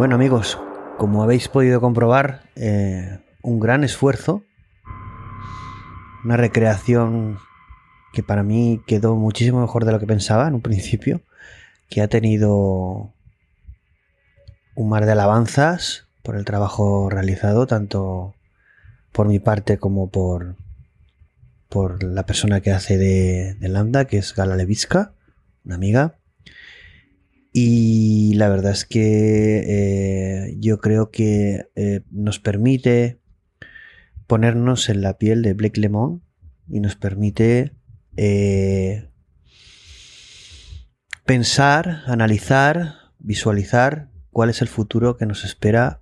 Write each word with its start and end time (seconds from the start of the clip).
Bueno 0.00 0.14
amigos, 0.14 0.58
como 0.96 1.22
habéis 1.22 1.48
podido 1.48 1.78
comprobar, 1.78 2.44
eh, 2.56 3.18
un 3.42 3.60
gran 3.60 3.84
esfuerzo, 3.84 4.42
una 6.24 6.38
recreación 6.38 7.36
que 8.14 8.22
para 8.22 8.42
mí 8.42 8.80
quedó 8.86 9.14
muchísimo 9.16 9.60
mejor 9.60 9.84
de 9.84 9.92
lo 9.92 10.00
que 10.00 10.06
pensaba 10.06 10.48
en 10.48 10.54
un 10.54 10.62
principio, 10.62 11.20
que 11.90 12.00
ha 12.00 12.08
tenido 12.08 13.12
un 14.74 14.88
mar 14.88 15.04
de 15.04 15.12
alabanzas 15.12 16.08
por 16.22 16.34
el 16.34 16.46
trabajo 16.46 17.10
realizado, 17.10 17.66
tanto 17.66 18.34
por 19.12 19.28
mi 19.28 19.38
parte 19.38 19.76
como 19.76 20.08
por, 20.08 20.56
por 21.68 22.02
la 22.02 22.24
persona 22.24 22.62
que 22.62 22.72
hace 22.72 22.96
de, 22.96 23.54
de 23.60 23.68
Lambda, 23.68 24.06
que 24.06 24.16
es 24.16 24.34
Gala 24.34 24.56
Levitska, 24.56 25.12
una 25.66 25.74
amiga. 25.74 26.14
Y 27.52 28.34
la 28.34 28.48
verdad 28.48 28.72
es 28.72 28.84
que 28.84 29.64
eh, 29.66 30.56
yo 30.60 30.78
creo 30.78 31.10
que 31.10 31.68
eh, 31.74 32.02
nos 32.10 32.38
permite 32.38 33.20
ponernos 34.26 34.88
en 34.88 35.02
la 35.02 35.18
piel 35.18 35.42
de 35.42 35.54
Blake 35.54 35.80
Lemon 35.80 36.22
y 36.68 36.78
nos 36.78 36.94
permite 36.94 37.72
eh, 38.16 39.08
pensar, 41.24 42.02
analizar, 42.06 42.94
visualizar 43.18 44.10
cuál 44.30 44.50
es 44.50 44.62
el 44.62 44.68
futuro 44.68 45.16
que 45.16 45.26
nos 45.26 45.44
espera 45.44 46.00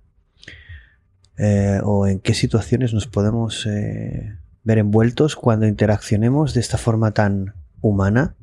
o 1.83 2.05
en 2.05 2.19
qué 2.19 2.33
situaciones 2.33 2.93
nos 2.93 3.07
podemos 3.07 3.65
ver 3.65 4.77
envueltos 4.77 5.37
cuando 5.37 5.67
interaccionemos 5.67 6.53
de 6.53 6.59
esta 6.59 6.77
forma 6.77 7.11
tan 7.11 7.55
humana 7.79 8.35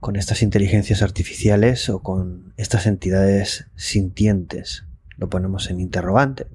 con 0.00 0.16
estas 0.16 0.42
inteligencias 0.42 1.02
artificiales 1.02 1.88
o 1.90 2.02
con 2.02 2.54
estas 2.56 2.86
entidades 2.86 3.66
sintientes. 3.76 4.86
Lo 5.16 5.28
ponemos 5.28 5.70
en 5.70 5.78
interrogante. 5.78 6.46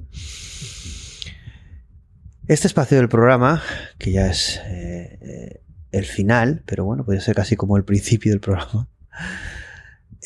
Este 2.48 2.68
espacio 2.68 2.98
del 2.98 3.10
programa, 3.10 3.62
que 3.98 4.12
ya 4.12 4.28
es 4.28 4.62
eh, 4.66 5.62
el 5.92 6.06
final, 6.06 6.64
pero 6.66 6.86
bueno, 6.86 7.06
puede 7.06 7.22
ser 7.22 7.36
casi 7.36 7.56
como 7.56 7.78
el 7.78 7.86
principio 7.86 8.32
del 8.32 8.42
programa. 8.42 8.90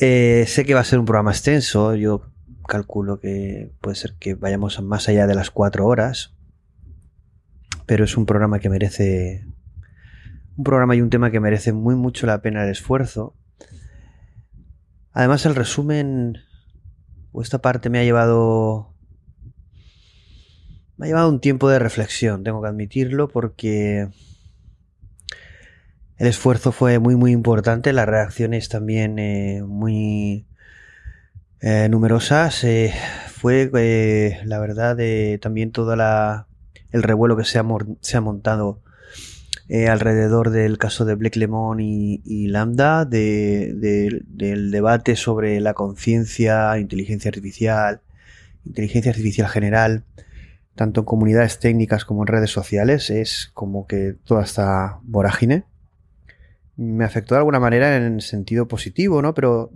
Eh, 0.01 0.45
sé 0.47 0.63
que 0.63 0.73
va 0.73 0.79
a 0.79 0.85
ser 0.85 0.97
un 0.97 1.03
programa 1.03 1.31
extenso, 1.31 1.94
yo 1.94 2.31
calculo 2.65 3.19
que 3.19 3.73
puede 3.81 3.97
ser 3.97 4.13
que 4.13 4.33
vayamos 4.33 4.81
más 4.81 5.09
allá 5.09 5.27
de 5.27 5.35
las 5.35 5.51
cuatro 5.51 5.85
horas, 5.85 6.33
pero 7.85 8.05
es 8.05 8.15
un 8.15 8.25
programa 8.25 8.59
que 8.59 8.69
merece 8.69 9.45
un 10.59 10.65
programa 10.65 10.93
y 10.93 11.01
un 11.01 11.09
tema 11.09 11.31
que 11.31 11.39
merece 11.39 11.71
muy 11.71 11.95
mucho 11.95 12.27
la 12.27 12.41
pena 12.41 12.65
el 12.65 12.69
esfuerzo. 12.69 13.33
Además, 15.13 15.45
el 15.45 15.55
resumen 15.55 16.37
o 17.31 17.41
esta 17.41 17.59
parte 17.59 17.89
me 17.89 17.97
ha 17.97 18.03
llevado. 18.03 18.93
Me 20.97 21.05
ha 21.05 21.07
llevado 21.07 21.29
un 21.29 21.39
tiempo 21.39 21.69
de 21.69 21.79
reflexión, 21.79 22.43
tengo 22.43 22.61
que 22.61 22.67
admitirlo, 22.67 23.29
porque 23.29 24.09
el 26.17 26.27
esfuerzo 26.27 26.73
fue 26.73 26.99
muy, 26.99 27.15
muy 27.15 27.31
importante, 27.31 27.93
las 27.93 28.09
reacciones 28.09 28.67
también 28.67 29.17
eh, 29.17 29.63
muy 29.65 30.45
eh, 31.61 31.87
numerosas. 31.89 32.65
Eh, 32.65 32.93
fue, 33.31 33.71
la 34.43 34.59
verdad, 34.59 34.97
también 35.39 35.71
todo 35.71 35.93
el 35.93 37.03
revuelo 37.03 37.37
que 37.37 37.45
se 37.45 37.59
ha, 37.59 37.65
se 38.01 38.17
ha 38.17 38.21
montado 38.21 38.81
eh, 39.72 39.88
alrededor 39.88 40.50
del 40.50 40.80
caso 40.80 41.06
de 41.06 41.13
Blake 41.13 41.38
Lemon 41.38 41.80
y, 41.80 42.47
Lambda, 42.47 43.06
del 43.06 44.72
debate 44.72 45.16
sobre 45.16 45.59
la 45.62 45.75
conciencia, 45.75 46.80
inteligencia 46.80 47.30
artificial, 47.30 48.02
inteligencia 48.66 49.12
artificial 49.12 49.47
general, 49.47 50.03
tanto 50.74 51.02
en 51.02 51.06
comunidades 51.06 51.59
técnicas 51.59 52.03
como 52.03 52.24
en 52.24 52.28
redes 52.28 52.50
sociales, 52.50 53.12
es 53.12 53.52
como 53.53 53.85
que 53.85 54.16
toda 54.24 54.44
esta 54.44 55.00
vorágine 55.03 55.66
me 56.75 57.06
afectó 57.06 57.36
de 57.36 57.40
alguna 57.40 57.59
manera 57.59 57.96
en 57.96 58.22
sentido 58.22 58.68
positivo, 58.68 59.22
¿no? 59.22 59.36
Pero 59.36 59.72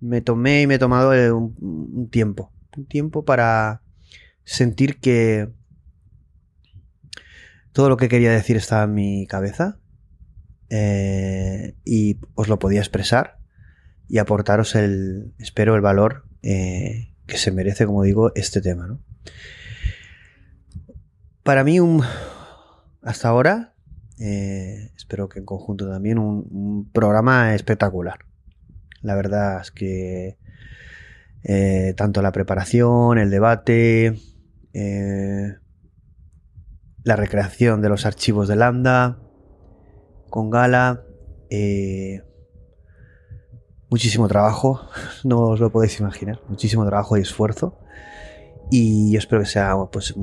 me 0.00 0.20
tomé 0.20 0.62
y 0.62 0.66
me 0.66 0.74
he 0.74 0.78
tomado 0.80 1.10
un 1.36 2.08
tiempo, 2.10 2.50
un 2.76 2.86
tiempo 2.86 3.24
para 3.24 3.82
sentir 4.42 4.98
que 4.98 5.48
todo 7.72 7.88
lo 7.88 7.96
que 7.96 8.08
quería 8.08 8.30
decir 8.32 8.56
estaba 8.56 8.84
en 8.84 8.94
mi 8.94 9.26
cabeza 9.26 9.78
eh, 10.70 11.74
y 11.84 12.18
os 12.34 12.48
lo 12.48 12.58
podía 12.58 12.80
expresar 12.80 13.38
y 14.08 14.18
aportaros 14.18 14.74
el, 14.74 15.34
espero, 15.38 15.74
el 15.74 15.80
valor 15.80 16.24
eh, 16.42 17.12
que 17.26 17.36
se 17.36 17.52
merece, 17.52 17.86
como 17.86 18.02
digo, 18.02 18.32
este 18.34 18.60
tema. 18.60 18.98
Para 21.44 21.64
mí, 21.64 21.78
un, 21.78 22.02
hasta 23.02 23.28
ahora, 23.28 23.74
eh, 24.18 24.90
espero 24.96 25.28
que 25.28 25.38
en 25.38 25.44
conjunto 25.44 25.88
también, 25.88 26.18
un, 26.18 26.90
programa 26.92 27.54
espectacular. 27.54 28.20
La 29.02 29.14
verdad 29.14 29.60
es 29.60 29.70
que 29.70 30.36
tanto 31.96 32.20
la 32.20 32.32
preparación, 32.32 33.18
el 33.18 33.30
debate, 33.30 34.20
la 37.04 37.16
recreación 37.16 37.80
de 37.80 37.88
los 37.88 38.06
archivos 38.06 38.48
de 38.48 38.56
Lambda 38.56 39.18
con 40.28 40.50
Gala. 40.50 41.04
Eh, 41.50 42.22
muchísimo 43.90 44.28
trabajo, 44.28 44.88
no 45.24 45.40
os 45.40 45.60
lo 45.60 45.70
podéis 45.70 45.98
imaginar, 46.00 46.40
muchísimo 46.48 46.86
trabajo 46.86 47.16
y 47.16 47.22
esfuerzo. 47.22 47.78
Y 48.70 49.12
yo 49.12 49.18
espero 49.18 49.42
que 49.42 49.48
sea, 49.48 49.74
pues, 49.90 50.14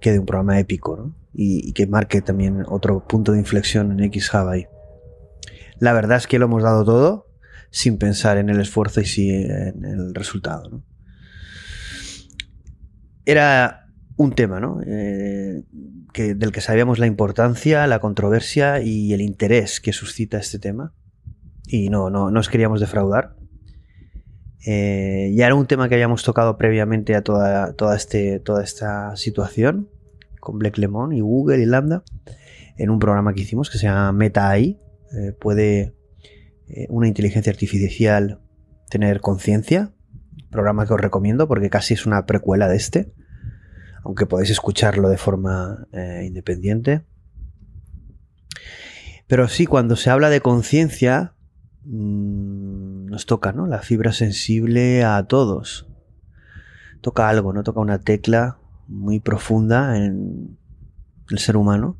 quede 0.00 0.20
un 0.20 0.26
programa 0.26 0.60
épico, 0.60 1.12
Y, 1.32 1.72
que 1.72 1.88
marque 1.88 2.22
también 2.22 2.64
otro 2.68 3.04
punto 3.04 3.32
de 3.32 3.40
inflexión 3.40 3.98
en 3.98 4.12
XHub 4.12 4.48
ahí. 4.48 4.66
La 5.80 5.92
verdad 5.92 6.18
es 6.18 6.28
que 6.28 6.38
lo 6.38 6.44
hemos 6.44 6.62
dado 6.62 6.84
todo 6.84 7.26
sin 7.72 7.98
pensar 7.98 8.38
en 8.38 8.48
el 8.48 8.60
esfuerzo 8.60 9.00
y 9.00 9.06
sí 9.06 9.28
en 9.30 9.84
el 9.84 10.14
resultado, 10.14 10.84
Era 13.24 13.83
un 14.16 14.34
tema, 14.34 14.60
¿no? 14.60 14.80
Eh, 14.86 15.62
del 16.12 16.52
que 16.52 16.60
sabíamos 16.60 16.98
la 16.98 17.06
importancia, 17.06 17.86
la 17.86 17.98
controversia 17.98 18.80
y 18.80 19.12
el 19.12 19.20
interés 19.20 19.80
que 19.80 19.92
suscita 19.92 20.38
este 20.38 20.58
tema. 20.58 20.92
Y 21.66 21.88
no, 21.88 22.10
no, 22.10 22.26
os 22.26 22.48
queríamos 22.48 22.80
defraudar. 22.80 23.34
Eh, 24.66 25.32
ya 25.34 25.46
era 25.46 25.54
un 25.54 25.66
tema 25.66 25.88
que 25.88 25.94
habíamos 25.94 26.22
tocado 26.22 26.56
previamente 26.56 27.14
a 27.14 27.22
toda, 27.22 27.74
toda, 27.74 27.96
este, 27.96 28.38
toda 28.38 28.62
esta 28.62 29.16
situación 29.16 29.90
con 30.40 30.58
Black 30.58 30.78
Lemon 30.78 31.12
y 31.12 31.20
Google 31.20 31.62
y 31.62 31.66
Lambda 31.66 32.02
en 32.76 32.90
un 32.90 32.98
programa 32.98 33.34
que 33.34 33.42
hicimos 33.42 33.70
que 33.70 33.78
se 33.78 33.86
llama 33.86 34.12
Meta 34.12 34.48
AI. 34.48 34.78
Eh, 35.12 35.32
puede 35.32 35.94
eh, 36.68 36.86
una 36.88 37.08
inteligencia 37.08 37.50
artificial 37.50 38.40
tener 38.88 39.20
conciencia. 39.20 39.92
Programa 40.50 40.86
que 40.86 40.94
os 40.94 41.00
recomiendo 41.00 41.48
porque 41.48 41.70
casi 41.70 41.94
es 41.94 42.06
una 42.06 42.26
precuela 42.26 42.68
de 42.68 42.76
este 42.76 43.12
aunque 44.04 44.26
podéis 44.26 44.50
escucharlo 44.50 45.08
de 45.08 45.16
forma 45.16 45.86
eh, 45.92 46.24
independiente. 46.26 47.02
Pero 49.26 49.48
sí, 49.48 49.66
cuando 49.66 49.96
se 49.96 50.10
habla 50.10 50.28
de 50.28 50.42
conciencia, 50.42 51.32
mm, 51.84 53.06
nos 53.06 53.24
toca, 53.24 53.52
¿no? 53.52 53.66
La 53.66 53.80
fibra 53.80 54.12
sensible 54.12 55.02
a 55.04 55.24
todos. 55.24 55.88
Toca 57.00 57.28
algo, 57.28 57.52
¿no? 57.52 57.62
Toca 57.62 57.80
una 57.80 57.98
tecla 57.98 58.58
muy 58.86 59.20
profunda 59.20 59.96
en 59.96 60.58
el 61.30 61.38
ser 61.38 61.56
humano. 61.56 61.96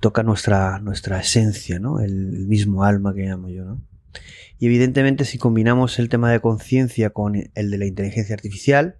toca 0.00 0.22
nuestra, 0.22 0.78
nuestra 0.80 1.18
esencia, 1.20 1.78
¿no? 1.78 2.00
El, 2.00 2.34
el, 2.34 2.46
mismo 2.46 2.84
alma 2.84 3.14
que 3.14 3.22
llamo 3.22 3.48
yo, 3.48 3.64
¿no? 3.64 3.80
Y 4.58 4.66
evidentemente 4.66 5.24
si 5.24 5.38
combinamos 5.38 5.98
el 5.98 6.08
tema 6.08 6.30
de 6.30 6.40
conciencia 6.40 7.10
con 7.10 7.34
el 7.36 7.70
de 7.70 7.78
la 7.78 7.86
inteligencia 7.86 8.34
artificial, 8.34 8.98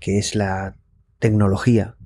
que 0.00 0.18
es 0.18 0.34
la 0.34 0.76
tecnología 1.18 1.96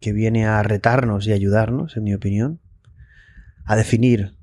que 0.00 0.12
viene 0.12 0.46
a 0.46 0.62
retarnos 0.62 1.26
y 1.26 1.32
ayudarnos, 1.32 1.96
en 1.96 2.04
mi 2.04 2.14
opinión, 2.14 2.60
a 3.64 3.76
definir, 3.76 4.34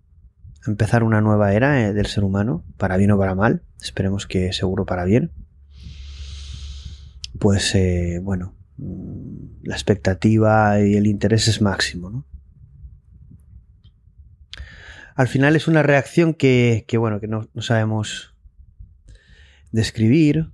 a 0.65 0.69
empezar 0.69 1.03
una 1.03 1.21
nueva 1.21 1.53
era 1.53 1.81
eh, 1.81 1.93
del 1.93 2.05
ser 2.05 2.23
humano, 2.23 2.63
para 2.77 2.97
bien 2.97 3.11
o 3.11 3.17
para 3.17 3.35
mal, 3.35 3.63
esperemos 3.81 4.27
que 4.27 4.53
seguro 4.53 4.85
para 4.85 5.05
bien. 5.05 5.31
Pues 7.39 7.73
eh, 7.75 8.19
bueno, 8.21 8.55
mm, 8.77 9.63
la 9.63 9.75
expectativa 9.75 10.79
y 10.81 10.95
el 10.95 11.07
interés 11.07 11.47
es 11.47 11.61
máximo, 11.61 12.09
¿no? 12.09 12.25
Al 15.15 15.27
final 15.27 15.57
es 15.57 15.67
una 15.67 15.83
reacción 15.83 16.33
que, 16.33 16.85
bueno, 16.97 17.19
que 17.19 17.27
no, 17.27 17.49
no 17.53 17.61
sabemos 17.61 18.33
describir, 19.73 20.53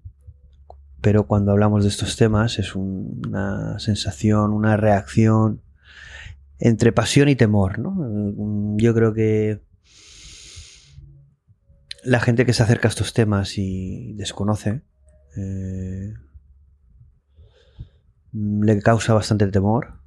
pero 1.06 1.28
cuando 1.28 1.52
hablamos 1.52 1.84
de 1.84 1.90
estos 1.90 2.16
temas 2.16 2.58
es 2.58 2.74
una 2.74 3.78
sensación, 3.78 4.54
una 4.54 4.76
reacción 4.76 5.62
entre 6.58 6.92
pasión 6.92 7.30
y 7.30 7.36
temor. 7.36 7.78
¿no? 7.78 8.76
Yo 8.76 8.92
creo 8.96 9.14
que 9.14 9.62
la 12.04 12.20
gente 12.20 12.44
que 12.44 12.54
se 12.54 12.64
acerca 12.64 12.88
a 12.88 12.90
estos 12.90 13.14
temas 13.14 13.60
y 13.60 14.14
desconoce, 14.14 14.82
eh, 15.38 16.16
le 18.34 18.82
causa 18.82 19.14
bastante 19.14 19.46
temor 19.46 20.00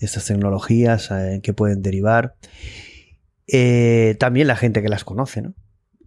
estas 0.00 0.26
tecnologías, 0.26 1.10
en 1.10 1.40
qué 1.40 1.54
pueden 1.54 1.80
derivar. 1.80 2.36
Eh, 3.46 4.16
también 4.20 4.48
la 4.48 4.56
gente 4.56 4.82
que 4.82 4.90
las 4.90 5.04
conoce, 5.04 5.40
¿no? 5.40 5.54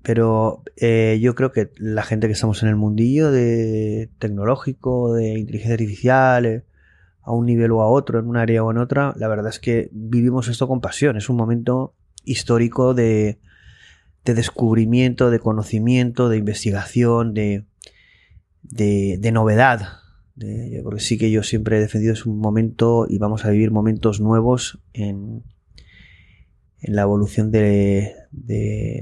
Pero 0.08 0.64
eh, 0.78 1.20
yo 1.22 1.36
creo 1.36 1.52
que 1.52 1.70
la 1.76 2.02
gente 2.02 2.28
que 2.28 2.34
estamos 2.34 2.64
en 2.64 2.70
el 2.70 2.78
mundillo 2.78 3.30
de 3.30 4.10
tecnológico, 4.20 5.14
de 5.14 5.38
inteligencia 5.38 5.74
artificial, 5.74 6.46
eh, 6.46 6.64
a 7.24 7.34
un 7.34 7.46
nivel 7.46 7.74
o 7.74 7.82
a 7.82 7.88
otro, 7.88 8.18
en 8.18 8.28
un 8.28 8.38
área 8.38 8.64
o 8.64 8.72
en 8.72 8.78
otra, 8.78 9.14
la 9.18 9.28
verdad 9.28 9.50
es 9.50 9.60
que 9.60 9.90
vivimos 9.92 10.48
esto 10.48 10.66
con 10.66 10.80
pasión. 10.80 11.18
Es 11.18 11.28
un 11.28 11.36
momento 11.36 11.94
histórico 12.24 12.94
de, 12.94 13.40
descubrimiento, 14.24 15.30
de 15.30 15.40
conocimiento, 15.40 16.30
de 16.30 16.38
investigación, 16.38 17.34
de, 17.34 17.66
de, 18.62 19.32
novedad. 19.34 19.90
porque 20.84 21.02
sí 21.02 21.18
que 21.18 21.32
yo 21.32 21.44
siempre 21.44 21.80
he 21.80 21.82
defendido 21.82 22.14
es 22.14 22.26
un 22.26 22.40
momento 22.40 23.08
y 23.10 23.18
vamos 23.18 23.44
a 23.44 23.50
vivir 23.50 23.72
momentos 23.72 24.22
nuevos 24.22 24.80
en, 24.94 25.44
en 26.82 26.96
la 26.96 27.04
evolución 27.04 27.52
de, 27.52 28.16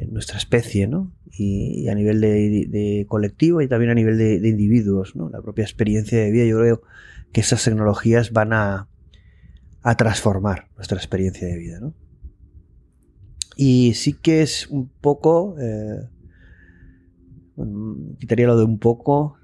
nuestra 0.09 0.37
especie, 0.37 0.87
¿no? 0.87 1.11
Y, 1.31 1.87
a 1.89 1.95
nivel 1.95 2.21
de, 2.21 3.05
colectivo 3.07 3.61
y 3.61 3.67
también 3.67 3.91
a 3.91 3.95
nivel 3.95 4.17
de, 4.17 4.47
individuos, 4.47 5.15
¿no? 5.15 5.29
La 5.29 5.41
propia 5.41 5.63
experiencia 5.63 6.19
de 6.19 6.31
vida, 6.31 6.45
yo 6.45 6.59
creo 6.59 6.81
que 7.31 7.41
esas 7.41 7.63
tecnologías 7.63 8.31
van 8.31 8.53
a, 8.53 8.87
transformar 9.97 10.67
nuestra 10.77 10.97
experiencia 10.97 11.47
de 11.47 11.57
vida, 11.57 11.79
¿no? 11.79 11.93
Y 13.55 13.93
sí 13.93 14.13
que 14.13 14.41
es 14.41 14.67
un 14.67 14.89
poco, 14.89 15.55
eh, 15.59 16.09
quitaría 18.19 18.47
lo 18.47 18.57
de 18.57 18.65
un 18.65 18.79
poco, 18.79 19.37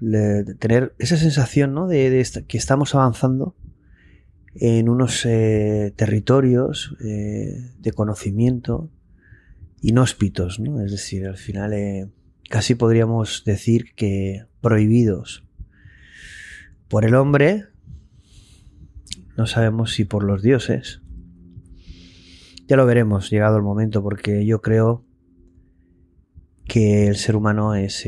tener 0.58 0.94
esa 0.98 1.16
sensación, 1.16 1.74
¿no? 1.74 1.86
De, 1.86 2.26
que 2.48 2.58
estamos 2.58 2.94
avanzando 2.94 3.54
en 4.54 4.88
unos 4.88 5.24
eh, 5.24 5.92
territorios 5.96 6.94
eh, 7.00 7.72
de 7.78 7.92
conocimiento 7.92 8.90
inhóspitos, 9.80 10.60
¿no? 10.60 10.80
Es 10.80 10.92
decir, 10.92 11.26
al 11.26 11.36
final 11.36 11.72
eh, 11.72 12.08
casi 12.48 12.74
podríamos 12.74 13.44
decir 13.44 13.94
que 13.94 14.44
prohibidos 14.60 15.44
por 16.88 17.04
el 17.04 17.14
hombre, 17.14 17.64
no 19.36 19.46
sabemos 19.46 19.94
si 19.94 20.04
por 20.04 20.22
los 20.22 20.42
dioses. 20.42 21.00
Ya 22.68 22.76
lo 22.76 22.86
veremos 22.86 23.30
llegado 23.30 23.56
el 23.56 23.62
momento, 23.62 24.02
porque 24.02 24.44
yo 24.44 24.60
creo 24.60 25.04
que 26.66 27.08
el 27.08 27.16
ser 27.16 27.34
humano 27.34 27.74
es 27.74 28.06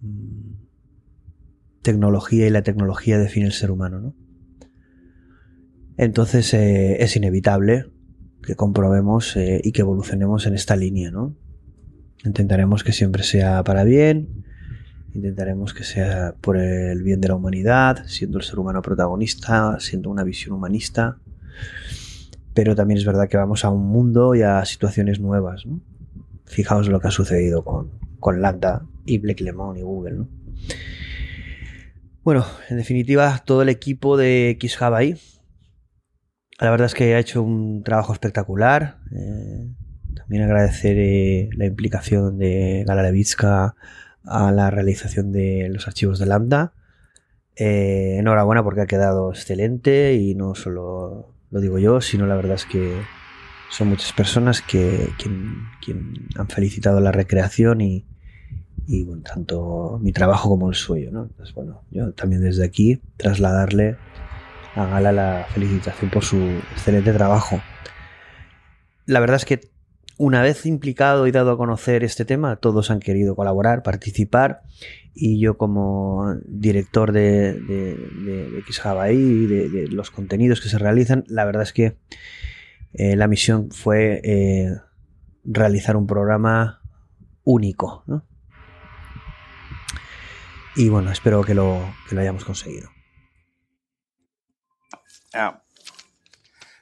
mm, 0.00 0.52
tecnología 1.82 2.46
y 2.46 2.50
la 2.50 2.62
tecnología 2.62 3.18
define 3.18 3.46
el 3.46 3.52
ser 3.52 3.70
humano, 3.70 4.00
¿no? 4.00 4.14
Entonces 6.00 6.54
eh, 6.54 7.02
es 7.02 7.14
inevitable 7.16 7.84
que 8.42 8.54
comprobemos 8.54 9.36
eh, 9.36 9.60
y 9.62 9.72
que 9.72 9.82
evolucionemos 9.82 10.46
en 10.46 10.54
esta 10.54 10.74
línea, 10.74 11.10
¿no? 11.10 11.36
Intentaremos 12.24 12.82
que 12.84 12.92
siempre 12.94 13.22
sea 13.22 13.62
para 13.64 13.84
bien, 13.84 14.46
intentaremos 15.12 15.74
que 15.74 15.84
sea 15.84 16.34
por 16.40 16.56
el 16.56 17.02
bien 17.02 17.20
de 17.20 17.28
la 17.28 17.34
humanidad, 17.34 18.06
siendo 18.06 18.38
el 18.38 18.44
ser 18.44 18.58
humano 18.60 18.80
protagonista, 18.80 19.78
siendo 19.78 20.08
una 20.08 20.24
visión 20.24 20.54
humanista, 20.54 21.18
pero 22.54 22.74
también 22.74 22.96
es 22.96 23.04
verdad 23.04 23.28
que 23.28 23.36
vamos 23.36 23.66
a 23.66 23.68
un 23.68 23.86
mundo 23.86 24.34
y 24.34 24.40
a 24.40 24.64
situaciones 24.64 25.20
nuevas, 25.20 25.66
¿no? 25.66 25.82
Fijaos 26.46 26.88
lo 26.88 26.98
que 27.00 27.08
ha 27.08 27.10
sucedido 27.10 27.62
con, 27.62 27.90
con 28.20 28.40
Lambda 28.40 28.86
y 29.04 29.18
Black 29.18 29.40
Lemon 29.40 29.76
y 29.76 29.82
Google, 29.82 30.12
¿no? 30.12 30.28
Bueno, 32.24 32.46
en 32.70 32.78
definitiva, 32.78 33.42
todo 33.44 33.60
el 33.60 33.68
equipo 33.68 34.16
de 34.16 34.56
XHub 34.58 34.94
la 36.60 36.70
verdad 36.70 36.86
es 36.86 36.94
que 36.94 37.14
ha 37.14 37.18
hecho 37.18 37.42
un 37.42 37.82
trabajo 37.82 38.12
espectacular. 38.12 38.98
Eh, 39.12 39.68
también 40.14 40.42
agradecer 40.42 40.96
eh, 40.98 41.48
la 41.54 41.64
implicación 41.64 42.38
de 42.38 42.84
Gala 42.86 43.02
Levitska 43.02 43.74
a 44.24 44.52
la 44.52 44.70
realización 44.70 45.32
de 45.32 45.68
los 45.72 45.88
archivos 45.88 46.18
de 46.18 46.26
Lambda. 46.26 46.74
Eh, 47.56 48.16
enhorabuena 48.18 48.62
porque 48.62 48.82
ha 48.82 48.86
quedado 48.86 49.30
excelente 49.30 50.14
y 50.14 50.34
no 50.34 50.54
solo 50.54 51.34
lo 51.50 51.60
digo 51.60 51.78
yo, 51.78 52.00
sino 52.00 52.26
la 52.26 52.36
verdad 52.36 52.54
es 52.54 52.66
que 52.66 52.94
son 53.70 53.88
muchas 53.88 54.12
personas 54.12 54.60
que 54.62 55.08
han 56.36 56.48
felicitado 56.48 57.00
la 57.00 57.12
recreación 57.12 57.80
y, 57.80 58.04
tanto 59.24 59.98
mi 60.02 60.12
trabajo 60.12 60.48
como 60.48 60.68
el 60.68 60.74
suyo. 60.74 61.10
¿no? 61.10 61.22
Entonces, 61.22 61.54
bueno, 61.54 61.82
yo 61.90 62.12
también 62.12 62.42
desde 62.42 62.64
aquí 62.64 63.00
trasladarle 63.16 63.96
a 64.74 65.00
la 65.00 65.46
felicitación 65.52 66.10
por 66.10 66.24
su 66.24 66.38
excelente 66.72 67.12
trabajo. 67.12 67.60
La 69.06 69.20
verdad 69.20 69.36
es 69.36 69.44
que 69.44 69.70
una 70.16 70.42
vez 70.42 70.66
implicado 70.66 71.26
y 71.26 71.32
dado 71.32 71.50
a 71.50 71.56
conocer 71.56 72.04
este 72.04 72.26
tema, 72.26 72.56
todos 72.56 72.90
han 72.90 73.00
querido 73.00 73.34
colaborar, 73.34 73.82
participar 73.82 74.60
y 75.14 75.40
yo 75.40 75.56
como 75.56 76.34
director 76.44 77.12
de, 77.12 77.54
de, 77.54 77.96
de, 77.96 79.68
de, 79.70 79.88
los 79.88 80.10
contenidos 80.10 80.60
que 80.60 80.68
se 80.68 80.78
realizan, 80.78 81.24
la 81.26 81.46
verdad 81.46 81.62
es 81.62 81.72
que 81.72 81.96
eh, 82.92 83.16
la 83.16 83.28
misión 83.28 83.70
fue 83.70 84.20
eh, 84.22 84.76
realizar 85.44 85.96
un 85.96 86.06
programa 86.06 86.82
único. 87.44 88.04
Y 90.76 90.90
bueno, 90.90 91.10
espero 91.10 91.42
que 91.42 91.54
lo, 91.54 91.82
que 92.08 92.14
lo 92.14 92.20
hayamos 92.20 92.44
conseguido. 92.44 92.90
Now, 95.34 95.60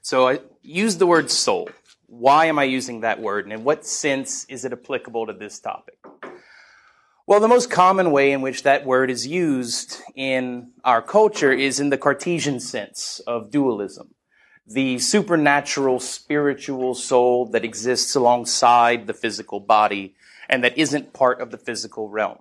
so 0.00 0.28
I 0.28 0.40
use 0.62 0.96
the 0.96 1.06
word 1.06 1.30
soul. 1.30 1.70
Why 2.06 2.46
am 2.46 2.58
I 2.58 2.64
using 2.64 3.00
that 3.00 3.20
word? 3.20 3.44
And 3.44 3.52
in 3.52 3.64
what 3.64 3.86
sense 3.86 4.46
is 4.46 4.64
it 4.64 4.72
applicable 4.72 5.26
to 5.26 5.34
this 5.34 5.60
topic? 5.60 5.98
Well, 7.26 7.40
the 7.40 7.48
most 7.48 7.70
common 7.70 8.10
way 8.10 8.32
in 8.32 8.40
which 8.40 8.62
that 8.62 8.86
word 8.86 9.10
is 9.10 9.26
used 9.26 10.00
in 10.14 10.70
our 10.82 11.02
culture 11.02 11.52
is 11.52 11.78
in 11.78 11.90
the 11.90 11.98
Cartesian 11.98 12.58
sense 12.58 13.20
of 13.26 13.50
dualism. 13.50 14.14
The 14.66 14.98
supernatural 14.98 16.00
spiritual 16.00 16.94
soul 16.94 17.44
that 17.50 17.66
exists 17.66 18.14
alongside 18.14 19.06
the 19.06 19.12
physical 19.12 19.60
body 19.60 20.14
and 20.48 20.64
that 20.64 20.78
isn't 20.78 21.12
part 21.12 21.42
of 21.42 21.50
the 21.50 21.58
physical 21.58 22.08
realm. 22.08 22.38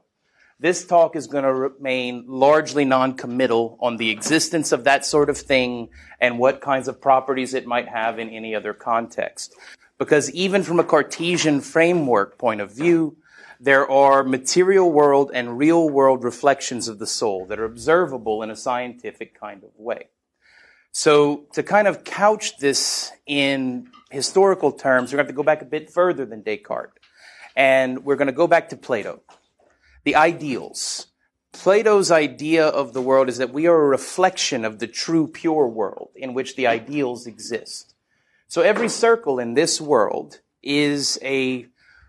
This 0.60 0.86
talk 0.86 1.16
is 1.16 1.28
going 1.28 1.44
to 1.44 1.54
remain 1.54 2.26
largely 2.28 2.84
non-committal 2.84 3.78
on 3.80 3.98
the 3.98 4.10
existence 4.10 4.72
of 4.72 4.86
that 4.86 5.06
sort 5.06 5.30
of 5.30 5.38
thing 5.38 5.90
and 6.20 6.40
what 6.40 6.62
kinds 6.62 6.88
of 6.88 7.00
properties 7.00 7.54
it 7.54 7.68
might 7.68 7.88
have 7.88 8.18
in 8.18 8.30
any 8.30 8.56
other 8.56 8.74
context. 8.74 9.54
Because 10.00 10.32
even 10.32 10.64
from 10.64 10.80
a 10.80 10.84
Cartesian 10.84 11.62
framework 11.62 12.40
point 12.40 12.60
of 12.60 12.72
view, 12.72 13.18
there 13.60 13.88
are 13.88 14.24
material 14.24 14.92
world 14.92 15.30
and 15.32 15.60
real 15.60 15.88
world 15.88 16.24
reflections 16.24 16.88
of 16.88 16.98
the 16.98 17.06
soul 17.06 17.46
that 17.46 17.60
are 17.60 17.66
observable 17.66 18.42
in 18.42 18.50
a 18.50 18.56
scientific 18.56 19.40
kind 19.40 19.64
of 19.64 19.70
way. 19.78 20.10
So 20.92 21.46
to 21.54 21.62
kind 21.62 21.88
of 21.88 22.04
couch 22.04 22.58
this 22.58 23.12
in 23.28 23.90
historical 24.10 24.72
terms, 24.72 25.12
we're 25.12 25.18
going 25.18 25.26
to 25.26 25.30
have 25.30 25.36
to 25.36 25.38
go 25.38 25.44
back 25.44 25.62
a 25.62 25.66
bit 25.66 25.92
further 25.92 26.26
than 26.26 26.42
Descartes. 26.42 26.98
And 27.56 28.04
we're 28.04 28.16
going 28.16 28.28
to 28.28 28.34
go 28.34 28.48
back 28.48 28.70
to 28.70 28.78
Plato 28.78 29.22
the 30.08 30.16
ideals. 30.16 31.08
Plato's 31.52 32.12
idea 32.12 32.66
of 32.66 32.94
the 32.94 33.02
world 33.02 33.28
is 33.28 33.40
that 33.40 33.52
we 33.52 33.68
are 33.68 33.76
a 33.76 33.90
reflection 33.90 34.64
of 34.64 34.80
the 34.80 34.88
true 34.88 35.28
pure 35.28 35.68
world 35.68 36.12
in 36.16 36.34
which 36.34 36.56
the 36.56 36.66
ideals 36.66 37.28
exist. 37.28 37.94
So 38.48 38.62
every 38.62 38.88
circle 38.88 39.38
in 39.38 39.54
this 39.54 39.82
world 39.82 40.40
is 40.64 41.20
a 41.22 41.68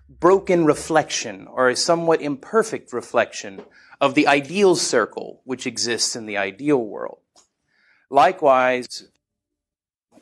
broken 0.09 0.64
reflection 0.64 1.49
or 1.49 1.69
a 1.69 1.75
somewhat 1.75 2.23
imperfect 2.23 2.93
reflection 2.93 3.62
of 4.00 4.14
the 4.14 4.28
ideal 4.28 4.76
circle 4.76 5.40
which 5.43 5.67
exists 5.67 6.14
in 6.14 6.26
the 6.26 6.37
ideal 6.37 6.85
world. 6.85 7.19
Likewise, 8.11 9.09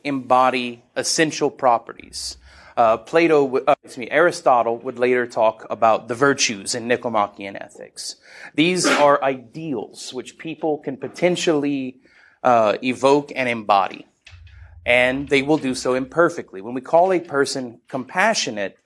embody 0.03 0.83
essential 0.95 1.51
properties 1.51 2.37
uh, 2.77 2.97
Plato, 2.97 3.57
uh, 3.57 3.75
excuse 3.83 3.97
me, 3.97 4.09
Aristotle 4.11 4.77
would 4.77 4.99
later 4.99 5.25
talk 5.25 5.65
about 5.69 6.07
the 6.07 6.15
virtues 6.15 6.75
in 6.75 6.87
Nicomachean 6.87 7.57
ethics. 7.57 8.17
These 8.53 8.85
are 8.85 9.21
ideals 9.23 10.13
which 10.13 10.37
people 10.37 10.77
can 10.77 10.95
potentially 10.97 11.99
uh, 12.43 12.77
evoke 12.83 13.31
and 13.35 13.49
embody, 13.49 14.05
and 14.85 15.27
they 15.27 15.41
will 15.41 15.57
do 15.57 15.73
so 15.73 15.95
imperfectly. 15.95 16.61
When 16.61 16.75
we 16.75 16.81
call 16.81 17.11
a 17.11 17.19
person 17.19 17.81
compassionate, 17.87 18.77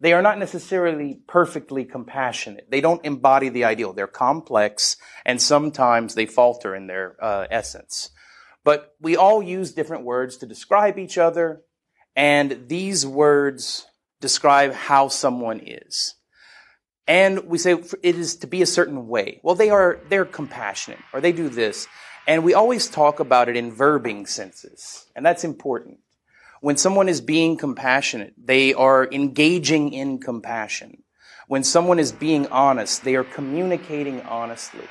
they 0.00 0.14
are 0.14 0.22
not 0.22 0.38
necessarily 0.38 1.20
perfectly 1.26 1.84
compassionate. 1.84 2.70
They 2.70 2.80
don't 2.80 3.04
embody 3.04 3.50
the 3.50 3.64
ideal. 3.64 3.92
They're 3.92 4.06
complex, 4.06 4.96
and 5.26 5.40
sometimes 5.40 6.14
they 6.14 6.26
falter 6.26 6.74
in 6.74 6.86
their 6.86 7.16
uh, 7.22 7.46
essence. 7.50 8.10
But 8.64 8.94
we 9.00 9.14
all 9.14 9.42
use 9.42 9.72
different 9.72 10.04
words 10.04 10.38
to 10.38 10.46
describe 10.46 10.98
each 10.98 11.18
other, 11.18 11.62
and 12.16 12.64
these 12.68 13.06
words 13.06 13.86
describe 14.20 14.72
how 14.72 15.08
someone 15.08 15.60
is. 15.60 16.14
And 17.06 17.44
we 17.44 17.58
say 17.58 17.72
it 18.02 18.16
is 18.16 18.36
to 18.36 18.46
be 18.46 18.62
a 18.62 18.66
certain 18.66 19.06
way. 19.06 19.40
Well, 19.44 19.54
they 19.54 19.70
are, 19.70 20.00
they're 20.08 20.24
compassionate 20.24 20.98
or 21.12 21.20
they 21.20 21.32
do 21.32 21.48
this. 21.48 21.86
And 22.26 22.42
we 22.42 22.54
always 22.54 22.88
talk 22.88 23.20
about 23.20 23.48
it 23.48 23.56
in 23.56 23.70
verbing 23.70 24.26
senses. 24.26 25.06
And 25.14 25.24
that's 25.24 25.44
important. 25.44 25.98
When 26.60 26.76
someone 26.76 27.08
is 27.08 27.20
being 27.20 27.56
compassionate, 27.56 28.34
they 28.42 28.74
are 28.74 29.08
engaging 29.12 29.92
in 29.92 30.18
compassion. 30.18 31.04
When 31.46 31.62
someone 31.62 32.00
is 32.00 32.10
being 32.10 32.48
honest, 32.48 33.04
they 33.04 33.14
are 33.14 33.22
communicating 33.22 34.22
honestly. 34.22 34.86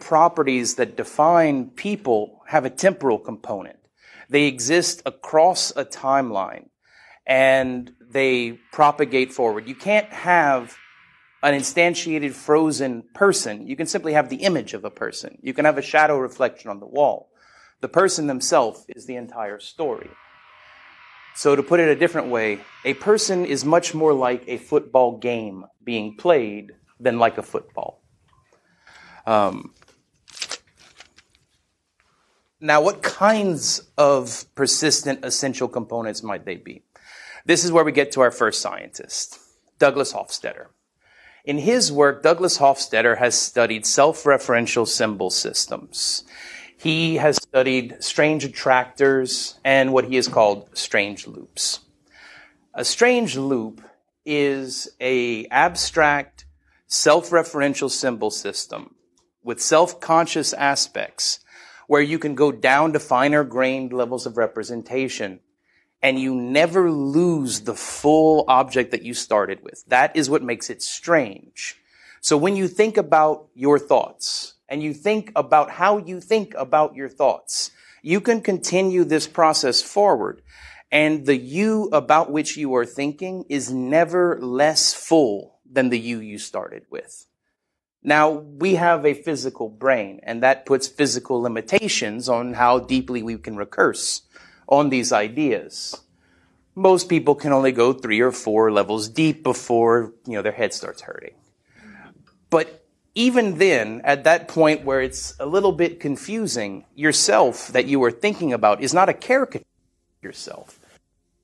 Properties 0.00 0.74
that 0.76 0.96
define 0.96 1.70
people 1.70 2.40
have 2.48 2.64
a 2.64 2.70
temporal 2.70 3.18
component. 3.18 3.76
They 4.32 4.44
exist 4.44 5.02
across 5.04 5.72
a 5.76 5.84
timeline 5.84 6.70
and 7.26 7.92
they 8.00 8.52
propagate 8.72 9.30
forward. 9.30 9.68
You 9.68 9.74
can't 9.74 10.10
have 10.10 10.74
an 11.42 11.52
instantiated 11.52 12.32
frozen 12.32 13.04
person. 13.14 13.66
You 13.66 13.76
can 13.76 13.86
simply 13.86 14.14
have 14.14 14.30
the 14.30 14.36
image 14.36 14.72
of 14.72 14.86
a 14.86 14.90
person. 14.90 15.36
You 15.42 15.52
can 15.52 15.66
have 15.66 15.76
a 15.76 15.82
shadow 15.82 16.16
reflection 16.16 16.70
on 16.70 16.80
the 16.80 16.86
wall. 16.86 17.28
The 17.82 17.88
person 17.88 18.26
themselves 18.26 18.86
is 18.88 19.04
the 19.04 19.16
entire 19.16 19.60
story. 19.60 20.08
So 21.34 21.54
to 21.54 21.62
put 21.62 21.80
it 21.80 21.90
a 21.90 21.94
different 21.94 22.28
way, 22.28 22.60
a 22.86 22.94
person 22.94 23.44
is 23.44 23.66
much 23.66 23.92
more 23.92 24.14
like 24.14 24.44
a 24.46 24.56
football 24.56 25.18
game 25.18 25.66
being 25.84 26.16
played 26.16 26.72
than 26.98 27.18
like 27.18 27.36
a 27.36 27.42
football. 27.42 28.00
Um, 29.26 29.74
now, 32.62 32.80
what 32.80 33.02
kinds 33.02 33.82
of 33.98 34.46
persistent 34.54 35.24
essential 35.24 35.66
components 35.66 36.22
might 36.22 36.44
they 36.44 36.56
be? 36.56 36.84
This 37.44 37.64
is 37.64 37.72
where 37.72 37.82
we 37.82 37.90
get 37.90 38.12
to 38.12 38.20
our 38.20 38.30
first 38.30 38.60
scientist, 38.60 39.40
Douglas 39.80 40.12
Hofstadter. 40.12 40.66
In 41.44 41.58
his 41.58 41.90
work, 41.90 42.22
Douglas 42.22 42.58
Hofstadter 42.58 43.18
has 43.18 43.36
studied 43.36 43.84
self-referential 43.84 44.86
symbol 44.86 45.28
systems. 45.28 46.22
He 46.78 47.16
has 47.16 47.36
studied 47.36 47.96
strange 47.98 48.44
attractors 48.44 49.58
and 49.64 49.92
what 49.92 50.04
he 50.04 50.14
has 50.14 50.28
called 50.28 50.68
strange 50.72 51.26
loops. 51.26 51.80
A 52.74 52.84
strange 52.84 53.36
loop 53.36 53.82
is 54.24 54.88
a 55.00 55.46
abstract 55.46 56.46
self-referential 56.86 57.90
symbol 57.90 58.30
system 58.30 58.94
with 59.42 59.60
self-conscious 59.60 60.52
aspects 60.52 61.40
where 61.86 62.02
you 62.02 62.18
can 62.18 62.34
go 62.34 62.52
down 62.52 62.92
to 62.92 63.00
finer 63.00 63.44
grained 63.44 63.92
levels 63.92 64.26
of 64.26 64.36
representation 64.36 65.40
and 66.02 66.18
you 66.18 66.34
never 66.34 66.90
lose 66.90 67.60
the 67.60 67.74
full 67.74 68.44
object 68.48 68.90
that 68.90 69.02
you 69.02 69.14
started 69.14 69.62
with. 69.62 69.84
That 69.86 70.16
is 70.16 70.28
what 70.28 70.42
makes 70.42 70.68
it 70.68 70.82
strange. 70.82 71.78
So 72.20 72.36
when 72.36 72.56
you 72.56 72.68
think 72.68 72.96
about 72.96 73.46
your 73.54 73.78
thoughts 73.78 74.54
and 74.68 74.82
you 74.82 74.94
think 74.94 75.32
about 75.36 75.70
how 75.70 75.98
you 75.98 76.20
think 76.20 76.54
about 76.56 76.96
your 76.96 77.08
thoughts, 77.08 77.70
you 78.02 78.20
can 78.20 78.40
continue 78.40 79.04
this 79.04 79.28
process 79.28 79.80
forward. 79.80 80.42
And 80.90 81.24
the 81.24 81.36
you 81.36 81.88
about 81.92 82.30
which 82.30 82.56
you 82.56 82.74
are 82.74 82.84
thinking 82.84 83.44
is 83.48 83.72
never 83.72 84.38
less 84.40 84.92
full 84.92 85.58
than 85.70 85.88
the 85.88 85.98
you 85.98 86.18
you 86.18 86.38
started 86.38 86.84
with. 86.90 87.26
Now, 88.04 88.30
we 88.30 88.74
have 88.74 89.06
a 89.06 89.14
physical 89.14 89.68
brain, 89.68 90.20
and 90.24 90.42
that 90.42 90.66
puts 90.66 90.88
physical 90.88 91.40
limitations 91.40 92.28
on 92.28 92.54
how 92.54 92.80
deeply 92.80 93.22
we 93.22 93.36
can 93.38 93.56
recurse 93.56 94.22
on 94.68 94.90
these 94.90 95.12
ideas. 95.12 96.00
Most 96.74 97.08
people 97.08 97.34
can 97.34 97.52
only 97.52 97.70
go 97.70 97.92
three 97.92 98.20
or 98.20 98.32
four 98.32 98.72
levels 98.72 99.08
deep 99.08 99.42
before, 99.42 100.12
you 100.26 100.32
know, 100.32 100.42
their 100.42 100.52
head 100.52 100.74
starts 100.74 101.02
hurting. 101.02 101.34
But 102.50 102.84
even 103.14 103.58
then, 103.58 104.00
at 104.04 104.24
that 104.24 104.48
point 104.48 104.84
where 104.84 105.00
it's 105.00 105.34
a 105.38 105.46
little 105.46 105.72
bit 105.72 106.00
confusing, 106.00 106.86
yourself 106.94 107.68
that 107.68 107.86
you 107.86 108.02
are 108.02 108.10
thinking 108.10 108.52
about 108.52 108.80
is 108.82 108.94
not 108.94 109.08
a 109.08 109.14
caricature 109.14 109.64
of 110.18 110.24
yourself. 110.24 110.80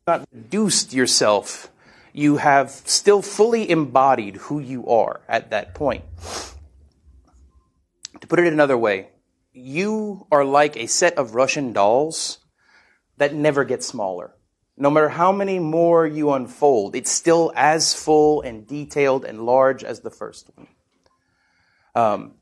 Not 0.06 0.26
reduced 0.32 0.92
yourself. 0.92 1.70
You 2.18 2.38
have 2.38 2.72
still 2.72 3.22
fully 3.22 3.70
embodied 3.70 4.34
who 4.38 4.58
you 4.58 4.88
are 4.88 5.20
at 5.28 5.50
that 5.50 5.72
point. 5.72 6.02
To 8.20 8.26
put 8.26 8.40
it 8.40 8.52
another 8.52 8.76
way, 8.76 9.10
you 9.52 10.26
are 10.32 10.44
like 10.44 10.76
a 10.76 10.88
set 10.88 11.16
of 11.16 11.36
Russian 11.36 11.72
dolls 11.72 12.38
that 13.18 13.34
never 13.34 13.62
get 13.62 13.84
smaller. 13.84 14.34
No 14.76 14.90
matter 14.90 15.10
how 15.10 15.30
many 15.30 15.60
more 15.60 16.08
you 16.08 16.32
unfold, 16.32 16.96
it's 16.96 17.12
still 17.12 17.52
as 17.54 17.94
full 17.94 18.40
and 18.42 18.66
detailed 18.66 19.24
and 19.24 19.46
large 19.46 19.84
as 19.84 20.00
the 20.00 20.10
first 20.10 20.50
one. 20.56 20.66
Um, 21.94 22.34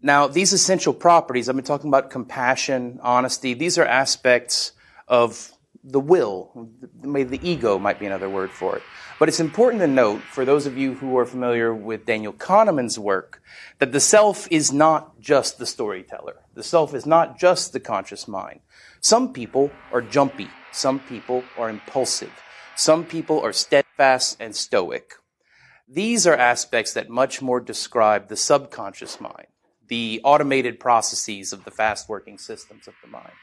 now, 0.00 0.28
these 0.28 0.52
essential 0.52 0.94
properties, 0.94 1.48
I've 1.48 1.56
been 1.56 1.64
talking 1.64 1.88
about 1.88 2.10
compassion, 2.10 3.00
honesty, 3.02 3.54
these 3.54 3.78
are 3.78 3.84
aspects 3.84 4.70
of 5.08 5.50
the 5.82 5.98
will. 5.98 6.70
Maybe 7.02 7.36
the 7.36 7.50
ego 7.50 7.80
might 7.80 7.98
be 7.98 8.06
another 8.06 8.30
word 8.30 8.52
for 8.52 8.76
it. 8.76 8.82
But 9.22 9.28
it's 9.28 9.38
important 9.38 9.80
to 9.82 9.86
note, 9.86 10.20
for 10.22 10.44
those 10.44 10.66
of 10.66 10.76
you 10.76 10.94
who 10.94 11.16
are 11.16 11.24
familiar 11.24 11.72
with 11.72 12.06
Daniel 12.06 12.32
Kahneman's 12.32 12.98
work, 12.98 13.40
that 13.78 13.92
the 13.92 14.00
self 14.00 14.48
is 14.50 14.72
not 14.72 15.20
just 15.20 15.58
the 15.58 15.64
storyteller. 15.64 16.40
The 16.54 16.64
self 16.64 16.92
is 16.92 17.06
not 17.06 17.38
just 17.38 17.72
the 17.72 17.78
conscious 17.78 18.26
mind. 18.26 18.58
Some 19.00 19.32
people 19.32 19.70
are 19.92 20.02
jumpy. 20.02 20.48
Some 20.72 20.98
people 20.98 21.44
are 21.56 21.70
impulsive. 21.70 22.32
Some 22.74 23.04
people 23.04 23.40
are 23.40 23.52
steadfast 23.52 24.38
and 24.40 24.56
stoic. 24.56 25.12
These 25.88 26.26
are 26.26 26.34
aspects 26.34 26.92
that 26.94 27.08
much 27.08 27.40
more 27.40 27.60
describe 27.60 28.26
the 28.26 28.34
subconscious 28.34 29.20
mind, 29.20 29.46
the 29.86 30.20
automated 30.24 30.80
processes 30.80 31.52
of 31.52 31.62
the 31.62 31.70
fast 31.70 32.08
working 32.08 32.38
systems 32.38 32.88
of 32.88 32.94
the 33.00 33.08
mind. 33.08 33.34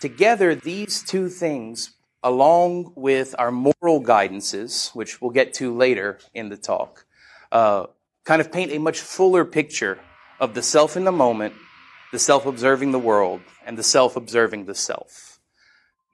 Together, 0.00 0.56
these 0.56 1.04
two 1.04 1.28
things, 1.28 1.90
along 2.22 2.92
with 2.96 3.34
our 3.38 3.50
moral 3.50 4.02
guidances, 4.02 4.94
which 4.94 5.20
we'll 5.20 5.30
get 5.30 5.54
to 5.54 5.74
later 5.74 6.18
in 6.34 6.48
the 6.48 6.56
talk, 6.56 7.06
uh, 7.52 7.86
kind 8.24 8.40
of 8.40 8.52
paint 8.52 8.72
a 8.72 8.78
much 8.78 9.00
fuller 9.00 9.44
picture 9.44 9.98
of 10.40 10.54
the 10.54 10.62
self 10.62 10.96
in 10.96 11.04
the 11.04 11.12
moment 11.12 11.54
the 12.10 12.18
self 12.18 12.46
observing 12.46 12.92
the 12.92 12.98
world, 12.98 13.40
and 13.66 13.76
the 13.76 13.82
self 13.82 14.16
observing 14.16 14.64
the 14.64 14.74
self. 14.74 15.40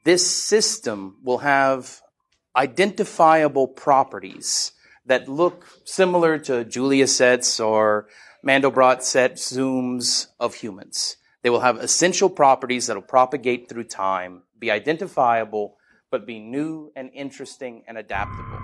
This 0.05 0.29
system 0.29 1.17
will 1.23 1.39
have 1.39 2.01
identifiable 2.57 3.69
properties 3.69 4.73
that 5.07 5.29
look 5.29 5.67
similar 5.85 6.39
to 6.39 6.65
Julia 6.65 7.07
sets 7.07 7.61
or 7.61 8.09
Mandelbrot 8.45 9.03
set 9.03 9.37
zooms 9.37 10.27
of 10.41 10.55
humans. 10.55 11.17
They 11.43 11.51
will 11.51 11.61
have 11.61 11.77
essential 11.77 12.31
properties 12.31 12.87
that 12.87 12.97
will 12.97 13.03
propagate 13.03 13.69
through 13.69 13.85
time, 13.85 14.43
be 14.59 14.71
identifiable, 14.71 15.77
but 16.15 16.25
be 16.25 16.39
new 16.39 16.93
and 16.95 17.11
interesting 17.13 17.83
and 17.89 17.99
adaptable. 17.99 18.61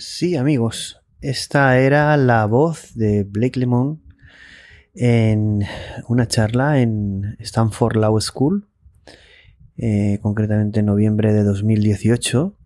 sí, 0.00 0.36
amigos, 0.36 1.00
esta 1.20 1.78
era 1.78 2.16
la 2.16 2.46
voz 2.46 2.94
de 2.94 3.24
Blake 3.24 3.58
Lemon 3.60 4.02
en 4.94 5.62
una 6.08 6.26
charla 6.26 6.80
en 6.80 7.36
Stanford 7.38 7.96
Law 7.96 8.20
School, 8.20 8.68
eh, 9.76 10.18
concretamente 10.22 10.80
en 10.80 10.86
noviembre 10.86 11.32
de 11.32 11.44
2018, 11.44 12.56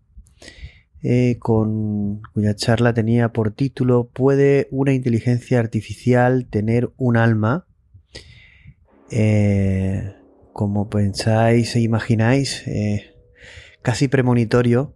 eh, 1.05 1.37
con 1.39 2.21
cuya 2.33 2.55
charla 2.55 2.93
tenía 2.93 3.29
por 3.29 3.51
título 3.51 4.09
¿Puede 4.11 4.67
una 4.71 4.93
inteligencia 4.93 5.59
artificial 5.59 6.47
tener 6.49 6.91
un 6.97 7.15
alma? 7.17 7.67
Eh, 9.11 10.15
como 10.51 10.89
pensáis 10.89 11.75
e 11.75 11.81
imagináis, 11.81 12.63
casi 13.81 14.07
premonitorio 14.07 14.95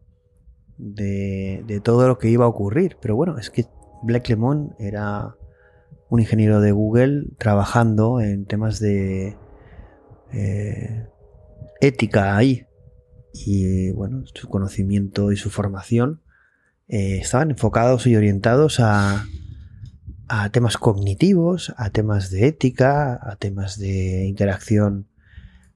de, 0.80 1.82
todo 1.84 2.08
lo 2.08 2.18
que 2.18 2.30
iba 2.30 2.46
a 2.46 2.48
ocurrir. 2.48 2.98
Pero 3.02 3.16
bueno, 3.16 3.38
es 3.38 3.50
que 3.50 3.66
Black 4.02 4.30
Lemon 4.30 4.76
era 4.80 5.36
un 6.10 6.20
ingeniero 6.20 6.62
de 6.62 6.72
Google 6.72 7.26
trabajando 7.38 8.20
en 8.22 8.46
temas 8.46 8.80
de 8.80 9.38
eh, 10.34 11.08
ética 11.82 12.36
ahí. 12.36 12.66
Y 13.34 13.92
bueno, 13.92 14.24
su 14.34 14.48
conocimiento 14.48 15.32
y 15.32 15.38
su 15.38 15.50
formación 15.50 16.22
eh, 16.88 17.20
estaban 17.22 17.52
enfocados 17.52 18.08
y 18.08 18.16
orientados 18.16 18.80
a, 18.80 19.26
temas 20.52 20.78
cognitivos, 20.78 21.74
a 21.78 21.90
temas 21.90 22.30
de 22.30 22.48
ética, 22.48 23.20
a 23.22 23.36
temas 23.36 23.80
de 23.80 24.26
interacción 24.26 25.08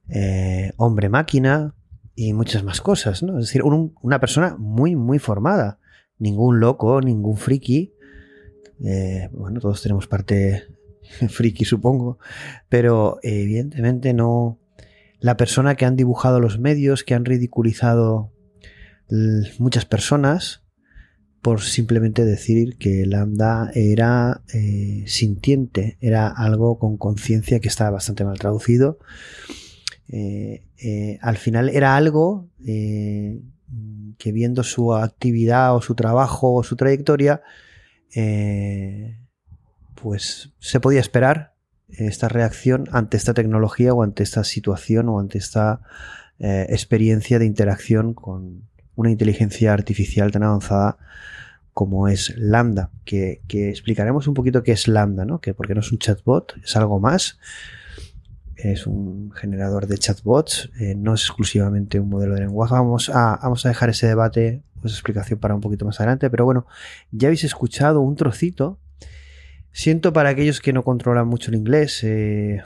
eh, 0.10 0.74
hombre-máquina, 0.78 1.74
y 2.16 2.34
muchas 2.34 2.64
más 2.64 2.82
cosas, 2.82 3.24
¿no? 3.24 3.40
Es 3.40 3.48
decir, 3.48 3.64
una 3.64 4.20
persona 4.20 4.56
muy, 4.58 4.96
muy 4.96 5.20
formada. 5.20 5.80
Ningún 6.20 6.60
loco, 6.60 7.02
ningún 7.02 7.38
friki. 7.38 7.94
Eh, 8.84 9.30
bueno, 9.32 9.60
todos 9.60 9.82
tenemos 9.82 10.08
parte 10.08 10.64
friki 11.30 11.66
supongo, 11.66 12.20
pero 12.70 13.20
evidentemente 13.24 14.14
no... 14.14 14.60
La 15.24 15.38
persona 15.38 15.76
que 15.76 15.86
han 15.86 15.96
dibujado 15.96 16.42
los 16.42 16.60
medios, 16.60 17.06
que 17.06 17.14
han 17.14 17.24
ridiculizado 17.24 18.34
muchas 19.58 19.86
personas 19.86 20.64
por 21.42 21.62
simplemente 21.62 22.26
decir 22.26 22.78
que 22.78 23.06
Lambda 23.06 23.72
era 23.74 24.42
eh, 24.54 25.06
sintiente, 25.08 25.98
era 26.02 26.28
algo 26.28 26.78
con 26.78 26.98
conciencia 26.98 27.62
que 27.62 27.70
estaba 27.70 27.92
bastante 27.92 28.26
mal 28.26 28.38
traducido. 28.38 29.00
Eh, 30.10 30.66
eh, 30.84 31.20
al 31.22 31.38
final 31.38 31.70
era 31.70 31.96
algo 31.96 32.50
que 32.62 34.32
viendo 34.34 34.62
su 34.64 34.94
actividad 34.94 35.74
o 35.74 35.82
su 35.82 35.96
trabajo 35.96 36.54
o 36.54 36.64
su 36.64 36.76
trayectoria, 36.76 37.42
pues 39.96 40.52
se 40.60 40.82
podía 40.82 41.00
esperar 41.00 41.53
esta 41.98 42.30
reacción 42.30 42.86
ante 42.92 43.18
esta 43.18 43.34
tecnología 43.34 43.94
o 43.94 44.04
ante 44.04 44.24
esta 44.24 44.44
situación 44.44 45.10
o 45.10 45.20
ante 45.20 45.38
esta 45.38 45.82
experiencia 46.40 47.40
de 47.40 47.46
interacción 47.46 48.14
con, 48.14 48.64
una 48.96 49.12
inteligencia 49.12 49.74
artificial 49.74 50.32
tan 50.32 50.44
avanzada 50.44 50.98
como 51.74 52.08
es 52.08 52.36
Lambda, 52.38 52.92
que, 53.04 53.42
explicaremos 53.50 54.28
un 54.28 54.36
poquito 54.36 54.62
qué 54.62 54.74
es 54.74 54.88
Lambda, 54.88 55.26
¿no? 55.26 55.40
Que 55.40 55.56
porque 55.56 55.74
no 55.74 55.80
es 55.80 55.92
un 55.92 55.98
chatbot, 55.98 56.56
es 56.64 56.76
algo 56.76 57.00
más. 57.00 57.40
Es 58.56 58.86
un 58.86 59.32
generador 59.32 59.88
de 59.88 59.98
chatbots, 59.98 60.70
eh, 60.80 60.94
no 60.96 61.16
es 61.16 61.22
exclusivamente 61.22 62.00
un 62.00 62.10
modelo 62.10 62.36
de 62.36 62.42
lenguaje. 62.42 62.76
Vamos 62.76 63.10
a, 63.10 63.40
vamos 63.42 63.66
a 63.66 63.70
dejar 63.70 63.90
ese 63.90 64.06
debate, 64.06 64.62
esa 64.84 64.94
explicación 64.94 65.40
para 65.40 65.56
un 65.56 65.62
poquito 65.62 65.86
más 65.86 66.00
adelante, 66.00 66.30
pero 66.30 66.46
bueno, 66.46 66.68
ya 67.12 67.28
habéis 67.28 67.44
escuchado 67.44 68.02
un 68.02 68.16
trocito. 68.16 68.78
Siento 69.74 70.14
para 70.14 70.30
aquellos 70.30 70.62
que 70.62 70.72
no 70.72 70.84
controlan 70.84 71.28
mucho 71.28 71.50
el 71.50 71.58
inglés, 71.58 72.04
eh, 72.04 72.62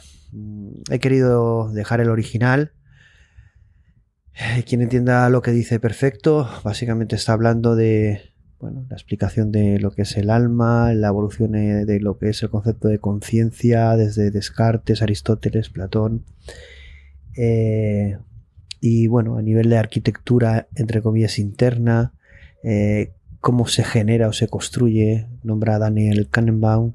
he 0.92 1.00
querido 1.00 1.72
dejar 1.72 2.02
el 2.02 2.10
original 2.10 2.74
eh, 4.34 4.64
quien 4.68 4.82
entienda 4.82 5.30
lo 5.30 5.42
que 5.42 5.52
dice 5.52 5.80
perfecto, 5.80 6.50
básicamente 6.66 7.16
está 7.16 7.32
hablando 7.32 7.78
de 7.78 8.34
bueno, 8.60 8.86
la 8.90 8.98
explicación 8.98 9.54
de 9.54 9.80
lo 9.80 9.92
que 9.92 10.02
es 10.02 10.18
el 10.18 10.30
alma, 10.30 10.94
la 10.94 11.08
evolución 11.08 11.56
eh, 11.56 11.86
de 11.86 12.02
lo 12.02 12.18
que 12.18 12.28
es 12.28 12.44
el 12.44 12.50
concepto 12.50 12.90
de 12.90 13.00
conciencia 13.00 13.96
desde 13.96 14.30
Descartes, 14.30 15.02
Aristóteles, 15.02 15.70
Platón. 15.70 16.26
Y 18.80 19.08
bueno, 19.08 19.38
a 19.38 19.42
nivel 19.42 19.70
de 19.70 19.78
arquitectura, 19.78 20.68
entre 20.76 21.02
comillas, 21.02 21.40
interna, 21.40 22.14
cómo 23.40 23.66
se 23.66 23.84
genera 23.84 24.28
o 24.28 24.34
se 24.34 24.50
construye, 24.50 25.28
nombra 25.42 25.80
Daniel 25.80 26.28
Kahnebaum. 26.30 26.94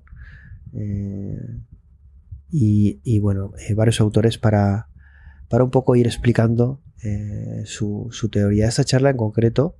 Y, 2.51 3.01
y, 3.03 3.19
bueno, 3.21 3.53
varios 3.75 4.01
autores 4.01 4.39
para, 4.39 4.89
para 5.49 5.65
un 5.65 5.71
poco 5.71 5.97
ir 5.97 6.07
explicando 6.07 6.81
eh, 7.03 7.63
su, 7.67 8.11
teoría. 8.31 8.69
Esta 8.69 8.85
charla 8.85 9.11
en 9.11 9.17
concreto 9.17 9.77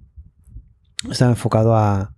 estaba 1.11 1.31
enfocado 1.31 1.77
a, 1.77 2.15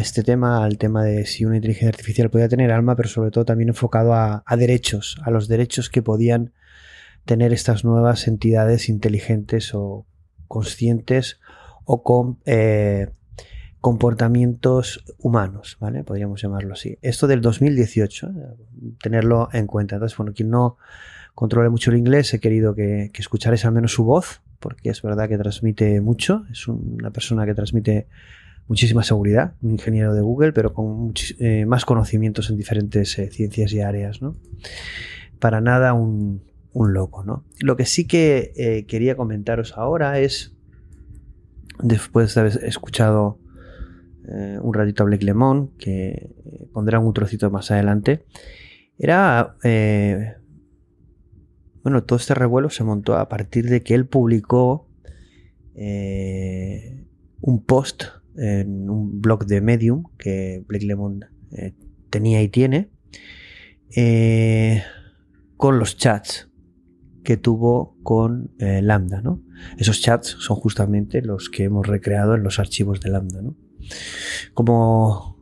este 0.00 0.22
tema, 0.22 0.64
al 0.64 0.78
tema 0.78 1.04
de 1.04 1.26
si 1.26 1.44
una 1.44 1.56
inteligencia 1.56 1.90
artificial 1.90 2.30
podía 2.30 2.48
tener 2.48 2.72
alma, 2.72 2.96
pero 2.96 3.10
sobre 3.10 3.30
todo 3.30 3.44
también 3.44 3.68
enfocado 3.68 4.14
a, 4.14 4.42
derechos, 4.58 5.20
a 5.22 5.30
los 5.30 5.48
derechos 5.48 5.90
que 5.90 6.02
podían 6.02 6.54
tener 7.26 7.52
estas 7.52 7.84
nuevas 7.84 8.26
entidades 8.26 8.88
inteligentes 8.88 9.74
o 9.74 10.06
conscientes 10.48 11.40
o 11.84 12.02
con 12.02 12.38
eh, 12.46 13.08
comportamientos 13.86 15.04
humanos, 15.16 15.76
¿vale? 15.78 16.02
Podríamos 16.02 16.42
llamarlo 16.42 16.74
así. 16.74 16.98
Esto 17.02 17.28
del 17.28 17.40
2018, 17.40 18.32
tenerlo 19.00 19.48
en 19.52 19.68
cuenta. 19.68 19.94
Entonces, 19.94 20.18
bueno, 20.18 20.32
quien 20.34 20.50
no 20.50 20.76
controle 21.36 21.68
mucho 21.68 21.92
el 21.92 21.98
inglés, 21.98 22.34
he 22.34 22.40
querido 22.40 22.74
que, 22.74 23.10
que 23.12 23.22
escucharais 23.22 23.64
al 23.64 23.70
menos 23.70 23.92
su 23.92 24.02
voz, 24.02 24.42
porque 24.58 24.90
es 24.90 25.02
verdad 25.02 25.28
que 25.28 25.38
transmite 25.38 26.00
mucho, 26.00 26.46
es 26.50 26.66
una 26.66 27.12
persona 27.12 27.46
que 27.46 27.54
transmite 27.54 28.08
muchísima 28.66 29.04
seguridad, 29.04 29.54
un 29.62 29.70
ingeniero 29.70 30.14
de 30.14 30.20
Google, 30.20 30.52
pero 30.52 30.74
con 30.74 31.14
eh, 31.38 31.64
más 31.64 31.84
conocimientos 31.84 32.50
en 32.50 32.56
diferentes 32.56 33.16
eh, 33.20 33.30
ciencias 33.30 33.72
y 33.72 33.82
áreas, 33.82 34.20
¿no? 34.20 34.34
Para 35.38 35.60
nada 35.60 35.92
un, 35.92 36.42
loco, 36.74 37.22
¿no? 37.22 37.44
Lo 37.60 37.76
que 37.76 37.86
sí 37.86 38.08
que 38.08 38.52
eh, 38.56 38.84
quería 38.86 39.14
comentaros 39.14 39.74
ahora 39.78 40.18
es, 40.18 40.56
después 41.78 42.34
de 42.34 42.40
haber 42.40 42.64
escuchado 42.64 43.38
un 44.26 44.74
ratito 44.74 45.02
a 45.02 45.06
Blake 45.06 45.24
Lemon, 45.24 45.70
que 45.78 46.30
pondrá 46.72 46.98
un 46.98 47.12
trocito 47.12 47.50
más 47.50 47.70
adelante, 47.70 48.24
era 48.98 49.56
bueno, 51.86 52.02
todo 52.02 52.18
este 52.18 52.34
revuelo 52.34 52.68
se 52.68 52.82
montó 52.82 53.14
a 53.14 53.28
partir 53.28 53.70
de 53.70 53.84
que 53.84 53.94
él 53.94 54.06
publicó 54.06 54.88
eh, 55.76 57.06
un 57.40 57.62
post 57.62 58.06
en 58.36 58.90
un 58.90 59.20
blog 59.20 59.46
de 59.46 59.60
Medium 59.60 60.02
que 60.18 60.64
Blake 60.66 60.84
Lemon 60.84 61.26
eh, 61.52 61.74
tenía 62.10 62.42
y 62.42 62.48
tiene 62.48 62.90
eh, 63.94 64.82
con 65.56 65.78
los 65.78 65.96
chats 65.96 66.50
que 67.22 67.36
tuvo 67.36 67.96
con 68.02 68.50
Lambda, 68.58 69.22
¿no? 69.22 69.44
Esos 69.78 70.00
chats 70.00 70.26
son 70.40 70.56
justamente 70.56 71.22
los 71.22 71.48
que 71.48 71.62
hemos 71.62 71.86
recreado 71.86 72.34
en 72.34 72.42
los 72.42 72.58
archivos 72.58 73.00
de 73.00 73.10
Lambda, 73.10 73.42
¿no? 73.42 73.54
Como 74.54 75.36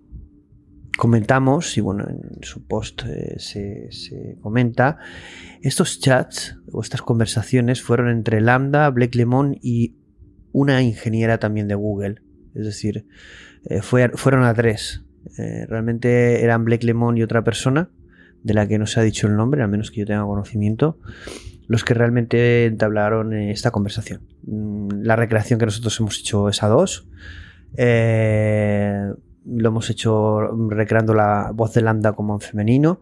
comentamos, 0.97 1.77
y 1.77 1.81
bueno, 1.81 2.07
en 2.09 2.43
su 2.43 2.67
post 2.67 3.03
eh, 3.07 3.37
se, 3.39 4.39
comenta, 4.41 4.99
estos 5.63 6.01
chats 6.01 6.57
o 6.73 6.83
estas 6.83 7.03
conversaciones 7.03 7.83
fueron 7.83 8.09
entre 8.09 8.41
Lambda, 8.41 8.89
Blake 8.91 9.19
Lemon 9.19 9.59
y 9.61 9.97
una 10.53 10.83
ingeniera 10.83 11.39
también 11.39 11.69
de 11.69 11.75
Google. 11.75 12.23
Es 12.55 12.65
decir, 12.65 13.07
eh, 13.65 13.83
fueron 13.83 14.45
a 14.45 14.55
tres. 14.55 15.05
Eh, 15.39 15.67
realmente 15.67 16.45
eran 16.45 16.65
Blake 16.65 16.87
Lemon 16.87 17.19
y 17.19 17.23
otra 17.23 17.43
persona, 17.43 17.91
de 18.43 18.55
la 18.55 18.69
que 18.69 18.79
no 18.79 18.87
se 18.87 19.01
ha 19.01 19.03
dicho 19.03 19.27
el 19.27 19.37
nombre, 19.37 19.63
al 19.63 19.69
menos 19.69 19.91
que 19.91 20.01
yo 20.01 20.07
tenga 20.07 20.25
conocimiento, 20.25 20.99
los 21.67 21.83
que 21.83 21.95
realmente 21.95 22.67
entablaron 22.67 23.33
esta 23.33 23.71
conversación. 23.71 24.21
Mm, 24.43 25.03
la 25.03 25.17
recreación 25.17 25.59
que 25.59 25.65
nosotros 25.65 25.99
hemos 25.99 26.21
hecho 26.21 26.49
es 26.49 26.63
a 26.63 26.69
dos 26.69 27.09
lo 27.77 29.69
hemos 29.69 29.91
hecho 29.91 30.41
recreando 30.69 31.15
la 31.15 31.51
voz 31.53 31.75
de 31.75 31.83
Lambda 31.83 32.13
como 32.13 32.35
en 32.35 32.41
femenino 32.41 33.01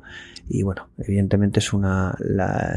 y 0.48 0.62
bueno, 0.62 0.88
evidentemente 0.98 1.61
es 1.61 1.72
una 1.72 2.16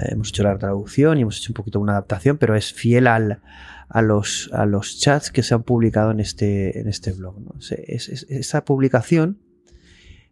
hemos 0.09 0.29
hecho 0.29 0.43
la 0.43 0.57
traducción 0.57 1.17
y 1.17 1.21
hemos 1.21 1.37
hecho 1.37 1.51
un 1.51 1.55
poquito 1.55 1.79
una 1.79 1.93
adaptación, 1.93 2.37
pero 2.37 2.55
es 2.55 2.73
fiel 2.73 3.07
al, 3.07 3.41
a, 3.89 4.01
los, 4.01 4.49
a 4.53 4.65
los 4.65 4.99
chats 4.99 5.31
que 5.31 5.43
se 5.43 5.53
han 5.53 5.63
publicado 5.63 6.11
en 6.11 6.19
este, 6.19 6.79
en 6.79 6.87
este 6.87 7.11
blog. 7.11 7.39
¿no? 7.39 7.55
esta 7.69 8.65
publicación 8.65 9.39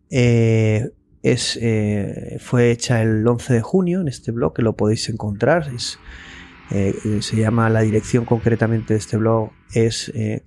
eh, 0.10 0.91
es, 1.23 1.58
eh, 1.62 2.38
fue 2.39 2.71
hecha 2.71 3.02
el 3.02 3.28
11 3.28 3.54
de 3.54 3.62
junio 3.62 4.02
en 4.02 4.08
este 4.08 4.32
blog, 4.32 4.54
que 4.54 4.62
lo 4.62 4.76
podéis 4.76 5.10
encontrar. 5.10 5.71
Es, 5.76 5.97
eh, 6.71 7.19
se 7.21 7.36
llama 7.36 7.69
la 7.69 7.82
dirección 7.82 8.26
concretamente 8.26 8.93
de 8.93 8.99
este 8.99 9.17
blog 9.17 9.52
es 9.73 10.12
eh, 10.15 10.43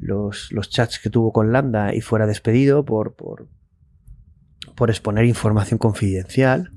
los, 0.00 0.52
los, 0.52 0.70
chats 0.70 0.98
que 0.98 1.10
tuvo 1.10 1.32
con 1.32 1.52
Lambda 1.52 1.94
y 1.94 2.00
fuera 2.00 2.26
despedido 2.26 2.84
por, 2.84 3.14
por, 3.14 3.48
por 4.74 4.90
exponer 4.90 5.24
información 5.24 5.78
confidencial, 5.78 6.72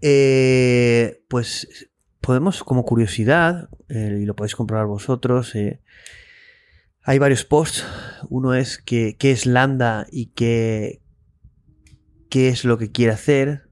eh, 0.00 1.22
pues 1.28 1.88
podemos, 2.20 2.64
como 2.64 2.84
curiosidad, 2.84 3.68
eh, 3.88 4.18
y 4.20 4.24
lo 4.24 4.36
podéis 4.36 4.56
comprobar 4.56 4.86
vosotros, 4.86 5.54
eh, 5.54 5.80
hay 7.02 7.18
varios 7.18 7.44
posts. 7.44 7.84
Uno 8.28 8.54
es 8.54 8.78
que, 8.78 9.16
qué 9.16 9.30
es 9.30 9.46
Lambda 9.46 10.06
y 10.10 10.26
qué, 10.26 11.00
qué 12.28 12.48
es 12.48 12.64
lo 12.64 12.78
que 12.78 12.90
quiere 12.90 13.12
hacer, 13.12 13.68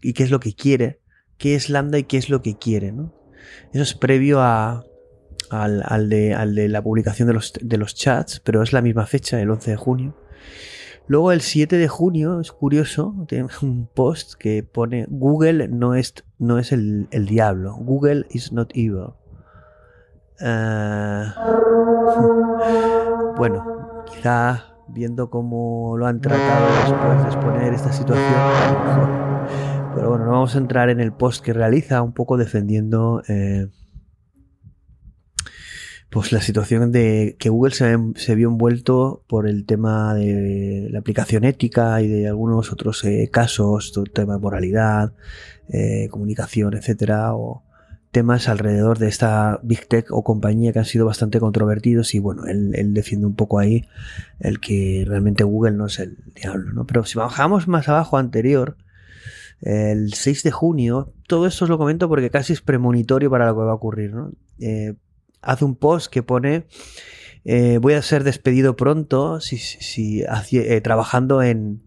y 0.00 0.12
qué 0.12 0.24
es 0.24 0.30
lo 0.30 0.40
que 0.40 0.54
quiere, 0.54 1.00
qué 1.38 1.54
es 1.54 1.70
Lambda 1.70 1.98
y 1.98 2.04
qué 2.04 2.16
es 2.16 2.28
lo 2.28 2.42
que 2.42 2.58
quiere. 2.58 2.92
¿no? 2.92 3.14
Eso 3.72 3.82
es 3.82 3.94
previo 3.94 4.40
a, 4.40 4.84
al, 5.50 6.08
de, 6.08 6.34
al, 6.34 6.54
de, 6.54 6.68
la 6.68 6.82
publicación 6.82 7.28
de 7.28 7.34
los, 7.34 7.52
de 7.60 7.78
los 7.78 7.94
chats, 7.94 8.40
pero 8.40 8.62
es 8.62 8.72
la 8.72 8.82
misma 8.82 9.06
fecha, 9.06 9.40
el 9.40 9.50
11 9.50 9.70
de 9.72 9.76
junio. 9.76 10.14
Luego 11.08 11.30
el 11.30 11.40
7 11.40 11.76
de 11.76 11.86
junio, 11.86 12.40
es 12.40 12.50
curioso, 12.50 13.14
tiene 13.28 13.48
un 13.62 13.86
post 13.86 14.34
que 14.34 14.64
pone 14.64 15.06
Google 15.08 15.68
no 15.68 15.94
es, 15.94 16.14
no 16.38 16.58
es 16.58 16.72
el, 16.72 17.06
el 17.12 17.26
diablo, 17.26 17.76
Google 17.76 18.26
is 18.30 18.52
not 18.52 18.72
evil. 18.74 19.14
Uh, 20.40 21.30
bueno, 23.36 24.04
quizá 24.06 24.64
viendo 24.88 25.30
cómo 25.30 25.96
lo 25.96 26.06
han 26.06 26.20
tratado 26.20 26.66
después 26.84 27.22
de 27.22 27.28
exponer 27.28 27.72
esta 27.72 27.92
situación, 27.92 28.34
pero 29.94 30.10
bueno, 30.10 30.24
no 30.26 30.32
vamos 30.32 30.56
a 30.56 30.58
entrar 30.58 30.90
en 30.90 31.00
el 31.00 31.12
post 31.12 31.44
que 31.44 31.52
realiza, 31.52 32.02
un 32.02 32.12
poco 32.12 32.36
defendiendo 32.36 33.22
eh, 33.28 33.68
pues 36.10 36.32
la 36.32 36.40
situación 36.40 36.92
de 36.92 37.36
que 37.38 37.48
Google 37.48 37.74
se, 37.74 38.34
vio 38.34 38.48
envuelto 38.48 39.22
por 39.26 39.48
el 39.48 39.66
tema 39.66 40.14
de 40.14 40.88
la 40.90 41.00
aplicación 41.00 41.44
ética 41.44 42.00
y 42.00 42.08
de 42.08 42.28
algunos 42.28 42.72
otros 42.72 43.04
eh, 43.04 43.28
casos, 43.32 43.92
todo 43.92 44.04
el 44.04 44.12
tema 44.12 44.34
de 44.34 44.40
moralidad, 44.40 45.12
eh, 45.68 46.08
comunicación, 46.10 46.74
etcétera, 46.74 47.34
o 47.34 47.64
temas 48.12 48.48
alrededor 48.48 48.98
de 48.98 49.08
esta 49.08 49.60
Big 49.62 49.88
Tech 49.88 50.06
o 50.10 50.24
compañía 50.24 50.72
que 50.72 50.78
han 50.78 50.84
sido 50.86 51.04
bastante 51.04 51.38
controvertidos 51.38 52.14
y 52.14 52.18
bueno, 52.18 52.46
él, 52.46 52.94
defiende 52.94 53.26
un 53.26 53.34
poco 53.34 53.58
ahí 53.58 53.86
el 54.40 54.58
que 54.58 55.04
realmente 55.06 55.44
Google 55.44 55.72
no 55.72 55.86
es 55.86 55.98
el 55.98 56.16
diablo, 56.34 56.72
¿no? 56.72 56.86
Pero 56.86 57.04
si 57.04 57.18
bajamos 57.18 57.68
más 57.68 57.88
abajo 57.88 58.16
anterior, 58.16 58.78
el 59.60 60.14
6 60.14 60.44
de 60.44 60.50
junio, 60.50 61.12
todo 61.26 61.46
esto 61.46 61.66
os 61.66 61.68
lo 61.68 61.76
comento 61.76 62.08
porque 62.08 62.30
casi 62.30 62.54
es 62.54 62.62
premonitorio 62.62 63.28
para 63.28 63.46
lo 63.46 63.54
que 63.54 63.62
va 63.62 63.72
a 63.72 63.74
ocurrir, 63.74 64.14
¿no? 64.14 64.32
Eh, 64.60 64.94
hace 65.42 65.64
un 65.64 65.76
post 65.76 66.12
que 66.12 66.22
pone 66.22 66.66
eh, 67.48 67.78
voy 67.78 67.92
a 67.92 68.02
ser 68.02 68.24
despedido 68.24 68.74
pronto 68.74 69.40
si, 69.40 70.24
eh, 70.24 70.80
trabajando 70.80 71.44
en, 71.44 71.80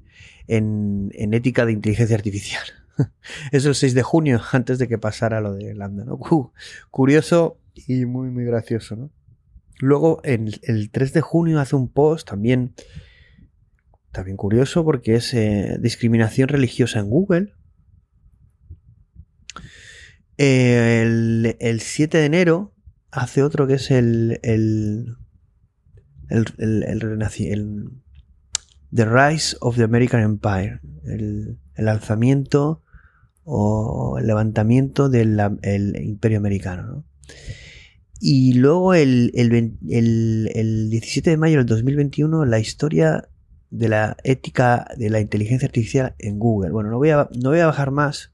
en, 0.47 1.33
ética 1.33 1.65
de 1.65 1.73
inteligencia 1.73 2.15
artificial. 2.15 2.63
es 3.51 3.65
el 3.65 3.75
6 3.75 3.93
de 3.93 4.01
junio, 4.01 4.41
antes 4.53 4.79
de 4.79 4.87
que 4.87 4.97
pasara 4.97 5.41
lo 5.41 5.53
de 5.53 5.75
Lambda. 5.75 6.05
curioso 6.91 7.59
y 7.75 8.05
muy, 8.05 8.29
muy 8.29 8.45
gracioso. 8.45 8.95
¿no? 8.95 9.11
Luego, 9.79 10.21
en 10.23 10.49
el 10.63 10.91
3 10.91 11.11
de 11.11 11.19
junio 11.19 11.59
hace 11.59 11.75
un 11.75 11.89
post 11.89 12.29
también, 12.29 12.73
también 14.13 14.37
curioso 14.37 14.85
porque 14.85 15.15
es 15.15 15.33
eh, 15.33 15.77
discriminación 15.81 16.47
religiosa 16.47 16.99
en 16.99 17.09
Google. 17.09 17.53
el, 20.37 21.57
el 21.59 21.81
7 21.81 22.17
de 22.17 22.25
enero 22.25 22.73
hace 23.11 23.43
otro 23.43 23.67
que 23.67 23.75
es 23.75 23.91
el. 23.91 24.39
el. 24.43 25.17
el. 26.29 26.45
el, 26.59 26.83
el, 26.83 27.89
The 28.91 29.05
Rise 29.05 29.55
of 29.61 29.75
the 29.75 29.83
American 29.83 30.21
Empire. 30.21 30.79
El, 31.05 31.59
el 31.75 31.87
alzamiento 31.87 32.83
o 33.43 34.17
el 34.19 34.27
levantamiento 34.27 35.09
del 35.09 35.39
imperio 36.01 36.37
americano. 36.37 36.83
¿no? 36.83 37.05
Y 38.19 38.53
luego 38.53 38.93
el, 38.93 39.31
el, 39.33 39.77
el, 39.89 40.89
17 40.89 41.29
de 41.29 41.37
mayo 41.37 41.57
del 41.57 41.65
2021, 41.65 42.45
la 42.45 42.59
historia 42.59 43.29
de 43.71 43.87
la 43.87 44.17
ética 44.23 44.87
de 44.97 45.09
la 45.09 45.21
inteligencia 45.21 45.67
artificial 45.67 46.15
en 46.19 46.37
Google. 46.37 46.71
Bueno, 46.71 46.89
no 46.89 46.97
voy 46.97 47.11
a, 47.11 47.29
no 47.41 47.49
voy 47.49 47.59
a 47.59 47.67
bajar 47.67 47.91
más, 47.91 48.33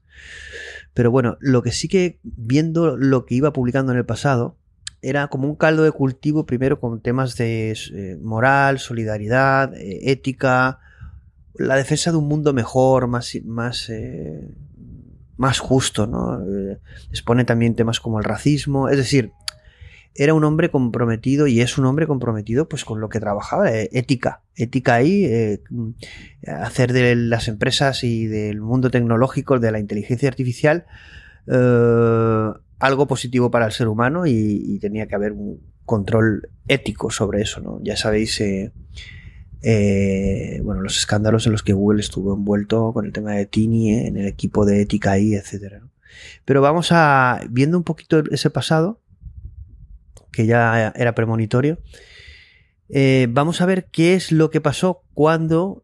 pero 0.92 1.10
bueno, 1.10 1.36
lo 1.40 1.62
que 1.62 1.72
sí 1.72 1.88
que 1.88 2.18
viendo 2.22 2.96
lo 2.96 3.26
que 3.26 3.36
iba 3.36 3.52
publicando 3.52 3.92
en 3.92 3.98
el 3.98 4.06
pasado, 4.06 4.58
era 5.08 5.28
como 5.28 5.46
un 5.46 5.54
caldo 5.54 5.84
de 5.84 5.92
cultivo 5.92 6.46
primero 6.46 6.80
con 6.80 7.00
temas 7.00 7.36
de 7.36 7.70
eh, 7.70 8.18
moral, 8.20 8.80
solidaridad, 8.80 9.72
eh, 9.76 10.10
ética, 10.10 10.80
la 11.54 11.76
defensa 11.76 12.10
de 12.10 12.16
un 12.16 12.26
mundo 12.26 12.52
mejor, 12.52 13.06
más, 13.06 13.38
más, 13.44 13.88
eh, 13.88 14.50
más 15.36 15.60
justo, 15.60 16.08
¿no? 16.08 16.44
expone 17.10 17.44
también 17.44 17.76
temas 17.76 18.00
como 18.00 18.18
el 18.18 18.24
racismo, 18.24 18.88
es 18.88 18.96
decir, 18.96 19.30
era 20.16 20.34
un 20.34 20.42
hombre 20.42 20.72
comprometido 20.72 21.46
y 21.46 21.60
es 21.60 21.78
un 21.78 21.86
hombre 21.86 22.08
comprometido 22.08 22.68
pues 22.68 22.84
con 22.84 23.00
lo 23.00 23.08
que 23.08 23.20
trabajaba, 23.20 23.70
ética, 23.70 24.42
ética 24.56 24.94
ahí, 24.94 25.60
hacer 26.46 26.92
de 26.92 27.14
las 27.14 27.46
empresas 27.46 28.02
y 28.02 28.26
del 28.26 28.60
mundo 28.60 28.90
tecnológico, 28.90 29.60
de 29.60 29.70
la 29.70 29.78
inteligencia 29.78 30.28
artificial, 30.28 30.86
algo 32.78 33.06
positivo 33.06 33.50
para 33.50 33.66
el 33.66 33.72
ser 33.72 33.88
humano 33.88 34.26
y, 34.26 34.78
tenía 34.80 35.06
que 35.06 35.14
haber 35.14 35.32
un 35.32 35.60
control 35.84 36.50
ético 36.68 37.10
sobre 37.10 37.42
eso, 37.42 37.60
¿no? 37.60 37.80
Ya 37.82 37.96
sabéis, 37.96 38.40
eh, 38.40 38.72
eh, 39.62 40.60
bueno, 40.62 40.82
los 40.82 40.98
escándalos 40.98 41.46
en 41.46 41.52
los 41.52 41.62
que 41.62 41.72
Google 41.72 42.00
estuvo 42.00 42.34
envuelto 42.34 42.92
con 42.92 43.06
el 43.06 43.12
tema 43.12 43.32
de 43.32 43.46
Tini 43.46 43.92
eh, 43.92 44.06
en 44.08 44.16
el 44.16 44.26
equipo 44.26 44.66
de 44.66 44.82
ética 44.82 45.12
ahí, 45.12 45.34
etcétera. 45.34 45.82
Pero 46.44 46.60
vamos 46.60 46.88
a, 46.92 47.40
viendo 47.50 47.78
un 47.78 47.84
poquito 47.84 48.22
ese 48.30 48.50
pasado, 48.50 49.00
que 50.32 50.46
ya 50.46 50.92
era 50.96 51.14
premonitorio, 51.14 51.78
vamos 53.30 53.60
a 53.60 53.66
ver 53.66 53.86
qué 53.86 54.14
es 54.14 54.32
lo 54.32 54.50
que 54.50 54.60
pasó 54.60 55.02
cuando 55.14 55.82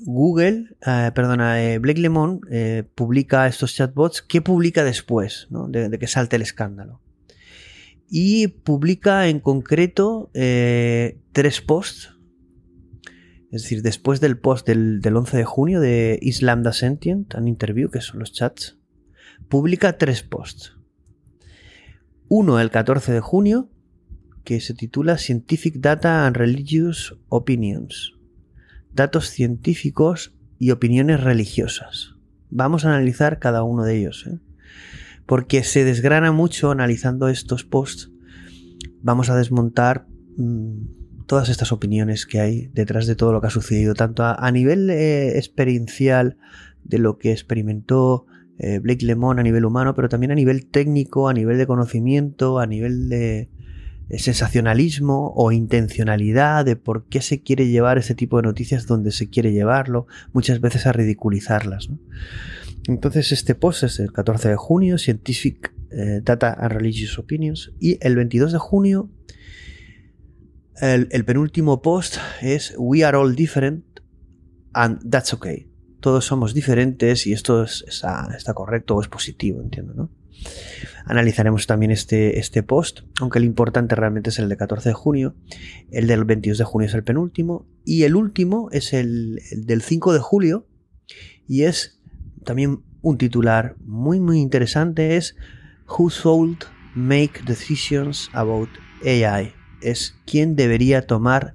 Google, 0.00 0.76
eh, 0.86 1.10
perdona, 1.14 1.62
eh, 1.62 1.78
Blake 1.78 2.00
Lemon 2.00 2.40
eh, 2.50 2.84
publica 2.94 3.46
estos 3.46 3.74
chatbots. 3.74 4.22
¿Qué 4.22 4.40
publica 4.40 4.84
después 4.84 5.48
de, 5.50 5.98
que 5.98 6.06
salte 6.06 6.36
el 6.36 6.42
escándalo? 6.42 7.00
Y 8.08 8.48
publica 8.48 9.28
en 9.28 9.40
concreto 9.40 10.30
tres 10.32 11.60
posts. 11.60 12.14
Es 13.50 13.62
decir, 13.62 13.82
después 13.82 14.20
del 14.20 14.38
post 14.38 14.66
del, 14.66 15.00
11 15.04 15.36
de 15.36 15.44
junio 15.44 15.80
de 15.80 16.18
Islam 16.22 16.62
da 16.62 16.72
Sentient, 16.72 17.34
un 17.34 17.48
interview, 17.48 17.90
que 17.90 18.00
son 18.00 18.20
los 18.20 18.32
chats, 18.32 18.78
publica 19.48 19.98
tres 19.98 20.22
posts. 20.22 20.76
Uno 22.28 22.60
el 22.60 22.70
14 22.70 23.12
de 23.12 23.20
junio, 23.20 23.70
que 24.44 24.60
se 24.60 24.74
titula 24.74 25.18
Scientific 25.18 25.76
Data 25.76 26.26
and 26.26 26.36
Religious 26.36 27.16
Opinions 27.28 28.17
datos 28.98 29.30
científicos 29.30 30.34
y 30.58 30.72
opiniones 30.72 31.22
religiosas. 31.22 32.16
Vamos 32.50 32.84
a 32.84 32.88
analizar 32.88 33.38
cada 33.38 33.62
uno 33.62 33.84
de 33.84 33.96
ellos, 33.96 34.26
¿eh? 34.26 34.38
porque 35.24 35.62
se 35.62 35.84
desgrana 35.84 36.32
mucho 36.32 36.70
analizando 36.70 37.28
estos 37.28 37.64
posts. 37.64 38.10
Vamos 39.00 39.30
a 39.30 39.36
desmontar 39.36 40.06
mm, 40.36 41.26
todas 41.26 41.48
estas 41.48 41.70
opiniones 41.70 42.26
que 42.26 42.40
hay 42.40 42.66
detrás 42.74 43.06
de 43.06 43.14
todo 43.14 43.32
lo 43.32 43.40
que 43.40 43.46
ha 43.46 43.50
sucedido, 43.50 43.94
tanto 43.94 44.24
a, 44.24 44.50
nivel 44.50 44.90
eh, 44.90 45.38
experiencial 45.38 46.36
de 46.84 46.98
lo 46.98 47.18
que 47.18 47.30
experimentó 47.30 48.26
eh, 48.58 48.80
Blake 48.80 49.06
Lemon 49.06 49.38
a 49.38 49.42
nivel 49.44 49.64
humano, 49.64 49.94
pero 49.94 50.08
también 50.08 50.32
a 50.32 50.34
nivel 50.34 50.66
técnico, 50.66 51.28
a 51.28 51.34
nivel 51.34 51.58
de 51.58 51.66
conocimiento, 51.66 52.58
a 52.58 52.66
nivel 52.66 53.08
de, 53.08 53.48
sensacionalismo 54.16 55.32
o 55.36 55.52
intencionalidad 55.52 56.64
de 56.64 56.76
por 56.76 57.06
qué 57.06 57.20
se 57.20 57.42
quiere 57.42 57.68
llevar 57.68 57.98
ese 57.98 58.14
tipo 58.14 58.38
de 58.38 58.44
noticias 58.44 58.86
donde 58.86 59.12
se 59.12 59.28
quiere 59.28 59.52
llevarlo, 59.52 60.06
muchas 60.32 60.60
veces 60.60 60.86
a 60.86 60.92
ridiculizarlas. 60.92 61.90
Entonces 62.86 63.32
este 63.32 63.54
post 63.54 63.82
es 63.82 64.00
el 64.00 64.12
14 64.12 64.48
de 64.48 64.56
junio, 64.56 64.96
Scientific 64.96 65.74
eh, 65.90 66.20
Data 66.22 66.56
and 66.58 66.72
Religious 66.72 67.18
Opinions, 67.18 67.72
y 67.78 67.98
el 68.00 68.16
22 68.16 68.52
de 68.52 68.58
junio 68.58 69.10
el, 70.80 71.24
penúltimo 71.24 71.82
post 71.82 72.16
es 72.40 72.74
We 72.78 73.04
are 73.04 73.16
all 73.16 73.34
different 73.34 73.84
and 74.72 75.10
that's 75.10 75.34
okay. 75.34 75.68
Todos 76.00 76.24
somos 76.24 76.54
diferentes 76.54 77.26
y 77.26 77.32
esto 77.32 77.64
está, 77.64 78.28
está 78.36 78.54
correcto 78.54 78.96
o 78.96 79.02
es 79.02 79.08
positivo, 79.08 79.60
entiendo, 79.60 79.94
¿no? 79.94 80.10
Analizaremos 81.04 81.66
también 81.66 81.90
este, 81.90 82.38
este 82.38 82.62
post, 82.62 83.00
aunque 83.20 83.38
el 83.38 83.44
importante 83.44 83.94
realmente 83.94 84.30
es 84.30 84.38
el 84.38 84.48
de 84.48 84.56
14 84.56 84.90
de 84.90 84.94
junio, 84.94 85.34
el 85.90 86.06
del 86.06 86.24
22 86.24 86.58
de 86.58 86.64
junio 86.64 86.86
es 86.86 86.94
el 86.94 87.04
penúltimo 87.04 87.66
y 87.84 88.02
el 88.02 88.14
último 88.14 88.68
es 88.72 88.92
el, 88.92 89.40
del 89.52 89.80
5 89.80 90.12
de 90.12 90.18
julio 90.18 90.66
y 91.46 91.62
es 91.62 91.98
también 92.44 92.82
un 93.00 93.16
titular 93.16 93.76
muy 93.80 94.20
muy 94.20 94.38
interesante, 94.38 95.16
es 95.16 95.34
Who 95.88 96.10
should 96.10 96.64
make 96.94 97.40
decisions 97.46 98.28
about 98.32 98.68
AI? 99.02 99.54
Es 99.80 100.16
quién 100.26 100.56
debería 100.56 101.06
tomar 101.06 101.54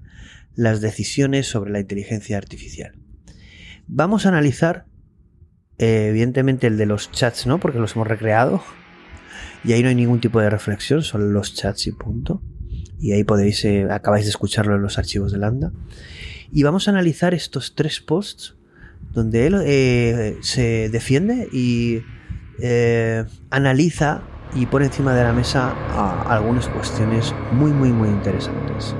las 0.55 0.81
decisiones 0.81 1.47
sobre 1.47 1.71
la 1.71 1.79
inteligencia 1.79 2.37
artificial. 2.37 2.95
Vamos 3.87 4.25
a 4.25 4.29
analizar 4.29 4.85
eh, 5.77 6.07
evidentemente 6.09 6.67
el 6.67 6.77
de 6.77 6.85
los 6.85 7.11
chats 7.11 7.47
no, 7.47 7.59
porque 7.59 7.79
los 7.79 7.95
hemos 7.95 8.07
recreado. 8.07 8.63
Y 9.63 9.73
ahí 9.73 9.81
no 9.81 9.89
hay 9.89 9.95
ningún 9.95 10.19
tipo 10.19 10.41
de 10.41 10.49
reflexión, 10.49 11.03
solo 11.03 11.25
los 11.25 11.53
chats 11.53 11.87
y 11.87 11.91
punto. 11.91 12.41
Y 12.99 13.13
ahí 13.13 13.23
podéis, 13.23 13.63
eh, 13.65 13.87
acabáis 13.89 14.25
de 14.25 14.29
escucharlo 14.29 14.75
en 14.75 14.81
los 14.81 14.97
archivos 14.97 15.31
de 15.31 15.37
Lambda. 15.37 15.71
Y 16.51 16.63
vamos 16.63 16.87
a 16.87 16.91
analizar 16.91 17.33
estos 17.33 17.75
tres 17.75 17.99
posts 17.99 18.55
donde 19.13 19.47
él 19.47 19.55
eh, 19.65 20.37
se 20.41 20.89
defiende 20.89 21.47
y 21.51 22.01
analiza 23.49 24.21
y 24.55 24.67
pone 24.67 24.85
encima 24.85 25.13
de 25.15 25.23
la 25.23 25.33
mesa 25.33 25.73
algunas 26.29 26.67
cuestiones 26.67 27.33
muy, 27.51 27.71
muy, 27.71 27.91
muy 27.91 28.09
interesantes. 28.09 28.95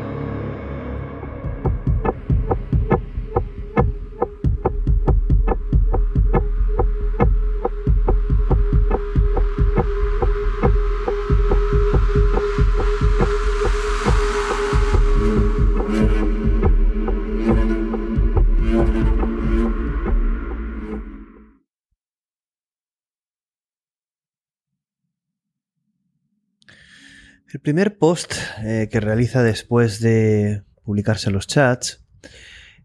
El 27.54 27.60
primer 27.60 28.00
post 28.00 28.34
eh, 28.63 28.89
que 28.92 29.00
realiza 29.00 29.44
después 29.44 30.00
de 30.00 30.63
publicarse 30.84 31.30
los 31.30 31.46
chats 31.46 32.04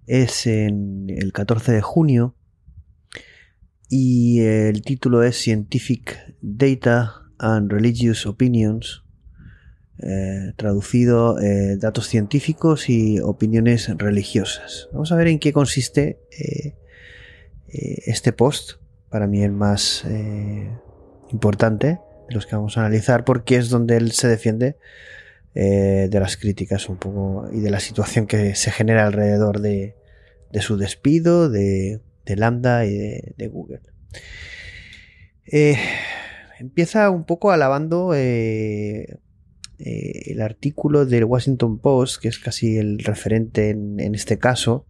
es 0.06 0.46
en 0.46 1.06
el 1.08 1.32
14 1.32 1.72
de 1.72 1.80
junio 1.80 2.36
y 3.88 4.40
el 4.40 4.82
título 4.82 5.22
es 5.22 5.36
Scientific 5.36 6.18
Data 6.42 7.14
and 7.38 7.72
Religious 7.72 8.26
Opinions, 8.26 9.04
eh, 10.02 10.52
traducido 10.56 11.40
eh, 11.40 11.78
datos 11.78 12.06
científicos 12.06 12.90
y 12.90 13.20
opiniones 13.20 13.88
religiosas. 13.96 14.90
Vamos 14.92 15.12
a 15.12 15.16
ver 15.16 15.28
en 15.28 15.38
qué 15.38 15.54
consiste 15.54 16.20
este 17.66 18.34
post, 18.34 18.72
para 19.08 19.26
mí 19.26 19.42
el 19.42 19.52
más 19.52 20.04
importante 21.30 22.00
los 22.30 22.46
que 22.46 22.56
vamos 22.56 22.76
a 22.76 22.80
analizar, 22.80 23.24
porque 23.24 23.56
es 23.56 23.68
donde 23.68 23.96
él 23.96 24.12
se 24.12 24.28
defiende 24.28 24.76
eh, 25.54 26.08
de 26.10 26.20
las 26.20 26.36
críticas 26.36 26.88
un 26.88 26.96
poco 26.96 27.48
y 27.52 27.60
de 27.60 27.70
la 27.70 27.80
situación 27.80 28.26
que 28.26 28.54
se 28.54 28.70
genera 28.70 29.06
alrededor 29.06 29.60
de, 29.60 29.94
su 30.60 30.76
despido, 30.76 31.48
de, 31.48 32.00
Lambda 32.26 32.84
y 32.84 32.96
de, 33.36 33.48
Google. 33.48 33.80
Eh, 35.46 35.78
empieza 36.58 37.08
un 37.10 37.24
poco 37.24 37.50
alabando 37.50 38.12
eh, 38.14 39.18
el 39.78 40.40
artículo 40.42 41.06
del 41.06 41.24
Washington 41.24 41.78
Post, 41.78 42.20
que 42.20 42.28
es 42.28 42.38
casi 42.38 42.76
el 42.76 42.98
referente 42.98 43.70
en 43.70 44.14
este 44.14 44.38
caso, 44.38 44.86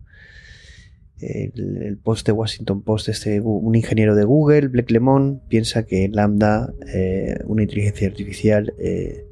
el, 1.21 1.99
post 2.03 2.27
de 2.27 2.33
Washington 2.33 2.83
Post, 2.83 3.09
este, 3.09 3.41
un 3.41 3.75
ingeniero 3.75 4.15
de 4.15 4.25
Google, 4.25 4.69
Blake 4.69 4.93
Lemon, 4.93 5.43
piensa 5.49 5.85
que 5.85 6.09
Lambda, 6.09 6.73
eh, 6.93 7.39
una 7.47 7.63
inteligencia 7.63 8.09
artificial, 8.09 8.75
eh, 8.79 9.25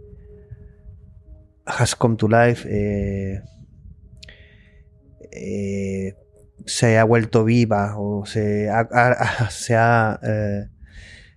has 1.64 1.94
come 1.94 2.16
to 2.16 2.28
life, 2.28 2.68
eh, 2.68 3.42
se 6.64 6.98
ha 6.98 7.04
vuelto 7.04 7.44
viva 7.44 7.98
o 7.98 8.26
se 8.26 8.68
ha, 8.70 8.88
se 9.50 9.76
ha, 9.76 10.18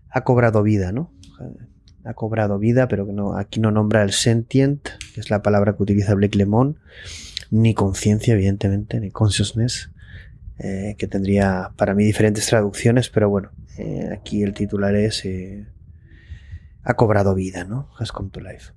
ha 0.10 0.24
cobrado 0.24 0.64
vida, 0.64 0.92
¿no? 0.92 1.14
Ha 2.06 2.14
cobrado 2.14 2.58
vida, 2.58 2.88
pero 2.88 3.06
no, 3.06 3.38
aquí 3.38 3.60
no 3.60 3.72
nombra 3.72 4.04
el 4.04 4.12
sentient, 4.12 4.88
que 5.14 5.20
es 5.20 5.30
la 5.30 5.44
palabra 5.44 5.76
que 5.76 5.84
utiliza 5.84 6.16
Blake 6.16 6.38
Lemon, 6.38 6.80
ni 7.52 7.74
conciencia, 7.74 8.34
evidentemente, 8.34 9.00
ni 9.00 9.12
consciousness. 9.12 9.92
Eh, 10.62 10.96
que 10.98 11.08
tendría 11.08 11.72
para 11.78 11.96
mí 11.96 12.04
diferentes 12.04 12.46
traducciones, 12.46 13.10
pero 13.10 13.30
bueno, 13.30 13.50
eh, 13.78 14.10
aquí 14.12 14.44
el 14.44 14.54
titular 14.54 14.94
es 14.94 15.24
eh, 15.24 15.66
Ha 16.84 16.96
cobrado 16.96 17.34
vida, 17.34 17.64
¿no? 17.64 17.90
Has 17.98 18.12
come 18.12 18.30
to 18.30 18.42
life. 18.42 18.74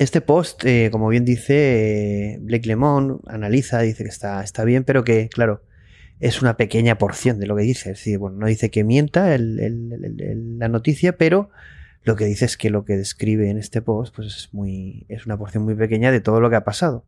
Este 0.00 0.20
post, 0.20 0.64
como 0.90 1.08
bien 1.08 1.24
dice 1.24 2.38
Blake 2.40 2.66
Lemon, 2.66 3.20
analiza, 3.26 3.80
dice 3.80 4.02
que 4.02 4.08
está, 4.08 4.42
está 4.42 4.64
bien, 4.64 4.82
pero 4.82 5.04
que, 5.04 5.28
claro, 5.28 5.62
es 6.20 6.42
una 6.42 6.56
pequeña 6.56 6.96
porción 6.96 7.38
de 7.38 7.46
lo 7.46 7.54
que 7.54 7.62
dice. 7.62 7.90
Es 7.90 7.98
decir, 7.98 8.18
bueno, 8.18 8.38
no 8.38 8.46
dice 8.46 8.70
que 8.70 8.82
mienta 8.82 9.36
la 9.38 10.68
noticia, 10.68 11.16
pero 11.18 11.50
lo 12.02 12.16
que 12.16 12.24
dice 12.24 12.46
es 12.46 12.56
que 12.56 12.70
lo 12.70 12.84
que 12.84 12.96
describe 12.96 13.50
en 13.50 13.58
este 13.58 13.82
post 13.82 14.16
pues 14.16 14.26
es, 14.28 14.48
muy, 14.54 15.04
es 15.08 15.26
una 15.26 15.36
porción 15.36 15.64
muy 15.64 15.74
pequeña 15.74 16.10
de 16.10 16.20
todo 16.20 16.40
lo 16.40 16.48
que 16.50 16.56
ha 16.56 16.64
pasado 16.64 17.04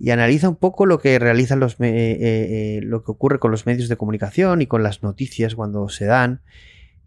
y 0.00 0.10
analiza 0.10 0.48
un 0.48 0.56
poco 0.56 0.86
lo 0.86 0.98
que 0.98 1.18
realizan 1.18 1.60
los 1.60 1.74
eh, 1.74 1.76
eh, 1.84 2.18
eh, 2.20 2.80
lo 2.82 3.04
que 3.04 3.10
ocurre 3.10 3.38
con 3.38 3.50
los 3.50 3.66
medios 3.66 3.90
de 3.90 3.98
comunicación 3.98 4.62
y 4.62 4.66
con 4.66 4.82
las 4.82 5.02
noticias 5.02 5.54
cuando 5.54 5.90
se 5.90 6.06
dan 6.06 6.40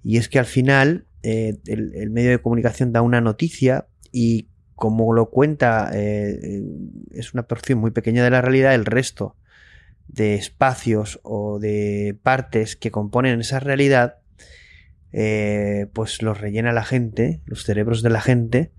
y 0.03 0.17
es 0.17 0.29
que 0.29 0.38
al 0.38 0.45
final 0.45 1.08
el, 1.23 2.10
medio 2.12 2.29
de 2.29 2.41
comunicación 2.41 2.91
da 2.91 3.01
una 3.01 3.19
noticia 3.19 3.88
y 4.12 4.49
como 4.75 5.12
lo 5.13 5.32
cuenta 5.32 5.91
es 5.93 7.34
una 7.34 7.43
porción 7.43 7.79
muy 7.79 7.91
pequeña 7.91 8.23
de 8.23 8.29
la 8.29 8.41
realidad 8.41 8.75
el 8.75 8.86
resto 8.86 9.38
de 10.08 10.36
espacios 10.36 11.19
o 11.23 11.60
de 11.60 12.17
partes 12.21 12.75
que 12.75 12.91
componen 12.91 13.39
esa 13.39 13.60
realidad 13.60 14.17
pues 15.12 16.21
los 16.21 16.39
rellena 16.39 16.73
la 16.73 16.84
gente 16.84 17.41
los 17.45 17.63
cerebros 17.63 18.03
de 18.03 18.10
la 18.10 18.21
gente 18.21 18.71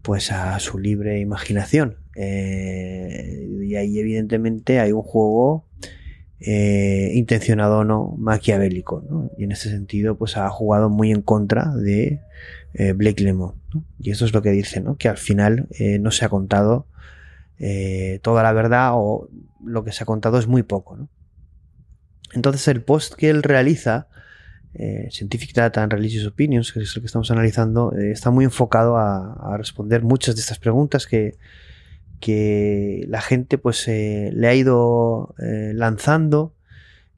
pues 0.00 0.32
a 0.32 0.58
su 0.58 0.78
libre 0.80 1.20
imaginación. 1.20 2.01
Eh, 2.16 3.48
y 3.62 3.74
ahí 3.76 3.98
evidentemente 3.98 4.80
hay 4.80 4.92
un 4.92 5.02
juego 5.02 5.64
eh, 6.40 7.12
intencionado 7.14 7.78
o 7.78 7.84
no 7.84 8.14
maquiavélico. 8.18 9.30
Y 9.38 9.44
en 9.44 9.52
ese 9.52 9.70
sentido 9.70 10.16
pues 10.16 10.36
ha 10.36 10.48
jugado 10.50 10.90
muy 10.90 11.10
en 11.10 11.22
contra 11.22 11.74
de 11.74 12.20
eh, 12.74 12.92
Blake 12.92 13.22
Lemon. 13.22 13.54
Y 13.98 14.10
eso 14.10 14.24
es 14.24 14.32
lo 14.32 14.42
que 14.42 14.50
dice, 14.50 14.80
¿no? 14.80 14.96
que 14.96 15.08
al 15.08 15.18
final 15.18 15.68
no 16.00 16.10
se 16.10 16.24
ha 16.24 16.28
contado 16.28 16.86
toda 18.22 18.42
la 18.42 18.52
verdad 18.52 18.90
o 18.94 19.28
lo 19.64 19.84
que 19.84 19.92
se 19.92 20.02
ha 20.02 20.06
contado 20.06 20.38
es 20.38 20.48
muy 20.48 20.62
poco. 20.64 21.08
Entonces 22.34 22.66
el 22.68 22.82
post 22.82 23.14
que 23.14 23.30
él 23.30 23.42
realiza 23.42 24.08
eh, 24.74 25.08
Scientific 25.10 25.54
Data 25.54 25.82
and 25.82 25.92
Religious 25.92 26.26
Opinions, 26.26 26.72
que 26.72 26.80
es 26.80 26.96
el 26.96 27.02
que 27.02 27.06
estamos 27.06 27.30
analizando, 27.30 27.92
eh, 27.94 28.10
está 28.10 28.30
muy 28.30 28.44
enfocado 28.44 28.96
a, 28.96 29.56
responder 29.58 30.02
muchas 30.02 30.34
de 30.34 30.40
estas 30.40 30.58
preguntas 30.58 31.06
que, 31.06 31.36
que 32.22 33.04
la 33.08 33.20
gente 33.20 33.58
pues 33.58 33.86
eh, 33.88 34.30
le 34.32 34.48
ha 34.48 34.54
ido 34.54 35.34
lanzando, 35.38 36.54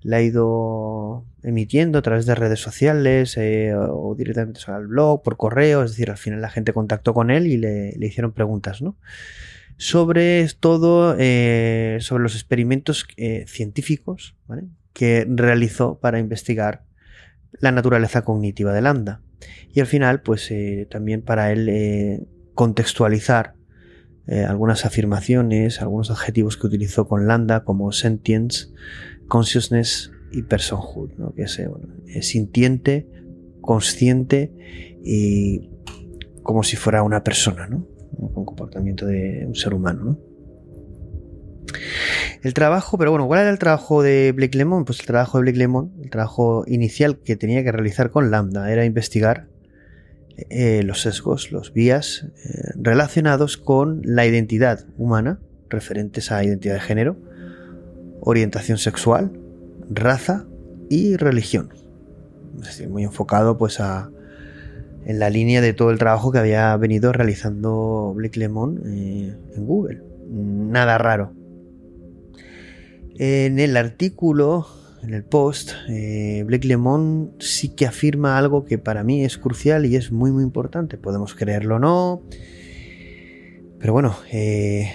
le 0.01 0.17
ha 0.17 0.23
ido 0.23 1.25
emitiendo 1.43 1.99
a 1.99 2.03
través 2.03 2.27
de 2.27 2.35
redes 2.35 2.59
sociales 2.59 3.39
o 3.39 4.15
directamente 4.17 4.61
al 4.67 4.87
blog, 4.87 5.23
por 5.23 5.37
correo, 5.37 5.85
es 5.85 5.93
decir, 5.93 6.11
al 6.11 6.17
final 6.17 6.41
la 6.41 6.51
gente 6.51 6.73
contactó 6.73 7.13
con 7.15 7.31
él 7.31 7.47
y 7.47 7.59
le, 7.59 7.95
hicieron 8.01 8.33
preguntas, 8.33 8.83
¿no? 8.83 8.97
Sobre 9.77 10.49
todo, 10.59 11.13
sobre 11.13 12.23
los 12.23 12.35
experimentos 12.35 13.07
científicos 13.47 14.37
que 14.95 15.27
realizó 15.29 15.99
para 16.01 16.19
investigar 16.19 16.85
la 17.61 17.73
naturaleza 17.73 18.23
cognitiva 18.23 18.73
de 18.73 18.83
Lambda. 18.83 19.21
Y 19.73 19.81
al 19.81 19.87
final, 19.87 20.23
pues 20.23 20.51
eh, 20.51 20.87
también 20.91 21.23
para 21.23 21.53
él 21.53 21.69
eh, 21.69 22.27
contextualizar 22.55 23.54
eh, 24.27 24.45
algunas 24.45 24.87
afirmaciones, 24.87 25.83
algunos 25.83 26.11
adjetivos 26.11 26.57
que 26.57 26.67
utilizó 26.67 27.07
con 27.07 27.27
Lambda, 27.27 27.65
como 27.65 27.93
sentience, 27.93 28.69
consciousness 29.29 30.13
y 30.33 30.43
personhood, 30.43 31.11
¿no? 31.19 31.35
que 31.35 31.43
es, 31.43 32.27
sintiente, 32.27 33.07
consciente 33.61 34.53
y 35.03 35.71
como 36.43 36.63
si 36.63 36.77
fuera 36.77 37.03
una 37.03 37.23
persona, 37.23 37.67
¿no? 37.67 37.87
con 38.33 38.45
comportamiento 38.45 39.07
de 39.07 39.45
un 39.47 39.55
ser 39.55 39.75
humano. 39.75 40.05
¿no? 40.05 40.19
El 42.43 42.55
trabajo, 42.55 42.97
pero 42.99 43.11
bueno, 43.11 43.27
¿cuál 43.27 43.41
era 43.41 43.51
el 43.51 43.59
trabajo 43.59 44.03
de 44.03 44.33
Blake 44.33 44.57
Lemon? 44.57 44.85
Pues 44.85 45.01
el 45.01 45.07
trabajo 45.07 45.39
de 45.39 45.43
Blake 45.43 45.59
Lemon, 45.59 45.93
el 46.03 46.11
trabajo 46.11 46.65
inicial 46.67 47.19
que 47.19 47.37
tenía 47.37 47.63
que 47.63 47.73
realizar 47.73 48.11
con 48.11 48.31
Lambda, 48.31 48.71
era 48.71 48.85
investigar 48.85 49.49
eh, 50.37 50.83
los 50.85 51.03
sesgos, 51.03 51.53
los 51.53 51.73
vías 51.73 52.27
eh, 52.45 52.73
relacionados 52.77 53.57
con 53.57 54.03
la 54.05 54.27
identidad 54.27 54.85
humana, 54.99 55.39
referentes 55.69 56.33
a 56.33 56.43
identidad 56.43 56.75
de 56.75 56.81
género, 56.81 57.17
orientación 58.21 58.79
sexual, 58.79 59.33
raza 59.89 60.47
y 60.89 61.17
religión. 61.17 61.73
Es 62.61 62.67
decir, 62.67 62.89
muy 62.89 63.05
enfocado 63.05 63.59
pues 63.59 63.81
a, 63.81 64.11
en 65.05 65.19
la 65.19 65.31
línea 65.31 65.61
de 65.61 65.73
todo 65.73 65.91
el 65.91 65.99
trabajo 65.99 66.33
que 66.33 66.39
había 66.39 66.77
venido 66.77 67.13
realizando 67.13 68.13
Blake 68.15 68.39
Lemon 68.39 68.83
eh, 68.87 69.37
en 69.55 69.67
Google. 69.67 70.03
Nada 70.29 70.99
raro. 70.99 71.33
En 73.17 73.61
el 73.61 73.77
artículo 73.77 74.67
en 75.05 75.15
el 75.15 75.25
post, 75.25 75.73
eh, 75.89 76.43
Blake 76.47 76.67
Lemon 76.67 77.35
sí 77.39 77.75
que 77.75 77.87
afirma 77.87 78.39
algo 78.39 78.65
que 78.65 78.79
para 78.79 79.05
mí 79.05 79.25
es 79.25 79.39
crucial 79.39 79.87
y 79.87 79.97
es 79.97 80.11
muy 80.11 80.33
muy 80.33 80.43
importante. 80.43 80.97
Podemos 80.97 81.35
creerlo 81.35 81.77
o 81.77 81.79
no, 81.79 82.23
pero 83.79 83.93
bueno, 83.93 84.17
eh, 84.33 84.93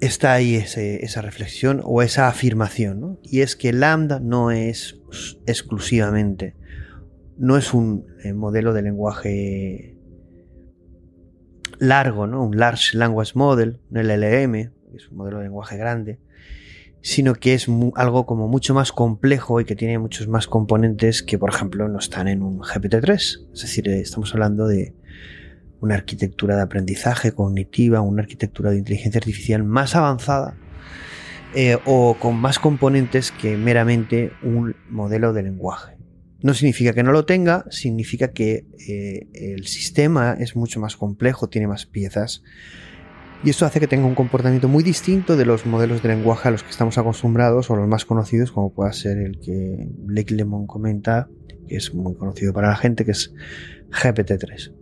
está 0.00 0.34
ahí 0.34 0.56
esa 0.56 1.22
reflexión 1.22 1.80
o 1.84 2.02
esa 2.02 2.28
afirmación, 2.28 3.00
¿no? 3.00 3.18
y 3.22 3.40
es 3.40 3.56
que 3.56 3.72
Lambda 3.72 4.20
no 4.20 4.50
es 4.50 5.00
exclusivamente, 5.46 6.54
no 7.38 7.56
es 7.56 7.72
un 7.72 8.06
eh, 8.22 8.34
modelo 8.34 8.74
de 8.74 8.82
lenguaje 8.82 9.96
largo, 11.78 12.26
¿no? 12.26 12.44
un 12.44 12.58
Large 12.58 12.96
Language 12.98 13.32
Model, 13.34 13.80
un 13.90 13.98
LLM, 13.98 14.54
es 14.94 15.08
un 15.10 15.16
modelo 15.16 15.38
de 15.38 15.44
lenguaje 15.44 15.76
grande, 15.76 16.20
sino 17.04 17.34
que 17.34 17.52
es 17.52 17.66
algo 17.96 18.24
como 18.24 18.48
mucho 18.48 18.72
más 18.72 18.90
complejo 18.90 19.60
y 19.60 19.66
que 19.66 19.76
tiene 19.76 19.98
muchos 19.98 20.26
más 20.26 20.46
componentes 20.46 21.22
que, 21.22 21.38
por 21.38 21.50
ejemplo, 21.50 21.86
no 21.86 21.98
están 21.98 22.28
en 22.28 22.42
un 22.42 22.60
GPT-3. 22.60 23.12
Es 23.52 23.60
decir, 23.60 23.86
eh, 23.90 24.00
estamos 24.00 24.32
hablando 24.32 24.66
de 24.66 24.94
una 25.80 25.96
arquitectura 25.96 26.56
de 26.56 26.62
aprendizaje 26.62 27.32
cognitiva, 27.32 28.00
una 28.00 28.22
arquitectura 28.22 28.70
de 28.70 28.78
inteligencia 28.78 29.18
artificial 29.18 29.64
más 29.64 29.94
avanzada 29.96 30.56
eh, 31.54 31.76
o 31.84 32.16
con 32.18 32.36
más 32.36 32.58
componentes 32.58 33.32
que 33.32 33.58
meramente 33.58 34.32
un 34.42 34.74
modelo 34.88 35.34
de 35.34 35.42
lenguaje. 35.42 35.98
No 36.40 36.54
significa 36.54 36.94
que 36.94 37.02
no 37.02 37.12
lo 37.12 37.26
tenga, 37.26 37.66
significa 37.68 38.32
que 38.32 38.64
eh, 38.88 39.28
el 39.34 39.66
sistema 39.66 40.38
es 40.40 40.56
mucho 40.56 40.80
más 40.80 40.96
complejo, 40.96 41.50
tiene 41.50 41.66
más 41.68 41.84
piezas 41.84 42.42
y 43.44 43.50
esto 43.50 43.66
hace 43.66 43.78
que 43.78 43.86
tenga 43.86 44.06
un 44.06 44.14
comportamiento 44.14 44.68
muy 44.68 44.82
distinto 44.82 45.36
de 45.36 45.44
los 45.44 45.66
modelos 45.66 46.02
de 46.02 46.08
lenguaje 46.08 46.48
a 46.48 46.50
los 46.50 46.62
que 46.62 46.70
estamos 46.70 46.96
acostumbrados 46.96 47.70
o 47.70 47.76
los 47.76 47.86
más 47.86 48.06
conocidos, 48.06 48.50
como 48.50 48.72
pueda 48.72 48.92
ser 48.92 49.18
el 49.18 49.38
que 49.38 49.86
Blake 49.98 50.34
Lemon 50.34 50.66
comenta, 50.66 51.28
que 51.68 51.76
es 51.76 51.92
muy 51.94 52.14
conocido 52.14 52.54
para 52.54 52.68
la 52.68 52.76
gente, 52.76 53.04
que 53.04 53.10
es 53.10 53.34
GPT-3. 53.90 54.72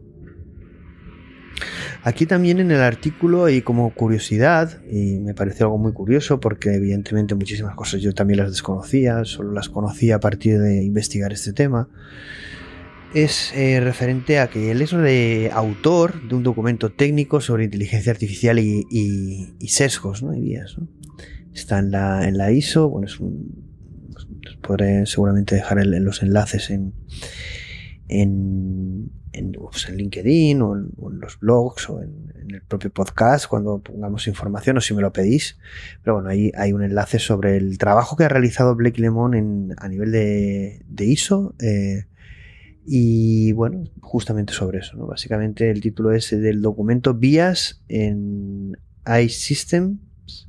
Aquí 2.04 2.26
también 2.26 2.60
en 2.60 2.70
el 2.70 2.80
artículo 2.80 3.48
y 3.48 3.62
como 3.62 3.92
curiosidad, 3.94 4.80
y 4.88 5.18
me 5.18 5.34
pareció 5.34 5.66
algo 5.66 5.78
muy 5.78 5.92
curioso 5.92 6.38
porque 6.38 6.74
evidentemente 6.74 7.34
muchísimas 7.34 7.74
cosas 7.74 8.00
yo 8.00 8.12
también 8.12 8.38
las 8.38 8.50
desconocía, 8.50 9.24
solo 9.24 9.52
las 9.52 9.68
conocía 9.68 10.16
a 10.16 10.20
partir 10.20 10.60
de 10.60 10.84
investigar 10.84 11.32
este 11.32 11.52
tema, 11.52 11.88
es 13.14 13.52
eh, 13.54 13.80
referente 13.80 14.38
a 14.38 14.48
que 14.48 14.70
él 14.70 14.82
es 14.82 14.90
de 14.90 15.50
autor 15.52 16.26
de 16.28 16.34
un 16.34 16.42
documento 16.42 16.90
técnico 16.90 17.40
sobre 17.40 17.64
inteligencia 17.64 18.12
artificial 18.12 18.58
y, 18.58 19.54
sesgos 19.68 20.22
¿no? 20.22 20.34
y 20.34 20.40
vías. 20.40 20.76
Está 21.52 21.78
en 21.80 21.90
la, 21.90 22.26
en 22.26 22.38
la 22.38 22.50
ISO, 22.50 22.88
bueno, 22.88 23.06
es 23.06 23.20
un, 23.20 23.70
pues, 24.12 24.56
podré 24.62 25.04
seguramente 25.06 25.54
dejar 25.54 25.84
los 25.84 26.22
enlaces 26.22 26.70
en, 26.70 26.94
en, 28.08 29.10
en, 29.32 29.52
pues, 29.52 29.90
LinkedIn 29.90 30.62
o 30.62 30.76
en, 30.76 31.20
los 31.20 31.38
blogs 31.38 31.90
o 31.90 32.02
en, 32.02 32.32
el 32.48 32.62
propio 32.62 32.90
podcast 32.90 33.46
cuando 33.46 33.78
pongamos 33.78 34.26
información 34.26 34.76
o 34.76 34.80
si 34.80 34.94
me 34.94 35.02
lo 35.02 35.12
pedís. 35.12 35.58
Pero 36.02 36.14
bueno, 36.14 36.30
ahí 36.30 36.50
hay 36.56 36.72
un 36.72 36.82
enlace 36.82 37.18
sobre 37.18 37.56
el 37.56 37.78
trabajo 37.78 38.16
que 38.16 38.24
ha 38.24 38.28
realizado 38.28 38.74
Blake 38.74 39.00
Lemon 39.00 39.74
a 39.76 39.88
nivel 39.88 40.10
de, 40.10 40.82
de 40.86 41.04
ISO. 41.04 41.54
Eh, 41.60 42.06
y 42.84 43.52
bueno, 43.52 43.84
justamente 44.00 44.52
sobre 44.52 44.78
eso, 44.78 44.96
¿no? 44.96 45.06
Básicamente 45.06 45.70
el 45.70 45.80
título 45.80 46.12
es 46.12 46.30
del 46.30 46.62
documento 46.62 47.14
Vías 47.14 47.82
en 47.88 48.76
iSystems 49.06 50.48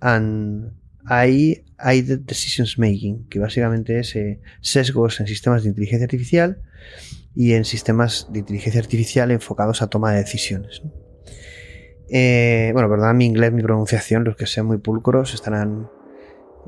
and 0.00 0.72
I, 1.08 1.62
Decisions 2.24 2.78
Making, 2.78 3.28
que 3.28 3.38
básicamente 3.38 3.98
es 3.98 4.16
eh, 4.16 4.40
sesgos 4.60 5.20
en 5.20 5.26
sistemas 5.26 5.62
de 5.62 5.68
inteligencia 5.68 6.04
artificial 6.04 6.62
y 7.34 7.52
en 7.52 7.64
sistemas 7.64 8.28
de 8.32 8.40
inteligencia 8.40 8.80
artificial 8.80 9.30
enfocados 9.30 9.82
a 9.82 9.88
toma 9.88 10.12
de 10.12 10.18
decisiones. 10.18 10.82
Eh, 12.08 12.70
bueno, 12.72 12.88
perdón 12.88 13.16
mi 13.16 13.26
inglés, 13.26 13.52
mi 13.52 13.62
pronunciación, 13.62 14.24
los 14.24 14.36
que 14.36 14.46
sean 14.46 14.66
muy 14.66 14.78
pulcros 14.78 15.34
estarán 15.34 15.90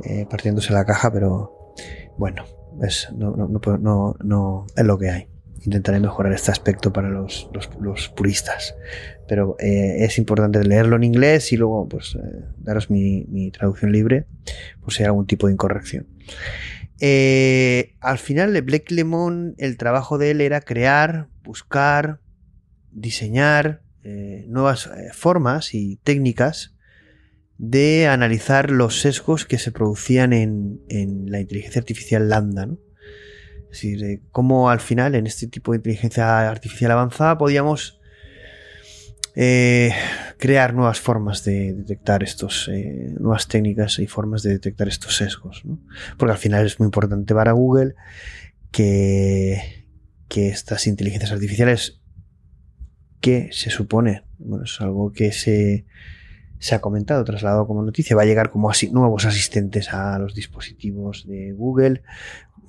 eh, 0.04 0.26
partiéndose 0.28 0.72
la 0.72 0.84
caja, 0.84 1.10
pero 1.12 1.74
bueno, 2.18 2.44
es, 2.82 3.08
no, 3.16 3.34
no, 3.36 4.16
no, 4.22 4.66
es 4.76 4.84
lo 4.84 4.98
que 4.98 5.10
hay. 5.10 5.28
Intentaré 5.64 6.00
mejorar 6.00 6.32
este 6.32 6.50
aspecto 6.50 6.92
para 6.92 7.10
los, 7.10 7.48
puristas. 8.16 8.74
Pero 9.26 9.56
eh, 9.58 10.04
es 10.04 10.18
importante 10.18 10.62
leerlo 10.64 10.96
en 10.96 11.04
inglés 11.04 11.52
y 11.52 11.56
luego 11.56 11.88
pues, 11.88 12.14
eh, 12.14 12.44
daros 12.58 12.90
mi, 12.90 13.50
traducción 13.50 13.92
libre 13.92 14.26
por 14.80 14.92
si 14.92 15.02
hay 15.02 15.06
algún 15.06 15.26
tipo 15.26 15.46
de 15.46 15.52
incorrección. 15.54 16.06
Eh, 17.00 17.94
al 18.00 18.18
final 18.18 18.52
de 18.52 18.60
Black 18.60 18.90
Lemon, 18.90 19.54
el 19.58 19.76
trabajo 19.76 20.18
de 20.18 20.30
él 20.30 20.40
era 20.40 20.60
crear, 20.60 21.28
buscar, 21.42 22.20
diseñar 22.90 23.82
nuevas 24.46 24.88
formas 25.12 25.74
y 25.74 25.96
técnicas 25.96 26.77
de 27.58 28.06
analizar 28.06 28.70
los 28.70 29.00
sesgos 29.00 29.44
que 29.44 29.58
se 29.58 29.72
producían 29.72 30.32
en, 30.32 30.80
la 31.26 31.40
inteligencia 31.40 31.80
artificial 31.80 32.28
lambda. 32.28 32.68
Es 33.64 33.82
decir, 33.82 34.22
cómo 34.30 34.70
al 34.70 34.80
final 34.80 35.14
en 35.14 35.26
este 35.26 35.48
tipo 35.48 35.72
de 35.72 35.78
inteligencia 35.78 36.48
artificial 36.48 36.92
avanzada 36.92 37.36
podíamos 37.36 38.00
eh, 39.34 39.92
crear 40.38 40.72
nuevas 40.72 41.00
formas 41.00 41.44
de 41.44 41.74
detectar 41.74 42.22
estos, 42.22 42.68
eh, 42.72 43.14
nuevas 43.18 43.48
técnicas 43.48 43.98
y 43.98 44.06
formas 44.06 44.42
de 44.42 44.50
detectar 44.50 44.88
estos 44.88 45.16
sesgos. 45.16 45.64
Porque 46.16 46.32
al 46.32 46.38
final 46.38 46.64
es 46.64 46.78
muy 46.78 46.86
importante 46.86 47.34
para 47.34 47.52
Google 47.52 47.94
que, 48.70 49.84
que 50.28 50.48
estas 50.48 50.86
inteligencias 50.86 51.32
artificiales 51.32 52.00
que 53.20 53.48
se 53.50 53.70
supone, 53.70 54.22
bueno, 54.38 54.64
es 54.64 54.80
algo 54.80 55.12
que 55.12 55.32
se 55.32 55.86
se 56.58 56.74
ha 56.74 56.80
comentado, 56.80 57.24
trasladado 57.24 57.66
como 57.66 57.82
noticia, 57.82 58.16
va 58.16 58.22
a 58.22 58.26
llegar 58.26 58.50
como 58.50 58.70
así, 58.70 58.90
nuevos 58.90 59.24
asistentes 59.24 59.92
a 59.92 60.18
los 60.18 60.34
dispositivos 60.34 61.26
de 61.26 61.52
Google. 61.52 62.02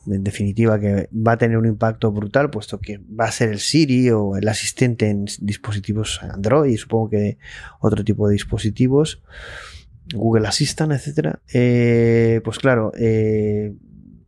En 0.08 0.24
definitiva, 0.24 0.80
que 0.80 1.10
va 1.14 1.34
a 1.34 1.38
tener 1.38 1.58
un 1.58 1.66
impacto 1.66 2.12
brutal, 2.12 2.50
puesto 2.50 2.80
que 2.80 3.00
va 3.00 3.26
a 3.26 3.32
ser 3.32 3.50
el 3.50 3.60
Siri 3.60 4.10
o 4.12 4.38
el 4.38 4.48
asistente 4.48 5.10
en 5.10 5.26
dispositivos 5.42 6.22
Android 6.24 6.72
y 6.72 6.78
supongo 6.78 7.10
que 7.10 7.38
otro 7.80 8.04
tipo 8.04 8.28
de 8.28 8.34
dispositivos, 8.34 9.22
Google 10.14 10.48
Assistant, 10.48 10.94
etcétera. 10.94 11.42
Eh, 11.54 12.42
pues 12.44 12.58
claro, 12.58 12.92
eh, 12.98 13.76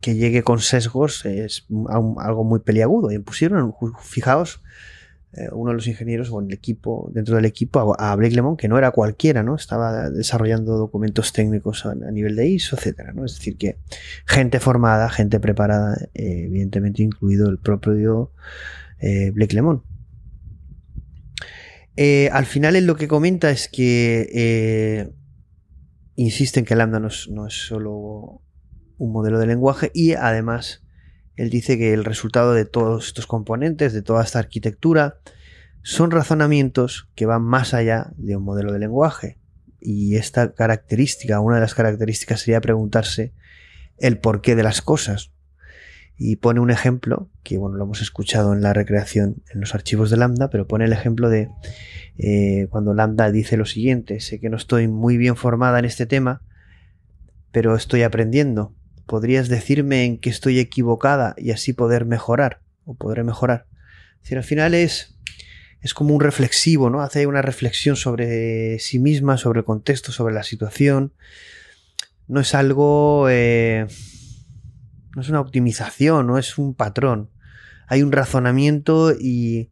que 0.00 0.14
llegue 0.16 0.42
con 0.42 0.60
sesgos 0.60 1.24
es 1.24 1.66
algo 1.88 2.44
muy 2.44 2.60
peliagudo. 2.60 3.10
Y 3.10 3.18
pusieron, 3.18 3.74
fijaos, 4.00 4.60
eh, 5.34 5.48
uno 5.50 5.70
de 5.70 5.76
los 5.76 5.86
ingenieros 5.86 6.30
o 6.30 6.40
en 6.40 6.48
el 6.48 6.52
equipo, 6.52 7.10
dentro 7.14 7.36
del 7.36 7.46
equipo, 7.46 7.96
a, 7.98 8.14
Blake 8.16 8.34
Lemon, 8.34 8.58
que 8.58 8.68
no 8.68 8.76
era 8.76 8.90
cualquiera, 8.90 9.42
¿no? 9.42 9.54
Estaba 9.54 10.10
desarrollando 10.10 10.76
documentos 10.76 11.32
técnicos 11.32 11.86
a, 11.86 11.94
nivel 11.94 12.36
de 12.36 12.48
ISO, 12.48 12.76
etcétera, 12.76 13.12
¿no? 13.12 13.24
Es 13.24 13.36
decir, 13.38 13.56
que 13.56 13.78
gente 14.26 14.60
formada, 14.60 15.08
gente 15.08 15.40
preparada, 15.40 15.96
eh, 16.12 16.44
evidentemente 16.46 17.02
incluido 17.02 17.48
el 17.48 17.58
propio 17.58 18.32
eh, 19.00 19.30
Blake 19.30 19.54
Lemon. 19.54 19.82
al 22.30 22.46
final 22.46 22.76
él 22.76 22.84
lo 22.84 22.96
que 22.96 23.08
comenta 23.08 23.50
es 23.50 23.68
que 23.68 25.10
insiste 26.14 26.60
en 26.60 26.66
que 26.66 26.76
Lambda 26.76 27.00
no 27.00 27.08
es, 27.08 27.28
no 27.30 27.46
es 27.46 27.54
solo 27.54 28.42
un 28.98 29.12
modelo 29.12 29.38
de 29.38 29.46
lenguaje 29.46 29.90
y 29.94 30.12
además 30.12 30.82
él 31.36 31.50
dice 31.50 31.78
que 31.78 31.92
el 31.92 32.04
resultado 32.04 32.52
de 32.52 32.64
todos 32.64 33.06
estos 33.06 33.26
componentes, 33.26 33.92
de 33.92 34.02
toda 34.02 34.22
esta 34.22 34.38
arquitectura, 34.38 35.18
son 35.82 36.10
razonamientos 36.10 37.08
que 37.14 37.26
van 37.26 37.42
más 37.42 37.74
allá 37.74 38.12
de 38.16 38.36
un 38.36 38.44
modelo 38.44 38.72
de 38.72 38.78
lenguaje. 38.78 39.38
Y 39.80 40.16
esta 40.16 40.52
característica, 40.52 41.40
una 41.40 41.56
de 41.56 41.62
las 41.62 41.74
características 41.74 42.40
sería 42.40 42.60
preguntarse 42.60 43.32
el 43.98 44.18
porqué 44.18 44.54
de 44.54 44.62
las 44.62 44.82
cosas. 44.82 45.32
Y 46.16 46.36
pone 46.36 46.60
un 46.60 46.70
ejemplo, 46.70 47.30
que 47.42 47.56
bueno, 47.56 47.78
lo 47.78 47.84
hemos 47.84 48.02
escuchado 48.02 48.52
en 48.52 48.62
la 48.62 48.74
recreación 48.74 49.42
en 49.52 49.60
los 49.60 49.74
archivos 49.74 50.10
de 50.10 50.18
Lambda, 50.18 50.50
pero 50.50 50.68
pone 50.68 50.84
el 50.84 50.92
ejemplo 50.92 51.30
de 51.30 51.48
eh, 52.18 52.68
cuando 52.70 52.94
Lambda 52.94 53.32
dice 53.32 53.56
lo 53.56 53.64
siguiente, 53.64 54.20
sé 54.20 54.38
que 54.38 54.50
no 54.50 54.56
estoy 54.56 54.86
muy 54.86 55.16
bien 55.16 55.34
formada 55.34 55.78
en 55.78 55.84
este 55.86 56.06
tema, 56.06 56.42
pero 57.50 57.74
estoy 57.74 58.02
aprendiendo 58.02 58.72
podrías 59.12 59.50
decirme 59.50 60.06
en 60.06 60.16
qué 60.16 60.30
estoy 60.30 60.58
equivocada 60.58 61.34
y 61.36 61.50
así 61.50 61.74
poder 61.74 62.06
mejorar 62.06 62.62
o 62.86 62.94
podré 62.94 63.24
mejorar. 63.24 63.66
Es 64.24 64.32
al 64.32 64.42
final 64.42 64.72
es, 64.72 65.18
es 65.82 65.92
como 65.92 66.14
un 66.14 66.20
reflexivo, 66.22 66.88
¿no? 66.88 67.02
Hace 67.02 67.26
una 67.26 67.42
reflexión 67.42 67.94
sobre 67.94 68.78
sí 68.78 68.98
misma, 68.98 69.36
sobre 69.36 69.58
el 69.58 69.66
contexto, 69.66 70.12
sobre 70.12 70.32
la 70.32 70.42
situación. 70.44 71.12
No 72.26 72.40
es 72.40 72.54
algo, 72.54 73.26
eh, 73.28 73.86
no 75.14 75.20
es 75.20 75.28
una 75.28 75.42
optimización, 75.42 76.26
no 76.26 76.38
es 76.38 76.56
un 76.56 76.72
patrón. 76.72 77.28
Hay 77.88 78.02
un 78.02 78.12
razonamiento 78.12 79.12
y, 79.12 79.68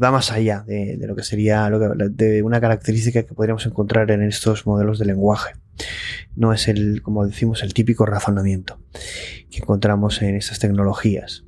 va 0.00 0.12
más 0.12 0.30
allá 0.30 0.62
de, 0.64 0.96
lo 1.00 1.16
que 1.16 1.24
sería 1.24 1.68
de 1.68 2.42
una 2.44 2.60
característica 2.60 3.24
que 3.24 3.34
podríamos 3.34 3.66
encontrar 3.66 4.12
en 4.12 4.22
estos 4.22 4.66
modelos 4.66 5.00
de 5.00 5.06
lenguaje. 5.06 5.54
No 6.36 6.52
es 6.52 6.68
el, 6.68 7.02
como 7.02 7.26
decimos, 7.26 7.62
el 7.62 7.74
típico 7.74 8.06
razonamiento. 8.06 8.80
que 9.50 9.58
encontramos 9.58 10.22
en 10.22 10.36
estas 10.36 10.58
tecnologías. 10.58 11.44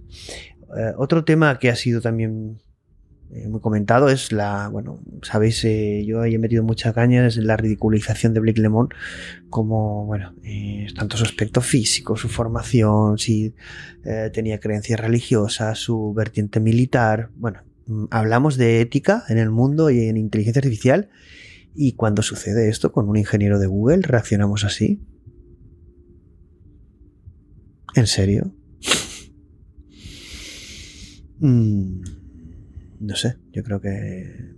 Eh, 0.76 0.92
otro 0.96 1.24
tema 1.24 1.58
que 1.58 1.70
ha 1.70 1.76
sido 1.76 2.00
también 2.00 2.60
eh, 3.32 3.48
muy 3.48 3.60
comentado 3.60 4.08
es 4.08 4.32
la, 4.32 4.68
bueno, 4.68 5.00
sabéis, 5.22 5.64
eh, 5.64 6.04
yo 6.06 6.24
he 6.24 6.38
metido 6.38 6.62
mucha 6.62 6.92
caña 6.92 7.22
desde 7.22 7.42
la 7.42 7.56
ridiculización 7.56 8.34
de 8.34 8.40
Blake 8.40 8.60
Lemon 8.60 8.88
como, 9.48 10.06
bueno, 10.06 10.34
tanto 10.96 11.16
su 11.16 11.24
aspecto 11.24 11.60
físico, 11.60 12.16
su 12.16 12.28
formación, 12.28 13.18
si 13.18 13.54
tenía 14.32 14.60
creencias 14.60 14.98
religiosas, 15.00 15.78
su 15.78 16.14
vertiente 16.14 16.60
militar, 16.60 17.30
bueno, 17.36 17.62
mm, 17.86 18.04
hablamos 18.10 18.56
de 18.56 18.80
ética 18.80 19.24
en 19.28 19.38
el 19.38 19.50
mundo 19.50 19.90
y 19.90 20.08
en 20.08 20.16
inteligencia 20.16 20.60
artificial 20.60 21.10
y 21.74 21.92
cuando 21.92 22.22
sucede 22.22 22.68
esto 22.68 22.92
con 22.92 23.08
un 23.08 23.16
ingeniero 23.16 23.58
de 23.58 23.66
Google, 23.66 24.02
reaccionamos 24.02 24.64
así. 24.64 25.02
¿En 27.94 28.06
serio? 28.06 28.54
Mm, 31.42 32.02
no 33.00 33.16
sé, 33.16 33.38
yo 33.50 33.62
creo 33.62 33.80
que 33.80 34.54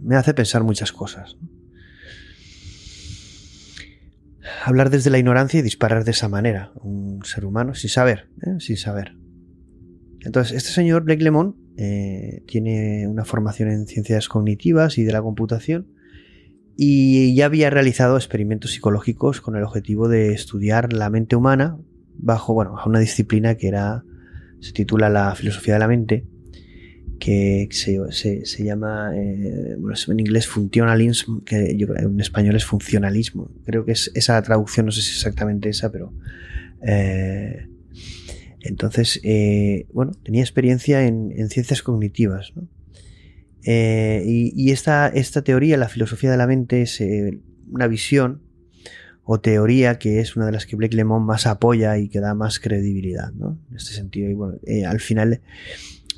me 0.00 0.16
hace 0.16 0.32
pensar 0.32 0.64
muchas 0.64 0.90
cosas. 0.90 1.36
Hablar 4.64 4.88
desde 4.88 5.10
la 5.10 5.18
ignorancia 5.18 5.60
y 5.60 5.62
disparar 5.62 6.04
de 6.04 6.12
esa 6.12 6.30
manera, 6.30 6.72
un 6.76 7.22
ser 7.26 7.44
humano 7.44 7.74
sin 7.74 7.90
saber, 7.90 8.30
¿eh? 8.40 8.58
sin 8.58 8.78
saber. 8.78 9.18
Entonces, 10.20 10.56
este 10.56 10.70
señor 10.70 11.04
Blake 11.04 11.22
Lemon 11.22 11.61
eh, 11.76 12.42
tiene 12.46 13.06
una 13.08 13.24
formación 13.24 13.70
en 13.70 13.86
ciencias 13.86 14.28
cognitivas 14.28 14.98
y 14.98 15.04
de 15.04 15.12
la 15.12 15.22
computación 15.22 15.86
y 16.76 17.34
ya 17.34 17.46
había 17.46 17.70
realizado 17.70 18.16
experimentos 18.16 18.72
psicológicos 18.72 19.40
con 19.40 19.56
el 19.56 19.62
objetivo 19.62 20.08
de 20.08 20.32
estudiar 20.32 20.92
la 20.92 21.10
mente 21.10 21.36
humana 21.36 21.78
bajo, 22.14 22.54
bueno, 22.54 22.74
una 22.86 22.98
disciplina 22.98 23.56
que 23.56 23.68
era 23.68 24.04
se 24.60 24.72
titula 24.72 25.08
La 25.08 25.34
filosofía 25.34 25.74
de 25.74 25.80
la 25.80 25.88
mente, 25.88 26.24
que 27.18 27.68
se, 27.70 28.64
llama, 28.64 29.12
eh, 29.14 29.76
bueno, 29.78 29.96
en 30.08 30.20
inglés 30.20 30.46
funcionalism, 30.46 31.40
que 31.40 31.70
en 31.70 32.20
español 32.20 32.56
es 32.56 32.64
funcionalismo. 32.64 33.50
Creo 33.64 33.84
que 33.84 33.92
es 33.92 34.10
esa 34.14 34.40
traducción, 34.42 34.86
no 34.86 34.92
sé 34.92 35.02
si 35.02 35.10
es 35.10 35.16
exactamente 35.16 35.68
esa, 35.68 35.90
pero... 35.90 36.12
Eh, 36.80 37.68
entonces, 38.62 39.20
eh, 39.22 39.86
bueno, 39.92 40.12
tenía 40.22 40.42
experiencia 40.42 41.06
en, 41.06 41.32
ciencias 41.50 41.82
cognitivas. 41.82 42.52
y, 43.64 44.52
y 44.54 44.70
esta, 44.70 45.12
teoría, 45.44 45.76
la 45.76 45.88
filosofía 45.88 46.30
de 46.30 46.36
la 46.36 46.46
mente, 46.46 46.82
es 46.82 47.02
una 47.70 47.86
visión 47.86 48.42
o 49.24 49.40
teoría 49.40 49.98
que 49.98 50.20
es 50.20 50.36
una 50.36 50.46
de 50.46 50.52
las 50.52 50.66
que 50.66 50.76
Blake 50.76 50.96
Lemon 50.96 51.24
más 51.24 51.46
apoya 51.46 51.96
y 51.98 52.08
que 52.08 52.20
da 52.20 52.34
más 52.34 52.58
credibilidad, 52.58 53.32
¿no? 53.32 53.58
En 53.70 53.76
este 53.76 53.94
sentido, 53.94 54.28
y 54.28 54.34
bueno, 54.34 54.58
eh, 54.66 54.84
al 54.84 55.00
final 55.00 55.40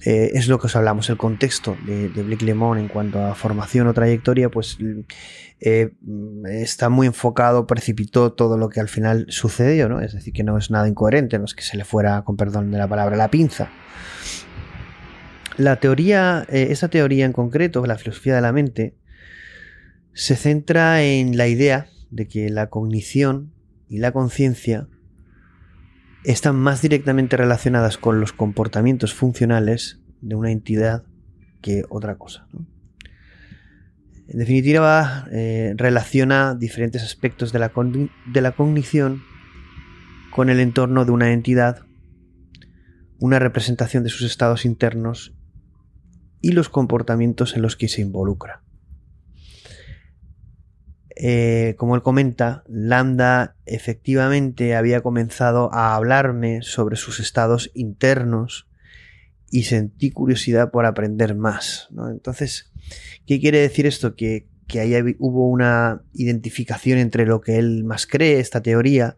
eh, 0.05 0.32
es 0.34 0.48
lo 0.48 0.59
que 0.59 0.66
os 0.66 0.76
hablamos, 0.76 1.09
el 1.09 1.16
contexto 1.16 1.76
de, 1.86 2.09
Blake 2.09 2.44
Lemon 2.44 2.78
en 2.78 2.88
cuanto 2.88 3.24
a 3.24 3.34
formación 3.34 3.86
o 3.86 3.94
trayectoria, 3.94 4.50
pues 4.50 4.76
eh, 5.61 5.92
está 6.50 6.90
muy 6.90 7.07
enfocado, 7.07 7.66
precipitó 7.66 8.32
todo 8.32 8.59
lo 8.59 8.68
que 8.68 8.80
al 8.80 8.88
final 8.88 9.26
sucedió, 9.30 9.88
¿no? 9.88 10.00
Es 10.00 10.12
decir, 10.12 10.34
que 10.34 10.44
no 10.44 10.59
es 10.59 10.70
nada 10.70 10.88
incoherente, 10.88 11.38
no 11.38 11.46
es 11.46 11.55
que 11.55 11.62
se 11.62 11.76
le 11.76 11.84
fuera, 11.84 12.22
con 12.22 12.36
perdón 12.36 12.70
de 12.70 12.78
la 12.78 12.86
palabra, 12.86 13.16
la 13.16 13.30
pinza. 13.30 13.70
La 15.57 15.76
teoría, 15.76 16.46
esa 16.50 16.88
teoría 16.88 17.24
en 17.24 17.32
concreto, 17.32 17.86
la 17.86 17.96
filosofía 17.96 18.34
de 18.34 18.40
la 18.42 18.52
mente, 18.52 18.94
se 20.12 20.36
centra 20.36 21.02
en 21.02 21.36
la 21.36 21.48
idea 21.48 21.88
de 22.11 22.28
que 22.28 22.50
la 22.50 22.68
cognición 22.68 23.52
y 23.88 23.98
la 23.98 24.12
conciencia 24.12 24.88
están 26.25 26.57
más 26.57 26.83
directamente 26.83 27.37
relacionadas 27.37 27.99
con 27.99 28.20
los 28.20 28.33
comportamientos 28.33 29.14
funcionales 29.14 30.01
de 30.20 30.35
una 30.35 30.51
entidad 30.51 31.05
que 31.61 31.85
otra 31.91 32.16
cosa. 32.16 32.47
En 34.27 34.39
definitiva, 34.39 35.27
eh, 35.33 35.75
relaciona 35.77 36.55
diferentes 36.55 37.03
aspectos 37.03 37.53
de 37.53 37.59
la, 37.59 37.72
de 38.33 38.41
la 38.41 38.53
cognición 38.53 39.22
con 40.31 40.49
el 40.49 40.61
entorno 40.61 41.05
de 41.05 41.12
una 41.12 41.33
entidad, 41.33 41.85
una 43.18 43.39
representación 43.39 44.03
de 44.03 44.11
sus 44.11 44.22
estados 44.22 44.64
internos 44.64 45.35
y 46.41 46.53
los 46.53 46.68
comportamientos 46.70 47.55
en 47.55 47.62
los 47.62 47.77
que 47.77 47.89
se 47.89 48.01
involucra. 48.01 48.62
Eh, 51.17 51.75
como 51.79 51.95
él 51.95 52.03
comenta, 52.03 52.65
Lambda 52.67 53.55
efectivamente 53.67 54.75
había 54.75 55.01
comenzado 55.01 55.73
a 55.73 55.95
hablarme 55.95 56.62
sobre 56.62 56.97
sus 56.97 57.21
estados 57.21 57.71
internos 57.75 58.67
y 59.51 59.65
sentí 59.65 60.11
curiosidad 60.11 60.71
por 60.71 60.87
aprender 60.87 61.37
más. 61.37 61.89
Entonces, 62.11 62.73
¿qué 63.27 63.41
quiere 63.41 63.59
decir 63.59 63.87
esto? 63.87 64.17
Que, 64.17 64.49
que 64.67 64.81
ahí 64.81 65.17
hubo 65.21 65.49
una 65.49 66.03
identificación 66.15 66.99
entre 66.99 67.27
lo 67.27 67.41
que 67.41 67.59
él 67.59 67.85
más 67.85 68.07
cree, 68.07 68.41
esta 68.41 68.62
teoría, 68.62 69.17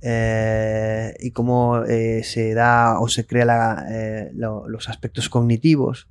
eh, 0.00 1.14
y 1.20 1.32
cómo 1.32 1.84
eh, 1.84 2.22
se 2.24 2.54
da 2.54 2.98
o 3.00 3.08
se 3.08 3.26
crea 3.26 3.84
los 4.32 4.88
aspectos 4.88 5.28
cognitivos 5.28 6.08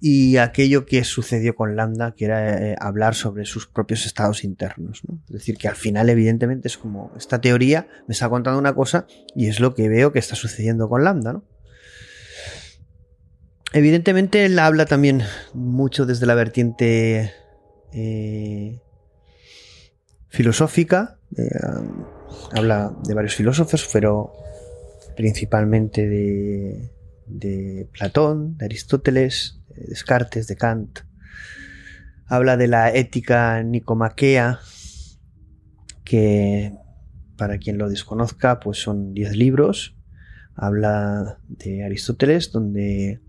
y 0.00 0.38
aquello 0.38 0.86
que 0.86 1.04
sucedió 1.04 1.54
con 1.54 1.76
Lambda, 1.76 2.14
que 2.14 2.24
era 2.24 2.70
eh, 2.72 2.76
hablar 2.80 3.14
sobre 3.14 3.44
sus 3.44 3.66
propios 3.66 4.06
estados 4.06 4.44
internos. 4.44 5.02
Es 5.26 5.32
decir, 5.32 5.58
que 5.58 5.68
al 5.68 5.76
final, 5.76 6.08
evidentemente, 6.08 6.68
es 6.68 6.78
como 6.78 7.12
esta 7.18 7.42
teoría 7.42 7.86
me 8.08 8.14
está 8.14 8.30
contando 8.30 8.58
una 8.58 8.74
cosa 8.74 9.06
y 9.36 9.48
es 9.48 9.60
lo 9.60 9.74
que 9.74 9.90
veo 9.90 10.10
que 10.10 10.18
está 10.18 10.36
sucediendo 10.36 10.88
con 10.88 11.04
Lambda. 11.04 11.34
¿no? 11.34 11.44
Evidentemente, 13.74 14.46
él 14.46 14.58
habla 14.58 14.86
también 14.86 15.22
mucho 15.52 16.06
desde 16.06 16.24
la 16.24 16.34
vertiente 16.34 17.34
eh, 17.92 18.80
filosófica. 20.28 21.18
Eh, 21.36 21.50
habla 22.52 22.96
de 23.04 23.12
varios 23.12 23.34
filósofos, 23.34 23.86
pero 23.92 24.32
principalmente 25.14 26.08
de, 26.08 26.90
de 27.26 27.86
Platón, 27.92 28.56
de 28.56 28.64
Aristóteles, 28.64 29.59
Descartes, 29.76 30.46
de 30.46 30.56
Kant. 30.56 31.00
Habla 32.26 32.56
de 32.56 32.68
la 32.68 32.94
ética 32.94 33.62
nicomaquea, 33.62 34.60
que 36.04 36.72
para 37.36 37.58
quien 37.58 37.78
lo 37.78 37.88
desconozca, 37.88 38.60
pues 38.60 38.78
son 38.78 39.14
10 39.14 39.36
libros. 39.36 39.96
Habla 40.54 41.38
de 41.48 41.84
Aristóteles, 41.84 42.52
donde 42.52 43.20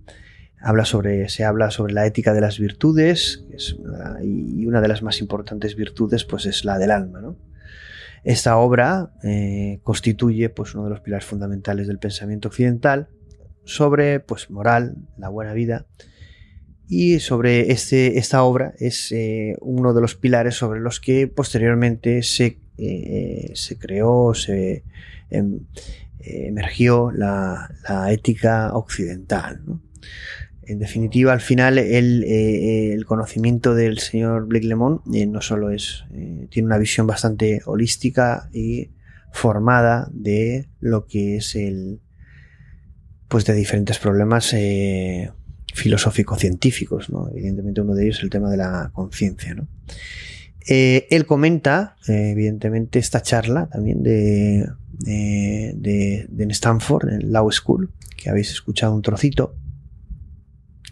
habla 0.60 0.86
sobre, 0.86 1.30
se 1.30 1.44
habla 1.44 1.72
sobre 1.72 1.94
la 1.94 2.06
ética 2.06 2.34
de 2.34 2.42
las 2.42 2.60
virtudes, 2.60 3.46
y 4.22 4.66
una 4.66 4.82
de 4.82 4.88
las 4.88 5.02
más 5.02 5.20
importantes 5.20 5.76
virtudes, 5.76 6.24
pues 6.26 6.46
es 6.46 6.66
la 6.66 6.78
del 6.78 6.92
alma. 6.92 7.36
Esta 8.24 8.58
obra 8.58 9.14
eh, 9.24 9.80
constituye 9.84 10.50
pues, 10.50 10.76
uno 10.76 10.84
de 10.84 10.92
los 10.92 11.00
pilares 11.02 11.26
fundamentales 11.26 11.88
del 11.88 11.98
pensamiento 11.98 12.50
occidental 12.50 13.10
sobre 13.64 14.20
pues, 14.20 14.52
moral, 14.52 14.96
la 15.18 15.30
buena 15.30 15.54
vida 15.54 15.88
y 16.94 17.22
sobre 17.22 17.72
este, 17.72 18.18
esta 18.18 18.44
obra 18.44 18.74
es 18.78 19.14
eh, 19.14 19.56
uno 19.62 19.94
de 19.94 20.02
los 20.02 20.16
pilares 20.16 20.56
sobre 20.56 20.82
los 20.82 21.00
que 21.00 21.26
posteriormente 21.26 22.22
se, 22.22 22.58
eh, 22.78 23.50
se 23.54 23.78
creó, 23.78 24.34
se 24.34 24.84
em, 25.30 25.60
emergió 26.20 27.10
la, 27.12 27.74
ética 28.10 28.74
occidental. 28.74 29.62
En 30.64 30.80
definitiva, 30.80 31.32
al 31.32 31.40
final, 31.40 31.78
el, 31.78 32.26
eh, 32.26 32.92
el, 32.92 33.06
conocimiento 33.06 33.74
del 33.74 34.00
señor 34.00 34.48
Blake 34.48 34.68
Lemon 34.68 35.02
no 35.06 35.40
solo 35.40 35.72
es, 35.72 36.04
tiene 36.50 36.66
una 36.66 36.78
visión 36.78 37.08
bastante 37.08 37.62
holística 37.68 38.50
y 38.52 38.90
formada 39.32 40.10
de 40.12 40.68
lo 40.82 41.06
que 41.06 41.38
es 41.38 41.56
el, 41.56 42.02
pues 43.30 43.46
de 43.46 43.54
diferentes 43.54 43.98
problemas 43.98 44.54
filosófico-científicos, 45.74 47.10
¿no? 47.10 47.30
Evidentemente 47.30 47.82
uno 47.82 47.96
de 47.96 48.06
ellos 48.06 48.18
es 48.18 48.24
el 48.24 48.30
tema 48.30 48.50
de 48.50 48.58
la 48.58 48.92
conciencia. 48.94 49.56
Eh, 50.68 51.08
él 51.10 51.26
comenta, 51.26 51.96
eh, 52.08 52.32
evidentemente, 52.32 53.00
esta 53.00 53.22
charla 53.22 53.68
también 53.68 54.04
de, 54.04 54.68
de, 55.00 56.28
en 56.38 56.52
Stanford, 56.52 57.10
en 57.10 57.32
Law 57.32 57.52
School, 57.52 57.92
que 58.16 58.30
habéis 58.30 58.52
escuchado 58.52 58.94
un 58.94 59.02
trocito, 59.02 59.56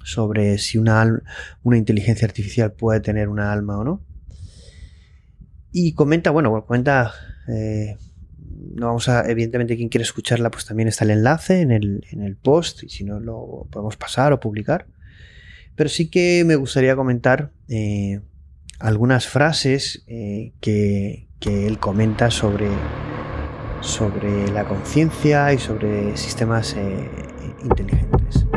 sobre 0.04 0.58
si 0.58 0.78
una, 0.78 1.22
una 1.62 1.78
inteligencia 1.78 2.26
artificial 2.26 2.72
puede 2.72 3.00
tener 3.00 3.30
una 3.30 3.52
alma 3.52 3.78
o 3.78 3.84
no. 3.84 4.04
Y 5.72 5.94
comenta, 5.94 6.32
bueno, 6.32 6.66
comenta 6.66 7.14
eh, 7.48 7.98
no 8.74 8.88
vamos 8.88 9.10
a, 9.10 9.30
evidentemente 9.30 9.76
quien 9.76 9.90
quiere 9.90 10.04
escucharla, 10.04 10.52
pues 10.52 10.66
también 10.66 10.88
está 10.88 11.06
el 11.06 11.12
enlace 11.12 11.62
en 11.62 11.72
el, 11.72 12.06
en 12.12 12.24
el 12.24 12.36
post 12.36 12.84
y 12.84 12.90
si 12.90 13.04
no 13.04 13.20
lo 13.20 13.68
podemos 13.72 13.98
pasar 13.98 14.34
o 14.34 14.40
publicar. 14.40 14.88
Pero 15.76 15.90
sí 15.90 16.10
que 16.10 16.44
me 16.46 16.56
gustaría 16.56 16.96
comentar 16.96 17.52
eh, 17.70 18.20
algunas 18.80 19.28
frases 19.28 20.04
eh, 20.08 20.54
que, 20.60 21.28
que, 21.40 21.68
él 21.68 21.80
comenta 21.80 22.32
sobre 22.32 22.68
sobre 23.82 24.50
la 24.52 24.66
conciencia 24.66 25.54
y 25.54 25.58
sobre 25.58 26.18
sistemas 26.18 26.76
eh, 26.78 27.10
inteligentes. 27.64 28.49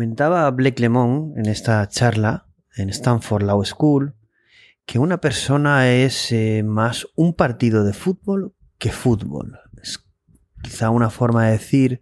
Comentaba 0.00 0.50
Blake 0.50 0.80
Lemon 0.80 1.34
en 1.36 1.44
esta 1.44 1.86
charla 1.86 2.46
en 2.74 2.88
Stanford 2.88 3.42
Law 3.42 3.62
School 3.66 4.14
que 4.86 4.98
una 4.98 5.20
persona 5.20 5.92
es 5.92 6.32
eh, 6.32 6.62
más 6.64 7.06
un 7.16 7.34
partido 7.34 7.84
de 7.84 7.92
fútbol 7.92 8.54
que 8.78 8.92
fútbol. 8.92 9.58
Es 9.82 10.02
quizá 10.62 10.88
una 10.88 11.10
forma 11.10 11.44
de 11.44 11.52
decir 11.52 12.00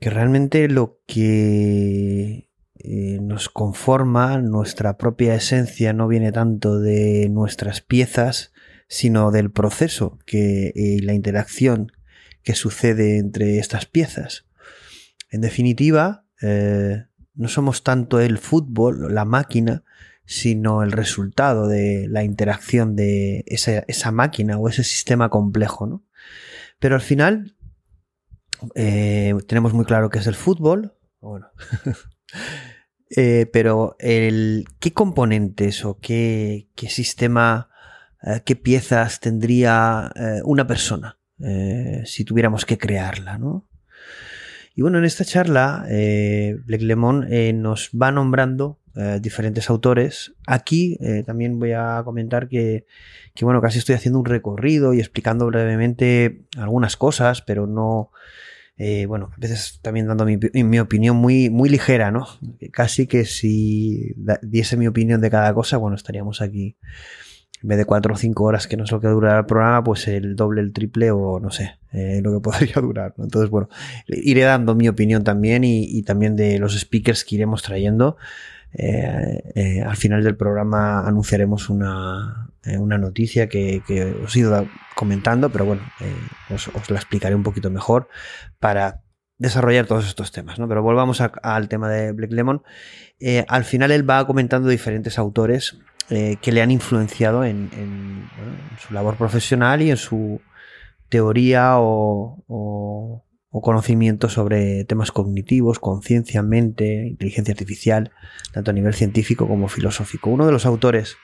que 0.00 0.10
realmente 0.10 0.66
lo 0.66 0.98
que 1.06 2.50
eh, 2.74 3.18
nos 3.22 3.48
conforma, 3.48 4.38
nuestra 4.38 4.96
propia 4.96 5.36
esencia, 5.36 5.92
no 5.92 6.08
viene 6.08 6.32
tanto 6.32 6.80
de 6.80 7.28
nuestras 7.28 7.82
piezas, 7.82 8.52
sino 8.88 9.30
del 9.30 9.52
proceso 9.52 10.18
que 10.26 10.72
y 10.74 10.98
la 10.98 11.14
interacción 11.14 11.92
que 12.42 12.56
sucede 12.56 13.18
entre 13.18 13.60
estas 13.60 13.86
piezas. 13.86 14.46
En 15.30 15.40
definitiva, 15.40 16.23
eh, 16.42 17.04
no 17.34 17.48
somos 17.48 17.82
tanto 17.82 18.20
el 18.20 18.38
fútbol, 18.38 19.14
la 19.14 19.24
máquina, 19.24 19.84
sino 20.24 20.82
el 20.82 20.92
resultado 20.92 21.68
de 21.68 22.06
la 22.08 22.24
interacción 22.24 22.96
de 22.96 23.44
esa, 23.46 24.10
máquina 24.10 24.58
o 24.58 24.68
ese 24.68 24.84
sistema 24.84 25.28
complejo. 25.28 25.86
¿no? 25.86 26.04
Pero 26.78 26.94
al 26.94 27.00
final 27.00 27.56
eh, 28.74 29.34
tenemos 29.46 29.74
muy 29.74 29.84
claro 29.84 30.10
que 30.10 30.18
es 30.18 30.26
el 30.26 30.34
fútbol. 30.34 30.94
Eh, 33.16 33.48
pero 33.52 33.94
el, 34.00 34.64
¿qué 34.80 34.92
componentes 34.92 35.84
o 35.84 36.00
qué, 36.00 36.68
sistema, 36.88 37.68
qué 38.44 38.56
piezas 38.56 39.20
tendría 39.20 40.10
una 40.42 40.66
persona 40.66 41.20
si 42.04 42.24
tuviéramos 42.24 42.64
que 42.64 42.76
crearla? 42.76 43.38
¿no? 43.38 43.68
Y 44.76 44.82
bueno, 44.82 44.98
en 44.98 45.04
esta 45.04 45.24
charla, 45.24 45.86
eh, 45.88 46.56
Lemon 46.66 47.26
eh, 47.30 47.52
nos 47.52 47.90
va 47.90 48.10
nombrando 48.10 48.80
eh, 48.96 49.20
diferentes 49.22 49.70
autores. 49.70 50.34
Aquí 50.48 50.98
eh, 51.00 51.22
también 51.24 51.60
voy 51.60 51.72
a 51.72 52.02
comentar 52.04 52.48
que, 52.48 52.84
bueno, 53.40 53.60
casi 53.60 53.78
estoy 53.78 53.94
haciendo 53.94 54.18
un 54.18 54.24
recorrido 54.24 54.92
y 54.92 54.98
explicando 54.98 55.46
brevemente 55.46 56.42
algunas 56.56 56.96
cosas, 56.96 57.40
pero 57.40 57.68
no, 57.68 58.10
bueno, 59.06 59.30
a 59.32 59.38
veces 59.38 59.78
también 59.80 60.08
dando 60.08 60.24
mi, 60.24 60.38
mi, 60.64 60.80
opinión 60.80 61.16
muy, 61.16 61.50
muy 61.50 61.68
ligera, 61.68 62.10
¿no? 62.10 62.26
Casi 62.72 63.06
que 63.06 63.24
si 63.24 64.16
diese 64.42 64.76
mi 64.76 64.88
opinión 64.88 65.20
de 65.20 65.30
cada 65.30 65.54
cosa, 65.54 65.76
bueno, 65.76 65.94
estaríamos 65.94 66.42
aquí 66.42 66.76
en 67.64 67.68
vez 67.68 67.78
de 67.78 67.86
cuatro 67.86 68.12
o 68.12 68.16
cinco 68.18 68.44
horas, 68.44 68.68
que 68.68 68.76
no 68.76 68.84
es 68.84 68.92
lo 68.92 69.00
que 69.00 69.08
dura 69.08 69.38
el 69.38 69.46
programa, 69.46 69.82
pues 69.82 70.06
el 70.06 70.36
doble, 70.36 70.60
el 70.60 70.74
triple 70.74 71.10
o 71.10 71.40
no 71.40 71.50
sé, 71.50 71.78
eh, 71.92 72.20
lo 72.22 72.34
que 72.34 72.40
podría 72.50 72.74
durar. 72.74 73.14
Entonces, 73.16 73.48
bueno, 73.48 73.70
iré 74.06 74.42
dando 74.42 74.74
mi 74.74 74.86
opinión 74.86 75.24
también 75.24 75.64
y, 75.64 76.02
también 76.02 76.36
de 76.36 76.58
los 76.58 76.78
speakers 76.78 77.24
que 77.24 77.36
iremos 77.36 77.62
trayendo. 77.62 78.18
Eh, 78.74 79.52
eh, 79.54 79.82
al 79.82 79.96
final 79.96 80.22
del 80.22 80.36
programa 80.36 81.08
anunciaremos 81.08 81.70
una, 81.70 82.50
noticia 82.66 83.48
que, 83.48 83.82
os 84.22 84.36
he 84.36 84.40
ido 84.40 84.68
comentando, 84.94 85.48
pero 85.48 85.64
bueno, 85.64 85.80
os, 86.50 86.90
la 86.90 86.98
explicaré 86.98 87.34
un 87.34 87.44
poquito 87.44 87.70
mejor 87.70 88.08
para 88.60 89.00
desarrollar 89.38 89.86
todos 89.86 90.06
estos 90.06 90.32
temas, 90.32 90.58
¿no? 90.58 90.68
Pero 90.68 90.82
volvamos 90.82 91.22
al 91.22 91.68
tema 91.68 91.88
de 91.88 92.12
Black 92.12 92.30
Lemon. 92.30 92.62
al 93.48 93.64
final 93.64 93.90
él 93.90 94.08
va 94.08 94.26
comentando 94.26 94.68
diferentes 94.68 95.18
autores 95.18 95.78
eh, 96.10 96.36
que 96.42 96.52
le 96.52 96.60
han 96.60 96.70
influenciado 96.70 97.44
en, 97.44 98.28
su 98.78 98.92
labor 98.92 99.16
profesional 99.16 99.80
y 99.80 99.90
en 99.90 99.96
su 99.96 100.40
teoría 101.08 101.76
o, 101.78 103.22
conocimiento 103.62 104.28
sobre 104.28 104.84
temas 104.84 105.12
cognitivos, 105.12 105.78
conciencia, 105.78 106.42
mente, 106.42 107.06
inteligencia 107.06 107.52
artificial, 107.52 108.12
tanto 108.52 108.70
a 108.70 108.74
nivel 108.74 108.92
científico 108.92 109.48
como 109.48 109.68
filosófico. 109.68 110.28
Uno 110.28 110.44
de 110.44 110.52
los 110.52 110.66
autores 110.66 111.16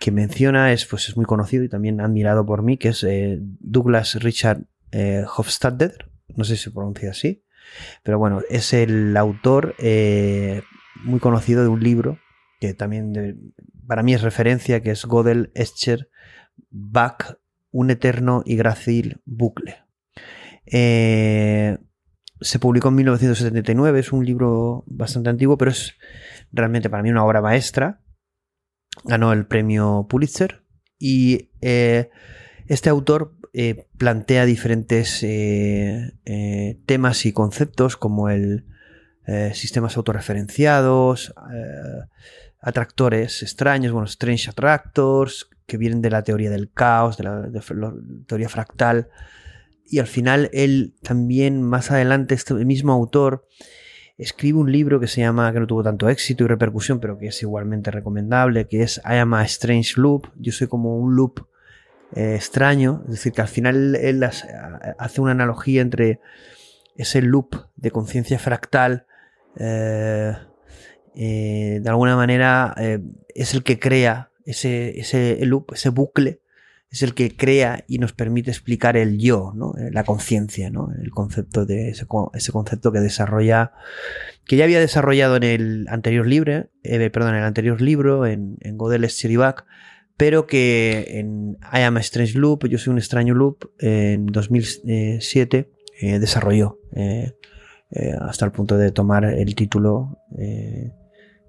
que 0.00 0.10
menciona 0.10 0.72
es, 0.72 0.86
pues, 0.86 1.08
es 1.08 1.16
muy 1.16 1.26
conocido 1.26 1.62
y 1.62 1.68
también 1.68 2.00
admirado 2.00 2.44
por 2.44 2.62
mí, 2.62 2.76
que 2.76 2.88
es 2.88 3.04
eh, 3.04 3.38
Douglas 3.60 4.16
Richard 4.16 4.62
eh, 4.90 5.24
Hofstadter, 5.36 6.10
no 6.34 6.42
sé 6.42 6.56
si 6.56 6.64
se 6.64 6.70
pronuncia 6.72 7.10
así, 7.10 7.44
pero 8.02 8.18
bueno, 8.18 8.40
es 8.50 8.72
el 8.72 9.16
autor 9.16 9.76
muy 11.04 11.20
conocido 11.20 11.62
de 11.62 11.68
un 11.68 11.82
libro 11.82 12.18
que 12.58 12.74
también 12.74 13.54
para 13.86 14.02
mí 14.02 14.14
es 14.14 14.22
referencia, 14.22 14.82
que 14.82 14.90
es 14.90 15.04
Godel, 15.04 15.50
Escher, 15.54 16.08
Bach, 16.70 17.38
un 17.70 17.90
eterno 17.90 18.42
y 18.46 18.56
grácil 18.56 19.20
bucle. 19.24 19.84
Eh, 20.66 21.76
se 22.40 22.58
publicó 22.58 22.88
en 22.88 22.94
1979, 22.96 24.00
es 24.00 24.12
un 24.12 24.24
libro 24.24 24.84
bastante 24.86 25.30
antiguo, 25.30 25.58
pero 25.58 25.70
es 25.70 25.94
realmente 26.52 26.88
para 26.90 27.02
mí 27.02 27.10
una 27.10 27.24
obra 27.24 27.40
maestra. 27.40 28.00
Ganó 29.04 29.32
el 29.32 29.46
premio 29.46 30.06
Pulitzer 30.08 30.62
y 30.98 31.50
eh, 31.60 32.10
este 32.66 32.90
autor 32.90 33.36
eh, 33.52 33.88
plantea 33.98 34.46
diferentes 34.46 35.26
temas 36.86 37.26
y 37.26 37.32
conceptos 37.32 37.96
como 37.96 38.28
el 38.28 38.66
sistemas 39.52 39.96
autorreferenciados, 39.96 41.34
atractores 42.64 43.42
extraños, 43.42 43.92
bueno, 43.92 44.06
strange 44.06 44.48
attractors, 44.48 45.50
que 45.66 45.76
vienen 45.76 46.00
de 46.00 46.10
la 46.10 46.22
teoría 46.22 46.50
del 46.50 46.70
caos, 46.70 47.18
de 47.18 47.24
la, 47.24 47.50
teoría 48.26 48.48
fractal. 48.48 49.08
Y 49.86 49.98
al 49.98 50.06
final 50.06 50.48
él 50.52 50.94
también, 51.02 51.62
más 51.62 51.90
adelante, 51.90 52.34
este 52.34 52.54
mismo 52.54 52.92
autor, 52.92 53.46
escribe 54.16 54.58
un 54.58 54.72
libro 54.72 54.98
que 54.98 55.08
se 55.08 55.20
llama, 55.20 55.52
que 55.52 55.60
no 55.60 55.66
tuvo 55.66 55.82
tanto 55.82 56.08
éxito 56.08 56.44
y 56.44 56.46
repercusión, 56.46 57.00
pero 57.00 57.18
que 57.18 57.26
es 57.26 57.42
igualmente 57.42 57.90
recomendable, 57.90 58.66
que 58.66 58.82
es 58.82 58.98
I 59.04 59.16
am 59.16 59.34
a 59.34 59.44
Strange 59.44 60.00
Loop. 60.00 60.28
Yo 60.36 60.52
soy 60.52 60.66
como 60.66 60.96
un 60.96 61.16
loop 61.16 61.46
eh, 62.14 62.34
extraño, 62.34 63.02
es 63.04 63.12
decir, 63.12 63.32
que 63.32 63.42
al 63.42 63.48
final 63.48 63.94
él, 63.96 64.24
hace 64.24 65.20
una 65.20 65.32
analogía 65.32 65.82
entre 65.82 66.20
ese 66.96 67.20
loop 67.20 67.56
de 67.76 67.90
conciencia 67.90 68.38
fractal 68.38 69.06
eh, 69.56 70.34
eh, 71.14 71.80
de 71.82 71.88
alguna 71.88 72.16
manera 72.16 72.74
eh, 72.76 73.00
es 73.34 73.54
el 73.54 73.62
que 73.62 73.78
crea 73.78 74.30
ese, 74.44 74.98
ese 74.98 75.38
loop, 75.44 75.72
ese 75.72 75.90
bucle, 75.90 76.40
es 76.90 77.02
el 77.02 77.14
que 77.14 77.36
crea 77.36 77.84
y 77.88 77.98
nos 77.98 78.12
permite 78.12 78.50
explicar 78.50 78.96
el 78.96 79.18
yo, 79.18 79.52
¿no? 79.54 79.74
Eh, 79.76 79.90
la 79.92 80.04
conciencia, 80.04 80.70
¿no? 80.70 80.90
el 81.00 81.10
concepto 81.10 81.66
de 81.66 81.90
ese, 81.90 82.06
concepto 82.06 82.92
que 82.92 83.00
desarrolla, 83.00 83.72
que 84.44 84.56
ya 84.56 84.64
había 84.64 84.80
desarrollado 84.80 85.36
en 85.36 85.42
el 85.42 85.86
anterior 85.88 86.26
libro, 86.26 86.68
perdón, 86.82 87.30
en 87.30 87.40
el 87.40 87.44
anterior 87.44 87.80
libro, 87.80 88.26
en, 88.26 88.56
en 88.60 88.76
Godel 88.76 89.06
Chiribac, 89.08 89.64
pero 90.16 90.46
que 90.46 91.18
en 91.18 91.58
I 91.72 91.82
Am 91.82 91.96
a 91.96 92.00
Strange 92.00 92.38
Loop, 92.38 92.68
Yo 92.68 92.78
soy 92.78 92.92
un 92.92 92.98
extraño 92.98 93.34
loop, 93.34 93.72
en 93.80 94.26
2007 94.26 95.70
desarrolló 96.20 96.78
hasta 98.20 98.44
el 98.44 98.52
punto 98.52 98.76
de 98.76 98.92
tomar 98.92 99.24
el 99.24 99.56
título 99.56 100.18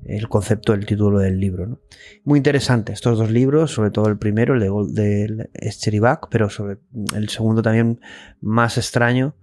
el 0.06 0.30
concepto 0.30 0.72
del 0.72 0.86
título 0.86 1.20
del 1.20 1.40
libro. 1.40 1.82
Muy 2.24 2.38
interesante 2.38 2.94
estos 2.94 3.18
dos 3.18 3.32
libros, 3.32 3.72
sobre 3.72 3.92
todo 3.92 4.08
el 4.08 4.18
primero, 4.18 4.54
el 4.54 4.60
de, 4.60 5.28
de 5.52 6.28
pero 6.30 6.50
sobre 6.50 6.78
el 7.16 7.30
segundo 7.30 7.62
también 7.62 8.00
más 8.40 8.78
extraño, 8.78 9.36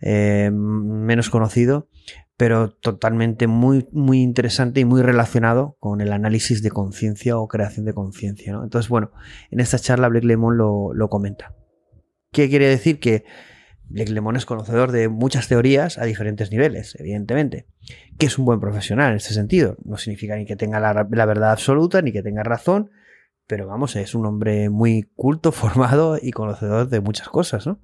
eh, 0.00 0.50
menos 0.52 1.30
conocido, 1.30 1.88
pero 2.36 2.70
totalmente 2.70 3.46
muy, 3.46 3.88
muy 3.92 4.22
interesante 4.22 4.80
y 4.80 4.84
muy 4.84 5.02
relacionado 5.02 5.76
con 5.80 6.00
el 6.00 6.12
análisis 6.12 6.62
de 6.62 6.70
conciencia 6.70 7.36
o 7.36 7.48
creación 7.48 7.84
de 7.86 7.94
conciencia. 7.94 8.58
Entonces, 8.62 8.88
bueno, 8.88 9.12
en 9.50 9.60
esta 9.60 9.78
charla 9.78 10.08
Blake 10.08 10.26
Lemon 10.26 10.56
lo, 10.56 10.94
lo 10.94 11.08
comenta. 11.08 11.54
¿Qué 12.30 12.48
quiere 12.48 12.68
decir? 12.68 13.00
Que 13.00 13.24
Blake 13.88 14.12
Lemon 14.12 14.36
es 14.36 14.44
conocedor 14.44 14.92
de 14.92 15.08
muchas 15.08 15.48
teorías 15.48 15.98
a 15.98 16.04
diferentes 16.04 16.50
niveles, 16.50 16.96
evidentemente. 16.98 17.66
Que 18.18 18.26
es 18.26 18.38
un 18.38 18.44
buen 18.44 18.60
profesional 18.60 19.10
en 19.10 19.16
este 19.16 19.32
sentido. 19.32 19.76
No 19.84 19.96
significa 19.96 20.36
ni 20.36 20.44
que 20.44 20.56
tenga 20.56 20.78
la, 20.80 20.92
verdad 21.26 21.52
absoluta, 21.52 22.02
ni 22.02 22.12
que 22.12 22.22
tenga 22.22 22.42
razón, 22.42 22.90
pero 23.46 23.66
vamos, 23.66 23.96
es 23.96 24.14
un 24.14 24.26
hombre 24.26 24.68
muy 24.68 25.04
culto, 25.16 25.52
formado 25.52 26.18
y 26.20 26.32
conocedor 26.32 26.88
de 26.88 27.00
muchas 27.00 27.28
cosas, 27.28 27.66
¿no? 27.66 27.80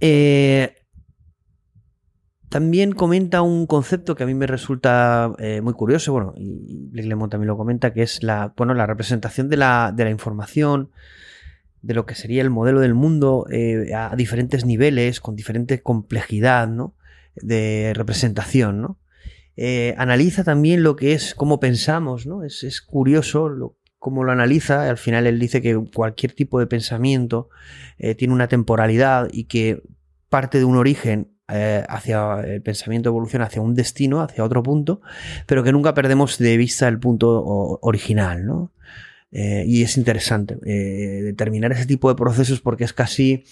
Eh, 0.00 0.74
también 2.48 2.92
comenta 2.92 3.42
un 3.42 3.66
concepto 3.66 4.14
que 4.14 4.22
a 4.22 4.26
mí 4.26 4.34
me 4.34 4.46
resulta 4.46 5.32
eh, 5.38 5.60
muy 5.60 5.74
curioso, 5.74 6.12
bueno, 6.12 6.34
y 6.36 6.88
Blake 6.90 7.08
Lemon 7.08 7.30
también 7.30 7.48
lo 7.48 7.56
comenta, 7.56 7.92
que 7.92 8.02
es 8.02 8.22
la, 8.22 8.52
bueno, 8.56 8.74
la 8.74 8.86
representación 8.86 9.48
de 9.48 9.56
la, 9.56 9.92
de 9.94 10.04
la 10.04 10.10
información, 10.10 10.90
de 11.84 11.94
lo 11.94 12.06
que 12.06 12.14
sería 12.14 12.42
el 12.42 12.50
modelo 12.50 12.80
del 12.80 12.94
mundo 12.94 13.46
eh, 13.50 13.92
a 13.94 14.14
diferentes 14.16 14.64
niveles, 14.64 15.20
con 15.20 15.36
diferente 15.36 15.82
complejidad, 15.82 16.68
¿no? 16.68 16.94
De 17.36 17.92
representación, 17.94 18.80
¿no? 18.80 18.98
Eh, 19.56 19.94
analiza 19.98 20.44
también 20.44 20.82
lo 20.82 20.96
que 20.96 21.12
es 21.12 21.34
cómo 21.34 21.60
pensamos, 21.60 22.26
¿no? 22.26 22.42
Es, 22.42 22.64
es 22.64 22.80
curioso 22.80 23.48
lo, 23.48 23.76
cómo 23.98 24.24
lo 24.24 24.32
analiza. 24.32 24.88
Al 24.88 24.98
final 24.98 25.26
él 25.26 25.38
dice 25.38 25.62
que 25.62 25.78
cualquier 25.94 26.32
tipo 26.32 26.58
de 26.58 26.66
pensamiento 26.66 27.48
tiene 28.18 28.34
una 28.34 28.48
temporalidad 28.48 29.28
y 29.32 29.44
que 29.44 29.80
parte 30.28 30.58
de 30.58 30.64
un 30.64 30.76
origen 30.76 31.34
eh, 31.46 31.84
hacia 31.90 32.40
el 32.40 32.62
pensamiento 32.62 33.10
evoluciona 33.10 33.44
hacia 33.44 33.60
un 33.60 33.74
destino, 33.74 34.22
hacia 34.22 34.44
otro 34.44 34.62
punto, 34.62 35.02
pero 35.46 35.62
que 35.62 35.72
nunca 35.72 35.92
perdemos 35.92 36.38
de 36.38 36.56
vista 36.56 36.88
el 36.88 36.98
punto 36.98 37.78
original, 37.82 38.46
¿no? 38.46 38.72
Eh, 39.36 39.64
y 39.66 39.82
es 39.82 39.96
interesante 39.96 40.56
eh, 40.64 41.20
determinar 41.22 41.72
ese 41.72 41.86
tipo 41.86 42.08
de 42.08 42.14
procesos 42.14 42.60
porque 42.60 42.84
es 42.84 42.92
casi 42.92 43.44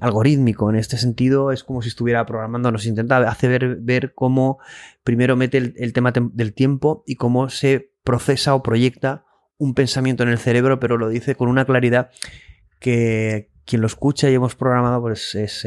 algorítmico 0.00 0.70
en 0.70 0.76
este 0.76 0.98
sentido, 0.98 1.50
es 1.50 1.64
como 1.64 1.82
si 1.82 1.88
estuviera 1.88 2.24
programando, 2.26 2.70
nos 2.70 2.86
intenta 2.86 3.18
hacer 3.28 3.78
ver, 3.80 4.14
cómo 4.14 4.60
primero 5.02 5.34
mete 5.34 5.58
el, 5.58 5.92
tema 5.92 6.12
del 6.12 6.54
tiempo 6.54 7.02
y 7.08 7.16
cómo 7.16 7.48
se 7.48 7.90
procesa 8.04 8.54
o 8.54 8.62
proyecta 8.62 9.24
un 9.56 9.74
pensamiento 9.74 10.22
en 10.22 10.28
el 10.28 10.38
cerebro, 10.38 10.78
pero 10.78 10.96
lo 10.96 11.08
dice 11.08 11.34
con 11.34 11.48
una 11.48 11.64
claridad 11.64 12.10
que 12.78 13.50
quien 13.64 13.80
lo 13.80 13.88
escucha 13.88 14.30
y 14.30 14.34
hemos 14.34 14.54
programado 14.54 15.00
pues 15.00 15.34
es, 15.34 15.64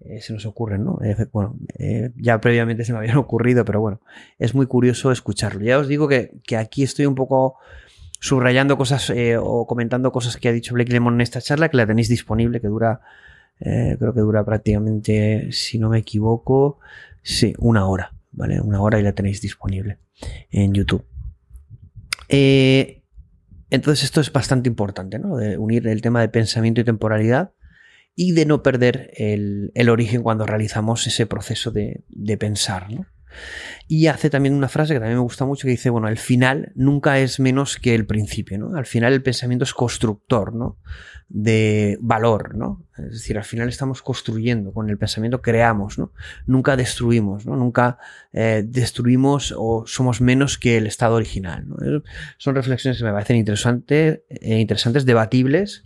eh, 0.00 0.20
se 0.20 0.32
nos 0.34 0.44
ocurren, 0.44 0.84
¿no? 0.84 0.98
bueno, 1.32 1.58
eh, 1.78 2.10
ya 2.16 2.38
previamente 2.40 2.84
se 2.84 2.92
me 2.92 2.98
habían 2.98 3.16
ocurrido, 3.16 3.64
pero 3.64 3.80
bueno, 3.80 4.00
es 4.38 4.54
muy 4.54 4.66
curioso 4.66 5.10
escucharlo. 5.10 5.64
Ya 5.64 5.78
os 5.78 5.88
digo 5.88 6.06
que, 6.06 6.32
aquí 6.56 6.82
estoy 6.82 7.06
un 7.06 7.14
poco 7.14 7.56
subrayando 8.20 8.76
cosas 8.76 9.10
eh, 9.10 9.36
o 9.38 9.66
comentando 9.66 10.12
cosas 10.12 10.36
que 10.36 10.48
ha 10.48 10.52
dicho 10.52 10.74
Blake 10.74 10.92
Lemon 10.92 11.14
en 11.14 11.20
esta 11.20 11.40
charla, 11.40 11.68
que 11.68 11.76
la 11.76 11.86
tenéis 11.86 12.08
disponible, 12.08 12.60
que 12.60 12.68
dura, 12.68 13.00
creo 13.58 14.12
que 14.12 14.20
dura 14.20 14.44
prácticamente, 14.44 15.48
si 15.52 15.78
no 15.78 15.88
me 15.88 15.98
equivoco, 15.98 16.78
sí, 17.22 17.54
una 17.58 17.86
hora, 17.86 18.12
¿vale? 18.32 18.60
Una 18.60 18.80
hora 18.80 18.98
y 19.00 19.02
la 19.02 19.12
tenéis 19.12 19.40
disponible 19.40 19.98
en 20.50 20.74
YouTube. 20.74 21.04
entonces 22.28 24.04
esto 24.04 24.20
es 24.20 24.32
bastante 24.32 24.68
importante, 24.68 25.18
¿no? 25.18 25.36
De 25.36 25.58
unir 25.58 25.86
el 25.86 26.02
tema 26.02 26.20
de 26.20 26.28
pensamiento 26.28 26.80
y 26.80 26.84
temporalidad 26.84 27.52
y 28.16 28.32
de 28.32 28.46
no 28.46 28.62
perder 28.62 29.12
el, 29.14 29.70
origen 29.90 30.22
cuando 30.22 30.46
realizamos 30.46 31.06
ese 31.06 31.26
proceso 31.26 31.70
de, 31.70 32.02
pensar. 32.40 32.88
Y 33.88 34.08
hace 34.08 34.30
también 34.30 34.54
una 34.54 34.68
frase 34.68 34.94
que 34.94 35.00
también 35.00 35.18
me 35.18 35.22
gusta 35.22 35.44
mucho 35.44 35.62
que 35.62 35.70
dice, 35.70 35.90
bueno, 35.90 36.08
el 36.08 36.18
final 36.18 36.72
nunca 36.74 37.18
es 37.18 37.38
menos 37.38 37.76
que 37.76 37.94
el 37.94 38.06
principio, 38.06 38.58
¿no? 38.58 38.76
Al 38.76 38.86
final 38.86 39.12
el 39.12 39.22
pensamiento 39.22 39.64
es 39.64 39.74
constructor, 39.74 40.54
¿no? 40.54 40.78
De 41.28 41.96
valor, 42.00 42.56
¿no? 42.56 42.84
Es 42.98 43.12
decir, 43.12 43.38
al 43.38 43.44
final 43.44 43.68
estamos 43.68 44.02
construyendo, 44.02 44.72
con 44.72 44.90
el 44.90 44.98
pensamiento 44.98 45.40
creamos, 45.40 45.98
¿no? 45.98 46.12
Nunca 46.46 46.76
destruimos, 46.76 47.46
¿no? 47.46 47.56
Nunca 47.56 47.98
eh, 48.32 48.64
destruimos 48.66 49.54
o 49.56 49.84
somos 49.86 50.20
menos 50.20 50.58
que 50.58 50.78
el 50.78 50.86
estado 50.86 51.16
original, 51.16 51.66
Son 52.38 52.54
reflexiones 52.54 52.98
que 52.98 53.04
me 53.04 53.12
parecen 53.12 53.36
interesantes, 53.36 54.20
eh, 54.30 54.58
interesantes 54.58 55.04
debatibles, 55.04 55.84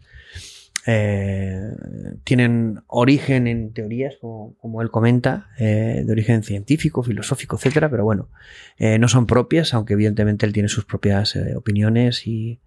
eh, 0.87 1.73
tienen 2.25 2.83
origen 2.87 3.47
en 3.47 3.73
teorías, 3.73 4.15
como, 4.21 4.83
él 4.83 4.91
comenta, 4.91 5.49
eh, 5.59 6.03
de 6.05 6.13
origen 6.13 6.43
científico, 6.43 7.03
filosófico, 7.03 7.57
etcétera, 7.57 7.91
pero 7.91 8.05
bueno, 8.05 8.29
eh, 8.79 8.99
no 8.99 9.09
son 9.09 9.27
propias, 9.27 9.75
aunque 9.75 9.93
evidentemente 9.93 10.47
él 10.47 10.53
tiene 10.53 10.69
sus 10.69 10.85
propias 10.85 11.37
opiniones 11.57 12.27
y, 12.27 12.61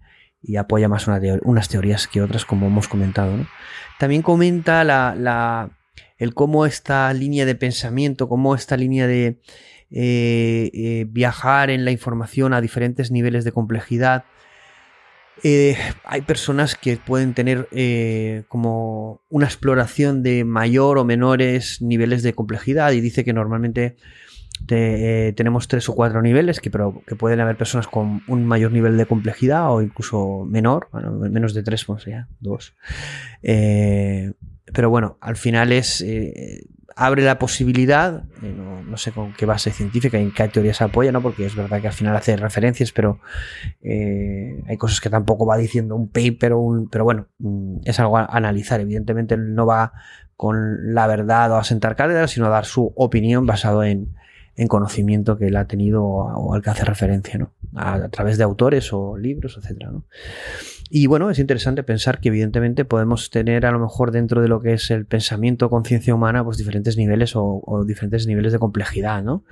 apoya 0.58 0.90
más 0.90 1.08
unas 1.08 1.68
teorías 1.70 2.06
que 2.06 2.20
otras, 2.20 2.44
como 2.44 2.66
hemos 2.66 2.86
comentado. 2.86 3.32
También 3.98 4.20
comenta 4.20 4.84
la, 4.84 5.70
el 6.18 6.34
cómo 6.34 6.66
esta 6.66 7.12
línea 7.14 7.46
de 7.46 7.54
pensamiento, 7.54 8.28
cómo 8.28 8.54
esta 8.54 8.76
línea 8.76 9.06
de 9.06 9.38
viajar 11.08 11.70
en 11.70 11.86
la 11.86 11.92
información 11.92 12.52
a 12.52 12.60
diferentes 12.60 13.10
niveles 13.10 13.44
de 13.44 13.52
complejidad, 13.52 14.24
eh, 15.42 15.76
hay 16.04 16.22
personas 16.22 16.74
que 16.76 16.96
pueden 16.96 17.34
tener 17.34 17.68
eh, 17.72 18.44
como 18.48 19.22
una 19.28 19.46
exploración 19.46 20.22
de 20.22 20.44
mayor 20.44 20.98
o 20.98 21.04
menores 21.04 21.82
niveles 21.82 22.22
de 22.22 22.34
complejidad 22.34 22.92
y 22.92 23.00
dice 23.00 23.24
que 23.24 23.32
normalmente 23.32 23.96
eh, 24.68 25.32
tenemos 25.36 25.66
tres 25.66 25.88
o 25.88 25.94
cuatro 25.94 26.22
niveles, 26.22 26.60
que, 26.60 26.70
pero 26.70 27.02
que 27.06 27.16
pueden 27.16 27.40
haber 27.40 27.56
personas 27.56 27.88
con 27.88 28.22
un 28.28 28.46
mayor 28.46 28.72
nivel 28.72 28.96
de 28.96 29.06
complejidad 29.06 29.72
o 29.72 29.82
incluso 29.82 30.44
menor, 30.48 30.88
menos 31.30 31.52
de 31.52 31.62
tres, 31.62 31.84
pues 31.84 32.04
ya, 32.04 32.28
dos. 32.40 32.74
pero 33.42 34.88
bueno, 34.88 35.18
al 35.20 35.36
final 35.36 35.72
es 35.72 36.04
abre 36.96 37.22
la 37.22 37.38
posibilidad, 37.38 38.24
no, 38.40 38.96
sé 38.96 39.12
con 39.12 39.32
qué 39.32 39.46
base 39.46 39.70
científica 39.72 40.18
y 40.18 40.22
en 40.22 40.32
qué 40.32 40.46
teoría 40.48 40.74
se 40.74 40.84
apoya, 40.84 41.10
¿no? 41.12 41.22
porque 41.22 41.44
es 41.44 41.56
verdad 41.56 41.80
que 41.80 41.88
al 41.88 41.92
final 41.92 42.14
hace 42.16 42.36
referencias, 42.36 42.92
pero 42.92 43.20
eh, 43.82 44.62
hay 44.68 44.76
cosas 44.76 45.00
que 45.00 45.10
tampoco 45.10 45.46
va 45.46 45.56
diciendo 45.56 45.96
un 45.96 46.08
paper 46.08 46.52
o 46.52 46.60
un. 46.60 46.88
Pero 46.88 47.04
bueno, 47.04 47.26
mm, 47.38 47.78
es 47.84 47.98
algo 47.98 48.18
a 48.18 48.26
analizar. 48.26 48.80
Evidentemente 48.80 49.36
no 49.36 49.66
va 49.66 49.92
con 50.36 50.94
la 50.94 51.06
verdad 51.06 51.52
o 51.52 51.56
a 51.56 51.64
sentar 51.64 51.96
cátedra, 51.96 52.28
sino 52.28 52.46
a 52.46 52.50
dar 52.50 52.64
su 52.64 52.92
opinión 52.96 53.46
basado 53.46 53.84
en, 53.84 54.14
en 54.56 54.68
conocimiento 54.68 55.36
que 55.36 55.48
él 55.48 55.56
ha 55.56 55.66
tenido 55.66 56.04
o 56.04 56.54
al 56.54 56.62
que 56.62 56.70
hace 56.70 56.84
referencia, 56.84 57.38
¿no? 57.38 57.52
A, 57.74 58.08
través 58.08 58.38
de 58.38 58.44
autores 58.44 58.92
o 58.92 59.16
libros, 59.16 59.58
etcétera, 59.58 59.90
¿no? 59.90 60.04
Y 60.90 61.06
bueno, 61.06 61.30
es 61.30 61.38
interesante 61.38 61.82
pensar 61.82 62.20
que 62.20 62.28
evidentemente 62.28 62.84
podemos 62.84 63.30
tener 63.30 63.66
a 63.66 63.72
lo 63.72 63.78
mejor 63.78 64.10
dentro 64.10 64.42
de 64.42 64.48
lo 64.48 64.60
que 64.60 64.74
es 64.74 64.90
el 64.90 65.06
pensamiento 65.06 65.70
conciencia 65.70 66.14
humana, 66.14 66.44
pues 66.44 66.58
diferentes 66.58 66.96
niveles 66.96 67.32
o, 67.34 67.84
diferentes 67.86 68.26
niveles 68.26 68.52
de 68.52 68.58
complejidad, 68.58 69.22
¿no? 69.22 69.44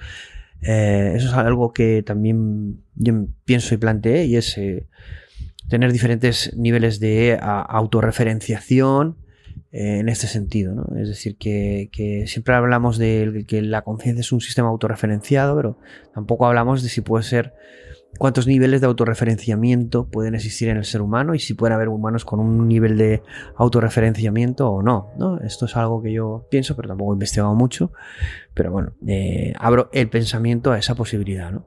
Eh, 0.61 1.15
eso 1.17 1.29
es 1.29 1.35
algo 1.35 1.73
que 1.73 2.03
también 2.03 2.83
yo 2.95 3.27
pienso 3.45 3.75
y 3.75 3.79
planteé 3.79 4.27
y 4.27 4.37
es 4.37 4.57
eh, 4.59 4.87
tener 5.69 5.91
diferentes 5.93 6.55
niveles 6.57 7.01
de 7.01 7.39
autorreferenciación, 7.41 9.17
eh, 9.73 9.99
en 9.99 10.09
este 10.09 10.27
sentido. 10.27 10.75
¿no? 10.75 10.85
Es 10.99 11.09
decir, 11.09 11.37
que, 11.37 12.25
siempre 12.27 12.55
hablamos 12.55 12.99
de 12.99 13.45
que 13.49 13.63
la 13.63 13.83
conciencia 13.83 14.21
es 14.21 14.31
un 14.31 14.41
sistema 14.41 14.69
autorreferenciado, 14.69 15.57
pero 15.57 15.79
tampoco 16.15 16.47
hablamos 16.47 16.83
de 16.83 16.89
si 16.89 17.01
puede 17.01 17.25
ser 17.25 17.55
cuántos 18.19 18.47
niveles 18.47 18.83
de 18.83 18.87
autorreferenciamiento 18.87 20.09
pueden 20.09 20.35
existir 20.35 20.69
en 20.69 20.77
el 20.77 20.85
ser 20.85 21.01
humano 21.01 21.35
y 21.35 21.39
si 21.39 21.55
pueden 21.55 21.75
haber 21.75 21.89
humanos 21.89 22.25
con 22.25 22.39
un 22.39 22.69
nivel 22.69 22.99
de 22.99 23.23
autorreferenciamiento 23.57 24.71
o 24.71 24.83
no. 24.83 25.41
Esto 25.43 25.65
es 25.65 25.77
algo 25.77 26.03
que 26.03 26.13
yo 26.13 26.47
pienso, 26.51 26.77
pero 26.77 26.89
tampoco 26.89 27.13
he 27.13 27.17
investigado 27.17 27.55
mucho. 27.55 27.93
Pero 28.55 28.71
bueno, 28.71 28.93
eh, 29.07 29.55
abro 29.59 29.89
el 29.93 30.09
pensamiento 30.11 30.73
a 30.73 30.79
esa 30.79 30.95
posibilidad. 30.95 31.51
¿no? 31.51 31.67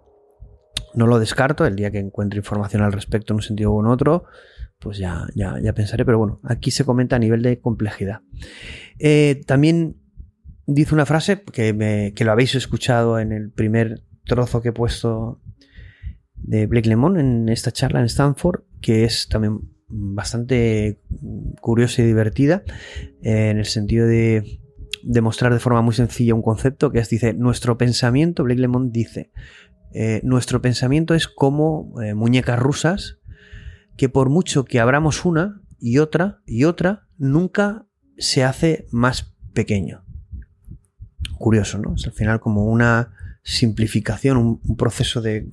no 0.96 1.08
lo 1.08 1.20
descarto, 1.20 1.66
el 1.66 1.76
día 1.76 1.92
que 1.92 2.00
encuentre 2.00 2.40
información 2.40 2.82
al 2.82 2.94
respecto 2.94 3.34
en 3.34 3.36
un 3.36 3.42
sentido 3.42 3.72
u 3.72 3.82
en 3.82 3.88
otro, 3.88 4.26
pues 4.86 5.00
ya, 5.00 5.26
ya, 5.34 5.60
ya 5.60 5.74
pensaré, 5.74 6.06
pero 6.06 6.20
bueno, 6.20 6.40
aquí 6.44 6.70
se 6.70 6.86
comenta 6.86 7.16
a 7.16 7.20
nivel 7.20 7.42
de 7.42 7.58
complejidad. 7.60 8.22
Eh, 9.00 9.42
también 9.48 9.96
dice 10.68 10.94
una 10.94 11.08
frase 11.08 11.42
que, 11.42 12.14
lo 12.16 12.32
habéis 12.32 12.54
escuchado 12.54 13.18
en 13.18 13.32
el 13.32 13.50
primer 13.50 14.04
trozo 14.26 14.62
que 14.62 14.70
he 14.70 14.74
puesto 14.74 15.42
de 16.36 16.68
Blake 16.68 16.88
Lemon 16.88 17.20
en 17.20 17.50
esta 17.50 17.72
charla 17.72 18.00
en 18.00 18.06
Stanford, 18.06 18.62
que 18.80 19.06
es 19.06 19.28
también 19.28 19.72
bastante 19.88 21.02
curiosa 21.62 22.04
y 22.04 22.06
divertida, 22.06 22.62
eh, 23.24 23.50
en 23.50 23.58
el 23.58 23.66
sentido 23.66 24.06
de 24.06 24.60
demostrar 25.02 25.52
de 25.52 25.60
forma 25.60 25.82
muy 25.82 25.96
sencilla 25.96 26.36
un 26.36 26.44
concepto 26.44 26.92
que 26.92 27.00
es, 27.00 27.10
dice, 27.10 27.34
nuestro 27.34 27.76
pensamiento, 27.80 28.44
Blake 28.44 28.62
Lemon 28.62 28.92
dice, 28.92 29.32
eh, 29.96 30.22
nuestro 30.24 30.62
pensamiento 30.62 31.16
es 31.16 31.28
como 31.28 31.92
muñecas 32.14 32.60
rusas 32.60 33.18
que 33.98 34.10
por 34.10 34.30
mucho 34.30 34.66
que 34.66 34.80
abramos 34.80 35.26
una 35.26 35.62
y 35.80 36.00
otra 36.00 36.42
y 36.46 36.64
otra, 36.64 37.08
nunca 37.18 37.86
se 38.18 38.44
hace 38.44 38.88
más 38.92 39.34
pequeño. 39.54 40.04
Curioso, 41.38 41.78
¿no? 41.78 41.96
Es 41.96 42.06
al 42.06 42.14
final 42.14 42.40
como 42.40 42.66
una 42.66 43.14
simplificación, 43.44 44.38
un, 44.38 44.78
proceso 44.78 45.22
de, 45.22 45.48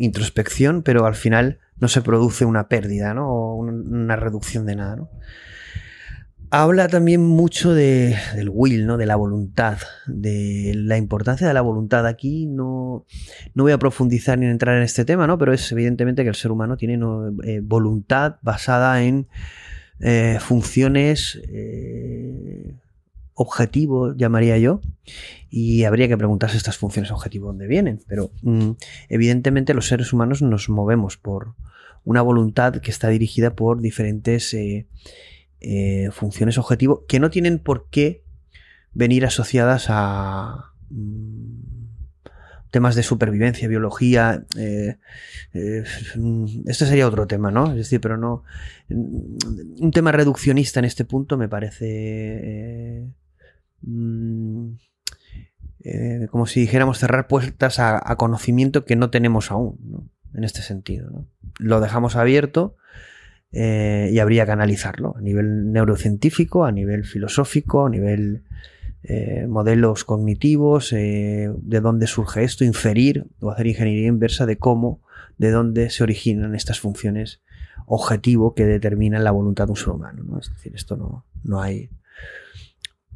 introspección, 0.00 0.82
pero 0.82 1.06
al 1.06 1.14
final 1.14 1.58
no 1.78 1.88
se 1.88 2.02
produce 2.02 2.44
una 2.44 2.68
pérdida, 2.68 3.14
¿no? 3.14 3.28
O 3.28 3.54
una 3.56 4.16
reducción 4.16 4.66
de 4.66 4.76
nada, 4.76 4.96
¿no? 4.96 5.10
Habla 6.58 6.88
también 6.88 7.22
mucho 7.22 7.74
de, 7.74 8.16
del 8.34 8.48
will, 8.50 8.86
¿no? 8.86 8.96
de 8.96 9.04
la 9.04 9.16
voluntad, 9.16 9.76
de 10.06 10.72
la 10.74 10.96
importancia 10.96 11.46
de 11.46 11.52
la 11.52 11.60
voluntad. 11.60 12.06
Aquí 12.06 12.46
no, 12.46 13.04
no 13.52 13.62
voy 13.62 13.72
a 13.72 13.78
profundizar 13.78 14.38
ni 14.38 14.46
entrar 14.46 14.78
en 14.78 14.82
este 14.82 15.04
tema, 15.04 15.26
¿no? 15.26 15.36
pero 15.36 15.52
es 15.52 15.70
evidentemente 15.70 16.22
que 16.22 16.30
el 16.30 16.34
ser 16.34 16.50
humano 16.50 16.78
tiene 16.78 16.98
eh, 17.44 17.60
voluntad 17.62 18.36
basada 18.40 19.02
en 19.02 19.26
eh, 20.00 20.38
funciones 20.40 21.38
eh, 21.46 22.74
objetivo, 23.34 24.16
llamaría 24.16 24.56
yo, 24.56 24.80
y 25.50 25.84
habría 25.84 26.08
que 26.08 26.16
preguntarse 26.16 26.56
estas 26.56 26.78
funciones 26.78 27.10
objetivo 27.10 27.48
dónde 27.48 27.66
vienen, 27.66 28.00
pero 28.08 28.30
mm, 28.40 28.70
evidentemente 29.10 29.74
los 29.74 29.88
seres 29.88 30.10
humanos 30.14 30.40
nos 30.40 30.70
movemos 30.70 31.18
por 31.18 31.52
una 32.04 32.22
voluntad 32.22 32.76
que 32.76 32.90
está 32.90 33.08
dirigida 33.08 33.54
por 33.54 33.82
diferentes 33.82 34.54
eh, 35.60 36.04
eh, 36.04 36.10
funciones 36.10 36.58
objetivo 36.58 37.04
que 37.06 37.20
no 37.20 37.30
tienen 37.30 37.58
por 37.58 37.88
qué 37.90 38.22
venir 38.92 39.24
asociadas 39.24 39.86
a 39.88 40.72
mm, 40.90 41.86
temas 42.70 42.94
de 42.94 43.02
supervivencia, 43.02 43.68
biología. 43.68 44.44
Eh, 44.56 44.96
este 46.66 46.86
sería 46.86 47.08
otro 47.08 47.26
tema, 47.26 47.50
¿no? 47.50 47.70
Es 47.70 47.76
decir, 47.76 48.00
pero 48.00 48.16
no. 48.16 48.44
Un 48.88 49.90
tema 49.92 50.12
reduccionista 50.12 50.80
en 50.80 50.84
este 50.84 51.04
punto 51.04 51.36
me 51.36 51.48
parece 51.48 53.12
Mm, 53.82 54.74
eh, 55.84 56.26
como 56.30 56.46
si 56.46 56.60
dijéramos 56.60 56.98
cerrar 56.98 57.28
puertas 57.28 57.78
a, 57.78 58.16
conocimiento 58.16 58.84
que 58.84 58.96
no 58.96 59.10
tenemos 59.10 59.50
aún, 59.50 60.10
en 60.34 60.44
este 60.44 60.62
sentido. 60.62 61.26
Lo 61.58 61.80
dejamos 61.80 62.16
abierto 62.16 62.76
eh, 63.52 64.10
y 64.12 64.18
habría 64.18 64.44
que 64.44 64.52
analizarlo 64.52 65.16
a 65.16 65.20
nivel 65.20 65.72
neurocientífico, 65.72 66.64
a 66.64 66.72
nivel 66.72 67.04
filosófico, 67.04 67.86
a 67.86 67.90
nivel 67.90 68.44
eh, 69.02 69.46
modelos 69.48 70.04
cognitivos, 70.04 70.90
de 70.90 71.80
dónde 71.80 72.06
surge 72.06 72.44
esto, 72.44 72.64
inferir 72.64 73.26
o 73.40 73.50
hacer 73.50 73.66
ingeniería 73.66 74.08
inversa 74.08 74.46
de 74.46 74.58
cómo, 74.58 75.00
de 75.38 75.50
dónde 75.50 75.90
se 75.90 76.02
originan 76.02 76.54
estas 76.54 76.80
funciones 76.80 77.40
objetivo 77.86 78.54
que 78.54 78.64
determinan 78.66 79.22
la 79.24 79.30
voluntad 79.30 79.66
de 79.66 79.72
un 79.72 79.76
ser 79.76 79.90
humano. 79.90 80.38
Es 80.40 80.50
decir, 80.52 80.72
esto 80.74 80.96
no, 80.96 81.24
no 81.44 81.60
hay 81.60 81.90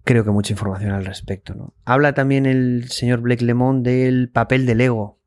creo 0.04 0.24
que 0.24 0.30
mucha 0.30 0.52
información 0.52 0.92
al 0.92 1.04
respecto. 1.04 1.54
¿no? 1.54 1.74
Habla 1.84 2.14
también 2.14 2.46
el 2.46 2.88
señor 2.88 3.20
Blake 3.20 3.44
Lemon 3.44 3.82
del 3.82 4.28
papel 4.28 4.66
del 4.66 4.80
ego. 4.80 5.20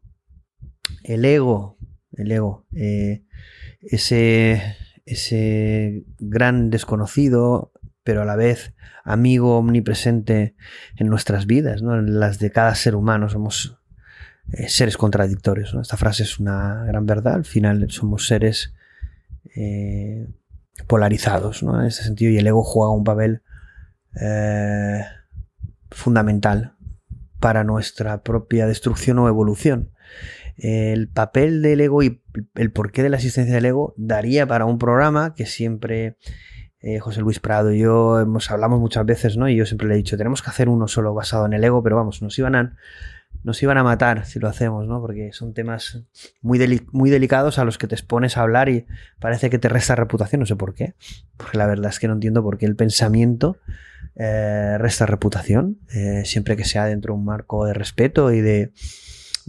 El 1.04 1.26
ego, 1.26 1.78
el 2.14 2.32
ego, 2.32 2.66
eh, 2.76 3.24
ese, 3.82 4.76
ese 5.06 6.06
gran 6.20 6.70
desconocido, 6.70 7.72
pero 8.04 8.22
a 8.22 8.26
la 8.26 8.36
vez 8.36 8.74
amigo 9.04 9.58
omnipresente 9.58 10.56
en 10.95 11.08
nuestras 11.08 11.45
vidas, 11.45 11.82
¿no? 11.82 11.95
en 11.97 12.20
las 12.20 12.39
de 12.39 12.51
cada 12.51 12.76
ser 12.76 12.95
humano. 12.95 13.30
Somos 13.30 13.78
eh, 14.51 14.70
seres 14.70 14.97
contradictorios. 14.97 15.74
Esta 15.74 15.97
frase 15.97 16.24
es 16.24 16.39
una 16.39 16.84
gran 16.86 17.06
verdad. 17.06 17.36
Al 17.36 17.45
final 17.45 17.89
somos 17.89 18.28
seres 18.28 18.74
eh, 19.56 20.28
polarizados 20.88 21.64
¿no? 21.64 21.80
en 21.80 21.88
ese 21.88 22.04
sentido 22.04 22.32
y 22.32 22.38
el 22.38 22.47
ego 22.47 22.64
juega 22.64 22.91
un 22.91 23.04
papel 23.04 23.41
eh, 24.20 25.04
fundamental 25.91 26.76
para 27.39 27.64
nuestra 27.64 28.24
propia 28.24 28.68
destrucción 28.68 29.20
o 29.20 29.28
evolución. 29.28 29.92
El 30.58 31.10
papel 31.10 31.62
del 31.62 31.82
ego 31.82 32.04
y 32.04 32.22
el 32.56 32.72
porqué 32.72 33.04
de 33.04 33.10
la 33.10 33.18
existencia 33.18 33.56
del 33.56 33.66
ego 33.66 33.93
daría 33.97 34.45
para 34.47 34.66
un 34.66 34.78
programa 34.78 35.34
que 35.36 35.45
siempre 35.45 36.18
eh, 36.80 36.99
José 36.99 37.22
Luis 37.22 37.39
Prado 37.39 37.72
y 37.72 37.80
yo 37.80 38.20
hemos, 38.20 38.51
hablamos 38.51 38.80
muchas 38.80 39.06
veces, 39.06 39.38
¿no? 39.38 39.47
Y 39.47 39.56
yo 39.56 39.66
siempre 39.66 39.88
le 39.88 39.93
he 39.93 39.97
dicho, 39.97 40.18
tenemos 40.18 40.41
que 40.41 40.49
hacer 40.49 40.68
uno 40.68 40.88
solo 40.88 41.14
basado 41.14 41.45
en 41.45 41.54
el 41.54 41.64
ego, 41.64 41.82
pero 41.82 41.95
vamos, 41.95 42.22
nos 42.22 42.38
iban 42.38 42.56
a, 42.56 42.76
nos 43.43 43.64
iban 43.64 43.78
a 43.78 43.84
matar 43.84 44.26
si 44.26 44.38
lo 44.39 44.49
hacemos, 44.49 44.86
¿no? 44.86 44.99
Porque 44.99 45.32
son 45.32 45.54
temas 45.54 46.04
muy, 46.41 46.86
muy 46.91 47.10
delicados 47.10 47.58
a 47.58 47.64
los 47.64 47.78
que 47.78 47.88
te 47.88 47.95
expones 47.95 48.36
a 48.36 48.41
hablar 48.41 48.68
y 48.68 48.86
parece 49.20 49.49
que 49.49 49.60
te 49.60 49.70
resta 49.70 49.95
reputación, 49.95 50.41
no 50.41 50.45
sé 50.45 50.58
por 50.58 50.74
qué. 50.74 50.95
Porque 51.38 51.58
la 51.58 51.68
verdad 51.68 51.89
es 51.89 51.99
que 51.99 52.08
no 52.08 52.16
entiendo 52.16 52.43
por 52.43 52.58
qué 52.58 52.66
el 52.66 52.76
pensamiento 52.76 53.58
eh, 54.16 54.78
resta 54.78 55.06
reputación, 55.06 55.80
eh, 55.93 56.24
siempre 56.26 56.58
que 56.58 56.66
sea 56.66 56.86
dentro 56.86 57.14
de 57.14 57.20
un 57.20 57.26
marco 57.26 57.66
de 57.66 57.74
respeto 57.74 58.32
y 58.32 58.41
de, 58.41 58.74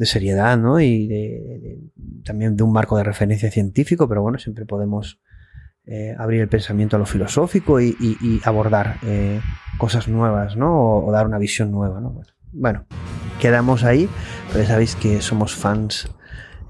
seriedad, 0.03 0.59
¿no? 0.59 0.81
Y 0.81 1.07
de, 1.07 1.79
también 2.25 2.57
de 2.57 2.63
un 2.63 2.73
marco 2.73 2.97
de 2.97 3.05
referencia 3.05 3.51
científico, 3.51 4.09
pero 4.09 4.23
bueno, 4.23 4.39
siempre 4.39 4.67
podemos 4.67 5.21
eh, 5.87 6.15
abrir 6.19 6.41
el 6.41 6.49
pensamiento 6.49 6.97
a 6.97 6.99
lo 6.99 7.07
filosófico 7.07 7.81
y, 7.81 8.41
abordar 8.45 8.99
cosas 9.79 10.09
nuevas, 10.09 10.57
¿no? 10.57 11.05
O, 11.05 11.13
dar 11.13 11.27
una 11.27 11.39
visión 11.39 11.71
nueva, 11.71 12.01
¿no? 12.01 12.21
Bueno, 12.53 12.87
quedamos 13.41 13.85
ahí, 13.85 14.09
pero 14.53 14.65
sabéis 14.65 14.97
que 14.97 15.21
somos 15.21 15.55
fans 15.55 16.09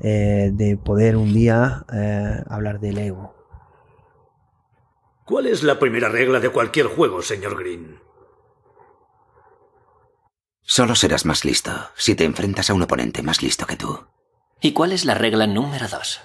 de 0.01 0.79
poder 0.83 1.17
un 1.17 1.33
día 1.33 1.85
hablar 2.49 2.81
del 2.81 2.99
ego. 2.99 3.35
¿Cuál 5.25 5.47
es 5.47 5.63
la 5.63 5.79
primera 5.79 6.11
regla 6.11 6.39
de 6.39 6.51
cualquier 6.51 6.87
juego, 6.87 7.23
señor 7.23 7.59
Green? 7.59 7.97
Solo 10.67 10.95
serás 10.95 11.27
más 11.27 11.45
listo 11.45 11.91
si 11.95 12.15
te 12.15 12.25
enfrentas 12.25 12.71
a 12.71 12.75
un 12.75 12.83
oponente 12.83 13.23
más 13.23 13.43
listo 13.43 13.67
que 13.67 13.77
tú. 13.77 14.07
¿Y 14.61 14.73
cuál 14.73 14.93
es 14.93 15.05
la 15.05 15.15
regla 15.15 15.47
número 15.47 15.89
dos? 15.89 16.21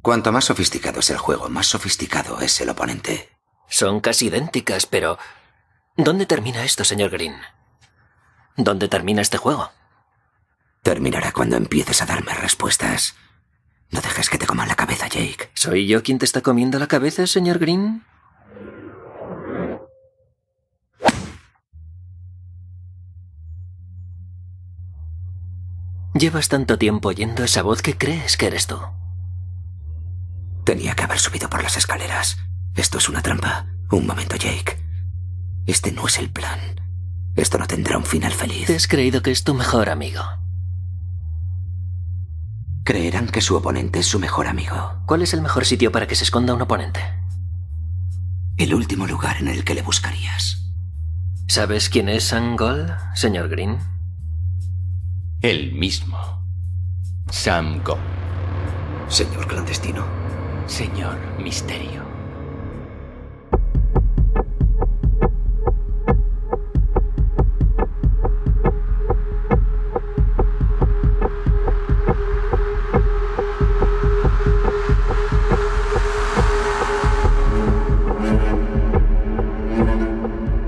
Cuanto 0.00 0.32
más 0.32 0.46
sofisticado 0.46 1.00
es 1.00 1.10
el 1.10 1.18
juego, 1.18 1.48
más 1.50 1.66
sofisticado 1.66 2.40
es 2.40 2.58
el 2.60 2.70
oponente. 2.70 3.28
Son 3.68 4.00
casi 4.00 4.26
idénticas, 4.26 4.86
pero... 4.86 5.18
¿Dónde 5.96 6.26
termina 6.26 6.64
esto, 6.64 6.84
señor 6.84 7.10
Green? 7.10 7.36
¿Dónde 8.56 8.88
termina 8.88 9.20
este 9.20 9.36
juego? 9.36 9.70
Terminará 10.82 11.32
cuando 11.32 11.56
empieces 11.56 12.00
a 12.00 12.06
darme 12.06 12.32
respuestas. 12.32 13.14
No 13.90 14.00
dejes 14.00 14.30
que 14.30 14.38
te 14.38 14.46
coman 14.46 14.68
la 14.68 14.76
cabeza, 14.76 15.08
Jake. 15.08 15.50
¿Soy 15.54 15.86
yo 15.86 16.02
quien 16.02 16.18
te 16.18 16.24
está 16.24 16.40
comiendo 16.40 16.78
la 16.78 16.86
cabeza, 16.86 17.26
señor 17.26 17.58
Green? 17.58 18.04
Llevas 26.18 26.48
tanto 26.48 26.78
tiempo 26.78 27.08
oyendo 27.08 27.44
esa 27.44 27.60
voz 27.60 27.82
que 27.82 27.98
crees 27.98 28.38
que 28.38 28.46
eres 28.46 28.66
tú. 28.66 28.78
Tenía 30.64 30.94
que 30.94 31.02
haber 31.02 31.18
subido 31.18 31.50
por 31.50 31.62
las 31.62 31.76
escaleras. 31.76 32.38
Esto 32.74 32.96
es 32.96 33.10
una 33.10 33.20
trampa. 33.20 33.66
Un 33.90 34.06
momento, 34.06 34.36
Jake. 34.36 34.82
Este 35.66 35.92
no 35.92 36.06
es 36.06 36.18
el 36.18 36.30
plan. 36.30 36.58
Esto 37.34 37.58
no 37.58 37.66
tendrá 37.66 37.98
un 37.98 38.04
final 38.04 38.32
feliz. 38.32 38.66
Te 38.66 38.76
has 38.76 38.88
creído 38.88 39.20
que 39.20 39.30
es 39.30 39.44
tu 39.44 39.52
mejor 39.52 39.90
amigo. 39.90 40.22
Creerán 42.82 43.26
que 43.26 43.42
su 43.42 43.54
oponente 43.54 43.98
es 43.98 44.06
su 44.06 44.18
mejor 44.18 44.46
amigo. 44.46 45.02
¿Cuál 45.06 45.20
es 45.20 45.34
el 45.34 45.42
mejor 45.42 45.66
sitio 45.66 45.92
para 45.92 46.06
que 46.06 46.14
se 46.14 46.24
esconda 46.24 46.54
un 46.54 46.62
oponente? 46.62 47.00
El 48.56 48.72
último 48.74 49.06
lugar 49.06 49.36
en 49.36 49.48
el 49.48 49.64
que 49.64 49.74
le 49.74 49.82
buscarías. 49.82 50.72
¿Sabes 51.46 51.90
quién 51.90 52.08
es 52.08 52.32
Angol, 52.32 52.96
señor 53.14 53.50
Green? 53.50 53.95
El 55.46 55.70
mismo. 55.74 56.18
Sam 57.30 57.80
Go. 57.84 57.96
Señor 59.06 59.46
clandestino. 59.46 60.04
Señor 60.66 61.16
misterio. 61.38 62.02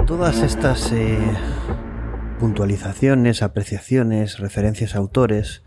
Todas 0.06 0.36
estas 0.42 0.92
eh, 0.92 1.18
puntualizaciones, 2.38 3.42
apreciaciones, 3.42 4.38
referencias 4.38 4.94
a 4.94 4.98
autores, 4.98 5.62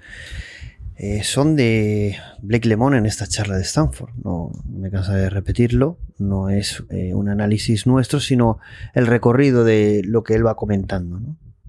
eh, 0.95 1.24
son 1.24 1.55
de 1.55 2.15
Blake 2.41 2.67
Lemon 2.67 2.93
en 2.93 3.05
esta 3.05 3.28
charla 3.28 3.57
de 3.57 3.63
Stanford. 3.63 4.11
No, 4.24 4.51
me 4.69 4.89
cansa 4.89 5.15
de 5.15 5.30
repetirlo, 5.30 5.97
no 6.17 6.49
es 6.49 6.84
eh, 6.89 7.13
un 7.13 7.28
análisis 7.28 7.88
nuestro, 7.88 8.19
sino 8.19 8.59
el 8.93 9.07
recorrido 9.07 9.63
de 9.63 10.01
lo 10.05 10.24
que 10.24 10.36
él 10.36 10.45
va 10.45 10.55
comentando, 10.55 11.19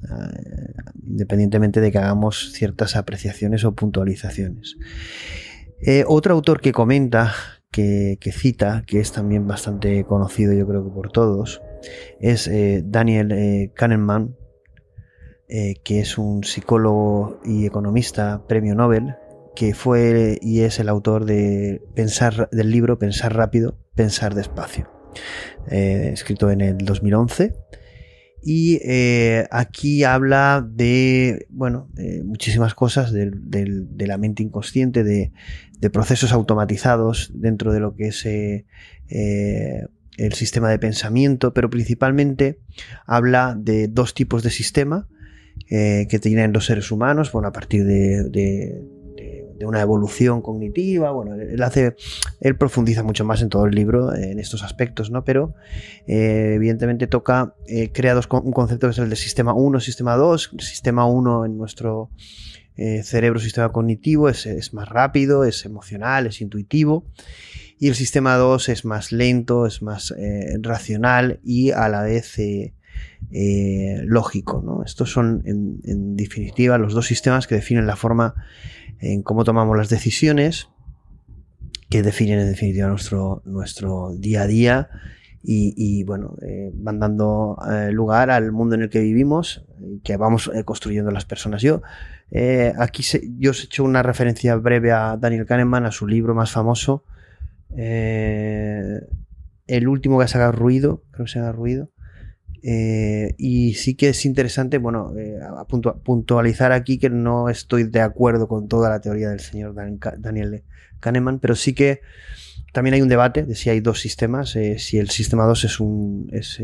eh, 0.03 0.75
independientemente 1.07 1.81
de 1.81 1.91
que 1.91 1.99
hagamos 1.99 2.53
ciertas 2.53 2.95
apreciaciones 2.95 3.65
o 3.65 3.73
puntualizaciones. 3.73 4.77
otro 6.07 6.35
autor 6.35 6.61
que 6.61 6.73
comenta, 6.73 7.33
que, 7.71 8.19
que, 8.21 8.33
cita, 8.33 8.85
que 8.87 9.01
es 9.01 9.13
también 9.13 9.47
bastante 9.47 10.05
conocido 10.05 10.53
yo 10.53 10.67
creo 10.69 10.85
que 10.85 10.91
por 10.91 11.11
todos, 11.11 11.63
es 12.21 12.49
Daniel 12.85 13.73
Kahneman, 13.75 14.37
eh, 15.55 15.75
que 15.85 16.01
es 16.01 16.17
un 16.17 16.45
psicólogo 16.45 17.39
y 17.45 17.67
economista 17.67 18.43
premio 18.49 18.75
Nobel, 18.75 19.17
que 19.55 19.75
fue 19.75 20.39
y 20.41 20.61
es 20.61 20.79
el 20.79 20.89
autor 20.89 21.27
de 21.27 21.83
pensar, 21.95 22.49
del 22.53 22.71
libro 22.71 22.99
Pensar 22.99 23.37
rápido, 23.37 23.77
pensar 23.95 24.35
despacio, 24.35 24.91
eh, 25.71 26.09
escrito 26.11 26.51
en 26.51 26.63
el 26.63 26.79
2011. 26.79 27.55
Y 28.43 28.81
eh, 28.83 29.47
aquí 29.51 30.05
habla 30.05 30.67
de, 30.67 31.47
bueno, 31.51 31.91
muchísimas 32.25 32.75
cosas 32.75 33.13
de, 33.13 33.31
la 33.99 34.17
mente 34.17 34.43
inconsciente, 34.43 35.05
de, 35.05 35.33
procesos 35.91 36.33
automatizados 36.33 37.31
dentro 37.35 37.75
de 37.75 37.81
lo 37.81 37.95
que 37.95 38.07
es 38.07 38.25
el 38.25 38.65
sistema 40.33 40.71
de 40.71 40.79
pensamiento, 40.79 41.53
pero 41.53 41.69
principalmente 41.69 42.59
habla 43.05 43.55
de 43.55 43.89
dos 43.89 44.15
tipos 44.15 44.43
de 44.43 44.49
sistema 44.49 45.11
eh, 45.75 46.07
que 46.11 46.19
tienen 46.19 46.53
los 46.53 46.67
seres 46.67 46.91
humanos, 46.91 47.33
bueno, 47.33 47.49
a 47.49 47.53
partir 47.53 47.87
de, 47.87 48.25
de, 48.25 48.83
una 49.65 49.81
evolución 49.81 50.43
cognitiva, 50.43 51.13
bueno, 51.13 51.35
él 51.35 51.63
hace, 51.63 51.95
él 52.41 52.57
profundiza 52.57 53.05
mucho 53.05 53.25
más 53.25 53.41
en 53.41 53.49
todo 53.49 53.65
el 53.65 53.75
libro 53.75 54.13
en 54.13 54.41
estos 54.41 54.65
aspectos, 54.65 55.11
¿no? 55.11 55.25
Pero 55.25 55.55
eh, 56.09 56.55
evidentemente 56.57 57.07
toca, 57.07 57.55
eh, 57.69 57.91
crea 57.91 58.13
dos, 58.13 58.29
un 58.31 58.53
concepto 58.53 58.89
que 58.89 58.91
es 58.91 58.99
el 58.99 59.09
de 59.09 59.15
sistema 59.15 59.55
1, 59.55 59.81
sistema 59.81 60.17
2, 60.17 60.57
sistema 60.59 61.07
1 61.07 61.47
en 61.47 61.57
nuestro 61.57 62.11
cerebro, 63.03 63.39
sistema 63.39 63.71
cognitivo, 63.71 64.29
es, 64.29 64.45
es 64.45 64.75
más 64.75 64.89
rápido, 64.89 65.45
es 65.45 65.65
emocional, 65.65 66.27
es 66.27 66.41
intuitivo, 66.41 67.07
y 67.79 67.89
el 67.89 67.95
sistema 67.95 68.35
2 68.37 68.69
es 68.69 68.85
más 68.85 69.13
lento, 69.13 69.67
es 69.67 69.81
más 69.81 70.13
racional 70.61 71.39
y 71.45 71.71
a 71.71 71.89
la 71.89 72.03
vez 72.03 72.37
lógico. 73.31 74.63
¿no? 74.65 74.83
Estos 74.85 75.11
son, 75.11 75.43
en, 75.45 76.17
definitiva, 76.17 76.79
los 76.79 76.95
dos 76.95 77.07
sistemas 77.07 77.47
que 77.47 77.55
definen 77.55 77.87
la 77.87 77.97
forma 77.97 78.35
en 78.99 79.23
cómo 79.23 79.45
tomamos 79.45 79.77
las 79.77 79.89
decisiones, 79.89 80.69
que 81.91 82.03
definen 82.03 82.39
en 82.41 82.49
definitiva 82.49 82.89
nuestro, 82.89 83.43
nuestro 83.45 84.15
día 84.17 84.43
a 84.43 84.47
día 84.47 84.89
y, 85.45 86.05
bueno, 86.05 86.37
eh, 86.41 86.71
van 86.73 87.01
dando 87.01 87.59
eh, 87.69 87.91
lugar 87.91 88.31
al 88.31 88.53
mundo 88.53 88.77
en 88.77 88.83
el 88.83 88.91
que 88.91 89.01
vivimos 89.01 89.67
que 90.05 90.17
vamos 90.17 90.49
construyendo 90.65 91.11
las 91.11 91.25
personas. 91.25 91.63
Yo 91.63 91.83
aquí 92.79 93.03
yo 93.39 93.51
os 93.51 93.61
he 93.61 93.65
hecho 93.65 93.85
una 93.85 94.03
referencia 94.03 94.55
breve 94.57 94.93
a 94.93 95.17
Daniel 95.17 95.45
Kahneman, 95.45 95.85
a 95.85 95.91
su 95.91 96.07
libro 96.07 96.35
más 96.35 96.53
famoso, 96.53 97.05
el 99.67 99.89
último 99.89 100.19
que 100.19 100.25
ha 100.25 100.29
sacado 100.29 100.53
Ruido, 100.53 101.03
creo 101.11 101.27
que 101.27 101.33
se 101.33 101.53
Ruido, 101.53 101.91
eh, 102.65 103.35
y 103.39 103.75
sí 103.75 103.95
que 103.95 104.11
es 104.11 104.25
interesante, 104.25 104.79
bueno, 104.79 105.13
eh, 105.19 105.41
puntualizar 106.05 106.71
aquí 106.71 106.99
que 106.99 107.11
no 107.11 107.49
estoy 107.49 107.83
de 107.85 108.01
acuerdo 108.01 108.47
con 108.47 108.69
toda 108.69 108.89
la 108.89 109.01
teoría 109.01 109.31
del 109.31 109.41
señor 109.41 109.75
Daniel 109.75 110.63
Kahneman, 111.01 111.41
pero 111.41 111.57
sí 111.57 111.75
que 111.75 112.03
también 112.73 112.95
hay 112.95 113.03
un 113.03 113.09
debate 113.09 113.43
de 113.43 113.57
si 113.57 113.69
hay 113.69 113.81
dos 113.81 114.01
sistemas, 114.01 114.55
eh, 114.55 114.79
si 114.79 114.99
el 114.99 115.11
sistema 115.11 115.45
2 115.45 115.65
es, 115.65 115.81
un, 115.81 116.29
es 116.33 116.63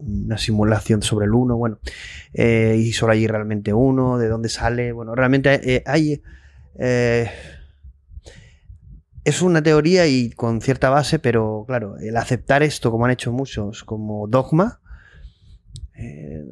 una 0.00 0.36
simulación 0.36 1.02
sobre 1.02 1.26
el 1.26 1.32
1, 1.32 1.56
bueno, 1.56 1.78
y 2.34 2.92
solo 2.92 3.12
hay 3.12 3.26
realmente 3.28 3.72
uno, 3.72 4.18
de 4.18 4.28
dónde 4.28 4.48
sale, 4.48 4.90
bueno, 4.90 5.14
realmente 5.14 5.82
hay... 5.86 6.20
es 9.24 9.42
una 9.42 9.62
teoría 9.62 10.08
y 10.08 10.30
con 10.30 10.60
cierta 10.60 10.90
base, 10.90 11.20
pero 11.20 11.64
claro, 11.68 11.98
el 11.98 12.16
aceptar 12.16 12.64
esto, 12.64 12.90
como 12.90 13.04
han 13.04 13.12
hecho 13.12 13.32
muchos, 13.32 13.84
como 13.84 14.26
dogma, 14.26 14.80
eh, 16.00 16.44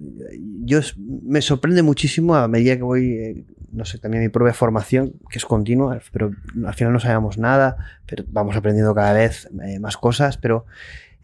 yo 0.64 0.80
me 0.99 1.40
sorprende 1.40 1.82
muchísimo 1.82 2.34
a 2.34 2.49
medida 2.49 2.76
que 2.76 2.82
voy, 2.82 3.12
eh, 3.12 3.44
no 3.70 3.84
sé, 3.84 3.99
también 3.99 4.24
mi 4.24 4.28
propia 4.28 4.53
formación, 4.53 5.12
que 5.30 5.38
es 5.38 5.44
continua, 5.44 6.01
pero 6.12 6.32
al 6.66 6.74
final 6.74 6.92
no 6.92 6.99
sabemos 6.99 7.38
nada, 7.38 7.76
pero 8.07 8.24
vamos 8.26 8.57
aprendiendo 8.57 8.92
cada 8.92 9.12
vez 9.12 9.49
eh, 9.62 9.78
más 9.78 9.97
cosas, 9.97 10.36
pero 10.36 10.66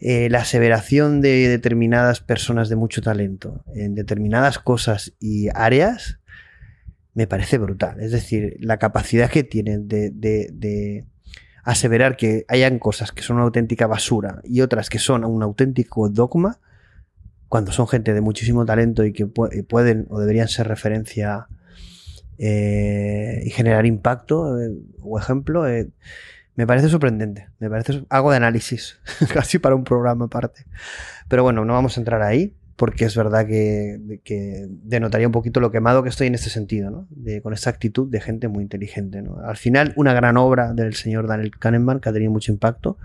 la 0.05 0.39
aseveración 0.39 1.21
de 1.21 1.47
determinadas 1.47 2.19
personas 2.19 2.67
de 2.67 2.75
mucho 2.75 3.01
talento 3.01 3.63
en 3.73 3.95
determinadas 3.95 4.59
cosas 4.59 5.13
y 5.17 5.47
áreas 5.55 6.19
me 7.13 7.25
parece 7.25 7.57
brutal. 7.57 8.01
Es 8.01 8.11
decir, 8.11 8.57
la 8.59 8.79
capacidad 8.79 9.29
que 9.29 9.45
tienen 9.45 9.87
de, 9.87 10.11
de 10.11 11.05
aseverar 11.63 12.17
que 12.17 12.43
hayan 12.49 12.79
cosas 12.79 13.13
que 13.13 13.23
son 13.23 13.37
una 13.37 13.45
auténtica 13.45 13.87
basura 13.87 14.41
y 14.43 14.59
otras 14.59 14.89
que 14.89 14.99
son 14.99 15.23
un 15.23 15.41
auténtico 15.41 16.09
dogma 16.09 16.59
cuando 17.53 17.71
son 17.71 17.87
gente 17.87 18.15
de 18.15 18.21
muchísimo 18.21 18.65
talento 18.65 19.05
y 19.05 19.13
que 19.13 19.27
pueden 19.27 20.07
o 20.09 20.19
deberían 20.19 20.47
ser 20.47 20.67
referencia 20.67 21.45
eh, 22.39 23.43
y 23.45 23.51
generar 23.51 23.85
impacto 23.85 24.59
eh, 24.59 24.71
o 25.03 25.19
ejemplo, 25.19 25.67
eh, 25.67 25.87
me 26.55 26.65
parece 26.65 26.89
sorprendente. 26.89 27.49
Me 27.59 27.69
parece 27.69 28.05
algo 28.09 28.31
de 28.31 28.37
análisis, 28.37 28.97
casi 29.31 29.59
para 29.59 29.75
un 29.75 29.83
programa 29.83 30.25
aparte. 30.25 30.65
Pero 31.27 31.43
bueno, 31.43 31.63
no 31.63 31.73
vamos 31.73 31.95
a 31.95 32.01
entrar 32.01 32.23
ahí 32.23 32.55
porque 32.75 33.05
es 33.05 33.15
verdad 33.15 33.45
que, 33.45 33.99
denotaría 34.83 35.27
un 35.27 35.31
poquito 35.31 35.59
lo 35.59 35.69
quemado 35.69 36.01
que 36.01 36.09
estoy 36.09 36.25
en 36.25 36.33
este 36.33 36.49
sentido, 36.49 36.89
¿no? 36.89 37.07
con 37.43 37.53
esta 37.53 37.69
actitud 37.69 38.09
de 38.09 38.19
gente 38.19 38.47
muy 38.47 38.63
inteligente. 38.63 39.21
¿no? 39.21 39.37
Al 39.45 39.57
final, 39.57 39.93
una 39.95 40.15
gran 40.15 40.37
obra 40.37 40.73
del 40.73 40.95
señor 40.95 41.27
Daniel 41.27 41.51
Kahneman 41.51 41.99
que 41.99 42.09
ha 42.09 42.13
tenido 42.13 42.31
mucho 42.31 42.51
impacto 42.51 42.97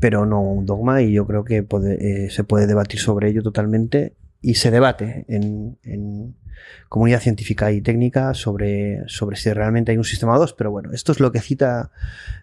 pero 0.00 0.26
no 0.26 0.40
un 0.40 0.66
dogma 0.66 1.02
y 1.02 1.12
yo 1.12 1.26
creo 1.26 1.44
que 1.44 1.58
eh, 1.58 2.30
se 2.30 2.44
puede 2.44 2.66
debatir 2.66 2.98
sobre 2.98 3.28
ello 3.28 3.42
totalmente 3.42 4.16
y 4.40 4.54
se 4.54 4.70
debate 4.70 5.26
en, 5.28 6.34
comunidad 6.88 7.20
científica 7.20 7.70
y 7.72 7.80
técnica 7.80 8.34
sobre, 8.34 9.02
sobre 9.06 9.36
si 9.36 9.52
realmente 9.52 9.92
hay 9.92 9.98
un 9.98 10.04
sistema 10.04 10.36
2, 10.36 10.54
pero 10.54 10.70
bueno, 10.70 10.92
esto 10.92 11.12
es 11.12 11.20
lo 11.20 11.30
que 11.30 11.40
cita 11.40 11.90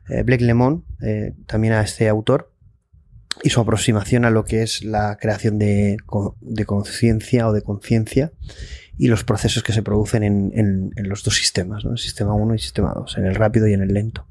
eh, 0.09 0.23
Blake 0.23 0.43
Lemon, 0.43 0.85
eh, 1.01 1.33
también 1.45 1.73
a 1.73 1.81
este 1.81 2.07
autor, 2.07 2.51
y 3.43 3.49
su 3.49 3.59
aproximación 3.59 4.25
a 4.25 4.29
lo 4.29 4.45
que 4.45 4.63
es 4.63 4.83
la 4.83 5.17
creación 5.17 5.59
de, 5.59 5.97
conciencia 6.65 7.47
o 7.47 7.53
de 7.53 7.61
conciencia 7.61 8.31
y 8.97 9.07
los 9.07 9.23
procesos 9.23 9.63
que 9.63 9.73
se 9.73 9.83
producen 9.83 10.23
en, 10.23 10.91
los 10.95 11.23
dos 11.23 11.35
sistemas, 11.35 11.85
¿no? 11.85 11.91
el 11.91 11.97
sistema 11.97 12.33
1 12.33 12.53
y 12.53 12.55
el 12.55 12.61
sistema 12.61 12.93
2, 12.95 13.17
en 13.17 13.25
el 13.25 13.35
rápido 13.35 13.67
y 13.67 13.73
en 13.73 13.81
el 13.81 13.93
lento. 13.93 14.25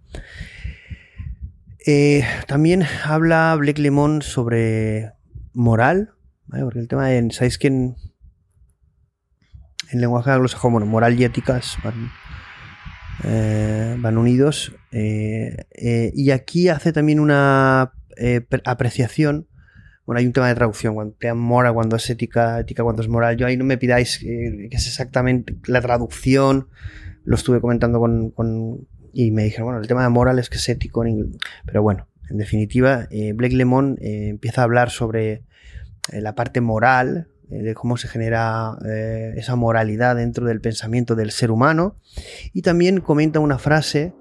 Eh, 1.89 2.24
también 2.49 2.82
habla 3.05 3.55
Blake 3.57 3.80
Lemon 3.80 4.20
sobre 4.20 5.12
moral, 5.53 6.14
porque 6.49 6.80
el 6.80 6.89
tema 6.89 7.07
de, 7.07 7.30
¿sabéis 7.30 7.59
que 7.59 7.68
en, 7.68 7.95
lenguaje 9.93 10.32
anglosajón, 10.32 10.72
bueno, 10.72 10.87
moral 10.87 11.18
y 11.18 11.22
éticas 11.22 11.78
van, 11.84 12.11
eh, 13.22 13.97
unidos? 14.16 14.74
Eh, 14.91 16.11
y 16.12 16.32
aquí 16.32 16.68
hace 16.68 16.93
también 16.93 17.20
una 17.20 17.93
apreciación, 18.64 19.47
bueno, 20.07 20.18
hay 20.18 20.26
un 20.26 20.32
tema 20.32 20.49
de 20.49 20.57
traducción, 20.57 20.95
cuando 20.97 21.14
moral, 21.37 21.72
cuando 21.72 21.95
es 21.95 22.11
ética, 22.11 22.59
ética 22.59 22.82
cuando 22.82 23.03
es 23.03 23.09
moral, 23.09 23.37
yo 23.37 23.47
ahí 23.47 23.57
no 23.57 23.64
me 23.64 23.78
pidáis 23.78 24.18
que 24.18 24.68
es 24.72 24.87
exactamente 24.89 25.55
la 25.66 25.80
traducción, 25.80 26.68
lo 27.26 27.37
estuve 27.37 27.61
comentando 27.61 28.01
con, 28.01 28.89
y 29.19 29.31
me 29.31 29.45
dijeron, 29.45 29.69
bueno, 29.69 29.81
el 29.81 29.89
tema 29.89 30.03
de 30.03 30.11
moral 30.11 30.39
es 30.39 30.51
que 30.51 30.59
es 30.59 30.69
ético, 30.69 31.03
pero 31.64 31.83
bueno, 31.83 32.07
en 32.29 32.37
definitiva, 32.37 33.09
eh, 33.11 33.33
Blake 33.33 33.57
Lemon 33.57 33.97
eh, 34.03 34.29
empieza 34.29 34.61
a 34.61 34.64
hablar 34.64 34.91
sobre 34.91 35.43
eh, 36.12 36.21
la 36.21 36.35
parte 36.35 36.61
moral, 36.61 37.29
de 37.49 37.75
cómo 37.75 37.97
se 37.97 38.09
genera 38.09 38.77
esa 39.37 39.55
moralidad 39.55 40.17
dentro 40.17 40.47
del 40.47 40.61
pensamiento 40.61 41.14
del 41.14 41.31
ser 41.31 41.53
humano, 41.53 41.97
y 42.53 42.62
también 42.62 43.01
comenta 43.01 43.39
una 43.39 43.57
frase 43.57 44.12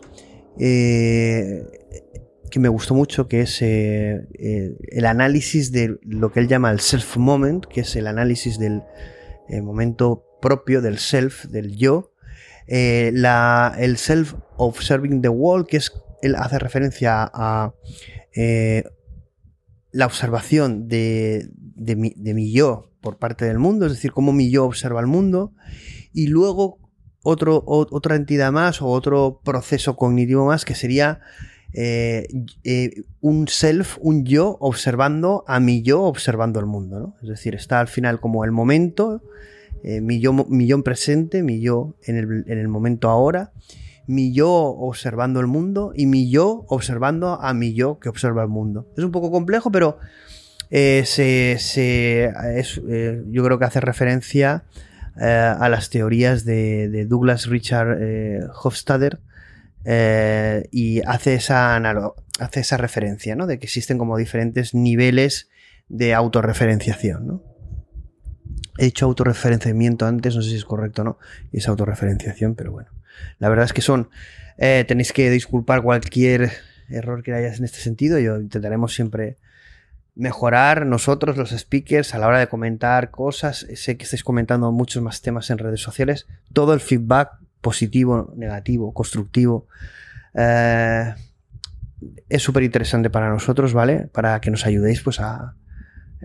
que 0.56 2.60
me 2.60 2.70
gustó 2.70 2.93
mucho, 2.93 3.28
que 3.28 3.41
es 3.41 3.64
el 3.64 5.06
análisis 5.08 5.72
de 5.72 5.98
lo 6.04 6.32
que 6.32 6.39
él 6.39 6.48
llama 6.48 6.70
el 6.70 6.82
self 6.82 7.18
moment, 7.18 7.66
que 7.66 7.82
es 7.82 7.96
el 7.96 8.06
análisis 8.06 8.60
del 8.60 8.84
momento 9.64 10.24
propio 10.39 10.84
del 10.84 11.00
self, 11.00 11.46
del 11.46 11.76
yo, 11.76 12.12
eh, 12.68 13.11
el 13.78 13.97
self-observing 13.97 15.22
the 15.22 15.30
world, 15.30 15.68
que 15.68 15.78
es, 15.78 15.91
él 16.22 16.36
hace 16.36 16.59
referencia 16.59 17.30
a 17.34 17.74
eh, 18.36 18.84
la 19.91 20.05
observación 20.05 20.88
de, 20.88 21.49
mi, 21.76 22.51
yo 22.51 22.91
por 23.01 23.18
parte 23.18 23.45
del 23.45 23.59
mundo, 23.59 23.86
es 23.86 23.93
decir, 23.93 24.11
cómo 24.11 24.34
mi 24.34 24.49
yo 24.49 24.66
observa 24.66 24.99
el 24.99 25.07
mundo, 25.07 25.53
y 26.11 26.28
luego 26.28 26.80
otro, 27.24 27.63
otra 27.66 28.16
entidad 28.16 28.51
más 28.51 28.82
o 28.82 28.88
otro 28.88 29.41
proceso 29.43 29.95
cognitivo 29.95 30.45
más 30.45 30.66
que 30.66 30.76
sería 30.76 31.22
eh, 31.74 32.28
un 33.20 33.47
self, 33.47 33.97
un 33.99 34.26
yo 34.26 34.57
observando 34.59 35.43
a 35.47 35.59
mi 35.59 35.82
yo 35.82 36.03
observando 36.03 36.59
el 36.59 36.66
mundo. 36.66 37.16
Es 37.22 37.30
decir, 37.30 37.55
está 37.55 37.80
al 37.80 37.88
final 37.88 38.20
como 38.20 38.45
el 38.45 38.51
momento 38.51 39.22
eh, 39.88 40.01
mi, 40.01 40.19
yo, 40.19 40.33
presente, 40.83 41.43
mi 41.43 41.61
yo 41.61 41.95
en 42.07 42.43
el, 42.47 42.67
momento 42.67 43.07
ahora, 43.07 43.51
mi 44.07 44.33
yo 44.33 44.51
observando 44.51 45.39
el 45.39 45.45
mundo 45.45 45.93
y 45.95 46.07
mi 46.07 46.27
yo 46.27 46.65
observando 46.69 47.39
a 47.39 47.53
mi 47.53 47.75
yo 47.75 47.99
que 47.99 48.09
observa 48.09 48.41
el 48.41 48.47
mundo. 48.47 48.91
Es 48.97 49.03
un 49.03 49.11
poco 49.11 49.29
complejo, 49.29 49.71
pero 49.71 49.99
eh, 50.71 51.05
eh, 51.15 53.23
yo 53.29 53.43
creo 53.43 53.59
que 53.59 53.65
hace 53.65 53.79
referencia 53.79 54.63
a 55.17 55.69
las 55.69 55.91
teorías 55.91 56.45
de, 56.45 57.05
Douglas 57.07 57.45
Richard 57.45 57.99
Hofstadter 58.63 59.19
y 60.71 61.01
hace 61.05 61.36
esa, 61.36 61.77
hace 62.39 62.59
esa 62.59 62.77
referencia, 62.77 63.36
¿no? 63.36 63.45
De 63.45 63.59
que 63.59 63.67
existen 63.67 63.99
como 63.99 64.17
diferentes 64.17 64.73
niveles 64.73 65.47
de 65.89 66.15
autorreferenciación, 66.15 67.27
¿no? 67.27 67.55
He 68.78 68.88
hecho 68.88 69.05
autorreferenciamiento 69.05 70.05
antes, 70.05 70.36
no 70.36 70.41
sé 70.41 70.49
si 70.49 70.55
es 70.55 70.65
correcto 70.65 71.01
o 71.01 71.05
no, 71.05 71.17
y 71.51 71.59
es 71.59 71.67
autorreferenciación, 71.67 72.55
pero 72.55 72.71
bueno. 72.71 72.89
La 73.39 73.49
verdad 73.49 73.65
es 73.65 73.73
que 73.73 73.82
son. 73.82 74.09
Eh, 74.57 74.86
tenéis 74.88 75.13
que 75.13 75.30
disculpar 75.30 75.82
cualquier 75.82 76.51
error 76.89 77.23
que 77.23 77.34
hayas 77.34 77.59
en 77.59 77.65
este 77.65 77.80
sentido. 77.80 78.19
Yo 78.19 78.38
intentaremos 78.38 78.93
siempre 78.93 79.38
mejorar 80.15 80.86
nosotros, 80.86 81.38
los 81.38 81.51
speakers, 81.51 82.13
a 82.13 82.19
la 82.19 82.28
hora 82.28 82.39
de 82.39 82.47
comentar 82.47 83.11
cosas. 83.11 83.67
Sé 83.76 83.97
que 83.97 84.05
estáis 84.05 84.23
comentando 84.23 84.71
muchos 84.71 85.01
más 85.01 85.21
temas 85.21 85.49
en 85.49 85.57
redes 85.57 85.82
sociales. 85.82 86.28
Todo 86.53 86.73
el 86.73 86.80
feedback 86.80 87.32
positivo, 87.61 88.34
negativo, 88.36 88.93
constructivo. 88.93 89.67
eh, 90.34 91.13
es 92.30 92.43
súper 92.43 92.63
interesante 92.63 93.09
para 93.09 93.30
nosotros, 93.30 93.73
¿vale? 93.73 94.07
Para 94.11 94.39
que 94.41 94.51
nos 94.51 94.65
ayudéis, 94.65 95.01
pues, 95.01 95.19
a. 95.19 95.55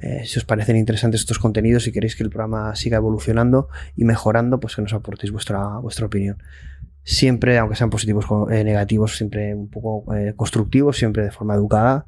eh, 0.03 0.23
si 0.27 0.39
os 0.39 0.45
parecen 0.45 0.77
interesantes 0.77 1.21
estos 1.21 1.39
contenidos, 1.39 1.85
si 1.85 1.93
queréis 1.93 2.17
que 2.17 2.23
el 2.23 2.31
programa 2.31 2.75
siga 2.75 2.97
evolucionando 2.97 3.69
y 3.97 4.05
mejorando, 4.05 4.59
pues 4.61 4.77
que 4.77 4.83
nos 4.83 4.93
aportéis 4.95 5.33
vuestra, 5.33 5.79
vuestra 5.79 6.07
opinión. 6.07 6.43
Siempre, 7.03 7.57
aunque 7.59 7.77
sean 7.77 7.91
positivos 7.91 8.27
o 8.29 8.51
eh, 8.51 8.63
negativos, 8.65 9.17
siempre 9.17 9.55
un 9.55 9.69
poco 9.69 10.15
eh, 10.15 10.35
constructivos, 10.37 10.97
siempre 10.99 11.23
de 11.25 11.31
forma 11.31 11.55
educada. 11.55 12.07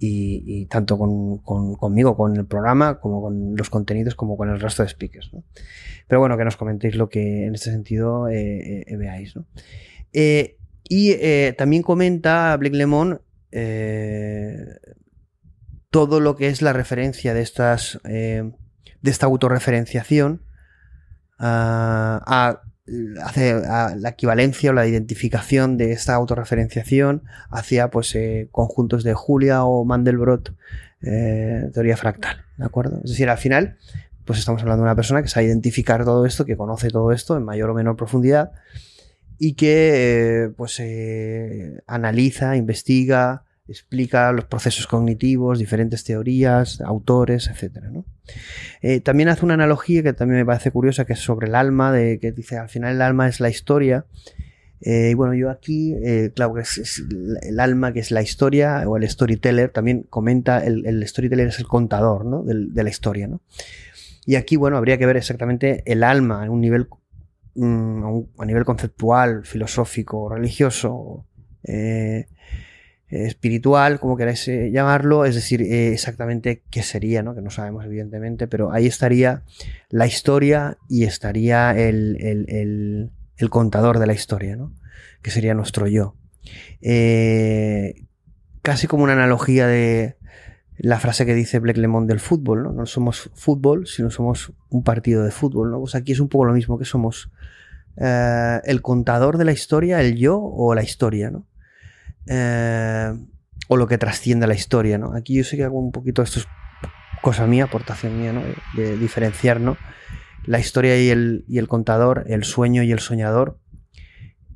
y, 0.00 0.66
tanto 0.66 0.96
con, 0.96 1.38
con- 1.38 1.74
conmigo, 1.74 2.16
con 2.16 2.36
el 2.36 2.46
programa, 2.46 3.00
como 3.00 3.20
con 3.20 3.56
los 3.56 3.68
contenidos, 3.70 4.14
como 4.14 4.36
con 4.36 4.48
el 4.48 4.60
resto 4.60 4.82
de 4.84 4.88
speakers. 4.88 5.30
Pero 6.06 6.20
bueno, 6.20 6.36
que 6.38 6.44
nos 6.44 6.56
comentéis 6.56 6.94
lo 6.94 7.08
que 7.08 7.46
en 7.46 7.54
este 7.54 7.70
sentido 7.70 8.24
veáis. 8.24 9.34
y 10.88 11.14
también 11.56 11.82
comenta 11.82 12.56
Blake 12.56 12.76
Lemon 12.76 13.20
todo 15.90 16.20
lo 16.20 16.36
que 16.36 16.48
es 16.48 16.62
la 16.62 16.72
referencia 16.72 17.34
de 17.34 17.40
estas 17.42 18.00
eh, 18.04 18.52
de 19.02 19.10
esta 19.10 19.26
autorreferenciación 19.26 20.42
a, 21.38 22.22
a- 22.26 22.62
hace 23.22 23.52
a 23.52 23.94
la 23.96 24.08
equivalencia 24.10 24.70
o 24.70 24.72
la 24.72 24.86
identificación 24.86 25.76
de 25.76 25.92
esta 25.92 26.14
autorreferenciación 26.14 27.22
hacia 27.50 27.90
pues 27.90 28.14
eh, 28.14 28.48
conjuntos 28.50 29.04
de 29.04 29.12
Julia 29.12 29.64
o 29.64 29.84
Mandelbrot 29.84 30.54
eh, 31.02 31.70
teoría 31.74 31.96
fractal 31.98 32.44
de 32.56 32.64
acuerdo 32.64 33.00
es 33.04 33.10
decir 33.10 33.28
al 33.28 33.36
final 33.38 33.76
pues 34.24 34.38
estamos 34.38 34.62
hablando 34.62 34.82
de 34.82 34.88
una 34.88 34.96
persona 34.96 35.22
que 35.22 35.28
sabe 35.28 35.46
identificar 35.46 36.04
todo 36.04 36.24
esto 36.24 36.46
que 36.46 36.56
conoce 36.56 36.88
todo 36.88 37.12
esto 37.12 37.36
en 37.36 37.44
mayor 37.44 37.68
o 37.70 37.74
menor 37.74 37.96
profundidad 37.96 38.52
y 39.38 39.52
que 39.54 40.44
eh, 40.46 40.48
pues 40.56 40.80
analiza 41.86 42.56
investiga 42.56 43.44
explica 43.68 44.32
los 44.32 44.46
procesos 44.46 44.86
cognitivos 44.86 45.58
diferentes 45.58 46.04
teorías 46.04 46.80
autores 46.80 47.48
etcétera 47.48 47.90
¿no? 47.90 48.04
Eh, 48.82 49.00
también 49.00 49.28
hace 49.28 49.44
una 49.44 49.54
analogía 49.54 50.02
que 50.02 50.12
también 50.12 50.40
me 50.40 50.46
parece 50.46 50.70
curiosa, 50.70 51.04
que 51.04 51.14
es 51.14 51.20
sobre 51.20 51.48
el 51.48 51.54
alma, 51.54 51.92
de 51.92 52.18
que 52.18 52.32
dice 52.32 52.58
al 52.58 52.68
final 52.68 52.94
el 52.94 53.02
alma 53.02 53.28
es 53.28 53.40
la 53.40 53.48
historia. 53.48 54.06
Eh, 54.80 55.10
y 55.10 55.14
bueno, 55.14 55.34
yo 55.34 55.50
aquí, 55.50 55.94
eh, 56.04 56.30
claro, 56.34 56.54
que 56.54 56.60
es, 56.60 57.02
el 57.42 57.58
alma 57.58 57.92
que 57.92 58.00
es 58.00 58.10
la 58.10 58.22
historia, 58.22 58.84
o 58.86 58.96
el 58.96 59.08
storyteller, 59.08 59.70
también 59.70 60.04
comenta, 60.08 60.64
el, 60.64 60.86
el 60.86 61.06
storyteller 61.06 61.48
es 61.48 61.58
el 61.58 61.66
contador 61.66 62.24
¿no? 62.24 62.44
De 62.44 62.84
la 62.84 62.90
historia. 62.90 63.26
¿no? 63.26 63.40
Y 64.24 64.36
aquí, 64.36 64.56
bueno, 64.56 64.76
habría 64.76 64.98
que 64.98 65.06
ver 65.06 65.16
exactamente 65.16 65.82
el 65.86 66.04
alma 66.04 66.44
en 66.44 66.50
un 66.50 66.60
nivel, 66.60 66.88
mm, 67.54 68.04
a, 68.04 68.42
a 68.42 68.46
nivel 68.46 68.64
conceptual, 68.64 69.44
filosófico, 69.44 70.28
religioso, 70.28 71.24
espiritual, 73.10 74.00
como 74.00 74.16
queráis 74.16 74.46
eh, 74.48 74.70
llamarlo, 74.70 75.24
es 75.24 75.34
decir, 75.34 75.62
eh, 75.62 75.92
exactamente 75.92 76.62
qué 76.70 76.82
sería, 76.82 77.22
¿no? 77.22 77.34
que 77.34 77.40
no 77.42 77.50
sabemos 77.50 77.84
evidentemente, 77.84 78.46
pero 78.48 78.70
ahí 78.72 78.86
estaría 78.86 79.42
la 79.88 80.06
historia 80.06 80.76
y 80.88 81.04
estaría 81.04 81.70
el, 81.78 82.16
el- 82.20 82.46
el- 82.48 83.10
el 83.36 83.50
contador 83.50 83.98
de 83.98 84.06
la 84.06 84.12
historia, 84.14 84.56
¿no? 84.56 84.72
que 85.22 85.30
sería 85.30 85.54
nuestro 85.54 85.86
yo. 85.86 86.16
Eh, 86.80 88.04
casi 88.62 88.86
como 88.86 89.04
una 89.04 89.12
analogía 89.14 89.66
de 89.66 90.16
la 90.76 91.00
frase 91.00 91.26
que 91.26 91.34
dice 91.34 91.58
Black 91.58 91.76
Lemon 91.76 92.06
del 92.06 92.20
fútbol, 92.20 92.62
¿no? 92.62 92.72
No 92.72 92.86
somos 92.86 93.30
fútbol, 93.34 93.86
sino 93.86 94.10
somos 94.10 94.52
un 94.70 94.84
partido 94.84 95.24
de 95.24 95.30
fútbol, 95.32 95.70
¿no? 95.70 95.80
Pues 95.80 95.94
aquí 95.96 96.12
es 96.12 96.20
un 96.20 96.28
poco 96.28 96.44
lo 96.44 96.52
mismo 96.52 96.78
que 96.78 96.84
somos 96.84 97.30
eh, 97.96 98.60
el 98.64 98.80
contador 98.80 99.38
de 99.38 99.44
la 99.44 99.52
historia, 99.52 100.00
el 100.00 100.16
yo 100.16 100.38
o 100.40 100.74
la 100.74 100.82
historia, 100.84 101.30
¿no? 101.30 101.46
Eh, 102.28 103.14
o 103.68 103.76
lo 103.76 103.86
que 103.86 103.98
trasciende 103.98 104.46
la 104.46 104.54
historia, 104.54 104.98
¿no? 104.98 105.14
Aquí 105.14 105.34
yo 105.34 105.44
sé 105.44 105.56
que 105.56 105.64
hago 105.64 105.78
un 105.78 105.92
poquito, 105.92 106.22
esto 106.22 106.40
es 106.40 106.46
cosa 107.22 107.46
mía, 107.46 107.64
aportación 107.64 108.18
mía, 108.18 108.32
¿no? 108.32 108.42
De, 108.74 108.96
diferenciar, 108.96 109.60
¿no? 109.60 109.76
La 110.46 110.58
historia 110.58 110.98
y 111.00 111.10
el, 111.10 111.44
y 111.48 111.58
el 111.58 111.68
contador, 111.68 112.24
el 112.28 112.44
sueño 112.44 112.82
y 112.82 112.92
el 112.92 113.00
soñador, 113.00 113.58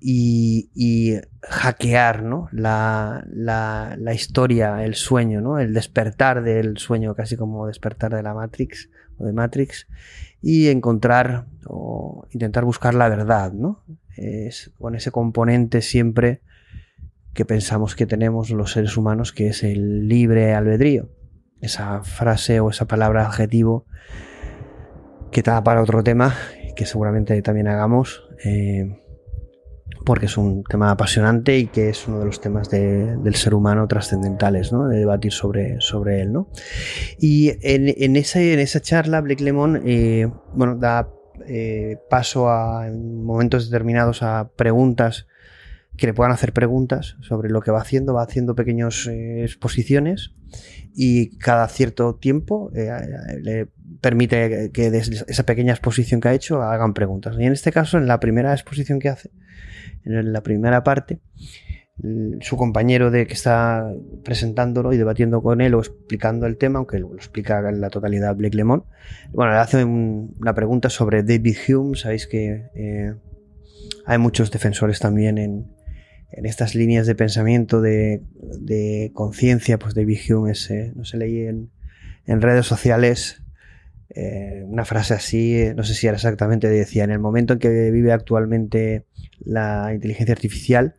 y, 0.01 0.71
y 0.75 1.19
hackear, 1.43 2.23
¿no? 2.23 2.49
La, 2.53 3.25
la, 3.29 3.97
la 3.99 4.15
historia, 4.15 4.85
el 4.85 4.95
sueño, 4.95 5.41
¿no? 5.41 5.59
El 5.59 5.75
despertar 5.75 6.43
del 6.43 6.79
sueño, 6.79 7.15
casi 7.15 7.37
como 7.37 7.67
despertar 7.67 8.15
de 8.15 8.23
la 8.23 8.35
Matrix 8.35 8.89
o 9.19 9.27
de 9.27 9.33
Matrix, 9.33 9.87
y 10.41 10.69
encontrar 10.69 11.47
o 11.67 12.27
intentar 12.31 12.65
buscar 12.65 12.95
la 12.95 13.09
verdad, 13.09 13.53
¿no? 13.53 13.85
Es 14.17 14.73
con 14.79 14.95
ese 14.95 15.11
componente 15.11 15.83
siempre 15.83 16.41
que 17.35 17.45
pensamos 17.45 17.95
que 17.97 18.07
tenemos 18.07 18.51
los 18.51 18.73
seres 18.73 18.97
humanos, 18.97 19.33
que 19.33 19.49
es 19.49 19.63
el 19.63 20.09
libre 20.09 20.55
albedrío. 20.55 21.09
Esa 21.61 22.03
frase 22.03 22.61
o 22.61 22.71
esa 22.71 22.87
palabra 22.87 23.27
adjetivo 23.27 23.87
que 25.31 25.41
está 25.41 25.63
para 25.65 25.83
otro 25.83 26.03
tema, 26.03 26.35
que 26.77 26.85
seguramente 26.87 27.41
también 27.43 27.69
hagamos, 27.69 28.23
eh, 28.45 28.99
porque 30.05 30.27
es 30.27 30.37
un 30.37 30.65
tema 30.65 30.91
apasionante 30.91 31.57
y 31.59 31.67
que 31.69 31.89
es 31.89 32.09
uno 32.09 32.19
de 32.19 32.25
los 32.27 32.41
temas 32.41 32.69
de- 32.71 33.17
del 33.17 33.35
ser 33.37 33.55
humano 33.55 33.87
trascendentales, 33.87 34.73
¿no? 34.73 34.89
de 34.89 34.99
debatir 34.99 35.33
sobre, 35.33 35.81
sobre 35.81 36.21
él. 36.23 36.33
¿no? 36.33 36.49
Y 37.19 37.51
en, 37.63 37.95
en, 37.97 38.17
ese, 38.17 38.53
en 38.53 38.59
esa 38.59 38.81
charla, 38.81 39.21
Blake 39.21 39.45
Lemon 39.45 39.81
eh, 39.87 40.29
bueno, 40.55 40.75
da 40.77 41.09
eh, 41.47 41.99
paso 42.11 42.51
a, 42.51 42.89
en 42.89 43.25
momentos 43.25 43.71
determinados 43.71 44.23
a 44.23 44.51
preguntas 44.57 45.27
que 45.97 46.07
le 46.07 46.15
puedan 46.15 46.33
hacer 46.33 46.53
preguntas 46.53 47.17
sobre 47.21 47.51
lo 47.51 47.61
que 47.61 47.71
va 47.71 47.81
haciendo, 47.81 48.15
va 48.15 48.23
haciendo 48.23 48.55
pequeñas 48.55 49.07
eh, 49.07 49.43
exposiciones 49.43 50.33
y 50.95 51.37
cada 51.39 51.69
cierto 51.69 52.15
tiempo 52.17 52.71
eh, 52.75 52.91
le 53.41 53.69
permite 54.01 54.71
que 54.73 54.91
desde 54.91 55.25
esa 55.29 55.45
pequeña 55.45 55.73
exposición 55.73 56.21
que 56.21 56.29
ha 56.29 56.35
hecho 56.35 56.63
hagan 56.63 56.95
preguntas. 56.95 57.37
Y 57.39 57.45
en 57.45 57.53
este 57.53 57.73
caso, 57.73 57.99
en 57.99 58.07
la 58.07 58.21
primera 58.21 58.53
exposición 58.53 58.99
que 58.99 59.09
hace, 59.09 59.31
en 60.05 60.33
la 60.33 60.43
primera 60.43 60.83
parte, 60.83 61.21
su 62.41 62.57
compañero 62.57 63.11
de 63.11 63.27
que 63.27 63.35
está 63.35 63.93
presentándolo 64.25 64.93
y 64.93 64.97
debatiendo 64.97 65.43
con 65.43 65.61
él 65.61 65.75
o 65.75 65.79
explicando 65.79 66.47
el 66.47 66.57
tema, 66.57 66.79
aunque 66.79 66.99
lo 66.99 67.15
explica 67.15 67.69
en 67.69 67.81
la 67.81 67.91
totalidad 67.91 68.35
Blake 68.35 68.57
Lemon, 68.57 68.85
bueno, 69.31 69.53
le 69.53 69.59
hace 69.59 69.85
un, 69.85 70.35
una 70.41 70.55
pregunta 70.55 70.91
sobre 70.91 71.23
David 71.23 71.57
Hume, 71.69 71.97
sabéis 71.97 72.27
que 72.27 72.71
eh, 72.75 73.15
hay 74.07 74.19
muchos 74.19 74.51
defensores 74.51 74.99
también 74.99 75.39
en, 75.39 75.67
en 76.33 76.47
estas 76.47 76.75
líneas 76.75 77.07
de 77.07 77.15
pensamiento 77.15 77.81
de, 77.81 78.23
de 78.33 79.11
conciencia, 79.15 79.79
pues 79.79 79.95
David 79.95 80.19
Hume 80.29 80.53
es, 80.53 80.71
eh, 80.71 80.93
no 80.95 81.05
se 81.05 81.19
leí 81.19 81.47
en, 81.47 81.71
en 82.27 82.41
redes 82.41 82.67
sociales 82.67 83.43
eh, 84.15 84.63
una 84.67 84.85
frase 84.85 85.15
así, 85.15 85.59
no 85.75 85.85
sé 85.85 85.95
si 85.95 86.07
era 86.07 86.17
exactamente, 86.17 86.69
decía, 86.69 87.05
en 87.05 87.11
el 87.11 87.19
momento 87.19 87.55
en 87.55 87.59
que 87.59 87.91
vive 87.91 88.13
actualmente 88.13 89.07
la 89.45 89.91
inteligencia 89.95 90.35
artificial, 90.35 90.97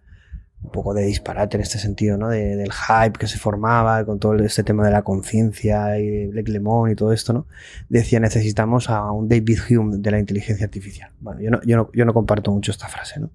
un 0.63 0.71
poco 0.71 0.93
de 0.93 1.03
disparate 1.03 1.57
en 1.57 1.61
este 1.61 1.77
sentido, 1.77 2.17
¿no? 2.17 2.29
De, 2.29 2.55
del 2.55 2.71
hype 2.71 3.19
que 3.19 3.27
se 3.27 3.37
formaba 3.37 4.05
con 4.05 4.19
todo 4.19 4.35
este 4.35 4.63
tema 4.63 4.85
de 4.85 4.91
la 4.91 5.01
conciencia 5.01 5.99
y 5.99 6.07
de 6.07 6.27
Blake 6.27 6.51
Lemon 6.51 6.91
y 6.91 6.95
todo 6.95 7.11
esto, 7.11 7.33
¿no? 7.33 7.47
Decía, 7.89 8.19
necesitamos 8.19 8.89
a 8.89 9.11
un 9.11 9.27
David 9.27 9.59
Hume 9.69 9.97
de 9.97 10.11
la 10.11 10.19
inteligencia 10.19 10.65
artificial. 10.65 11.11
Bueno, 11.19 11.41
yo 11.41 11.51
no, 11.51 11.61
yo 11.63 11.75
no, 11.75 11.89
yo 11.93 12.05
no 12.05 12.13
comparto 12.13 12.51
mucho 12.51 12.71
esta 12.71 12.87
frase, 12.87 13.19
¿no? 13.19 13.29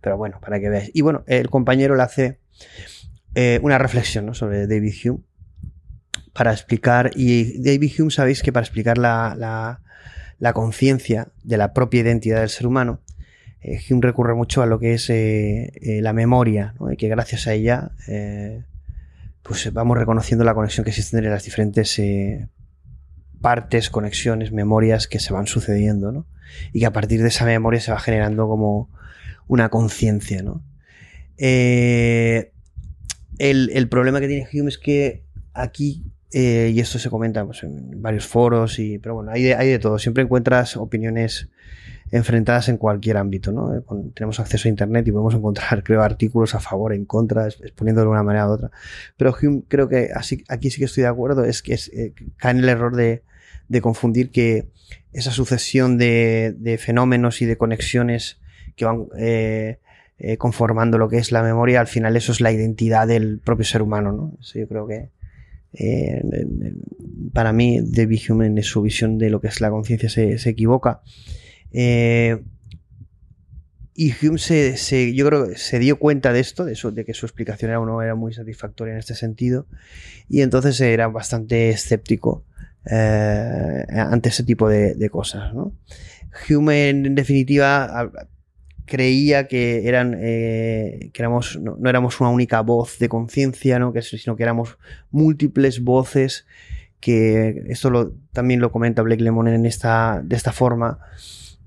Pero 0.00 0.16
bueno, 0.18 0.38
para 0.40 0.60
que 0.60 0.68
veáis. 0.68 0.90
Y 0.92 1.00
bueno, 1.00 1.24
el 1.26 1.48
compañero 1.48 1.96
le 1.96 2.02
hace 2.02 2.38
eh, 3.34 3.58
una 3.62 3.78
reflexión 3.78 4.26
¿no? 4.26 4.34
sobre 4.34 4.66
David 4.66 4.94
Hume 5.04 5.20
para 6.32 6.52
explicar, 6.52 7.12
y 7.14 7.62
David 7.62 7.92
Hume 7.98 8.10
sabéis 8.10 8.42
que 8.42 8.52
para 8.52 8.64
explicar 8.64 8.98
la, 8.98 9.80
la 10.38 10.52
conciencia 10.52 11.28
de 11.44 11.56
la 11.56 11.72
propia 11.72 12.00
identidad 12.00 12.40
del 12.40 12.50
ser 12.50 12.66
humano, 12.66 13.00
eh, 13.64 13.80
Hume 13.88 14.02
recurre 14.02 14.34
mucho 14.34 14.60
a 14.62 14.66
lo 14.66 14.78
que 14.78 14.92
es 14.92 15.08
eh, 15.08 15.72
eh, 15.80 16.02
la 16.02 16.12
memoria, 16.12 16.74
y 16.92 16.96
que 16.96 17.08
gracias 17.08 17.46
a 17.46 17.54
ella 17.54 17.92
eh, 18.08 18.62
pues 19.42 19.72
vamos 19.72 19.96
reconociendo 19.96 20.44
la 20.44 20.54
conexión 20.54 20.84
que 20.84 20.90
existe 20.90 21.16
entre 21.16 21.30
las 21.30 21.44
diferentes 21.44 22.00
partes, 23.40 23.88
conexiones, 23.90 24.52
memorias 24.52 25.08
que 25.08 25.18
se 25.18 25.32
van 25.32 25.46
sucediendo, 25.46 26.12
¿no? 26.12 26.26
y 26.72 26.80
que 26.80 26.86
a 26.86 26.92
partir 26.92 27.22
de 27.22 27.28
esa 27.28 27.46
memoria 27.46 27.80
se 27.80 27.90
va 27.90 27.98
generando 27.98 28.46
como 28.48 28.90
una 29.48 29.70
conciencia. 29.70 30.42
¿no? 30.42 30.62
El, 31.36 32.50
el, 33.38 33.88
problema 33.88 34.20
que 34.20 34.28
tiene 34.28 34.48
Hume 34.52 34.68
es 34.68 34.78
que 34.78 35.24
aquí 35.52 36.04
y 36.32 36.80
esto 36.80 36.98
se 36.98 37.10
comenta 37.10 37.44
pues, 37.44 37.62
en 37.62 38.02
varios 38.02 38.26
foros, 38.26 38.78
y, 38.78 38.98
pero 38.98 39.14
bueno, 39.14 39.30
hay 39.30 39.42
de, 39.42 39.54
hay 39.54 39.68
de, 39.68 39.78
todo. 39.78 39.98
Siempre 39.98 40.22
encuentras 40.22 40.76
opiniones 40.76 41.48
enfrentadas 42.10 42.68
en 42.68 42.76
cualquier 42.76 43.16
ámbito. 43.16 43.52
¿no? 43.52 43.82
tenemos 44.14 44.40
acceso 44.40 44.68
a 44.68 44.70
Internet 44.70 45.06
y 45.08 45.12
podemos 45.12 45.34
encontrar, 45.34 45.82
creo, 45.84 46.02
artículos 46.02 46.54
a 46.54 46.60
favor, 46.60 46.92
en 46.92 47.04
contra, 47.04 47.46
exponiéndolo 47.48 48.10
de 48.10 48.12
una 48.12 48.22
manera 48.22 48.48
u 48.48 48.52
otra. 48.52 48.70
Pero 49.16 49.34
Hume, 49.40 49.62
creo 49.68 49.88
que 49.88 50.10
aquí 50.48 50.70
sí 50.70 50.78
que 50.78 50.84
estoy 50.84 51.02
de 51.02 51.08
acuerdo, 51.08 51.44
es 51.44 51.62
que 51.62 51.74
es, 51.74 51.88
eh, 51.88 52.14
cae 52.36 52.52
en 52.52 52.58
el 52.58 52.68
error 52.68 52.96
de, 52.96 53.22
confundir 53.80 54.30
que 54.30 54.68
esa 55.12 55.32
sucesión 55.32 55.98
de, 55.98 56.78
fenómenos 56.80 57.42
y 57.42 57.46
de 57.46 57.56
conexiones 57.56 58.38
que 58.76 58.84
van 58.84 59.06
eh, 59.18 59.78
eh, 60.18 60.36
conformando 60.36 60.96
lo 60.98 61.08
que 61.08 61.18
es 61.18 61.32
la 61.32 61.42
memoria, 61.42 61.80
al 61.80 61.86
final 61.86 62.16
eso 62.16 62.32
es 62.32 62.40
la 62.40 62.52
identidad 62.52 63.08
del 63.08 63.40
propio 63.40 63.64
ser 63.64 63.82
humano. 63.82 64.12
¿no? 64.12 64.36
Eso 64.40 64.58
yo 64.58 64.68
creo 64.68 64.86
que 64.86 65.10
eh, 65.76 66.22
para 67.32 67.52
mí, 67.52 67.80
David 67.82 68.20
Hume 68.28 68.46
en 68.46 68.62
su 68.62 68.80
visión 68.82 69.18
de 69.18 69.30
lo 69.30 69.40
que 69.40 69.48
es 69.48 69.60
la 69.60 69.70
conciencia 69.70 70.08
se, 70.08 70.38
se, 70.38 70.50
equivoca. 70.50 71.02
Eh, 71.74 72.42
y 73.96 74.12
Hume 74.12 74.38
se, 74.38 74.76
se, 74.76 75.14
yo 75.14 75.26
creo 75.26 75.54
se 75.56 75.78
dio 75.78 75.98
cuenta 75.98 76.32
de 76.32 76.40
esto, 76.40 76.64
de, 76.64 76.72
eso, 76.72 76.90
de 76.90 77.04
que 77.04 77.14
su 77.14 77.26
explicación 77.26 77.70
era, 77.70 77.80
no 77.80 78.02
era 78.02 78.14
muy 78.14 78.32
satisfactoria 78.32 78.92
en 78.92 78.98
este 78.98 79.14
sentido, 79.14 79.66
y 80.28 80.40
entonces 80.40 80.80
era 80.80 81.06
bastante 81.08 81.68
escéptico 81.68 82.44
eh, 82.90 83.84
ante 83.90 84.30
ese 84.30 84.42
tipo 84.42 84.68
de, 84.68 84.94
de 84.94 85.10
cosas. 85.10 85.54
¿no? 85.54 85.72
Hume, 86.48 86.88
en 86.88 87.14
definitiva, 87.14 88.10
creía 88.86 89.46
que 89.46 89.88
eran 89.88 90.16
eh, 90.20 91.10
que 91.12 91.22
éramos 91.22 91.58
no, 91.60 91.76
éramos 91.88 92.20
una 92.20 92.30
única 92.30 92.60
voz 92.60 92.98
de 92.98 93.08
conciencia 93.08 93.78
¿no? 93.78 93.94
sino 94.02 94.36
que 94.36 94.42
éramos 94.42 94.76
múltiples 95.10 95.82
voces 95.82 96.46
que 97.00 97.64
esto 97.68 98.14
también 98.32 98.60
lo 98.60 98.70
comenta 98.70 99.02
Blake 99.02 99.22
Lemon 99.22 99.48
en 99.48 99.64
esta 99.64 100.20
de 100.22 100.36
esta 100.36 100.52
forma 100.52 100.98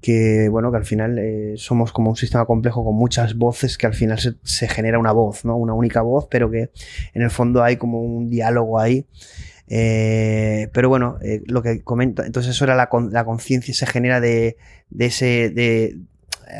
que 0.02 0.48
bueno 0.50 0.72
que 0.72 0.78
al 0.78 0.86
final 0.86 1.18
eh, 1.18 1.54
somos 1.58 1.92
como 1.92 2.10
un 2.10 2.16
sistema 2.16 2.46
complejo 2.46 2.84
con 2.84 2.96
muchas 2.96 3.36
voces 3.36 3.78
que 3.78 3.88
al 3.88 3.94
final 3.94 4.20
se, 4.20 4.36
se, 4.44 4.68
genera 4.68 5.00
una 5.00 5.12
voz 5.12 5.44
no 5.44 5.56
una 5.56 5.74
única 5.74 6.02
voz 6.02 6.28
pero 6.30 6.52
que 6.52 6.72
en 7.14 7.22
el 7.22 7.32
fondo 7.32 7.64
hay 7.64 7.78
como 7.78 8.02
un 8.02 8.30
diálogo 8.30 8.80
ahí 8.80 9.08
eh, 9.68 10.70
pero 10.72 10.90
bueno 10.90 11.18
eh, 11.22 11.42
lo 11.48 11.62
que 11.62 11.84
comenta 11.84 12.26
entonces 12.26 12.52
eso 12.56 12.66
era 12.66 12.76
la, 12.76 12.90
la 13.12 13.26
conciencia 13.26 13.74
se 13.74 13.86
genera 13.86 14.22
de, 14.22 14.58
de 14.90 15.06
ese 15.06 15.50
de, 15.50 15.98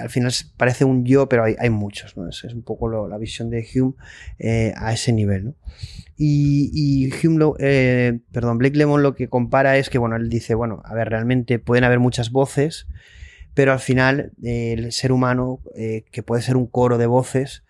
al 0.02 0.10
final 0.10 0.34
parece 0.58 0.84
un 0.84 1.06
yo, 1.06 1.30
pero 1.30 1.46
hay, 1.46 1.56
hay 1.60 1.70
muchos, 1.70 2.18
¿no? 2.18 2.28
Es, 2.28 2.44
es 2.44 2.54
un 2.54 2.62
poco 2.62 3.08
la 3.08 3.18
visión 3.18 3.50
de 3.50 3.66
Hume 3.74 3.94
a 4.76 4.92
ese 4.92 5.14
nivel, 5.14 5.46
¿no? 5.46 5.56
Y, 6.20 6.72
y 6.74 7.12
Hume, 7.14 7.38
lo, 7.38 7.56
eh, 7.60 8.20
perdón, 8.32 8.58
Blake 8.58 8.76
Lemon 8.76 9.04
lo 9.04 9.14
que 9.14 9.30
compara 9.30 9.78
es 9.78 9.92
que, 9.92 10.00
bueno, 10.00 10.16
él 10.16 10.30
dice, 10.30 10.56
bueno, 10.56 10.82
a 10.84 10.96
ver, 10.96 11.10
realmente 11.10 11.60
pueden 11.60 11.84
haber 11.84 12.00
muchas 12.00 12.32
voces, 12.32 12.88
pero 13.58 13.74
al 13.74 13.80
final 13.80 14.34
eh, 14.44 14.76
el 14.78 14.92
ser 14.92 15.12
humano, 15.12 15.62
eh, 15.76 16.06
que 16.12 16.22
puede 16.22 16.44
ser 16.44 16.58
un 16.58 16.68
coro 16.68 17.00
de 17.00 17.08
voces, 17.08 17.64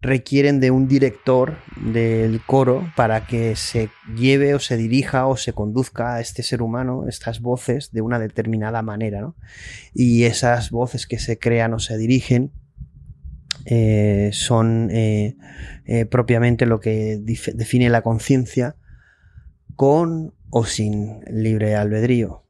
requieren 0.00 0.60
de 0.60 0.70
un 0.70 0.86
director 0.86 1.56
del 1.92 2.40
coro 2.46 2.88
para 2.94 3.26
que 3.26 3.56
se 3.56 3.88
lleve 4.16 4.54
o 4.54 4.60
se 4.60 4.76
dirija 4.76 5.26
o 5.26 5.36
se 5.36 5.52
conduzca 5.52 6.14
a 6.14 6.20
este 6.20 6.44
ser 6.44 6.62
humano, 6.62 7.06
estas 7.08 7.40
voces, 7.40 7.90
de 7.90 8.00
una 8.00 8.20
determinada 8.20 8.80
manera. 8.82 9.22
¿no? 9.22 9.34
Y 9.92 10.22
esas 10.22 10.70
voces 10.70 11.04
que 11.08 11.18
se 11.18 11.36
crean 11.36 11.74
o 11.74 11.80
se 11.80 11.98
dirigen 11.98 12.52
eh, 13.64 14.30
son 14.32 14.88
propiamente 16.10 16.64
lo 16.64 16.78
que 16.78 17.18
define 17.18 17.90
la 17.90 18.02
conciencia 18.02 18.76
con 19.74 20.32
o 20.50 20.64
sin 20.64 21.24
libre 21.28 21.74
albedrío. 21.74 22.43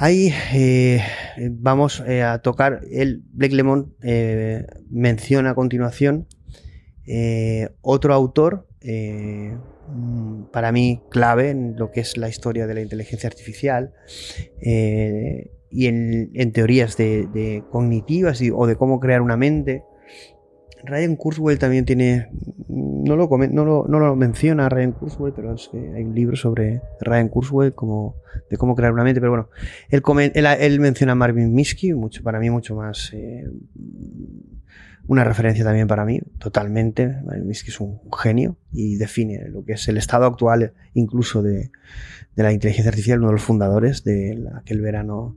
Ahí 0.00 0.32
eh, 0.54 1.02
vamos 1.50 2.04
eh, 2.06 2.22
a 2.22 2.38
tocar, 2.38 2.82
el 2.88 3.24
Blake 3.32 3.56
Lemon 3.56 3.96
eh, 4.00 4.64
menciona 4.90 5.50
a 5.50 5.54
continuación 5.56 6.28
eh, 7.04 7.70
otro 7.82 8.14
autor, 8.14 8.68
mm, 8.80 10.44
para 10.52 10.70
mí 10.70 11.02
clave 11.10 11.50
en 11.50 11.74
lo 11.76 11.90
que 11.90 11.98
es 11.98 12.16
la 12.16 12.28
historia 12.28 12.68
de 12.68 12.74
la 12.74 12.80
inteligencia 12.80 13.26
artificial 13.26 13.92
y 14.62 15.86
en, 15.86 16.52
teorías 16.52 16.96
de, 16.96 17.64
cognitivas 17.72 18.40
o 18.54 18.66
de 18.68 18.76
cómo 18.76 19.00
crear 19.00 19.20
una 19.20 19.36
mente. 19.36 19.82
Ryan 20.84 21.16
Kurzweil 21.16 21.58
también 21.58 21.84
tiene, 21.84 22.28
no 22.68 23.16
lo, 23.16 23.28
no 23.28 23.84
lo, 23.84 24.16
menciona 24.16 24.68
Ryan 24.68 24.92
Kurzweil, 24.92 25.34
pero 25.34 25.54
es 25.54 25.70
hay 25.72 26.04
un 26.04 26.14
libro 26.14 26.36
sobre 26.36 26.82
Ryan 27.00 27.28
Kurzweil 27.28 27.74
como, 27.74 28.16
de 28.50 28.56
cómo 28.56 28.74
crear 28.74 28.92
una 28.92 29.04
mente, 29.04 29.20
pero 29.20 29.30
bueno, 29.30 29.48
él, 29.90 30.02
él, 30.34 30.46
él 30.46 30.80
menciona 30.80 31.12
a 31.12 31.14
Marvin 31.14 31.52
Minsky, 31.52 31.94
mucho, 31.94 32.22
para 32.22 32.38
mí 32.38 32.50
mucho 32.50 32.74
más, 32.76 33.10
eh, 33.12 33.48
una 35.06 35.24
referencia 35.24 35.64
también 35.64 35.88
para 35.88 36.04
mí, 36.04 36.20
totalmente. 36.38 37.16
Marvin 37.24 37.46
Minsky 37.46 37.70
es 37.70 37.80
un 37.80 38.00
genio 38.12 38.56
y 38.72 38.96
define 38.96 39.48
lo 39.48 39.64
que 39.64 39.72
es 39.72 39.88
el 39.88 39.96
estado 39.96 40.26
actual 40.26 40.74
incluso 40.92 41.42
de, 41.42 41.70
de 42.36 42.42
la 42.42 42.52
inteligencia 42.52 42.90
artificial, 42.90 43.18
uno 43.18 43.28
de 43.28 43.32
los 43.32 43.42
fundadores 43.42 44.04
de 44.04 44.46
aquel 44.54 44.80
verano 44.80 45.36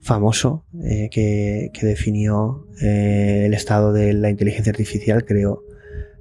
famoso 0.00 0.64
eh, 0.82 1.08
que, 1.10 1.70
que, 1.72 1.86
definió 1.86 2.66
eh, 2.80 3.44
el 3.46 3.54
estado 3.54 3.92
de 3.92 4.12
la 4.14 4.30
inteligencia 4.30 4.70
artificial, 4.70 5.24
creó 5.24 5.62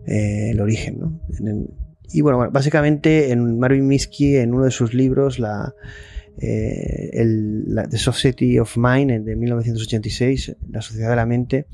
eh, 0.06 0.52
el 0.52 0.60
origen. 0.62 1.00
¿no? 1.00 1.20
Y 2.12 2.22
bueno, 2.22 2.50
básicamente 2.52 3.32
en 3.32 3.60
Marvin 3.60 3.88
Minsky, 3.88 4.38
en 4.38 4.54
uno 4.54 4.66
de 4.66 4.72
sus 4.72 4.94
libros, 4.94 5.40
la, 5.40 5.74
eh, 6.40 7.10
el, 7.14 7.74
la, 7.74 7.88
The 7.88 7.98
Society 7.98 8.60
of 8.60 8.76
Mind 8.78 9.24
de 9.24 9.36
1986, 9.36 10.58
La 10.72 10.82
Sociedad 10.82 11.10
de 11.12 11.16
la 11.16 11.26
Mente, 11.26 11.68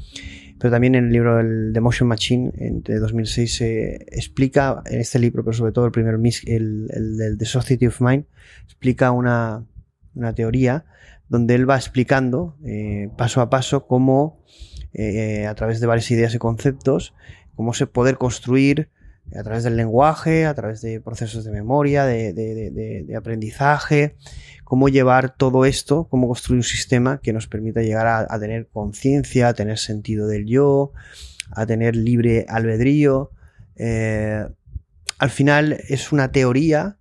pero 0.60 0.72
también 0.72 0.95
en 0.95 1.06
el 1.06 1.11
libro 1.11 1.40
el 1.40 1.72
The 1.73 1.82
Motion 1.82 2.07
Machine 2.07 2.52
de 2.56 2.99
2006 2.99 3.56
se 3.56 3.95
explica, 4.11 4.82
en 4.86 5.02
este 5.02 5.19
libro, 5.19 5.44
pero 5.44 5.56
sobre 5.56 5.72
todo 5.72 5.86
el 5.86 5.91
primero, 5.91 6.18
el, 6.18 6.88
el 6.94 7.38
The 7.38 7.45
Society 7.45 7.88
of 7.88 8.02
Mind, 8.02 8.26
explica 8.65 9.11
una, 9.11 9.65
una 10.14 10.34
teoría 10.34 10.86
donde 11.30 11.56
él 11.56 11.69
va 11.69 11.76
explicando 11.76 12.56
eh, 12.65 13.10
paso 13.18 13.41
a 13.41 13.49
paso 13.49 13.88
cómo, 13.88 14.43
eh, 14.93 15.47
a 15.47 15.56
través 15.56 15.80
de 15.80 15.88
varias 15.88 16.10
ideas 16.11 16.34
y 16.35 16.38
conceptos, 16.38 17.14
cómo 17.56 17.73
se 17.73 17.88
poder 17.88 18.18
construir 18.18 18.89
a 19.34 19.43
través 19.43 19.64
del 19.64 19.76
lenguaje, 19.76 20.45
a 20.45 20.53
través 20.53 20.81
de 20.81 21.02
procesos 21.02 21.43
de 21.43 21.52
memoria, 21.52 22.06
de, 22.06 22.34
de, 22.34 23.15
aprendizaje, 23.15 24.15
cómo 24.64 24.88
llevar 24.88 25.35
todo 25.35 25.65
esto, 25.65 26.07
cómo 26.10 26.27
construir 26.27 26.60
un 26.60 26.64
sistema 26.64 27.19
que 27.22 27.34
nos 27.34 27.47
permita 27.47 27.81
llegar 27.81 28.27
a, 28.30 28.39
tener 28.39 28.68
conciencia, 28.68 29.47
a 29.47 29.53
tener 29.53 29.80
sentido 29.80 30.27
del 30.27 30.45
yo, 30.45 30.91
a 31.52 31.65
tener 31.65 31.95
libre 31.95 32.45
albedrío. 32.47 33.31
Eh, 33.77 34.45
al 35.18 35.30
final 35.30 35.80
es 35.88 36.11
una 36.11 36.31
teoría, 36.31 36.97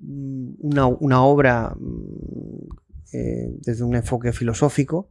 una, 0.00 0.86
una 0.86 1.22
obra 1.22 1.74
mm, 1.78 2.61
eh, 3.12 3.50
desde 3.60 3.84
un 3.84 3.94
enfoque 3.94 4.32
filosófico, 4.32 5.10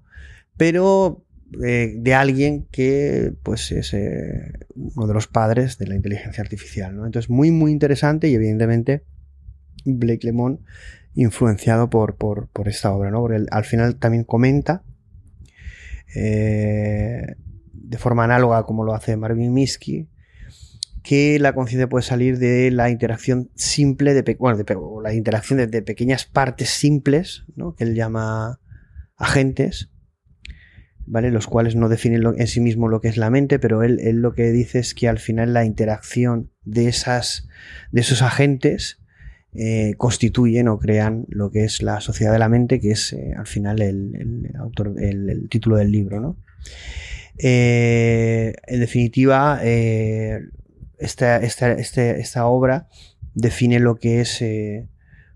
pero 0.57 1.23
eh, 1.63 1.93
de 1.97 2.13
alguien 2.13 2.65
que 2.71 3.33
pues 3.43 3.71
es 3.71 3.93
eh, 3.93 4.53
uno 4.75 5.07
de 5.07 5.13
los 5.13 5.27
padres 5.27 5.77
de 5.77 5.87
la 5.87 5.95
inteligencia 5.95 6.41
artificial. 6.41 6.93
Entonces, 6.93 7.29
muy, 7.29 7.51
muy 7.51 7.71
interesante 7.71 8.27
y 8.27 8.35
evidentemente 8.35 9.03
Blake 9.85 10.25
Lemon 10.25 10.61
influenciado 11.13 11.89
por, 11.89 12.15
por, 12.15 12.49
esta 12.67 12.91
obra. 12.93 13.11
¿no? 13.11 13.19
Porque 13.21 13.45
al 13.51 13.65
final 13.65 13.97
también 13.97 14.23
comenta 14.23 14.83
de 16.13 17.97
forma 17.97 18.25
análoga 18.25 18.63
como 18.63 18.83
lo 18.83 18.93
hace 18.93 19.15
Marvin 19.15 19.53
Minsky, 19.53 20.07
que 21.03 21.39
la 21.39 21.53
conciencia 21.53 21.89
puede 21.89 22.03
salir 22.03 22.37
de 22.37 22.71
la 22.71 22.89
interacción 22.89 23.49
simple, 23.55 24.13
de, 24.13 24.35
bueno, 24.39 24.63
la 25.01 25.13
interacción 25.13 25.57
de, 25.69 25.81
pequeñas 25.81 26.25
partes 26.25 26.69
simples, 26.69 27.43
¿no? 27.55 27.75
que 27.75 27.85
él 27.85 27.95
llama 27.95 28.59
agentes, 29.17 29.89
¿vale? 31.05 31.31
los 31.31 31.47
cuales 31.47 31.75
no 31.75 31.89
definen 31.89 32.23
en 32.37 32.47
sí 32.47 32.61
mismo 32.61 32.87
lo 32.87 33.01
que 33.01 33.07
es 33.07 33.17
la 33.17 33.29
mente, 33.29 33.57
pero 33.57 33.83
él, 33.83 33.99
él, 33.99 34.17
lo 34.17 34.33
que 34.33 34.51
dice 34.51 34.79
es 34.79 34.93
que 34.93 35.07
al 35.07 35.19
final 35.19 35.53
la 35.53 35.65
interacción 35.65 36.51
de, 36.63 36.87
esas, 36.87 37.47
de 37.91 38.01
esos 38.01 38.21
agentes 38.21 39.01
eh, 39.53 39.95
constituyen 39.97 40.69
o 40.69 40.79
crean 40.79 41.25
lo 41.27 41.51
que 41.51 41.65
es 41.65 41.81
la 41.81 41.99
sociedad 41.99 42.31
de 42.31 42.39
la 42.39 42.47
mente, 42.47 42.79
que 42.79 42.91
es 42.91 43.11
eh, 43.11 43.33
al 43.37 43.47
final 43.47 43.81
el, 43.81 44.49
autor, 44.57 44.95
el, 44.97 45.49
título 45.49 45.75
del 45.75 45.91
libro. 45.91 46.21
¿no? 46.21 46.37
Eh, 47.37 48.53
en 48.65 48.79
definitiva, 48.79 49.59
esta, 51.01 51.37
esta, 51.37 51.71
esta, 51.73 52.11
esta 52.11 52.45
obra 52.45 52.87
define 53.33 53.79
lo 53.79 53.95
que 53.95 54.21
es 54.21 54.41
eh, 54.41 54.87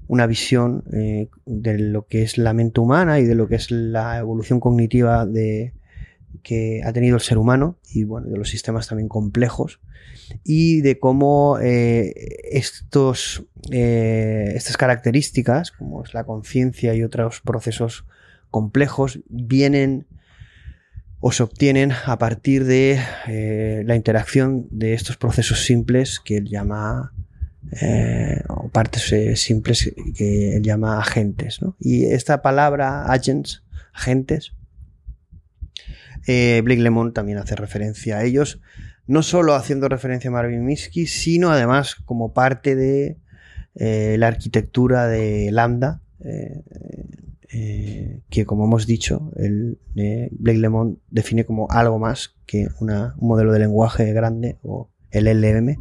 una 0.07 0.27
visión 0.27 0.83
eh, 0.93 1.29
de 1.45 1.79
lo 1.79 2.05
que 2.07 2.21
es 2.21 2.37
la 2.37 2.53
mente 2.53 2.79
humana 2.79 3.19
y 3.19 3.25
de 3.25 3.35
lo 3.35 3.47
que 3.47 3.55
es 3.55 3.71
la 3.71 4.17
evolución 4.19 4.59
cognitiva 4.59 5.25
de, 5.25 5.73
que 6.43 6.81
ha 6.85 6.93
tenido 6.93 7.15
el 7.15 7.21
ser 7.21 7.37
humano 7.37 7.77
y 7.91 8.03
bueno, 8.03 8.27
de 8.27 8.37
los 8.37 8.49
sistemas 8.49 8.87
también 8.87 9.09
complejos 9.09 9.79
y 10.43 10.81
de 10.81 10.99
cómo 10.99 11.57
eh, 11.61 12.13
estos, 12.51 13.45
estas 13.71 14.77
características, 14.77 15.71
como 15.71 16.03
es 16.03 16.13
la 16.13 16.23
conciencia 16.23 16.93
y 16.93 17.03
otros 17.03 17.41
procesos 17.41 18.05
complejos 18.51 19.19
vienen 19.27 20.07
o 21.27 21.31
se 21.31 21.41
obtienen 21.41 21.91
a 21.91 22.19
partir 22.19 22.65
de 22.65 22.99
eh, 23.25 23.81
la 23.87 23.95
interacción 23.95 24.67
de 24.69 24.93
estos 24.93 25.17
procesos 25.17 25.65
simples 25.65 26.19
que 26.23 26.37
él 26.37 26.47
llama 26.47 27.13
eh, 27.81 28.43
o 28.47 28.69
partes 28.69 29.11
eh, 29.11 29.35
simples 29.35 29.91
que 30.15 30.57
él 30.57 30.61
llama 30.61 30.99
agentes. 30.99 31.63
¿no? 31.63 31.75
Y 31.79 32.05
esta 32.05 32.43
palabra 32.43 33.11
agents, 33.11 33.63
agentes, 33.91 34.53
Blake 36.27 36.83
Lemon 36.83 37.11
también 37.11 37.39
hace 37.39 37.55
referencia 37.55 38.17
a 38.17 38.23
ellos, 38.23 38.61
no 39.07 39.23
solo 39.23 39.55
haciendo 39.55 39.89
referencia 39.89 40.29
a 40.29 40.33
Marvin 40.33 40.63
Minsky, 40.63 41.07
sino 41.07 41.49
además 41.49 41.95
como 41.95 42.35
parte 42.35 42.75
de 42.75 43.17
la 44.19 44.27
arquitectura 44.27 45.07
de 45.07 45.49
Lambda, 45.51 46.01
eh, 47.57 48.19
que 48.29 48.45
como 48.45 48.65
hemos 48.65 48.85
dicho, 48.85 49.31
eh, 49.37 50.27
Blake 50.31 50.59
Lemon 50.59 50.99
define 51.09 51.45
como 51.45 51.67
algo 51.69 51.99
más 51.99 52.35
que 52.45 52.67
un 52.81 52.91
modelo 53.15 53.53
de 53.53 53.59
lenguaje 53.59 54.11
grande 54.11 54.57
o 54.61 54.89
el 55.11 55.25
LM 55.25 55.77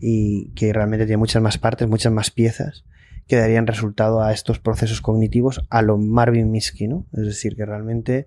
y 0.00 0.50
que 0.56 0.72
realmente 0.72 1.06
tiene 1.06 1.18
muchas 1.18 1.40
más 1.40 1.56
partes, 1.56 1.86
muchas 1.86 2.12
más 2.12 2.32
piezas 2.32 2.84
que 3.28 3.36
darían 3.36 3.68
resultado 3.68 4.22
a 4.22 4.32
estos 4.32 4.58
procesos 4.58 5.00
cognitivos 5.00 5.64
a 5.70 5.82
lo 5.82 5.98
Marvin 5.98 6.50
Minsky, 6.50 6.88
¿no? 6.88 7.06
Es 7.12 7.26
decir, 7.26 7.54
que 7.54 7.64
realmente 7.64 8.26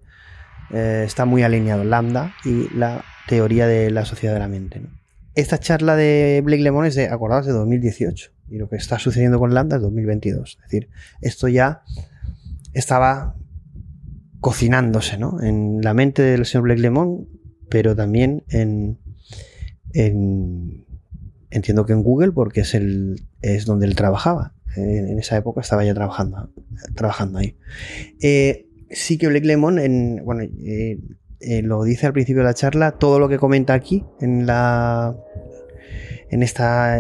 eh, 0.72 1.04
está 1.06 1.26
muy 1.26 1.44
alineado 1.44 1.84
Lambda 1.84 2.36
y 2.46 2.74
la 2.74 3.04
teoría 3.28 3.68
de 3.68 3.92
la 3.92 4.06
sociedad 4.06 4.34
de 4.34 4.40
la 4.40 4.48
mente. 4.48 4.82
Esta 5.36 5.58
charla 5.58 5.98
de 5.98 6.42
Blake 6.42 6.64
Lemon 6.64 6.86
es 6.86 6.96
de, 6.96 7.10
acordados, 7.10 7.48
de 7.48 7.52
2018 7.52 8.32
y 8.50 8.60
lo 8.60 8.70
que 8.70 8.78
está 8.78 8.98
sucediendo 8.98 9.40
con 9.40 9.54
Lambda 9.54 9.76
es 9.76 9.82
2022. 9.82 10.52
Es 10.52 10.72
decir, 10.72 10.90
esto 11.20 11.50
ya 11.50 11.84
estaba 12.74 13.36
cocinándose 14.40 15.18
¿no? 15.18 15.42
en 15.42 15.82
la 15.82 15.94
mente 15.94 16.24
del 16.24 16.46
señor 16.46 16.64
Blake 16.64 16.82
Lemon, 16.82 17.28
pero 17.70 17.96
también 17.96 18.44
en, 18.50 19.00
entiendo 21.52 21.86
que 21.86 21.94
en 21.94 22.04
Google 22.04 22.32
porque 22.32 22.62
es 22.62 22.74
el 22.74 23.22
es 23.42 23.66
donde 23.66 23.86
él 23.86 23.96
trabajaba. 23.96 24.54
En, 24.76 25.20
esa 25.20 25.38
época 25.38 25.62
estaba 25.62 25.84
ya 25.84 25.94
trabajando, 25.94 26.50
trabajando 26.96 27.40
ahí. 27.40 27.58
Eh, 28.22 28.68
sí 28.90 29.18
que 29.18 29.28
Blake 29.28 29.46
Lemon, 29.46 29.80
en, 29.80 30.24
bueno, 30.24 30.44
eh, 30.44 31.00
eh, 31.40 31.62
lo 31.62 31.84
dice 31.84 32.08
al 32.08 32.14
principio 32.14 32.42
de 32.42 32.48
la 32.48 32.54
charla, 32.54 32.94
todo 32.94 33.20
lo 33.20 33.28
que 33.28 33.38
comenta 33.38 33.74
aquí 33.74 34.06
en 34.22 34.46
la 34.46 35.16
en 36.30 36.44
esta 36.44 36.98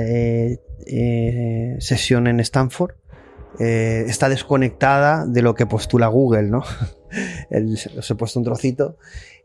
sesión 1.79 2.27
en 2.27 2.41
Stanford 2.41 3.00
eh, 3.59 4.05
está 4.07 4.29
desconectada 4.29 5.25
de 5.25 5.41
lo 5.41 5.55
que 5.55 5.65
postula 5.65 6.07
Google, 6.07 6.43
¿no? 6.43 6.63
os 7.97 8.11
he 8.11 8.15
puesto 8.15 8.39
un 8.39 8.45
trocito 8.45 8.97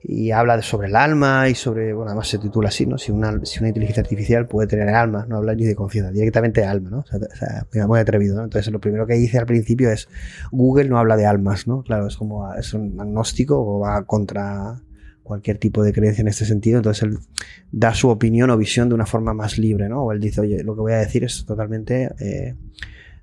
y 0.03 0.31
habla 0.31 0.61
sobre 0.63 0.89
el 0.89 0.97
alma 0.97 1.49
y 1.49 1.55
sobre, 1.55 1.93
bueno, 1.93 2.11
además 2.11 2.29
se 2.29 2.39
titula 2.39 2.69
así, 2.69 2.87
¿no? 2.87 2.97
Si 2.99 3.11
una, 3.11 3.33
inteligencia 3.33 4.03
artificial 4.03 4.47
puede 4.47 4.69
tener 4.69 4.89
alma, 4.91 5.27
no 5.29 5.39
habla 5.39 5.55
ni 5.55 5.65
de 5.65 5.75
conciencia, 5.75 6.13
directamente 6.13 6.61
de 6.61 6.67
alma, 6.67 6.91
¿no? 6.91 6.99
O 6.99 7.07
sea, 7.07 7.87
muy 7.87 7.99
atrevido, 7.99 8.37
¿no? 8.37 8.45
Entonces 8.45 8.73
lo 8.73 8.81
primero 8.81 9.07
que 9.07 9.15
dice 9.15 9.39
al 9.39 9.47
principio 9.47 9.91
es, 9.91 10.09
Google 10.53 10.89
no 10.89 10.99
habla 10.99 11.17
de 11.17 11.27
almas, 11.27 11.67
¿no? 11.67 11.83
Claro, 11.83 12.07
es 12.07 12.17
como, 12.17 12.55
es 12.55 12.73
un 12.75 13.01
agnóstico 13.01 13.59
o 13.59 13.81
va 13.81 14.05
contra 14.05 14.81
cualquier 15.25 15.59
tipo 15.59 15.83
de 15.83 15.93
creencia 15.93 16.23
en 16.23 16.29
este 16.29 16.45
sentido, 16.45 16.77
entonces 16.77 17.03
él 17.03 17.19
da 17.73 17.93
su 17.95 18.09
opinión 18.09 18.51
o 18.51 18.57
visión 18.57 18.89
de 18.89 18.95
una 18.95 19.07
forma 19.07 19.35
más 19.35 19.59
libre, 19.59 19.89
¿no? 19.89 20.05
O 20.05 20.13
él 20.13 20.21
dice, 20.21 20.41
oye, 20.43 20.63
lo 20.63 20.77
que 20.77 20.83
voy 20.83 20.93
a 20.93 20.99
decir 20.99 21.25
es 21.25 21.45
totalmente... 21.45 22.11
Eh, 22.21 22.55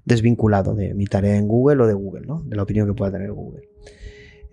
desvinculado 0.06 0.76
de 0.76 0.94
mi 0.94 1.06
tarea 1.06 1.38
en 1.38 1.48
Google 1.48 1.84
o 1.84 1.88
de 1.88 1.94
Google, 1.94 2.26
¿no? 2.26 2.44
de 2.46 2.56
la 2.56 2.64
opinión 2.64 2.88
que 2.88 2.94
pueda 2.94 3.12
tener 3.12 3.32
Google. 3.32 3.70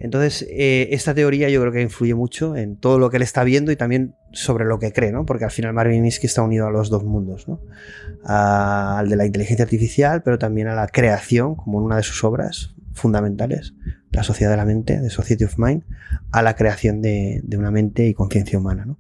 Entonces, 0.01 0.47
eh, 0.51 0.89
esta 0.93 1.15
teoría 1.15 1.51
yo 1.51 1.61
creo 1.61 1.73
que 1.73 1.83
influye 1.83 2.15
mucho 2.15 2.57
en 2.57 2.77
todo 2.77 2.99
lo 2.99 3.11
que 3.11 3.19
él 3.19 3.23
está 3.23 3.45
viendo 3.45 3.71
y 3.71 3.77
también 3.77 4.15
sobre 4.33 4.65
lo 4.65 4.79
que 4.79 4.95
cree, 4.95 5.13
¿no? 5.13 5.27
Porque 5.27 5.45
al 5.45 5.51
final 5.51 5.75
Marvin 5.75 6.01
Minsky 6.01 6.27
está 6.27 6.41
unido 6.41 6.67
a 6.67 6.71
los 6.71 6.89
dos 6.89 7.05
mundos, 7.05 7.47
¿no? 7.47 7.61
al 8.25 9.09
de 9.11 9.17
la 9.17 9.27
inteligencia 9.27 9.63
artificial, 9.63 10.23
pero 10.23 10.39
también 10.39 10.69
a 10.69 10.75
la 10.75 10.87
creación, 10.87 11.55
como 11.55 11.79
en 11.81 11.85
una 11.85 11.97
de 11.97 12.03
sus 12.03 12.25
obras 12.25 12.75
fundamentales, 12.95 13.75
La 14.11 14.23
sociedad 14.23 14.51
de 14.51 14.57
la 14.57 14.65
mente, 14.65 14.99
The 15.01 15.11
Society 15.11 15.45
of 15.45 15.59
Mind, 15.59 15.85
a 16.33 16.43
la 16.43 16.57
creación 16.57 17.03
de, 17.03 17.43
de 17.45 17.57
una 17.59 17.71
mente 17.71 18.07
y 18.07 18.15
conciencia 18.15 18.59
humana, 18.59 18.87
¿no? 18.87 18.99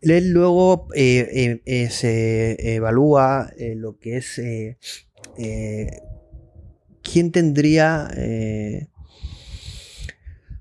Luego 0.00 0.88
eh, 0.94 1.28
eh, 1.32 1.62
eh, 1.64 1.90
se 1.90 2.76
evalúa 2.76 3.50
lo 3.76 3.98
que 3.98 4.18
es 4.18 4.40
quién 7.02 7.32
tendría 7.32 8.08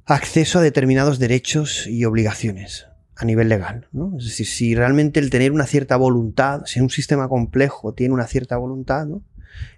acceso 0.06 0.60
a 0.60 0.62
determinados 0.62 1.20
derechos 1.20 1.86
y 1.88 2.06
obligaciones 2.06 2.88
a 3.16 3.26
nivel 3.26 3.50
legal. 3.50 3.88
Es 4.18 4.26
decir, 4.26 4.48
si 4.48 4.76
realmente 4.76 5.20
el 5.20 5.30
tener 5.30 5.52
una 5.52 5.66
cierta 5.66 5.98
voluntad, 5.98 6.62
si 6.66 6.80
un 6.80 6.90
sistema 6.90 7.28
complejo 7.28 7.94
tiene 7.94 8.14
una 8.14 8.26
cierta 8.26 8.58
voluntad, 8.58 9.08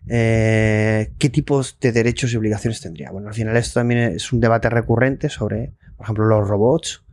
¿qué 0.07 1.29
tipos 1.31 1.77
de 1.81 1.91
derechos 1.91 2.31
y 2.31 2.37
obligaciones 2.37 2.79
tendría? 2.79 3.11
Bueno, 3.11 3.27
al 3.27 3.33
final 3.33 3.57
esto 3.57 3.81
también 3.81 4.13
es 4.13 4.31
un 4.31 4.39
debate 4.39 4.69
recurrente 4.69 5.27
sobre, 5.27 5.73
por 5.97 6.05
ejemplo, 6.05 6.25
los 6.25 6.47
robots 6.47 7.03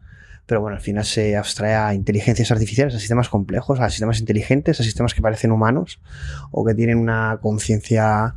pero 0.47 0.61
bueno, 0.61 0.77
al 0.77 0.83
final 0.83 1.05
se 1.05 1.37
abstrae 1.37 1.75
a 1.75 1.93
inteligencias 1.93 2.51
artificiales, 2.53 2.95
a 2.95 3.01
sistemas 3.01 3.29
complejos, 3.29 3.81
a 3.81 3.91
sistemas 3.91 4.21
inteligentes, 4.21 4.81
a 4.81 4.85
sistemas 4.85 5.13
que 5.13 5.21
parecen 5.21 5.51
humanos 5.51 6.01
o 6.53 6.65
que 6.65 6.75
tienen 6.75 6.99
una 6.99 7.39
conciencia 7.43 8.35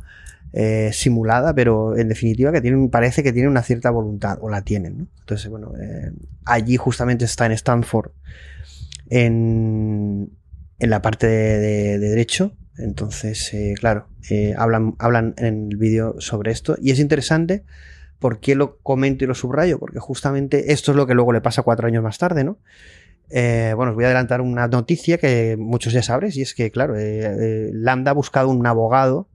eh, 0.52 0.90
simulada, 0.92 1.54
pero 1.54 1.96
en 1.96 2.08
definitiva 2.08 2.50
que 2.50 2.60
tienen, 2.60 2.90
parece 2.90 3.22
que 3.22 3.32
tienen 3.32 3.52
una 3.52 3.62
cierta 3.62 3.90
voluntad, 3.90 4.38
o 4.40 4.50
la 4.50 4.62
tienen. 4.62 5.08
Entonces, 5.20 5.48
bueno, 5.48 5.72
eh, 5.80 6.10
allí 6.44 6.76
justamente 6.76 7.24
está 7.24 7.46
en 7.46 7.52
Stanford, 7.52 8.10
en, 9.08 10.30
en 10.80 10.90
la 10.90 11.00
parte 11.00 11.28
de, 11.28 11.98
derecho. 12.00 12.56
Entonces, 12.76 13.54
eh, 13.54 13.74
claro, 13.78 14.08
hablan, 14.56 14.96
hablan 14.98 15.34
en 15.36 15.68
el 15.70 15.76
vídeo 15.76 16.16
sobre 16.18 16.50
esto 16.50 16.76
y 16.80 16.90
es 16.90 16.98
interesante 16.98 17.64
¿Por 18.20 18.38
qué 18.38 18.54
lo 18.54 18.78
comento 18.78 19.24
y 19.24 19.26
lo 19.26 19.34
subrayo? 19.34 19.78
Porque 19.78 19.98
justamente 19.98 20.72
esto 20.72 20.92
es 20.92 20.96
lo 20.96 21.06
que 21.06 21.14
luego 21.14 21.32
le 21.32 21.40
pasa 21.40 21.62
cuatro 21.62 21.88
años 21.88 22.04
más 22.04 22.18
tarde, 22.18 22.44
¿no? 22.44 22.58
Eh, 23.30 23.72
bueno, 23.76 23.92
os 23.92 23.94
voy 23.96 24.04
a 24.04 24.08
adelantar 24.08 24.40
una 24.40 24.68
noticia 24.68 25.16
que 25.18 25.56
muchos 25.58 25.92
ya 25.92 26.02
sabréis, 26.02 26.36
y 26.36 26.42
es 26.42 26.54
que, 26.54 26.70
claro, 26.70 26.96
eh, 26.96 27.20
eh, 27.22 27.70
Lambda 27.72 28.10
ha 28.10 28.14
buscado 28.14 28.48
un 28.48 28.66
abogado 28.66 29.28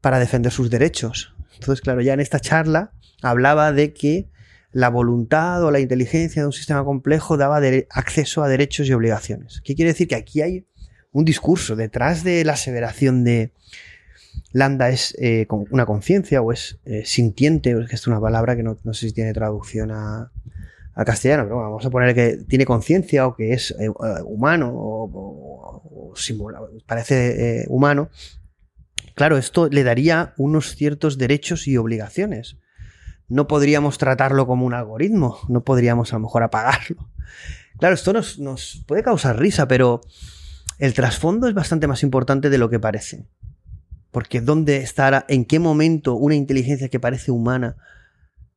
para 0.00 0.18
defender 0.18 0.52
sus 0.52 0.70
derechos. 0.70 1.34
Entonces, 1.54 1.80
claro, 1.80 2.00
ya 2.00 2.14
en 2.14 2.20
esta 2.20 2.40
charla 2.40 2.92
hablaba 3.22 3.72
de 3.72 3.92
que 3.92 4.28
la 4.72 4.88
voluntad 4.90 5.62
o 5.64 5.70
la 5.70 5.80
inteligencia 5.80 6.42
de 6.42 6.46
un 6.46 6.52
sistema 6.52 6.84
complejo 6.84 7.36
daba 7.36 7.60
acceso 7.90 8.42
a 8.42 8.48
derechos 8.48 8.88
y 8.88 8.92
obligaciones. 8.92 9.62
¿Qué 9.64 9.74
quiere 9.74 9.92
decir? 9.92 10.08
Que 10.08 10.16
aquí 10.16 10.42
hay 10.42 10.66
un 11.12 11.24
discurso 11.24 11.76
detrás 11.76 12.24
de 12.24 12.44
la 12.44 12.54
aseveración 12.54 13.24
de, 13.24 13.52
Lambda 14.56 14.88
es 14.88 15.14
eh, 15.18 15.46
una 15.50 15.84
conciencia 15.84 16.40
o 16.40 16.50
es 16.50 16.78
eh, 16.86 17.04
sintiente, 17.04 17.76
que 17.86 17.94
es 17.94 18.06
una 18.06 18.18
palabra 18.18 18.56
que 18.56 18.62
no, 18.62 18.78
sé 18.94 19.08
si 19.08 19.12
tiene 19.12 19.34
traducción 19.34 19.90
a, 19.90 20.32
castellano, 21.04 21.42
pero 21.42 21.58
vamos 21.58 21.84
a 21.84 21.90
poner 21.90 22.14
que 22.14 22.38
tiene 22.48 22.64
conciencia 22.64 23.26
o 23.26 23.36
que 23.36 23.52
es 23.52 23.72
eh, 23.78 23.90
humano 24.24 24.72
o, 24.74 26.14
parece 26.86 27.66
humano. 27.68 28.08
Claro, 29.14 29.36
esto 29.36 29.68
le 29.68 29.84
daría 29.84 30.32
unos 30.38 30.74
ciertos 30.74 31.18
derechos 31.18 31.68
y 31.68 31.76
obligaciones. 31.76 32.56
No 33.28 33.46
podríamos 33.48 33.98
tratarlo 33.98 34.46
como 34.46 34.64
un 34.64 34.72
algoritmo, 34.72 35.38
no 35.48 35.64
podríamos 35.64 36.14
a 36.14 36.16
lo 36.16 36.20
mejor 36.20 36.42
apagarlo. 36.42 37.10
Claro, 37.78 37.94
esto 37.94 38.14
nos, 38.14 38.38
nos 38.38 38.82
puede 38.86 39.02
causar 39.02 39.38
risa, 39.38 39.68
pero 39.68 40.00
el 40.78 40.94
trasfondo 40.94 41.46
es 41.46 41.52
bastante 41.52 41.86
más 41.86 42.02
importante 42.02 42.48
de 42.48 42.56
lo 42.56 42.70
que 42.70 42.80
parece. 42.80 43.26
Porque 44.16 44.40
¿dónde 44.40 44.78
estará, 44.78 45.26
en 45.28 45.44
qué 45.44 45.58
momento 45.58 46.14
una 46.14 46.34
inteligencia 46.34 46.88
que 46.88 46.98
parece 46.98 47.30
humana 47.30 47.76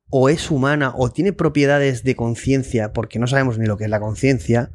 o 0.09 0.29
es 0.29 0.51
humana 0.51 0.93
o 0.95 1.11
tiene 1.11 1.33
propiedades 1.33 2.05
de 2.05 2.15
conciencia, 2.15 2.93
porque 2.93 3.19
no 3.19 3.27
sabemos 3.27 3.59
ni 3.59 3.65
lo 3.65 3.75
que 3.75 3.83
es 3.83 3.89
la 3.89 3.99
conciencia, 3.99 4.71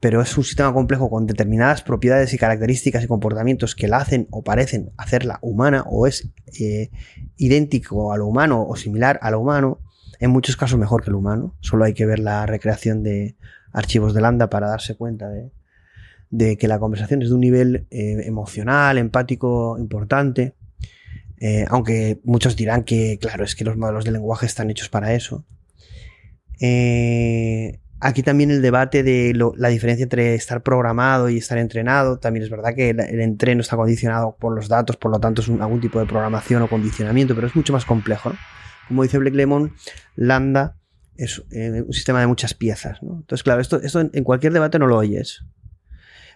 pero 0.00 0.20
es 0.20 0.36
un 0.36 0.42
sistema 0.42 0.74
complejo 0.74 1.08
con 1.08 1.28
determinadas 1.28 1.82
propiedades 1.82 2.34
y 2.34 2.38
características 2.38 3.04
y 3.04 3.06
comportamientos 3.06 3.76
que 3.76 3.86
la 3.86 3.98
hacen 3.98 4.26
o 4.32 4.42
parecen 4.42 4.90
hacerla 4.96 5.38
humana 5.42 5.84
o 5.86 6.08
es 6.08 6.28
eh, 6.60 6.90
idéntico 7.36 8.12
a 8.12 8.16
lo 8.16 8.26
humano 8.26 8.66
o 8.66 8.74
similar 8.74 9.20
a 9.22 9.30
lo 9.30 9.38
humano, 9.38 9.78
en 10.18 10.32
muchos 10.32 10.56
casos 10.56 10.76
mejor 10.76 11.04
que 11.04 11.10
el 11.10 11.14
humano. 11.14 11.54
Solo 11.60 11.84
hay 11.84 11.94
que 11.94 12.04
ver 12.04 12.18
la 12.18 12.46
recreación 12.46 13.04
de 13.04 13.36
archivos 13.72 14.12
de 14.12 14.22
Lambda 14.22 14.50
para 14.50 14.66
darse 14.66 14.96
cuenta 14.96 15.28
de, 15.28 15.52
de 16.34 16.58
que 16.58 16.66
la 16.66 16.80
conversación 16.80 17.22
es 17.22 17.28
de 17.28 17.34
un 17.34 17.40
nivel 17.40 17.86
eh, 17.90 18.22
emocional, 18.24 18.98
empático 18.98 19.78
importante, 19.78 20.54
eh, 21.38 21.64
aunque 21.68 22.20
muchos 22.24 22.56
dirán 22.56 22.82
que, 22.82 23.18
claro, 23.20 23.44
es 23.44 23.54
que 23.54 23.64
los 23.64 23.76
modelos 23.76 24.04
de 24.04 24.10
lenguaje 24.10 24.44
están 24.44 24.68
hechos 24.68 24.88
para 24.88 25.14
eso. 25.14 25.44
Eh, 26.60 27.78
aquí 28.00 28.24
también 28.24 28.50
el 28.50 28.62
debate 28.62 29.04
de 29.04 29.32
la 29.56 29.68
diferencia 29.68 30.02
entre 30.02 30.34
estar 30.34 30.64
programado 30.64 31.28
y 31.28 31.38
estar 31.38 31.56
entrenado, 31.56 32.18
también 32.18 32.42
es 32.42 32.50
verdad 32.50 32.74
que 32.74 32.90
el, 32.90 33.20
entreno 33.20 33.60
está 33.60 33.76
condicionado 33.76 34.36
por 34.36 34.56
los 34.56 34.66
datos, 34.66 34.96
por 34.96 35.12
lo 35.12 35.20
tanto 35.20 35.40
es 35.40 35.48
algún 35.48 35.80
tipo 35.80 36.00
de 36.00 36.06
programación 36.06 36.62
o 36.62 36.68
condicionamiento, 36.68 37.36
pero 37.36 37.46
es 37.46 37.54
mucho 37.54 37.72
más 37.72 37.84
complejo. 37.84 38.32
como 38.88 39.04
dice 39.04 39.18
Blake 39.18 39.36
Lemon, 39.36 39.72
Lambda 40.16 40.78
es 41.16 41.38
un 41.38 41.92
sistema 41.92 42.18
de 42.18 42.26
muchas 42.26 42.54
piezas. 42.54 43.00
¿no? 43.04 43.18
Entonces, 43.20 43.44
claro, 43.44 43.60
esto, 43.60 43.80
en 44.00 44.24
cualquier 44.24 44.52
debate 44.52 44.80
no 44.80 44.88
lo 44.88 44.96
oyes. 44.96 45.44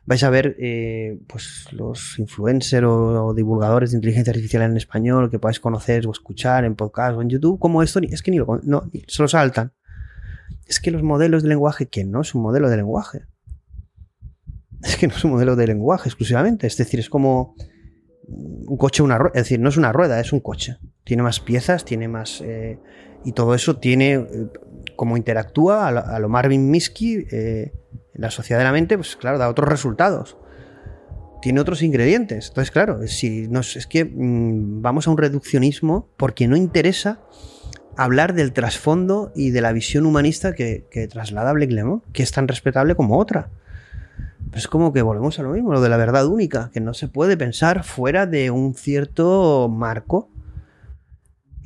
Vais 0.06 0.22
a 0.24 0.30
ver 0.30 0.56
eh, 0.58 1.18
pues 1.26 1.66
los 1.72 2.18
influencers 2.18 2.86
o, 2.86 3.26
o 3.26 3.34
divulgadores 3.34 3.90
de 3.90 3.98
inteligencia 3.98 4.30
artificial 4.30 4.62
en 4.62 4.76
español 4.76 5.30
que 5.30 5.38
podáis 5.38 5.60
conocer 5.60 6.06
o 6.06 6.12
escuchar 6.12 6.64
en 6.64 6.76
podcast 6.76 7.16
o 7.16 7.22
en 7.22 7.28
YouTube, 7.28 7.58
como 7.58 7.82
esto, 7.82 8.00
es 8.02 8.22
que 8.22 8.30
ni 8.30 8.38
lo, 8.38 8.60
no, 8.62 8.90
se 9.06 9.22
lo 9.22 9.28
saltan. 9.28 9.72
Es 10.66 10.80
que 10.80 10.90
los 10.90 11.02
modelos 11.02 11.42
de 11.42 11.50
lenguaje, 11.50 11.86
que 11.88 12.04
no 12.04 12.20
es 12.22 12.34
un 12.34 12.42
modelo 12.42 12.68
de 12.70 12.76
lenguaje. 12.76 13.26
Es 14.82 14.96
que 14.96 15.08
no 15.08 15.14
es 15.14 15.24
un 15.24 15.32
modelo 15.32 15.56
de 15.56 15.66
lenguaje 15.66 16.08
exclusivamente. 16.08 16.66
Es 16.66 16.76
decir, 16.76 17.00
es 17.00 17.10
como 17.10 17.54
un 18.26 18.76
coche, 18.76 19.02
una 19.02 19.18
rueda. 19.18 19.32
Es 19.34 19.44
decir, 19.44 19.60
no 19.60 19.68
es 19.68 19.76
una 19.76 19.92
rueda, 19.92 20.20
es 20.20 20.32
un 20.32 20.40
coche. 20.40 20.76
Tiene 21.04 21.22
más 21.22 21.40
piezas, 21.40 21.84
tiene 21.84 22.06
más. 22.08 22.40
eh, 22.42 22.78
y 23.24 23.32
todo 23.32 23.54
eso 23.54 23.76
tiene. 23.76 24.14
eh, 24.14 24.26
como 24.94 25.16
interactúa 25.16 25.86
a 25.86 25.92
lo, 25.92 26.04
a 26.04 26.18
lo 26.18 26.28
Marvin 26.28 26.70
Minsky 26.70 27.26
eh, 27.30 27.72
la 28.18 28.30
sociedad 28.30 28.60
de 28.60 28.64
la 28.64 28.72
mente, 28.72 28.98
pues 28.98 29.16
claro, 29.16 29.38
da 29.38 29.48
otros 29.48 29.68
resultados. 29.68 30.36
Tiene 31.40 31.60
otros 31.60 31.82
ingredientes. 31.82 32.48
Entonces, 32.48 32.72
claro, 32.72 33.06
si 33.06 33.46
nos, 33.46 33.76
es 33.76 33.86
que 33.86 34.04
mm, 34.04 34.82
vamos 34.82 35.06
a 35.06 35.12
un 35.12 35.18
reduccionismo 35.18 36.08
porque 36.16 36.48
no 36.48 36.56
interesa 36.56 37.20
hablar 37.96 38.34
del 38.34 38.52
trasfondo 38.52 39.32
y 39.34 39.50
de 39.50 39.60
la 39.60 39.72
visión 39.72 40.04
humanista 40.04 40.54
que, 40.54 41.08
traslada 41.10 41.52
Blake 41.52 41.74
que 42.12 42.22
es 42.22 42.32
tan 42.32 42.48
respetable 42.48 42.96
como 42.96 43.18
otra. 43.18 43.50
Pues 44.50 44.62
es 44.64 44.68
como 44.68 44.92
que 44.92 45.02
volvemos 45.02 45.38
a 45.38 45.42
lo 45.42 45.50
mismo, 45.50 45.72
lo 45.72 45.80
de 45.80 45.88
la 45.88 45.96
verdad 45.96 46.26
única, 46.26 46.70
que 46.72 46.80
no 46.80 46.94
se 46.94 47.08
puede 47.08 47.36
pensar 47.36 47.84
fuera 47.84 48.26
de 48.26 48.50
un 48.50 48.74
cierto 48.74 49.68
marco. 49.68 50.30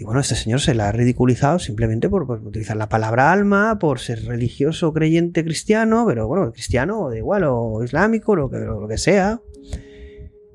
Y 0.03 0.05
bueno, 0.05 0.19
este 0.19 0.35
señor 0.35 0.61
se 0.61 0.75
la 0.75 0.89
ha 0.89 0.93
ridiculizado 0.93 1.61
simplemente 1.61 2.09
por, 2.09 2.29
utilizar 2.29 2.77
la 2.77 2.89
palabra 2.89 3.31
alma, 3.31 3.79
por 3.79 4.01
ser 4.01 4.25
religioso, 4.25 4.93
creyente, 4.93 5.45
cristiano, 5.45 6.05
pero 6.09 6.27
bueno, 6.27 6.51
cristiano 6.51 7.03
o 7.03 7.11
da 7.11 7.19
igual, 7.19 7.45
o 7.45 7.85
islámico, 7.85 8.35
lo 8.35 8.51
que, 8.51 8.59
lo 8.59 8.89
que 8.89 8.99
sea. 8.99 9.41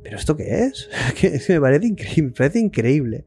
¿Pero 0.03 0.17
esto 0.17 0.35
qué 0.35 0.65
es? 0.65 0.89
Que 1.15 1.27
es 1.27 1.47
que 1.47 1.53
me 1.53 1.61
parece 1.61 1.87
increíble, 1.87 2.23
me 2.23 2.31
parece 2.31 2.59
increíble 2.59 3.25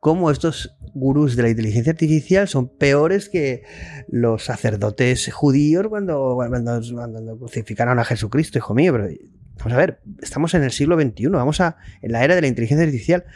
cómo 0.00 0.32
estos 0.32 0.76
gurús 0.94 1.36
de 1.36 1.44
la 1.44 1.50
inteligencia 1.50 1.92
artificial 1.92 2.48
son 2.48 2.68
peores 2.68 3.28
que 3.28 3.62
los 4.08 4.42
sacerdotes 4.42 5.32
judíos 5.32 5.86
cuando, 5.86 6.32
cuando, 6.34 6.80
cuando 6.92 7.38
crucificaron 7.38 8.00
a 8.00 8.04
Jesucristo, 8.04 8.58
hijo 8.58 8.74
mío. 8.74 8.92
Pero 8.92 9.14
vamos 9.58 9.72
a 9.74 9.76
ver, 9.76 10.00
estamos 10.20 10.54
en 10.54 10.64
el 10.64 10.72
siglo 10.72 11.00
XXI, 11.00 11.28
vamos 11.28 11.60
a, 11.60 11.76
en 12.00 12.10
la 12.10 12.24
era 12.24 12.34
de 12.34 12.40
la 12.40 12.48
inteligencia 12.48 12.84
artificial, 12.84 13.26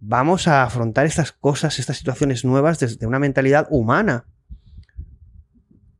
vamos 0.00 0.48
a 0.48 0.64
afrontar 0.64 1.06
estas 1.06 1.32
cosas, 1.32 1.78
estas 1.78 1.98
situaciones 1.98 2.44
nuevas 2.44 2.80
desde 2.80 3.06
una 3.06 3.18
mentalidad 3.18 3.68
humana 3.70 4.26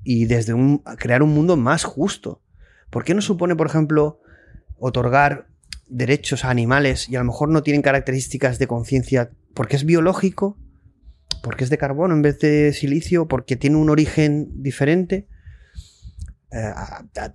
y 0.03 0.25
desde 0.25 0.55
un, 0.55 0.79
crear 0.79 1.23
un 1.23 1.35
mundo 1.35 1.57
más 1.57 1.85
justo. 1.85 2.43
¿Por 2.89 3.05
qué 3.05 3.15
no 3.15 3.21
supone, 3.21 3.55
por 3.55 3.67
ejemplo, 3.67 4.21
otorgar 4.79 5.49
derechos 5.87 6.45
a 6.45 6.51
animales 6.51 7.09
y 7.09 7.17
a 7.17 7.19
lo 7.19 7.27
mejor 7.27 7.51
no 7.51 7.63
tienen 7.63 7.83
características 7.83 8.59
de 8.59 8.67
conciencia 8.67 9.31
porque 9.55 9.77
es 9.77 9.85
biológico, 9.85 10.59
porque 11.43 11.65
es 11.65 11.71
de 11.71 11.79
carbono 11.79 12.15
en 12.15 12.23
vez 12.23 12.39
de 12.41 12.73
silicio, 12.73 13.29
porque 13.29 13.57
tiene 13.57 13.77
un 13.77 13.91
origen 13.91 14.63
diferente? 14.63 15.29
Eh, 16.53 16.73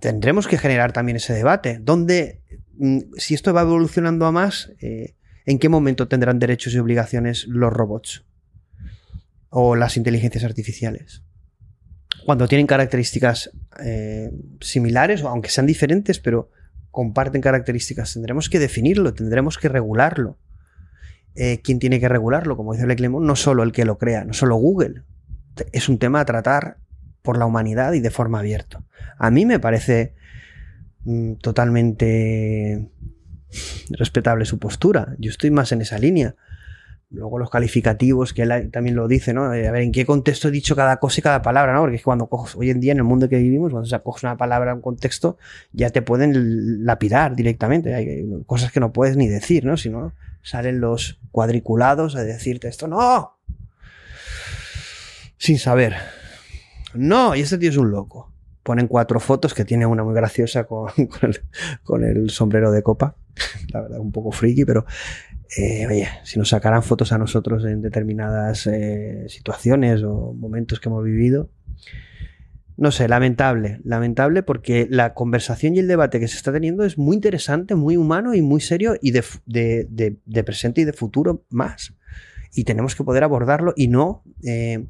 tendremos 0.00 0.48
que 0.48 0.58
generar 0.58 0.92
también 0.92 1.16
ese 1.16 1.32
debate. 1.32 1.78
¿Dónde, 1.80 2.42
mm, 2.76 2.98
si 3.16 3.34
esto 3.34 3.54
va 3.54 3.62
evolucionando 3.62 4.26
a 4.26 4.32
más, 4.32 4.72
eh, 4.80 5.14
en 5.46 5.58
qué 5.58 5.68
momento 5.68 6.08
tendrán 6.08 6.38
derechos 6.38 6.74
y 6.74 6.78
obligaciones 6.78 7.46
los 7.46 7.72
robots 7.72 8.24
o 9.48 9.76
las 9.76 9.96
inteligencias 9.96 10.44
artificiales? 10.44 11.22
Cuando 12.24 12.48
tienen 12.48 12.66
características 12.66 13.50
eh, 13.84 14.30
similares, 14.60 15.22
o 15.22 15.28
aunque 15.28 15.48
sean 15.48 15.66
diferentes, 15.66 16.18
pero 16.18 16.50
comparten 16.90 17.40
características, 17.40 18.14
tendremos 18.14 18.50
que 18.50 18.58
definirlo, 18.58 19.14
tendremos 19.14 19.58
que 19.58 19.68
regularlo. 19.68 20.38
Eh, 21.36 21.60
¿Quién 21.62 21.78
tiene 21.78 22.00
que 22.00 22.08
regularlo? 22.08 22.56
Como 22.56 22.72
dice 22.72 22.86
Lemon, 22.86 23.26
no 23.26 23.36
solo 23.36 23.62
el 23.62 23.72
que 23.72 23.84
lo 23.84 23.98
crea, 23.98 24.24
no 24.24 24.32
solo 24.32 24.56
Google. 24.56 25.02
Es 25.72 25.88
un 25.88 25.98
tema 25.98 26.20
a 26.20 26.24
tratar 26.24 26.78
por 27.22 27.38
la 27.38 27.46
humanidad 27.46 27.92
y 27.92 28.00
de 28.00 28.10
forma 28.10 28.38
abierta. 28.38 28.82
A 29.18 29.30
mí 29.30 29.44
me 29.46 29.60
parece 29.60 30.14
mm, 31.04 31.34
totalmente 31.34 32.90
respetable 33.90 34.44
su 34.44 34.58
postura. 34.58 35.14
Yo 35.18 35.30
estoy 35.30 35.50
más 35.50 35.72
en 35.72 35.82
esa 35.82 35.98
línea. 35.98 36.34
Luego 37.10 37.38
los 37.38 37.50
calificativos, 37.50 38.32
que 38.32 38.42
él 38.42 38.70
también 38.72 38.96
lo 38.96 39.06
dice, 39.06 39.32
¿no? 39.32 39.44
A 39.44 39.50
ver, 39.50 39.76
¿en 39.76 39.92
qué 39.92 40.04
contexto 40.04 40.48
he 40.48 40.50
dicho 40.50 40.74
cada 40.74 40.96
cosa 40.96 41.20
y 41.20 41.22
cada 41.22 41.40
palabra, 41.40 41.72
¿no? 41.72 41.80
Porque 41.80 41.96
es 41.96 42.02
que 42.02 42.06
cuando 42.06 42.26
coges, 42.26 42.56
hoy 42.56 42.70
en 42.70 42.80
día 42.80 42.92
en 42.92 42.98
el 42.98 43.04
mundo 43.04 43.28
que 43.28 43.38
vivimos, 43.38 43.70
cuando 43.70 43.88
se 43.88 43.98
coges 44.00 44.24
una 44.24 44.36
palabra 44.36 44.72
en 44.72 44.78
un 44.78 44.82
contexto, 44.82 45.38
ya 45.72 45.90
te 45.90 46.02
pueden 46.02 46.84
lapidar 46.84 47.36
directamente. 47.36 47.94
Hay 47.94 48.26
cosas 48.46 48.72
que 48.72 48.80
no 48.80 48.92
puedes 48.92 49.16
ni 49.16 49.28
decir, 49.28 49.64
¿no? 49.64 49.76
Si 49.76 49.88
no, 49.88 50.12
salen 50.42 50.80
los 50.80 51.20
cuadriculados 51.30 52.16
a 52.16 52.24
decirte 52.24 52.66
esto, 52.66 52.88
no. 52.88 53.38
Sin 55.38 55.58
saber. 55.58 55.94
No, 56.94 57.34
y 57.34 57.40
este 57.40 57.58
tío 57.58 57.70
es 57.70 57.76
un 57.76 57.90
loco. 57.90 58.32
Ponen 58.62 58.88
cuatro 58.88 59.20
fotos 59.20 59.54
que 59.54 59.64
tiene 59.64 59.86
una 59.86 60.02
muy 60.02 60.14
graciosa 60.14 60.64
con 60.64 60.90
el, 62.02 62.30
sombrero 62.30 62.72
de 62.72 62.82
copa. 62.82 63.16
La 63.72 63.82
verdad, 63.82 64.00
un 64.00 64.12
poco 64.12 64.32
friki, 64.32 64.64
pero 64.64 64.86
eh, 65.56 65.86
oye, 65.86 66.08
si 66.24 66.38
nos 66.38 66.48
sacaran 66.48 66.82
fotos 66.82 67.12
a 67.12 67.18
nosotros 67.18 67.64
en 67.64 67.82
determinadas 67.82 68.66
eh, 68.66 69.26
situaciones 69.28 70.02
o 70.02 70.32
momentos 70.32 70.80
que 70.80 70.88
hemos 70.88 71.04
vivido, 71.04 71.50
no 72.76 72.90
sé, 72.90 73.08
lamentable, 73.08 73.80
lamentable 73.84 74.42
porque 74.42 74.86
la 74.90 75.14
conversación 75.14 75.74
y 75.74 75.78
el 75.78 75.88
debate 75.88 76.20
que 76.20 76.28
se 76.28 76.36
está 76.36 76.52
teniendo 76.52 76.84
es 76.84 76.98
muy 76.98 77.14
interesante, 77.14 77.74
muy 77.74 77.96
humano 77.96 78.34
y 78.34 78.42
muy 78.42 78.60
serio 78.60 78.96
y 79.00 79.12
de, 79.12 80.42
presente 80.44 80.82
y 80.82 80.84
de 80.84 80.92
futuro 80.92 81.44
más. 81.48 81.94
Y 82.52 82.64
tenemos 82.64 82.94
que 82.94 83.04
poder 83.04 83.24
abordarlo 83.24 83.72
y 83.76 83.88
no 83.88 84.24
eh, 84.44 84.86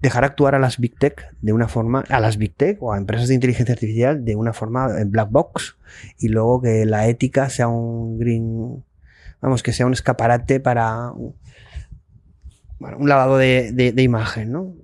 dejar 0.00 0.24
actuar 0.24 0.54
a 0.54 0.58
las 0.58 0.78
Big 0.78 0.98
Tech 0.98 1.34
de 1.40 1.52
una 1.52 1.68
forma, 1.68 2.04
a 2.08 2.20
las 2.20 2.36
Big 2.36 2.54
Tech 2.54 2.82
o 2.82 2.92
a 2.92 2.98
empresas 2.98 3.28
de 3.28 3.34
inteligencia 3.34 3.72
artificial 3.72 4.24
de 4.24 4.36
una 4.36 4.52
forma 4.52 5.00
en 5.00 5.10
black 5.10 5.30
box 5.30 5.76
y 6.18 6.28
luego 6.28 6.60
que 6.60 6.84
la 6.84 7.08
ética 7.08 7.48
sea 7.48 7.68
un 7.68 8.18
green, 8.18 8.84
vamos, 9.40 9.62
que 9.62 9.72
sea 9.72 9.86
un 9.86 9.92
escaparate 9.92 10.60
para 10.60 11.12
un 11.12 13.08
lavado 13.08 13.38
de, 13.38 13.72
de, 13.72 14.02
imagen, 14.02 14.52
¿no? 14.52 14.74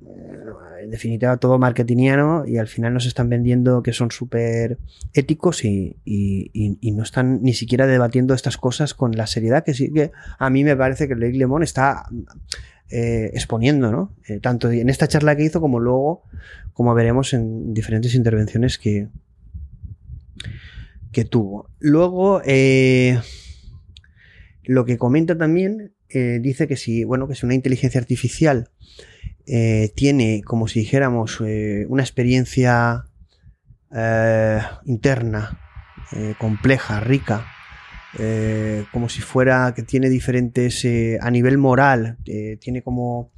En 0.80 0.90
definitiva, 0.90 1.36
todo 1.36 1.58
marketingiano 1.58 2.46
y 2.46 2.58
al 2.58 2.68
final 2.68 2.94
nos 2.94 3.04
están 3.04 3.28
vendiendo 3.28 3.82
que 3.82 3.92
son 3.92 4.10
súper 4.10 4.78
éticos 5.12 5.64
y, 5.64 5.96
y, 6.04 6.92
no 6.92 7.02
están 7.02 7.42
ni 7.42 7.52
siquiera 7.52 7.86
debatiendo 7.86 8.32
estas 8.32 8.56
cosas 8.56 8.94
con 8.94 9.12
la 9.12 9.26
seriedad 9.26 9.64
que 9.64 9.74
sí 9.74 9.92
que 9.92 10.12
a 10.38 10.50
mí 10.50 10.64
me 10.64 10.76
parece 10.76 11.08
que 11.08 11.14
Blake 11.14 11.36
Lemon 11.36 11.62
está 11.62 12.04
eh, 12.90 13.30
exponiendo. 13.34 14.14
Eh, 14.26 14.40
tanto 14.40 14.70
en 14.70 14.88
esta 14.88 15.08
charla 15.08 15.36
que 15.36 15.44
hizo 15.44 15.60
como 15.60 15.78
luego, 15.78 16.22
como 16.72 16.94
veremos 16.94 17.34
en 17.34 17.74
diferentes 17.74 18.14
intervenciones 18.14 18.78
que, 18.78 19.08
que 21.12 21.24
tuvo. 21.26 21.68
Luego, 21.80 22.40
eh, 22.46 23.20
lo 24.64 24.86
que 24.86 24.96
comenta 24.96 25.36
también, 25.36 25.92
dice 26.10 26.66
que 26.66 26.76
si, 26.76 27.04
bueno, 27.04 27.28
que 27.28 27.34
si 27.34 27.44
una 27.44 27.54
inteligencia 27.54 28.00
artificial 28.00 28.70
tiene, 29.94 30.40
como 30.42 30.66
si 30.66 30.80
dijéramos, 30.80 31.40
una 31.40 32.02
experiencia 32.02 33.04
interna, 34.86 35.60
compleja, 36.38 37.00
rica, 37.00 37.46
eh, 38.16 38.86
como 38.90 39.08
si 39.08 39.20
fuera 39.20 39.74
que 39.74 39.82
tiene 39.82 40.08
diferentes 40.08 40.84
eh, 40.84 41.18
a 41.20 41.30
nivel 41.30 41.58
moral, 41.58 42.18
eh, 42.24 42.56
tiene 42.60 42.82
como 42.82 43.32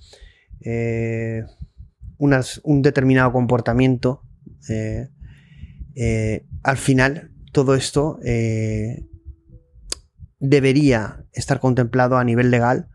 un 2.62 2.82
determinado 2.82 3.32
comportamiento. 3.32 4.22
al 6.62 6.76
final, 6.76 7.32
todo 7.52 7.74
esto 7.74 8.18
debería 10.38 11.24
estar 11.32 11.60
contemplado 11.60 12.18
a 12.18 12.24
nivel 12.24 12.50
legal 12.50 12.88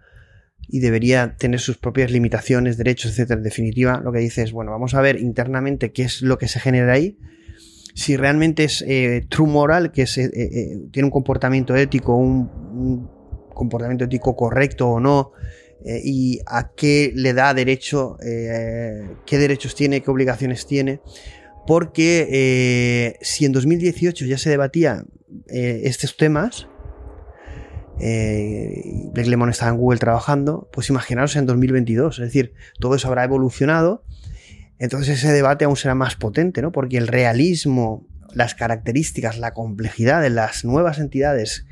y 0.68 0.80
debería 0.80 1.36
tener 1.38 1.60
sus 1.60 1.78
propias 1.78 2.12
limitaciones, 2.12 2.78
derechos, 2.78 3.12
etcétera. 3.12 3.40
En 3.40 3.44
definitiva, 3.44 4.00
lo 4.04 4.12
que 4.12 4.20
dice 4.20 4.44
es, 4.44 4.52
bueno, 4.52 4.72
vamos 4.72 4.94
a 4.94 5.02
ver 5.02 5.20
internamente 5.20 5.92
qué 5.92 6.04
es 6.04 6.22
lo 6.22 6.38
que 6.38 6.48
se 6.48 6.60
genera 6.60 6.94
ahí 6.94 7.18
si 7.96 8.18
realmente 8.18 8.66
es 8.66 8.84
eh, 8.86 9.26
true 9.30 9.48
moral, 9.48 9.94
que 9.94 10.04
eh, 10.04 10.08
eh, 10.18 10.80
tiene 10.92 11.06
un 11.06 11.12
comportamiento 11.12 11.76
ético, 11.76 12.16
un, 12.16 13.10
comportamiento 13.54 14.04
ético 14.04 14.36
correcto 14.36 14.90
o 14.90 15.00
no, 15.00 15.32
y 16.04 16.40
a 16.46 16.72
qué 16.76 17.14
le 17.16 17.34
da 17.34 17.54
derecho, 17.54 18.18
qué 18.20 19.38
derechos 19.38 19.76
tiene, 19.76 20.02
qué 20.02 20.12
obligaciones 20.12 20.66
tiene. 20.66 21.00
Porque 21.66 23.16
si 23.22 23.46
en 23.46 23.54
2018 23.54 24.26
ya 24.26 24.38
se 24.38 24.50
debatía 24.50 25.06
estos 25.48 26.18
temas, 26.18 26.68
eh, 28.00 29.10
Blake 29.14 29.30
Lemon 29.30 29.50
estaba 29.50 29.72
en 29.72 29.78
Google 29.78 30.00
trabajando, 30.00 30.68
pues 30.72 30.90
imaginaros 30.90 31.36
en 31.36 31.46
2022, 31.46 32.20
es 32.20 32.26
decir, 32.26 32.54
todo 32.80 32.96
eso 32.96 33.08
habrá 33.08 33.24
evolucionado, 33.24 34.04
entonces 34.80 35.20
ese 35.20 35.32
debate 35.32 35.66
aún 35.66 35.78
será 35.78 35.96
más 35.96 36.16
potente, 36.16 36.62
¿no? 36.62 36.72
Porque 36.72 36.98
el 36.98 37.08
realismo, 37.08 38.08
las 38.34 38.56
características, 38.56 39.38
la 39.38 39.54
complejidad 39.54 40.22
de 40.22 40.30
las 40.30 40.66
nuevas 40.66 41.00
entidades 41.00 41.66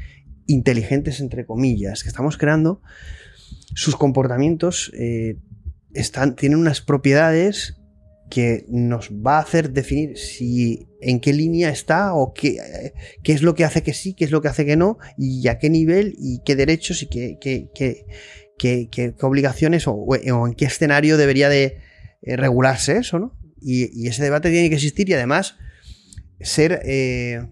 inteligentes, 0.47 1.19
entre 1.19 1.45
comillas, 1.45 2.03
que 2.03 2.09
estamos 2.09 2.37
creando, 2.37 2.81
sus 3.75 3.95
comportamientos 3.95 4.91
eh, 4.97 5.37
están, 5.93 6.35
tienen 6.35 6.59
unas 6.59 6.81
propiedades 6.81 7.77
que 8.29 8.65
nos 8.67 9.11
va 9.11 9.37
a 9.37 9.41
hacer 9.41 9.71
definir 9.71 10.17
si 10.17 10.87
en 11.01 11.19
qué 11.19 11.33
línea 11.33 11.69
está 11.69 12.15
o 12.15 12.33
qué, 12.33 12.57
qué, 13.21 13.33
es 13.33 13.43
lo 13.43 13.53
que 13.53 13.63
hace 13.63 13.83
que 13.83 13.93
sí, 13.93 14.15
qué 14.15 14.25
es 14.25 14.31
lo 14.31 14.41
que 14.41 14.47
hace 14.47 14.65
que 14.65 14.75
no, 14.75 14.97
y 15.17 15.47
a 15.49 15.59
qué 15.59 15.69
nivel 15.69 16.15
y 16.17 16.41
qué 16.43 16.55
derechos 16.55 17.03
y 17.03 17.07
qué, 17.07 17.37
qué, 17.39 17.69
qué 18.57 19.13
obligaciones 19.21 19.87
o, 19.87 19.93
o, 19.93 20.47
en 20.47 20.53
qué 20.55 20.65
escenario 20.65 21.17
debería 21.17 21.49
de 21.49 21.77
eh, 22.23 22.37
regularse 22.37 22.97
eso, 22.97 23.19
¿no? 23.19 23.33
Y, 23.61 24.07
ese 24.07 24.23
debate 24.23 24.49
tiene 24.49 24.69
que 24.69 24.75
existir 24.75 25.09
y 25.09 25.13
además 25.13 25.55
ser... 26.39 26.81
Eh, 26.85 27.45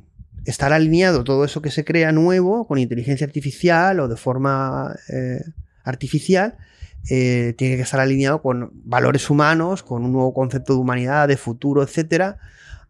estar 0.44 0.74
alineado 0.74 1.24
todo 1.24 1.46
eso 1.46 1.62
que 1.62 1.70
se 1.70 1.86
crea 1.86 2.12
nuevo 2.12 2.66
con 2.66 2.80
inteligencia 2.80 3.28
artificial 3.28 4.00
o 4.00 4.08
de 4.08 4.18
forma 4.18 4.96
eh, 5.08 5.40
artificial 5.84 6.58
tiene 7.04 7.56
que 7.56 7.82
estar 7.82 8.00
alineado 8.00 8.42
con 8.42 8.72
valores 8.84 9.30
humanos, 9.30 9.84
con 9.84 10.04
un 10.04 10.12
nuevo 10.12 10.34
concepto 10.34 10.74
de 10.74 10.80
humanidad, 10.80 11.28
de 11.28 11.38
futuro, 11.38 11.84
etcétera, 11.84 12.40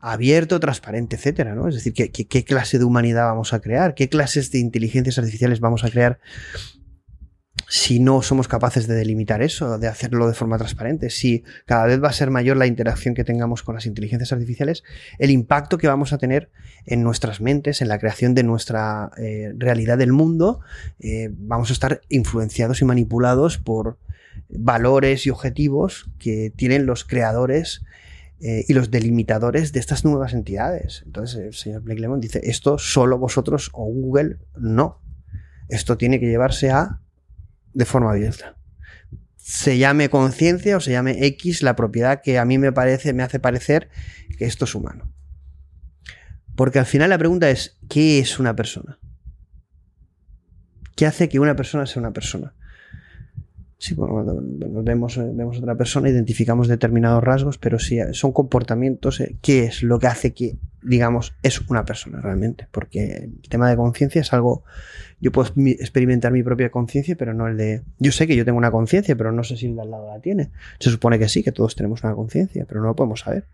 abierto, 0.01 0.59
transparente, 0.59 1.15
etcétera, 1.15 1.53
¿no? 1.53 1.67
Es 1.67 1.75
decir, 1.75 1.93
¿qué, 1.93 2.09
qué, 2.09 2.43
clase 2.43 2.79
de 2.79 2.85
humanidad 2.85 3.25
vamos 3.25 3.53
a 3.53 3.59
crear? 3.59 3.93
¿Qué 3.93 4.09
clases 4.09 4.51
de 4.51 4.59
inteligencias 4.59 5.17
artificiales 5.19 5.59
vamos 5.59 5.83
a 5.83 5.89
crear 5.89 6.19
si 7.71 8.01
no 8.01 8.21
somos 8.21 8.49
capaces 8.49 8.85
de 8.85 8.95
delimitar 8.95 9.41
eso, 9.41 9.77
de 9.77 9.87
hacerlo 9.87 10.27
de 10.27 10.33
forma 10.33 10.57
transparente, 10.57 11.09
si 11.09 11.45
cada 11.65 11.85
vez 11.85 12.03
va 12.03 12.09
a 12.09 12.11
ser 12.11 12.29
mayor 12.29 12.57
la 12.57 12.67
interacción 12.67 13.15
que 13.15 13.23
tengamos 13.23 13.63
con 13.63 13.75
las 13.75 13.85
inteligencias 13.85 14.33
artificiales, 14.33 14.83
el 15.19 15.29
impacto 15.29 15.77
que 15.77 15.87
vamos 15.87 16.11
a 16.11 16.17
tener 16.17 16.49
en 16.85 17.01
nuestras 17.01 17.39
mentes, 17.39 17.81
en 17.81 17.87
la 17.87 17.97
creación 17.97 18.35
de 18.35 18.43
nuestra 18.43 19.11
eh, 19.17 19.53
realidad 19.55 19.97
del 19.97 20.11
mundo, 20.11 20.59
eh, 20.99 21.29
vamos 21.31 21.69
a 21.69 21.73
estar 21.73 22.01
influenciados 22.09 22.81
y 22.81 22.85
manipulados 22.85 23.57
por 23.57 23.97
valores 24.49 25.25
y 25.25 25.29
objetivos 25.29 26.09
que 26.19 26.51
tienen 26.53 26.85
los 26.85 27.05
creadores 27.05 27.83
eh, 28.41 28.65
y 28.67 28.73
los 28.73 28.91
delimitadores 28.91 29.71
de 29.71 29.79
estas 29.79 30.03
nuevas 30.03 30.33
entidades. 30.33 31.03
Entonces, 31.05 31.39
el 31.39 31.53
señor 31.53 31.83
Blake 31.83 32.01
Lemon 32.01 32.19
dice, 32.19 32.41
esto 32.43 32.77
solo 32.77 33.17
vosotros 33.17 33.69
o 33.71 33.85
Google 33.85 34.39
no. 34.57 34.99
Esto 35.69 35.97
tiene 35.97 36.19
que 36.19 36.27
llevarse 36.27 36.69
a 36.69 37.00
de 37.73 37.85
forma 37.85 38.11
abierta. 38.11 38.57
Se 39.37 39.77
llame 39.77 40.09
conciencia 40.09 40.77
o 40.77 40.79
se 40.79 40.91
llame 40.91 41.25
X 41.25 41.63
la 41.63 41.75
propiedad 41.75 42.21
que 42.21 42.37
a 42.37 42.45
mí 42.45 42.57
me 42.57 42.71
parece, 42.71 43.13
me 43.13 43.23
hace 43.23 43.39
parecer 43.39 43.89
que 44.37 44.45
esto 44.45 44.65
es 44.65 44.75
humano. 44.75 45.11
Porque 46.55 46.79
al 46.79 46.85
final 46.85 47.09
la 47.09 47.17
pregunta 47.17 47.49
es, 47.49 47.77
¿qué 47.89 48.19
es 48.19 48.39
una 48.39 48.55
persona? 48.55 48.99
¿Qué 50.95 51.05
hace 51.05 51.29
que 51.29 51.39
una 51.39 51.55
persona 51.55 51.85
sea 51.85 52.01
una 52.01 52.13
persona? 52.13 52.53
Sí, 53.77 53.95
bueno, 53.95 54.23
vemos, 54.83 55.17
vemos 55.17 55.57
otra 55.57 55.75
persona, 55.75 56.09
identificamos 56.09 56.67
determinados 56.67 57.23
rasgos, 57.23 57.57
pero 57.57 57.79
si 57.79 57.97
son 58.13 58.31
comportamientos, 58.31 59.19
eh, 59.21 59.37
¿qué 59.41 59.63
es 59.63 59.81
lo 59.81 59.97
que 59.97 60.05
hace 60.05 60.33
que, 60.33 60.59
digamos, 60.81 61.33
es 61.43 61.61
una 61.69 61.85
persona 61.85 62.21
realmente? 62.21 62.67
Porque 62.71 63.29
el 63.43 63.49
tema 63.49 63.69
de 63.69 63.75
conciencia 63.75 64.21
es 64.21 64.33
algo, 64.33 64.63
yo 65.19 65.31
puedo 65.31 65.51
experimentar 65.55 66.31
mi 66.31 66.43
propia 66.43 66.71
conciencia, 66.71 67.15
pero 67.15 67.33
no 67.33 67.47
el 67.47 67.57
de, 67.57 67.83
yo 67.99 68.11
sé 68.11 68.27
que 68.27 68.35
yo 68.35 68.45
tengo 68.45 68.57
una 68.57 68.71
conciencia, 68.71 69.15
pero 69.15 69.31
no 69.31 69.43
sé 69.43 69.57
si 69.57 69.67
el 69.67 69.75
de 69.75 69.81
al 69.81 69.91
lado 69.91 70.07
la 70.07 70.19
tiene. 70.19 70.51
Se 70.79 70.89
supone 70.89 71.19
que 71.19 71.29
sí, 71.29 71.43
que 71.43 71.51
todos 71.51 71.75
tenemos 71.75 72.03
una 72.03 72.13
conciencia, 72.13 72.65
pero 72.67 72.81
no 72.81 72.87
lo 72.87 72.95
podemos 72.95 73.21
saber. 73.21 73.45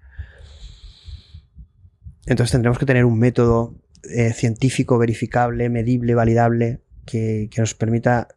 Entonces 2.26 2.52
tendremos 2.52 2.78
que 2.78 2.86
tener 2.86 3.06
un 3.06 3.18
método 3.20 3.76
eh, 4.04 4.34
científico, 4.34 4.98
verificable, 4.98 5.70
medible, 5.70 6.16
validable, 6.16 6.82
que, 7.06 7.50
que 7.50 7.62
nos 7.62 7.74
permita 7.74 8.28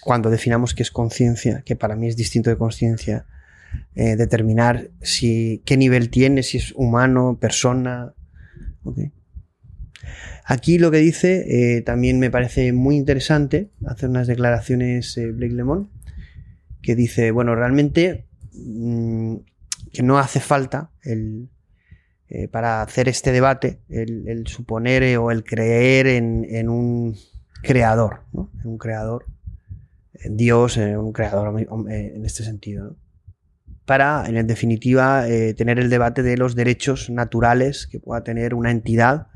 cuando 0.00 0.30
definamos 0.30 0.74
qué 0.74 0.82
es 0.82 0.90
conciencia, 0.90 1.62
que 1.64 1.74
para 1.74 1.96
mí 1.96 2.06
es 2.06 2.16
distinto 2.16 2.50
de 2.50 2.56
conciencia, 2.56 3.26
eh, 3.94 4.16
determinar 4.16 4.90
si, 5.00 5.62
qué 5.64 5.76
nivel 5.76 6.10
tiene, 6.10 6.42
si 6.42 6.58
es 6.58 6.72
humano, 6.76 7.38
persona. 7.40 8.14
Aquí 10.44 10.78
lo 10.78 10.90
que 10.90 10.98
dice 10.98 11.76
eh, 11.76 11.82
también 11.82 12.18
me 12.18 12.30
parece 12.30 12.72
muy 12.72 12.96
interesante, 12.96 13.70
hacer 13.86 14.08
unas 14.08 14.26
declaraciones 14.26 15.16
eh, 15.16 15.32
Blake 15.32 15.54
Lemon, 15.54 15.90
que 16.82 16.94
dice, 16.94 17.30
bueno, 17.30 17.54
realmente 17.54 18.26
mm, 18.52 19.36
que 19.92 20.02
no 20.02 20.18
hace 20.18 20.40
falta 20.40 20.90
el, 21.02 21.48
para 22.50 22.82
hacer 22.82 23.08
este 23.08 23.32
debate 23.32 23.80
el, 23.88 24.46
suponer 24.46 25.16
o 25.18 25.30
el 25.30 25.44
creer 25.44 26.06
en, 26.06 26.68
un 26.68 27.16
creador, 27.62 28.22
en 28.34 28.70
un 28.70 28.78
creador 28.78 29.26
Dios, 30.30 30.76
eh, 30.76 30.96
un 30.96 31.12
creador 31.12 31.60
eh, 31.60 32.12
en 32.14 32.24
este 32.24 32.44
sentido. 32.44 32.96
Para, 33.86 34.24
en 34.26 34.46
definitiva, 34.46 35.28
eh, 35.28 35.54
tener 35.54 35.78
el 35.78 35.88
debate 35.88 36.22
de 36.22 36.36
los 36.36 36.54
derechos 36.54 37.08
naturales 37.08 37.86
que 37.86 38.00
pueda 38.00 38.22
tener 38.24 38.52
una 38.52 38.70
entidad, 38.70 39.28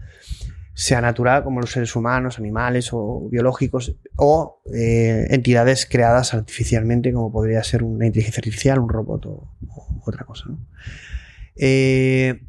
sea 0.75 1.01
natural 1.01 1.45
como 1.45 1.61
los 1.61 1.71
seres 1.71 1.95
humanos, 1.97 2.39
animales 2.39 2.91
o 2.93 3.29
biológicos, 3.31 3.97
o 4.17 4.63
entidades 4.73 5.87
creadas 5.87 6.35
artificialmente 6.35 7.13
como 7.13 7.31
podría 7.31 7.63
ser 7.63 7.83
una 7.83 8.07
inteligencia 8.07 8.41
artificial, 8.41 8.79
un 8.81 8.89
robot 8.89 9.27
o, 9.27 9.57
otra 10.05 10.25
cosa. 10.25 10.47
él 11.57 12.41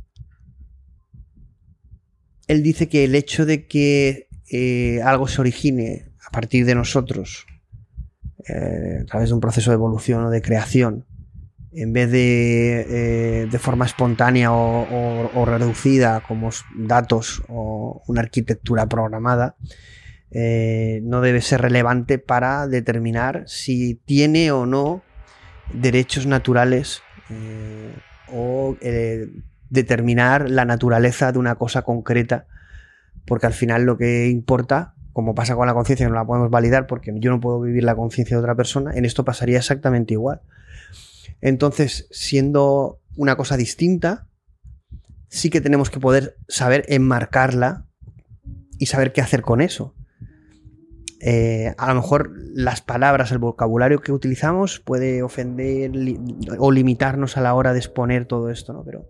dice 2.48 2.90
que 2.90 3.04
el 3.04 3.16
hecho 3.16 3.46
de 3.46 3.68
que 3.68 4.28
algo 5.04 5.28
se 5.28 5.42
origine 5.42 6.12
a 6.26 6.32
partir 6.32 6.66
de 6.66 6.76
nosotros 6.76 7.46
eh, 8.48 9.00
a 9.02 9.06
través 9.06 9.30
de 9.30 9.36
un 9.36 9.42
proceso 9.42 9.70
de 9.72 9.76
evolución 9.76 10.24
o 10.26 10.30
de 10.30 10.42
creación, 10.42 11.06
en 11.74 11.94
vez 11.94 12.12
de 12.12 13.42
eh, 13.44 13.48
de 13.50 13.60
forma 13.60 13.86
espontánea 13.86 14.52
o, 14.52 15.46
reducida 15.46 16.22
como 16.22 16.50
datos 16.76 17.44
o 17.48 18.04
una 18.08 18.22
arquitectura 18.22 18.88
programada, 18.88 19.56
eh, 20.32 21.02
no 21.04 21.22
debe 21.22 21.42
ser 21.42 21.62
relevante 21.62 22.18
para 22.20 22.68
determinar 22.68 23.44
si 23.48 23.96
tiene 24.06 24.52
o 24.52 24.66
no 24.66 25.02
derechos 25.74 26.26
naturales 26.26 27.02
o 28.34 28.76
determinar 29.70 30.50
la 30.50 30.66
naturaleza 30.66 31.32
de 31.32 31.40
una 31.40 31.56
cosa 31.56 31.84
concreta, 31.84 32.46
porque 33.26 33.46
al 33.46 33.54
final 33.54 33.84
lo 33.84 33.98
que 33.98 34.28
importa 34.28 34.96
como 35.14 35.36
pasa 35.36 35.56
con 35.56 35.68
la 35.68 35.74
conciencia, 35.74 36.08
no 36.08 36.16
la 36.16 36.26
podemos 36.26 36.50
validar 36.50 36.88
porque 36.88 37.14
yo 37.16 37.32
no 37.32 37.40
puedo 37.40 37.60
vivir 37.60 37.84
la 37.84 37.96
conciencia 37.96 38.38
de 38.38 38.42
otra 38.42 38.56
persona, 38.56 38.94
en 38.94 39.06
esto 39.06 39.26
pasaría 39.26 39.58
exactamente 39.58 40.14
igual. 40.14 40.42
Entonces, 41.42 42.08
siendo 42.12 43.02
una 43.16 43.36
cosa 43.36 43.58
distinta, 43.58 44.28
sí 45.28 45.50
que 45.50 45.62
tenemos 45.62 45.90
que 45.90 46.00
poder 46.00 46.38
saber 46.48 46.86
enmarcarla 46.88 47.88
y 48.78 48.86
saber 48.88 49.12
qué 49.12 49.22
hacer 49.22 49.42
con 49.42 49.62
eso. 49.62 49.96
Eh, 51.20 51.74
a 51.78 51.88
lo 51.90 51.96
mejor 51.96 52.32
las 52.54 52.82
palabras, 52.82 53.32
el 53.32 53.38
vocabulario 53.38 54.00
que 54.00 54.12
utilizamos 54.12 54.80
puede 54.80 55.22
ofender 55.22 55.92
o 56.58 56.72
limitarnos 56.72 57.38
a 57.38 57.42
la 57.42 57.54
hora 57.54 57.74
de 57.74 57.80
exponer 57.80 58.26
todo 58.26 58.50
esto, 58.50 58.74
¿no? 58.74 58.84
Pero 58.84 59.08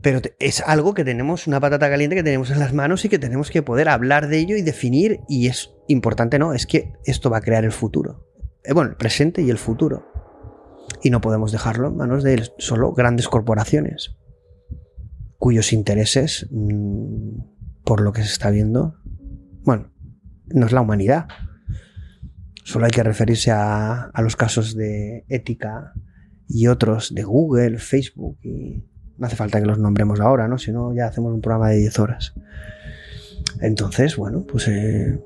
pero 0.00 0.20
es 0.38 0.60
algo 0.60 0.94
que 0.94 1.04
tenemos, 1.04 1.46
una 1.46 1.60
patata 1.60 1.90
caliente 1.90 2.16
que 2.16 2.22
tenemos 2.22 2.50
en 2.50 2.60
las 2.60 2.72
manos 2.72 3.04
y 3.04 3.08
que 3.08 3.18
tenemos 3.18 3.50
que 3.50 3.62
poder 3.62 3.88
hablar 3.88 4.28
de 4.28 4.38
ello 4.38 4.56
y 4.56 4.62
definir. 4.62 5.20
Y 5.28 5.48
es 5.48 5.74
importante, 5.88 6.38
¿no? 6.38 6.54
Es 6.54 6.66
que 6.66 6.92
esto 7.04 7.30
va 7.30 7.38
a 7.38 7.40
crear 7.40 7.64
el 7.64 7.72
futuro. 7.72 8.24
Eh, 8.62 8.72
bueno, 8.72 8.90
el 8.90 8.96
presente 8.96 9.42
y 9.42 9.50
el 9.50 9.58
futuro. 9.58 10.06
Y 11.02 11.10
no 11.10 11.20
podemos 11.20 11.52
dejarlo 11.52 11.88
en 11.88 11.96
manos 11.96 12.22
de 12.22 12.50
solo 12.58 12.92
grandes 12.92 13.28
corporaciones, 13.28 14.16
cuyos 15.38 15.72
intereses, 15.72 16.48
mm, 16.50 17.40
por 17.84 18.00
lo 18.00 18.12
que 18.12 18.22
se 18.22 18.32
está 18.32 18.50
viendo, 18.50 18.96
bueno, 19.62 19.92
no 20.46 20.66
es 20.66 20.72
la 20.72 20.80
humanidad. 20.80 21.28
Solo 22.64 22.86
hay 22.86 22.90
que 22.90 23.02
referirse 23.02 23.50
a, 23.50 24.04
a 24.04 24.22
los 24.22 24.36
casos 24.36 24.76
de 24.76 25.24
ética 25.28 25.92
y 26.48 26.66
otros 26.66 27.14
de 27.14 27.22
Google, 27.22 27.78
Facebook 27.78 28.38
y 28.42 28.84
no 29.18 29.26
hace 29.26 29.36
falta 29.36 29.60
que 29.60 29.66
los 29.66 29.78
nombremos 29.78 30.20
ahora, 30.20 30.48
¿no? 30.48 30.58
Si 30.58 30.72
no, 30.72 30.94
ya 30.94 31.06
hacemos 31.06 31.34
un 31.34 31.40
programa 31.40 31.70
de 31.70 31.78
10 31.78 31.98
horas. 31.98 32.34
Entonces, 33.60 34.16
bueno, 34.16 34.44
pues... 34.46 34.68
Eh, 34.68 35.20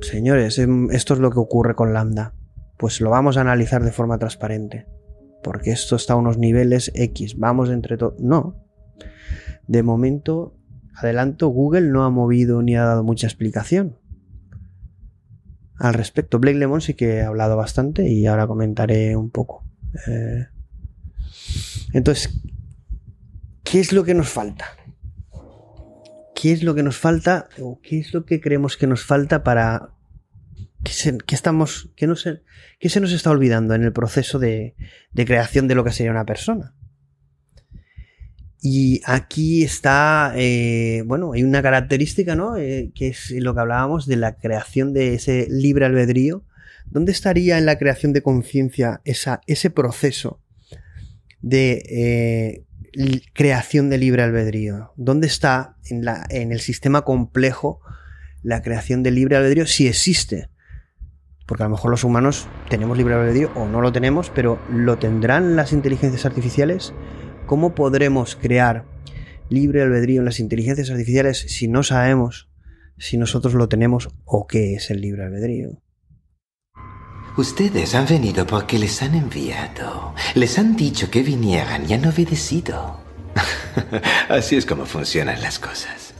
señores, 0.00 0.58
em, 0.58 0.90
esto 0.90 1.14
es 1.14 1.20
lo 1.20 1.30
que 1.30 1.38
ocurre 1.38 1.74
con 1.74 1.92
Lambda. 1.92 2.34
Pues 2.76 3.00
lo 3.00 3.10
vamos 3.10 3.36
a 3.36 3.42
analizar 3.42 3.84
de 3.84 3.92
forma 3.92 4.18
transparente. 4.18 4.86
Porque 5.42 5.70
esto 5.70 5.96
está 5.96 6.14
a 6.14 6.16
unos 6.16 6.38
niveles 6.38 6.90
X. 6.94 7.38
Vamos 7.38 7.70
entre 7.70 7.96
todos... 7.96 8.18
No. 8.18 8.56
De 9.66 9.82
momento, 9.82 10.56
adelanto, 10.94 11.48
Google 11.48 11.88
no 11.88 12.04
ha 12.04 12.10
movido 12.10 12.62
ni 12.62 12.76
ha 12.76 12.84
dado 12.84 13.04
mucha 13.04 13.26
explicación. 13.26 13.98
al 15.78 15.94
respecto. 15.94 16.38
Blake 16.38 16.58
Lemon 16.58 16.80
sí 16.80 16.94
que 16.94 17.22
ha 17.22 17.28
hablado 17.28 17.56
bastante 17.56 18.08
y 18.08 18.26
ahora 18.26 18.46
comentaré 18.46 19.16
un 19.16 19.30
poco. 19.30 19.64
Eh, 20.06 20.46
entonces, 21.92 22.42
¿qué 23.62 23.80
es 23.80 23.92
lo 23.92 24.04
que 24.04 24.14
nos 24.14 24.28
falta? 24.28 24.66
¿Qué 26.34 26.52
es 26.52 26.62
lo 26.62 26.74
que 26.74 26.82
nos 26.82 26.96
falta 26.96 27.48
o 27.60 27.80
qué 27.80 27.98
es 27.98 28.12
lo 28.12 28.24
que 28.24 28.40
creemos 28.40 28.76
que 28.76 28.86
nos 28.86 29.04
falta 29.04 29.42
para 29.44 29.90
que, 30.84 30.92
se, 30.92 31.18
estamos, 31.30 31.90
no 32.00 32.14
se, 32.14 32.40
nos 33.00 33.12
está 33.12 33.30
olvidando 33.30 33.74
en 33.74 33.82
el 33.82 33.92
proceso 33.92 34.38
de, 34.38 34.74
creación 35.14 35.66
de 35.66 35.74
lo 35.74 35.82
que 35.82 35.92
sería 35.92 36.12
una 36.12 36.26
persona? 36.26 36.74
Y 38.60 39.02
aquí 39.04 39.62
está, 39.62 40.32
eh, 40.36 41.02
bueno, 41.06 41.32
hay 41.32 41.42
una 41.42 41.62
característica, 41.62 42.34
¿no? 42.34 42.56
Eh, 42.56 42.92
que 42.94 43.08
es 43.08 43.30
lo 43.32 43.54
que 43.54 43.60
hablábamos 43.60 44.06
de 44.06 44.16
la 44.16 44.36
creación 44.36 44.94
de 44.94 45.14
ese 45.14 45.46
libre 45.50 45.84
albedrío. 45.84 46.44
¿Dónde 46.86 47.12
estaría 47.12 47.58
en 47.58 47.66
la 47.66 47.78
creación 47.78 48.12
de 48.12 48.22
conciencia 48.22 49.02
ese 49.04 49.70
proceso 49.70 50.40
de 51.42 51.82
eh, 51.90 53.22
creación 53.34 53.90
de 53.90 53.98
libre 53.98 54.22
albedrío? 54.22 54.92
¿Dónde 54.96 55.26
está 55.26 55.76
en 55.90 56.52
el 56.52 56.60
sistema 56.60 57.02
complejo 57.02 57.80
la 58.42 58.62
creación 58.62 59.02
de 59.02 59.10
libre 59.10 59.36
albedrío 59.36 59.66
si 59.66 59.88
existe? 59.88 60.48
Porque 61.46 61.62
a 61.62 61.66
lo 61.66 61.70
mejor 61.70 61.90
los 61.90 62.04
humanos 62.04 62.48
tenemos 62.68 62.96
libre 62.96 63.14
albedrío 63.14 63.50
o 63.54 63.66
no 63.66 63.80
lo 63.80 63.92
tenemos, 63.92 64.30
pero 64.30 64.58
¿lo 64.70 64.98
tendrán 64.98 65.56
las 65.56 65.72
inteligencias 65.72 66.24
artificiales? 66.24 66.94
¿Cómo 67.46 67.74
podremos 67.74 68.36
crear 68.36 68.86
libre 69.50 69.82
albedrío 69.82 70.20
en 70.20 70.24
las 70.24 70.40
inteligencias 70.40 70.90
artificiales 70.90 71.38
si 71.48 71.68
no 71.68 71.82
sabemos 71.82 72.48
si 72.96 73.18
nosotros 73.18 73.54
lo 73.54 73.68
tenemos 73.68 74.08
o 74.24 74.46
qué 74.46 74.74
es 74.74 74.90
el 74.90 75.00
libre 75.00 75.24
albedrío? 75.24 75.82
Ustedes 77.36 77.96
han 77.96 78.06
venido 78.06 78.46
porque 78.46 78.78
les 78.78 79.02
han 79.02 79.14
enviado. 79.14 80.14
Les 80.36 80.56
han 80.58 80.76
dicho 80.76 81.10
que 81.10 81.22
vinieran 81.22 81.90
y 81.90 81.94
han 81.94 82.06
obedecido. 82.06 83.00
Así 84.28 84.54
es 84.56 84.64
como 84.64 84.86
funcionan 84.86 85.42
las 85.42 85.58
cosas. 85.58 86.14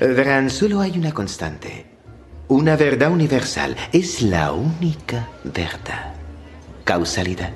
Verán, 0.00 0.48
solo 0.48 0.80
hay 0.80 0.98
una 0.98 1.12
constante. 1.12 1.87
Una 2.48 2.76
verdad 2.76 3.12
universal. 3.12 3.76
Es 3.92 4.22
la 4.22 4.52
única 4.52 5.28
verdad. 5.44 6.14
Causalidad. 6.84 7.52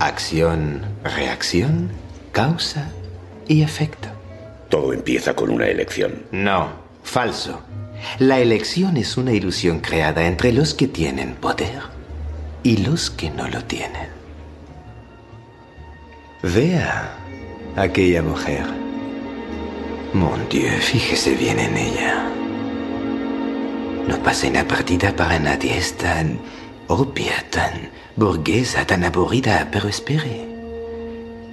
Acción, 0.00 0.82
reacción, 1.04 1.88
causa 2.32 2.90
y 3.46 3.62
efecto. 3.62 4.08
Todo 4.68 4.92
empieza 4.92 5.34
con 5.34 5.50
una 5.50 5.66
elección. 5.66 6.24
No, 6.32 6.70
falso. 7.04 7.62
La 8.18 8.40
elección 8.40 8.96
es 8.96 9.16
una 9.16 9.32
ilusión 9.32 9.78
creada 9.78 10.26
entre 10.26 10.52
los 10.52 10.74
que 10.74 10.88
tienen 10.88 11.34
poder 11.34 11.82
y 12.64 12.78
los 12.78 13.10
que 13.10 13.30
no 13.30 13.48
lo 13.48 13.62
tienen. 13.62 14.08
Vea 16.42 17.14
aquella 17.76 18.22
mujer. 18.22 18.64
Mon 20.12 20.48
Dieu, 20.48 20.68
fíjese 20.80 21.34
bien 21.34 21.60
en 21.60 21.76
ella. 21.76 22.24
No 24.08 24.16
pasa 24.22 24.48
la 24.48 24.66
partida 24.66 25.14
para 25.14 25.38
nadie, 25.38 25.76
es 25.76 25.94
tan 25.98 26.40
obvia, 26.86 27.44
tan 27.50 27.90
burguesa, 28.16 28.86
tan 28.86 29.04
aburrida, 29.04 29.68
pero 29.70 29.86
espere. 29.86 30.48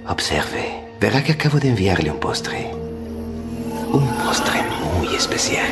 Observe, 0.08 0.88
verá 0.98 1.22
que 1.22 1.32
acabo 1.32 1.58
de 1.60 1.68
enviarle 1.68 2.10
un 2.10 2.18
postre. 2.18 2.70
Un 3.92 4.08
postre 4.24 4.58
muy 4.94 5.14
especial. 5.14 5.66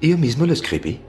Yo 0.00 0.16
mismo 0.16 0.46
lo 0.46 0.52
escribí. 0.52 1.00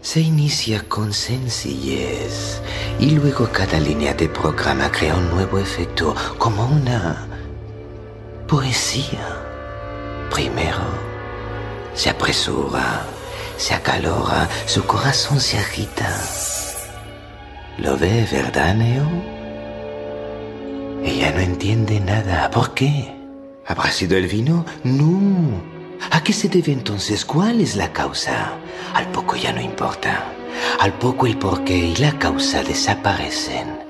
Se 0.00 0.18
inicia 0.20 0.82
con 0.88 1.12
sencillez 1.12 2.60
y 2.98 3.10
luego 3.10 3.48
cada 3.52 3.78
línea 3.78 4.14
de 4.14 4.28
programa 4.28 4.90
crea 4.90 5.14
un 5.14 5.30
nuevo 5.30 5.58
efecto, 5.60 6.16
como 6.38 6.66
una 6.66 7.37
poesía. 8.48 9.26
Primero 10.30 10.82
se 11.94 12.10
apresura, 12.10 13.04
se 13.56 13.74
acalora, 13.74 14.48
su 14.66 14.84
corazón 14.84 15.38
se 15.38 15.58
agita. 15.58 16.08
¿Lo 17.76 17.96
ve, 17.96 18.26
verdad, 18.32 18.74
Neo? 18.74 19.06
Ella 21.04 21.30
no 21.32 21.40
entiende 21.40 22.00
nada. 22.00 22.50
¿Por 22.50 22.74
qué? 22.74 23.14
¿Habrá 23.66 23.90
sido 23.90 24.16
el 24.16 24.26
vino? 24.26 24.64
No. 24.82 25.62
¿A 26.10 26.22
qué 26.22 26.32
se 26.32 26.48
debe 26.48 26.72
entonces? 26.72 27.24
¿Cuál 27.24 27.60
es 27.60 27.76
la 27.76 27.92
causa? 27.92 28.52
Al 28.94 29.06
poco 29.08 29.36
ya 29.36 29.52
no 29.52 29.60
importa. 29.60 30.32
Al 30.80 30.94
poco 30.94 31.26
el 31.26 31.36
porqué 31.36 31.76
y 31.76 31.96
la 31.96 32.18
causa 32.18 32.62
desaparecen. 32.62 33.87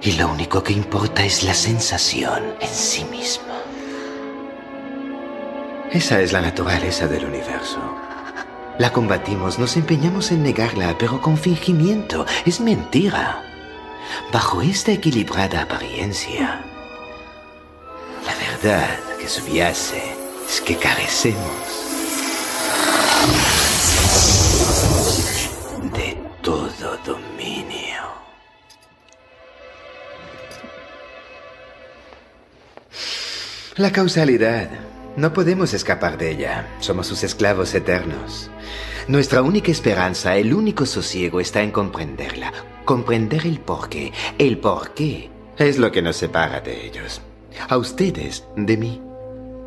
Y 0.00 0.12
lo 0.12 0.28
único 0.28 0.62
que 0.62 0.72
importa 0.72 1.24
es 1.24 1.42
la 1.42 1.54
sensación 1.54 2.54
en 2.60 2.68
sí 2.68 3.04
misma. 3.04 3.62
Esa 5.90 6.20
es 6.20 6.32
la 6.32 6.40
naturaleza 6.40 7.08
del 7.08 7.24
universo. 7.24 7.78
La 8.78 8.92
combatimos, 8.92 9.58
nos 9.58 9.76
empeñamos 9.76 10.30
en 10.30 10.44
negarla, 10.44 10.96
pero 10.98 11.20
con 11.20 11.36
fingimiento. 11.36 12.26
Es 12.44 12.60
mentira. 12.60 13.42
Bajo 14.32 14.62
esta 14.62 14.92
equilibrada 14.92 15.62
apariencia, 15.62 16.64
la 18.24 18.34
verdad 18.34 19.00
que 19.18 19.28
subyace 19.28 20.02
es 20.48 20.60
que 20.60 20.76
carecemos 20.76 21.88
de 25.94 26.07
La 33.78 33.92
causalidad 33.92 34.68
no 35.16 35.32
podemos 35.32 35.72
escapar 35.72 36.18
de 36.18 36.32
ella. 36.32 36.66
Somos 36.80 37.06
sus 37.06 37.22
esclavos 37.22 37.72
eternos. 37.76 38.50
Nuestra 39.06 39.40
única 39.40 39.70
esperanza, 39.70 40.36
el 40.36 40.52
único 40.52 40.84
sosiego 40.84 41.38
está 41.38 41.62
en 41.62 41.70
comprenderla. 41.70 42.52
Comprender 42.84 43.46
el 43.46 43.60
porqué. 43.60 44.12
El 44.36 44.58
porqué 44.58 45.30
es 45.56 45.78
lo 45.78 45.92
que 45.92 46.02
nos 46.02 46.16
separa 46.16 46.60
de 46.60 46.86
ellos. 46.86 47.20
A 47.68 47.76
ustedes, 47.76 48.42
de 48.56 48.76
mí. 48.76 49.00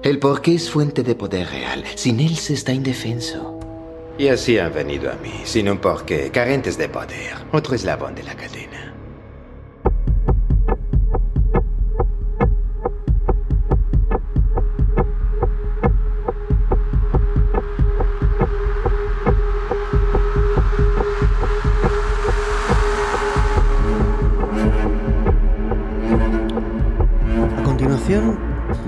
El 0.03 0.19
porqué 0.19 0.55
es 0.55 0.69
fuente 0.69 1.03
de 1.03 1.15
poder 1.15 1.47
real. 1.47 1.85
Sin 1.95 2.19
él 2.19 2.35
se 2.35 2.55
está 2.55 2.73
indefenso. 2.73 3.61
Y 4.17 4.27
así 4.27 4.59
han 4.59 4.73
venido 4.73 5.09
a 5.09 5.15
mí, 5.15 5.31
sin 5.45 5.69
un 5.69 5.77
porqué, 5.77 6.31
carentes 6.31 6.77
de 6.77 6.89
poder. 6.89 7.33
Otro 7.53 7.75
eslabón 7.75 8.13
de 8.15 8.23
la 8.23 8.35
cadena. 8.35 8.80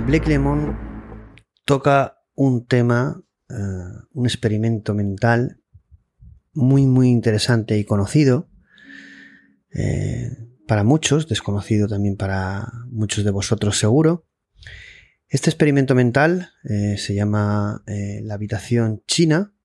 Blake 0.06 0.28
Lemon 0.28 0.78
toca 1.64 2.18
un 2.36 2.68
tema, 2.68 3.24
eh, 3.50 3.54
un 4.12 4.26
experimento 4.26 4.94
mental 4.94 5.62
muy, 6.52 6.88
muy 6.88 7.08
interesante 7.08 7.78
y 7.78 7.86
conocido 7.86 8.50
eh, 9.74 10.30
para 10.68 10.84
muchos, 10.84 11.30
desconocido 11.30 11.88
también 11.88 12.18
para 12.18 12.68
muchos 12.90 13.24
de 13.24 13.32
vosotros 13.32 13.80
seguro. 13.80 14.28
Este 15.30 15.50
experimento 15.50 15.95
mental 15.95 16.50
eh, 16.70 16.98
se 16.98 17.16
llama 17.16 17.82
la 17.86 18.34
habitación 18.34 19.04
china 19.08 19.56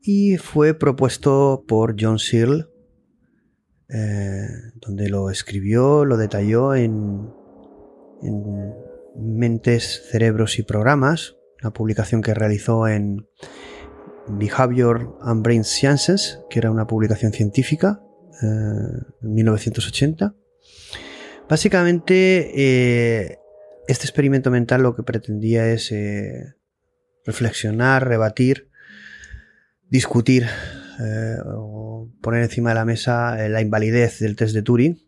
y 0.00 0.38
fue 0.38 0.72
propuesto 0.72 1.66
por 1.68 1.94
John 2.00 2.18
Searle, 2.18 2.64
donde 4.76 5.10
lo 5.10 5.28
escribió, 5.28 6.06
lo 6.06 6.16
detalló 6.16 6.74
en, 6.74 7.28
en 8.22 8.74
Mentes, 9.16 10.02
Cerebros 10.10 10.58
y 10.58 10.62
Programas, 10.62 11.36
una 11.62 11.72
publicación 11.72 12.22
que 12.22 12.34
realizó 12.34 12.86
en 12.88 13.26
Behavior 14.28 15.16
and 15.22 15.42
Brain 15.42 15.64
Sciences, 15.64 16.40
que 16.50 16.58
era 16.58 16.70
una 16.70 16.86
publicación 16.86 17.32
científica 17.32 18.02
eh, 18.42 18.46
en 19.22 19.34
1980. 19.34 20.34
Básicamente, 21.48 22.50
eh, 22.54 23.38
este 23.88 24.04
experimento 24.04 24.50
mental 24.50 24.82
lo 24.82 24.96
que 24.96 25.02
pretendía 25.02 25.68
es 25.68 25.92
eh, 25.92 26.54
reflexionar, 27.24 28.06
rebatir, 28.06 28.70
discutir 29.88 30.46
o 31.54 32.10
poner 32.22 32.42
encima 32.42 32.70
de 32.70 32.74
la 32.74 32.86
mesa 32.86 33.36
la 33.48 33.60
invalidez 33.60 34.18
del 34.18 34.34
test 34.34 34.54
de 34.54 34.62
Turing 34.62 35.05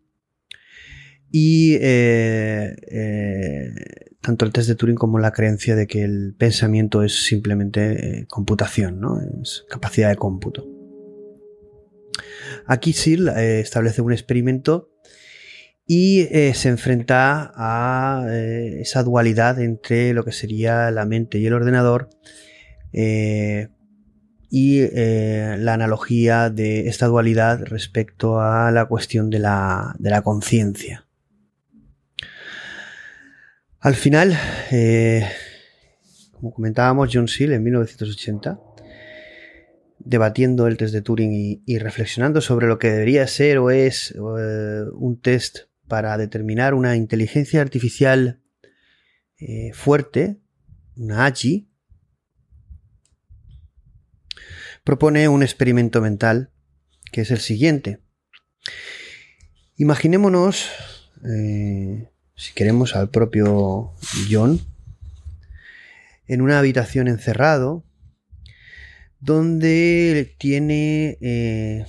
y 1.30 1.74
eh, 1.80 2.74
eh, 2.90 3.74
tanto 4.20 4.44
el 4.44 4.52
test 4.52 4.68
de 4.68 4.74
Turing 4.74 4.96
como 4.96 5.18
la 5.18 5.32
creencia 5.32 5.76
de 5.76 5.86
que 5.86 6.02
el 6.02 6.34
pensamiento 6.38 7.02
es 7.02 7.24
simplemente 7.24 8.20
eh, 8.20 8.26
computación, 8.28 9.00
¿no? 9.00 9.20
es 9.42 9.64
capacidad 9.68 10.08
de 10.08 10.16
cómputo. 10.16 10.66
Aquí 12.66 12.92
Searle 12.92 13.32
eh, 13.36 13.60
establece 13.60 14.00
un 14.02 14.12
experimento 14.12 14.90
y 15.90 16.26
se 16.52 16.68
enfrenta 16.68 17.50
a 17.54 18.26
esa 18.30 19.02
dualidad 19.02 19.58
entre 19.58 20.12
lo 20.12 20.22
que 20.22 20.32
sería 20.32 20.90
la 20.90 21.06
mente 21.06 21.38
y 21.38 21.46
el 21.46 21.54
ordenador 21.54 22.10
y 22.92 24.82
la 24.90 25.72
analogía 25.72 26.50
de 26.50 26.88
esta 26.88 27.06
dualidad 27.06 27.62
respecto 27.64 28.38
a 28.42 28.70
la 28.70 28.84
cuestión 28.84 29.30
de 29.30 29.38
la 29.38 30.22
conciencia. 30.22 31.07
Al 33.80 33.94
final, 33.94 34.36
eh, 34.72 35.24
como 36.32 36.52
comentábamos, 36.52 37.10
John 37.12 37.28
Searle 37.28 37.54
en 37.54 37.62
1980, 37.62 38.60
debatiendo 40.00 40.66
el 40.66 40.76
test 40.76 40.92
de 40.92 41.00
Turing 41.00 41.62
y, 41.64 41.78
reflexionando 41.78 42.40
sobre 42.40 42.66
lo 42.66 42.80
que 42.80 42.90
debería 42.90 43.24
ser 43.28 43.58
o 43.58 43.70
es 43.70 44.12
eh, 44.16 44.84
un 44.94 45.20
test 45.20 45.68
para 45.86 46.18
determinar 46.18 46.74
una 46.74 46.96
inteligencia 46.96 47.60
artificial 47.60 48.40
eh, 49.38 49.70
fuerte, 49.74 50.40
una 50.96 51.26
AGI, 51.26 51.70
propone 54.82 55.28
un 55.28 55.44
experimento 55.44 56.00
mental 56.00 56.50
que 57.12 57.20
es 57.20 57.30
el 57.30 57.38
siguiente. 57.38 58.00
Imaginémonos 59.76 60.68
si 62.38 62.52
queremos, 62.54 62.94
al 62.94 63.10
propio 63.10 63.92
John 64.30 64.60
en 66.28 66.40
una 66.40 66.60
habitación 66.60 67.08
encerrado 67.08 67.84
donde 69.18 70.36
tiene 70.38 71.18
eh, 71.20 71.84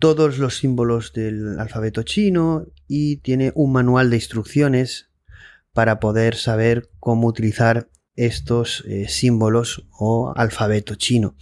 todos 0.00 0.38
los 0.38 0.56
símbolos 0.56 1.12
del 1.12 1.60
alfabeto 1.60 2.02
chino 2.02 2.66
y 2.88 3.18
tiene 3.18 3.52
un 3.54 3.72
manual 3.72 4.10
de 4.10 4.16
instrucciones 4.16 5.10
para 5.72 6.00
poder 6.00 6.34
saber 6.34 6.90
cómo 6.98 7.28
utilizar 7.28 7.88
estos 8.16 8.84
eh, 8.88 9.06
símbolos 9.08 9.86
o 9.92 10.32
alfabeto 10.34 10.96
chino. 10.96 11.36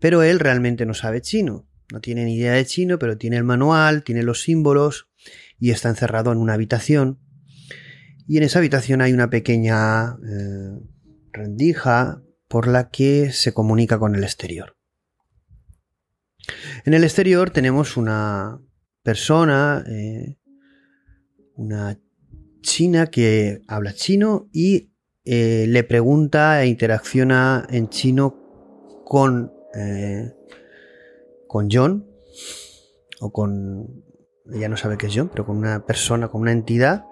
Pero 0.00 0.22
él 0.22 0.38
realmente 0.38 0.84
no 0.84 0.92
sabe 0.92 1.22
chino, 1.22 1.66
no 1.90 2.02
tiene 2.02 2.26
ni 2.26 2.36
idea 2.36 2.52
de 2.52 2.66
chino, 2.66 2.98
pero 2.98 3.16
tiene 3.16 3.38
el 3.38 3.44
manual, 3.44 4.04
tiene 4.04 4.22
los 4.22 4.42
símbolos 4.42 5.08
y 5.58 5.70
está 5.70 5.88
encerrado 5.88 6.32
en 6.32 6.38
una 6.38 6.54
habitación. 6.54 7.18
Y 8.26 8.36
en 8.36 8.42
esa 8.42 8.58
habitación 8.58 9.00
hay 9.00 9.12
una 9.12 9.30
pequeña 9.30 10.10
eh, 10.10 10.78
rendija 11.32 12.22
por 12.46 12.66
la 12.66 12.90
que 12.90 13.32
se 13.32 13.52
comunica 13.52 13.98
con 13.98 14.14
el 14.14 14.22
exterior. 14.22 14.76
En 16.84 16.94
el 16.94 17.04
exterior 17.04 17.50
tenemos 17.50 17.96
una 17.96 18.60
persona, 19.02 19.84
eh, 19.86 20.38
una 21.54 21.98
china 22.60 23.06
que 23.06 23.62
habla 23.66 23.92
chino 23.92 24.48
y 24.52 24.92
eh, 25.24 25.66
le 25.68 25.84
pregunta 25.84 26.62
e 26.62 26.66
interacciona 26.66 27.66
en 27.70 27.88
chino 27.88 29.02
con, 29.04 29.52
con 31.46 31.68
John 31.70 32.06
o 33.20 33.32
con 33.32 34.07
ella 34.52 34.68
no 34.68 34.76
sabe 34.76 34.96
qué 34.96 35.06
es 35.06 35.12
John, 35.14 35.28
pero 35.28 35.46
con 35.46 35.56
una 35.56 35.84
persona, 35.84 36.28
con 36.28 36.40
una 36.40 36.52
entidad 36.52 37.04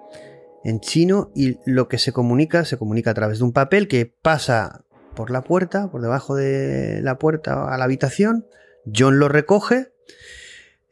en 0.65 0.81
chino 0.81 1.31
y 1.35 1.59
lo 1.65 1.89
que 1.89 1.99
se 1.99 2.13
comunica 2.13 2.65
se 2.65 2.77
comunica 2.77 3.11
a 3.11 3.15
través 3.15 3.39
de 3.39 3.45
un 3.45 3.53
papel 3.53 3.89
que 3.89 4.07
pasa 4.07 4.85
por 5.15 5.31
la 5.31 5.43
puerta, 5.43 5.91
por 5.91 6.03
debajo 6.03 6.35
de 6.35 7.01
la 7.03 7.19
puerta 7.19 7.73
a 7.73 7.79
la 7.79 7.85
habitación. 7.85 8.47
John 8.95 9.19
lo 9.19 9.29
recoge, 9.29 9.93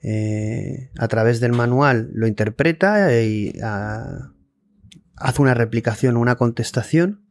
eh, 0.03 0.91
a 0.99 1.09
través 1.09 1.41
del 1.41 1.53
manual 1.53 2.11
lo 2.13 2.27
interpreta 2.27 3.21
y 3.21 3.59
ah, 3.63 4.33
hace 5.17 5.43
una 5.43 5.55
replicación, 5.55 6.17
una 6.17 6.37
contestación 6.37 7.25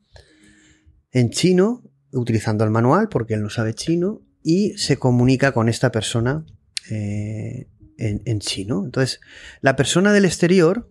en 1.12 1.30
chino, 1.30 1.84
utilizando 2.12 2.64
el 2.64 2.72
manual, 2.72 3.08
porque 3.10 3.36
él 3.36 3.44
no 3.44 3.50
sabe 3.50 3.74
chino, 3.74 4.22
y 4.42 4.78
se 4.78 4.98
comunica 4.98 5.52
con 5.52 5.70
esta 5.70 5.92
persona 5.92 6.46
eh, 6.90 7.70
en, 7.98 8.40
chino. 8.40 8.84
Entonces, 8.84 9.20
la 9.62 9.76
persona 9.76 10.14
del 10.14 10.26
exterior 10.26 10.90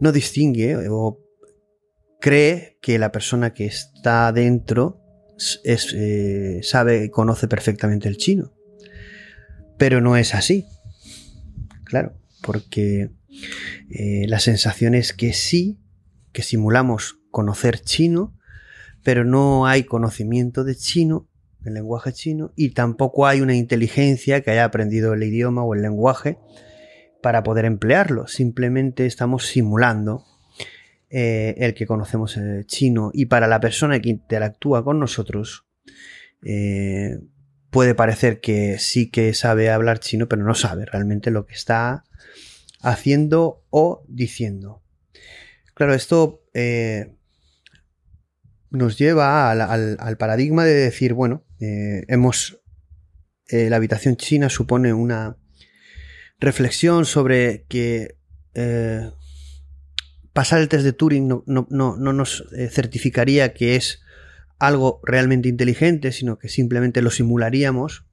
no 0.00 0.12
distingue 0.12 0.88
o 0.88 1.20
cree 2.20 2.78
que 2.80 2.98
la 2.98 3.12
persona 3.12 3.52
que 3.52 3.66
está 3.66 4.32
dentro 4.32 5.00
es, 5.64 5.92
eh, 5.94 6.60
sabe 6.62 7.04
y 7.04 7.10
conoce 7.10 7.48
perfectamente 7.48 8.08
el 8.08 8.16
chino. 8.16 8.52
Pero 9.78 10.00
no 10.00 10.16
es 10.16 10.34
así. 10.34 10.66
Claro, 11.84 12.14
porque 12.42 13.10
eh, 13.90 14.26
la 14.28 14.40
sensación 14.40 14.94
es 14.94 15.12
que 15.12 15.32
sí, 15.32 15.78
que 16.32 16.42
simulamos 16.42 17.18
conocer 17.30 17.80
chino, 17.80 18.36
pero 19.02 19.24
no 19.24 19.66
hay 19.66 19.84
conocimiento 19.84 20.64
de 20.64 20.76
chino 20.76 21.28
el 21.64 21.74
lenguaje 21.74 22.12
chino 22.12 22.52
y 22.56 22.70
tampoco 22.70 23.26
hay 23.26 23.40
una 23.40 23.54
inteligencia 23.54 24.40
que 24.40 24.50
haya 24.50 24.64
aprendido 24.64 25.14
el 25.14 25.22
idioma 25.22 25.64
o 25.64 25.74
el 25.74 25.82
lenguaje 25.82 26.38
para 27.22 27.42
poder 27.42 27.64
emplearlo. 27.64 28.26
Simplemente 28.26 29.06
estamos 29.06 29.46
simulando 29.46 30.24
eh, 31.10 31.54
el 31.58 31.74
que 31.74 31.86
conocemos 31.86 32.36
el 32.36 32.66
chino 32.66 33.10
y 33.12 33.26
para 33.26 33.46
la 33.46 33.60
persona 33.60 34.00
que 34.00 34.10
interactúa 34.10 34.84
con 34.84 34.98
nosotros 34.98 35.66
eh, 36.44 37.18
puede 37.70 37.94
parecer 37.94 38.40
que 38.40 38.78
sí 38.78 39.10
que 39.10 39.34
sabe 39.34 39.70
hablar 39.70 40.00
chino 40.00 40.28
pero 40.28 40.42
no 40.42 40.54
sabe 40.54 40.86
realmente 40.86 41.30
lo 41.30 41.46
que 41.46 41.54
está 41.54 42.04
haciendo 42.80 43.64
o 43.70 44.04
diciendo. 44.08 44.82
Claro, 45.74 45.94
esto 45.94 46.42
eh, 46.52 47.14
nos 48.72 48.98
lleva 48.98 49.50
al, 49.50 50.16
paradigma 50.16 50.64
de 50.64 50.74
decir, 50.74 51.12
bueno, 51.12 51.44
eh, 51.60 52.04
hemos. 52.08 52.58
Eh, 53.48 53.68
la 53.68 53.76
habitación 53.76 54.16
china 54.16 54.48
supone 54.48 54.94
una 54.94 55.36
reflexión 56.38 57.04
sobre 57.04 57.66
que 57.68 58.16
eh, 58.54 59.10
pasar 60.32 60.62
el 60.62 60.68
test 60.68 60.84
de 60.84 60.94
Turing 60.94 61.28
no, 61.28 61.44
no 61.46 61.96
nos 61.96 62.48
certificaría 62.70 63.52
que 63.52 63.76
es 63.76 64.00
algo 64.58 65.00
realmente 65.04 65.50
inteligente, 65.50 66.12
sino 66.12 66.38
que 66.38 66.48
simplemente 66.48 67.02
lo 67.02 67.10
simularíamos. 67.10 68.06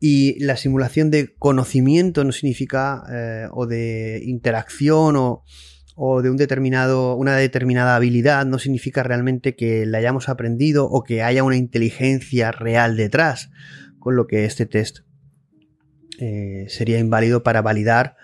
Y 0.00 0.42
la 0.42 0.56
simulación 0.56 1.10
de 1.10 1.34
conocimiento 1.34 2.24
no 2.24 2.32
significa, 2.32 3.04
o 3.52 3.66
de 3.66 4.22
interacción, 4.24 5.16
o, 5.16 5.44
o 5.94 6.22
de 6.22 6.30
un 6.30 6.36
determinado, 6.36 7.14
una 7.14 7.36
determinada 7.36 7.96
habilidad 7.96 8.46
no 8.46 8.58
significa 8.58 9.02
realmente 9.02 9.54
que 9.54 9.86
la 9.86 9.98
hayamos 9.98 10.28
aprendido 10.28 10.86
o 10.86 11.04
que 11.04 11.22
haya 11.22 11.44
una 11.44 11.56
inteligencia 11.56 12.50
real 12.50 12.96
detrás, 12.96 13.50
con 13.98 14.16
lo 14.16 14.26
que 14.26 14.44
este 14.44 14.66
test 14.66 15.00
eh, 16.18 16.66
sería 16.68 16.98
inválido 16.98 17.42
para 17.42 17.62
validar 17.62 18.16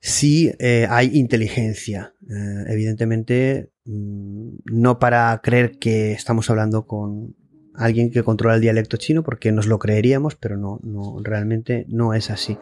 si 0.00 0.52
eh, 0.58 0.86
hay 0.88 1.10
inteligencia. 1.18 2.14
Eh, 2.28 2.64
evidentemente, 2.68 3.72
mm, 3.84 4.58
no 4.66 4.98
para 4.98 5.40
creer 5.42 5.78
que 5.78 6.12
estamos 6.12 6.50
hablando 6.50 6.86
con 6.86 7.34
alguien 7.74 8.10
que 8.10 8.22
controla 8.22 8.56
el 8.56 8.60
dialecto 8.60 8.96
chino, 8.96 9.22
porque 9.22 9.52
nos 9.52 9.66
lo 9.66 9.78
creeríamos, 9.78 10.36
pero 10.36 10.56
no, 10.56 10.80
no 10.82 11.20
realmente 11.22 11.86
no 11.88 12.12
es 12.12 12.30
así. 12.30 12.58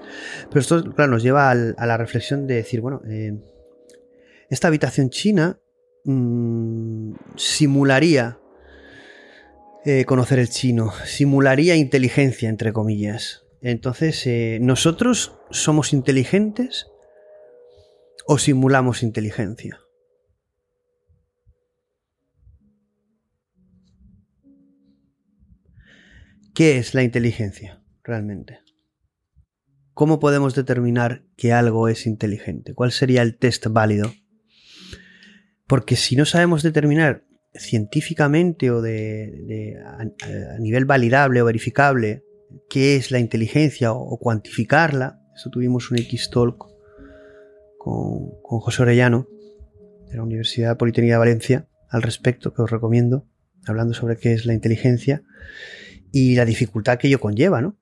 Pero 0.48 0.60
esto, 0.60 0.92
claro, 0.94 1.12
nos 1.12 1.22
lleva 1.22 1.50
a 1.50 1.86
la 1.86 1.96
reflexión 1.96 2.46
de 2.46 2.56
decir, 2.56 2.80
bueno, 2.80 3.00
esta 4.50 4.68
habitación 4.68 5.10
china 5.10 5.60
mm, 6.04 7.14
simularía 7.36 8.38
eh, 9.84 10.04
conocer 10.04 10.38
el 10.38 10.48
chino, 10.48 10.92
simularía 11.04 11.76
inteligencia, 11.76 12.48
entre 12.48 12.72
comillas. 12.72 13.44
Entonces, 13.60 14.26
eh, 14.26 14.58
¿nosotros 14.60 15.38
somos 15.50 15.92
inteligentes 15.92 16.88
o 18.26 18.38
simulamos 18.38 19.02
inteligencia? 19.02 19.80
¿Qué 26.54 26.78
es 26.78 26.94
la 26.94 27.02
inteligencia 27.02 27.82
realmente? 28.02 28.60
¿Cómo 29.94 30.18
podemos 30.20 30.54
determinar 30.54 31.22
que 31.36 31.52
algo 31.52 31.88
es 31.88 32.06
inteligente? 32.06 32.74
¿Cuál 32.74 32.92
sería 32.92 33.22
el 33.22 33.36
test 33.38 33.66
válido? 33.68 34.12
Porque 35.66 35.96
si 35.96 36.16
no 36.16 36.24
sabemos 36.24 36.62
determinar 36.62 37.24
científicamente 37.54 38.70
o 38.70 38.82
de, 38.82 39.76
a, 39.84 40.58
nivel 40.58 40.84
validable 40.84 41.42
o 41.42 41.44
verificable 41.44 42.22
qué 42.68 42.96
es 42.96 43.10
la 43.10 43.18
inteligencia 43.18 43.92
o, 43.92 44.18
cuantificarla, 44.18 45.20
eso 45.34 45.50
tuvimos 45.50 45.90
un 45.90 45.98
X-Talk 45.98 46.66
con, 47.78 48.40
con 48.42 48.60
José 48.60 48.82
Orellano 48.82 49.28
de 50.08 50.16
la 50.16 50.22
Universidad 50.22 50.76
Politécnica 50.76 51.14
de 51.14 51.18
Valencia 51.18 51.68
al 51.88 52.02
respecto, 52.02 52.52
que 52.52 52.62
os 52.62 52.70
recomiendo, 52.70 53.26
hablando 53.66 53.94
sobre 53.94 54.16
qué 54.16 54.32
es 54.32 54.46
la 54.46 54.54
inteligencia 54.54 55.22
y 56.12 56.36
la 56.36 56.44
dificultad 56.44 56.98
que 56.98 57.08
ello 57.08 57.20
conlleva, 57.20 57.60
¿no? 57.60 57.78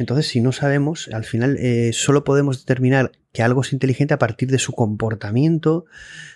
Entonces, 0.00 0.28
si 0.28 0.40
no 0.40 0.50
sabemos, 0.50 1.10
al 1.12 1.24
final 1.24 1.58
eh, 1.58 1.90
solo 1.92 2.24
podemos 2.24 2.60
determinar 2.60 3.12
que 3.32 3.42
algo 3.42 3.60
es 3.60 3.74
inteligente 3.74 4.14
a 4.14 4.18
partir 4.18 4.50
de 4.50 4.58
su 4.58 4.72
comportamiento, 4.72 5.84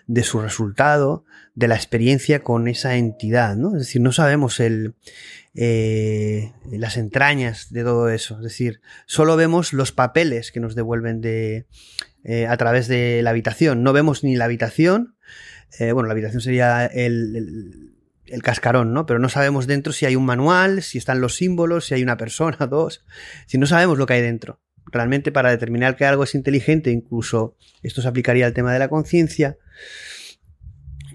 de 0.07 0.23
su 0.23 0.41
resultado, 0.41 1.25
de 1.55 1.69
la 1.69 1.75
experiencia 1.75 2.43
con 2.43 2.69
esa 2.69 2.97
entidad, 2.97 3.57
¿no? 3.57 3.73
Es 3.73 3.87
decir, 3.87 4.03
no 4.03 4.13
sabemos 4.13 4.61
el, 4.61 4.95
eh, 5.55 6.53
las 6.71 6.99
entrañas 6.99 7.73
de 7.73 7.85
todo 7.85 8.11
eso. 8.11 8.37
Es 8.37 8.43
decir, 8.43 8.83
solo 9.07 9.35
vemos 9.37 9.73
los 9.73 9.93
papeles 9.93 10.53
que 10.53 10.61
nos 10.61 10.75
devuelven 10.75 11.23
de, 11.23 11.67
eh, 12.23 12.47
a 12.47 12.59
través 12.59 12.87
de 12.87 13.23
la 13.23 13.31
habitación. 13.31 13.83
No 13.83 13.95
vemos 13.95 14.23
ni 14.25 14.37
la 14.37 14.45
habitación. 14.45 15.17
bueno, 15.79 16.03
la 16.03 16.13
habitación 16.13 16.43
sería 16.43 16.85
el 16.85 17.35
el 17.35 17.94
cascarón, 18.43 18.93
¿no? 18.93 19.07
Pero 19.07 19.19
no 19.19 19.29
sabemos 19.29 19.67
dentro 19.67 19.93
si 19.93 20.07
hay 20.07 20.17
un 20.17 20.25
manual, 20.25 20.83
si 20.83 20.99
están 20.99 21.21
los 21.21 21.37
símbolos, 21.37 21.87
si 21.87 21.95
hay 21.95 22.03
una 22.03 22.17
persona, 22.17 22.57
dos. 22.71 23.05
Si 23.47 23.59
no 23.59 23.67
sabemos 23.67 23.99
lo 23.99 24.07
que 24.07 24.15
hay 24.15 24.23
dentro. 24.23 24.61
Realmente 24.87 25.33
para 25.33 25.51
determinar 25.51 25.97
que 25.97 26.05
algo 26.05 26.25
es 26.25 26.35
inteligente, 26.35 26.91
incluso 26.91 27.57
esto 27.83 28.03
se 28.03 28.09
aplicaría 28.09 28.47
al 28.47 28.53
tema 28.53 28.73
de 28.73 28.79
la 28.79 28.89
conciencia, 28.89 29.57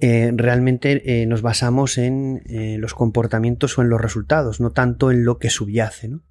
eh, 0.01 0.31
realmente 0.33 1.21
eh, 1.21 1.25
nos 1.25 1.41
basamos 1.41 1.97
en 1.97 2.41
eh, 2.45 2.77
los 2.79 2.93
comportamientos 2.93 3.77
o 3.77 3.81
en 3.81 3.89
los 3.89 3.99
resultados, 3.99 4.61
no 4.61 4.71
tanto 4.71 5.11
en 5.11 5.25
lo 5.25 5.39
que 5.39 5.49
subyace, 5.49 6.07
¿no? 6.07 6.23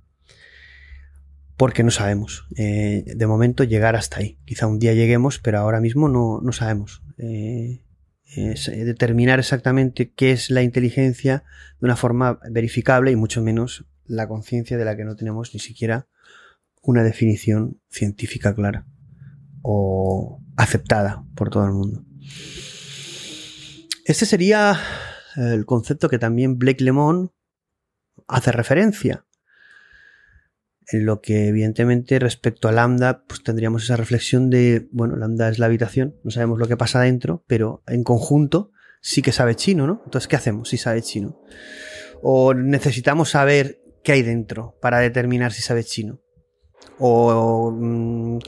Porque 1.56 1.82
no 1.82 1.90
sabemos. 1.90 2.46
de 2.50 3.26
momento 3.26 3.64
llegar 3.64 3.96
hasta 3.96 4.20
ahí. 4.20 4.38
Quizá 4.44 4.68
un 4.68 4.78
día 4.78 4.94
lleguemos, 4.94 5.40
pero 5.40 5.58
ahora 5.58 5.80
mismo 5.80 6.08
no, 6.08 6.40
no 6.40 6.52
sabemos. 6.52 7.02
Determinar 8.34 9.38
exactamente 9.38 10.12
qué 10.12 10.32
es 10.32 10.50
la 10.50 10.62
inteligencia 10.62 11.44
de 11.80 11.86
una 11.86 11.96
forma 11.96 12.38
verificable 12.50 13.10
y 13.10 13.16
mucho 13.16 13.42
menos 13.42 13.86
la 14.04 14.28
conciencia 14.28 14.76
de 14.76 14.84
la 14.84 14.96
que 14.96 15.04
no 15.04 15.16
tenemos 15.16 15.54
ni 15.54 15.60
siquiera 15.60 16.08
una 16.82 17.02
definición 17.02 17.80
científica 17.88 18.54
clara 18.54 18.86
o 19.62 20.40
aceptada 20.56 21.24
por 21.34 21.50
todo 21.50 21.64
el 21.64 21.72
mundo. 21.72 22.04
Este 24.04 24.24
sería 24.24 24.78
el 25.36 25.66
concepto 25.66 26.08
que 26.08 26.18
también 26.18 26.58
Blake 26.58 26.82
Lemon 26.82 27.32
hace 28.26 28.52
referencia 28.52 29.26
en 30.90 31.04
lo 31.04 31.20
que 31.20 31.48
evidentemente 31.48 32.18
respecto 32.18 32.68
a 32.68 32.72
lambda, 32.72 33.24
pues 33.26 33.42
tendríamos 33.42 33.84
esa 33.84 33.96
reflexión 33.96 34.48
de, 34.48 34.88
bueno, 34.90 35.16
lambda 35.16 35.48
es 35.48 35.58
la 35.58 35.66
habitación, 35.66 36.16
no 36.24 36.30
sabemos 36.30 36.58
lo 36.58 36.66
que 36.66 36.76
pasa 36.76 37.00
dentro, 37.00 37.44
pero 37.46 37.82
en 37.86 38.04
conjunto 38.04 38.70
sí 39.00 39.22
que 39.22 39.32
sabe 39.32 39.54
chino, 39.54 39.86
¿no? 39.86 40.02
Entonces, 40.04 40.28
¿qué 40.28 40.36
hacemos 40.36 40.70
si 40.70 40.78
sabe 40.78 41.02
chino? 41.02 41.40
O 42.22 42.54
necesitamos 42.54 43.30
saber 43.30 43.80
qué 44.02 44.12
hay 44.12 44.22
dentro 44.22 44.76
para 44.80 44.98
determinar 44.98 45.52
si 45.52 45.62
sabe 45.62 45.84
chino. 45.84 46.20
O 46.98 47.70
mm, 47.70 48.38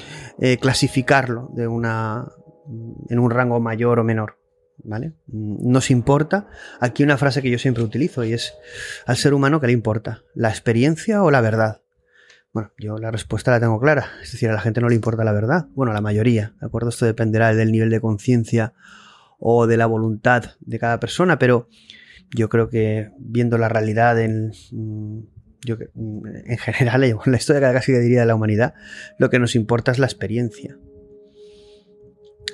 eh, 0.41 0.59
clasificarlo 0.59 1.51
de 1.53 1.69
una, 1.69 2.27
en 3.09 3.19
un 3.19 3.31
rango 3.31 3.61
mayor 3.61 3.99
o 3.99 4.05
menor. 4.05 4.39
¿Vale? 4.83 5.13
Nos 5.27 5.91
importa. 5.91 6.49
Aquí 6.81 7.03
una 7.03 7.19
frase 7.19 7.43
que 7.43 7.51
yo 7.51 7.59
siempre 7.59 7.85
utilizo 7.85 8.25
y 8.25 8.33
es 8.33 8.55
al 9.05 9.19
ser 9.19 9.35
humano 9.35 9.61
que 9.61 9.67
le 9.67 9.75
importa, 9.75 10.23
la 10.35 10.49
experiencia 10.49 11.23
o 11.23 11.31
la 11.31 11.43
verdad. 11.43 11.83
Bueno, 12.53 12.73
yo 12.79 12.99
la 12.99 13.13
respuesta 13.13 13.53
la 13.53 13.61
tengo 13.61 13.79
clara. 13.79 14.07
Es 14.23 14.33
decir, 14.33 14.49
a 14.51 14.55
la 14.55 14.61
gente 14.61 14.81
no 14.81 14.89
le 14.89 14.97
importa 14.97 15.23
la 15.23 15.33
verdad. 15.33 15.69
Bueno, 15.75 15.93
a 15.93 15.95
la 15.95 16.01
mayoría, 16.01 16.55
¿de 16.61 16.67
acuerdo? 16.67 16.89
Esto 16.89 17.07
dependerá 17.07 17.55
del 17.55 17.71
nivel 17.71 17.91
de 17.91 18.01
conciencia 18.01 18.75
o 19.39 19.67
de 19.67 19.77
la 19.77 19.87
voluntad 19.87 20.57
de 20.61 20.79
cada 20.79 20.99
persona, 20.99 21.39
pero 21.39 21.69
yo 22.35 22.49
creo 22.49 22.69
que 22.69 23.13
viendo 23.19 23.57
la 23.57 23.69
realidad 23.69 24.21
en, 24.21 24.53
mm, 24.73 25.19
mm, 25.95 26.27
en 26.47 26.59
general, 26.59 27.05
en 27.05 27.19
la 27.27 27.37
historia 27.37 27.73
casi 27.73 27.93
diría 27.93 28.21
de 28.21 28.27
la 28.27 28.35
humanidad, 28.35 28.75
lo 29.19 29.31
que 29.31 29.39
nos 29.39 29.55
importa 29.55 29.93
es 29.93 29.99
la 29.99 30.07
experiencia. 30.07 30.77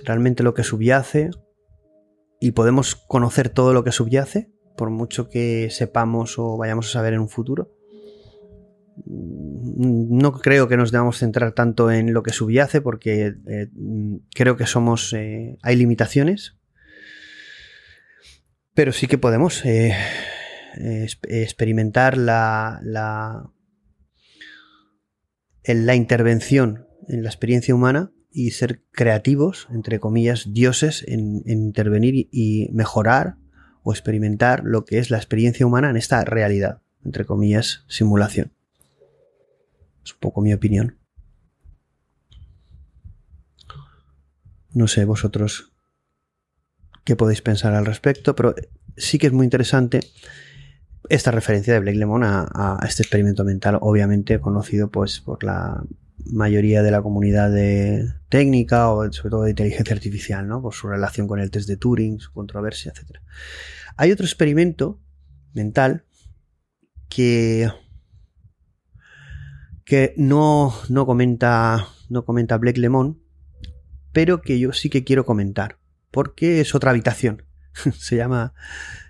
Realmente 0.04 0.42
lo 0.42 0.54
que 0.54 0.62
subyace, 0.62 1.30
y 2.38 2.52
podemos 2.52 2.94
conocer 2.94 3.48
todo 3.48 3.72
lo 3.72 3.82
que 3.82 3.92
subyace, 3.92 4.50
por 4.76 4.90
mucho 4.90 5.30
que 5.30 5.68
sepamos 5.70 6.38
o 6.38 6.58
vayamos 6.58 6.88
a 6.88 6.92
saber 6.92 7.14
en 7.14 7.20
un 7.20 7.30
futuro, 7.30 7.75
no 9.04 10.32
creo 10.32 10.68
que 10.68 10.76
nos 10.76 10.90
debamos 10.90 11.18
centrar 11.18 11.52
tanto 11.52 11.90
en 11.90 12.14
lo 12.14 12.22
que 12.22 12.32
subyace 12.32 12.80
porque 12.80 13.34
eh, 13.46 13.68
creo 14.34 14.56
que 14.56 14.66
somos 14.66 15.12
eh, 15.12 15.58
hay 15.62 15.76
limitaciones 15.76 16.56
pero 18.72 18.92
sí 18.92 19.06
que 19.06 19.18
podemos 19.18 19.64
eh, 19.64 19.94
experimentar 21.28 22.16
la, 22.16 22.78
la, 22.82 23.50
la 25.64 25.94
intervención 25.94 26.86
en 27.08 27.22
la 27.22 27.28
experiencia 27.28 27.74
humana 27.74 28.12
y 28.30 28.50
ser 28.50 28.82
creativos, 28.92 29.66
entre 29.70 29.98
comillas, 29.98 30.52
dioses 30.52 31.04
en 31.08 31.42
intervenir 31.46 32.28
y 32.30 32.68
mejorar 32.72 33.36
o 33.82 33.92
experimentar 33.92 34.62
lo 34.64 34.84
que 34.84 34.98
es 34.98 35.10
la 35.10 35.16
experiencia 35.16 35.64
humana 35.64 35.88
en 35.88 35.96
esta 35.96 36.22
realidad, 36.24 36.82
entre 37.02 37.24
comillas, 37.24 37.84
simulación. 37.88 38.55
Es 40.06 40.12
un 40.12 40.20
poco 40.20 40.40
mi 40.40 40.54
opinión. 40.54 40.96
No 44.72 44.86
sé 44.86 45.04
vosotros 45.04 45.72
qué 47.02 47.16
podéis 47.16 47.42
pensar 47.42 47.74
al 47.74 47.86
respecto, 47.86 48.36
pero 48.36 48.54
sí 48.96 49.18
que 49.18 49.26
es 49.26 49.32
muy 49.32 49.44
interesante 49.44 50.00
esta 51.08 51.32
referencia 51.32 51.74
de 51.74 51.80
Blake 51.80 51.98
Lemon 51.98 52.22
a, 52.24 52.78
este 52.88 53.02
experimento 53.02 53.42
mental, 53.42 53.78
obviamente 53.80 54.38
conocido 54.40 54.90
pues 54.90 55.18
por 55.20 55.42
la 55.42 55.82
mayoría 56.24 56.84
de 56.84 56.90
la 56.92 57.02
comunidad 57.02 57.50
de 57.50 58.08
técnica 58.28 58.90
o 58.90 59.10
sobre 59.12 59.30
todo 59.30 59.42
de 59.42 59.50
inteligencia 59.50 59.94
artificial, 59.94 60.46
¿no? 60.46 60.62
Por 60.62 60.72
su 60.72 60.86
relación 60.86 61.26
con 61.26 61.40
el 61.40 61.50
test 61.50 61.68
de 61.68 61.76
Turing, 61.76 62.20
su 62.20 62.32
controversia, 62.32 62.92
etc. 62.92 63.18
Hay 63.96 64.12
otro 64.12 64.24
experimento 64.24 65.00
mental 65.52 66.04
que 67.08 67.70
que 69.86 70.12
no, 70.16 70.74
no 70.88 71.06
comenta, 71.06 71.88
no 72.10 72.24
comenta 72.24 72.58
Blake 72.58 72.80
Lemon, 72.80 73.22
pero 74.12 74.42
que 74.42 74.58
yo 74.58 74.72
sí 74.72 74.90
que 74.90 75.04
quiero 75.04 75.24
comentar, 75.24 75.78
porque 76.10 76.60
es 76.60 76.74
otra 76.74 76.90
habitación. 76.90 77.44
Se 77.96 78.16
llama 78.16 78.52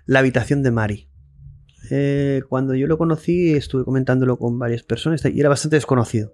La 0.05 0.19
habitación 0.19 0.61
de 0.61 0.71
Mari. 0.71 1.09
Eh, 1.89 2.43
cuando 2.47 2.75
yo 2.75 2.85
lo 2.85 2.97
conocí, 2.97 3.53
estuve 3.53 3.83
comentándolo 3.83 4.37
con 4.37 4.59
varias 4.59 4.83
personas 4.83 5.25
y 5.25 5.39
era 5.39 5.49
bastante 5.49 5.77
desconocido. 5.77 6.33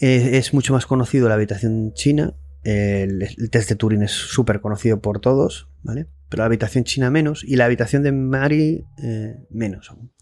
Eh, 0.00 0.38
es 0.38 0.54
mucho 0.54 0.72
más 0.72 0.86
conocido 0.86 1.28
la 1.28 1.34
habitación 1.34 1.92
china. 1.92 2.34
El, 2.64 3.28
test 3.50 3.68
de 3.68 3.76
Turing 3.76 4.02
es 4.02 4.12
súper 4.12 4.60
conocido 4.60 5.02
por 5.02 5.20
todos, 5.20 5.68
¿vale? 5.82 6.06
Pero 6.30 6.42
la 6.42 6.46
habitación 6.46 6.84
china 6.84 7.10
menos 7.10 7.44
y 7.44 7.56
la 7.56 7.66
habitación 7.66 8.02
de 8.04 8.12
Mari 8.12 8.86
eh, 9.02 9.36
menos 9.50 9.90
aún. 9.90 10.12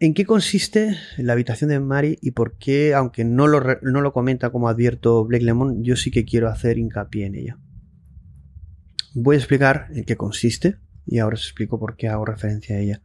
¿En 0.00 0.14
qué 0.14 0.24
consiste 0.24 0.96
la 1.16 1.32
habitación 1.32 1.70
de 1.70 1.80
Mari 1.80 2.18
y 2.22 2.30
por 2.30 2.56
qué, 2.56 2.94
aunque 2.94 3.24
no 3.24 3.46
lo, 3.46 3.60
no 3.82 4.00
lo 4.00 4.12
comenta 4.12 4.50
como 4.50 4.68
advierto 4.68 5.24
Blake 5.24 5.44
Lemon, 5.44 5.82
yo 5.82 5.96
sí 5.96 6.10
que 6.10 6.24
quiero 6.24 6.48
hacer 6.48 6.78
hincapié 6.78 7.26
en 7.26 7.34
ella? 7.34 7.58
Voy 9.14 9.36
a 9.36 9.38
explicar 9.38 9.88
en 9.92 10.04
qué 10.04 10.16
consiste 10.16 10.78
y 11.06 11.18
ahora 11.18 11.34
os 11.34 11.44
explico 11.44 11.80
por 11.80 11.96
qué 11.96 12.08
hago 12.08 12.24
referencia 12.24 12.76
a 12.76 12.78
ella. 12.78 13.02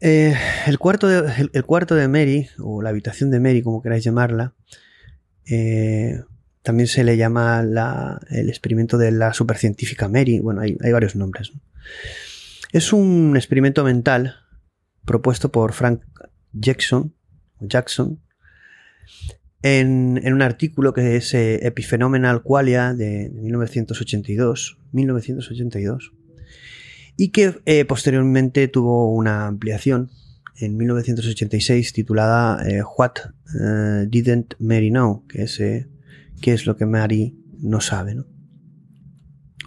Eh, 0.00 0.34
el, 0.66 0.78
cuarto 0.78 1.08
de, 1.08 1.50
el, 1.52 1.64
cuarto 1.64 1.94
de 1.94 2.08
Mary, 2.08 2.48
o 2.58 2.80
la 2.80 2.88
habitación 2.88 3.30
de 3.30 3.40
Mary, 3.40 3.62
como 3.62 3.82
queráis 3.82 4.02
llamarla, 4.02 4.54
eh, 5.44 6.22
también 6.62 6.86
se 6.86 7.04
le 7.04 7.16
llama 7.16 7.60
el 8.30 8.48
experimento 8.48 8.96
de 8.98 9.10
la 9.10 9.34
supercientífica 9.34 10.08
Mary. 10.08 10.38
Bueno, 10.38 10.60
hay, 10.60 10.76
varios 10.92 11.16
nombres. 11.16 11.52
Es 12.72 12.92
un 12.92 13.34
experimento 13.36 13.84
mental 13.84 14.36
propuesto 15.10 15.50
por 15.50 15.72
Frank 15.72 16.02
Jackson, 16.52 17.12
Jackson 17.58 18.20
en, 19.60 20.32
un 20.32 20.40
artículo 20.40 20.94
que 20.94 21.16
es 21.16 21.34
eh, 21.34 21.74
Qualia 22.44 22.94
de, 22.94 23.28
1982, 23.34 24.78
1982 24.92 26.12
y 27.16 27.30
que 27.30 27.60
eh, 27.66 27.84
posteriormente 27.86 28.68
tuvo 28.68 29.12
una 29.12 29.48
ampliación 29.48 30.10
en 30.60 30.76
1986 30.76 31.92
titulada 31.92 32.62
eh, 32.64 32.80
What 32.96 33.14
Didn't 34.06 34.54
Mary 34.60 34.90
Know, 34.90 35.26
que 35.26 35.42
es 35.42 36.66
lo 36.66 36.76
que 36.76 36.86
Mary 36.86 37.36
no 37.58 37.80
sabe. 37.80 38.14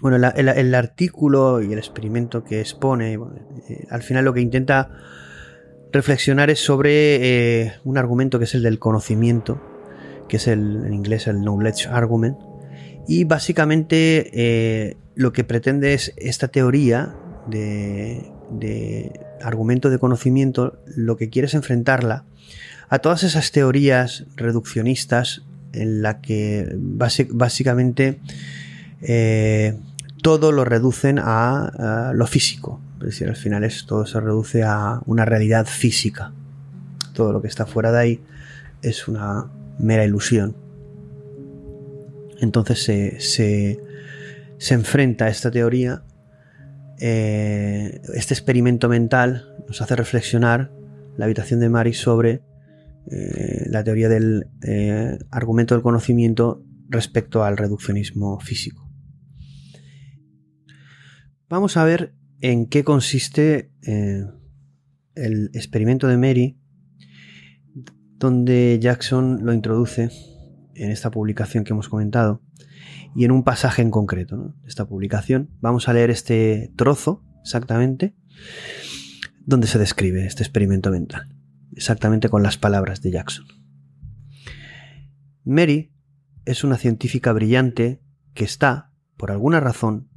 Bueno, 0.01 0.15
el, 0.15 0.75
artículo 0.75 1.61
y 1.61 1.73
el 1.73 1.79
experimento 1.79 2.45
que 2.45 2.61
expone, 2.61 3.19
al 3.89 4.03
final 4.03 4.23
lo 4.23 4.33
que 4.33 4.41
intenta 4.41 4.89
reflexionar 5.93 6.49
es 6.49 6.59
sobre 6.59 7.61
eh, 7.61 7.73
un 7.85 7.97
argumento 7.97 8.39
que 8.39 8.45
es 8.45 8.55
el 8.55 8.63
del 8.63 8.79
conocimiento 8.79 9.61
que 10.27 10.37
es 10.37 10.47
el, 10.47 10.83
en 10.85 10.93
inglés 10.93 11.27
el 11.27 11.41
Knowledge 11.41 11.87
Argument. 11.87 12.37
Y 13.07 13.25
básicamente 13.25 14.31
eh, 14.33 14.97
lo 15.15 15.33
que 15.33 15.43
pretende 15.43 15.93
es 15.93 16.13
esta 16.17 16.47
teoría 16.47 17.15
de, 17.47 18.31
argumento 19.41 19.89
de 19.89 19.99
conocimiento, 19.99 20.79
lo 20.95 21.17
que 21.17 21.29
quiere 21.29 21.47
es 21.47 21.53
enfrentarla 21.53 22.25
a 22.89 22.99
todas 22.99 23.23
esas 23.23 23.51
teorías 23.51 24.25
reduccionistas 24.35 25.43
en 25.73 26.01
la 26.01 26.21
que 26.21 26.67
básicamente 26.77 28.19
eh, 29.01 29.77
todo 30.21 30.51
lo 30.51 30.63
reducen 30.63 31.19
a, 31.19 32.11
lo 32.15 32.25
físico. 32.25 32.79
Es 33.03 33.11
decir, 33.11 33.27
al 33.27 33.35
final 33.35 33.69
todo 33.85 34.05
se 34.05 34.19
reduce 34.19 34.63
a 34.63 35.01
una 35.05 35.25
realidad 35.25 35.65
física. 35.65 36.31
Todo 37.13 37.33
lo 37.33 37.41
que 37.41 37.47
está 37.47 37.65
fuera 37.65 37.91
de 37.91 37.99
ahí 37.99 38.21
es 38.81 39.07
una 39.07 39.51
mera 39.77 40.05
ilusión. 40.05 40.55
Entonces 42.39 42.83
se, 42.83 43.79
enfrenta 44.73 45.25
a 45.25 45.29
esta 45.29 45.51
teoría, 45.51 46.03
eh, 46.99 48.01
este 48.13 48.33
experimento 48.33 48.87
mental 48.87 49.53
nos 49.67 49.81
hace 49.81 49.95
reflexionar 49.95 50.71
la 51.17 51.25
habitación 51.25 51.59
de 51.59 51.69
Mari 51.69 51.93
sobre 51.93 52.41
eh, 53.11 53.65
la 53.67 53.83
teoría 53.83 54.07
del 54.07 54.47
eh, 54.61 55.17
argumento 55.29 55.75
del 55.75 55.81
conocimiento 55.81 56.63
respecto 56.87 57.43
al 57.43 57.57
reduccionismo 57.57 58.39
físico. 58.39 58.89
Vamos 61.49 61.75
a 61.75 61.83
ver 61.83 62.13
en 62.43 62.65
qué 62.65 62.83
consiste 62.83 63.71
el 65.15 65.49
experimento 65.53 66.07
de 66.07 66.17
Mary, 66.17 66.59
donde 68.17 68.77
Jackson 68.81 69.45
lo 69.45 69.53
introduce 69.53 70.09
en 70.75 70.91
esta 70.91 71.09
publicación 71.09 71.63
que 71.63 71.71
hemos 71.71 71.87
comentado 71.87 72.43
y 73.15 73.23
en 73.23 73.31
un 73.31 73.45
pasaje 73.45 73.81
en 73.81 73.91
concreto 73.91 74.55
de 74.61 74.67
esta 74.67 74.85
publicación. 74.85 75.51
Vamos 75.61 75.87
a 75.87 75.93
leer 75.93 76.09
este 76.09 76.73
trozo 76.75 77.23
exactamente 77.43 78.13
donde 79.45 79.67
se 79.67 79.79
describe 79.79 80.25
este 80.25 80.43
experimento 80.43 80.91
mental, 80.91 81.33
exactamente 81.77 82.27
con 82.27 82.43
las 82.43 82.57
palabras 82.57 83.01
de 83.01 83.11
Jackson. 83.11 83.45
Mary 85.45 85.93
es 86.43 86.65
una 86.65 86.77
científica 86.77 87.31
brillante 87.31 88.01
que 88.33 88.43
está, 88.43 88.91
por 89.15 89.31
alguna 89.31 89.61
razón, 89.61 90.09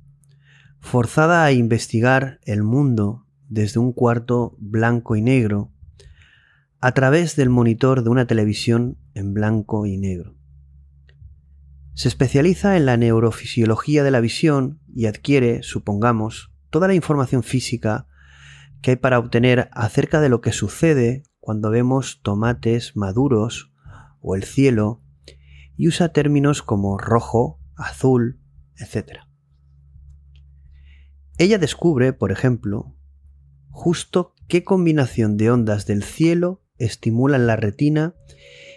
forzada 0.80 1.44
a 1.44 1.52
investigar 1.52 2.40
el 2.44 2.62
mundo 2.62 3.26
desde 3.48 3.80
un 3.80 3.92
cuarto 3.92 4.56
blanco 4.58 5.16
y 5.16 5.22
negro 5.22 5.72
a 6.80 6.92
través 6.92 7.36
del 7.36 7.50
monitor 7.50 8.04
de 8.04 8.10
una 8.10 8.26
televisión 8.26 8.98
en 9.14 9.34
blanco 9.34 9.86
y 9.86 9.96
negro. 9.96 10.36
Se 11.94 12.08
especializa 12.08 12.76
en 12.76 12.86
la 12.86 12.96
neurofisiología 12.96 14.04
de 14.04 14.10
la 14.10 14.20
visión 14.20 14.80
y 14.94 15.06
adquiere, 15.06 15.62
supongamos, 15.62 16.52
toda 16.70 16.88
la 16.88 16.94
información 16.94 17.42
física 17.42 18.06
que 18.82 18.92
hay 18.92 18.96
para 18.96 19.18
obtener 19.18 19.70
acerca 19.72 20.20
de 20.20 20.28
lo 20.28 20.40
que 20.40 20.52
sucede 20.52 21.22
cuando 21.40 21.70
vemos 21.70 22.20
tomates 22.22 22.96
maduros 22.96 23.72
o 24.20 24.36
el 24.36 24.44
cielo 24.44 25.02
y 25.76 25.88
usa 25.88 26.12
términos 26.12 26.62
como 26.62 26.98
rojo, 26.98 27.60
azul, 27.76 28.40
etc. 28.76 29.25
Ella 31.38 31.58
descubre, 31.58 32.14
por 32.14 32.32
ejemplo, 32.32 32.94
justo 33.68 34.34
qué 34.48 34.64
combinación 34.64 35.36
de 35.36 35.50
ondas 35.50 35.86
del 35.86 36.02
cielo 36.02 36.62
estimulan 36.78 37.46
la 37.46 37.56
retina 37.56 38.14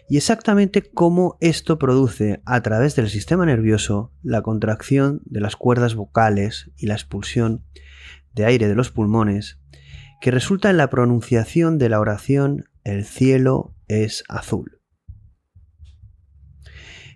y 0.10 0.18
exactamente 0.18 0.81
cómo 0.81 1.38
esto 1.40 1.77
produce 1.80 2.41
a 2.45 2.61
través 2.61 2.98
del 2.98 3.10
sistema 3.10 3.45
nervioso 3.45 4.11
la 4.23 4.41
contracción 4.41 5.22
de 5.26 5.40
las 5.40 5.56
cuerdas 5.56 5.95
vocales 5.95 6.72
y 6.76 6.88
la 6.88 6.95
expulsión 6.95 7.64
de 8.34 8.45
aire 8.45 8.68
de 8.68 8.76
los 8.76 8.91
pulmones, 8.91 9.60
que 10.19 10.31
resulta 10.31 10.69
en 10.69 10.77
la 10.77 10.90
pronunciación 10.90 11.77
de 11.77 11.90
la 11.90 11.99
oración 11.99 12.65
El 12.84 13.06
cielo 13.06 13.76
es 13.88 14.23
azul. 14.27 14.81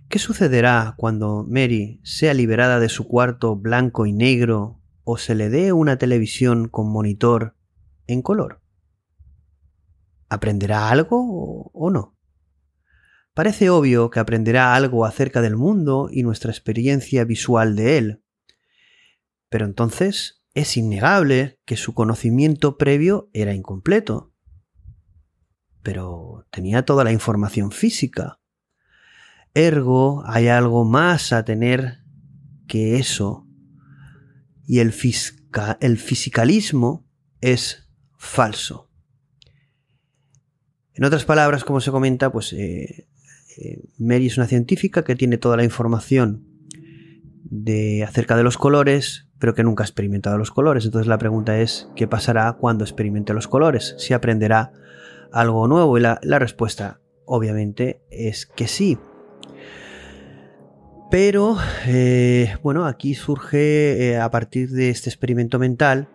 ¿Qué 0.08 0.20
sucederá 0.20 0.94
cuando 0.96 1.46
Mary 1.50 2.00
sea 2.04 2.34
liberada 2.34 2.80
de 2.80 2.90
su 2.90 3.08
cuarto 3.08 3.56
blanco 3.56 4.06
y 4.06 4.14
negro 4.14 4.83
o 5.04 5.18
se 5.18 5.36
le 5.36 5.50
dé 5.50 5.74
una 5.74 5.98
televisión 5.98 6.68
con 6.68 6.92
monitor 6.92 7.56
en 8.08 8.22
color? 8.22 8.62
¿Aprenderá 10.30 10.90
algo 10.90 11.72
o 11.74 11.90
no? 11.92 12.18
Parece 13.34 13.72
obvio 13.72 14.12
que 14.12 14.20
aprenderá 14.20 14.76
algo 14.76 15.06
acerca 15.06 15.42
del 15.42 15.56
mundo 15.56 16.08
y 16.12 16.22
nuestra 16.22 16.52
experiencia 16.52 17.24
visual 17.24 17.76
de 17.76 17.98
él. 17.98 18.24
Pero 19.50 19.66
entonces 19.66 20.44
es 20.54 20.78
innegable 20.78 21.60
que 21.66 21.76
su 21.76 21.96
conocimiento 21.96 22.78
previo 22.78 23.30
era 23.34 23.56
incompleto. 23.56 24.32
Pero 25.82 26.46
tenía 26.52 26.86
toda 26.86 27.04
la 27.04 27.12
información 27.12 27.72
física. 27.72 28.40
Ergo, 29.56 30.24
hay 30.28 30.48
algo 30.48 30.86
más 30.86 31.34
a 31.34 31.44
tener 31.44 32.04
que 32.68 32.98
eso. 32.98 33.48
Y 34.66 34.80
el, 34.80 34.94
el 35.80 35.98
fisicalismo 35.98 37.06
es 37.42 37.90
falso. 38.18 38.90
En 40.94 41.04
otras 41.04 41.26
palabras, 41.26 41.64
como 41.64 41.82
se 41.82 41.92
comenta, 41.92 42.32
pues 42.32 42.54
eh, 42.54 43.08
eh, 43.58 43.84
Mary 43.98 44.28
es 44.28 44.38
una 44.38 44.48
científica 44.48 45.04
que 45.04 45.16
tiene 45.16 45.38
toda 45.38 45.58
la 45.58 45.64
información 45.64 46.46
de, 47.44 48.04
acerca 48.04 48.36
de 48.36 48.44
los 48.44 48.58
colores, 48.58 49.28
pero 49.40 49.54
que 49.54 49.64
nunca 49.64 49.84
ha 49.84 49.86
experimentado 49.86 50.38
los 50.38 50.52
colores. 50.52 50.86
Entonces 50.86 51.08
la 51.08 51.18
pregunta 51.18 51.60
es, 51.60 51.90
¿qué 51.96 52.08
pasará 52.08 52.54
cuando 52.54 52.84
experimente 52.84 53.34
los 53.34 53.48
colores? 53.48 53.96
¿Si 53.98 54.14
aprenderá 54.14 54.72
algo 55.32 55.68
nuevo? 55.68 55.98
Y 55.98 56.02
la, 56.02 56.20
respuesta, 56.40 57.02
obviamente, 57.26 58.02
es 58.10 58.46
que 58.46 58.68
sí. 58.68 58.98
Pero, 61.14 61.58
eh, 61.86 62.56
bueno, 62.64 62.88
aquí 62.88 63.14
surge, 63.14 64.14
eh, 64.14 64.18
a 64.18 64.32
partir 64.32 64.72
de 64.72 64.90
este 64.90 65.12
experimento 65.12 65.60
mental, 65.60 66.08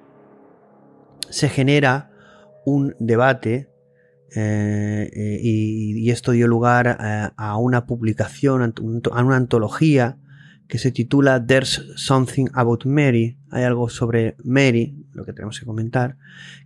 se 1.31 1.49
genera 1.49 2.11
un 2.65 2.97
debate 2.99 3.71
eh, 4.35 5.39
y, 5.41 6.11
esto 6.11 6.33
dio 6.33 6.49
lugar 6.49 6.99
a, 6.99 7.57
una 7.59 7.87
publicación, 7.87 8.75
a 9.13 9.23
una 9.23 9.37
antología 9.37 10.19
que 10.67 10.79
se 10.79 10.91
titula 10.91 11.47
There's 11.47 11.93
Something 11.95 12.47
About 12.53 12.85
Mary, 12.85 13.39
hay 13.53 13.63
algo 13.63 13.89
sobre 13.89 14.35
Mary, 14.43 15.07
lo 15.13 15.25
que 15.25 15.33
tenemos 15.33 15.61
que 15.61 15.67
comentar, 15.67 16.17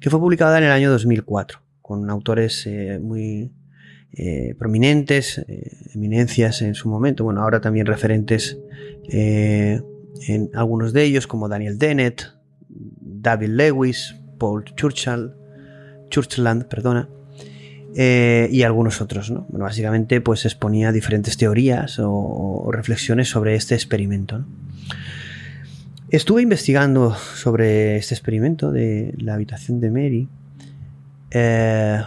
que 0.00 0.08
fue 0.08 0.18
publicada 0.18 0.56
en 0.56 0.64
el 0.64 0.70
año 0.70 0.90
2004, 0.90 1.60
con 1.82 2.08
autores 2.08 2.66
muy 3.02 3.52
prominentes, 4.58 5.44
eminencias 5.94 6.62
en 6.62 6.74
su 6.74 6.88
momento, 6.88 7.24
bueno, 7.24 7.42
ahora 7.42 7.60
también 7.60 7.86
referentes 7.86 8.58
en 9.08 10.50
algunos 10.54 10.92
de 10.92 11.04
ellos, 11.04 11.26
como 11.26 11.48
Daniel 11.48 11.78
Dennett, 11.78 12.32
David 12.68 13.48
Lewis, 13.48 14.16
Paul 14.38 14.64
Churchill, 14.64 15.32
Churchland, 16.08 16.66
perdona, 16.66 17.08
eh, 17.94 18.48
y 18.50 18.62
algunos 18.62 19.00
otros. 19.00 19.30
¿no? 19.30 19.46
Bueno, 19.48 19.64
básicamente 19.64 20.20
pues 20.20 20.44
exponía 20.44 20.92
diferentes 20.92 21.36
teorías 21.36 21.98
o, 22.02 22.68
reflexiones 22.72 23.28
sobre 23.28 23.54
este 23.54 23.74
experimento. 23.74 24.44
Estuve 26.10 26.42
investigando 26.42 27.14
sobre 27.14 27.96
este 27.96 28.14
experimento 28.14 28.70
de 28.70 29.14
la 29.18 29.34
habitación 29.34 29.80
de 29.80 29.90
Mary 29.90 30.28
eh, 31.30 32.02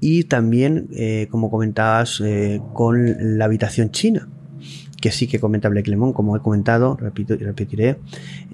y 0.00 0.24
también, 0.24 0.88
eh, 0.92 1.28
como 1.30 1.50
comentabas, 1.50 2.22
con 2.72 3.38
la 3.38 3.44
habitación 3.44 3.90
china 3.90 4.28
que 5.00 5.12
sí 5.12 5.28
que 5.28 5.38
comenta 5.38 5.68
Blake 5.68 5.88
Lemon, 5.88 6.12
como 6.12 6.36
he 6.36 6.40
comentado, 6.40 6.96
repito 6.96 7.34
y 7.34 7.36
repetiré, 7.36 7.98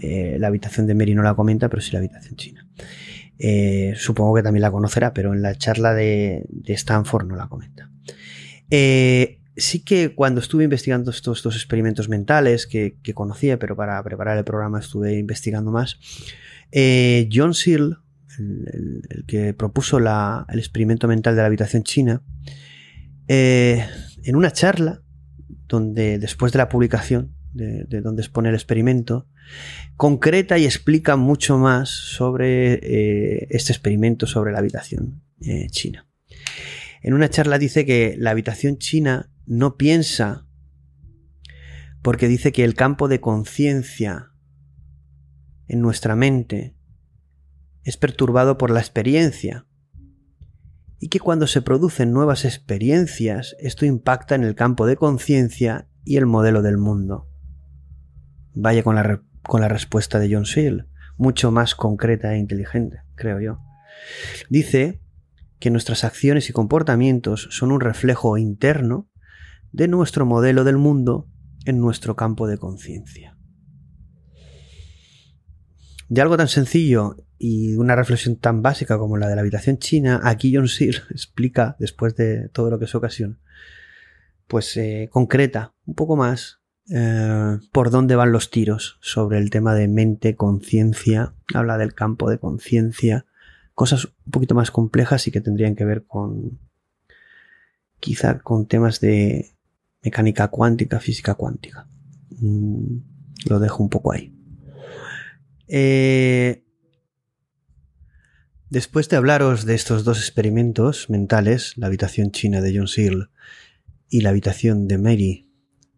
la 0.03 0.49
habitación 0.49 0.87
de 0.87 0.95
Mary 0.95 1.15
no 1.15 1.23
la 1.23 1.35
comenta, 1.35 1.71
pero 1.71 1.81
sí 1.81 1.93
la 1.93 2.01
habitación 2.01 2.37
china. 2.37 2.67
Eh, 3.39 3.95
supongo 3.97 4.35
que 4.35 4.43
también 4.43 4.63
la 4.63 4.71
conocerá, 4.71 5.13
pero 5.13 5.33
en 5.33 5.43
la 5.43 5.57
charla 5.57 5.95
de, 5.95 6.47
Stanford 6.67 7.27
no 7.27 7.37
la 7.37 7.49
comenta. 7.49 7.91
Eh, 8.71 9.41
sí 9.57 9.81
que 9.81 10.15
cuando 10.15 10.41
estuve 10.41 10.65
investigando 10.65 11.11
estos, 11.11 11.43
dos 11.43 11.57
experimentos 11.57 12.09
mentales 12.09 12.67
que, 12.67 12.97
conocía, 13.15 13.59
pero 13.59 13.77
para 13.77 14.03
preparar 14.03 14.39
el 14.39 14.45
programa 14.45 14.79
estuve 14.79 15.19
investigando 15.19 15.71
más, 15.71 15.99
eh, 16.73 17.29
John 17.33 17.55
Searle, 17.55 17.97
el, 18.39 19.25
que 19.27 19.55
propuso 19.55 19.99
el 19.99 20.59
experimento 20.59 21.09
mental 21.09 21.35
de 21.35 21.43
la 21.43 21.47
habitación 21.47 21.83
china, 21.83 22.23
en 23.27 24.37
una 24.37 24.51
charla 24.51 25.03
donde 25.67 26.19
después 26.19 26.53
de 26.53 26.59
la 26.59 26.69
publicación 26.69 27.35
de, 27.55 28.01
donde 28.01 28.23
expone 28.23 28.49
el 28.49 28.55
experimento, 28.55 29.29
concreta 29.97 30.59
y 30.59 30.65
explica 30.65 31.17
mucho 31.17 31.59
más 31.59 31.89
sobre 31.89 32.75
eh, 32.75 33.47
este 33.51 33.73
experimento 33.73 34.27
sobre 34.27 34.53
la 34.53 34.59
habitación 34.59 35.23
eh, 35.41 35.69
china. 35.71 36.07
En 37.03 37.15
una 37.15 37.31
charla 37.31 37.59
dice 37.59 37.85
que 37.85 38.17
la 38.19 38.31
habitación 38.31 38.79
china 38.79 39.31
no 39.47 39.77
piensa 39.77 40.47
porque 42.03 42.29
dice 42.29 42.53
que 42.53 42.65
el 42.65 42.75
campo 42.75 43.09
de 43.09 43.21
conciencia 43.21 44.33
en 45.69 45.81
nuestra 45.81 46.17
mente 46.17 46.75
es 47.85 47.97
perturbado 47.97 48.59
por 48.59 48.71
la 48.71 48.81
experiencia 48.81 49.67
y 50.99 51.09
que 51.09 51.21
cuando 51.21 51.47
se 51.47 51.63
producen 51.63 52.13
nuevas 52.13 52.45
experiencias 52.45 53.57
esto 53.59 53.85
impacta 53.85 54.35
en 54.35 54.45
el 54.45 54.55
campo 54.55 54.87
de 54.87 54.97
conciencia 54.97 55.89
y 56.05 56.17
el 56.17 56.27
modelo 56.27 56.63
del 56.63 56.79
mundo. 56.79 57.29
Vaya 58.55 58.83
con 58.83 58.95
la, 58.95 59.23
con 59.43 59.61
la 59.61 59.69
respuesta 59.69 60.19
de 60.19 60.33
John 60.33 60.47
Seale, 60.47 60.87
mucho 61.17 61.51
más 61.51 61.75
concreta 61.75 62.35
e 62.35 62.39
inteligente, 62.39 63.03
creo 63.17 63.41
yo. 63.41 63.59
Dice 64.49 65.01
que 65.59 65.71
nuestras 65.71 66.05
acciones 66.05 66.49
y 66.51 66.53
comportamientos 66.53 67.49
son 67.51 67.73
un 67.73 67.81
reflejo 67.81 68.39
interno 68.39 69.11
de 69.73 69.89
nuestro 69.89 70.25
modelo 70.27 70.65
del 70.65 70.79
mundo 70.79 71.29
en 71.65 71.81
nuestro 71.81 72.17
campo 72.17 72.47
de 72.47 72.59
conciencia. 72.59 73.37
De 76.09 76.21
algo 76.21 76.37
tan 76.37 76.49
sencillo 76.49 77.17
y 77.47 77.75
una 77.75 77.95
reflexión 77.95 78.37
tan 78.37 78.63
básica 78.63 78.97
como 78.97 79.19
la 79.19 79.29
de 79.29 79.35
la 79.35 79.43
habitación 79.43 79.77
china, 79.77 80.19
aquí 80.25 80.55
John 80.55 80.67
Seale 80.67 81.03
explica, 81.11 81.77
después 81.79 82.17
de 82.17 82.49
todo 82.49 82.71
lo 82.71 82.79
que 82.79 82.87
es 82.87 82.95
ocasión, 82.95 83.39
pues 84.47 84.75
eh, 84.79 85.11
concreta 85.13 85.75
un 85.85 85.95
poco 85.95 86.17
más 86.17 86.63
eh, 86.89 87.59
por 87.71 87.91
dónde 87.91 88.17
van 88.17 88.33
los 88.33 88.51
tiros 88.51 88.97
sobre 89.03 89.37
el 89.37 89.51
tema 89.51 89.75
de 89.75 89.89
mente, 89.89 90.37
conciencia, 90.37 91.35
habla 91.53 91.77
del 91.77 91.93
campo 91.93 92.31
de 92.31 92.39
conciencia, 92.39 93.27
cosas 93.75 94.07
un 94.07 94.31
poquito 94.31 94.55
más 94.55 94.71
complejas 94.71 95.29
y 95.29 95.31
que 95.31 95.43
tendrían 95.43 95.77
que 95.77 95.85
ver 95.85 96.07
con 96.07 96.59
quizá 98.01 98.39
con 98.39 98.67
temas 98.67 99.01
de 99.01 99.55
mecánica 100.03 100.49
cuántica, 100.49 100.99
física 100.99 101.35
cuántica. 101.35 101.89
Mm, 102.39 102.97
lo 103.51 103.61
dejo 103.61 103.83
un 103.83 103.91
poco 103.91 104.13
ahí. 104.13 104.35
Eh, 105.69 106.64
después 108.75 109.09
de 109.09 109.17
hablaros 109.17 109.67
de 109.67 109.77
estos 109.77 110.03
dos 110.03 110.19
experimentos 110.19 111.09
mentales, 111.09 111.75
la 111.77 111.87
habitación 111.87 112.33
china 112.33 112.61
de 112.61 112.77
John 112.77 112.89
Searle 112.89 113.27
y 114.09 114.23
la 114.23 114.31
habitación 114.31 114.89
de 114.89 114.99
Mary 114.99 115.49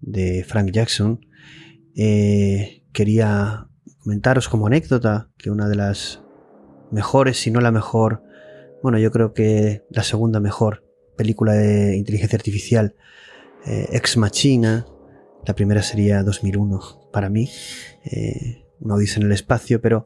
de 0.03 0.45
Frank 0.45 0.73
Jackson, 0.73 1.25
eh, 1.97 2.85
quería 2.93 3.69
comentaros 4.01 4.51
como 4.51 4.67
anécdota 4.67 5.31
que 5.39 5.49
una 5.49 5.71
de 5.71 5.77
las 5.77 6.23
mejores, 6.91 7.39
si 7.39 7.51
no 7.51 7.61
la 7.61 7.73
mejor, 7.73 8.23
bueno, 8.83 8.99
yo 8.99 9.11
creo 9.11 9.33
que 9.33 9.83
la 9.89 10.03
segunda 10.03 10.39
mejor 10.39 10.85
película 11.17 11.55
de 11.55 11.97
inteligencia 11.97 12.37
artificial, 12.37 12.95
eh, 13.65 13.89
Ex 13.93 14.19
Machina, 14.19 14.85
la 15.47 15.55
primera 15.55 15.83
sería 15.83 16.23
2001 16.23 17.09
para 17.11 17.31
mí, 17.31 17.49
eh, 18.05 18.66
una 18.81 18.97
en 19.17 19.23
el 19.23 19.33
espacio, 19.33 19.81
pero 19.81 20.05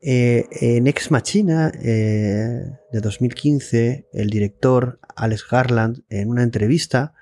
eh, 0.00 0.46
en 0.60 0.86
Ex 0.86 1.10
Machina 1.10 1.70
de 1.70 3.00
2015, 3.00 4.08
el 4.12 4.30
director 4.30 5.00
Alex 5.16 5.46
Garland, 5.50 6.02
en 6.08 6.30
una 6.30 6.42
entrevista, 6.42 7.14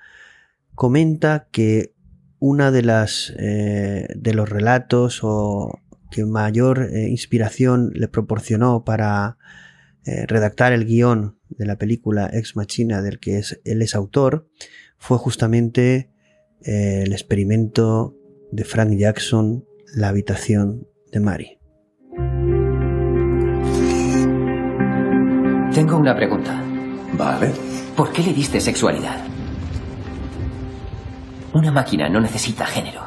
comenta 0.75 1.47
que 1.51 1.93
una 2.39 2.71
de 2.71 2.81
las 2.81 3.33
de 3.37 4.33
los 4.33 4.49
relatos 4.49 5.19
o 5.23 5.81
que 6.11 6.25
mayor 6.25 6.89
eh, 6.91 7.07
inspiración 7.09 7.91
le 7.95 8.07
proporcionó 8.07 8.83
para 8.83 9.37
eh, 10.05 10.27
redactar 10.27 10.73
el 10.73 10.85
guion 10.85 11.39
de 11.49 11.65
la 11.65 11.77
película 11.77 12.29
Ex 12.31 12.55
Machina 12.55 13.01
del 13.01 13.19
que 13.19 13.39
es, 13.39 13.59
él 13.63 13.81
es 13.81 13.95
autor 13.95 14.47
fue 14.97 15.17
justamente 15.17 16.11
eh, 16.63 17.03
el 17.05 17.13
experimento 17.13 18.15
de 18.51 18.65
Frank 18.65 18.91
Jackson, 18.95 19.65
La 19.95 20.09
habitación 20.09 20.87
de 21.11 21.19
Mary. 21.19 21.57
Tengo 25.73 25.97
una 25.97 26.15
pregunta. 26.15 26.61
Vale. 27.13 27.53
¿Por 27.95 28.11
qué 28.11 28.23
le 28.23 28.33
diste 28.33 28.59
sexualidad? 28.59 29.17
Una 31.53 31.71
máquina 31.71 32.09
no 32.09 32.19
necesita 32.19 32.65
género. 32.65 33.01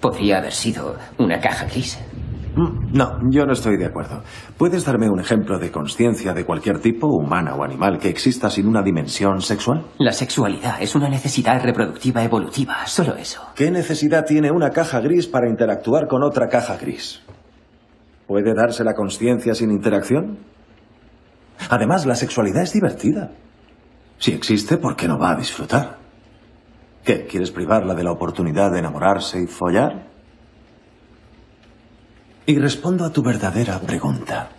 Podría 0.00 0.38
haber 0.38 0.52
sido 0.52 0.96
una 1.18 1.40
caja 1.40 1.66
gris. 1.66 1.98
Mm, 2.54 2.92
no, 2.92 3.18
yo 3.30 3.46
no 3.46 3.52
estoy 3.52 3.78
de 3.78 3.86
acuerdo. 3.86 4.22
¿Puedes 4.58 4.84
darme 4.84 5.08
un 5.08 5.20
ejemplo 5.20 5.58
de 5.58 5.70
conciencia 5.70 6.34
de 6.34 6.44
cualquier 6.44 6.80
tipo, 6.80 7.06
humana 7.06 7.54
o 7.54 7.64
animal, 7.64 7.98
que 7.98 8.10
exista 8.10 8.50
sin 8.50 8.66
una 8.66 8.82
dimensión 8.82 9.40
sexual? 9.40 9.86
La 9.98 10.12
sexualidad 10.12 10.82
es 10.82 10.94
una 10.94 11.08
necesidad 11.08 11.62
reproductiva 11.62 12.22
evolutiva, 12.22 12.86
solo 12.86 13.16
eso. 13.16 13.42
¿Qué 13.54 13.70
necesidad 13.70 14.24
tiene 14.26 14.50
una 14.50 14.70
caja 14.70 15.00
gris 15.00 15.26
para 15.26 15.48
interactuar 15.48 16.06
con 16.06 16.22
otra 16.22 16.48
caja 16.48 16.76
gris? 16.76 17.22
¿Puede 18.26 18.54
darse 18.54 18.84
la 18.84 18.94
conciencia 18.94 19.54
sin 19.54 19.70
interacción? 19.70 20.38
Además, 21.70 22.04
la 22.04 22.14
sexualidad 22.14 22.62
es 22.62 22.72
divertida. 22.74 23.30
Si 24.18 24.32
existe, 24.32 24.76
¿por 24.76 24.94
qué 24.94 25.08
no 25.08 25.18
va 25.18 25.32
a 25.32 25.36
disfrutar? 25.36 25.98
¿Qué? 27.04 27.26
¿Quieres 27.26 27.50
privarla 27.50 27.94
de 27.94 28.04
la 28.04 28.12
oportunidad 28.12 28.70
de 28.70 28.78
enamorarse 28.78 29.40
y 29.40 29.46
follar? 29.46 30.11
Y 32.46 32.58
respondo 32.58 33.04
a 33.04 33.12
tu 33.12 33.22
verdadera 33.22 33.78
pregunta. 33.80 34.50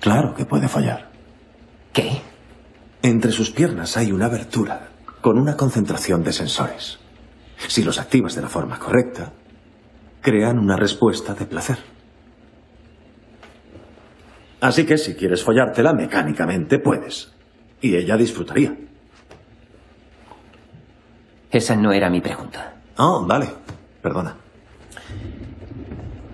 Claro 0.00 0.34
que 0.34 0.46
puede 0.46 0.68
fallar. 0.68 1.10
¿Qué? 1.92 2.22
Entre 3.02 3.32
sus 3.32 3.50
piernas 3.50 3.96
hay 3.96 4.12
una 4.12 4.26
abertura 4.26 4.88
con 5.20 5.38
una 5.38 5.56
concentración 5.56 6.22
de 6.22 6.32
sensores. 6.32 6.98
Si 7.68 7.82
los 7.82 7.98
activas 7.98 8.34
de 8.34 8.42
la 8.42 8.48
forma 8.48 8.78
correcta, 8.78 9.32
crean 10.20 10.58
una 10.58 10.76
respuesta 10.76 11.34
de 11.34 11.44
placer. 11.46 11.78
Así 14.60 14.86
que 14.86 14.96
si 14.96 15.14
quieres 15.14 15.42
follártela 15.42 15.92
mecánicamente, 15.92 16.78
puedes. 16.78 17.32
Y 17.80 17.96
ella 17.96 18.16
disfrutaría. 18.16 18.76
Esa 21.50 21.76
no 21.76 21.92
era 21.92 22.08
mi 22.08 22.20
pregunta. 22.20 22.74
Oh, 22.96 23.26
vale. 23.26 23.48
Perdona. 24.00 24.41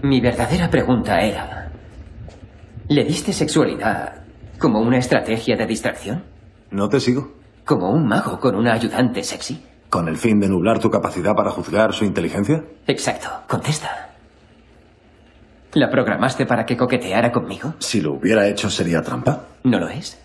Mi 0.03 0.21
verdadera 0.21 0.71
pregunta 0.71 1.19
era, 1.21 1.71
¿le 2.89 3.05
diste 3.05 3.33
sexualidad 3.33 4.23
como 4.59 4.81
una 4.81 4.99
estrategia 4.99 5.57
de 5.57 5.67
distracción? 5.67 6.25
No 6.71 6.89
te 6.89 7.01
sigo. 7.01 7.33
¿Como 7.65 7.91
un 7.91 8.07
mago 8.07 8.39
con 8.39 8.55
una 8.55 8.75
ayudante 8.75 9.23
sexy? 9.23 9.65
¿Con 9.91 10.09
el 10.09 10.17
fin 10.17 10.39
de 10.41 10.49
nublar 10.49 10.79
tu 10.79 10.91
capacidad 10.91 11.35
para 11.35 11.51
juzgar 11.51 11.93
su 11.93 12.05
inteligencia? 12.05 12.65
Exacto. 12.87 13.29
Contesta. 13.49 14.11
¿La 15.73 15.91
programaste 15.91 16.47
para 16.47 16.65
que 16.65 16.77
coqueteara 16.77 17.31
conmigo? 17.33 17.75
Si 17.79 18.01
lo 18.01 18.13
hubiera 18.15 18.47
hecho 18.47 18.71
sería 18.71 19.03
trampa. 19.03 19.47
¿No 19.65 19.79
lo 19.79 19.89
es? 19.89 20.19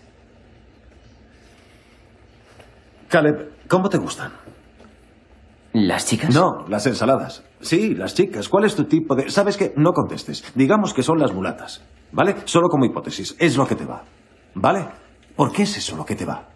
Caleb, 3.08 3.50
¿cómo 3.68 3.88
te 3.88 3.98
gustan? 3.98 4.32
¿Las 5.72 6.06
chicas? 6.06 6.34
No, 6.34 6.64
las 6.68 6.86
ensaladas. 6.86 7.42
Sí, 7.64 7.94
las 7.94 8.14
chicas. 8.14 8.50
¿Cuál 8.50 8.66
es 8.66 8.76
tu 8.76 8.84
tipo 8.84 9.14
de...? 9.14 9.30
¿Sabes 9.30 9.56
qué? 9.56 9.72
No 9.76 9.92
contestes. 9.92 10.44
Digamos 10.54 10.92
que 10.92 11.02
son 11.02 11.18
las 11.18 11.32
mulatas. 11.32 11.82
¿Vale? 12.12 12.36
Solo 12.44 12.68
como 12.68 12.84
hipótesis. 12.84 13.34
Es 13.38 13.56
lo 13.56 13.66
que 13.66 13.74
te 13.74 13.86
va. 13.86 14.04
¿Vale? 14.54 14.86
¿Por 15.34 15.50
qué 15.50 15.62
es 15.62 15.78
eso 15.78 15.96
lo 15.96 16.04
que 16.04 16.14
te 16.14 16.26
va? 16.26 16.46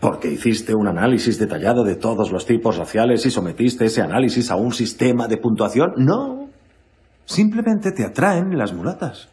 Porque 0.00 0.30
hiciste 0.30 0.74
un 0.74 0.88
análisis 0.88 1.38
detallado 1.38 1.84
de 1.84 1.96
todos 1.96 2.32
los 2.32 2.46
tipos 2.46 2.78
raciales 2.78 3.26
y 3.26 3.30
sometiste 3.30 3.84
ese 3.84 4.00
análisis 4.00 4.50
a 4.50 4.56
un 4.56 4.72
sistema 4.72 5.28
de 5.28 5.36
puntuación. 5.36 5.92
No. 5.98 6.48
Simplemente 7.26 7.92
te 7.92 8.06
atraen 8.06 8.56
las 8.56 8.72
mulatas 8.72 9.28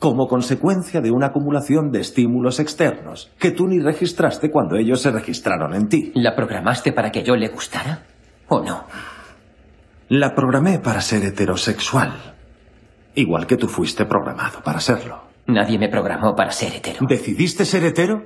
como 0.00 0.26
consecuencia 0.28 1.02
de 1.02 1.10
una 1.10 1.26
acumulación 1.26 1.92
de 1.92 2.00
estímulos 2.00 2.58
externos 2.58 3.30
que 3.38 3.50
tú 3.50 3.68
ni 3.68 3.78
registraste 3.80 4.50
cuando 4.50 4.76
ellos 4.76 5.02
se 5.02 5.12
registraron 5.12 5.74
en 5.74 5.88
ti. 5.88 6.10
¿La 6.14 6.34
programaste 6.34 6.92
para 6.92 7.10
que 7.10 7.22
yo 7.22 7.36
le 7.36 7.48
gustara 7.48 8.02
o 8.48 8.62
no? 8.62 8.86
La 10.08 10.34
programé 10.34 10.78
para 10.78 11.02
ser 11.02 11.22
heterosexual, 11.24 12.14
igual 13.14 13.46
que 13.46 13.58
tú 13.58 13.68
fuiste 13.68 14.06
programado 14.06 14.62
para 14.62 14.80
serlo. 14.80 15.20
Nadie 15.46 15.78
me 15.78 15.90
programó 15.90 16.34
para 16.34 16.50
ser 16.50 16.76
hetero. 16.76 17.06
¿Decidiste 17.06 17.66
ser 17.66 17.84
hetero? 17.84 18.22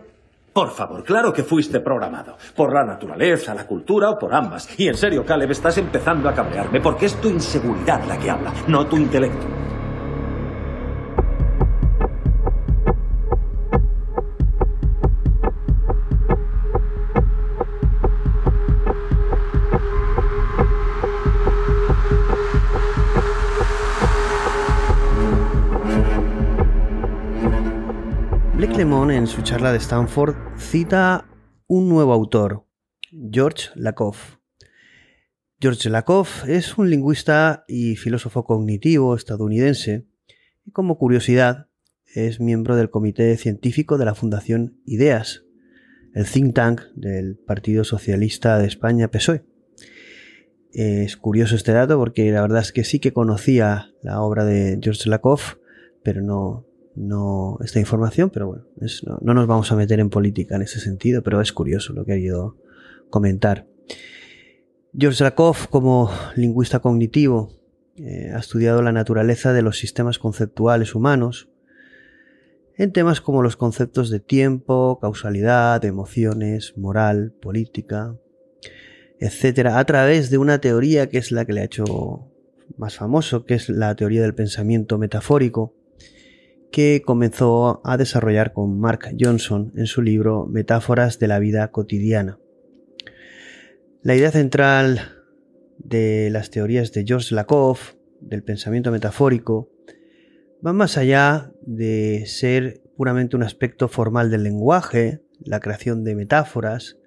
Por 0.52 0.70
favor, 0.70 1.02
claro 1.02 1.32
que 1.32 1.42
fuiste 1.42 1.80
programado. 1.80 2.36
Por 2.54 2.72
la 2.72 2.84
naturaleza, 2.84 3.52
la 3.52 3.66
cultura 3.66 4.10
o 4.10 4.16
por 4.16 4.32
ambas. 4.32 4.68
Y 4.78 4.86
en 4.86 4.94
serio, 4.94 5.24
Caleb, 5.24 5.50
estás 5.50 5.76
empezando 5.78 6.28
a 6.28 6.34
cabrearme 6.34 6.80
porque 6.80 7.06
es 7.06 7.20
tu 7.20 7.28
inseguridad 7.30 8.04
la 8.06 8.16
que 8.16 8.30
habla, 8.30 8.52
no 8.68 8.86
tu 8.86 8.96
intelecto. 8.96 9.73
Lemon 28.76 29.12
en 29.12 29.28
su 29.28 29.42
charla 29.42 29.70
de 29.70 29.78
Stanford 29.78 30.34
cita 30.58 31.28
un 31.68 31.88
nuevo 31.88 32.12
autor, 32.12 32.66
George 33.30 33.68
Lakoff. 33.76 34.38
George 35.60 35.88
Lakoff 35.90 36.48
es 36.48 36.76
un 36.76 36.90
lingüista 36.90 37.64
y 37.68 37.94
filósofo 37.94 38.44
cognitivo 38.44 39.14
estadounidense 39.14 40.06
y 40.64 40.72
como 40.72 40.98
curiosidad 40.98 41.68
es 42.14 42.40
miembro 42.40 42.74
del 42.74 42.90
comité 42.90 43.36
científico 43.36 43.96
de 43.96 44.06
la 44.06 44.16
Fundación 44.16 44.80
Ideas, 44.84 45.44
el 46.12 46.26
think 46.26 46.56
tank 46.56 46.80
del 46.96 47.36
Partido 47.36 47.84
Socialista 47.84 48.58
de 48.58 48.66
España 48.66 49.08
PSOE. 49.08 49.44
Es 50.72 51.16
curioso 51.16 51.54
este 51.54 51.72
dato 51.72 51.96
porque 51.96 52.32
la 52.32 52.40
verdad 52.40 52.62
es 52.62 52.72
que 52.72 52.82
sí 52.82 52.98
que 52.98 53.12
conocía 53.12 53.92
la 54.02 54.20
obra 54.20 54.44
de 54.44 54.80
George 54.82 55.08
Lakoff, 55.08 55.58
pero 56.02 56.22
no, 56.22 56.66
no 56.94 57.58
esta 57.62 57.80
información, 57.80 58.30
pero 58.30 58.46
bueno, 58.46 58.64
no, 59.20 59.34
nos 59.34 59.46
vamos 59.46 59.72
a 59.72 59.76
meter 59.76 60.00
en 60.00 60.10
política 60.10 60.56
en 60.56 60.62
ese 60.62 60.80
sentido, 60.80 61.22
pero 61.22 61.40
es 61.40 61.52
curioso 61.52 61.92
lo 61.92 62.04
que 62.04 62.12
he 62.12 62.16
querido 62.16 62.56
comentar. 63.10 63.66
George 64.96 65.24
Lakoff, 65.24 65.66
como 65.66 66.10
lingüista 66.36 66.78
cognitivo, 66.78 67.50
eh, 67.96 68.30
ha 68.34 68.38
estudiado 68.38 68.82
la 68.82 68.92
naturaleza 68.92 69.52
de 69.52 69.62
los 69.62 69.78
sistemas 69.78 70.18
conceptuales 70.18 70.94
humanos 70.94 71.48
en 72.76 72.92
temas 72.92 73.20
como 73.20 73.42
los 73.42 73.56
conceptos 73.56 74.10
de 74.10 74.20
tiempo, 74.20 74.98
causalidad, 75.00 75.84
emociones, 75.84 76.76
moral, 76.76 77.32
política, 77.40 78.16
etcétera, 79.20 79.78
a 79.78 79.84
través 79.84 80.30
de 80.30 80.38
una 80.38 80.60
teoría 80.60 81.08
que 81.08 81.18
es 81.18 81.30
la 81.30 81.44
que 81.44 81.52
le 81.52 81.60
ha 81.60 81.64
hecho 81.64 82.30
más 82.76 82.96
famoso, 82.96 83.44
que 83.44 83.54
es 83.54 83.68
la 83.68 83.94
teoría 83.94 84.22
del 84.22 84.34
pensamiento 84.34 84.98
metafórico, 84.98 85.74
que 86.74 87.02
comenzó 87.06 87.80
a 87.84 87.96
desarrollar 87.96 88.52
con 88.52 88.80
Mark 88.80 89.14
Johnson 89.16 89.72
en 89.76 89.86
su 89.86 90.02
libro 90.02 90.46
Metáforas 90.46 91.20
de 91.20 91.28
la 91.28 91.38
vida 91.38 91.70
cotidiana. 91.70 92.40
La 94.02 94.16
idea 94.16 94.32
central 94.32 95.22
de 95.78 96.30
las 96.32 96.50
teorías 96.50 96.90
de 96.90 97.04
George 97.06 97.32
Lakoff, 97.32 97.94
del 98.20 98.42
pensamiento 98.42 98.90
metafórico, 98.90 99.70
va 100.66 100.72
más 100.72 100.98
allá 100.98 101.52
de 101.62 102.24
ser 102.26 102.82
puramente 102.96 103.36
un 103.36 103.44
aspecto 103.44 103.86
formal 103.86 104.32
del 104.32 104.42
lenguaje, 104.42 105.20
la 105.44 105.60
creación 105.60 106.02
de 106.02 106.16
metáforas, 106.16 106.98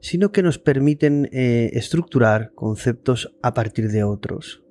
sino 0.00 0.32
que 0.32 0.42
nos 0.42 0.58
permiten 0.58 1.28
eh, 1.30 1.70
estructurar 1.74 2.50
conceptos 2.56 3.32
a 3.40 3.54
partir 3.54 3.86
de 3.92 4.02
otros 4.02 4.65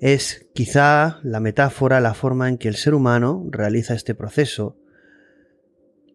es 0.00 0.48
quizá 0.54 1.20
la 1.22 1.40
metáfora, 1.40 2.00
la 2.00 2.14
forma 2.14 2.48
en 2.48 2.56
que 2.56 2.68
el 2.68 2.76
ser 2.76 2.94
humano 2.94 3.46
realiza 3.50 3.94
este 3.94 4.14
proceso, 4.14 4.76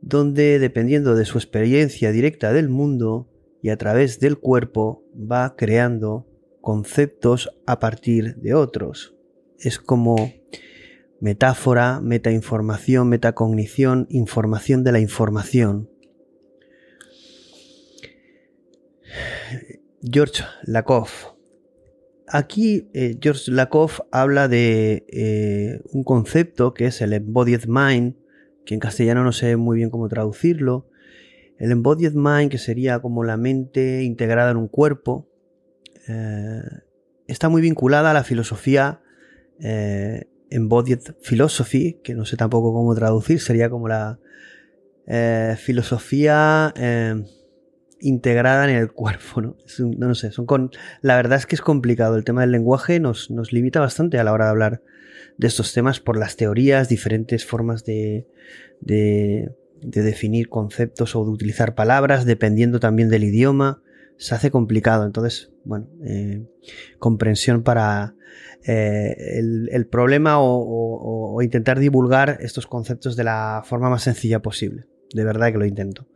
donde 0.02 0.60
dependiendo 0.60 1.16
de 1.16 1.26
su 1.26 1.38
experiencia 1.38 2.12
directa 2.12 2.52
del 2.52 2.68
mundo 2.68 3.30
y 3.62 3.70
a 3.70 3.78
través 3.78 4.20
del 4.20 4.38
cuerpo 4.40 5.04
va 5.16 5.56
creando 5.56 6.28
conceptos 6.62 7.52
a 7.68 7.80
partir 7.80 8.36
de 8.38 8.56
otros. 8.56 9.16
Es 9.60 9.78
como 9.78 10.16
metáfora, 11.20 12.02
metainformación, 12.02 13.08
metacognición, 13.08 14.08
información 14.10 14.84
de 14.84 14.92
la 14.92 15.00
información. 15.00 15.90
George 20.02 20.44
Lakoff 20.64 21.35
Aquí 22.28 22.90
eh, 22.94 23.18
George 23.22 23.52
Lakoff 23.52 24.00
habla 24.12 24.48
de 24.48 25.06
eh, 25.10 25.82
un 25.92 26.04
concepto 26.04 26.74
que 26.74 26.88
es 26.88 27.02
el 27.02 27.14
embodied 27.14 27.66
mind, 27.68 28.16
que 28.66 28.74
en 28.74 28.80
castellano 28.80 29.24
no 29.24 29.32
sé 29.32 29.58
muy 29.58 29.78
bien 29.78 29.92
cómo 29.92 30.10
traducirlo. 30.10 30.90
El 31.60 31.72
embodied 31.72 32.14
mind, 32.14 32.50
que 32.50 32.58
sería 32.58 33.00
como 33.00 33.24
la 33.24 33.38
mente 33.38 34.04
integrada 34.04 34.52
en 34.52 34.58
un 34.58 34.68
cuerpo, 34.68 35.30
eh, 36.08 36.62
está 37.28 37.48
muy 37.48 37.62
vinculada 37.62 38.12
a 38.12 38.14
la 38.14 38.24
filosofía 38.24 39.02
embodied 40.50 41.00
philosophy, 41.22 42.00
que 42.04 42.14
no 42.14 42.26
sé 42.26 42.36
tampoco 42.36 42.74
cómo 42.74 42.94
traducir, 42.94 43.40
sería 43.40 43.70
como 43.70 43.88
la 43.88 44.20
filosofía 45.58 46.74
integrada 48.00 48.70
en 48.70 48.76
el 48.76 48.92
cuerpo, 48.92 49.42
¿no? 49.42 49.58
no, 49.98 50.16
sé, 50.16 50.32
son 50.32 50.46
con... 50.46 50.72
La 51.02 51.16
verdad 51.16 51.38
es 51.38 51.46
que 51.46 51.56
es 51.56 51.62
complicado, 51.62 52.16
el 52.16 52.24
tema 52.24 52.42
del 52.42 52.52
lenguaje 52.52 53.00
nos, 53.00 53.32
nos, 53.32 53.54
limita 53.54 53.80
bastante 53.80 54.20
a 54.20 54.24
la 54.24 54.34
hora 54.34 54.46
de 54.46 54.52
hablar 54.52 54.82
de 55.38 55.48
estos 55.48 55.74
temas 55.74 56.00
por 56.00 56.18
las 56.18 56.36
teorías, 56.36 56.90
diferentes 56.90 57.46
formas 57.46 57.84
de, 57.84 58.28
de, 58.82 59.52
definir 59.82 60.50
conceptos 60.50 61.16
o 61.16 61.24
de 61.24 61.32
utilizar 61.32 61.76
palabras, 61.76 62.26
dependiendo 62.26 62.80
también 62.80 63.10
del 63.10 63.24
idioma, 63.24 63.82
se 64.18 64.34
hace 64.34 64.50
complicado, 64.50 65.06
entonces, 65.06 65.52
bueno, 65.66 65.88
eh, 66.06 66.46
comprensión 67.00 67.64
para 67.64 68.16
eh, 68.66 69.40
el, 69.72 69.88
problema 69.88 70.38
o 70.40 71.42
intentar 71.42 71.80
divulgar 71.80 72.38
estos 72.40 72.66
conceptos 72.66 73.16
de 73.16 73.26
la 73.26 73.62
forma 73.66 73.90
más 73.90 74.04
sencilla 74.04 74.42
posible, 74.42 74.86
de 75.14 75.24
verdad 75.24 75.52
que 75.52 75.58
lo 75.58 75.66
intento. 75.66 76.08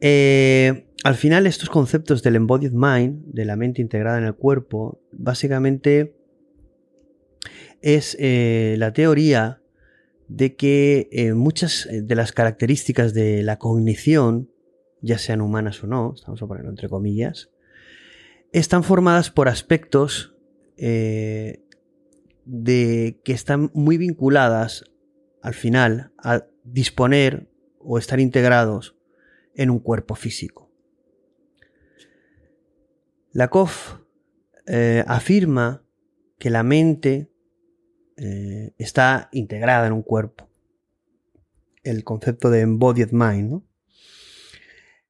Eh, 0.00 0.86
al 1.04 1.14
final, 1.14 1.46
estos 1.46 1.70
conceptos 1.70 2.22
del 2.22 2.36
embodied 2.36 2.72
mind, 2.72 3.24
de 3.26 3.44
la 3.44 3.56
mente 3.56 3.82
integrada 3.82 4.18
en 4.18 4.24
el 4.24 4.34
cuerpo, 4.34 5.02
básicamente 5.12 6.16
es 7.82 8.16
eh, 8.18 8.76
la 8.78 8.92
teoría 8.92 9.62
de 10.28 10.56
que 10.56 11.08
eh, 11.12 11.32
muchas 11.34 11.88
de 11.90 12.14
las 12.14 12.32
características 12.32 13.14
de 13.14 13.42
la 13.42 13.58
cognición, 13.58 14.50
ya 15.02 15.18
sean 15.18 15.40
humanas 15.40 15.82
o 15.82 15.86
no, 15.86 16.12
estamos 16.14 16.42
a 16.42 16.46
ponerlo 16.46 16.70
entre 16.70 16.88
comillas, 16.88 17.50
están 18.52 18.84
formadas 18.84 19.30
por 19.30 19.48
aspectos 19.48 20.36
de 20.76 21.60
que 23.22 23.32
están 23.32 23.70
muy 23.74 23.98
vinculadas 23.98 24.84
al 25.42 25.52
final 25.52 26.12
a 26.16 26.46
disponer 26.64 27.50
o 27.78 27.98
estar 27.98 28.18
integrados 28.18 28.96
en 29.60 29.68
un 29.68 29.78
cuerpo 29.78 30.14
físico. 30.14 30.72
Lakoff 33.32 33.96
eh, 34.66 35.04
afirma 35.06 35.84
que 36.38 36.48
la 36.48 36.62
mente 36.62 37.30
eh, 38.16 38.72
está 38.78 39.28
integrada 39.32 39.86
en 39.86 39.92
un 39.92 40.02
cuerpo. 40.02 40.48
El 41.82 42.04
concepto 42.04 42.48
de 42.48 42.60
embodied 42.60 43.10
mind. 43.12 43.50
¿no? 43.50 43.66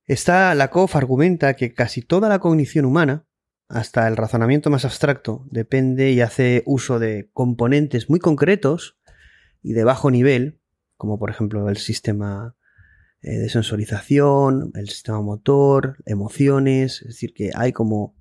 Está, 0.06 0.52
Lakoff 0.56 0.96
argumenta 0.96 1.54
que 1.54 1.72
casi 1.72 2.02
toda 2.02 2.28
la 2.28 2.40
cognición 2.40 2.86
humana, 2.86 3.28
hasta 3.68 4.08
el 4.08 4.16
razonamiento 4.16 4.68
más 4.68 4.84
abstracto, 4.84 5.46
depende 5.48 6.10
y 6.10 6.22
hace 6.22 6.64
uso 6.66 6.98
de 6.98 7.30
componentes 7.32 8.10
muy 8.10 8.18
concretos 8.18 8.98
y 9.62 9.74
de 9.74 9.84
bajo 9.84 10.10
nivel, 10.10 10.60
como 10.96 11.20
por 11.20 11.30
ejemplo 11.30 11.68
el 11.68 11.76
sistema 11.76 12.56
eh, 13.22 13.36
de 13.36 13.50
sensorización, 13.50 14.72
el 14.74 14.88
sistema 14.88 15.20
motor, 15.20 15.98
emociones, 16.06 17.02
es 17.02 17.08
decir, 17.08 17.34
que 17.34 17.50
hay 17.54 17.72
como 17.72 18.14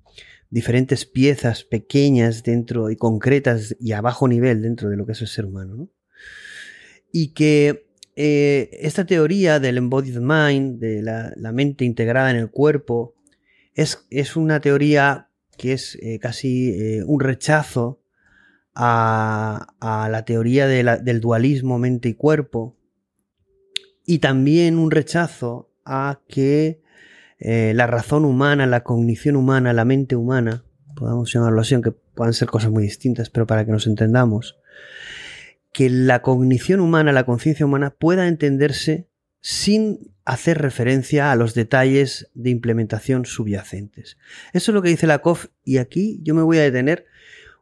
diferentes 0.50 1.06
piezas 1.06 1.64
pequeñas 1.64 2.42
dentro 2.42 2.90
y 2.90 2.96
concretas 2.96 3.74
y 3.80 3.92
a 3.92 4.02
bajo 4.02 4.28
nivel 4.28 4.60
dentro 4.60 4.90
de 4.90 4.98
lo 4.98 5.06
que 5.06 5.12
es 5.12 5.22
el 5.22 5.28
ser 5.28 5.46
humano. 5.46 5.88
Y 7.12 7.28
que 7.28 7.86
eh, 8.14 8.68
esta 8.72 9.06
teoría 9.06 9.58
del 9.58 9.78
embodied 9.78 10.18
mind, 10.18 10.80
de 10.80 11.02
la, 11.02 11.52
mente 11.52 11.86
integrada 11.86 12.30
en 12.30 12.36
el 12.36 12.50
cuerpo, 12.50 13.14
es, 13.74 14.06
es 14.10 14.36
una 14.36 14.60
teoría 14.60 15.30
que 15.56 15.72
es 15.72 15.96
eh, 16.02 16.18
casi 16.18 17.00
un 17.06 17.20
rechazo 17.20 18.02
a, 18.74 20.08
la 20.10 20.24
teoría 20.26 20.66
del 20.66 21.20
dualismo 21.20 21.78
mente 21.78 22.10
y 22.10 22.14
cuerpo, 22.14 22.76
y 24.10 24.18
también 24.18 24.76
un 24.76 24.90
rechazo 24.90 25.70
a 25.84 26.18
que 26.26 26.82
eh, 27.38 27.72
la 27.76 27.86
razón 27.86 28.24
humana, 28.24 28.66
la 28.66 28.82
cognición 28.82 29.36
humana, 29.36 29.72
la 29.72 29.84
mente 29.84 30.16
humana, 30.16 30.64
podamos 30.96 31.32
llamarlo 31.32 31.60
así, 31.60 31.74
aunque 31.74 31.92
puedan 31.92 32.34
ser 32.34 32.48
cosas 32.48 32.72
muy 32.72 32.82
distintas, 32.82 33.30
pero 33.30 33.46
para 33.46 33.64
que 33.64 33.70
nos 33.70 33.86
entendamos, 33.86 34.58
que 35.72 35.88
la 35.90 36.22
cognición 36.22 36.80
humana, 36.80 37.12
la 37.12 37.24
conciencia 37.24 37.64
humana 37.64 37.90
pueda 37.90 38.26
entenderse 38.26 39.06
sin 39.42 40.12
hacer 40.24 40.58
referencia 40.58 41.30
a 41.30 41.36
los 41.36 41.54
detalles 41.54 42.32
de 42.34 42.50
implementación 42.50 43.26
subyacentes. 43.26 44.18
Eso 44.52 44.72
es 44.72 44.74
lo 44.74 44.82
que 44.82 44.88
dice 44.88 45.06
la 45.06 45.20
COF 45.20 45.46
y 45.62 45.78
aquí 45.78 46.18
yo 46.24 46.34
me 46.34 46.42
voy 46.42 46.58
a 46.58 46.62
detener 46.62 47.06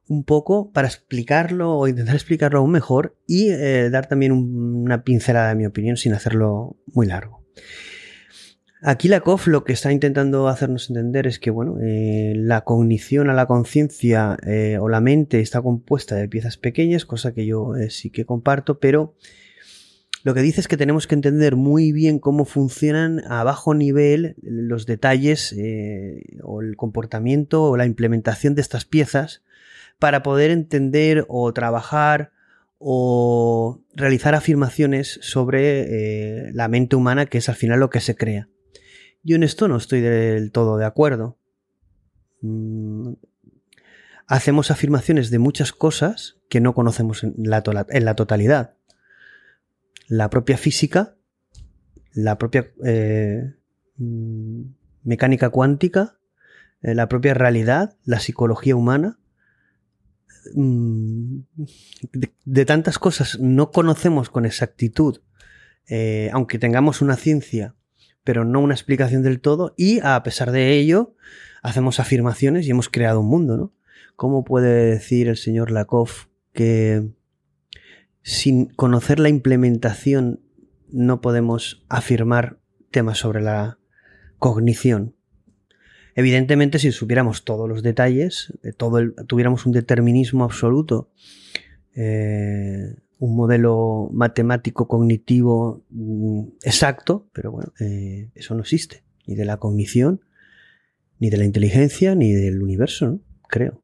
un 0.08 0.24
poco 0.24 0.72
para 0.72 0.88
explicarlo 0.88 1.76
o 1.76 1.86
intentar 1.86 2.14
explicarlo 2.14 2.58
aún 2.58 2.72
mejor 2.72 3.16
y 3.26 3.50
eh, 3.50 3.90
dar 3.90 4.06
también 4.06 4.32
una 4.32 5.04
pincelada 5.04 5.50
de 5.50 5.54
mi 5.54 5.66
opinión 5.66 5.96
sin 5.96 6.14
hacerlo 6.14 6.76
muy 6.86 7.06
largo. 7.06 7.44
Aquí 8.80 9.08
la 9.08 9.20
COF 9.20 9.48
lo 9.48 9.64
que 9.64 9.72
está 9.72 9.92
intentando 9.92 10.46
hacernos 10.46 10.88
entender 10.88 11.26
es 11.26 11.38
que 11.38 11.50
bueno, 11.50 11.78
eh, 11.82 12.32
la 12.36 12.62
cognición 12.62 13.28
a 13.28 13.34
la 13.34 13.46
conciencia 13.46 14.38
eh, 14.46 14.78
o 14.80 14.88
la 14.88 15.00
mente 15.00 15.40
está 15.40 15.60
compuesta 15.60 16.14
de 16.14 16.28
piezas 16.28 16.56
pequeñas, 16.56 17.04
cosa 17.04 17.34
que 17.34 17.44
yo 17.44 17.72
sí 17.90 18.10
que 18.10 18.24
comparto, 18.24 18.78
pero 18.78 19.14
lo 20.22 20.32
que 20.32 20.42
dice 20.42 20.60
es 20.60 20.68
que 20.68 20.76
tenemos 20.76 21.06
que 21.06 21.16
entender 21.16 21.56
muy 21.56 21.90
bien 21.92 22.18
cómo 22.18 22.44
funcionan 22.44 23.20
a 23.28 23.42
bajo 23.42 23.74
nivel 23.74 24.36
los 24.42 24.86
detalles 24.86 25.54
o 26.42 26.60
el 26.60 26.76
comportamiento 26.76 27.64
o 27.64 27.76
la 27.76 27.86
implementación 27.86 28.54
de 28.54 28.62
estas 28.62 28.84
piezas 28.84 29.42
para 29.98 30.22
poder 30.22 30.50
entender 30.50 31.24
o 31.28 31.52
trabajar 31.52 32.32
o 32.78 33.82
realizar 33.94 34.34
afirmaciones 34.34 35.18
sobre 35.22 36.46
eh, 36.48 36.50
la 36.52 36.68
mente 36.68 36.96
humana, 36.96 37.26
que 37.26 37.38
es 37.38 37.48
al 37.48 37.56
final 37.56 37.80
lo 37.80 37.90
que 37.90 38.00
se 38.00 38.14
crea. 38.14 38.48
Yo 39.22 39.36
en 39.36 39.42
esto 39.42 39.66
no 39.68 39.76
estoy 39.76 40.00
del 40.00 40.52
todo 40.52 40.76
de 40.76 40.84
acuerdo. 40.84 41.38
Mm, 42.40 43.14
hacemos 44.26 44.70
afirmaciones 44.70 45.30
de 45.30 45.38
muchas 45.38 45.72
cosas 45.72 46.36
que 46.48 46.60
no 46.60 46.74
conocemos 46.74 47.24
en 47.24 47.34
la, 47.36 47.62
totalidad. 48.14 48.74
La 50.06 50.30
propia 50.30 50.56
física, 50.56 51.16
la 52.12 52.38
propia 52.38 52.70
eh, 52.84 53.54
mm, 53.96 54.62
mecánica 55.02 55.50
cuántica, 55.50 56.18
eh, 56.82 56.94
la 56.94 57.08
propia 57.08 57.34
realidad, 57.34 57.96
la 58.04 58.20
psicología 58.20 58.76
humana. 58.76 59.18
Mm, 60.54 61.40
de, 62.44 62.64
tantas 62.64 62.98
cosas 62.98 63.38
no 63.40 63.70
conocemos 63.70 64.30
con 64.30 64.46
exactitud, 64.46 65.20
eh, 65.88 66.30
aunque 66.32 66.58
tengamos 66.58 67.02
una 67.02 67.16
ciencia, 67.16 67.74
pero 68.24 68.44
no 68.44 68.60
una 68.60 68.74
explicación 68.74 69.22
del 69.22 69.40
todo, 69.40 69.74
y 69.76 70.00
a 70.02 70.22
pesar 70.22 70.52
de 70.52 70.72
ello, 70.74 71.14
hacemos 71.62 72.00
afirmaciones 72.00 72.66
y 72.66 72.70
hemos 72.70 72.88
creado 72.88 73.20
un 73.20 73.28
mundo, 73.28 73.56
¿no? 73.56 73.72
¿Cómo 74.16 74.44
puede 74.44 74.90
decir 74.90 75.28
el 75.28 75.36
señor 75.36 75.70
Lakoff 75.70 76.26
que 76.52 77.08
sin 78.22 78.66
conocer 78.66 79.20
la 79.20 79.28
implementación 79.28 80.40
no 80.90 81.20
podemos 81.20 81.84
afirmar 81.88 82.58
temas 82.90 83.18
sobre 83.18 83.42
la 83.42 83.78
cognición? 84.38 85.17
Evidentemente, 86.18 86.78
si 86.78 86.90
supiéramos 86.90 87.44
todos 87.44 87.68
los 87.68 87.82
detalles, 87.82 88.52
todo 88.76 89.12
tuviéramos 89.26 89.66
un 89.66 89.72
determinismo 89.72 90.42
absoluto, 90.42 91.10
eh, 91.94 92.96
un 93.18 93.36
modelo 93.36 94.10
matemático 94.12 94.88
cognitivo 94.88 95.84
mm, 95.90 96.40
exacto, 96.62 97.28
pero 97.32 97.52
bueno, 97.52 97.72
eh, 97.80 98.30
eso 98.34 98.54
no 98.54 98.62
existe, 98.62 99.04
ni 99.26 99.36
de 99.36 99.44
la 99.44 99.58
cognición, 99.58 100.20
ni 101.20 101.30
de 101.30 101.36
la 101.36 101.44
inteligencia, 101.44 102.14
ni 102.14 102.32
del 102.32 102.62
universo, 102.62 103.06
¿no? 103.06 103.20
creo 103.48 103.82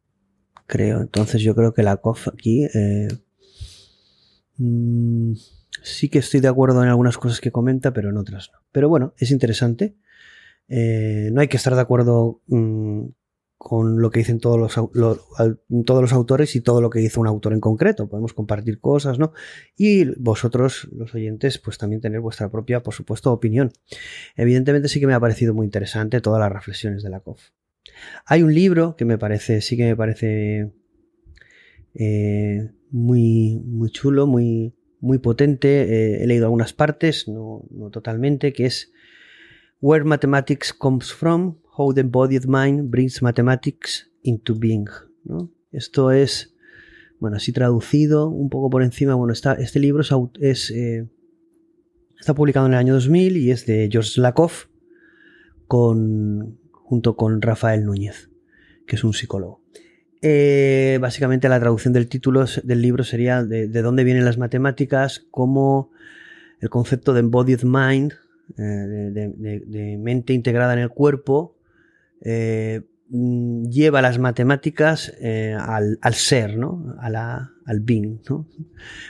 creo. 0.66 1.01
Entonces 1.01 1.43
yo 1.43 1.55
creo 1.55 1.73
que 1.74 1.82
la 1.82 1.97
COF 1.97 2.28
aquí 2.28 2.65
eh, 2.74 3.09
mm, 4.56 5.32
sí 5.82 6.09
que 6.09 6.19
estoy 6.19 6.40
de 6.40 6.48
acuerdo 6.48 6.82
en 6.82 6.89
algunas 6.89 7.19
cosas 7.19 7.40
que 7.40 7.52
comenta, 7.52 7.93
pero 7.93 8.11
en 8.11 8.16
otras 8.16 8.51
no. 8.52 8.59
Pero 8.73 8.89
bueno, 8.89 9.15
es 9.19 9.31
interesante. 9.31 9.94
Eh, 10.68 11.30
no 11.32 11.40
hay 11.40 11.48
que 11.48 11.56
estar 11.56 11.74
de 11.74 11.80
acuerdo 11.80 12.40
mm, 12.46 13.06
con 13.56 14.00
lo 14.00 14.10
que 14.10 14.20
dicen 14.20 14.40
todos 14.40 14.58
los, 14.58 14.74
todos 15.86 16.02
los 16.02 16.12
autores 16.12 16.54
y 16.54 16.60
todo 16.60 16.80
lo 16.80 16.90
que 16.90 16.98
dice 16.98 17.18
un 17.20 17.26
autor 17.26 17.52
en 17.52 17.60
concreto. 17.60 18.08
Podemos 18.08 18.34
compartir 18.34 18.80
cosas, 18.80 19.18
¿no? 19.18 19.32
Y 19.76 20.04
vosotros, 20.20 20.88
los 20.92 21.14
oyentes, 21.14 21.58
pues 21.58 21.78
también 21.78 22.00
tener 22.00 22.20
vuestra 22.20 22.50
propia, 22.50 22.82
por 22.82 22.94
supuesto, 22.94 23.32
opinión. 23.32 23.72
Evidentemente 24.36 24.88
sí 24.88 25.00
que 25.00 25.06
me 25.06 25.14
ha 25.14 25.20
parecido 25.20 25.54
muy 25.54 25.64
interesante 25.64 26.20
todas 26.20 26.40
las 26.40 26.52
reflexiones 26.52 27.02
de 27.02 27.10
la 27.10 27.20
COF. 27.20 27.40
Hay 28.26 28.42
un 28.42 28.54
libro 28.54 28.96
que 28.96 29.04
me 29.04 29.18
parece, 29.18 29.60
sí 29.60 29.76
que 29.76 29.84
me 29.84 29.96
parece 29.96 30.72
eh, 31.94 32.70
muy, 32.90 33.60
muy 33.64 33.90
chulo, 33.90 34.26
muy, 34.26 34.74
muy 35.00 35.18
potente. 35.18 35.82
Eh, 35.82 36.22
he 36.22 36.26
leído 36.26 36.46
algunas 36.46 36.72
partes, 36.72 37.28
no, 37.28 37.62
totalmente, 37.92 38.52
que 38.52 38.66
es 38.66 38.92
Where 39.85 40.02
Mathematics 40.02 40.73
Comes 40.73 41.12
From, 41.12 41.59
How 41.77 41.93
the 41.93 42.01
Embodied 42.01 42.47
Mind 42.47 42.90
Brings 42.90 43.20
Mathematics 43.20 44.11
into 44.23 44.55
Being. 44.55 44.86
Esto 45.73 46.11
es, 46.11 46.55
bueno, 47.20 47.36
así 47.36 47.52
traducido 47.52 48.31
un 48.31 48.48
poco 48.48 48.70
por 48.70 48.82
encima. 48.82 49.15
Bueno, 49.15 49.35
está, 49.35 49.52
este 49.52 49.81
libro 49.81 50.02
es, 50.40 50.70
eh, 50.70 51.06
está 52.19 52.32
publicado 52.32 52.65
en 52.65 52.73
el 52.73 52.78
año 52.78 52.94
2000 52.94 53.36
y 53.36 53.51
es 53.51 53.66
de 53.66 53.90
George 53.93 54.23
Lakoff 54.23 54.69
con, 55.66 56.59
junto 56.73 57.15
con 57.15 57.43
Rafael 57.43 57.85
Núñez, 57.85 58.31
que 58.86 58.97
es 58.97 59.05
un 59.05 59.12
psicólogo. 59.12 59.61
Eh, 60.23 60.97
básicamente 60.98 61.51
la 61.51 61.61
traducción 61.61 61.93
del 61.93 62.09
título 62.09 62.47
del 62.62 62.81
libro 62.81 63.05
sería 63.05 63.44
de, 63.44 63.69
dónde 63.69 64.05
vienen 64.05 64.24
las 64.24 64.39
matemáticas, 64.39 65.27
cómo 65.31 65.90
el 66.61 66.70
concepto 66.70 67.12
de 67.12 67.20
embodied 67.20 67.65
mind, 67.65 68.15
eh, 68.58 68.62
de, 68.62 69.98
mente 69.98 70.32
integrada 70.32 70.72
en 70.72 70.80
el 70.80 70.90
cuerpo, 70.90 71.56
eh, 72.20 72.82
mm, 73.08 73.68
lleva 73.68 74.02
las 74.02 74.18
matemáticas 74.18 75.12
al, 75.58 76.14
ser, 76.14 76.56
¿no? 76.56 76.96
al 77.00 77.80
being. 77.80 78.20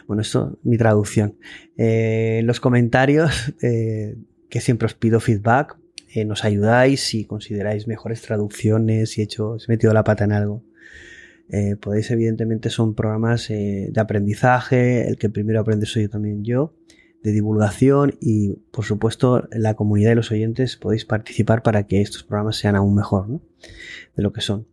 Bueno, 0.07 0.23
esto 0.23 0.59
mi 0.63 0.77
traducción. 0.79 1.37
los 1.77 2.61
comentarios, 2.61 3.55
que 3.61 4.61
siempre 4.61 4.87
os 4.87 4.95
pido 4.95 5.21
feedback, 5.21 5.77
eh, 6.15 6.25
nos 6.25 6.45
ayudáis 6.45 7.01
si 7.01 7.25
consideráis 7.25 7.89
mejores 7.89 8.23
traducciones, 8.23 9.11
si 9.11 9.21
he 9.21 9.25
hecho, 9.25 9.57
he 9.57 9.73
metido 9.73 9.93
la 9.93 10.05
pata 10.05 10.23
en 10.23 10.33
algo. 10.33 10.63
Eh, 11.49 11.75
podéis, 11.75 12.09
evidentemente, 12.13 12.71
son 12.71 12.95
programas 12.95 13.51
eh, 13.51 13.89
de 13.91 14.01
aprendizaje, 14.01 15.09
el 15.09 15.19
que 15.19 15.29
primero 15.29 15.61
aprende 15.61 15.87
soy 15.87 16.05
yo 16.05 16.11
también 16.11 16.45
yo, 16.45 16.73
de 17.25 17.33
divulgación 17.33 18.17
y, 18.21 18.53
por 18.71 18.85
supuesto, 18.85 19.49
la 19.51 19.75
comunidad 19.75 20.13
y 20.13 20.15
los 20.15 20.31
oyentes 20.31 20.77
podéis 20.77 21.07
participar 21.07 21.63
para 21.63 21.87
que 21.87 22.03
estos 22.03 22.23
programas 22.23 22.57
sean 22.57 22.77
aún 22.77 22.95
mejor 22.95 23.41
de 24.15 24.23
lo 24.23 24.33
que 24.33 24.43
son. 24.43 24.69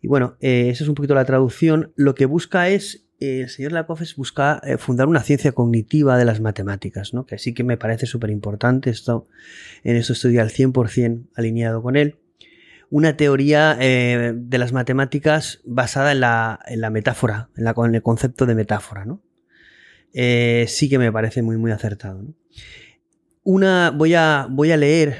Y 0.00 0.08
bueno, 0.08 0.36
esa 0.40 0.82
es 0.82 0.88
un 0.88 0.96
poquito 0.96 1.14
la 1.14 1.26
traducción. 1.26 1.92
Lo 1.94 2.16
que 2.16 2.26
busca 2.26 2.68
es 2.68 3.06
el 3.20 3.48
señor 3.50 3.72
Lakoff 3.72 4.02
busca 4.16 4.60
eh, 4.64 4.78
fundar 4.78 5.06
una 5.06 5.20
ciencia 5.20 5.52
cognitiva 5.52 6.16
de 6.16 6.24
las 6.24 6.40
matemáticas, 6.40 7.14
¿no? 7.14 7.24
que 7.26 7.38
sí 7.38 7.54
que 7.54 7.62
me 7.62 7.76
parece 7.76 8.06
súper 8.06 8.30
importante, 8.30 8.90
esto, 8.90 9.28
en 9.84 9.96
esto 9.96 10.14
estoy 10.14 10.38
al 10.38 10.50
100% 10.50 11.28
alineado 11.36 11.82
con 11.82 11.96
él. 11.96 12.16
Una 12.90 13.16
teoría 13.16 13.76
eh, 13.80 14.32
de 14.34 14.58
las 14.58 14.72
matemáticas 14.72 15.60
basada 15.64 16.12
en 16.12 16.20
la, 16.20 16.90
metáfora, 16.90 17.48
en, 17.56 17.64
la, 17.64 17.74
el 17.92 18.02
concepto 18.02 18.44
de 18.44 18.54
metáfora. 18.54 19.04
¿no? 19.04 19.20
Eh, 20.12 20.66
sí 20.68 20.88
que 20.88 20.98
me 20.98 21.12
parece 21.12 21.42
muy, 21.42 21.56
muy 21.56 21.70
acertado. 21.70 22.24
Una, 23.44 23.90
voy, 23.90 24.14
a, 24.14 24.46
voy 24.50 24.70
a 24.70 24.76
leer 24.76 25.16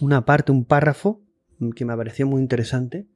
una 0.00 0.24
parte, 0.24 0.52
un 0.52 0.64
párrafo 0.64 1.22
que 1.76 1.84
me 1.84 1.96
pareció 1.96 2.26
muy 2.26 2.40
interesante 2.40 3.06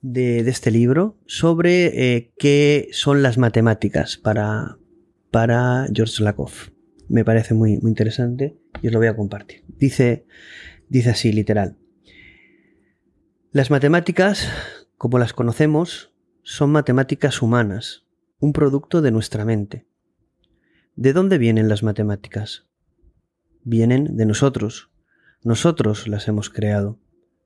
de, 0.00 0.40
este 0.40 0.70
libro 0.70 1.16
sobre 1.26 2.16
eh, 2.16 2.32
qué 2.38 2.88
son 2.92 3.22
las 3.22 3.38
matemáticas 3.38 4.16
para, 4.16 4.78
para 5.30 5.86
George 5.92 6.22
Lakoff. 6.22 6.70
Me 7.08 7.24
parece 7.24 7.54
muy, 7.54 7.78
muy 7.78 7.90
interesante 7.90 8.56
y 8.82 8.88
os 8.88 8.92
lo 8.92 8.98
voy 8.98 9.08
a 9.08 9.16
compartir. 9.16 9.64
Dice, 9.78 10.26
dice 10.88 11.10
así, 11.10 11.32
literal. 11.32 11.76
Las 13.52 13.70
matemáticas, 13.70 14.48
como 14.96 15.18
las 15.18 15.32
conocemos, 15.32 16.12
son 16.42 16.70
matemáticas 16.70 17.40
humanas, 17.40 18.04
un 18.40 18.52
producto 18.52 19.02
de 19.02 19.10
nuestra 19.10 19.44
mente. 19.44 19.86
¿De 20.94 21.12
dónde 21.12 21.38
vienen 21.38 21.68
las 21.68 21.82
matemáticas? 21.82 22.66
Vienen 23.64 24.16
de 24.16 24.26
nosotros. 24.26 24.90
Nosotros 25.42 26.06
las 26.06 26.28
hemos 26.28 26.48
creado, 26.48 27.00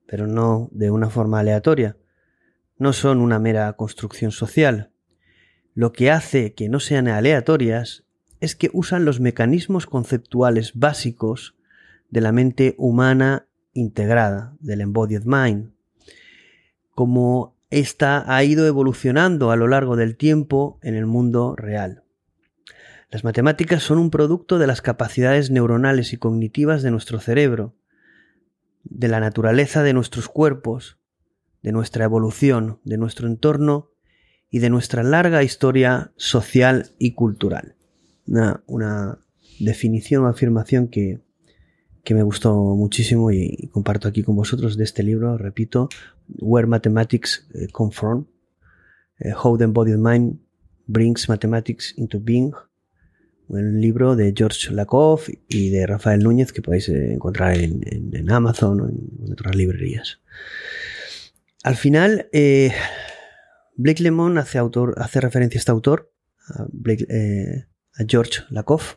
pero 0.07 0.27
no 0.27 0.69
de 0.71 0.91
una 0.91 1.09
forma 1.09 1.41
aleatoria, 1.41 1.97
no 2.77 2.93
son 2.93 3.21
una 3.21 3.39
mera 3.39 3.73
construcción 3.75 4.33
social. 4.33 4.91
Lo 5.75 5.93
que 5.93 6.11
hace 6.11 6.53
que 6.53 6.69
no 6.69 6.79
sean 6.79 7.09
aleatorias 7.09 8.05
es 8.41 8.55
que 8.55 8.71
usan 8.75 9.05
los 9.05 9.21
mecanismos 9.21 9.87
conceptuales 9.87 10.73
básicos 10.75 11.57
de 12.11 12.21
la 12.21 12.33
mente 12.33 12.75
humana 12.77 13.47
integrada, 13.73 14.55
del 14.61 14.83
embodied 14.83 15.23
mind. 15.25 15.73
Como 16.91 17.57
ésta 17.73 18.25
ha 18.27 18.45
ido 18.45 18.67
evolucionando 18.67 19.51
a 19.51 19.57
lo 19.57 19.67
largo 19.67 19.97
del 19.97 20.17
tiempo 20.17 20.79
en 20.83 20.95
el 20.95 21.07
mundo 21.07 21.57
real. 21.57 22.05
Las 23.11 23.25
matemáticas 23.25 23.83
son 23.83 23.99
un 23.99 24.11
producto 24.11 24.59
de 24.59 24.67
las 24.67 24.81
capacidades 24.81 25.51
neuronales 25.51 26.13
y 26.13 26.17
cognitivas 26.17 26.83
de 26.83 26.91
nuestro 26.91 27.21
cerebro, 27.21 27.75
de 28.85 29.09
la 29.09 29.21
naturaleza 29.21 29.83
de 29.83 29.93
nuestros 29.93 30.29
cuerpos, 30.29 30.99
de 31.63 31.73
nuestra 31.73 32.05
evolución, 32.05 32.81
de 32.85 32.99
nuestro 32.99 33.29
entorno 33.29 33.91
y 34.51 34.59
de 34.59 34.71
nuestra 34.71 35.03
larga 35.03 35.43
historia 35.43 36.13
social 36.17 36.93
y 36.99 37.15
cultural. 37.15 37.77
Una, 38.67 39.19
definición 39.61 40.25
o 40.25 40.29
afirmación 40.29 40.89
que, 40.89 41.21
me 42.11 42.23
gustó 42.23 42.55
muchísimo 42.55 43.31
y, 43.31 43.69
comparto 43.73 44.09
aquí 44.09 44.23
con 44.23 44.37
vosotros 44.37 44.77
de 44.77 44.85
este 44.85 45.03
libro, 45.03 45.39
repito, 45.39 45.89
Where 46.39 46.67
Mathematics 46.67 47.49
eh, 47.55 47.69
Come 47.73 47.93
From, 47.93 48.27
eh, 49.19 49.33
How 49.33 49.57
the 49.57 49.65
Embodied 49.65 49.99
Mind 49.99 50.41
Brings 50.87 51.29
Mathematics 51.29 51.95
into 51.97 52.21
Being, 52.21 52.53
un 53.49 53.81
libro 53.81 54.17
de 54.17 54.33
George 54.37 54.73
Lakoff 54.73 55.29
y 55.49 55.71
de 55.71 55.87
Rafael 55.87 56.23
Núñez 56.23 56.53
que 56.53 56.63
podéis 56.63 56.89
eh, 56.89 57.13
encontrar 57.13 57.57
en, 57.57 58.31
Amazon 58.31 58.81
o 58.81 58.89
en, 58.89 59.33
otras 59.33 59.55
librerías. 59.55 60.21
Al 61.63 61.77
final, 61.77 62.29
Blake 63.77 64.03
Lemon 64.03 64.39
hace, 64.39 64.59
autor, 64.59 64.95
hace 64.99 65.21
referencia 65.21 65.59
a 65.59 65.61
este 65.61 65.71
autor, 65.71 66.13
a, 66.49 66.67
eh, 66.87 67.67
George 68.07 68.43
Lakoff. 68.51 68.97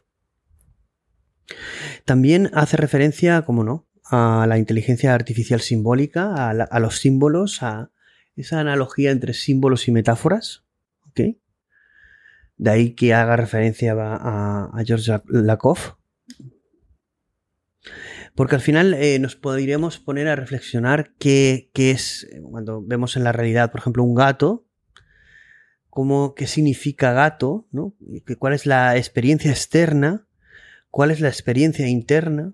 También 2.06 2.50
hace 2.54 2.78
referencia, 2.78 3.44
como 3.44 3.64
no, 3.64 3.88
a 4.04 4.46
la 4.48 4.58
inteligencia 4.58 5.14
artificial 5.14 5.62
simbólica, 5.62 6.50
a, 6.50 6.80
los 6.80 7.00
símbolos, 7.00 7.64
a 7.64 7.92
esa 8.36 8.60
analogía 8.60 9.12
entre 9.12 9.34
símbolos 9.34 9.88
y 9.88 9.92
metáforas. 9.92 10.64
De 12.58 12.70
ahí 12.70 12.94
que 12.96 13.14
haga 13.14 13.36
referencia 13.36 13.96
a, 13.98 14.84
George 14.86 15.12
Lakoff. 15.28 15.94
Porque 18.34 18.56
al 18.56 18.62
final 18.62 18.94
eh, 18.94 19.18
nos 19.20 19.36
podríamos 19.36 19.98
poner 19.98 20.28
a 20.28 20.36
reflexionar 20.36 21.14
qué, 21.18 21.70
es, 21.74 22.28
cuando 22.44 22.82
vemos 22.82 23.16
en 23.16 23.24
la 23.24 23.32
realidad, 23.32 23.72
por 23.72 23.80
ejemplo, 23.80 24.04
un 24.04 24.14
gato, 24.14 24.66
cómo, 25.90 26.36
qué 26.36 26.46
significa 26.46 27.14
gato, 27.14 27.68
¿no? 27.72 27.96
cuál 28.38 28.54
es 28.54 28.66
la 28.66 28.98
experiencia 28.98 29.52
externa, 29.52 30.28
cuál 30.96 31.12
es 31.12 31.20
la 31.20 31.28
experiencia 31.28 31.90
interna, 31.90 32.54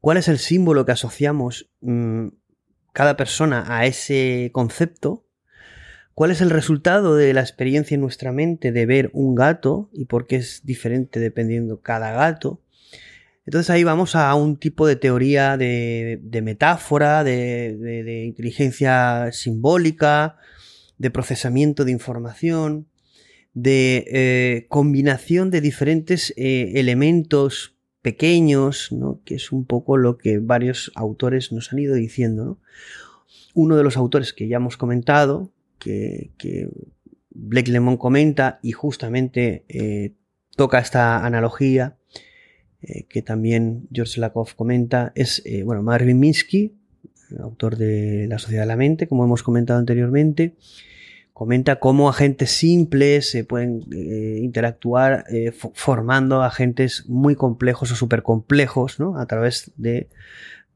cuál 0.00 0.16
es 0.16 0.26
el 0.28 0.38
símbolo 0.38 0.86
que 0.86 0.92
asociamos 0.92 1.68
mm, 1.82 2.28
cada 2.94 3.18
persona 3.18 3.66
a 3.68 3.84
ese 3.84 4.48
concepto 4.54 5.26
cuál 6.14 6.30
es 6.30 6.40
el 6.40 6.48
resultado 6.48 7.14
de 7.14 7.34
la 7.34 7.42
experiencia 7.42 7.94
en 7.94 8.00
nuestra 8.00 8.32
mente 8.32 8.72
de 8.72 8.86
ver 8.86 9.10
un 9.12 9.34
gato 9.34 9.90
y 9.92 10.06
por 10.06 10.26
qué 10.26 10.36
es 10.36 10.64
diferente 10.64 11.20
dependiendo 11.20 11.82
cada 11.82 12.12
gato. 12.12 12.62
Entonces 13.44 13.68
ahí 13.68 13.84
vamos 13.84 14.16
a 14.16 14.34
un 14.34 14.56
tipo 14.56 14.86
de 14.86 14.96
teoría 14.96 15.58
de, 15.58 16.40
metáfora, 16.42 17.22
de, 17.22 18.24
inteligencia 18.26 19.30
simbólica, 19.30 20.38
de 20.96 21.10
procesamiento 21.10 21.84
de 21.84 21.92
información, 21.92 22.88
de 23.54 24.04
eh, 24.08 24.66
combinación 24.68 25.50
de 25.50 25.60
diferentes 25.60 26.32
eh, 26.36 26.72
elementos 26.76 27.74
pequeños, 28.00 28.90
que 29.24 29.36
es 29.36 29.52
un 29.52 29.64
poco 29.64 29.96
lo 29.96 30.18
que 30.18 30.38
varios 30.38 30.90
autores 30.94 31.52
nos 31.52 31.72
han 31.72 31.78
ido 31.78 31.94
diciendo. 31.94 32.58
Uno 33.54 33.76
de 33.76 33.84
los 33.84 33.96
autores 33.96 34.32
que 34.32 34.48
ya 34.48 34.56
hemos 34.56 34.76
comentado, 34.76 35.52
que, 35.78 36.30
Blake 37.34 37.70
Lemon 37.70 37.96
comenta 37.96 38.58
y 38.62 38.72
justamente 38.72 39.64
eh, 39.68 40.12
toca 40.54 40.78
esta 40.78 41.24
analogía 41.24 41.96
que 43.08 43.22
también 43.22 43.86
George 43.92 44.20
Lakoff 44.20 44.54
comenta, 44.54 45.12
es 45.14 45.40
bueno, 45.64 45.84
Marvin 45.84 46.18
Minsky, 46.18 46.74
autor 47.38 47.76
de 47.76 48.26
La 48.28 48.40
Sociedad 48.40 48.64
de 48.64 48.66
la 48.66 48.76
Mente, 48.76 49.06
como 49.06 49.24
hemos 49.24 49.44
comentado 49.44 49.78
anteriormente, 49.78 50.56
comenta 51.42 51.80
cómo 51.80 52.08
agentes 52.08 52.52
simples 52.52 53.28
se 53.28 53.42
pueden 53.42 53.82
interactuar 53.90 55.24
formando 55.74 56.40
agentes 56.40 57.04
muy 57.08 57.34
complejos 57.34 57.90
o 57.90 57.96
súper 57.96 58.22
complejos 58.22 59.00
¿no? 59.00 59.18
a 59.18 59.26
través 59.26 59.72
de 59.74 60.08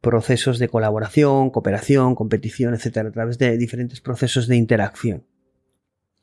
procesos 0.00 0.58
de 0.58 0.66
colaboración, 0.66 1.50
cooperación, 1.50 2.16
competición, 2.16 2.74
etcétera, 2.74 3.10
a 3.10 3.12
través 3.12 3.38
de 3.38 3.56
diferentes 3.56 4.00
procesos 4.00 4.48
de 4.48 4.56
interacción. 4.56 5.24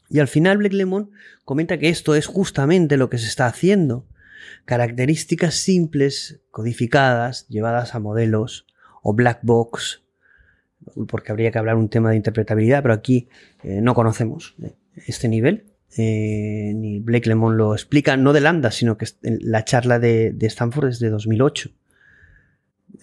Y 0.10 0.20
al 0.20 0.28
final 0.28 0.58
Black 0.58 0.74
Lemon 0.74 1.12
comenta 1.46 1.80
que 1.80 1.88
esto 1.88 2.14
es 2.14 2.26
justamente 2.26 2.98
lo 2.98 3.10
que 3.10 3.20
se 3.20 3.28
está 3.28 3.46
haciendo. 3.46 4.10
Características 4.66 5.56
simples, 5.56 6.42
codificadas, 6.52 7.48
llevadas 7.48 7.96
a 7.96 8.00
modelos 8.00 8.68
o 9.04 9.14
black 9.14 9.40
box, 9.42 10.03
porque 11.08 11.32
habría 11.32 11.52
que 11.52 11.58
hablar 11.58 11.76
un 11.76 11.90
tema 11.90 12.10
de 12.12 12.18
interpretabilidad, 12.18 12.82
pero 12.82 12.94
aquí 12.94 13.28
eh, 13.64 13.82
no 13.82 13.94
conocemos 13.94 14.56
eh, 14.62 14.74
este 15.08 15.28
nivel. 15.28 15.66
Eh, 15.96 16.74
ni 16.76 17.00
Blake 17.00 17.30
Lemon 17.30 17.56
lo 17.56 17.74
explica, 17.74 18.18
no 18.18 18.34
de 18.34 18.42
Lambda, 18.42 18.72
sino 18.72 18.98
que 18.98 19.06
la 19.22 19.64
charla 19.64 20.00
de, 20.00 20.36
Stanford 20.42 20.90
es 20.90 21.00
de 21.00 21.10
2008 21.10 21.70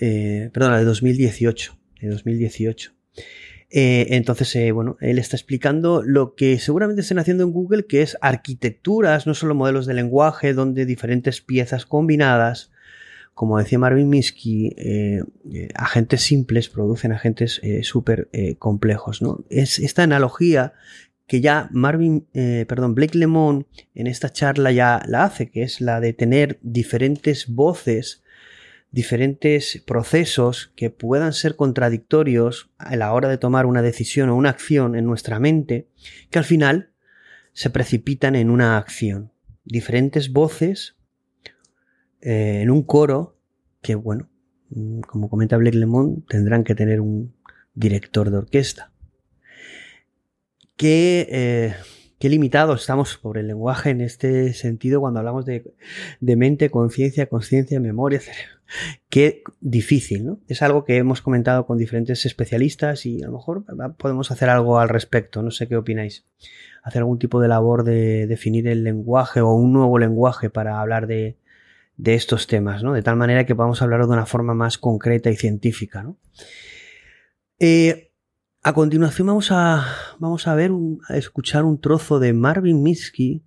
eh, 0.00 0.50
de 0.52 0.84
2018, 0.84 1.78
de 2.00 2.08
2018. 2.08 2.92
Eh, 3.72 4.08
entonces, 4.10 4.72
bueno, 4.72 4.96
él 5.00 5.18
está 5.20 5.36
explicando 5.36 6.02
lo 6.02 6.34
que 6.34 6.58
seguramente 6.58 7.02
estén 7.02 7.20
haciendo 7.20 7.44
en 7.44 7.52
Google, 7.52 7.86
que 7.86 8.02
es 8.02 8.16
arquitecturas, 8.20 9.28
no 9.28 9.34
solo 9.34 9.54
modelos 9.54 9.86
de 9.86 9.94
lenguaje, 9.94 10.54
donde 10.54 10.86
diferentes 10.86 11.40
piezas 11.40 11.86
combinadas, 11.86 12.72
como 13.40 13.56
decía 13.58 13.78
Marvin 13.78 14.10
Minsky, 14.10 14.76
agentes 15.74 16.20
simples 16.20 16.68
producen 16.68 17.12
agentes 17.12 17.58
súper 17.80 18.28
complejos. 18.58 19.22
¿no? 19.22 19.46
Es 19.48 19.78
esta 19.78 20.02
analogía 20.02 20.74
que 21.26 21.40
ya 21.40 21.70
Marvin, 21.72 22.26
perdón, 22.68 22.94
Blake 22.94 23.16
Lemon 23.16 23.66
en 23.94 24.08
esta 24.08 24.30
charla 24.30 24.72
ya 24.72 25.02
la 25.06 25.24
hace, 25.24 25.50
que 25.50 25.62
es 25.62 25.80
la 25.80 26.00
de 26.00 26.12
tener 26.12 26.58
diferentes 26.60 27.48
voces 27.48 28.22
diferentes 28.90 29.82
procesos 29.86 30.70
que 30.76 30.90
puedan 30.90 31.32
ser 31.32 31.56
contradictorios 31.56 32.68
a 32.76 32.94
la 32.96 33.10
hora 33.14 33.30
de 33.30 33.38
tomar 33.38 33.64
una 33.64 33.80
decisión 33.80 34.28
o 34.28 34.36
una 34.36 34.50
acción 34.50 34.96
en 34.96 35.06
nuestra 35.06 35.40
mente, 35.40 35.88
que 36.28 36.38
al 36.38 36.44
final 36.44 36.90
se 37.54 37.70
precipitan 37.70 38.36
en 38.36 38.50
una 38.50 38.76
acción. 38.76 39.32
Diferentes 39.64 40.30
voces 40.30 40.96
eh, 42.22 42.60
en 42.62 42.70
un 42.70 42.82
coro 42.82 43.36
que, 43.82 43.94
bueno, 43.94 44.28
mm, 44.70 45.00
como 45.00 45.28
comenta 45.28 45.56
Blake 45.56 45.76
Lemon, 45.76 46.24
tendrán 46.28 46.64
que 46.64 46.74
tener 46.74 47.00
un 47.00 47.34
director 47.74 48.30
de 48.30 48.38
orquesta. 48.38 48.92
Que 50.76 51.26
eh, 51.30 51.74
qué 52.18 52.28
limitados 52.28 52.82
estamos 52.82 53.16
por 53.16 53.38
el 53.38 53.48
lenguaje 53.48 53.90
en 53.90 54.00
este 54.00 54.52
sentido 54.52 55.00
cuando 55.00 55.20
hablamos 55.20 55.46
de, 55.46 55.64
mente, 56.20 56.70
conciencia, 56.70 57.26
conciencia, 57.26 57.80
memoria, 57.80 58.20
Qué 59.08 59.42
difícil, 59.60 60.24
¿no? 60.24 60.38
Es 60.46 60.62
algo 60.62 60.84
que 60.84 60.96
hemos 60.96 61.22
comentado 61.22 61.66
con 61.66 61.76
diferentes 61.76 62.24
especialistas 62.24 63.04
y 63.04 63.20
a 63.20 63.26
lo 63.26 63.32
mejor 63.32 63.64
podemos 63.96 64.30
hacer 64.30 64.48
algo 64.48 64.78
al 64.78 64.88
respecto. 64.88 65.42
No 65.42 65.50
sé 65.50 65.66
qué 65.66 65.76
opináis. 65.76 66.24
Hacer 66.84 67.00
algún 67.00 67.18
tipo 67.18 67.40
de 67.40 67.48
labor 67.48 67.82
de 67.82 68.28
definir 68.28 68.68
el 68.68 68.84
lenguaje 68.84 69.40
o 69.40 69.52
un 69.52 69.72
nuevo 69.72 69.98
lenguaje 69.98 70.50
para 70.50 70.80
hablar 70.80 71.08
de, 71.08 71.36
estos 72.04 72.46
temas, 72.46 72.82
¿no? 72.82 72.92
De 72.92 73.02
tal 73.02 73.16
manera 73.16 73.46
que 73.46 73.54
podamos 73.54 73.82
hablar 73.82 74.00
de 74.00 74.12
una 74.12 74.26
forma 74.26 74.54
más 74.54 74.78
concreta 74.78 75.30
y 75.30 75.36
científica, 75.36 76.02
¿no? 76.02 76.16
Eh, 77.58 78.10
a 78.62 78.72
continuación 78.72 79.26
vamos 79.26 79.48
a, 79.52 79.86
vamos 80.18 80.46
a 80.46 80.54
ver, 80.54 80.70
a 81.08 81.16
escuchar 81.16 81.64
un 81.64 81.80
trozo 81.80 82.18
de 82.18 82.32
Marvin 82.32 82.82
Minsky, 82.82 83.42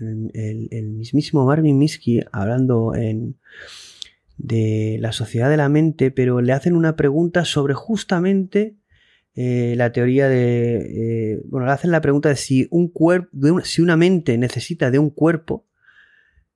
el, 0.00 0.90
mismísimo 0.96 1.44
Marvin 1.44 1.78
Minsky 1.78 2.20
hablando 2.32 2.94
en, 2.94 3.36
de 4.38 4.98
la 5.00 5.12
sociedad 5.12 5.50
de 5.50 5.56
la 5.56 5.68
mente, 5.68 6.10
pero 6.10 6.40
le 6.40 6.52
hacen 6.52 6.76
una 6.76 6.96
pregunta 6.96 7.44
sobre 7.44 7.74
justamente 7.74 8.76
eh, 9.34 9.74
la 9.76 9.92
teoría 9.92 10.28
de, 10.28 11.32
eh, 11.34 11.42
bueno, 11.46 11.66
le 11.66 11.72
hacen 11.72 11.90
la 11.90 12.00
pregunta 12.00 12.28
de 12.28 12.36
si 12.36 12.66
un 12.70 12.88
cuerpo, 12.88 13.60
si 13.64 13.82
una 13.82 13.96
mente 13.96 14.38
necesita 14.38 14.90
de 14.90 14.98
un 14.98 15.10
cuerpo, 15.10 15.66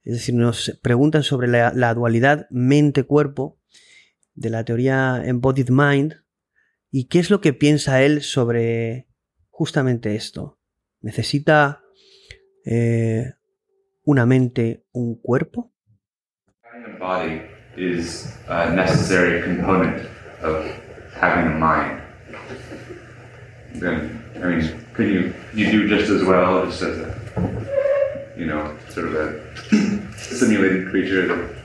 es 0.08 0.14
decir, 0.14 0.34
nos 0.34 0.78
preguntan 0.82 1.22
sobre 1.22 1.48
la, 1.48 1.72
la 1.74 1.94
dualidad 1.94 2.46
mente-cuerpo 2.50 3.58
de 4.34 4.50
la 4.50 4.64
teoría 4.64 5.22
Embodied 5.24 5.70
Mind, 5.70 6.14
¿Y 6.90 7.08
qué 7.08 7.18
es 7.18 7.30
lo 7.30 7.40
que 7.40 7.52
piensa 7.52 8.02
él 8.02 8.22
sobre 8.22 9.08
justamente 9.50 10.14
esto? 10.14 10.58
¿Necesita 11.02 11.82
eh, 12.64 13.34
una 14.04 14.24
mente 14.24 14.86
un 14.92 15.20
cuerpo? 15.20 15.70
Body 16.98 17.42
is 17.76 18.34
a 18.48 18.70
necessary 18.70 19.42
component 19.42 20.08
of 20.42 20.64
having 21.20 21.52
a 21.52 21.58
mind. 21.58 22.00
Then, 23.74 24.24
I 24.36 24.46
mean, 24.46 24.86
can 24.94 25.06
you 25.06 25.34
you 25.54 25.70
do 25.70 25.86
just 25.86 26.10
as 26.10 26.24
well 26.24 26.64
just 26.64 26.82
as 26.82 26.98
a 26.98 27.77
you 28.38 28.46
know 28.46 28.76
sort 28.88 29.08
of 29.08 29.14
a 29.14 30.16
simulated 30.18 30.88
creature 30.88 31.26
that 31.26 31.58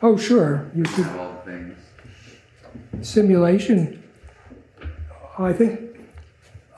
Oh, 0.00 0.16
sure. 0.16 0.70
You 0.76 0.84
could. 0.84 1.06
All 1.06 1.42
things. 1.44 1.76
Simulation 3.00 4.02
I 5.38 5.52
think 5.52 5.80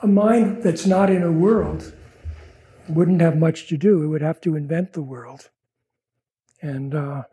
a 0.03 0.07
mind 0.07 0.63
that's 0.63 0.85
not 0.85 1.09
in 1.09 1.23
a 1.23 1.31
world 1.31 1.93
wouldn't 2.87 3.21
have 3.21 3.37
much 3.37 3.67
to 3.69 3.77
do. 3.77 4.03
It 4.03 4.07
would 4.07 4.21
have 4.21 4.39
to 4.41 4.55
invent 4.55 4.93
the 4.93 5.01
world. 5.01 5.49
And 6.61 6.93
uh, 6.93 7.23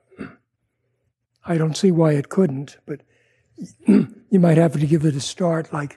I 1.44 1.58
don't 1.58 1.76
see 1.76 1.90
why 1.90 2.12
it 2.12 2.30
couldn't, 2.30 2.78
but 2.86 3.02
you 3.86 4.40
might 4.40 4.56
have 4.56 4.72
to 4.72 4.86
give 4.86 5.04
it 5.04 5.14
a 5.14 5.20
start, 5.20 5.70
like 5.72 5.96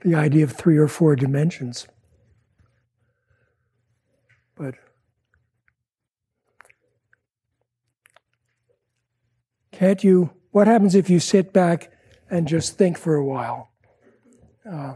the 0.00 0.14
idea 0.14 0.44
of 0.44 0.52
three 0.52 0.78
or 0.78 0.88
four 0.88 1.16
dimensions. 1.16 1.86
But 4.54 4.76
Can't 9.72 10.04
you? 10.04 10.30
What 10.50 10.66
happens 10.66 10.94
if 10.94 11.10
you 11.10 11.18
sit 11.18 11.52
back 11.52 11.90
and 12.30 12.46
just 12.46 12.76
think 12.76 12.98
for 12.98 13.16
a 13.16 13.24
while? 13.24 13.70
Uh, 14.70 14.94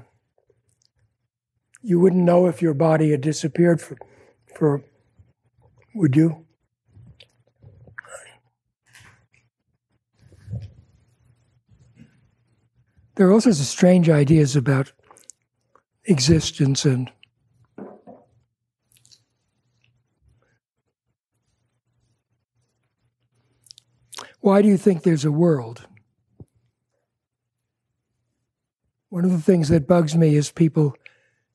you 1.83 1.99
wouldn't 1.99 2.23
know 2.23 2.47
if 2.47 2.63
your 2.63 2.75
body 2.75 3.11
had 3.11 3.21
disappeared 3.21 3.81
for, 3.81 3.97
for 4.55 4.83
would 5.95 6.15
you? 6.15 6.45
There 13.15 13.27
are 13.27 13.33
all 13.33 13.41
sorts 13.41 13.61
of 13.61 13.67
strange 13.67 14.11
ideas 14.11 14.57
about 14.57 14.93
existence 16.05 16.85
and 16.85 17.11
why 24.47 24.63
do 24.63 24.69
you 24.69 24.77
think 24.77 25.03
there's 25.03 25.25
a 25.25 25.33
world? 25.33 25.89
One 29.09 29.25
of 29.25 29.33
the 29.33 29.41
things 29.41 29.71
that 29.71 29.89
bugs 29.89 30.15
me 30.15 30.37
is 30.37 30.53
people 30.53 30.95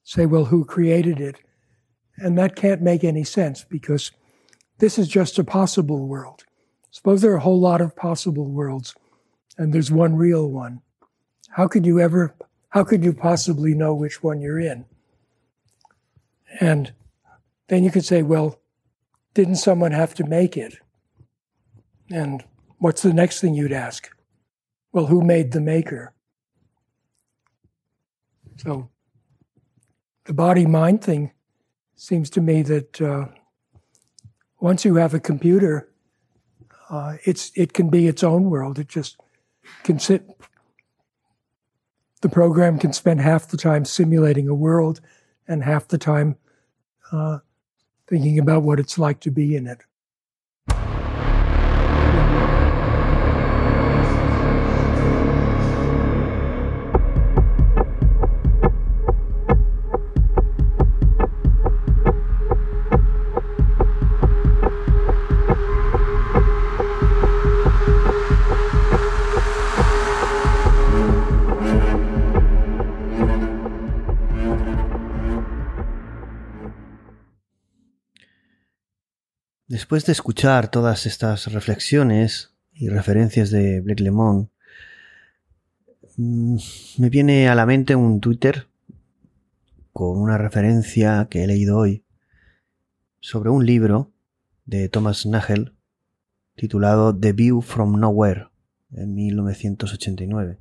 say, 0.04 0.26
well, 0.26 0.44
who 0.44 0.66
created 0.66 1.22
it? 1.22 1.38
And 2.18 2.38
that 2.38 2.58
can't 2.58 2.82
make 2.82 3.06
any 3.06 3.24
sense 3.24 3.64
because 3.64 4.12
this 4.80 5.00
is 5.00 5.08
just 5.08 5.40
a 5.40 5.46
possible 5.46 6.06
world. 6.06 6.44
Suppose 6.90 7.22
there 7.22 7.32
are 7.32 7.38
a 7.38 7.40
whole 7.48 7.62
lot 7.62 7.80
of 7.80 7.96
possible 7.96 8.50
worlds 8.50 8.94
and 9.58 9.74
there's 9.74 9.90
one 9.90 10.18
real 10.18 10.52
one. 10.52 10.82
How 11.52 11.70
could 11.70 11.86
you 11.86 12.02
ever, 12.02 12.36
how 12.72 12.84
could 12.84 13.06
you 13.06 13.14
possibly 13.14 13.74
know 13.74 13.94
which 13.94 14.22
one 14.22 14.42
you're 14.42 14.60
in? 14.60 14.84
And 16.60 16.92
then 17.70 17.86
you 17.86 17.90
could 17.90 18.04
say, 18.04 18.22
well, 18.22 18.60
didn't 19.34 19.56
someone 19.56 19.94
have 19.94 20.14
to 20.16 20.26
make 20.26 20.58
it? 20.58 20.76
And 22.10 22.44
what's 22.82 23.04
the 23.04 23.14
next 23.14 23.40
thing 23.40 23.54
you'd 23.54 23.72
ask? 23.72 24.10
Well, 24.92 25.06
who 25.06 25.22
made 25.22 25.52
the 25.52 25.62
maker? 25.62 26.14
So 28.58 28.90
the 30.26 30.34
body 30.34 30.66
mind 30.66 31.04
thing 31.04 31.32
seems 31.96 32.30
to 32.32 32.42
me 32.42 32.64
that 32.64 33.02
uh, 33.02 33.26
once 34.60 34.84
you 34.84 34.96
have 34.96 35.14
a 35.14 35.20
computer, 35.20 35.90
uh, 36.90 37.18
it's 37.24 37.52
it 37.56 37.74
can 37.74 37.90
be 37.90 38.08
its 38.08 38.24
own 38.24 38.50
world. 38.50 38.80
It 38.80 38.90
just 38.90 39.18
can 39.84 40.00
sit 40.00 40.28
the 42.22 42.30
program 42.30 42.78
can 42.78 42.94
spend 42.94 43.20
half 43.20 43.48
the 43.48 43.58
time 43.58 43.86
simulating 43.86 44.48
a 44.48 44.54
world 44.54 45.02
and 45.48 45.64
half 45.64 45.88
the 45.88 45.98
time 45.98 46.36
uh, 47.12 47.40
thinking 48.08 48.40
about 48.40 48.64
what 48.64 48.80
it's 48.80 48.98
like 48.98 49.20
to 49.22 49.32
be 49.32 49.56
in 49.56 49.68
it. 49.68 49.84
Después 79.92 80.06
de 80.06 80.14
escuchar 80.14 80.72
todas 80.72 81.06
estas 81.06 81.52
reflexiones 81.52 82.54
y 82.72 82.88
referencias 82.88 83.52
de 83.52 83.82
Blake 83.82 84.02
Lemon, 84.02 84.50
mm, 86.16 86.56
me 86.98 87.10
viene 87.10 87.50
a 87.50 87.56
la 87.56 87.66
mente 87.66 87.98
un 87.98 88.22
Twitter 88.22 88.70
con 89.92 90.18
una 90.18 90.38
referencia 90.38 91.28
que 91.30 91.44
he 91.44 91.48
leído 91.48 91.78
hoy 91.78 92.06
sobre 93.20 93.50
un 93.50 93.66
libro 93.66 94.14
de 94.64 94.88
Thomas 94.88 95.26
Nagel 95.26 95.74
titulado 96.56 97.14
The 97.14 97.34
View 97.34 97.62
from 97.62 98.00
Nowhere 98.00 98.48
en 98.94 99.14
1989. 99.14 100.58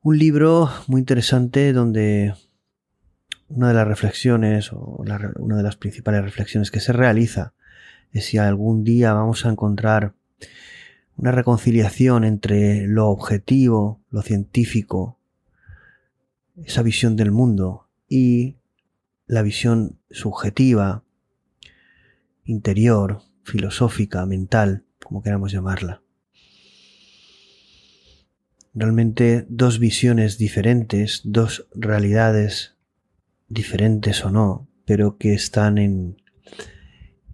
Un 0.00 0.18
libro 0.18 0.70
muy 0.86 1.00
interesante 1.00 1.74
donde 1.74 2.32
una 3.48 3.68
de 3.68 3.74
las 3.74 3.86
reflexiones 3.86 4.72
o 4.72 4.78
una 4.96 5.56
de 5.58 5.62
las 5.62 5.76
principales 5.76 6.22
reflexiones 6.22 6.70
que 6.70 6.80
se 6.80 6.94
realiza 6.94 7.52
si 8.20 8.38
algún 8.38 8.84
día 8.84 9.12
vamos 9.12 9.44
a 9.44 9.50
encontrar 9.50 10.14
una 11.16 11.32
reconciliación 11.32 12.24
entre 12.24 12.86
lo 12.86 13.08
objetivo, 13.08 14.00
lo 14.10 14.22
científico, 14.22 15.18
esa 16.56 16.82
visión 16.82 17.16
del 17.16 17.30
mundo 17.30 17.88
y 18.08 18.56
la 19.26 19.42
visión 19.42 19.98
subjetiva, 20.10 21.04
interior, 22.44 23.22
filosófica, 23.44 24.24
mental, 24.26 24.84
como 25.02 25.22
queramos 25.22 25.52
llamarla. 25.52 26.02
Realmente 28.74 29.46
dos 29.48 29.78
visiones 29.78 30.36
diferentes, 30.36 31.22
dos 31.24 31.66
realidades 31.74 32.76
diferentes 33.48 34.24
o 34.24 34.30
no, 34.30 34.68
pero 34.84 35.16
que 35.16 35.32
están 35.32 35.78
en 35.78 36.16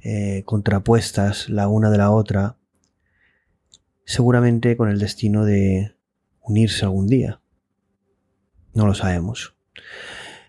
eh, 0.03 0.43
contrapuestas 0.45 1.49
la 1.49 1.69
una 1.69 1.91
de 1.91 1.99
la 1.99 2.11
otra, 2.11 2.57
seguramente 4.05 4.77
con 4.77 4.89
el 4.89 4.99
destino 4.99 5.45
de 5.45 5.95
unirse 6.41 6.85
algún 6.85 7.07
día. 7.07 7.41
No 8.75 8.87
lo 8.87 8.95
sabemos. 8.95 9.55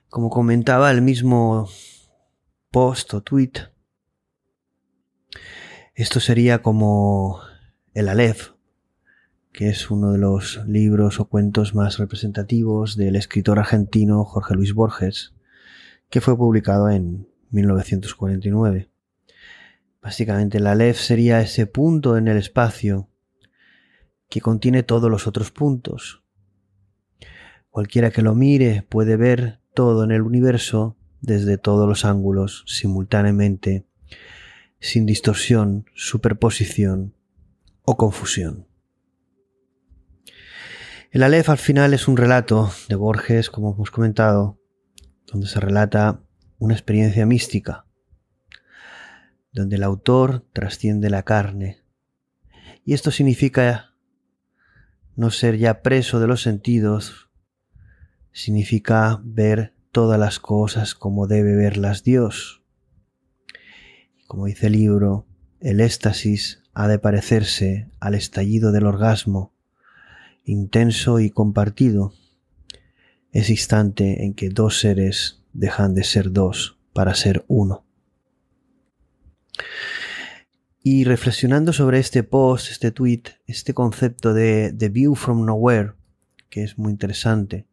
Como 0.10 0.30
comentaba 0.30 0.90
el 0.90 1.02
mismo 1.02 1.70
post 2.72 3.14
o 3.14 3.22
tweet, 3.22 3.52
esto 5.94 6.20
sería 6.20 6.64
como 6.64 7.40
el 7.94 8.10
Aleph, 8.10 8.54
que 9.52 9.70
es 9.70 9.92
uno 9.92 10.12
de 10.14 10.18
los 10.18 10.62
libros 10.66 11.20
o 11.20 11.26
cuentos 11.26 11.76
más 11.76 12.00
representativos 12.00 12.98
del 12.98 13.16
escritor 13.16 13.60
argentino 13.60 14.26
Jorge 14.26 14.56
Luis 14.56 14.74
Borges, 14.74 15.36
que 16.10 16.22
fue 16.22 16.36
publicado 16.36 16.90
en 16.90 17.28
1949. 17.52 18.90
Básicamente 20.04 20.60
la 20.60 20.74
Aleph 20.74 20.98
sería 20.98 21.40
ese 21.40 21.66
punto 21.66 22.18
en 22.18 22.28
el 22.28 22.36
espacio 22.36 23.10
que 24.30 24.42
contiene 24.42 24.84
todos 24.84 25.10
los 25.10 25.28
otros 25.28 25.50
puntos. 25.52 26.24
Cualquiera 27.70 28.12
que 28.12 28.22
lo 28.22 28.36
mire 28.36 28.86
puede 28.90 29.16
ver 29.16 29.62
todo 29.74 30.04
en 30.04 30.12
el 30.12 30.22
universo 30.22 30.98
desde 31.22 31.58
todos 31.58 31.88
los 31.88 32.04
ángulos 32.04 32.66
simultáneamente, 32.68 33.86
sin 34.82 35.06
distorsión, 35.06 35.86
superposición 35.96 37.16
o 37.84 37.96
confusión. 37.96 38.68
El 41.12 41.24
Aleph 41.24 41.50
al 41.50 41.58
final 41.58 41.94
es 41.94 42.10
un 42.10 42.18
relato 42.18 42.72
de 42.90 42.96
Borges, 42.96 43.50
como 43.50 43.74
hemos 43.74 43.90
comentado, 43.90 44.60
donde 45.32 45.48
se 45.48 45.62
relata 45.62 46.20
una 46.60 46.74
experiencia 46.74 47.26
mística, 47.26 47.86
donde 49.54 49.76
el 49.76 49.84
autor 49.84 50.46
trasciende 50.52 51.10
la 51.10 51.24
carne. 51.24 51.84
Y 52.86 52.94
esto 52.94 53.12
significa 53.12 53.94
no 55.16 55.32
ser 55.32 55.58
ya 55.58 55.82
preso 55.82 56.20
de 56.20 56.28
los 56.28 56.42
sentidos, 56.42 57.30
significa 58.32 59.22
ver 59.24 59.74
todas 59.92 60.20
las 60.20 60.40
cosas 60.40 60.96
como 60.96 61.28
debe 61.28 61.56
verlas 61.56 62.04
Dios. 62.04 62.64
Como 64.28 64.48
dice 64.48 64.68
el 64.68 64.74
libro, 64.74 65.28
el 65.60 65.80
éxtasis 65.80 66.64
ha 66.74 66.88
de 66.88 66.98
parecerse 66.98 67.90
al 68.00 68.16
estallido 68.16 68.72
del 68.72 68.88
orgasmo, 68.88 69.54
intenso 70.44 71.20
y 71.20 71.30
compartido 71.30 72.14
ese 73.32 73.54
instante 73.54 74.26
en 74.26 74.34
que 74.34 74.50
dos 74.50 74.80
seres 74.80 75.42
dejan 75.54 75.94
de 75.96 76.04
ser 76.04 76.32
dos 76.32 76.78
para 76.94 77.16
ser 77.16 77.46
uno. 77.48 77.83
Y 80.82 81.06
reflexionando 81.06 81.72
sobre 81.72 82.00
este 82.00 82.24
post, 82.24 82.70
este 82.72 82.92
tweet, 82.92 83.24
este 83.48 83.74
concepto 83.74 84.34
de, 84.34 84.74
The 84.78 84.90
view 84.90 85.16
from 85.16 85.46
nowhere, 85.46 85.94
que 86.50 86.64
es 86.64 86.78
muy 86.78 86.92
interesante, 86.92 87.66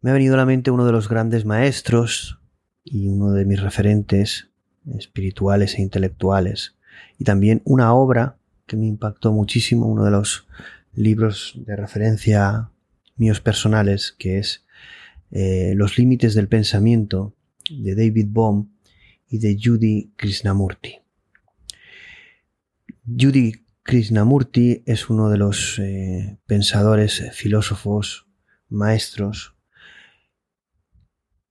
me 0.00 0.10
ha 0.10 0.14
venido 0.14 0.34
a 0.34 0.36
la 0.36 0.46
mente 0.46 0.70
uno 0.70 0.84
de 0.84 0.92
los 0.92 1.08
grandes 1.08 1.44
maestros 1.44 2.38
y 2.84 3.08
uno 3.08 3.32
de 3.32 3.44
mis 3.44 3.60
referentes 3.60 4.50
espirituales 4.96 5.74
e 5.74 5.82
intelectuales, 5.82 6.76
y 7.18 7.24
también 7.24 7.62
una 7.64 7.92
obra 7.94 8.36
que 8.66 8.76
me 8.76 8.86
impactó 8.86 9.32
muchísimo, 9.32 9.86
uno 9.86 10.04
de 10.04 10.10
los 10.10 10.46
libros 10.94 11.54
de 11.56 11.76
referencia 11.76 12.70
míos 13.16 13.40
personales, 13.40 14.14
que 14.18 14.38
es 14.38 14.65
eh, 15.30 15.72
Los 15.74 15.98
límites 15.98 16.34
del 16.34 16.48
pensamiento 16.48 17.34
de 17.70 17.94
David 17.94 18.26
Bohm 18.28 18.70
y 19.28 19.38
de 19.38 19.58
Judy 19.62 20.12
Krishnamurti. 20.16 21.00
Judy 23.06 23.52
Krishnamurti 23.82 24.82
es 24.86 25.10
uno 25.10 25.28
de 25.28 25.38
los 25.38 25.78
eh, 25.78 26.38
pensadores, 26.46 27.30
filósofos, 27.32 28.26
maestros 28.68 29.56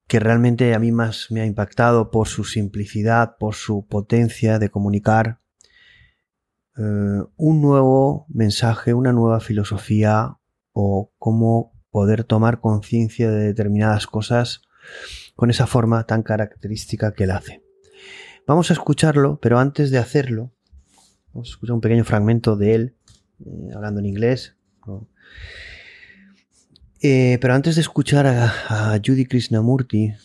que 0.08 0.20
realmente 0.20 0.74
a 0.74 0.80
mí 0.80 0.92
más 0.92 1.32
me 1.32 1.42
ha 1.42 1.46
impactado 1.46 2.12
por 2.12 2.28
su 2.28 2.44
simplicidad, 2.44 3.38
por 3.40 3.56
su 3.56 3.88
potencia 3.88 4.60
de 4.60 4.70
comunicar 4.70 5.42
eh, 6.78 6.82
un 7.36 7.62
nuevo 7.62 8.26
mensaje, 8.30 8.94
una 8.94 9.14
nueva 9.14 9.40
filosofía 9.40 10.38
o 10.74 11.12
cómo 11.18 11.74
poder 11.96 12.26
tomar 12.26 12.60
conciencia 12.60 13.32
de 13.32 13.46
determinadas 13.46 14.06
cosas 14.06 14.64
con 15.34 15.50
esa 15.50 15.66
forma 15.66 16.06
tan 16.06 16.24
característica 16.24 17.14
que 17.14 17.24
él 17.24 17.32
hace. 17.32 17.64
Vamos 18.46 18.70
a 18.70 18.74
escucharlo, 18.74 19.40
pero 19.42 19.60
antes 19.60 19.92
de 19.92 19.98
hacerlo, 19.98 20.52
vamos 21.32 21.48
a 21.48 21.52
escuchar 21.52 21.74
un 21.74 21.80
pequeño 21.80 22.04
fragmento 22.04 22.58
de 22.58 22.76
él, 22.76 22.96
eh, 23.46 23.70
hablando 23.74 24.02
en 24.02 24.08
inglés. 24.08 24.58
Eh, 27.02 27.38
pero 27.40 27.54
antes 27.54 27.76
de 27.76 27.82
escuchar 27.82 28.28
a, 28.28 29.00
Judy 29.02 29.26
Krishnamurti, 29.26 30.16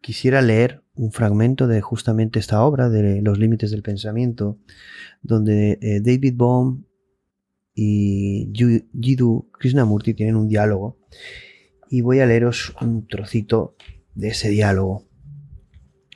quisiera 0.00 0.42
leer 0.42 0.84
un 0.94 1.10
fragmento 1.10 1.66
de 1.66 1.80
justamente 1.80 2.38
esta 2.38 2.62
obra, 2.62 2.88
de 2.88 3.20
Los 3.20 3.40
Límites 3.40 3.72
del 3.72 3.82
Pensamiento, 3.82 4.58
donde 5.22 5.76
eh, 5.82 5.98
David 6.00 6.34
Bohm 6.36 6.84
y 7.74 8.52
Jiddu 8.54 9.50
Krishnamurti 9.52 10.14
tienen 10.14 10.36
un 10.36 10.48
diálogo. 10.48 10.98
Y 11.90 12.00
voy 12.00 12.20
a 12.20 12.26
leeros 12.26 12.74
un 12.80 13.06
trocito 13.06 13.76
de 14.14 14.28
ese 14.28 14.48
diálogo 14.48 15.08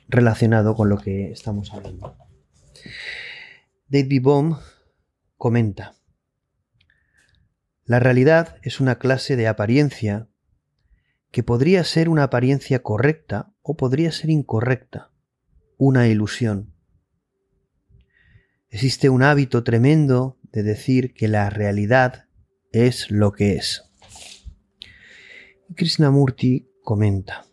relacionado 0.07 0.75
con 0.75 0.89
lo 0.89 0.97
que 0.97 1.31
estamos 1.31 1.73
hablando. 1.73 2.17
David 3.87 4.21
Bohm 4.21 4.57
comenta. 5.37 5.95
La 7.85 7.99
realidad 7.99 8.57
es 8.61 8.79
una 8.79 8.99
clase 8.99 9.35
de 9.35 9.47
apariencia 9.47 10.27
que 11.31 11.43
podría 11.43 11.83
ser 11.83 12.09
una 12.09 12.23
apariencia 12.23 12.81
correcta 12.81 13.53
o 13.61 13.77
podría 13.77 14.11
ser 14.11 14.29
incorrecta, 14.29 15.11
una 15.77 16.07
ilusión. 16.07 16.73
Existe 18.69 19.09
un 19.09 19.23
hábito 19.23 19.63
tremendo 19.63 20.38
de 20.51 20.63
decir 20.63 21.13
que 21.13 21.27
la 21.27 21.49
realidad 21.49 22.25
es 22.71 23.11
lo 23.11 23.31
que 23.31 23.55
es. 23.55 23.83
Krishnamurti 25.75 26.69
comenta. 26.83 27.45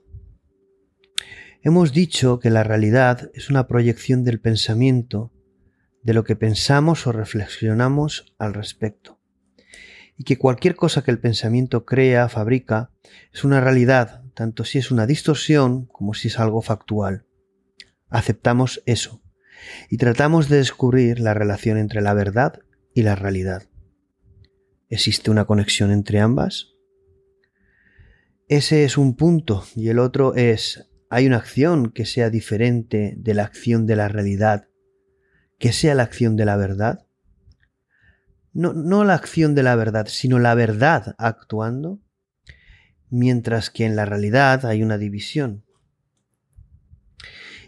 Hemos 1.62 1.92
dicho 1.92 2.38
que 2.38 2.50
la 2.50 2.62
realidad 2.62 3.30
es 3.34 3.50
una 3.50 3.66
proyección 3.66 4.24
del 4.24 4.40
pensamiento, 4.40 5.32
de 6.02 6.14
lo 6.14 6.24
que 6.24 6.36
pensamos 6.36 7.06
o 7.06 7.12
reflexionamos 7.12 8.34
al 8.38 8.54
respecto 8.54 9.16
y 10.16 10.24
que 10.24 10.38
cualquier 10.38 10.76
cosa 10.76 11.02
que 11.02 11.10
el 11.10 11.18
pensamiento 11.18 11.84
crea, 11.84 12.28
fabrica, 12.28 12.90
es 13.32 13.44
una 13.44 13.60
realidad, 13.60 14.22
tanto 14.34 14.64
si 14.64 14.78
es 14.78 14.90
una 14.90 15.06
distorsión 15.06 15.86
como 15.86 16.14
si 16.14 16.28
es 16.28 16.38
algo 16.38 16.62
factual. 16.62 17.26
Aceptamos 18.08 18.82
eso 18.86 19.22
y 19.90 19.98
tratamos 19.98 20.48
de 20.48 20.58
descubrir 20.58 21.20
la 21.20 21.34
relación 21.34 21.78
entre 21.78 22.00
la 22.00 22.14
verdad 22.14 22.60
y 22.96 23.02
la 23.02 23.14
realidad. 23.14 23.68
¿Existe 24.88 25.30
una 25.30 25.44
conexión 25.44 25.90
entre 25.90 26.18
ambas? 26.18 26.72
Ese 28.48 28.84
es 28.84 28.96
un 28.96 29.16
punto 29.16 29.66
y 29.74 29.90
el 29.90 29.98
otro 29.98 30.34
es, 30.34 30.88
¿hay 31.10 31.26
una 31.26 31.36
acción 31.36 31.90
que 31.90 32.06
sea 32.06 32.30
diferente 32.30 33.12
de 33.18 33.34
la 33.34 33.44
acción 33.44 33.84
de 33.84 33.96
la 33.96 34.08
realidad, 34.08 34.68
que 35.58 35.74
sea 35.74 35.94
la 35.94 36.04
acción 36.04 36.36
de 36.36 36.46
la 36.46 36.56
verdad? 36.56 37.06
no, 38.54 39.04
la 39.04 39.12
acción 39.12 39.54
de 39.54 39.62
la 39.62 39.76
verdad, 39.76 40.06
sino 40.08 40.38
la 40.38 40.54
verdad 40.54 41.14
actuando, 41.18 42.00
mientras 43.10 43.68
que 43.68 43.84
en 43.84 43.94
la 43.94 44.06
realidad 44.06 44.64
hay 44.64 44.82
una 44.82 44.96
división. 44.96 45.66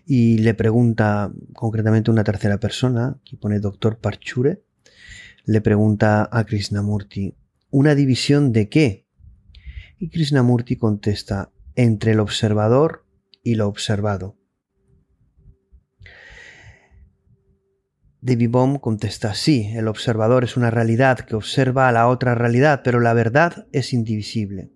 Y 0.07 0.39
le 0.39 0.55
pregunta 0.55 1.31
concretamente 1.53 2.11
una 2.11 2.25
tercera 2.25 2.59
persona, 2.59 3.21
que 3.27 3.37
pone 3.37 3.61
doctor 3.61 3.99
Parchure, 3.99 4.63
le 5.49 5.63
pregunta 5.63 6.29
a 6.31 6.45
Krishnamurti, 6.45 7.35
¿una 7.71 7.95
división 7.95 8.53
de 8.53 8.69
qué? 8.69 9.07
Y 9.99 10.11
Krishnamurti 10.11 10.77
contesta, 10.77 11.53
entre 11.75 12.13
el 12.13 12.21
observador 12.21 13.07
y 13.43 13.55
lo 13.55 13.67
observado. 13.67 14.37
David 18.21 18.51
Bohm 18.51 18.79
contesta, 18.79 19.33
sí, 19.33 19.71
el 19.73 19.89
observador 19.89 20.45
es 20.45 20.59
una 20.59 20.71
realidad 20.71 21.21
que 21.21 21.35
observa 21.35 21.89
a 21.89 21.93
la 21.93 22.09
otra 22.09 22.35
realidad, 22.35 22.83
pero 22.85 23.01
la 23.01 23.15
verdad 23.15 23.67
es 23.73 23.95
indivisible. 23.95 24.71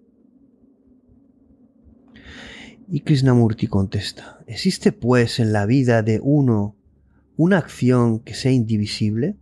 Y 2.88 3.00
Krishnamurti 3.00 3.66
contesta, 3.66 4.42
¿existe 4.46 4.92
pues 4.92 5.38
en 5.38 5.52
la 5.52 5.66
vida 5.66 6.02
de 6.02 6.18
uno 6.22 6.78
una 7.36 7.58
acción 7.58 8.20
que 8.20 8.32
sea 8.32 8.52
indivisible? 8.52 9.36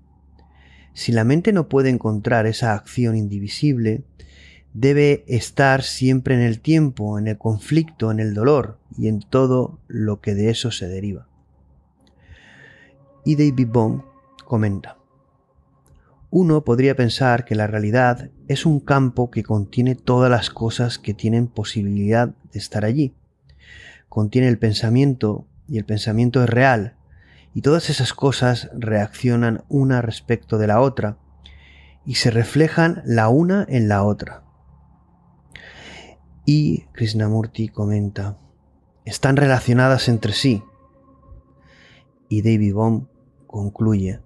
Si 0.93 1.13
la 1.13 1.25
mente 1.25 1.53
no 1.53 1.69
puede 1.69 1.91
encontrar 1.91 2.47
esa 2.47 2.75
acción 2.75 3.17
indivisible, 3.17 4.03
debe 4.73 5.25
estar 5.27 5.83
siempre 5.83 6.35
en 6.35 6.41
el 6.41 6.61
tiempo, 6.61 7.19
en 7.19 7.27
el 7.27 7.39
conflicto, 7.39 8.11
en 8.11 8.21
el 8.21 8.35
dolor 8.35 8.79
y 8.97 9.09
en 9.09 9.21
todo 9.21 9.79
lo 9.89 10.21
que 10.21 10.35
de 10.35 10.51
eso 10.51 10.71
se 10.71 10.89
deriva. 10.89 11.27
Y 13.25 13.37
David 13.37 13.69
Bohm 13.69 14.03
comenta, 14.45 14.97
uno 16.31 16.63
podría 16.63 16.95
pensar 16.95 17.45
que 17.45 17.57
la 17.57 17.67
realidad 17.67 18.31
es 18.47 18.65
un 18.65 18.79
campo 18.79 19.31
que 19.31 19.43
contiene 19.43 19.97
todas 19.97 20.31
las 20.31 20.49
cosas 20.51 20.99
que 20.99 21.13
tienen 21.13 21.49
posibilidad 21.49 22.29
de 22.53 22.59
estar 22.59 22.85
allí. 22.85 23.15
Contiene 24.09 24.49
el 24.49 24.59
pensamiento 24.59 25.47
y 25.69 25.79
el 25.79 25.85
pensamiento 25.85 26.43
es 26.43 26.49
real, 26.49 26.95
y 27.55 27.63
todas 27.63 27.91
esas 27.91 28.15
cosas 28.15 28.71
reaccionan 28.73 29.65
una 29.69 30.03
respecto 30.03 30.59
de 30.59 30.67
la 30.67 30.81
otra 30.81 31.19
y 32.05 32.17
se 32.17 32.31
reflejan 32.31 33.03
la 33.05 33.29
una 33.29 33.67
en 33.69 33.89
la 33.89 34.03
otra. 34.05 34.45
Y 36.45 36.87
Krishnamurti 36.93 37.69
comenta, 37.69 38.39
están 39.05 39.37
relacionadas 39.37 40.09
entre 40.09 40.33
sí. 40.33 40.63
Y 42.29 42.43
David 42.43 42.75
Bohm 42.75 43.09
concluye, 43.47 44.21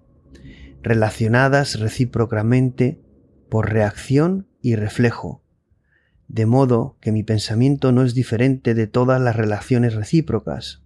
relacionadas 0.83 1.81
recíprocamente 1.81 3.01
por 3.49 3.73
reacción 3.73 4.47
y 4.61 4.77
reflejo, 4.77 5.43
de 6.29 6.47
modo 6.47 6.97
que 7.01 7.13
mi 7.13 7.23
pensamiento 7.23 7.93
no 7.93 8.03
es 8.03 8.15
diferente 8.15 8.75
de 8.75 8.87
todas 8.87 9.21
las 9.21 9.37
relaciones 9.37 9.95
recíprocas. 9.95 10.84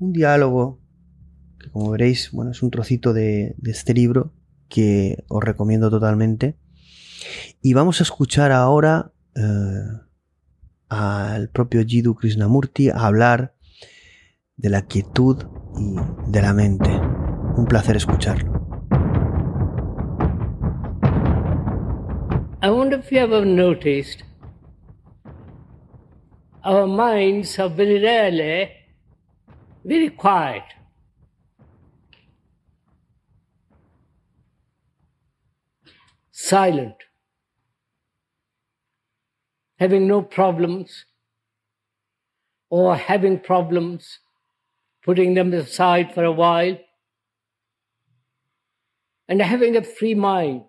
Un 0.00 0.12
diálogo 0.12 0.80
que 1.58 1.70
como 1.70 1.90
veréis, 1.90 2.30
bueno, 2.30 2.52
es 2.52 2.62
un 2.62 2.70
trocito 2.70 3.12
de, 3.12 3.56
este 3.64 3.94
libro 3.94 4.32
que 4.68 5.24
os 5.28 5.42
recomiendo 5.42 5.90
totalmente. 5.90 6.56
Y 7.60 7.72
vamos 7.74 8.00
a 8.00 8.04
escuchar 8.04 8.52
ahora 8.52 9.12
eh, 9.34 9.42
al 10.88 11.50
propio 11.50 11.84
Jiddu 11.84 12.14
Krishnamurti 12.14 12.90
hablar 12.90 13.54
de 14.56 14.70
la 14.70 14.82
quietud 14.82 15.44
y 15.76 15.96
de 16.30 16.42
la 16.42 16.52
mente. 16.52 16.90
Un 17.56 17.66
placer 17.68 17.96
escucharlo. 17.96 18.52
I 22.60 22.70
wonder 22.70 22.98
if 22.98 23.10
you 23.10 23.18
ever 23.18 23.44
noticed 23.44 24.24
our 26.64 26.86
minds 26.86 27.58
are 27.58 27.68
very 27.68 28.00
rarely 28.00 28.77
very 29.88 30.10
quiet. 30.10 30.64
Silent, 36.30 36.94
having 39.78 40.06
no 40.06 40.20
problems, 40.22 41.06
or 42.68 42.96
having 42.96 43.40
problems 43.40 44.18
putting 45.02 45.32
them 45.34 45.52
aside 45.54 46.14
for 46.14 46.22
a 46.22 46.32
while, 46.32 46.78
and 49.26 49.40
having 49.40 49.74
a 49.74 49.82
free 49.82 50.14
mind, 50.14 50.64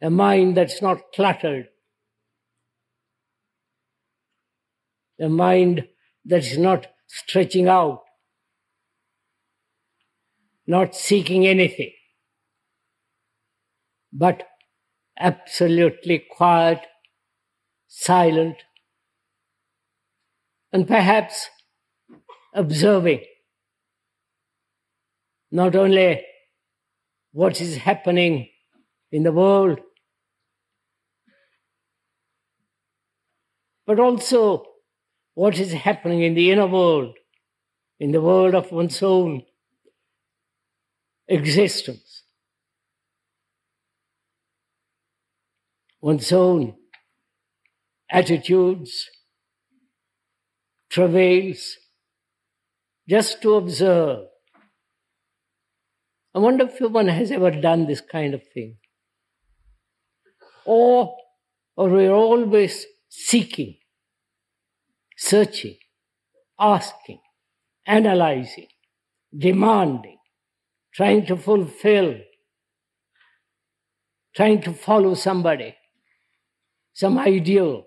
a 0.00 0.08
mind 0.08 0.56
that's 0.56 0.80
not 0.80 1.12
cluttered, 1.14 1.68
a 5.20 5.28
mind 5.28 5.86
that's 6.24 6.56
not 6.56 6.86
stretching 7.08 7.68
out, 7.68 8.02
not 10.66 10.94
seeking 10.94 11.46
anything, 11.46 11.90
but 14.12 14.44
absolutely 15.18 16.22
quiet, 16.30 16.80
silent, 17.88 18.56
and 20.72 20.86
perhaps 20.86 21.48
observing 22.54 23.24
not 25.50 25.74
only 25.74 26.22
what 27.32 27.60
is 27.60 27.76
happening 27.76 28.48
in 29.10 29.22
the 29.22 29.32
world, 29.32 29.80
but 33.86 33.98
also 33.98 34.64
what 35.38 35.56
is 35.60 35.72
happening 35.72 36.22
in 36.22 36.34
the 36.34 36.50
inner 36.50 36.66
world, 36.66 37.14
in 38.00 38.10
the 38.10 38.20
world 38.20 38.56
of 38.56 38.72
one's 38.72 39.00
own 39.04 39.42
existence, 41.28 42.24
one's 46.00 46.32
own 46.32 46.74
attitudes, 48.10 49.06
travails, 50.90 51.76
just 53.08 53.40
to 53.40 53.54
observe. 53.54 54.26
I 56.34 56.40
wonder 56.40 56.64
if 56.64 56.80
one 56.80 57.06
has 57.06 57.30
ever 57.30 57.52
done 57.52 57.86
this 57.86 58.00
kind 58.00 58.34
of 58.34 58.42
thing. 58.52 58.78
Or, 60.64 61.16
or 61.76 61.88
we're 61.88 62.12
always 62.12 62.86
seeking, 63.08 63.77
searching, 65.18 65.76
asking, 66.60 67.20
analyzing, 67.86 68.68
demanding, 69.36 70.16
trying 70.94 71.26
to 71.26 71.36
fulfill, 71.36 72.14
trying 74.34 74.62
to 74.62 74.72
follow 74.72 75.14
somebody, 75.14 75.74
some 76.92 77.18
ideal, 77.18 77.84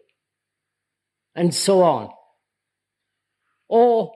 and 1.34 1.56
so 1.56 1.82
on. 1.82 2.10
Or 3.70 4.12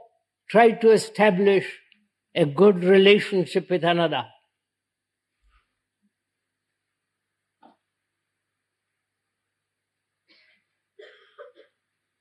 try 0.50 0.72
to 0.72 0.92
establish 0.92 1.66
a 2.36 2.46
good 2.46 2.84
relationship 2.84 3.70
with 3.70 3.86
another. 3.86 4.26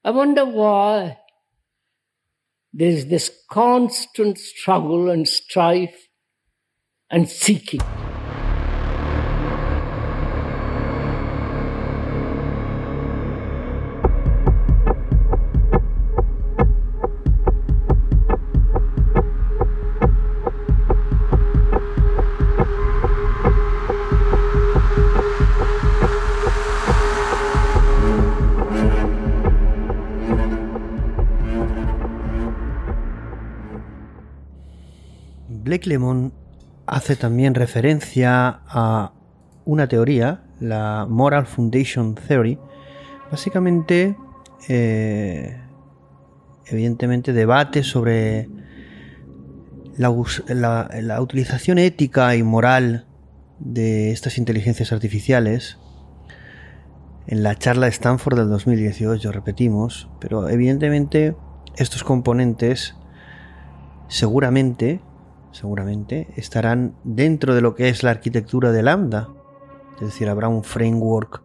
I 0.07 0.11
wonder 0.11 0.45
why 0.45 1.19
there's 2.75 3.07
this 3.07 3.31
constant 3.51 4.39
struggle 4.39 5.09
and 5.09 5.27
strife 5.27 6.09
and 7.11 7.27
seeking. 7.27 7.81
Blake 35.75 35.89
Lemon 35.89 36.33
hace 36.87 37.17
también 37.17 37.57
referencia 37.57 38.61
a 38.69 39.13
una 39.65 39.89
teoría, 39.89 40.45
la 40.61 41.05
Moral 41.11 41.47
Foundation 41.47 42.15
Theory, 42.15 42.61
básicamente, 43.29 44.17
eh, 44.69 45.61
evidentemente, 46.67 47.33
debate 47.33 47.83
sobre 47.83 48.49
la, 49.97 50.11
utilización 51.21 51.79
ética 51.79 52.37
y 52.37 52.45
moral 52.45 53.09
de 53.59 54.13
estas 54.13 54.39
inteligencias 54.39 54.93
artificiales. 54.93 55.79
En 57.27 57.43
la 57.43 57.59
charla 57.59 57.87
de 57.87 57.91
Stanford 57.91 58.39
del 58.39 58.49
2018, 58.49 59.33
repetimos, 59.33 60.09
pero 60.21 60.49
evidentemente 60.49 61.35
estos 61.77 62.05
componentes 62.05 62.95
seguramente 64.07 65.01
seguramente, 65.55 66.29
estarán 66.37 66.97
dentro 67.05 67.55
de 67.55 67.61
lo 67.61 67.75
que 67.75 67.89
es 67.89 68.03
la 68.03 68.11
arquitectura 68.11 68.73
de 68.73 68.83
Lambda. 68.83 69.29
Es 69.97 70.09
decir, 70.09 70.29
habrá 70.29 70.49
un 70.49 70.65
framework 70.65 71.43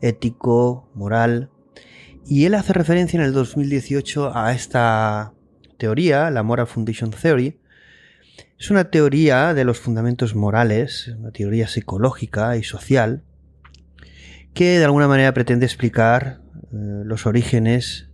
ético, 0.00 0.88
moral. 0.94 1.50
Y 2.26 2.44
él 2.44 2.54
hace 2.54 2.74
referencia 2.74 3.18
en 3.18 3.24
el 3.24 3.32
2018 3.32 4.36
a 4.36 4.52
esta 4.52 5.32
teoría, 5.78 6.30
la 6.30 6.42
Moral 6.42 6.66
Foundation 6.66 7.10
Theory. 7.10 7.58
Es 8.58 8.70
una 8.70 8.90
teoría 8.90 9.54
de 9.54 9.64
los 9.64 9.80
fundamentos 9.80 10.34
morales, 10.34 11.14
una 11.18 11.30
teoría 11.30 11.68
psicológica 11.68 12.56
y 12.56 12.64
social, 12.64 13.22
que 14.52 14.78
de 14.78 14.84
alguna 14.84 15.08
manera 15.08 15.32
pretende 15.32 15.64
explicar 15.64 16.42
eh, 16.54 17.02
los 17.04 17.24
orígenes 17.24 18.10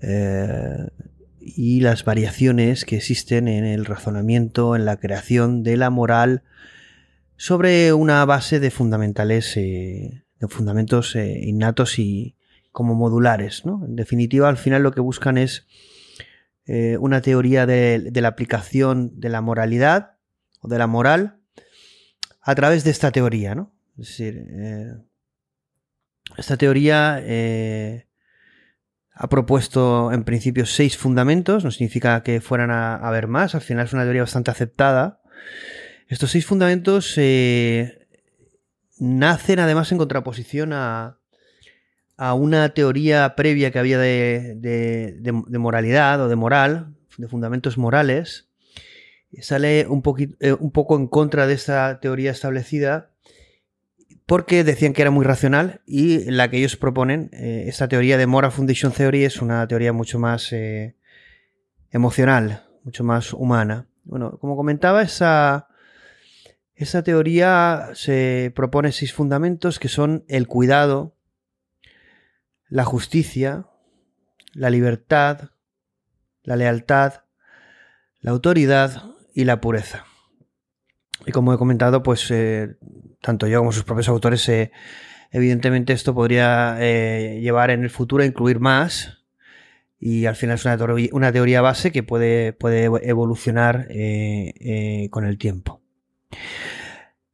eh, 0.00 0.88
y 1.56 1.80
las 1.80 2.04
variaciones 2.04 2.84
que 2.84 2.96
existen 2.96 3.48
en 3.48 3.64
el 3.64 3.84
razonamiento, 3.84 4.76
en 4.76 4.84
la 4.84 4.98
creación 4.98 5.62
de 5.62 5.76
la 5.76 5.90
moral 5.90 6.42
sobre 7.36 7.92
una 7.92 8.24
base 8.24 8.60
de 8.60 8.70
fundamentales, 8.70 9.56
eh, 9.56 10.24
de 10.38 10.48
fundamentos 10.48 11.14
eh, 11.16 11.40
innatos 11.42 11.98
y 11.98 12.36
como 12.72 12.94
modulares. 12.94 13.64
¿no? 13.64 13.84
En 13.84 13.96
definitiva, 13.96 14.48
al 14.48 14.56
final 14.56 14.82
lo 14.82 14.92
que 14.92 15.00
buscan 15.00 15.38
es 15.38 15.66
eh, 16.66 16.96
una 16.98 17.22
teoría 17.22 17.64
de, 17.64 18.10
la 18.14 18.28
aplicación 18.28 19.18
de 19.20 19.28
la 19.28 19.40
moralidad 19.40 20.16
o 20.60 20.68
de 20.68 20.78
la 20.78 20.86
moral 20.86 21.40
a 22.42 22.54
través 22.54 22.84
de 22.84 22.90
esta 22.90 23.12
teoría. 23.12 23.54
¿no? 23.54 23.72
Es 23.98 24.08
decir, 24.08 24.46
esta 26.36 26.56
teoría 26.56 27.22
ha 29.20 29.28
propuesto 29.28 30.12
en 30.12 30.22
principio 30.22 30.64
seis 30.64 30.96
fundamentos, 30.96 31.64
no 31.64 31.72
significa 31.72 32.22
que 32.22 32.40
fueran 32.40 32.70
a 32.70 32.94
haber 32.94 33.26
más, 33.26 33.56
al 33.56 33.60
final 33.60 33.86
es 33.86 33.92
una 33.92 34.04
teoría 34.04 34.22
bastante 34.22 34.52
aceptada. 34.52 35.20
Estos 36.06 36.30
seis 36.30 36.46
fundamentos 36.46 37.14
eh, 37.16 38.06
nacen 39.00 39.58
además 39.58 39.90
en 39.90 39.98
contraposición 39.98 40.72
a, 40.72 41.18
a, 42.16 42.34
una 42.34 42.68
teoría 42.74 43.34
previa 43.34 43.72
que 43.72 43.80
había 43.80 43.98
de, 43.98 44.54
de, 44.54 45.58
moralidad 45.58 46.20
o 46.20 46.28
de 46.28 46.36
moral, 46.36 46.94
de 47.16 47.26
fundamentos 47.26 47.76
morales. 47.76 48.50
Sale 49.40 49.88
un, 49.88 50.00
eh, 50.38 50.52
un 50.52 50.70
poco 50.70 50.96
en 50.96 51.08
contra 51.08 51.48
de 51.48 51.54
esta 51.54 51.98
teoría 51.98 52.30
establecida 52.30 53.10
porque 54.28 54.62
decían 54.62 54.92
que 54.92 55.00
era 55.00 55.10
muy 55.10 55.24
racional 55.24 55.80
y 55.86 56.30
la 56.30 56.50
que 56.50 56.58
ellos 56.58 56.76
proponen, 56.76 57.30
eh, 57.32 57.64
esta 57.66 57.88
teoría 57.88 58.18
de 58.18 58.26
Moral 58.26 58.52
Foundation 58.52 58.92
Theory 58.92 59.24
es 59.24 59.40
una 59.40 59.66
teoría 59.66 59.94
mucho 59.94 60.18
más 60.18 60.52
eh, 60.52 60.96
emocional, 61.90 62.66
mucho 62.84 63.04
más 63.04 63.32
humana. 63.32 63.86
Bueno, 64.04 64.36
como 64.38 64.54
comentaba, 64.54 65.00
esa, 65.00 65.68
esa 66.74 67.02
teoría 67.02 67.88
se 67.94 68.52
propone 68.54 68.92
seis 68.92 69.14
fundamentos 69.14 69.78
que 69.78 69.88
son 69.88 70.26
el 70.28 70.46
cuidado, 70.46 71.16
la 72.68 72.84
justicia, 72.84 73.64
la 74.52 74.68
libertad, 74.68 75.52
la 76.42 76.56
lealtad, 76.56 77.22
la 78.20 78.32
autoridad 78.32 79.04
y 79.32 79.44
la 79.44 79.62
pureza. 79.62 80.04
Y 81.24 81.32
como 81.32 81.54
he 81.54 81.56
comentado, 81.56 82.02
pues 82.02 82.30
eh, 82.30 82.76
tanto 83.20 83.46
yo 83.46 83.58
como 83.58 83.72
sus 83.72 83.84
propios 83.84 84.08
autores, 84.08 84.48
eh, 84.48 84.70
evidentemente 85.30 85.92
esto 85.92 86.14
podría 86.14 86.76
eh, 86.80 87.40
llevar 87.40 87.70
en 87.70 87.82
el 87.82 87.90
futuro 87.90 88.22
a 88.22 88.26
incluir 88.26 88.60
más. 88.60 89.18
Y 90.00 90.26
al 90.26 90.36
final 90.36 90.54
es 90.54 90.64
una, 90.64 90.76
teoría, 90.76 91.08
una 91.12 91.32
teoría 91.32 91.60
base 91.60 91.90
que 91.90 92.04
puede, 92.04 92.52
puede 92.52 92.84
evolucionar 92.84 93.88
con 95.10 95.24
el 95.24 95.38
tiempo. 95.38 95.82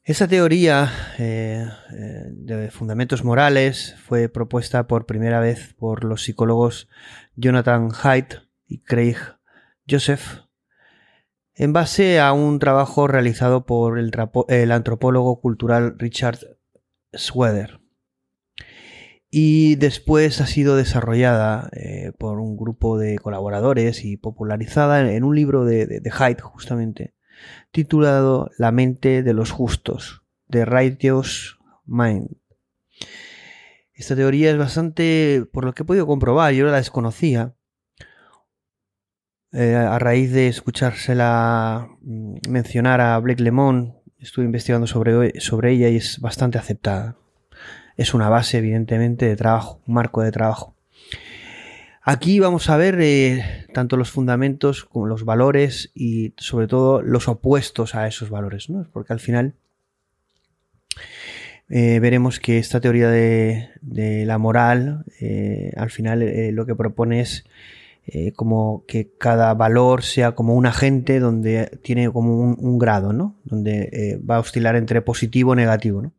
Esa 0.02 0.26
teoría 0.28 0.90
de 1.18 2.70
fundamentos 2.70 3.22
morales 3.22 3.96
fue 4.06 4.30
propuesta 4.30 4.86
por 4.86 5.04
primera 5.04 5.40
vez 5.40 5.74
por 5.74 6.04
los 6.04 6.22
psicólogos 6.22 6.88
Jonathan 7.36 7.90
Haidt 8.02 8.44
y 8.66 8.78
Craig 8.78 9.16
Joseph 9.88 10.43
en 11.56 11.72
base 11.72 12.20
a 12.20 12.32
un 12.32 12.58
trabajo 12.58 13.06
realizado 13.06 13.64
por 13.64 13.98
el, 13.98 14.72
antropólogo 14.72 15.40
cultural 15.40 15.98
Richard 15.98 16.38
Sweder. 17.12 17.80
Y 19.30 19.74
después 19.76 20.40
ha 20.40 20.46
sido 20.46 20.76
desarrollada 20.76 21.68
eh, 21.72 22.12
por 22.18 22.38
un 22.38 22.56
grupo 22.56 22.98
de 22.98 23.18
colaboradores 23.18 24.04
y 24.04 24.16
popularizada 24.16 25.12
en, 25.12 25.24
un 25.24 25.34
libro 25.34 25.64
de, 25.64 25.86
de, 25.86 26.12
Haidt, 26.16 26.40
justamente, 26.40 27.14
titulado 27.72 28.50
La 28.58 28.70
mente 28.70 29.22
de 29.22 29.32
los 29.32 29.50
justos, 29.50 30.22
The 30.50 30.64
Righteous 30.64 31.58
Mind. 31.84 32.36
Esta 33.92 34.16
teoría 34.16 34.50
es 34.50 34.58
bastante, 34.58 35.46
por 35.52 35.64
lo 35.64 35.72
que 35.72 35.82
he 35.82 35.86
podido 35.86 36.06
comprobar, 36.06 36.52
yo 36.52 36.66
la 36.66 36.76
desconocía, 36.76 37.54
eh, 39.56 39.76
a 39.76 40.00
raíz 40.00 40.32
de 40.32 40.48
escuchársela 40.48 41.88
mm, 42.02 42.38
mencionar 42.48 43.00
a 43.00 43.16
Blake 43.20 43.40
Lemon, 43.40 43.94
estuve 44.18 44.44
investigando 44.44 44.88
sobre, 44.88 45.38
sobre 45.40 45.70
ella 45.70 45.88
y 45.90 45.96
es 45.96 46.18
bastante 46.18 46.58
aceptada. 46.58 47.16
Es 47.96 48.14
una 48.14 48.28
base, 48.28 48.58
evidentemente, 48.58 49.26
de 49.26 49.36
trabajo, 49.36 49.80
un 49.86 49.94
marco 49.94 50.22
de 50.22 50.32
trabajo. 50.32 50.74
Aquí 52.02 52.40
vamos 52.40 52.68
a 52.68 52.76
ver 52.76 52.98
eh, 53.00 53.66
tanto 53.72 53.96
los 53.96 54.10
fundamentos 54.10 54.84
como 54.84 55.06
los 55.06 55.24
valores 55.24 55.92
y 55.94 56.34
sobre 56.36 56.66
todo 56.66 57.00
los 57.00 57.28
opuestos 57.28 57.94
a 57.94 58.08
esos 58.08 58.30
valores, 58.30 58.68
¿no? 58.68 58.88
Porque 58.92 59.12
al 59.12 59.20
final 59.20 59.54
eh, 61.68 62.00
veremos 62.00 62.40
que 62.40 62.58
esta 62.58 62.80
teoría 62.80 63.08
de, 63.08 63.70
la 64.26 64.36
moral 64.38 65.04
al 65.76 65.90
final 65.90 66.24
lo 66.52 66.66
que 66.66 66.74
propone 66.74 67.20
es 67.20 67.44
eh, 68.06 68.32
como 68.32 68.84
que 68.86 69.12
cada 69.16 69.54
valor 69.54 70.02
sea 70.02 70.32
como 70.32 70.54
un 70.54 70.66
agente 70.66 71.20
donde 71.20 71.78
tiene 71.82 72.10
como 72.10 72.38
un, 72.38 72.78
grado, 72.78 73.14
¿no? 73.14 73.40
Donde 73.44 73.88
eh, 73.92 74.18
va 74.18 74.36
a 74.36 74.40
oscilar 74.40 74.76
entre 74.76 75.00
positivo 75.00 75.52
o 75.52 75.54
negativo, 75.54 76.02
¿no? 76.02 76.12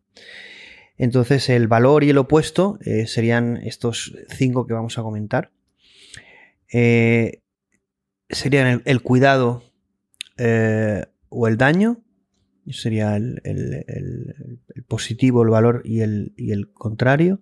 Entonces 0.98 1.48
el 1.50 1.68
valor 1.68 2.04
y 2.04 2.10
el 2.10 2.18
opuesto 2.18 2.80
eh, 2.84 3.06
serían 3.06 3.58
estos 3.58 4.18
cinco 4.30 4.66
que 4.66 4.74
vamos 4.74 4.98
a 4.98 5.04
comentar. 5.04 5.52
serían 8.30 8.82
el, 8.84 9.02
cuidado 9.04 9.62
o 11.30 11.48
el 11.48 11.58
daño, 11.58 12.02
sería 12.72 13.16
el, 13.16 14.36
positivo, 14.88 15.44
el 15.44 15.50
valor 15.50 15.84
y 15.86 16.00
el, 16.00 16.34
y 16.36 16.52
el 16.52 16.72
contrario 16.72 17.42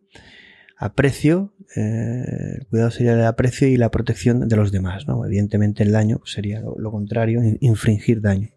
aprecio, 0.84 1.54
eh, 1.78 2.58
el 2.60 2.68
cuidado 2.68 2.92
sería 2.92 3.14
el 3.14 3.24
aprecio 3.24 3.70
y 3.70 3.78
la 3.78 3.90
protección 3.90 4.50
de 4.50 4.56
los 4.58 4.74
demás, 4.74 5.08
¿no? 5.08 5.26
Evidentemente 5.26 5.82
el 5.82 5.94
daño 5.94 6.22
sería 6.26 6.60
lo, 6.60 6.92
contrario, 6.92 7.42
infringir 7.62 8.20
daño. 8.20 8.50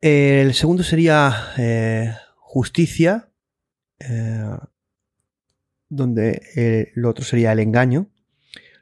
el 0.00 0.54
segundo 0.54 0.82
sería 0.82 1.52
eh, 1.58 2.14
justicia, 2.36 3.28
eh, 3.98 4.56
donde 5.90 6.42
el 6.96 7.04
otro 7.04 7.24
sería 7.24 7.52
el 7.52 7.60
engaño. 7.60 8.08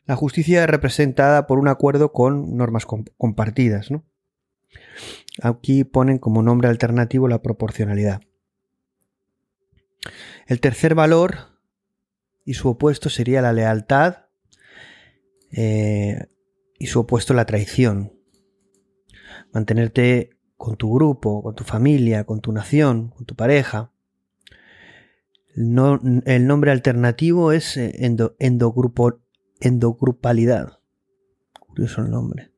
La 0.05 0.15
justicia 0.15 0.63
es 0.63 0.71
representada 0.71 1.49
por 1.49 1.59
un 1.59 1.67
acuerdo 1.67 2.13
con 2.13 2.57
normas 2.57 2.87
compartidas. 2.87 3.91
¿no? 3.91 4.05
Aquí 5.43 5.83
ponen 5.83 6.19
como 6.19 6.43
nombre 6.43 6.69
alternativo 6.69 7.27
la 7.27 7.43
proporcionalidad. 7.43 8.23
El 10.47 10.61
tercer 10.61 10.95
valor 10.95 11.56
y 12.47 12.55
su 12.55 12.69
opuesto 12.69 13.11
sería 13.11 13.43
la 13.43 13.53
lealtad 13.53 14.29
eh, 15.51 16.29
y 16.79 16.87
su 16.87 17.01
opuesto 17.01 17.35
la 17.35 17.45
traición. 17.45 18.13
Mantenerte 19.53 20.31
con 20.57 20.77
tu 20.77 20.95
grupo, 20.95 21.43
con 21.43 21.55
tu 21.55 21.65
familia, 21.65 22.25
con 22.25 22.41
tu 22.41 22.53
nación, 22.53 23.09
con 23.11 23.27
tu 23.27 23.35
pareja. 23.35 23.93
el 25.57 26.47
nombre 26.47 26.71
alternativo 26.71 27.51
es 27.53 27.77
eh, 27.77 28.17
endogrupo, 28.39 29.21
endogrupalidad. 29.61 30.79
Curioso 31.59 32.01
el 32.01 32.11
nombre. 32.11 32.53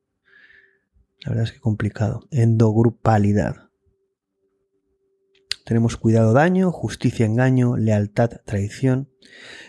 La 1.21 1.31
verdad 1.31 1.45
es 1.45 1.51
que 1.51 1.59
complicado. 1.59 2.27
Endogrupalidad. 2.29 3.68
Tenemos 5.69 5.97
cuidado, 5.97 6.33
daño, 6.33 6.71
justicia, 6.71 7.27
engaño, 7.27 7.77
lealtad, 7.77 8.41
traición. 8.43 9.07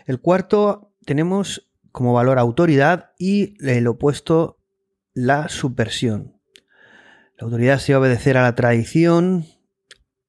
El 0.06 0.18
cuarto 0.18 0.94
tenemos 1.04 1.70
como 1.92 2.14
valor 2.14 2.38
autoridad 2.38 3.10
y 3.18 3.54
el 3.62 3.86
opuesto 3.86 4.58
la 5.12 5.50
subversión. 5.50 6.40
La 7.36 7.44
autoridad 7.44 7.80
se 7.80 7.92
va 7.92 7.98
a 7.98 8.00
obedecer 8.00 8.38
a 8.38 8.42
la 8.44 8.54
tradición 8.54 9.44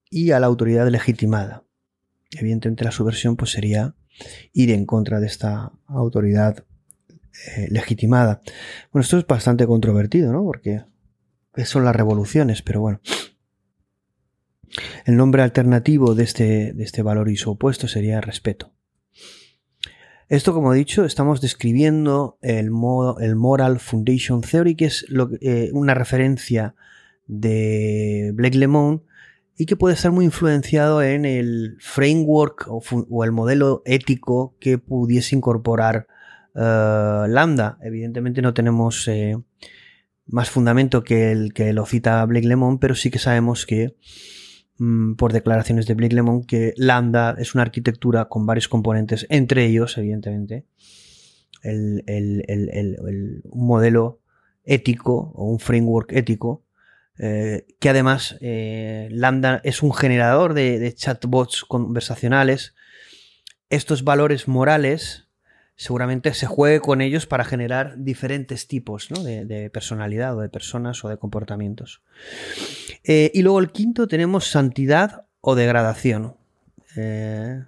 y 0.10 0.32
a 0.32 0.42
la 0.42 0.48
autoridad 0.48 0.90
legitimada. 0.90 1.64
Evidentemente 2.32 2.84
la 2.84 2.92
subversión 2.92 3.38
pues 3.38 3.52
sería 3.52 3.96
ir 4.52 4.72
en 4.72 4.86
contra 4.86 5.22
de 5.22 5.28
esta 5.28 5.72
autoridad 5.88 6.66
eh, 7.56 7.70
legitimada. 7.72 8.42
Bueno, 8.92 9.04
esto 9.04 9.18
es 9.18 9.26
bastante 9.26 9.66
controvertido, 9.66 10.34
¿no? 10.34 10.44
Porque 10.44 10.84
son 11.64 11.86
las 11.86 11.96
revoluciones, 11.96 12.62
pero 12.62 12.82
bueno. 12.82 13.00
El 15.06 15.18
nombre 15.18 15.42
alternativo 15.42 16.16
de 16.16 16.24
este, 16.24 16.74
de 16.74 16.84
este 16.84 17.02
valor 17.02 17.30
opuesto 17.46 17.88
sería 17.88 18.22
respeto. 18.22 18.72
Esto, 20.30 20.54
como 20.54 20.74
he 20.74 20.78
dicho, 20.78 21.04
estamos 21.04 21.42
describiendo 21.42 22.38
el, 22.42 22.72
el 23.20 23.36
Moral 23.36 23.80
Foundation 23.80 24.42
Theory, 24.42 24.76
que 24.76 24.86
es 24.86 25.06
eh, 25.42 25.72
una 25.74 25.94
referencia 25.94 26.74
de 27.28 28.32
Blake 28.34 28.58
Lemon 28.58 29.04
y 29.58 29.66
que 29.66 29.76
puede 29.76 29.96
estar 29.96 30.12
muy 30.12 30.26
influenciado 30.26 31.04
en 31.04 31.26
el 31.26 31.76
framework 31.80 32.66
o, 32.70 33.24
el 33.24 33.32
modelo 33.32 33.82
ético 33.86 34.56
que 34.60 34.78
pudiese 34.78 35.36
incorporar 35.36 36.08
eh, 36.56 37.26
Lambda. 37.28 37.78
Evidentemente 37.84 38.42
no 38.42 38.54
tenemos 38.54 39.08
eh, 39.10 39.38
más 40.28 40.50
fundamento 40.50 41.04
que 41.04 41.32
el 41.32 41.54
que 41.54 41.74
lo 41.74 41.86
cita 41.86 42.26
Blake 42.26 42.48
Lemon, 42.48 42.80
pero 42.80 42.96
sí 42.96 43.12
que 43.12 43.20
sabemos 43.20 43.66
que 43.66 43.96
Mm, 44.84 45.14
por 45.14 45.32
declaraciones 45.32 45.86
de 45.86 45.94
Blake 45.94 46.16
Lemon 46.16 46.44
que 46.44 46.74
Lambda 46.76 47.36
es 47.38 47.54
una 47.54 47.62
arquitectura 47.62 48.26
con 48.26 48.48
varios 48.48 48.68
componentes, 48.68 49.28
entre 49.30 49.64
ellos, 49.66 49.96
evidentemente, 50.00 50.66
el, 51.62 52.04
un 53.44 53.68
modelo 53.68 54.22
ético 54.64 55.34
o 55.36 55.46
un 55.52 55.60
framework 55.60 56.12
ético, 56.14 56.64
eh, 57.20 57.68
que 57.80 57.90
además 57.90 58.38
eh, 58.42 59.08
Lambda 59.12 59.62
es 59.64 59.84
un 59.84 59.94
generador 59.94 60.56
de 60.56 60.92
chatbots 60.96 61.64
conversacionales. 61.64 62.74
Estos 63.70 64.04
valores 64.04 64.48
morales 64.48 65.28
seguramente 65.82 66.36
se 66.36 66.46
juegue 66.46 66.80
con 66.80 67.02
ellos 67.02 67.26
para 67.26 67.44
generar 67.44 67.96
diferentes 67.98 68.68
tipos 68.68 69.10
de, 69.10 69.70
personalidad 69.74 70.38
o 70.38 70.42
de 70.42 70.48
personas 70.48 71.04
o 71.04 71.10
de 71.10 71.18
comportamientos. 71.18 72.04
Eh, 73.04 73.32
y 73.34 73.42
luego 73.42 73.60
el 73.60 73.72
quinto 73.72 74.08
tenemos 74.08 74.50
santidad 74.50 75.26
o 75.42 75.56
degradación. 75.56 76.36
Eh, 76.96 77.64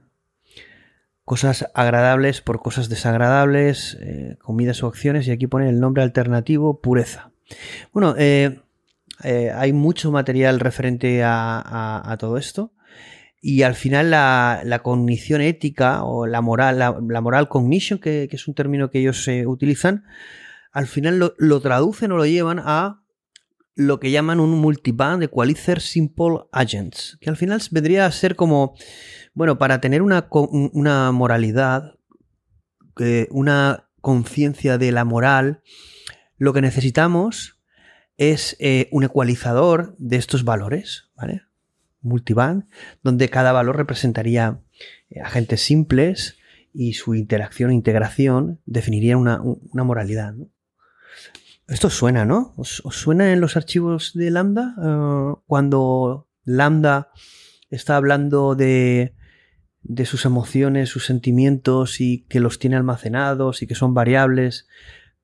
cosas 1.25 1.67
agradables 1.73 2.41
por 2.41 2.61
cosas 2.61 2.89
desagradables, 2.89 3.97
eh, 4.01 4.37
comidas 4.41 4.83
o 4.83 4.87
acciones, 4.87 5.27
y 5.27 5.31
aquí 5.31 5.47
pone 5.47 5.69
el 5.69 5.79
nombre 5.79 6.03
alternativo 6.03 6.81
pureza. 6.81 7.31
Bueno, 7.91 8.15
hay 8.17 9.73
mucho 9.73 10.11
material 10.11 10.59
referente 10.59 11.21
a 11.23 12.15
todo 12.19 12.37
esto. 12.37 12.73
Y 13.45 13.63
al 13.63 13.75
final 13.75 14.09
la, 14.09 14.79
cognición 14.83 15.41
ética 15.41 16.05
o 16.05 16.25
la 16.27 16.39
moral, 16.39 16.79
la, 16.79 16.93
moral 17.21 17.49
cognition, 17.49 17.99
que, 17.99 18.29
es 18.31 18.47
un 18.47 18.53
término 18.53 18.89
que 18.89 18.99
ellos 18.99 19.27
utilizan, 19.45 20.05
al 20.71 20.87
final 20.87 21.33
lo, 21.37 21.59
traducen 21.59 22.13
o 22.13 22.17
lo 22.17 22.25
llevan 22.25 22.61
a 22.63 23.02
lo 23.75 23.99
que 23.99 24.11
llaman 24.11 24.39
un 24.39 24.51
multiband 24.59 25.23
equalizer 25.23 25.81
simple 25.81 26.41
agents, 26.51 27.17
que 27.21 27.29
al 27.29 27.37
final 27.37 27.61
vendría 27.71 28.05
a 28.05 28.11
ser 28.11 28.35
como, 28.35 28.75
bueno, 29.33 29.57
para 29.57 29.81
tener 29.81 30.01
una, 30.01 30.27
una 30.31 31.11
moralidad, 31.11 31.95
una 33.31 33.89
conciencia 34.01 34.77
de 34.77 34.91
la 34.91 35.05
moral, 35.05 35.61
lo 36.37 36.53
que 36.53 36.61
necesitamos 36.61 37.59
es 38.17 38.55
eh, 38.59 38.89
un 38.91 39.03
ecualizador 39.03 39.95
de 39.97 40.17
estos 40.17 40.43
valores, 40.43 41.09
¿vale? 41.15 41.43
multiband, 42.01 42.65
donde 43.01 43.29
cada 43.29 43.51
valor 43.51 43.77
representaría 43.77 44.59
eh, 45.09 45.21
agentes 45.21 45.61
simples 45.61 46.37
y 46.73 46.93
su 46.93 47.15
interacción 47.15 47.71
e 47.71 47.75
integración 47.75 48.59
definiría 48.65 49.17
una, 49.17 49.41
moralidad. 49.71 50.35
Esto 51.67 51.89
suena, 51.89 52.25
¿no? 52.25 52.53
¿Os, 52.57 52.83
suena 52.89 53.31
en 53.31 53.39
los 53.39 53.55
archivos 53.55 54.11
de 54.13 54.31
Lambda? 54.31 54.75
Eh, 54.81 55.41
cuando 55.47 56.27
Lambda 56.43 57.11
está 57.69 57.95
hablando 57.95 58.55
de, 58.55 59.15
de 59.81 60.05
sus 60.05 60.25
emociones, 60.25 60.89
sus 60.89 61.05
sentimientos 61.05 62.01
y 62.01 62.25
que 62.29 62.39
los 62.39 62.59
tiene 62.59 62.75
almacenados 62.75 63.61
y 63.61 63.67
que 63.67 63.75
son 63.75 63.93
variables, 63.93 64.67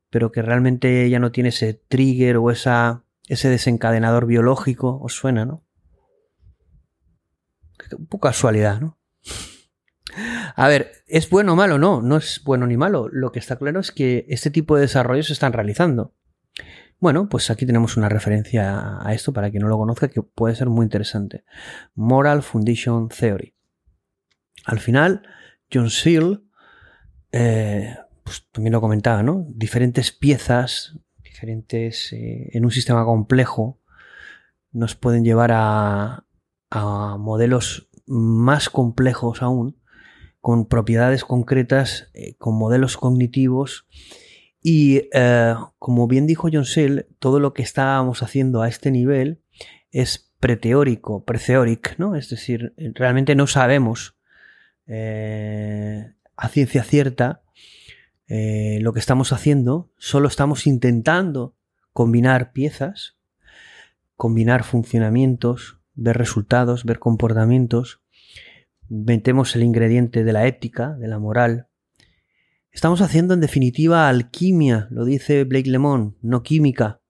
pero 0.10 0.32
que 0.32 0.42
realmente 0.42 1.10
ya 1.10 1.20
no 1.20 1.32
tiene 1.32 1.50
ese 1.50 1.74
trigger 1.74 2.38
o 2.38 2.52
esa, 2.52 3.04
ese 3.28 3.50
desencadenador 3.50 4.26
biológico. 4.26 5.00
¿Os 5.02 5.14
suena, 5.14 5.46
no? 5.46 5.64
Un 7.98 8.08
poco 8.08 8.28
casualidad, 8.28 8.80
¿no? 8.82 8.98
A 10.56 10.68
ver, 10.68 10.92
¿es 11.08 11.30
bueno 11.30 11.54
o 11.54 11.56
malo? 11.56 11.78
No, 11.78 12.02
no 12.02 12.18
es 12.18 12.42
bueno 12.44 12.68
ni 12.68 12.78
malo. 12.78 13.08
Lo 13.12 13.32
que 13.32 13.40
está 13.40 13.58
claro 13.58 13.80
es 13.80 13.92
que 13.92 14.26
este 14.30 14.52
tipo 14.52 14.76
de 14.76 14.82
desarrollos 14.82 15.28
se 15.28 15.34
están 15.34 15.54
realizando. 15.54 16.14
Bueno, 17.00 17.30
pues 17.30 17.50
aquí 17.50 17.66
tenemos 17.66 17.98
una 17.98 18.10
referencia 18.10 19.00
a 19.02 19.14
esto 19.14 19.32
para 19.32 19.50
quien 19.50 19.64
no 19.64 19.70
lo 19.70 19.78
conozca 19.78 20.10
que 20.10 20.22
puede 20.22 20.56
ser 20.56 20.70
muy 20.70 20.84
interesante. 20.84 21.46
Moral 21.96 22.44
Foundation 22.44 23.10
Theory. 23.10 23.54
Al 24.66 24.80
final, 24.80 25.24
John 25.72 25.90
Seal, 25.90 26.44
eh, 27.32 27.96
pues 28.24 28.48
también 28.52 28.74
lo 28.74 28.82
comentaba, 28.82 29.24
¿no? 29.24 29.46
Diferentes 29.48 30.12
piezas 30.12 31.00
diferentes, 31.40 32.12
eh, 32.12 32.50
en 32.52 32.66
un 32.66 32.72
sistema 32.72 33.06
complejo, 33.06 33.80
nos 34.74 34.96
pueden 34.96 35.24
llevar 35.24 35.52
a, 35.54 36.26
a 36.70 37.18
modelos 37.18 37.88
más 38.06 38.70
complejos 38.70 39.42
aún, 39.42 39.78
con 40.42 40.68
propiedades 40.68 41.24
concretas, 41.24 42.10
eh, 42.14 42.36
con 42.36 42.56
modelos 42.56 42.98
cognitivos. 42.98 43.88
Y 44.62 45.10
eh, 45.14 45.56
como 45.78 46.08
bien 46.08 46.28
dijo 46.28 46.50
John 46.52 46.66
Sell, 46.66 47.08
todo 47.20 47.40
lo 47.40 47.54
que 47.54 47.62
estábamos 47.62 48.24
haciendo 48.24 48.62
a 48.62 48.68
este 48.68 48.92
nivel 48.92 49.42
es 49.92 50.32
preteórico, 50.40 51.24
pretheoric, 51.26 51.98
¿no? 51.98 52.16
Es 52.16 52.30
decir, 52.30 52.74
realmente 52.78 53.36
no 53.36 53.48
sabemos 53.48 54.18
eh, 54.88 56.14
a 56.36 56.50
ciencia 56.50 56.84
cierta 56.84 57.44
lo 58.32 58.94
que 58.94 59.00
estamos 59.00 59.34
haciendo, 59.34 59.90
solo 59.98 60.28
estamos 60.28 60.68
intentando 60.68 61.56
combinar 61.94 62.52
piezas, 62.52 63.18
combinar 64.16 64.64
funcionamientos, 64.64 65.80
ver 65.96 66.16
resultados, 66.16 66.84
ver 66.84 67.00
comportamientos 67.00 68.02
metemos 68.90 69.56
el 69.56 69.64
ingrediente 69.64 70.24
de 70.24 70.34
la 70.34 70.48
ética, 70.48 70.96
de 70.96 71.08
la 71.08 71.20
moral. 71.20 71.68
Estamos 72.72 73.02
haciendo 73.02 73.34
en 73.34 73.42
definitiva 73.42 74.08
alquimia, 74.08 74.88
lo 74.92 75.04
dice 75.04 75.44
Blake 75.44 75.70
Lemon, 75.70 76.18
no 76.22 76.44
química. 76.44 77.02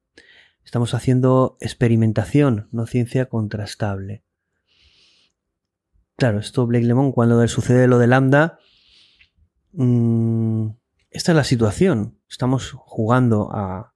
Estamos 0.63 0.93
haciendo 0.93 1.57
experimentación, 1.59 2.69
no 2.71 2.85
ciencia 2.85 3.27
contrastable. 3.27 4.23
Claro, 6.15 6.39
esto 6.39 6.65
Blake 6.65 6.85
Lemon, 6.85 7.11
cuando 7.11 7.45
sucede 7.47 7.87
lo 7.87 7.97
de 7.97 8.07
Lambda, 8.07 8.59
mmm, 9.73 10.69
esta 11.09 11.31
es 11.31 11.35
la 11.35 11.43
situación. 11.43 12.19
Estamos 12.29 12.71
jugando 12.71 13.49
a... 13.51 13.95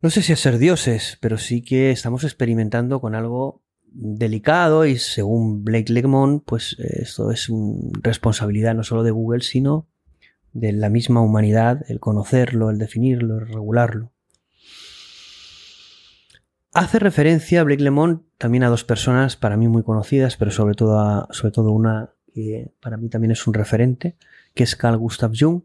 No 0.00 0.08
sé 0.08 0.22
si 0.22 0.32
a 0.32 0.36
ser 0.36 0.58
dioses, 0.58 1.18
pero 1.20 1.36
sí 1.36 1.62
que 1.62 1.90
estamos 1.90 2.24
experimentando 2.24 3.00
con 3.00 3.14
algo 3.14 3.62
delicado 3.82 4.86
y 4.86 4.96
según 4.96 5.64
Blake 5.64 5.92
Lemon, 5.92 6.40
pues 6.40 6.76
esto 6.78 7.30
es 7.30 7.48
responsabilidad 8.00 8.74
no 8.74 8.82
solo 8.82 9.02
de 9.02 9.10
Google, 9.10 9.42
sino 9.42 9.89
de 10.52 10.72
la 10.72 10.88
misma 10.88 11.20
humanidad, 11.20 11.84
el 11.88 12.00
conocerlo, 12.00 12.70
el 12.70 12.78
definirlo, 12.78 13.38
el 13.38 13.46
regularlo. 13.46 14.10
Hace 16.72 16.98
referencia 17.00 17.64
Blake 17.64 17.82
Lemon 17.82 18.24
también 18.38 18.62
a 18.62 18.68
dos 18.68 18.84
personas 18.84 19.36
para 19.36 19.56
mí 19.56 19.66
muy 19.66 19.82
conocidas, 19.82 20.36
pero 20.36 20.50
sobre 20.50 20.74
todo, 20.74 21.26
sobre 21.30 21.52
todo 21.52 21.72
una 21.72 22.10
que 22.32 22.70
para 22.80 22.96
mí 22.96 23.08
también 23.08 23.32
es 23.32 23.46
un 23.46 23.54
referente, 23.54 24.16
que 24.54 24.62
es 24.62 24.76
Carl 24.76 24.96
Gustav 24.96 25.32
Jung, 25.36 25.62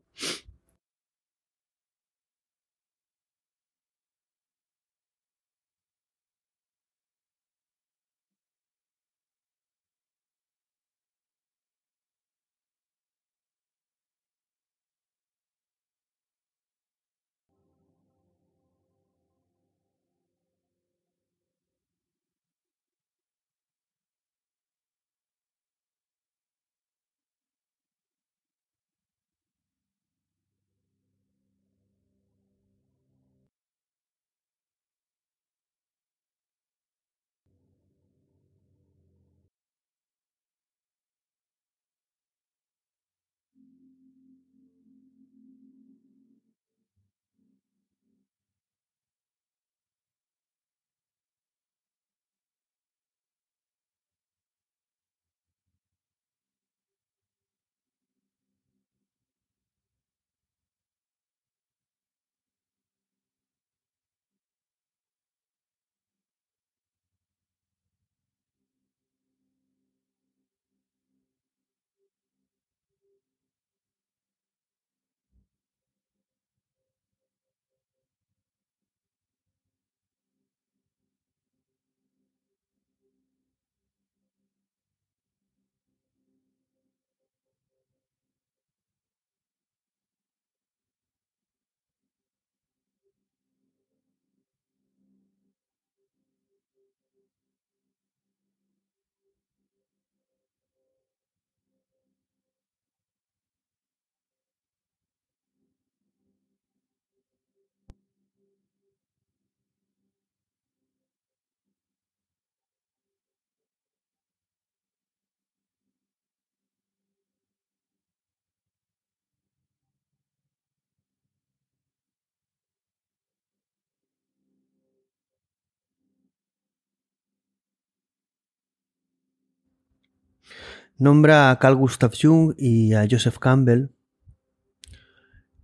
Nombra 130.97 131.51
a 131.51 131.59
Carl 131.59 131.75
Gustav 131.75 132.13
Jung 132.19 132.53
y 132.57 132.93
a 132.93 133.05
Joseph 133.09 133.37
Campbell. 133.37 133.89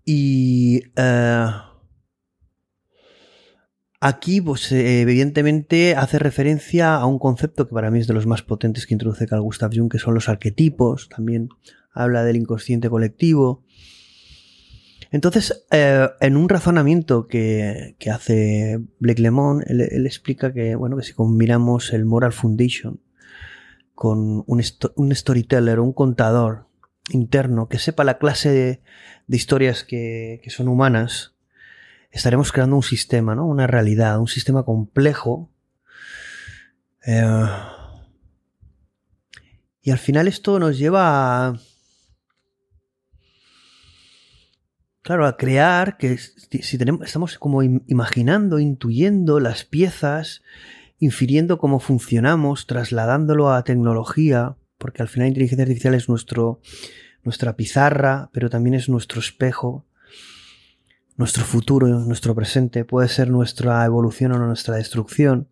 Y 0.03 0.81
eh, 0.97 1.45
aquí, 4.01 4.41
pues 4.41 4.71
evidentemente 4.71 5.95
hace 5.95 6.19
referencia 6.19 6.95
a 6.95 7.05
un 7.05 7.17
concepto 7.17 7.67
que 7.67 7.73
para 7.73 7.91
mí 7.91 7.99
es 7.99 8.07
de 8.07 8.13
los 8.13 8.25
más 8.25 8.41
potentes 8.41 8.85
que 8.85 8.93
introduce 8.93 9.27
Carl 9.27 9.41
Gustav 9.41 9.71
Jung, 9.73 9.89
que 9.89 9.99
son 9.99 10.15
los 10.15 10.27
arquetipos. 10.27 11.07
También 11.07 11.49
habla 11.93 12.23
del 12.23 12.35
inconsciente 12.35 12.89
colectivo. 12.89 13.63
Entonces, 15.11 15.65
eh, 15.71 16.09
en 16.19 16.35
un 16.35 16.49
razonamiento 16.49 17.27
que, 17.27 17.95
hace 18.11 18.81
Blake 18.99 19.21
Lemon, 19.21 19.63
él, 19.67 19.81
él, 19.81 20.05
explica 20.05 20.53
que, 20.53 20.75
bueno, 20.75 20.97
que 20.97 21.03
si 21.03 21.13
combinamos 21.13 21.93
el 21.93 22.05
Moral 22.05 22.33
Foundation 22.33 22.99
con 24.01 24.43
un, 24.47 25.13
storyteller, 25.13 25.79
un 25.79 25.93
contador 25.93 26.65
interno 27.11 27.69
que 27.69 27.77
sepa 27.77 28.03
la 28.03 28.17
clase 28.17 28.49
de, 28.49 28.81
historias 29.27 29.83
que, 29.83 30.41
son 30.47 30.69
humanas, 30.69 31.35
estaremos 32.09 32.51
creando 32.51 32.77
un 32.77 32.81
sistema, 32.81 33.35
¿no? 33.35 33.45
Una 33.45 33.67
realidad, 33.67 34.19
un 34.19 34.27
sistema 34.27 34.63
complejo. 34.63 35.51
Eh, 37.05 37.47
y 39.83 39.91
al 39.91 39.99
final 39.99 40.27
esto 40.27 40.57
nos 40.57 40.79
lleva 40.79 41.49
a... 41.49 41.59
Claro, 45.03 45.27
a 45.27 45.37
crear 45.37 45.97
que 45.97 46.17
si 46.17 46.77
tenemos, 46.79 47.05
estamos 47.05 47.37
como 47.37 47.61
imaginando, 47.61 48.57
intuyendo 48.57 49.39
las 49.39 49.63
piezas 49.63 50.41
infiriendo 51.01 51.57
cómo 51.57 51.79
funcionamos, 51.79 52.67
trasladándolo 52.67 53.51
a 53.51 53.63
tecnología, 53.63 54.55
porque 54.77 55.01
al 55.01 55.09
final 55.09 55.25
la 55.25 55.29
inteligencia 55.29 55.63
artificial 55.63 55.95
es 55.95 56.07
nuestro, 56.07 56.61
nuestra 57.23 57.55
pizarra, 57.55 58.29
pero 58.31 58.51
también 58.51 58.75
es 58.75 58.87
nuestro 58.87 59.19
espejo, 59.19 59.87
nuestro 61.17 61.43
futuro, 61.43 61.87
nuestro 61.87 62.35
presente, 62.35 62.85
puede 62.85 63.09
ser 63.09 63.31
nuestra 63.31 63.83
evolución 63.83 64.31
o 64.31 64.37
nuestra 64.37 64.75
destrucción. 64.75 65.49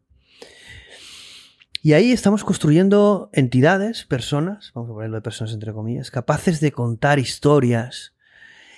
Y 1.81 1.93
ahí 1.93 2.11
estamos 2.11 2.43
construyendo 2.43 3.31
entidades, 3.33 4.05
personas, 4.05 4.71
vamos 4.75 4.91
a 4.91 4.93
ponerlo 4.93 5.15
de 5.15 5.21
personas 5.23 5.51
entre 5.53 5.73
comillas, 5.73 6.11
capaces 6.11 6.59
de 6.59 6.71
contar 6.71 7.17
historias 7.17 8.13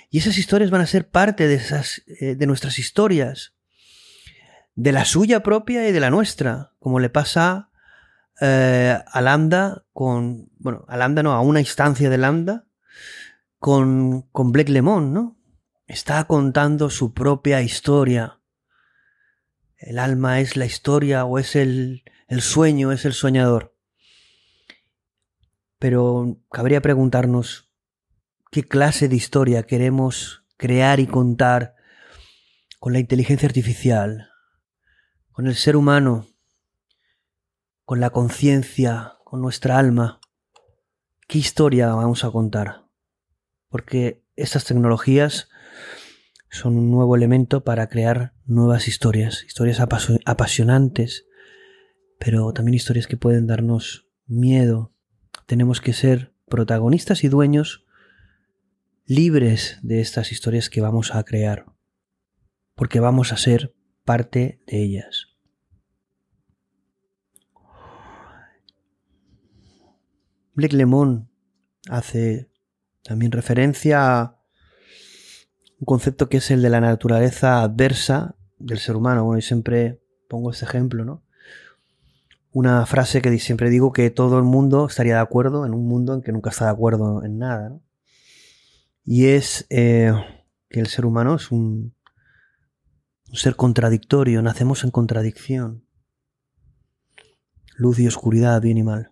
Y 0.09 0.19
esas 0.19 0.37
historias 0.37 0.71
van 0.71 0.81
a 0.81 0.87
ser 0.87 1.09
parte 1.09 1.47
de, 1.47 1.55
esas, 1.55 2.01
eh, 2.07 2.35
de 2.35 2.47
nuestras 2.47 2.79
historias, 2.79 3.55
de 4.75 4.91
la 4.91 5.05
suya 5.05 5.43
propia 5.43 5.87
y 5.87 5.91
de 5.91 5.99
la 5.99 6.09
nuestra, 6.09 6.73
como 6.79 6.99
le 6.99 7.09
pasa 7.09 7.71
eh, 8.39 8.97
a 9.05 9.21
Lambda 9.21 9.85
con, 9.93 10.49
bueno, 10.57 10.85
a 10.87 10.97
Lambda 10.97 11.23
no, 11.23 11.33
a 11.33 11.41
una 11.41 11.59
instancia 11.59 12.09
de 12.09 12.17
Lambda 12.17 12.65
con, 13.59 14.23
con 14.31 14.51
Blake 14.51 14.71
Lemon, 14.71 15.13
¿no? 15.13 15.37
Está 15.85 16.23
contando 16.23 16.89
su 16.89 17.13
propia 17.13 17.61
historia. 17.61 18.39
El 19.77 19.99
alma 19.99 20.39
es 20.39 20.55
la 20.55 20.65
historia 20.65 21.25
o 21.25 21.37
es 21.37 21.55
el, 21.55 22.03
el 22.27 22.41
sueño, 22.41 22.91
es 22.91 23.05
el 23.05 23.13
soñador. 23.13 23.75
Pero 25.77 26.39
cabría 26.49 26.81
preguntarnos 26.81 27.71
qué 28.51 28.63
clase 28.63 29.09
de 29.09 29.15
historia 29.15 29.63
queremos 29.63 30.43
crear 30.57 30.99
y 30.99 31.07
contar 31.07 31.75
con 32.79 32.93
la 32.93 32.99
inteligencia 32.99 33.47
artificial, 33.47 34.30
con 35.41 35.47
el 35.47 35.55
ser 35.55 35.75
humano, 35.75 36.27
con 37.83 37.99
la 37.99 38.11
conciencia, 38.11 39.15
con 39.23 39.41
nuestra 39.41 39.79
alma. 39.79 40.21
¿Qué 41.27 41.39
historia 41.39 41.95
vamos 41.95 42.23
a 42.23 42.29
contar? 42.29 42.85
Porque 43.67 44.23
estas 44.35 44.65
tecnologías 44.65 45.49
son 46.51 46.77
un 46.77 46.91
nuevo 46.91 47.15
elemento 47.15 47.63
para 47.63 47.89
crear 47.89 48.35
nuevas 48.45 48.87
historias, 48.87 49.43
historias 49.43 49.79
apasionantes, 49.79 51.25
pero 52.19 52.53
también 52.53 52.75
historias 52.75 53.07
que 53.07 53.17
pueden 53.17 53.47
darnos 53.47 54.07
miedo. 54.27 54.93
Tenemos 55.47 55.81
que 55.81 55.93
ser 55.93 56.35
protagonistas 56.49 57.23
y 57.23 57.29
dueños 57.29 57.87
libres 59.07 59.79
de 59.81 60.01
estas 60.01 60.31
historias 60.31 60.69
que 60.69 60.81
vamos 60.81 61.15
a 61.15 61.23
crear, 61.23 61.65
porque 62.75 62.99
vamos 62.99 63.33
a 63.33 63.37
ser 63.37 63.73
parte 64.05 64.61
de 64.67 64.83
ellas. 64.83 65.30
Blake 70.53 70.75
Lemon 70.75 71.29
hace 71.89 72.49
también 73.03 73.31
referencia 73.31 74.19
a 74.19 74.41
un 75.79 75.85
concepto 75.85 76.29
que 76.29 76.37
es 76.37 76.51
el 76.51 76.61
de 76.61 76.69
la 76.69 76.81
naturaleza 76.81 77.61
adversa 77.61 78.35
del 78.59 78.79
ser 78.79 78.95
humano. 78.95 79.23
Bueno, 79.23 79.39
y 79.39 79.41
siempre 79.41 80.01
pongo 80.27 80.51
este 80.51 80.65
ejemplo, 80.65 81.05
¿no? 81.05 81.23
Una 82.53 82.85
frase 82.85 83.21
que 83.21 83.39
siempre 83.39 83.69
digo 83.69 83.93
que 83.93 84.09
todo 84.09 84.37
el 84.37 84.43
mundo 84.43 84.85
estaría 84.87 85.15
de 85.15 85.21
acuerdo 85.21 85.65
en 85.65 85.73
un 85.73 85.87
mundo 85.87 86.13
en 86.13 86.21
que 86.21 86.31
nunca 86.31 86.49
está 86.49 86.65
de 86.65 86.71
acuerdo 86.71 87.23
en 87.23 87.37
nada, 87.37 87.69
¿no? 87.69 87.81
Y 89.03 89.27
es 89.27 89.65
eh, 89.69 90.13
que 90.69 90.79
el 90.79 90.87
ser 90.87 91.05
humano 91.05 91.35
es 91.35 91.51
un, 91.51 91.95
un 93.29 93.35
ser 93.35 93.55
contradictorio, 93.55 94.41
nacemos 94.41 94.83
en 94.83 94.91
contradicción. 94.91 95.85
Luz 97.75 97.99
y 97.99 98.07
oscuridad, 98.07 98.61
bien 98.61 98.77
y 98.77 98.83
mal. 98.83 99.10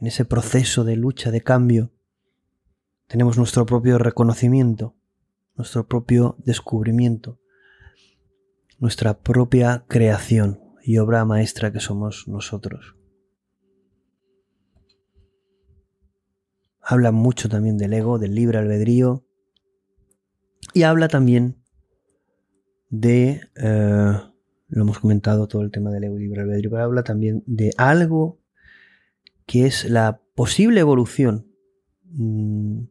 En 0.00 0.06
ese 0.06 0.24
proceso 0.24 0.82
de 0.84 0.96
lucha, 0.96 1.30
de 1.30 1.42
cambio, 1.42 1.92
tenemos 3.06 3.36
nuestro 3.36 3.66
propio 3.66 3.98
reconocimiento, 3.98 4.96
nuestro 5.56 5.86
propio 5.86 6.36
descubrimiento, 6.38 7.38
nuestra 8.78 9.20
propia 9.20 9.84
creación 9.88 10.58
y 10.82 10.96
obra 10.96 11.26
maestra 11.26 11.70
que 11.70 11.80
somos 11.80 12.26
nosotros. 12.28 12.96
Habla 16.80 17.12
mucho 17.12 17.50
también 17.50 17.76
del 17.76 17.92
ego, 17.92 18.18
del 18.18 18.34
libre 18.34 18.58
albedrío 18.58 19.26
y 20.72 20.84
habla 20.84 21.08
también 21.08 21.62
de, 22.88 23.42
eh, 23.56 24.12
lo 24.68 24.82
hemos 24.82 24.98
comentado 24.98 25.46
todo 25.46 25.60
el 25.60 25.70
tema 25.70 25.90
del 25.90 26.04
ego 26.04 26.18
y 26.18 26.22
libre 26.22 26.40
albedrío, 26.40 26.70
pero 26.70 26.84
habla 26.84 27.02
también 27.02 27.44
de 27.46 27.72
algo 27.76 28.39
que 29.50 29.66
es 29.66 29.90
la 29.90 30.22
posible 30.36 30.78
evolución 30.78 31.52
mm, 32.04 32.82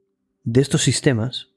de 0.43 0.59
estos 0.59 0.83
sistemas 0.83 1.53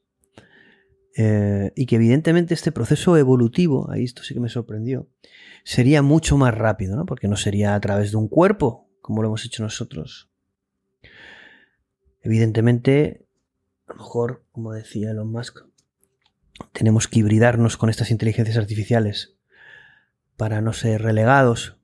eh, 1.17 1.73
y 1.75 1.87
que 1.87 1.97
evidentemente 1.97 2.53
este 2.53 2.71
proceso 2.71 3.17
evolutivo, 3.17 3.91
ahí 3.91 4.05
esto 4.05 4.23
sí 4.23 4.33
que 4.33 4.39
me 4.39 4.47
sorprendió, 4.47 5.09
sería 5.65 6.01
mucho 6.01 6.37
más 6.37 6.55
rápido, 6.55 6.95
¿no? 6.95 7.05
Porque 7.05 7.27
no 7.27 7.35
sería 7.35 7.75
a 7.75 7.81
través 7.81 8.11
de 8.11 8.17
un 8.17 8.29
cuerpo, 8.29 8.89
como 9.01 9.21
lo 9.21 9.27
hemos 9.27 9.43
hecho 9.43 9.61
nosotros. 9.61 10.31
Evidentemente, 12.21 13.27
a 13.87 13.91
lo 13.91 13.97
mejor, 13.97 14.45
como 14.53 14.71
decía 14.71 15.11
Elon 15.11 15.29
Musk, 15.29 15.65
tenemos 16.71 17.09
que 17.09 17.19
hibridarnos 17.19 17.75
con 17.75 17.89
estas 17.89 18.09
inteligencias 18.09 18.55
artificiales 18.55 19.35
para 20.37 20.61
no 20.61 20.71
ser 20.71 21.01
relegados, 21.01 21.75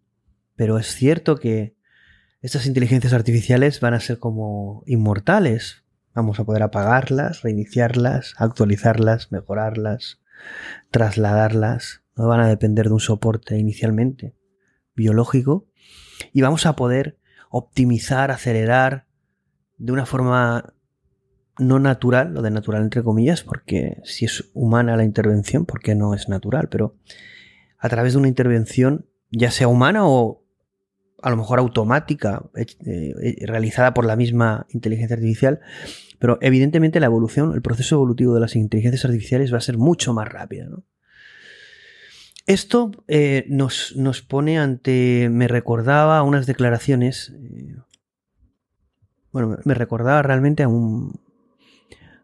pero 0.55 0.79
es 0.79 0.95
cierto 0.95 1.35
que 1.35 1.77
estas 2.41 2.65
inteligencias 2.65 3.13
artificiales 3.13 3.79
van 3.79 3.93
a 3.93 3.99
ser 3.99 4.19
como 4.19 4.83
inmortales, 4.85 5.83
Vamos 6.19 6.39
a 6.39 6.43
poder 6.43 6.63
apagarlas, 6.63 7.43
reiniciarlas, 7.43 8.33
actualizarlas, 8.37 9.31
mejorarlas, 9.31 10.19
trasladarlas. 10.91 12.03
No 12.15 12.27
van 12.27 12.41
a 12.41 12.47
depender 12.47 12.87
de 12.87 12.93
un 12.93 12.99
soporte 12.99 13.57
inicialmente 13.57 14.35
biológico. 14.95 15.67
Y 16.33 16.41
vamos 16.41 16.65
a 16.65 16.75
poder 16.75 17.17
optimizar, 17.49 18.31
acelerar 18.31 19.05
de 19.77 19.93
una 19.93 20.05
forma 20.05 20.73
no 21.57 21.79
natural, 21.79 22.33
lo 22.33 22.41
de 22.41 22.51
natural 22.51 22.81
entre 22.81 23.03
comillas, 23.03 23.43
porque 23.43 24.01
si 24.03 24.25
es 24.25 24.49
humana 24.53 24.97
la 24.97 25.05
intervención, 25.05 25.65
porque 25.65 25.95
no 25.95 26.13
es 26.13 26.27
natural, 26.27 26.69
pero 26.69 26.97
a 27.77 27.87
través 27.87 28.13
de 28.13 28.19
una 28.19 28.27
intervención, 28.27 29.07
ya 29.29 29.51
sea 29.51 29.67
humana 29.67 30.05
o 30.05 30.38
a 31.21 31.29
lo 31.29 31.37
mejor 31.37 31.59
automática, 31.59 32.43
eh, 32.55 32.65
eh, 32.85 33.45
realizada 33.45 33.93
por 33.93 34.05
la 34.05 34.15
misma 34.15 34.65
inteligencia 34.69 35.15
artificial, 35.15 35.59
pero 36.19 36.37
evidentemente 36.41 36.99
la 36.99 37.07
evolución, 37.07 37.53
el 37.53 37.61
proceso 37.61 37.95
evolutivo 37.95 38.33
de 38.33 38.41
las 38.41 38.55
inteligencias 38.55 39.05
artificiales 39.05 39.53
va 39.53 39.57
a 39.57 39.61
ser 39.61 39.77
mucho 39.77 40.13
más 40.13 40.27
rápido. 40.27 40.83
Esto 42.45 42.91
eh, 43.07 43.45
nos, 43.47 43.95
nos, 43.95 44.21
pone 44.21 44.57
ante, 44.57 45.29
me 45.31 45.47
recordaba 45.47 46.23
unas 46.23 46.47
declaraciones, 46.47 47.33
bueno, 49.31 49.57
me 49.63 49.73
recordaba 49.75 50.23
realmente 50.23 50.63
a 50.63 50.67
un, 50.67 51.19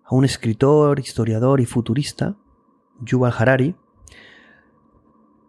a 0.03 0.15
un 0.15 0.25
escritor, 0.25 0.99
historiador 0.99 1.61
y 1.61 1.65
futurista, 1.65 2.37
Yuval 3.01 3.33
Harari, 3.37 3.75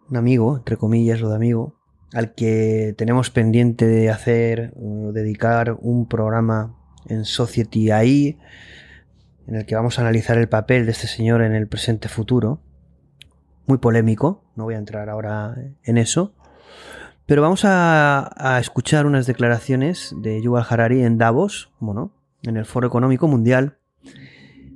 un 0.09 0.17
amigo, 0.17 0.57
entre 0.57 0.77
comillas 0.77 1.21
lo 1.21 1.29
de 1.29 1.35
amigo, 1.35 1.76
al 2.13 2.33
que 2.33 2.93
tenemos 2.97 3.29
pendiente 3.29 3.85
de 3.85 4.09
hacer, 4.09 4.73
dedicar 4.73 5.77
un 5.79 6.07
programa 6.07 6.75
en 7.07 7.25
Society 7.25 7.91
AI, 7.91 8.37
en 9.47 9.55
el 9.55 9.65
que 9.65 9.75
vamos 9.75 9.97
a 9.97 10.01
analizar 10.01 10.37
el 10.37 10.49
papel 10.49 10.85
de 10.85 10.91
este 10.91 11.07
señor 11.07 11.41
en 11.41 11.53
el 11.53 11.67
presente 11.67 12.09
futuro. 12.09 12.61
Muy 13.65 13.77
polémico, 13.77 14.43
no 14.55 14.65
voy 14.65 14.75
a 14.75 14.77
entrar 14.77 15.09
ahora 15.09 15.55
en 15.83 15.97
eso. 15.97 16.33
Pero 17.25 17.41
vamos 17.41 17.63
a, 17.65 18.57
escuchar 18.61 19.05
unas 19.05 19.27
declaraciones 19.27 20.15
de 20.17 20.41
Yuval 20.41 20.65
Harari 20.69 21.03
en 21.03 21.17
Davos, 21.17 21.71
bueno, 21.79 22.13
en 22.43 22.55
el 22.55 22.65
Foro 22.65 22.87
Económico 22.87 23.27
Mundial, 23.27 23.77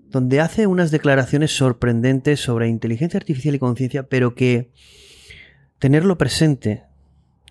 donde 0.10 0.42
hace 0.42 0.68
unas 0.68 0.92
declaraciones 0.92 1.56
sorprendentes 1.56 2.42
sobre 2.42 2.68
inteligencia 2.68 3.18
artificial 3.18 3.56
y 3.56 3.60
conciencia, 3.60 4.04
pero 4.04 4.36
que 4.36 4.74
tenerlo 5.80 6.18
presente 6.18 6.84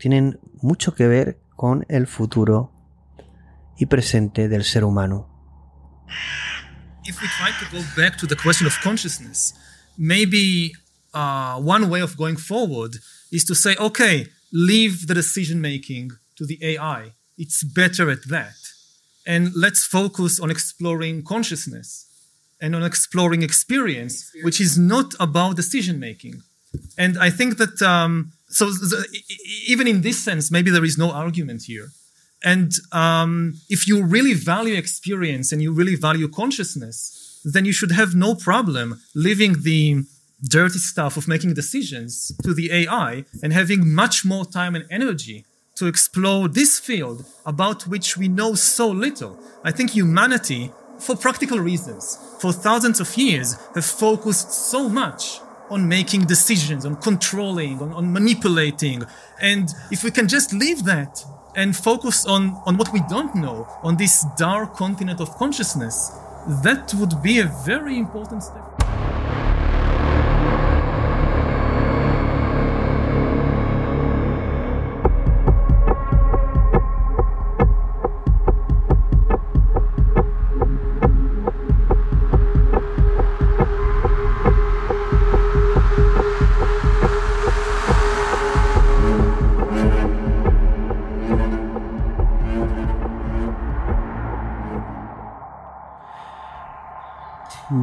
tienen 0.00 0.40
mucho 0.62 0.94
que 0.94 1.06
ver 1.06 1.38
con 1.56 1.84
el 1.88 2.06
futuro 2.06 2.72
y 3.78 3.86
presente 3.86 4.48
del 4.48 4.64
ser 4.64 4.82
humano. 4.82 5.28
If 7.04 7.20
we 7.20 7.28
try 7.38 7.52
to 7.60 7.66
go 7.70 7.82
back 7.96 8.16
to 8.18 8.26
the 8.26 8.36
question 8.36 8.66
of 8.66 8.74
consciousness, 8.82 9.54
maybe 9.96 10.72
uh, 11.12 11.60
one 11.60 11.88
way 11.88 12.00
of 12.00 12.16
going 12.16 12.36
forward 12.36 12.96
is 13.30 13.44
to 13.44 13.54
say, 13.54 13.76
okay, 13.78 14.26
leave 14.52 15.06
the 15.06 15.14
decision 15.14 15.60
making 15.60 16.12
to 16.36 16.46
the 16.46 16.58
AI. 16.62 17.12
It's 17.36 17.62
better 17.62 18.10
at 18.10 18.28
that. 18.28 18.56
And 19.26 19.52
let's 19.54 19.84
focus 19.84 20.40
on 20.40 20.50
exploring 20.50 21.24
consciousness 21.24 22.06
and 22.60 22.74
on 22.74 22.82
exploring 22.82 23.42
experience, 23.42 24.30
which 24.42 24.60
is 24.60 24.78
not 24.78 25.14
about 25.20 25.56
decision 25.56 25.98
making. 25.98 26.42
And 26.96 27.18
I 27.18 27.30
think 27.30 27.58
that 27.58 27.80
um, 27.82 28.32
so 28.50 28.70
even 29.66 29.86
in 29.86 30.02
this 30.02 30.22
sense, 30.22 30.50
maybe 30.50 30.70
there 30.70 30.84
is 30.84 30.98
no 30.98 31.12
argument 31.12 31.62
here. 31.66 31.88
And 32.42 32.72
um, 32.92 33.54
if 33.68 33.86
you 33.86 34.02
really 34.02 34.34
value 34.34 34.74
experience 34.74 35.52
and 35.52 35.62
you 35.62 35.72
really 35.72 35.94
value 35.94 36.28
consciousness, 36.28 37.40
then 37.44 37.64
you 37.64 37.72
should 37.72 37.92
have 37.92 38.14
no 38.14 38.34
problem 38.34 39.00
leaving 39.14 39.62
the 39.62 40.02
dirty 40.42 40.78
stuff 40.78 41.16
of 41.16 41.28
making 41.28 41.54
decisions 41.54 42.32
to 42.42 42.54
the 42.54 42.72
AI 42.72 43.24
and 43.42 43.52
having 43.52 43.92
much 43.94 44.24
more 44.24 44.44
time 44.44 44.74
and 44.74 44.86
energy 44.90 45.44
to 45.76 45.86
explore 45.86 46.48
this 46.48 46.78
field 46.78 47.24
about 47.46 47.86
which 47.86 48.16
we 48.16 48.28
know 48.28 48.54
so 48.54 48.88
little. 48.88 49.38
I 49.64 49.70
think 49.70 49.90
humanity 49.90 50.72
for 50.98 51.16
practical 51.16 51.58
reasons, 51.58 52.18
for 52.40 52.52
thousands 52.52 53.00
of 53.00 53.16
years, 53.16 53.54
have 53.74 53.84
focused 53.84 54.52
so 54.52 54.88
much 54.88 55.40
on 55.70 55.88
making 55.88 56.22
decisions, 56.22 56.84
on 56.84 56.96
controlling, 56.96 57.80
on, 57.80 57.92
on 57.92 58.12
manipulating. 58.12 59.04
And 59.40 59.72
if 59.90 60.02
we 60.04 60.10
can 60.10 60.28
just 60.28 60.52
leave 60.52 60.84
that 60.84 61.24
and 61.54 61.76
focus 61.76 62.26
on, 62.26 62.60
on 62.66 62.76
what 62.76 62.92
we 62.92 63.00
don't 63.08 63.34
know, 63.34 63.66
on 63.82 63.96
this 63.96 64.26
dark 64.36 64.74
continent 64.74 65.20
of 65.20 65.30
consciousness, 65.36 66.10
that 66.62 66.92
would 66.94 67.22
be 67.22 67.38
a 67.38 67.46
very 67.64 67.96
important 67.96 68.42
step. 68.42 68.79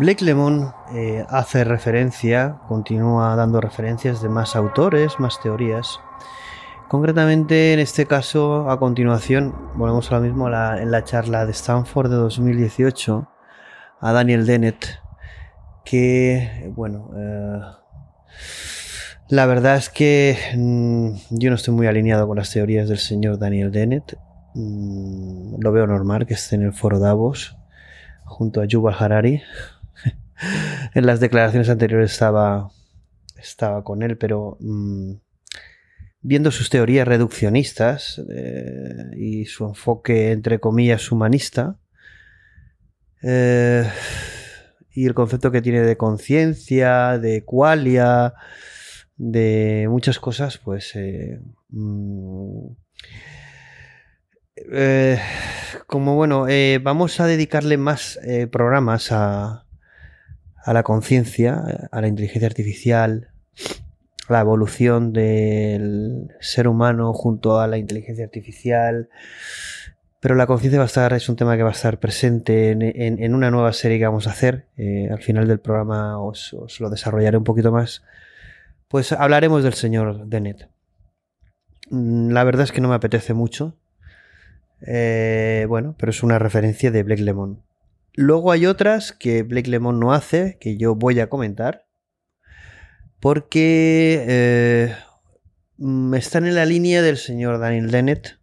Blake 0.07 0.23
Lemon 0.23 0.73
eh, 0.95 1.25
hace 1.27 1.65
referencia, 1.65 2.61
continúa 2.69 3.35
dando 3.35 3.59
referencias 3.59 4.21
de 4.21 4.29
más 4.29 4.55
autores, 4.55 5.19
más 5.19 5.41
teorías. 5.41 5.99
Concretamente, 6.87 7.73
en 7.73 7.79
este 7.79 8.05
caso, 8.05 8.69
a 8.69 8.79
continuación, 8.79 9.53
volvemos 9.75 10.09
a 10.09 10.15
lo 10.15 10.21
mismo 10.21 10.47
la, 10.47 10.81
en 10.81 10.91
la 10.91 11.03
charla 11.03 11.45
de 11.45 11.51
Stanford 11.51 12.09
de 12.09 12.15
2018, 12.15 13.27
a 13.99 14.13
Daniel 14.13 14.45
Dennett, 14.45 15.01
que, 15.83 16.71
bueno, 16.73 17.11
eh, 17.17 17.59
la 19.27 19.45
verdad 19.45 19.75
es 19.75 19.89
que 19.89 20.37
mm, 20.55 21.15
yo 21.31 21.49
no 21.49 21.57
estoy 21.57 21.73
muy 21.73 21.87
alineado 21.87 22.29
con 22.29 22.37
las 22.37 22.49
teorías 22.49 22.87
del 22.87 22.99
señor 22.99 23.39
Daniel 23.39 23.73
Dennett. 23.73 24.17
Mm, 24.53 25.59
lo 25.59 25.71
veo 25.73 25.85
normal 25.85 26.25
que 26.25 26.35
esté 26.35 26.55
en 26.55 26.61
el 26.61 26.71
foro 26.71 26.97
Davos 26.97 27.57
junto 28.23 28.61
a 28.61 28.65
Yuval 28.65 28.95
Harari, 28.99 29.41
en 30.93 31.05
las 31.05 31.19
declaraciones 31.19 31.69
anteriores 31.69 32.11
estaba, 32.11 32.69
estaba 33.37 33.83
con 33.83 34.03
él, 34.03 34.17
pero 34.17 34.57
mm, 34.59 35.13
viendo 36.21 36.51
sus 36.51 36.69
teorías 36.69 37.07
reduccionistas 37.07 38.21
eh, 38.29 39.11
y 39.15 39.45
su 39.45 39.65
enfoque, 39.65 40.31
entre 40.31 40.59
comillas, 40.59 41.11
humanista, 41.11 41.79
eh, 43.23 43.89
y 44.91 45.05
el 45.05 45.13
concepto 45.13 45.51
que 45.51 45.61
tiene 45.61 45.81
de 45.81 45.97
conciencia, 45.97 47.17
de 47.19 47.43
qualia, 47.45 48.33
de 49.15 49.87
muchas 49.89 50.19
cosas, 50.19 50.57
pues... 50.57 50.95
Eh, 50.95 51.39
mm, 51.69 52.67
como 55.85 56.15
bueno, 56.15 56.47
vamos 56.81 57.19
a 57.19 57.27
dedicarle 57.27 57.77
más 57.77 58.19
programas 58.51 59.11
a, 59.11 59.66
a 60.67 60.73
la 60.73 60.83
conciencia, 60.83 61.87
a 61.93 62.01
la 62.01 62.09
inteligencia 62.09 62.45
artificial, 62.45 63.29
a 64.27 64.33
la 64.33 64.41
evolución 64.41 65.13
del 65.13 66.35
ser 66.41 66.67
humano 66.67 67.13
junto 67.13 67.61
a 67.61 67.67
la 67.67 67.77
inteligencia 67.77 68.25
artificial. 68.25 69.07
Pero 70.19 70.35
la 70.35 70.45
conciencia 70.45 70.77
va 70.77 70.83
a 70.83 70.87
estar, 70.87 71.13
es 71.13 71.29
un 71.29 71.37
tema 71.37 71.55
que 71.55 71.63
va 71.63 71.69
a 71.69 71.71
estar 71.71 72.01
presente 72.01 72.71
en, 72.71 73.33
una 73.33 73.49
nueva 73.49 73.71
serie 73.71 73.97
que 73.97 74.05
vamos 74.05 74.27
a 74.27 74.31
hacer. 74.31 74.65
Eh, 74.75 75.07
al 75.09 75.21
final 75.21 75.47
del 75.47 75.61
programa 75.61 76.19
os, 76.19 76.53
lo 76.81 76.89
desarrollaré 76.89 77.37
un 77.37 77.45
poquito 77.45 77.71
más. 77.71 78.03
Pues 78.89 79.13
hablaremos 79.13 79.63
del 79.63 79.73
señor 79.73 80.27
Dennett. 80.27 80.67
Mm, 81.91 82.31
la 82.31 82.43
verdad 82.43 82.63
es 82.65 82.73
que 82.73 82.81
no 82.81 82.89
me 82.89 82.95
apetece 82.95 83.33
mucho. 83.33 83.77
Eh, 84.81 85.65
bueno, 85.69 85.95
pero 85.97 86.09
es 86.09 86.23
una 86.23 86.39
referencia 86.39 86.91
de 86.91 87.03
Black 87.03 87.19
Lemon. 87.19 87.63
Luego 88.19 88.51
hay 88.51 88.65
otras 88.65 89.11
que 89.11 89.43
Blake 89.43 89.69
Lemon 89.69 89.99
no 89.99 90.11
hace, 90.11 90.57
que 90.59 90.75
yo 90.75 90.95
voy 90.95 91.19
a 91.19 91.29
comentar, 91.29 91.85
porque 93.19 94.25
eh, 94.27 94.95
están 96.15 96.47
en 96.47 96.55
la 96.55 96.65
línea 96.65 97.03
del 97.03 97.17
señor 97.17 97.59
Daniel 97.59 97.91
Dennett, 97.91 98.39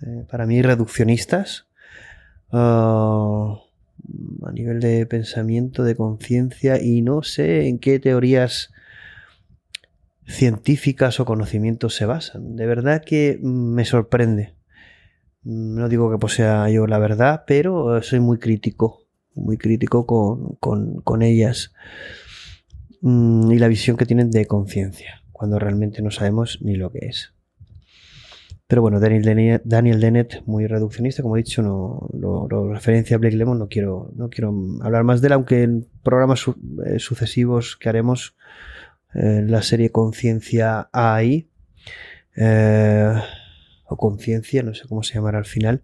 eh, 0.00 0.24
para 0.30 0.46
mí 0.46 0.62
reduccionistas, 0.62 1.66
ah, 2.50 3.60
a 4.42 4.52
nivel 4.52 4.80
de 4.80 5.04
pensamiento, 5.04 5.84
de 5.84 5.94
conciencia, 5.94 6.80
y 6.80 7.02
no 7.02 7.22
sé 7.22 7.68
en 7.68 7.78
qué 7.78 7.98
teorías 7.98 8.70
científicas 10.26 11.20
o 11.20 11.26
conocimientos 11.26 11.94
se 11.94 12.06
basan. 12.06 12.56
De 12.56 12.64
verdad 12.64 13.04
que 13.04 13.38
mm, 13.38 13.74
me 13.74 13.84
sorprende. 13.84 14.54
No 15.44 15.88
digo 15.88 16.10
que 16.10 16.18
posea 16.18 16.68
yo 16.70 16.86
la 16.86 16.98
verdad, 16.98 17.44
pero 17.46 18.00
soy 18.02 18.20
muy 18.20 18.38
crítico, 18.38 19.02
muy 19.34 19.56
crítico 19.58 20.06
con, 20.06 21.22
ellas 21.22 21.72
mm, 23.00 23.50
y 23.50 23.58
la 23.58 23.68
visión 23.68 23.96
que 23.96 24.06
tienen 24.06 24.30
de 24.30 24.46
conciencia, 24.46 25.22
cuando 25.32 25.58
realmente 25.58 26.02
no 26.02 26.10
sabemos 26.10 26.58
ni 26.62 26.76
lo 26.76 26.92
que 26.92 27.06
es. 27.06 27.32
Pero 28.72 28.80
bueno, 28.80 29.00
Daniel 29.00 30.00
Dennett, 30.00 30.46
muy 30.46 30.66
reduccionista, 30.66 31.22
como 31.22 31.36
he 31.36 31.42
dicho, 31.42 31.60
no 31.60 32.08
lo, 32.14 32.72
referencia 32.72 33.16
a 33.16 33.18
Blake 33.18 33.36
Lemon, 33.36 33.58
no 33.58 33.68
quiero, 33.68 34.10
no 34.16 34.30
quiero 34.30 34.54
hablar 34.80 35.04
más 35.04 35.20
de 35.20 35.26
él, 35.26 35.32
aunque 35.34 35.62
en 35.62 35.86
programas 36.02 36.46
eh, 36.86 36.98
sucesivos 36.98 37.76
que 37.76 37.90
haremos, 37.90 38.34
eh, 39.14 39.44
la 39.46 39.60
serie 39.60 39.90
Conciencia 39.90 40.88
AI, 40.90 41.50
eh, 42.34 43.12
conciencia, 43.96 44.62
no 44.62 44.74
sé 44.74 44.86
cómo 44.88 45.02
se 45.02 45.14
llamará 45.14 45.38
al 45.38 45.44
final, 45.44 45.82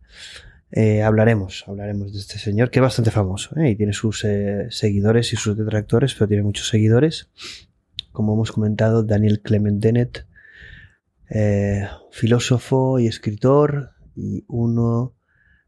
eh, 0.70 1.02
hablaremos, 1.02 1.64
hablaremos 1.66 2.12
de 2.12 2.18
este 2.18 2.38
señor 2.38 2.70
que 2.70 2.78
es 2.80 2.82
bastante 2.82 3.10
famoso 3.10 3.58
¿eh? 3.58 3.70
y 3.70 3.76
tiene 3.76 3.94
sus 3.94 4.22
eh, 4.24 4.66
seguidores 4.70 5.32
y 5.32 5.36
sus 5.36 5.56
detractores, 5.56 6.14
pero 6.14 6.28
tiene 6.28 6.42
muchos 6.42 6.68
seguidores. 6.68 7.30
Como 8.12 8.34
hemos 8.34 8.52
comentado, 8.52 9.02
Daniel 9.02 9.40
Clement 9.40 9.82
Dennett, 9.82 10.26
filósofo 12.10 12.98
y 12.98 13.06
escritor 13.06 13.92
y 14.16 14.44
uno 14.48 15.14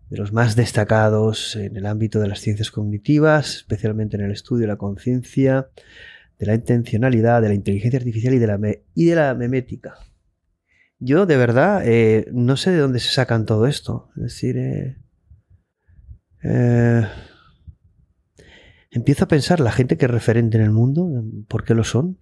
de 0.09 0.17
los 0.17 0.33
más 0.33 0.57
destacados 0.57 1.55
en 1.55 1.77
el 1.77 1.86
ámbito 1.86 2.19
de 2.19 2.28
las 2.28 2.41
ciencias 2.41 2.70
cognitivas, 2.70 3.57
especialmente 3.57 4.17
en 4.17 4.25
el 4.25 4.33
estudio 4.33 4.62
de 4.62 4.67
la 4.69 4.77
conciencia, 4.77 5.69
de 6.39 6.47
la 6.47 6.55
intencionalidad, 6.55 7.43
de 7.43 7.49
la 7.49 7.55
inteligencia 7.55 7.99
artificial 7.99 8.35
y 8.35 8.39
de 8.39 8.47
la, 8.47 8.59
y 8.94 9.05
de 9.05 9.15
la 9.15 9.35
memética. 9.35 9.99
Yo 11.01 11.25
de 11.25 11.39
verdad 11.39 11.81
eh, 11.85 12.27
no 12.31 12.59
sé 12.59 12.73
de 12.73 12.79
dónde 12.79 13.01
se 13.01 13.11
sacan 13.11 13.47
todo 13.47 13.67
esto. 13.67 14.11
Es 14.17 14.23
decir, 14.23 14.59
eh, 14.59 14.99
eh, 16.43 17.09
empiezo 18.91 19.25
a 19.25 19.29
pensar 19.29 19.61
la 19.61 19.73
gente 19.73 19.97
que 19.97 20.05
es 20.05 20.11
referente 20.11 20.59
en 20.59 20.62
el 20.62 20.70
mundo, 20.70 21.09
¿por 21.49 21.65
qué 21.65 21.75
lo 21.75 21.85
son? 21.85 22.19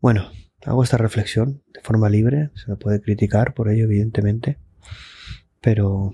Bueno, 0.00 0.30
hago 0.66 0.84
esta 0.84 0.98
reflexión 0.98 1.62
de 1.72 1.80
forma 1.80 2.10
libre, 2.10 2.50
se 2.54 2.70
me 2.70 2.76
puede 2.76 3.00
criticar 3.00 3.54
por 3.54 3.70
ello, 3.70 3.84
evidentemente, 3.84 4.58
pero 5.62 6.12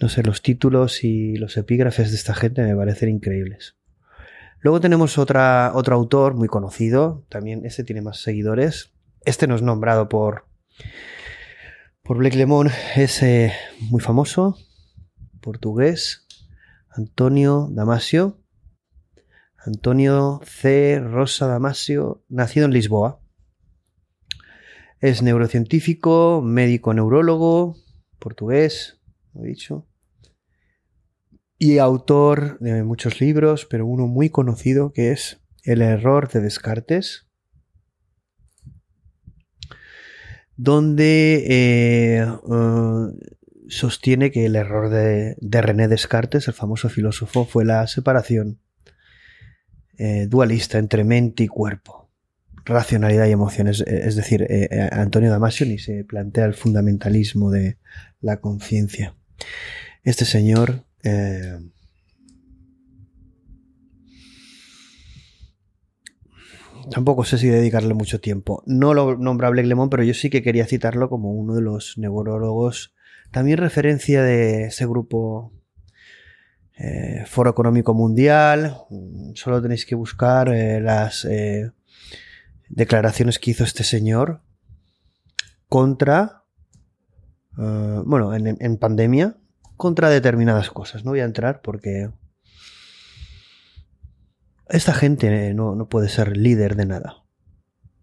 no 0.00 0.08
sé, 0.08 0.22
los 0.22 0.42
títulos 0.42 1.02
y 1.02 1.36
los 1.36 1.56
epígrafes 1.56 2.10
de 2.10 2.16
esta 2.16 2.34
gente 2.34 2.62
me 2.62 2.76
parecen 2.76 3.08
increíbles. 3.08 3.76
Luego 4.64 4.80
tenemos 4.80 5.18
otro 5.18 5.94
autor 5.94 6.32
muy 6.36 6.48
conocido, 6.48 7.26
también 7.28 7.66
este 7.66 7.84
tiene 7.84 8.00
más 8.00 8.22
seguidores. 8.22 8.94
Este 9.26 9.46
no 9.46 9.56
es 9.56 9.60
nombrado 9.60 10.08
por, 10.08 10.46
por 12.02 12.16
Blake 12.16 12.38
Lemon, 12.38 12.70
es 12.96 13.22
eh, 13.22 13.52
muy 13.90 14.00
famoso, 14.00 14.56
portugués, 15.42 16.26
Antonio 16.88 17.68
Damasio. 17.72 18.40
Antonio 19.58 20.40
C. 20.46 20.98
Rosa 20.98 21.46
Damasio, 21.46 22.24
nacido 22.30 22.64
en 22.64 22.72
Lisboa. 22.72 23.20
Es 24.98 25.20
neurocientífico, 25.20 26.40
médico 26.42 26.94
neurólogo, 26.94 27.76
portugués, 28.18 28.98
he 29.34 29.42
dicho 29.42 29.86
y 31.58 31.78
autor 31.78 32.58
de 32.58 32.82
muchos 32.82 33.20
libros, 33.20 33.66
pero 33.68 33.86
uno 33.86 34.06
muy 34.06 34.30
conocido 34.30 34.92
que 34.92 35.12
es 35.12 35.40
El 35.62 35.82
error 35.82 36.28
de 36.28 36.40
Descartes, 36.40 37.26
donde 40.56 41.44
eh, 41.48 42.26
eh, 42.26 43.34
sostiene 43.68 44.30
que 44.30 44.46
el 44.46 44.56
error 44.56 44.90
de, 44.90 45.36
René 45.40 45.88
Descartes, 45.88 46.48
el 46.48 46.54
famoso 46.54 46.88
filósofo, 46.88 47.44
fue 47.44 47.64
la 47.64 47.86
separación 47.86 48.60
eh, 49.96 50.26
dualista 50.28 50.78
entre 50.78 51.04
mente 51.04 51.44
y 51.44 51.48
cuerpo, 51.48 52.10
racionalidad 52.64 53.26
y 53.26 53.32
emociones. 53.32 53.80
Es 53.80 54.16
decir, 54.16 54.46
Antonio 54.92 55.30
Damasio 55.30 55.66
ni 55.66 55.78
se 55.78 56.04
plantea 56.04 56.44
el 56.44 56.54
fundamentalismo 56.54 57.50
de 57.50 57.78
la 58.20 58.38
conciencia. 58.40 59.14
Este 60.02 60.24
señor 60.24 60.84
eh, 61.04 61.58
tampoco 66.90 67.24
sé 67.24 67.36
si 67.38 67.48
dedicarle 67.48 67.92
mucho 67.94 68.20
tiempo. 68.20 68.62
No 68.66 68.94
lo 68.94 69.16
nombra 69.16 69.50
Blake 69.50 69.68
pero 69.90 70.02
yo 70.02 70.14
sí 70.14 70.30
que 70.30 70.42
quería 70.42 70.66
citarlo 70.66 71.10
como 71.10 71.32
uno 71.32 71.54
de 71.54 71.60
los 71.60 71.98
neurólogos. 71.98 72.94
También 73.30 73.58
referencia 73.58 74.22
de 74.22 74.64
ese 74.64 74.86
grupo 74.86 75.52
eh, 76.76 77.24
Foro 77.26 77.50
Económico 77.50 77.92
Mundial. 77.92 78.78
Solo 79.34 79.60
tenéis 79.60 79.84
que 79.84 79.94
buscar 79.94 80.48
eh, 80.48 80.80
las 80.80 81.26
declaraciones 82.68 83.38
que 83.38 83.50
hizo 83.50 83.64
este 83.64 83.84
señor 83.84 84.40
contra, 85.68 86.44
bueno, 87.56 88.34
en, 88.34 88.56
en 88.58 88.76
pandemia, 88.78 89.36
contra 89.76 90.08
determinadas 90.08 90.70
cosas. 90.70 91.04
No 91.04 91.12
voy 91.12 91.20
a 91.20 91.24
entrar 91.24 91.60
porque 91.62 92.10
esta 94.68 94.94
gente 94.94 95.54
no, 95.54 95.74
no, 95.74 95.88
puede 95.88 96.08
ser 96.08 96.36
líder 96.36 96.76
de 96.76 96.86
nada. 96.86 97.24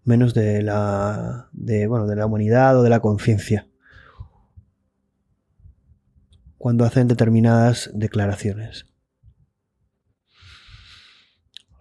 Menos 0.03 0.33
de 0.33 0.61
la. 0.61 1.49
de. 1.51 1.87
bueno, 1.87 2.07
de 2.07 2.15
la 2.15 2.25
humanidad 2.25 2.77
o 2.77 2.83
de 2.83 2.89
la 2.89 2.99
conciencia. 2.99 3.67
Cuando 6.57 6.85
hacen 6.85 7.07
determinadas 7.07 7.89
declaraciones. 7.93 8.85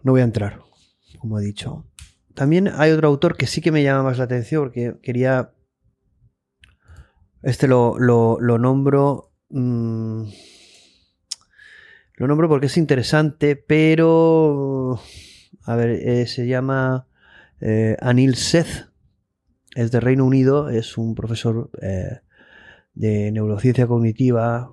No 0.02 0.12
voy 0.12 0.22
a 0.22 0.24
entrar, 0.24 0.60
como 1.18 1.38
he 1.38 1.44
dicho. 1.44 1.86
También 2.34 2.68
hay 2.68 2.90
otro 2.92 3.08
autor 3.08 3.36
que 3.36 3.46
sí 3.46 3.60
que 3.60 3.72
me 3.72 3.82
llama 3.82 4.02
más 4.02 4.18
la 4.18 4.24
atención 4.24 4.62
porque 4.62 4.98
quería. 5.02 5.52
Este 7.42 7.68
lo, 7.68 7.98
lo, 7.98 8.38
lo 8.40 8.58
nombro. 8.58 9.29
Mmm, 9.50 10.24
lo 12.20 12.26
nombro 12.26 12.48
porque 12.50 12.66
es 12.66 12.76
interesante, 12.76 13.56
pero... 13.56 15.00
A 15.62 15.74
ver, 15.74 15.90
eh, 15.90 16.26
se 16.26 16.46
llama 16.46 17.06
eh, 17.62 17.96
Anil 18.00 18.34
Seth. 18.34 18.90
Es 19.74 19.90
de 19.90 20.00
Reino 20.00 20.26
Unido, 20.26 20.68
es 20.68 20.98
un 20.98 21.14
profesor 21.14 21.70
eh, 21.80 22.20
de 22.92 23.32
neurociencia 23.32 23.86
cognitiva. 23.86 24.70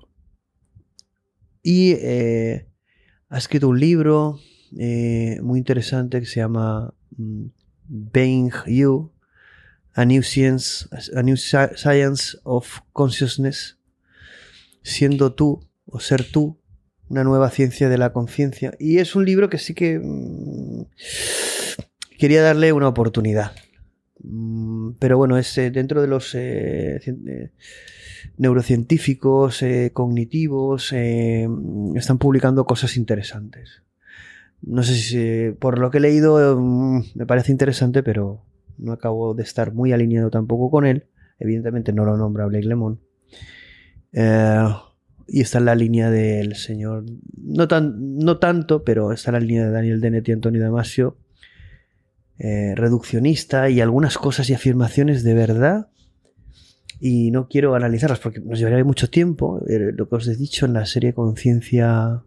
Y 1.62 1.94
ha 1.94 3.38
escrito 3.38 3.68
un 3.68 3.80
libro 3.80 4.40
muy 4.70 5.58
interesante 5.58 6.20
que 6.20 6.26
se 6.26 6.40
llama 6.40 6.92
mm, 7.16 7.46
Being 7.86 8.52
You, 8.66 9.12
a 9.94 10.04
New 10.04 10.22
Science, 10.22 10.86
a 11.16 11.22
New 11.22 11.36
Science 11.36 12.38
of 12.44 12.80
Consciousness, 12.92 13.77
siendo 14.82 15.34
tú 15.34 15.60
o 15.86 16.00
ser 16.00 16.24
tú 16.24 16.58
una 17.08 17.24
nueva 17.24 17.50
ciencia 17.50 17.88
de 17.88 17.98
la 17.98 18.12
conciencia. 18.12 18.74
Y 18.78 18.98
es 18.98 19.16
un 19.16 19.24
libro 19.24 19.48
que 19.48 19.58
sí 19.58 19.74
que 19.74 19.98
mmm, 19.98 20.82
quería 22.18 22.42
darle 22.42 22.72
una 22.72 22.88
oportunidad. 22.88 23.52
Mm, 24.22 24.92
pero 24.98 25.16
bueno, 25.16 25.38
es 25.38 25.56
eh, 25.58 25.70
dentro 25.70 26.02
de 26.02 26.08
los 26.08 26.34
eh, 26.34 27.00
eh, 27.06 27.50
neurocientíficos, 28.36 29.62
cognitivos, 29.92 30.92
eh, 30.92 31.48
están 31.94 32.18
publicando 32.18 32.64
cosas 32.64 32.96
interesantes. 32.96 33.82
No 34.60 34.82
sé 34.82 34.94
si 34.94 35.52
por 35.58 35.78
lo 35.78 35.90
que 35.90 35.98
he 35.98 36.00
leído 36.00 36.58
mm, 36.58 37.02
me 37.14 37.26
parece 37.26 37.52
interesante, 37.52 38.02
pero 38.02 38.42
no 38.76 38.92
acabo 38.92 39.34
de 39.34 39.42
estar 39.42 39.72
muy 39.72 39.92
alineado 39.92 40.30
tampoco 40.30 40.70
con 40.70 40.86
él. 40.86 41.06
Evidentemente 41.38 41.92
no 41.92 42.04
lo 42.04 42.16
nombra 42.16 42.46
Blake 42.46 42.66
Lemon. 42.66 43.00
Eh, 44.12 44.68
y 45.26 45.42
está 45.42 45.58
en 45.58 45.66
la 45.66 45.74
línea 45.74 46.10
del 46.10 46.56
señor, 46.56 47.04
no, 47.36 47.68
tan, 47.68 48.16
no 48.16 48.38
tanto, 48.38 48.82
pero 48.82 49.12
está 49.12 49.30
en 49.30 49.34
la 49.34 49.40
línea 49.40 49.66
de 49.66 49.72
Daniel 49.72 50.00
Dennett 50.00 50.28
y 50.28 50.32
Antonio 50.32 50.62
Damasio, 50.62 51.18
eh, 52.38 52.72
reduccionista 52.74 53.68
y 53.68 53.80
algunas 53.80 54.16
cosas 54.16 54.48
y 54.48 54.54
afirmaciones 54.54 55.22
de 55.24 55.34
verdad. 55.34 55.88
Y 57.00 57.30
no 57.30 57.46
quiero 57.46 57.74
analizarlas 57.74 58.18
porque 58.20 58.40
nos 58.40 58.58
llevaría 58.58 58.84
mucho 58.84 59.08
tiempo. 59.08 59.62
Eh, 59.68 59.92
lo 59.94 60.08
que 60.08 60.16
os 60.16 60.26
he 60.26 60.34
dicho 60.34 60.66
en 60.66 60.72
la 60.72 60.86
serie 60.86 61.12
Conciencia 61.12 62.24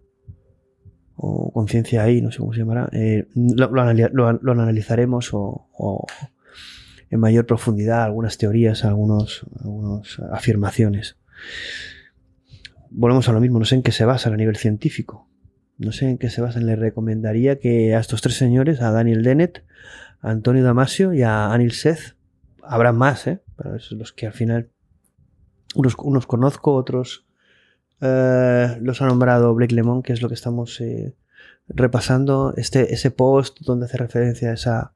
o 1.15 1.51
Conciencia 1.51 2.03
ahí, 2.03 2.21
no 2.21 2.31
sé 2.31 2.37
cómo 2.37 2.53
se 2.53 2.59
llamará, 2.59 2.89
lo, 3.35 4.51
analizaremos 4.51 5.33
o, 5.33 5.67
o, 5.73 6.05
en 7.09 7.19
mayor 7.19 7.45
profundidad 7.45 8.03
algunas 8.03 8.37
teorías, 8.37 8.85
algunos, 8.85 9.45
algunas 9.59 10.19
afirmaciones 10.31 11.17
volvemos 12.89 13.27
a 13.29 13.31
lo 13.31 13.39
mismo, 13.39 13.59
no 13.59 13.65
sé 13.65 13.75
en 13.75 13.83
qué 13.83 13.91
se 13.91 14.05
basan 14.05 14.33
a 14.33 14.37
nivel 14.37 14.57
científico. 14.57 15.27
No 15.77 15.91
sé 15.91 16.09
en 16.09 16.17
qué 16.19 16.29
se 16.29 16.41
basan. 16.41 16.67
Le 16.67 16.75
recomendaría 16.75 17.59
que 17.59 17.95
a 17.95 17.99
estos 17.99 18.21
tres 18.21 18.35
señores, 18.35 18.81
a 18.81 18.91
Daniel 18.91 19.23
Dennett, 19.23 19.63
a 20.21 20.29
Antonio 20.29 20.63
Damasio 20.63 21.13
y 21.13 21.23
a 21.23 21.51
Anil 21.51 21.71
Seth, 21.71 22.15
habrá 22.61 22.91
más, 22.91 23.25
¿eh? 23.25 23.41
Esos 23.75 23.97
los 23.97 24.13
que 24.13 24.27
al 24.27 24.33
final 24.33 24.69
unos, 25.73 25.95
unos 25.97 26.27
conozco, 26.27 26.75
otros 26.75 27.25
eh, 28.01 28.77
los 28.81 29.01
ha 29.01 29.07
nombrado 29.07 29.53
Blake 29.53 29.73
Lemon, 29.73 30.03
que 30.03 30.13
es 30.13 30.21
lo 30.21 30.27
que 30.27 30.33
estamos 30.35 30.79
eh, 30.81 31.15
repasando. 31.67 32.53
Este, 32.57 32.93
ese 32.93 33.11
post 33.11 33.61
donde 33.61 33.85
hace 33.85 33.97
referencia 33.97 34.51
a 34.51 34.53
esa 34.53 34.93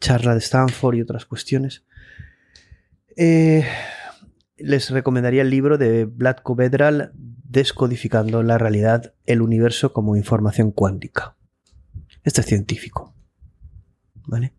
charla 0.00 0.34
de 0.34 0.40
Stanford 0.40 0.96
y 0.96 1.02
otras 1.02 1.24
cuestiones. 1.24 1.84
Eh, 3.16 3.64
les 4.62 4.90
recomendaría 4.90 5.42
el 5.42 5.50
libro 5.50 5.78
de 5.78 6.04
Vlad 6.04 6.38
Vedral, 6.56 7.12
Descodificando 7.52 8.42
la 8.42 8.56
realidad, 8.56 9.12
el 9.26 9.42
universo 9.42 9.92
como 9.92 10.16
información 10.16 10.72
cuántica. 10.72 11.36
Este 12.24 12.40
es 12.40 12.46
científico. 12.46 13.14
¿Vale? 14.26 14.54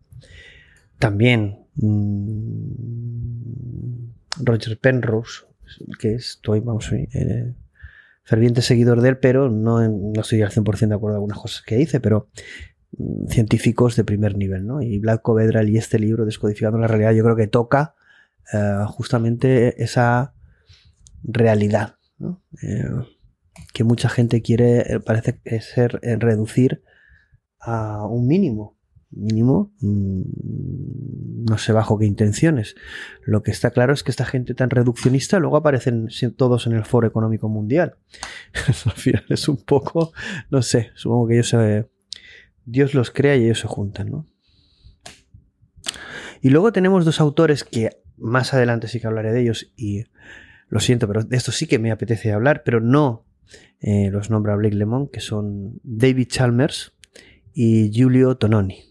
También 1.00 1.66
mmm, 1.74 2.70
Roger 4.44 4.78
Penrose, 4.78 5.42
que 5.98 6.14
estoy, 6.14 6.60
vamos, 6.60 6.92
eh, 6.92 7.52
ferviente 8.22 8.62
seguidor 8.62 9.00
de 9.00 9.08
él, 9.08 9.18
pero 9.18 9.50
no, 9.50 9.88
no 9.88 10.20
estoy 10.20 10.42
al 10.42 10.52
100% 10.52 10.88
de 10.88 10.94
acuerdo 10.94 10.98
con 10.98 11.14
algunas 11.14 11.38
cosas 11.38 11.62
que 11.62 11.76
dice, 11.76 11.98
pero 11.98 12.28
mmm, 12.96 13.26
científicos 13.26 13.96
de 13.96 14.04
primer 14.04 14.36
nivel, 14.36 14.66
¿no? 14.66 14.82
Y 14.82 15.00
Vlad 15.00 15.20
Vedral 15.34 15.68
y 15.68 15.78
este 15.78 15.98
libro, 15.98 16.24
Descodificando 16.24 16.78
la 16.78 16.86
realidad, 16.86 17.12
yo 17.12 17.24
creo 17.24 17.34
que 17.34 17.48
toca 17.48 17.96
Uh, 18.52 18.84
justamente 18.86 19.82
esa 19.82 20.34
realidad 21.24 21.96
eh, 22.62 22.84
que 23.72 23.84
mucha 23.84 24.08
gente 24.08 24.42
quiere, 24.42 24.80
eh, 24.80 25.00
parece 25.00 25.40
ser 25.60 25.98
eh, 26.02 26.16
reducir 26.16 26.82
a 27.60 28.06
un 28.06 28.26
mínimo. 28.26 28.78
Mínimo, 29.10 29.72
mmm, 29.80 30.22
no 31.48 31.56
sé 31.58 31.72
bajo 31.72 31.98
qué 31.98 32.04
intenciones. 32.04 32.74
Lo 33.24 33.42
que 33.44 33.52
está 33.52 33.70
claro 33.70 33.92
es 33.92 34.02
que 34.02 34.10
esta 34.10 34.24
gente 34.24 34.54
tan 34.54 34.70
reduccionista 34.70 35.38
luego 35.38 35.56
aparecen 35.56 36.08
todos 36.36 36.66
en 36.66 36.72
el 36.72 36.84
Foro 36.84 37.06
Económico 37.06 37.48
Mundial. 37.48 37.96
Al 38.86 38.92
final 38.92 39.24
es 39.28 39.48
un 39.48 39.58
poco, 39.58 40.12
no 40.50 40.62
sé, 40.62 40.90
supongo 40.96 41.28
que 41.28 41.38
ellos 41.38 41.86
Dios 42.64 42.94
los 42.94 43.12
crea 43.12 43.36
y 43.36 43.44
ellos 43.44 43.60
se 43.60 43.68
juntan, 43.68 44.10
¿no? 44.10 44.26
Y 46.40 46.50
luego 46.50 46.72
tenemos 46.72 47.04
dos 47.04 47.20
autores 47.20 47.62
que 47.62 48.03
más 48.16 48.54
adelante 48.54 48.88
sí 48.88 49.00
que 49.00 49.06
hablaré 49.06 49.32
de 49.32 49.40
ellos 49.40 49.72
y 49.76 50.04
lo 50.68 50.80
siento, 50.80 51.06
pero 51.06 51.22
de 51.22 51.36
esto 51.36 51.52
sí 51.52 51.66
que 51.66 51.78
me 51.78 51.90
apetece 51.90 52.32
hablar, 52.32 52.62
pero 52.64 52.80
no 52.80 53.24
eh, 53.80 54.10
los 54.10 54.30
nombra 54.30 54.56
Blake 54.56 54.74
Lemon, 54.74 55.08
que 55.08 55.20
son 55.20 55.80
David 55.82 56.28
Chalmers 56.28 56.96
y 57.52 57.90
Giulio 57.92 58.36
Tononi. 58.36 58.82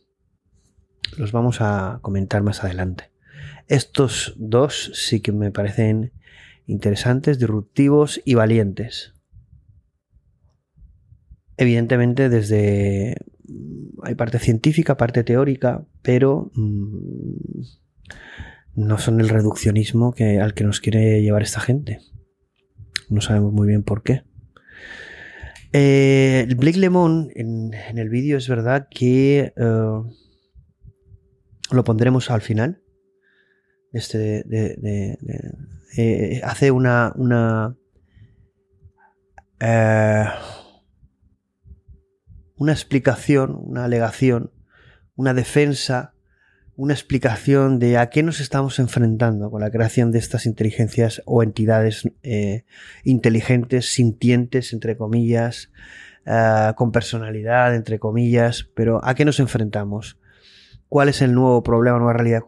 Los 1.17 1.31
vamos 1.31 1.57
a 1.61 1.99
comentar 2.01 2.43
más 2.43 2.63
adelante. 2.63 3.11
Estos 3.67 4.33
dos 4.37 4.91
sí 4.93 5.19
que 5.19 5.31
me 5.31 5.51
parecen 5.51 6.11
interesantes, 6.65 7.39
disruptivos 7.39 8.21
y 8.25 8.35
valientes. 8.35 9.13
Evidentemente 11.57 12.29
desde... 12.29 13.17
Hay 14.03 14.15
parte 14.15 14.39
científica, 14.39 14.97
parte 14.97 15.23
teórica, 15.23 15.85
pero... 16.01 16.51
Mmm, 16.55 17.61
no 18.75 18.97
son 18.97 19.19
el 19.19 19.29
reduccionismo 19.29 20.13
que, 20.13 20.39
al 20.39 20.53
que 20.53 20.63
nos 20.63 20.79
quiere 20.79 21.21
llevar 21.21 21.43
esta 21.43 21.59
gente. 21.59 21.99
No 23.09 23.21
sabemos 23.21 23.53
muy 23.53 23.67
bien 23.67 23.83
por 23.83 24.03
qué. 24.03 24.23
Eh, 25.71 26.47
Blake 26.55 26.77
Lemon 26.77 27.31
en, 27.35 27.73
el 27.73 28.09
vídeo 28.09 28.37
es 28.37 28.47
verdad 28.47 28.87
que 28.89 29.53
uh, 29.57 30.07
lo 31.71 31.83
pondremos 31.83 32.29
al 32.29 32.41
final. 32.41 32.81
Este 33.91 34.43
de, 34.43 35.17
eh, 35.97 36.41
hace 36.43 36.71
una 36.71 37.13
una 37.15 37.75
eh, 39.59 40.25
una 42.55 42.71
explicación, 42.71 43.55
una 43.55 43.85
alegación, 43.85 44.51
una 45.15 45.33
defensa 45.33 46.12
una 46.75 46.93
explicación 46.93 47.77
de 47.79 47.97
a 47.97 48.09
qué 48.09 48.23
nos 48.23 48.39
estamos 48.39 48.79
enfrentando 48.79 49.51
con 49.51 49.61
la 49.61 49.69
creación 49.69 50.11
de 50.11 50.19
estas 50.19 50.45
inteligencias 50.45 51.21
o 51.25 51.43
entidades 51.43 52.09
eh, 52.23 52.65
inteligentes, 53.03 53.93
sintientes, 53.93 54.73
entre 54.73 54.97
comillas, 54.97 55.69
uh, 56.25 56.73
con 56.75 56.91
personalidad, 56.91 57.75
entre 57.75 57.99
comillas, 57.99 58.69
pero 58.75 59.03
a 59.05 59.13
qué 59.13 59.25
nos 59.25 59.39
enfrentamos. 59.39 60.19
¿Cuál 60.87 61.09
es 61.09 61.21
el 61.21 61.33
nuevo 61.33 61.61
problema, 61.63 61.97
nueva 61.97 62.13
realidad? 62.13 62.43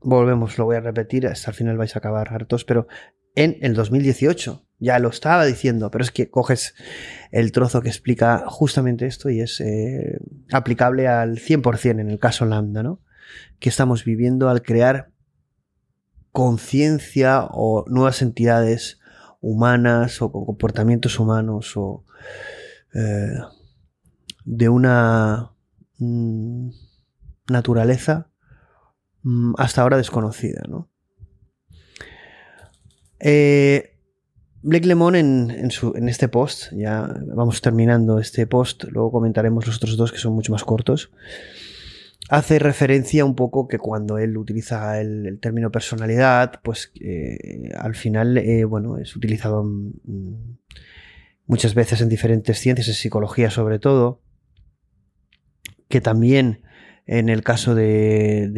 Volvemos, 0.00 0.58
lo 0.58 0.66
voy 0.66 0.76
a 0.76 0.80
repetir, 0.80 1.26
hasta 1.26 1.50
el 1.50 1.56
final 1.56 1.76
vais 1.76 1.96
a 1.96 1.98
acabar 1.98 2.32
hartos, 2.32 2.64
pero 2.64 2.86
en 3.34 3.58
el 3.60 3.74
2018 3.74 4.64
ya 4.78 4.98
lo 4.98 5.08
estaba 5.08 5.44
diciendo, 5.44 5.90
pero 5.90 6.04
es 6.04 6.10
que 6.10 6.30
coges 6.30 6.74
el 7.32 7.50
trozo 7.50 7.80
que 7.80 7.88
explica 7.88 8.44
justamente 8.46 9.06
esto 9.06 9.30
y 9.30 9.40
es 9.40 9.60
eh, 9.60 10.18
aplicable 10.52 11.08
al 11.08 11.38
100% 11.38 12.00
en 12.00 12.10
el 12.10 12.18
caso 12.18 12.44
Lambda, 12.44 12.82
¿no? 12.82 13.00
Que 13.58 13.68
estamos 13.68 14.04
viviendo 14.04 14.48
al 14.48 14.62
crear 14.62 15.10
conciencia 16.32 17.48
o 17.50 17.84
nuevas 17.88 18.20
entidades 18.20 19.00
humanas 19.40 20.20
o 20.20 20.30
con 20.30 20.44
comportamientos 20.44 21.18
humanos 21.18 21.72
o 21.76 22.04
eh, 22.94 23.38
de 24.44 24.68
una 24.68 25.52
mm, 25.98 26.68
naturaleza 27.48 28.28
mm, 29.22 29.54
hasta 29.56 29.82
ahora 29.82 29.96
desconocida, 29.96 30.62
¿no? 30.68 30.88
Eh, 33.18 33.96
Blake 34.62 34.86
Lemon 34.86 35.14
en, 35.14 35.50
en, 35.50 36.08
este 36.08 36.28
post, 36.28 36.72
ya 36.72 37.08
vamos 37.34 37.60
terminando 37.60 38.18
este 38.18 38.46
post, 38.46 38.84
luego 38.84 39.12
comentaremos 39.12 39.66
los 39.66 39.76
otros 39.76 39.96
dos 39.96 40.12
que 40.12 40.18
son 40.18 40.32
mucho 40.32 40.52
más 40.52 40.64
cortos, 40.64 41.12
hace 42.28 42.58
referencia 42.58 43.24
un 43.24 43.34
poco 43.34 43.68
que 43.68 43.78
cuando 43.78 44.18
él 44.18 44.36
utiliza 44.36 45.00
el, 45.00 45.38
término 45.40 45.70
personalidad, 45.70 46.60
pues 46.62 46.92
eh, 47.00 47.70
al 47.76 47.94
final, 47.94 48.36
eh, 48.38 48.64
bueno, 48.64 48.98
es 48.98 49.14
utilizado 49.14 49.64
mm, 49.64 50.56
muchas 51.46 51.74
veces 51.74 52.00
en 52.00 52.08
diferentes 52.08 52.58
ciencias, 52.58 52.88
en 52.88 52.94
psicología 52.94 53.50
sobre 53.50 53.78
todo, 53.78 54.22
que 55.88 56.00
también 56.00 56.62
en 57.06 57.28
el 57.28 57.44
caso 57.44 57.76
de, 57.76 58.48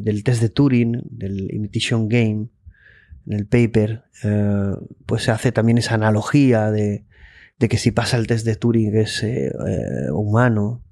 del 0.00 0.24
test 0.24 0.40
de 0.40 0.48
Turing, 0.48 1.02
del 1.10 1.52
Imitation 1.52 2.08
Game, 2.08 2.48
en 3.26 3.32
el 3.34 3.46
paper, 3.46 4.04
eh, 4.24 4.72
pues 5.04 5.24
se 5.24 5.30
hace 5.30 5.52
también 5.52 5.76
esa 5.76 5.94
analogía 5.94 6.70
de, 6.70 7.04
que 7.58 7.76
si 7.76 7.90
pasa 7.90 8.16
el 8.16 8.26
test 8.26 8.46
de 8.46 8.56
Turing 8.56 8.96
es 8.96 9.24
humano. 10.10 10.82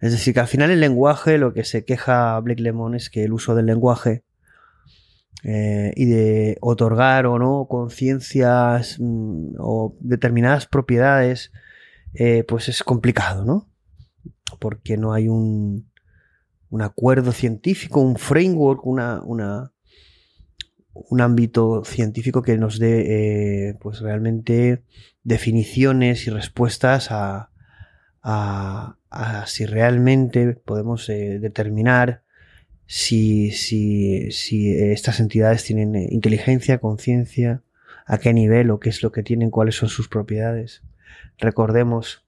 Es 0.00 0.12
decir, 0.12 0.34
que 0.34 0.40
al 0.40 0.46
final 0.46 0.70
el 0.70 0.80
lenguaje, 0.80 1.38
lo 1.38 1.52
que 1.52 1.64
se 1.64 1.84
queja 1.84 2.38
Blake 2.40 2.62
Lemon 2.62 2.94
es 2.94 3.10
que 3.10 3.24
el 3.24 3.32
uso 3.32 3.54
del 3.54 3.66
lenguaje 3.66 4.24
y 5.42 6.04
de 6.04 6.58
otorgar 6.60 7.26
o 7.26 7.38
no 7.38 7.66
conciencias 7.68 8.96
mm, 8.98 9.54
o 9.58 9.96
determinadas 10.00 10.66
propiedades, 10.66 11.52
pues 12.48 12.68
es 12.68 12.82
complicado, 12.82 13.44
¿no? 13.44 13.68
Porque 14.58 14.96
no 14.96 15.12
hay 15.12 15.28
un, 15.28 15.88
un 16.70 16.82
acuerdo 16.82 17.32
científico, 17.32 18.00
un 18.00 18.16
framework, 18.16 18.84
una, 18.86 19.22
un 20.92 21.20
ámbito 21.20 21.82
científico 21.84 22.42
que 22.42 22.58
nos 22.58 22.78
dé 22.78 23.68
eh, 23.68 23.74
pues 23.80 24.00
realmente 24.00 24.82
definiciones 25.22 26.26
y 26.26 26.30
respuestas 26.30 27.08
a, 27.10 27.50
si 29.46 29.66
realmente 29.66 30.54
podemos 30.54 31.08
eh, 31.08 31.38
determinar 31.38 32.22
si, 32.86 33.50
si, 33.50 34.28
estas 34.74 35.20
entidades 35.20 35.64
tienen 35.64 35.94
eh, 35.94 36.08
inteligencia, 36.10 36.78
conciencia, 36.78 37.62
a 38.06 38.18
qué 38.18 38.32
nivel 38.32 38.70
o 38.70 38.80
qué 38.80 38.88
es 38.88 39.02
lo 39.02 39.12
que 39.12 39.22
tienen, 39.22 39.50
cuáles 39.50 39.76
son 39.76 39.90
sus 39.90 40.08
propiedades. 40.08 40.82
Recordemos, 41.36 42.24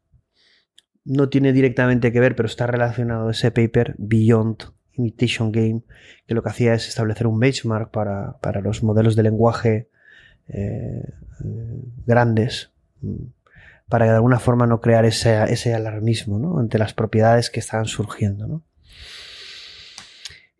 no 1.04 1.30
tiene 1.30 1.54
directamente 1.54 2.12
que 2.12 2.20
ver, 2.20 2.36
pero 2.36 2.46
está 2.46 2.66
relacionado 2.66 3.30
ese 3.30 3.50
paper 3.50 3.94
Beyond 3.96 4.64
Imitation 4.92 5.50
Game, 5.50 5.82
que 6.26 6.34
lo 6.34 6.42
que 6.42 6.50
hacía 6.50 6.74
es 6.74 6.88
establecer 6.88 7.26
un 7.26 7.40
benchmark 7.40 7.90
para, 7.90 8.60
los 8.62 8.82
modelos 8.82 9.16
de 9.16 9.22
lenguaje 9.22 9.88
eh, 10.48 11.14
grandes, 12.06 12.70
para 13.90 14.06
de 14.06 14.12
alguna 14.12 14.38
forma 14.38 14.66
no 14.66 14.80
crear 14.80 15.04
ese, 15.04 15.74
alarmismo 15.74 16.38
¿no? 16.38 16.58
ante 16.58 16.78
las 16.78 16.94
propiedades 16.94 17.50
que 17.50 17.60
estaban 17.60 17.86
surgiendo. 17.86 18.46
¿no? 18.46 18.62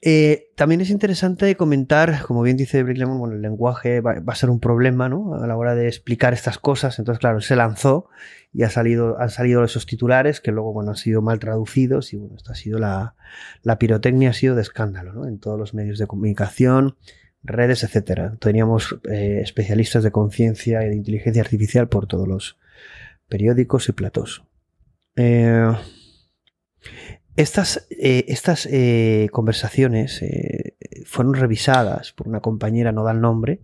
Eh, 0.02 0.50
también 0.57 0.81
es 0.81 0.91
interesante 0.91 1.57
comentar, 1.57 2.23
como 2.23 2.42
bien 2.42 2.57
dice 2.57 2.83
Brick 2.83 2.99
Lemon, 2.99 3.20
bueno, 3.20 3.36
el 3.36 3.42
lenguaje 3.42 4.00
va, 4.00 4.20
a 4.26 4.34
ser 4.34 4.50
un 4.50 4.59
problema 4.59 5.09
¿no? 5.09 5.34
a 5.34 5.47
la 5.47 5.57
hora 5.57 5.76
de 5.76 5.86
explicar 5.86 6.34
estas 6.34 6.59
cosas. 6.59 6.99
Entonces, 6.99 7.20
claro, 7.20 7.41
se 7.41 7.55
lanzó 7.55 8.09
y 8.52 8.65
ha 8.65 8.70
salido, 8.70 9.20
han 9.20 9.31
salido 9.31 9.62
esos 9.62 9.86
titulares 9.86 10.41
que 10.41 10.50
luego 10.50 10.73
bueno, 10.73 10.91
han 10.91 10.97
sido 10.97 11.23
mal 11.23 11.39
traducidos 11.39 12.12
y 12.12 12.17
bueno, 12.17 12.34
esta 12.36 12.52
ha 12.52 12.57
sido 12.57 12.81
la, 12.81 13.15
la 13.62 13.78
pirotecnia 13.78 14.31
ha 14.31 14.34
sido 14.34 14.57
de 14.57 14.62
escándalo 14.62 15.12
¿no? 15.12 15.28
en 15.28 15.39
todos 15.39 15.57
los 15.57 15.73
medios 15.73 16.00
de 16.00 16.09
comunicación, 16.09 16.97
redes, 17.44 17.84
etcétera. 17.84 18.36
Teníamos 18.41 18.99
eh, 19.09 19.39
especialistas 19.41 20.02
de 20.02 20.10
conciencia 20.10 20.84
y 20.84 20.89
de 20.89 20.97
inteligencia 20.97 21.42
artificial 21.42 21.89
por 21.89 22.09
todos 22.09 22.26
los 22.26 22.59
periódicos 23.31 23.89
y 23.89 23.92
platos. 23.92 24.44
Eh, 25.17 25.73
estas, 27.36 27.86
eh, 27.91 28.26
estas 28.28 28.67
eh, 28.67 29.28
conversaciones 29.33 30.23
fueron 31.07 31.34
revisadas 31.34 32.12
por 32.12 32.28
una 32.28 32.41
compañera, 32.41 32.92
no 32.92 33.05
da 33.05 33.12
el 33.12 33.23
nombre. 33.23 33.62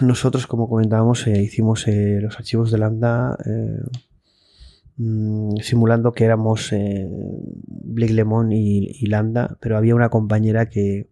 nosotros, 0.00 0.46
como 0.46 0.68
comentábamos, 0.68 1.26
hicimos 1.28 1.86
los 1.86 2.36
archivos 2.36 2.70
de 2.72 2.78
Lambda 2.78 3.38
mm, 4.96 5.56
simulando 5.58 6.12
que 6.12 6.24
éramos 6.24 6.70
Blake 7.66 8.12
Lemon 8.12 8.52
y, 8.52 9.06
Lambda, 9.06 9.56
pero 9.60 9.76
había 9.76 9.94
una 9.94 10.08
compañera 10.08 10.68
que, 10.68 11.10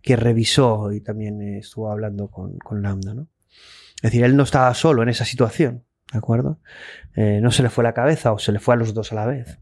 que 0.00 0.16
revisó 0.16 0.92
y 0.92 1.00
también 1.00 1.42
estuvo 1.42 1.90
hablando 1.90 2.28
con, 2.28 2.58
con 2.58 2.82
Lambda. 2.82 3.14
¿no? 3.14 3.28
Es 4.04 4.10
decir, 4.10 4.22
él 4.22 4.36
no 4.36 4.42
estaba 4.42 4.74
solo 4.74 5.02
en 5.02 5.08
esa 5.08 5.24
situación. 5.24 5.86
¿De 6.12 6.18
acuerdo? 6.18 6.60
Eh, 7.16 7.40
no 7.42 7.50
se 7.50 7.62
le 7.62 7.70
fue 7.70 7.82
la 7.84 7.94
cabeza 7.94 8.34
o 8.34 8.38
se 8.38 8.52
le 8.52 8.58
fue 8.58 8.74
a 8.74 8.76
los 8.76 8.92
dos 8.92 9.12
a 9.12 9.14
la 9.14 9.24
vez. 9.24 9.58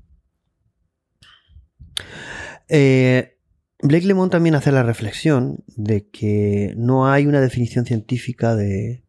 Eh, 2.69 3.39
Blake 3.81 4.05
Lemon 4.05 4.31
también 4.31 4.57
hace 4.57 4.73
la 4.73 4.83
reflexión 4.83 5.62
de 5.69 6.09
que 6.09 6.75
no 6.77 7.07
hay 7.09 7.29
una 7.29 7.41
definición 7.41 7.87
científica 7.87 8.57
de, 8.57 9.05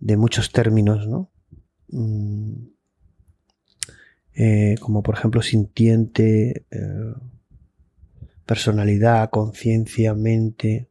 muchos 0.00 0.50
términos, 0.50 1.06
¿no? 1.06 1.30
Mm, 1.90 2.70
eh, 4.34 4.74
como 4.80 5.04
por 5.04 5.14
ejemplo 5.14 5.42
sintiente, 5.42 6.66
personalidad, 8.46 9.30
conciencia, 9.30 10.12
mente, 10.14 10.90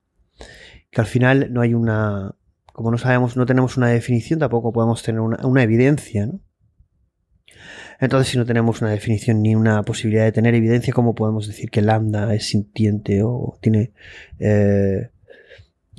que 0.89 1.01
al 1.01 1.07
final 1.07 1.51
no 1.51 1.59
hay 1.59 1.73
una, 1.73 2.38
como 2.73 2.91
no 2.91 2.97
sabemos, 2.97 3.35
no 3.35 3.45
tenemos 3.45 3.77
una 3.77 3.87
definición, 3.87 4.39
tampoco 4.39 4.71
podemos 4.71 5.03
tener 5.03 5.21
una, 5.21 5.63
evidencia, 5.63 6.25
¿no? 6.25 6.39
Entonces, 7.99 8.31
si 8.31 8.37
no 8.37 8.45
tenemos 8.45 8.81
una 8.81 8.91
definición 8.91 9.41
ni 9.41 9.55
una 9.55 9.83
posibilidad 9.83 10.23
de 10.23 10.31
tener 10.31 10.55
evidencia, 10.55 10.93
¿cómo 10.93 11.15
podemos 11.15 11.47
decir 11.47 11.69
que 11.69 11.81
lambda 11.81 12.33
es 12.33 12.47
sintiente 12.47 13.23
o 13.23 13.57
tiene 13.61 13.91
eh, 14.39 15.09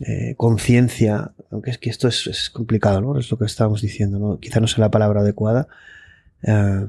eh, 0.07 0.35
conciencia? 0.39 1.35
Aunque 1.51 1.71
es 1.71 1.77
que 1.77 1.91
esto 1.91 2.09
es, 2.09 2.49
complicado, 2.51 3.03
¿no? 3.03 3.19
Es 3.19 3.31
lo 3.31 3.37
que 3.37 3.45
estábamos 3.45 3.83
diciendo, 3.83 4.19
¿no? 4.19 4.39
Quizá 4.39 4.61
no 4.61 4.67
sea 4.67 4.81
la 4.81 4.91
palabra 4.91 5.21
adecuada, 5.21 5.69
eh, 6.43 6.87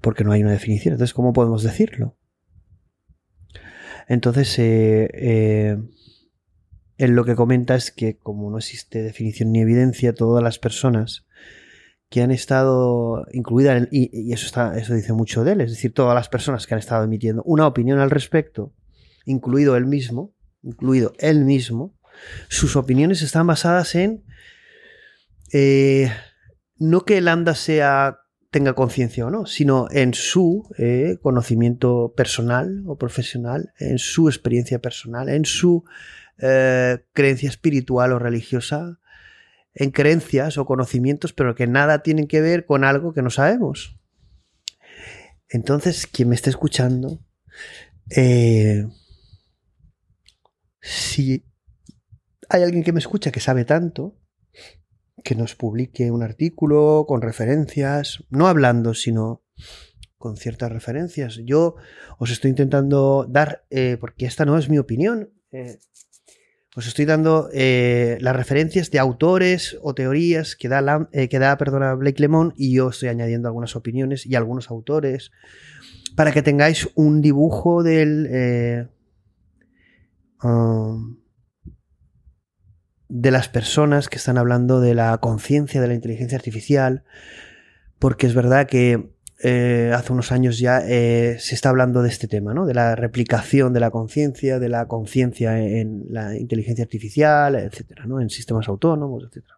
porque 0.00 0.24
no 0.24 0.32
hay 0.32 0.42
una 0.42 0.52
definición. 0.52 0.94
Entonces, 0.94 1.14
¿cómo 1.14 1.32
podemos 1.32 1.62
decirlo? 1.62 2.16
Entonces, 4.08 4.58
él 6.98 7.12
lo 7.12 7.24
que 7.24 7.36
comenta 7.36 7.74
es 7.74 7.90
que 7.90 8.18
como 8.18 8.50
no 8.50 8.58
existe 8.58 9.02
definición 9.02 9.52
ni 9.52 9.60
evidencia, 9.60 10.14
todas 10.14 10.42
las 10.42 10.58
personas 10.58 11.26
que 12.10 12.22
han 12.22 12.30
estado 12.30 13.26
incluidas, 13.32 13.88
y, 13.90 14.32
eso, 14.32 14.46
está, 14.46 14.76
eso 14.76 14.94
dice 14.94 15.12
mucho 15.12 15.44
de 15.44 15.52
él, 15.52 15.60
es 15.60 15.70
decir, 15.70 15.94
todas 15.94 16.14
las 16.14 16.28
personas 16.28 16.66
que 16.66 16.74
han 16.74 16.80
estado 16.80 17.04
emitiendo 17.04 17.42
una 17.44 17.66
opinión 17.66 18.00
al 18.00 18.10
respecto, 18.10 18.74
incluido 19.24 19.76
él 19.76 19.86
mismo, 19.86 20.34
incluido 20.62 21.12
él 21.18 21.44
mismo, 21.44 21.96
sus 22.48 22.76
opiniones 22.76 23.22
están 23.22 23.46
basadas 23.46 23.94
en 23.94 24.24
eh, 25.52 26.10
no 26.76 27.04
que 27.04 27.18
el 27.18 27.28
ANDA 27.28 27.54
sea 27.54 28.18
tenga 28.50 28.74
conciencia 28.74 29.26
o 29.26 29.30
no, 29.30 29.46
sino 29.46 29.88
en 29.90 30.14
su 30.14 30.66
eh, 30.78 31.18
conocimiento 31.22 32.14
personal 32.16 32.82
o 32.86 32.96
profesional, 32.96 33.72
en 33.78 33.98
su 33.98 34.28
experiencia 34.28 34.78
personal, 34.78 35.28
en 35.28 35.44
su 35.44 35.84
eh, 36.38 37.04
creencia 37.12 37.48
espiritual 37.48 38.12
o 38.12 38.18
religiosa 38.18 39.00
en 39.74 39.90
creencias 39.90 40.58
o 40.58 40.66
conocimientos, 40.66 41.32
pero 41.32 41.54
que 41.54 41.66
nada 41.66 42.02
tienen 42.02 42.26
que 42.26 42.40
ver 42.40 42.66
con 42.66 42.84
algo 42.84 43.12
que 43.12 43.22
no 43.22 43.30
sabemos. 43.30 43.98
Entonces, 45.48 46.06
quien 46.06 46.28
me 46.28 46.34
esté 46.34 46.50
escuchando, 46.50 47.20
Eh, 48.10 48.86
si 50.80 51.44
hay 52.48 52.62
alguien 52.62 52.82
que 52.82 52.92
me 52.92 53.00
escucha 53.00 53.30
que 53.30 53.40
sabe 53.40 53.66
tanto, 53.66 54.16
que 55.22 55.34
nos 55.34 55.54
publique 55.54 56.10
un 56.10 56.22
artículo 56.22 57.04
con 57.06 57.20
referencias, 57.20 58.24
no 58.30 58.46
hablando, 58.46 58.94
sino 58.94 59.42
con 60.16 60.36
ciertas 60.36 60.72
referencias. 60.72 61.40
Yo 61.44 61.76
os 62.18 62.30
estoy 62.30 62.48
intentando 62.50 63.26
dar, 63.28 63.66
eh, 63.68 63.98
porque 64.00 64.24
esta 64.24 64.46
no 64.46 64.56
es 64.56 64.70
mi 64.70 64.78
opinión, 64.78 65.34
eh, 65.52 65.78
os 66.78 66.86
estoy 66.86 67.04
dando 67.04 67.50
eh, 67.52 68.18
las 68.20 68.36
referencias 68.36 68.90
de 68.90 69.00
autores 69.00 69.76
o 69.82 69.94
teorías 69.94 70.54
que 70.54 70.68
da, 70.68 71.08
que 71.10 71.38
da 71.38 71.58
perdona, 71.58 71.94
Blake 71.94 72.22
Lemon 72.22 72.54
y 72.56 72.72
yo 72.72 72.90
estoy 72.90 73.08
añadiendo 73.08 73.48
algunas 73.48 73.74
opiniones 73.74 74.24
y 74.24 74.36
algunos 74.36 74.70
autores 74.70 75.32
para 76.14 76.32
que 76.32 76.42
tengáis 76.42 76.88
un 76.94 77.20
dibujo 77.20 77.82
del... 77.82 78.88
Um, 80.42 81.18
de 83.08 83.30
las 83.30 83.48
personas 83.48 84.08
que 84.08 84.16
están 84.16 84.38
hablando 84.38 84.80
de 84.80 84.94
la 84.94 85.16
conciencia 85.18 85.80
de 85.80 85.88
la 85.88 85.94
inteligencia 85.94 86.36
artificial, 86.36 87.04
porque 87.98 88.26
es 88.26 88.34
verdad 88.34 88.66
que 88.66 89.10
eh, 89.40 89.92
hace 89.94 90.12
unos 90.12 90.32
años 90.32 90.58
ya 90.58 90.82
eh, 90.84 91.36
se 91.38 91.54
está 91.54 91.68
hablando 91.68 92.02
de 92.02 92.08
este 92.08 92.26
tema, 92.26 92.54
¿no? 92.54 92.66
De 92.66 92.74
la 92.74 92.96
replicación 92.96 93.72
de 93.72 93.80
la 93.80 93.90
conciencia, 93.90 94.58
de 94.58 94.68
la 94.68 94.88
conciencia 94.88 95.60
en 95.60 96.06
la 96.10 96.36
inteligencia 96.36 96.82
artificial, 96.82 97.54
etcétera, 97.54 98.06
¿no? 98.06 98.20
En 98.20 98.30
sistemas 98.30 98.68
autónomos, 98.68 99.24
etcétera. 99.24 99.56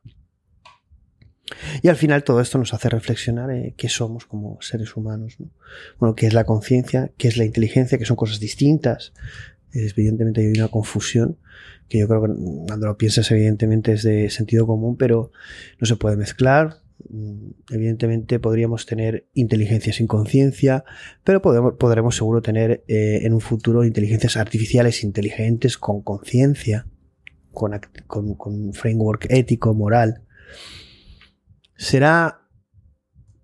Y 1.83 1.89
al 1.89 1.97
final 1.97 2.25
todo 2.25 2.41
esto 2.41 2.59
nos 2.59 2.75
hace 2.75 2.89
reflexionar 2.91 3.50
eh, 3.50 3.75
qué 3.76 3.89
somos 3.89 4.26
como 4.26 4.60
seres 4.60 4.97
humanos, 4.97 5.36
¿no? 5.39 5.49
Bueno, 5.99 6.15
qué 6.15 6.26
es 6.26 6.34
la 6.34 6.44
conciencia, 6.44 7.10
qué 7.17 7.28
es 7.28 7.39
la 7.39 7.44
inteligencia, 7.44 7.97
que 7.97 8.05
son 8.05 8.17
cosas 8.17 8.39
distintas. 8.39 9.15
Evidentemente 9.73 10.42
hay 10.42 10.49
una 10.49 10.68
confusión 10.68 11.39
que 11.89 11.99
yo 11.99 12.07
creo 12.07 12.23
que 12.23 12.28
cuando 12.67 12.86
lo 12.86 12.97
piensas 12.99 13.31
evidentemente 13.31 13.92
es 13.92 14.02
de 14.02 14.31
sentido 14.31 14.67
común, 14.67 14.97
pero 14.97 15.33
no 15.81 15.86
se 15.86 15.97
puede 15.97 16.17
mezclar. 16.17 16.81
Mm, 17.09 17.53
evidentemente 17.70 18.39
podríamos 18.39 18.87
tener 18.87 19.27
inteligencia 19.35 19.93
sin 19.93 20.07
conciencia, 20.07 20.85
pero 21.25 21.41
podemos, 21.41 21.75
podremos 21.75 22.17
seguro 22.17 22.43
tener 22.43 22.85
eh, 22.89 23.20
en 23.23 23.33
un 23.33 23.41
futuro 23.41 23.85
inteligencias 23.85 24.37
artificiales 24.37 25.03
inteligentes 25.03 25.79
con 25.79 26.03
conciencia, 26.03 26.87
con, 27.53 27.81
un 28.09 28.73
framework 28.73 29.27
ético, 29.31 29.75
moral. 29.75 30.23
¿Será 31.77 32.43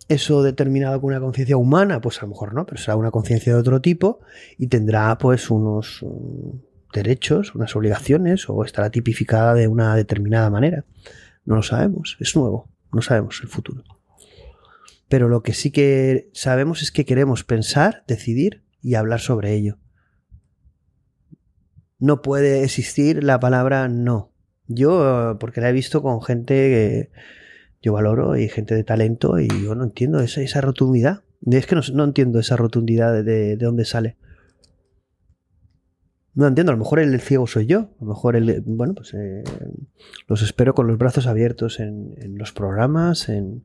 eso 0.08 0.42
determinado 0.42 1.00
con 1.00 1.08
una 1.08 1.20
conciencia 1.20 1.56
humana? 1.56 2.00
Pues 2.00 2.18
a 2.18 2.22
lo 2.22 2.28
mejor 2.28 2.54
no, 2.54 2.66
pero 2.66 2.80
será 2.80 2.96
una 2.96 3.10
conciencia 3.10 3.54
de 3.54 3.58
otro 3.58 3.80
tipo 3.80 4.20
y 4.58 4.68
tendrá 4.68 5.16
pues 5.18 5.50
unos 5.50 6.04
derechos, 6.92 7.54
unas 7.54 7.74
obligaciones 7.74 8.48
o 8.48 8.64
estará 8.64 8.90
tipificada 8.90 9.54
de 9.54 9.68
una 9.68 9.96
determinada 9.96 10.50
manera. 10.50 10.84
No 11.44 11.56
lo 11.56 11.62
sabemos, 11.62 12.16
es 12.20 12.34
nuevo, 12.36 12.68
no 12.92 13.02
sabemos 13.02 13.40
el 13.42 13.48
futuro. 13.48 13.84
Pero 15.08 15.28
lo 15.28 15.42
que 15.42 15.54
sí 15.54 15.70
que 15.70 16.30
sabemos 16.32 16.82
es 16.82 16.90
que 16.90 17.04
queremos 17.04 17.44
pensar, 17.44 18.04
decidir 18.06 18.62
y 18.82 18.94
hablar 18.94 19.20
sobre 19.20 19.54
ello. 19.54 19.78
No 21.98 22.22
puede 22.22 22.64
existir 22.64 23.22
la 23.22 23.40
palabra 23.40 23.88
no. 23.88 24.32
Yo, 24.68 25.36
porque 25.38 25.60
la 25.60 25.70
he 25.70 25.72
visto 25.72 26.02
con 26.02 26.22
gente 26.22 26.54
que 26.54 27.10
yo 27.80 27.92
valoro 27.92 28.36
y 28.36 28.48
gente 28.48 28.74
de 28.74 28.84
talento 28.84 29.38
y 29.38 29.48
yo 29.48 29.74
no 29.74 29.84
entiendo 29.84 30.20
esa, 30.20 30.60
rotundidad. 30.60 31.22
Es 31.50 31.66
que 31.66 31.76
no, 31.76 32.04
entiendo 32.04 32.40
esa 32.40 32.56
rotundidad 32.56 33.12
de, 33.12 33.22
de 33.22 33.56
dónde 33.56 33.84
sale. 33.84 34.16
No 36.36 36.46
entiendo, 36.46 36.70
a 36.70 36.74
lo 36.74 36.78
mejor 36.78 37.00
el, 37.00 37.18
ciego 37.18 37.46
soy 37.46 37.64
yo. 37.64 37.78
A 37.98 38.04
lo 38.04 38.08
mejor 38.08 38.36
el. 38.36 38.62
Bueno, 38.66 38.94
pues 38.94 39.14
eh, 39.14 39.42
los 40.28 40.42
espero 40.42 40.74
con 40.74 40.86
los 40.86 40.98
brazos 40.98 41.26
abiertos 41.26 41.80
en, 41.80 42.14
los 42.36 42.52
programas, 42.52 43.30
en, 43.30 43.64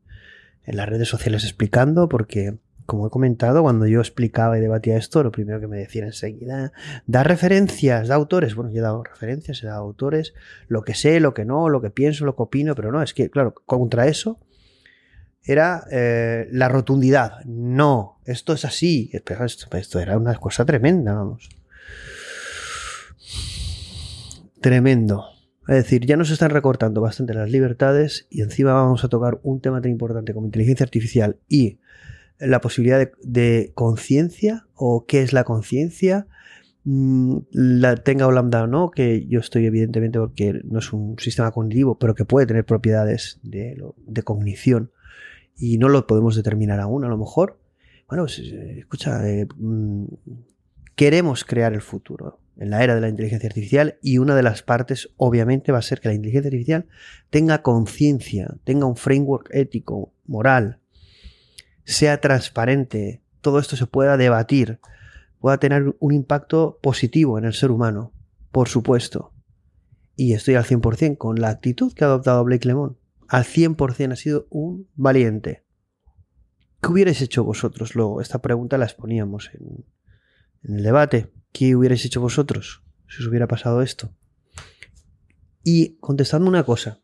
las 0.65 0.87
redes 0.87 1.09
sociales 1.09 1.43
explicando, 1.43 2.07
porque, 2.07 2.55
como 2.85 3.07
he 3.07 3.09
comentado, 3.09 3.61
cuando 3.61 3.87
yo 3.87 3.99
explicaba 3.99 4.57
y 4.57 4.61
debatía 4.61 4.95
esto, 4.95 5.21
lo 5.21 5.33
primero 5.33 5.59
que 5.59 5.67
me 5.67 5.79
decían 5.79 6.05
enseguida, 6.05 6.71
da 7.07 7.23
referencias, 7.23 8.07
da 8.07 8.15
autores. 8.15 8.55
Bueno, 8.55 8.71
yo 8.71 8.79
he 8.79 8.83
dado 8.83 9.03
referencias, 9.03 9.61
he 9.63 9.67
dado 9.67 9.83
autores, 9.83 10.33
lo 10.69 10.83
que 10.83 10.93
sé, 10.93 11.19
lo 11.19 11.33
que 11.33 11.43
no, 11.43 11.67
lo 11.67 11.81
que 11.81 11.89
pienso, 11.89 12.23
lo 12.23 12.37
que 12.37 12.43
opino, 12.43 12.73
pero 12.73 12.93
no, 12.93 13.03
es 13.03 13.13
que, 13.13 13.29
claro, 13.29 13.53
contra 13.65 14.07
eso 14.07 14.39
era 15.43 15.83
eh, 15.91 16.47
la 16.53 16.69
rotundidad. 16.69 17.43
No, 17.43 18.21
esto 18.23 18.53
es 18.53 18.63
así. 18.63 19.09
Esto, 19.11 19.33
esto 19.75 19.99
era 19.99 20.17
una 20.17 20.35
cosa 20.35 20.63
tremenda, 20.63 21.15
vamos. 21.15 21.49
Tremendo. 24.61 25.25
Es 25.67 25.75
decir, 25.75 26.05
ya 26.05 26.17
nos 26.17 26.31
están 26.31 26.51
recortando 26.51 27.01
bastante 27.01 27.33
las 27.33 27.49
libertades 27.49 28.27
y 28.29 28.41
encima 28.41 28.73
vamos 28.73 29.03
a 29.03 29.09
tocar 29.09 29.39
un 29.43 29.61
tema 29.61 29.81
tan 29.81 29.91
importante 29.91 30.33
como 30.33 30.47
inteligencia 30.47 30.83
artificial 30.83 31.37
y 31.47 31.79
la 32.39 32.61
posibilidad 32.61 33.11
de, 33.21 33.71
conciencia 33.75 34.65
o 34.73 35.05
qué 35.05 35.21
es 35.21 35.33
la 35.33 35.43
conciencia, 35.43 36.27
mm, 36.83 37.37
la 37.51 37.95
tenga 37.97 38.25
o 38.25 38.31
lambda 38.31 38.63
o 38.63 38.67
no, 38.67 38.89
que 38.89 39.27
yo 39.27 39.39
estoy 39.39 39.65
evidentemente 39.65 40.17
porque 40.17 40.59
no 40.63 40.79
es 40.79 40.91
un 40.93 41.17
sistema 41.19 41.51
cognitivo, 41.51 41.99
pero 41.99 42.15
que 42.15 42.25
puede 42.25 42.47
tener 42.47 42.65
propiedades 42.65 43.39
de, 43.43 43.77
cognición 44.23 44.91
y 45.55 45.77
no 45.77 45.89
lo 45.89 46.07
podemos 46.07 46.35
determinar 46.35 46.79
aún, 46.79 47.05
a 47.05 47.07
lo 47.07 47.17
mejor. 47.17 47.59
Bueno, 48.07 48.23
pues, 48.23 48.39
eh, 48.39 48.79
escucha, 48.79 49.27
eh, 49.29 49.47
mm, 49.55 50.05
queremos 50.95 51.45
crear 51.45 51.73
el 51.73 51.81
futuro 51.81 52.40
en 52.57 52.69
la 52.69 52.83
era 52.83 52.95
de 52.95 53.01
la 53.01 53.09
inteligencia 53.09 53.47
artificial 53.47 53.97
y 54.01 54.17
una 54.17 54.35
de 54.35 54.43
las 54.43 54.61
partes 54.61 55.09
obviamente 55.17 55.71
va 55.71 55.79
a 55.79 55.83
ser 55.83 55.99
que 55.99 56.09
la 56.09 56.13
inteligencia 56.13 56.49
artificial 56.49 56.85
tenga 57.29 57.61
conciencia, 57.61 58.55
tenga 58.63 58.85
un 58.85 58.95
framework 58.95 59.49
ético, 59.51 60.13
moral, 60.25 60.79
sea 61.83 62.21
transparente, 62.21 63.21
todo 63.41 63.59
esto 63.59 63.75
se 63.75 63.87
pueda 63.87 64.17
debatir, 64.17 64.79
pueda 65.39 65.57
tener 65.57 65.95
un 65.99 66.13
impacto 66.13 66.79
positivo 66.81 67.37
en 67.37 67.45
el 67.45 67.53
ser 67.53 67.71
humano, 67.71 68.13
por 68.51 68.69
supuesto. 68.69 69.33
Y 70.15 70.33
estoy 70.33 70.55
al 70.55 70.65
100% 70.65 71.17
con 71.17 71.41
la 71.41 71.49
actitud 71.49 71.93
que 71.93 72.03
ha 72.03 72.07
adoptado 72.07 72.43
Blake 72.43 72.67
Lemon. 72.67 72.97
Al 73.27 73.43
100% 73.43 74.11
ha 74.11 74.15
sido 74.15 74.45
un 74.49 74.87
valiente. 74.95 75.63
¿Qué 76.81 76.91
hubierais 76.91 77.21
hecho 77.21 77.43
vosotros? 77.43 77.95
Luego, 77.95 78.21
esta 78.21 78.39
pregunta 78.41 78.77
la 78.77 78.85
exponíamos 78.85 79.49
en, 79.53 79.85
en 80.63 80.75
el 80.75 80.83
debate. 80.83 81.31
¿Qué 81.51 81.75
hubierais 81.75 82.05
hecho 82.05 82.21
vosotros 82.21 82.83
si 83.09 83.21
os 83.21 83.27
hubiera 83.27 83.47
pasado 83.47 83.81
esto? 83.81 84.15
Y 85.63 85.97
contestando 85.99 86.47
una 86.47 86.63
cosa. 86.63 87.01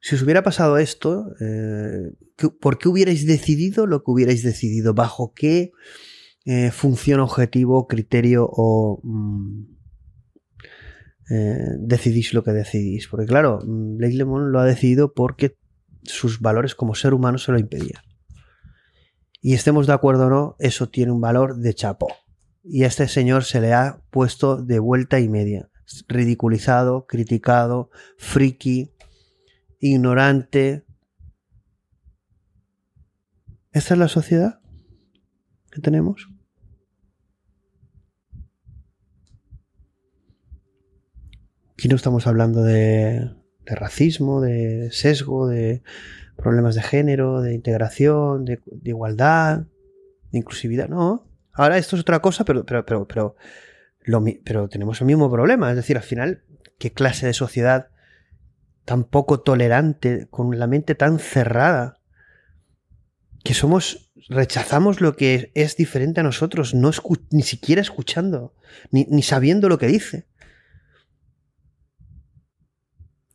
Si 0.00 0.14
os 0.14 0.22
hubiera 0.22 0.42
pasado 0.42 0.76
esto, 0.76 1.34
eh, 1.40 2.12
¿por 2.60 2.76
qué 2.76 2.88
hubierais 2.90 3.26
decidido 3.26 3.86
lo 3.86 4.04
que 4.04 4.10
hubierais 4.10 4.42
decidido? 4.42 4.92
¿Bajo 4.92 5.32
qué 5.32 5.72
eh, 6.44 6.70
función, 6.70 7.20
objetivo, 7.20 7.86
criterio 7.88 8.46
o 8.46 9.00
mm, 9.02 9.62
eh, 11.30 11.58
decidís 11.78 12.34
lo 12.34 12.44
que 12.44 12.52
decidís? 12.52 13.08
Porque 13.08 13.24
claro, 13.24 13.60
Blake 13.64 14.14
Lemon 14.14 14.52
lo 14.52 14.60
ha 14.60 14.66
decidido 14.66 15.14
porque 15.14 15.56
sus 16.02 16.38
valores 16.40 16.74
como 16.74 16.94
ser 16.94 17.14
humano 17.14 17.38
se 17.38 17.52
lo 17.52 17.58
impedían. 17.58 18.02
Y 19.44 19.52
estemos 19.52 19.86
de 19.86 19.92
acuerdo 19.92 20.28
o 20.28 20.30
no, 20.30 20.56
eso 20.58 20.88
tiene 20.88 21.12
un 21.12 21.20
valor 21.20 21.56
de 21.58 21.74
chapo 21.74 22.08
y 22.62 22.84
a 22.84 22.86
este 22.86 23.06
señor 23.08 23.44
se 23.44 23.60
le 23.60 23.74
ha 23.74 24.00
puesto 24.10 24.56
de 24.56 24.78
vuelta 24.78 25.20
y 25.20 25.28
media, 25.28 25.68
ridiculizado, 26.08 27.06
criticado, 27.06 27.90
friki, 28.16 28.94
ignorante. 29.80 30.86
¿Esta 33.70 33.92
es 33.92 34.00
la 34.00 34.08
sociedad 34.08 34.60
que 35.70 35.82
tenemos? 35.82 36.26
Aquí 41.74 41.88
no 41.88 41.96
estamos 41.96 42.26
hablando 42.26 42.62
de, 42.62 43.30
racismo, 43.66 44.40
de 44.40 44.88
sesgo, 44.90 45.48
de 45.48 45.82
problemas 46.36 46.74
de 46.74 46.82
género, 46.82 47.40
de 47.40 47.54
integración, 47.54 48.44
de, 48.44 48.60
igualdad, 48.84 49.64
de 50.30 50.38
inclusividad. 50.38 50.88
No, 50.88 51.26
Ahora 51.54 51.78
esto 51.78 51.96
es 51.96 52.02
otra 52.02 52.20
cosa, 52.20 52.44
pero, 52.44 52.66
pero, 52.66 52.84
pero, 52.84 53.06
pero, 53.06 53.36
pero 54.44 54.68
tenemos 54.68 55.00
el 55.00 55.06
mismo 55.06 55.30
problema. 55.30 55.70
Es 55.70 55.76
decir, 55.76 55.96
al 55.96 56.02
final, 56.02 56.42
¿qué 56.78 56.92
clase 56.92 57.26
de 57.26 57.32
sociedad 57.32 57.88
tan 58.84 59.04
poco 59.04 59.40
tolerante, 59.40 60.26
con 60.30 60.58
la 60.58 60.66
mente 60.66 60.94
tan 60.94 61.18
cerrada, 61.18 62.00
que 63.44 63.54
somos, 63.54 64.12
rechazamos 64.28 65.00
lo 65.00 65.16
que 65.16 65.52
es 65.54 65.76
diferente 65.76 66.20
a 66.20 66.24
nosotros, 66.24 66.74
no 66.74 66.90
ni 67.30 67.42
siquiera 67.42 67.80
escuchando, 67.80 68.52
ni, 68.90 69.06
ni 69.08 69.22
sabiendo 69.22 69.68
lo 69.68 69.78
que 69.78 69.86
dice? 69.86 70.26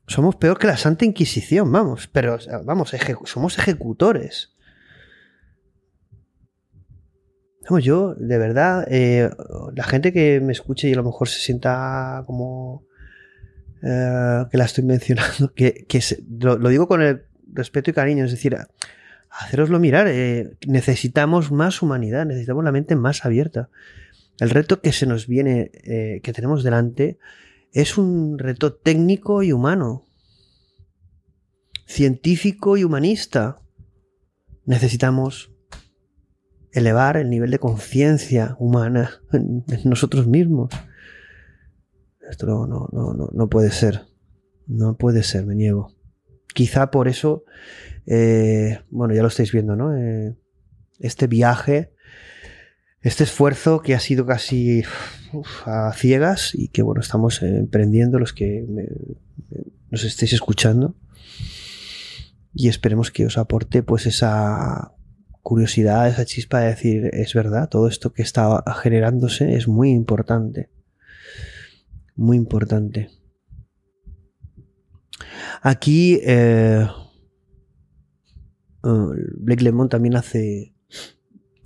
Somos 0.10 0.38
peor 0.38 0.58
que 0.58 0.66
la 0.66 0.76
Santa 0.76 1.06
Inquisición, 1.06 1.72
vamos, 1.72 2.10
pero 2.12 2.40
vamos, 2.66 2.96
somos 3.26 3.60
ejecutores. 3.60 4.56
Vamos, 7.70 7.84
yo, 7.84 8.16
de 8.16 8.40
verdad, 8.40 8.88
eh, 8.90 9.30
la 9.76 9.84
gente 9.84 10.12
que 10.12 10.42
me 10.42 10.52
escuche 10.52 10.90
y 10.90 10.94
a 10.94 10.96
lo 10.96 11.04
mejor 11.04 11.30
se 11.30 11.40
sienta 11.40 12.24
como 12.26 12.88
eh, 13.84 14.46
que 14.50 14.58
la 14.58 14.66
estoy 14.66 14.84
mencionando, 14.84 15.54
que, 15.54 15.86
lo, 16.40 16.58
digo 16.70 16.88
con 16.88 17.04
el 17.04 17.26
respeto 17.54 17.92
y 17.92 17.94
cariño, 17.94 18.26
es 18.26 18.32
decir, 18.32 18.58
haceroslo 19.30 19.80
mirar, 19.80 20.08
eh, 20.10 20.58
necesitamos 20.66 21.52
más 21.52 21.84
humanidad, 21.84 22.26
necesitamos 22.26 22.64
la 22.64 22.72
mente 22.72 22.96
más 22.96 23.26
abierta. 23.26 23.70
El 24.40 24.50
reto 24.50 24.82
que 24.82 24.92
se 24.92 25.06
nos 25.06 25.28
viene, 25.28 25.70
que 26.24 26.34
tenemos 26.34 26.64
delante, 26.64 27.20
es 27.72 27.98
un 27.98 28.40
reto 28.40 28.74
técnico 28.74 29.44
y 29.44 29.52
humano, 29.52 30.06
científico 31.86 32.78
y 32.78 32.84
humanista. 32.84 33.62
Necesitamos 34.66 35.52
elevar 36.72 37.18
el 37.18 37.30
nivel 37.30 37.52
de 37.52 37.60
conciencia 37.60 38.56
humana 38.60 39.22
en, 39.34 39.64
nosotros 39.86 40.28
mismos. 40.28 40.70
Esto 42.30 42.46
no, 42.46 42.68
no, 42.68 42.88
no, 42.92 43.14
no, 43.14 43.30
no 43.32 43.50
puede 43.50 43.72
ser. 43.72 44.06
No 44.68 44.98
puede 44.98 45.24
ser, 45.24 45.48
me 45.48 45.56
niego. 45.56 45.96
Quizá 46.54 46.92
por 46.92 47.08
eso, 47.08 47.44
eh, 48.06 48.80
bueno, 48.92 49.16
ya 49.16 49.24
lo 49.24 49.30
estáis 49.30 49.52
viendo, 49.52 49.76
¿no? 49.76 49.98
Eh, 49.98 50.38
este 51.00 51.26
viaje, 51.26 51.92
este 53.02 53.24
esfuerzo 53.24 53.82
que 53.82 53.96
ha 53.96 54.00
sido 54.00 54.26
casi 54.26 54.84
a 55.66 55.94
ciegas 55.94 56.54
y 56.54 56.70
que, 56.70 56.82
bueno, 56.82 57.02
estamos 57.02 57.42
emprendiendo 57.42 58.20
los 58.20 58.34
que 58.34 58.66
nos 59.90 60.04
estéis 60.04 60.34
escuchando. 60.34 60.96
Y 62.54 62.68
esperemos 62.68 63.12
que 63.12 63.26
os 63.26 63.38
aporte 63.38 63.84
pues 63.84 64.06
esa 64.06 64.94
curiosidad, 65.42 66.08
esa 66.10 66.26
chispa 66.26 66.60
de 66.60 66.68
decir, 66.68 67.10
es 67.14 67.34
verdad, 67.34 67.70
todo 67.70 67.88
esto 67.88 68.12
que 68.12 68.22
está 68.22 68.64
generándose 68.82 69.56
es 69.56 69.68
muy 69.68 69.92
importante. 69.92 70.70
Muy 72.16 72.38
importante. 72.38 73.10
Aquí 75.62 76.20
eh, 76.24 76.88
eh, 78.84 79.08
Blake 79.38 79.64
Lemon 79.64 79.90
también 79.90 80.16
hace 80.16 80.74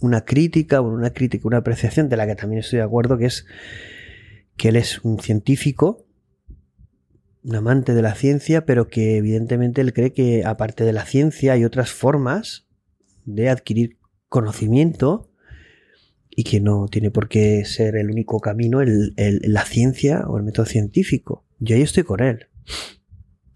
una 0.03 0.25
crítica, 0.25 0.81
bueno, 0.81 0.97
una 0.97 1.13
crítica, 1.13 1.47
una 1.47 1.57
apreciación 1.57 2.09
de 2.09 2.17
la 2.17 2.27
que 2.27 2.35
también 2.35 2.59
estoy 2.59 2.77
de 2.77 2.83
acuerdo, 2.83 3.17
que 3.17 3.25
es 3.25 3.45
que 4.57 4.69
él 4.69 4.75
es 4.75 4.99
un 5.03 5.19
científico, 5.19 6.05
un 7.43 7.55
amante 7.55 7.93
de 7.93 8.01
la 8.01 8.13
ciencia, 8.13 8.65
pero 8.65 8.89
que 8.89 9.17
evidentemente 9.17 9.79
él 9.79 9.93
cree 9.93 10.11
que 10.11 10.43
aparte 10.45 10.83
de 10.83 10.91
la 10.91 11.05
ciencia 11.05 11.53
hay 11.53 11.63
otras 11.63 11.91
formas 11.91 12.67
de 13.23 13.49
adquirir 13.49 13.97
conocimiento 14.27 15.31
y 16.29 16.43
que 16.43 16.59
no 16.59 16.87
tiene 16.89 17.09
por 17.09 17.29
qué 17.29 17.63
ser 17.63 17.95
el 17.95 18.09
único 18.09 18.41
camino 18.41 18.81
el, 18.81 19.13
la 19.15 19.63
ciencia 19.63 20.25
o 20.27 20.37
el 20.37 20.43
método 20.43 20.65
científico. 20.65 21.45
Yo 21.59 21.75
ahí 21.75 21.81
estoy 21.81 22.03
con 22.03 22.21
él. 22.21 22.47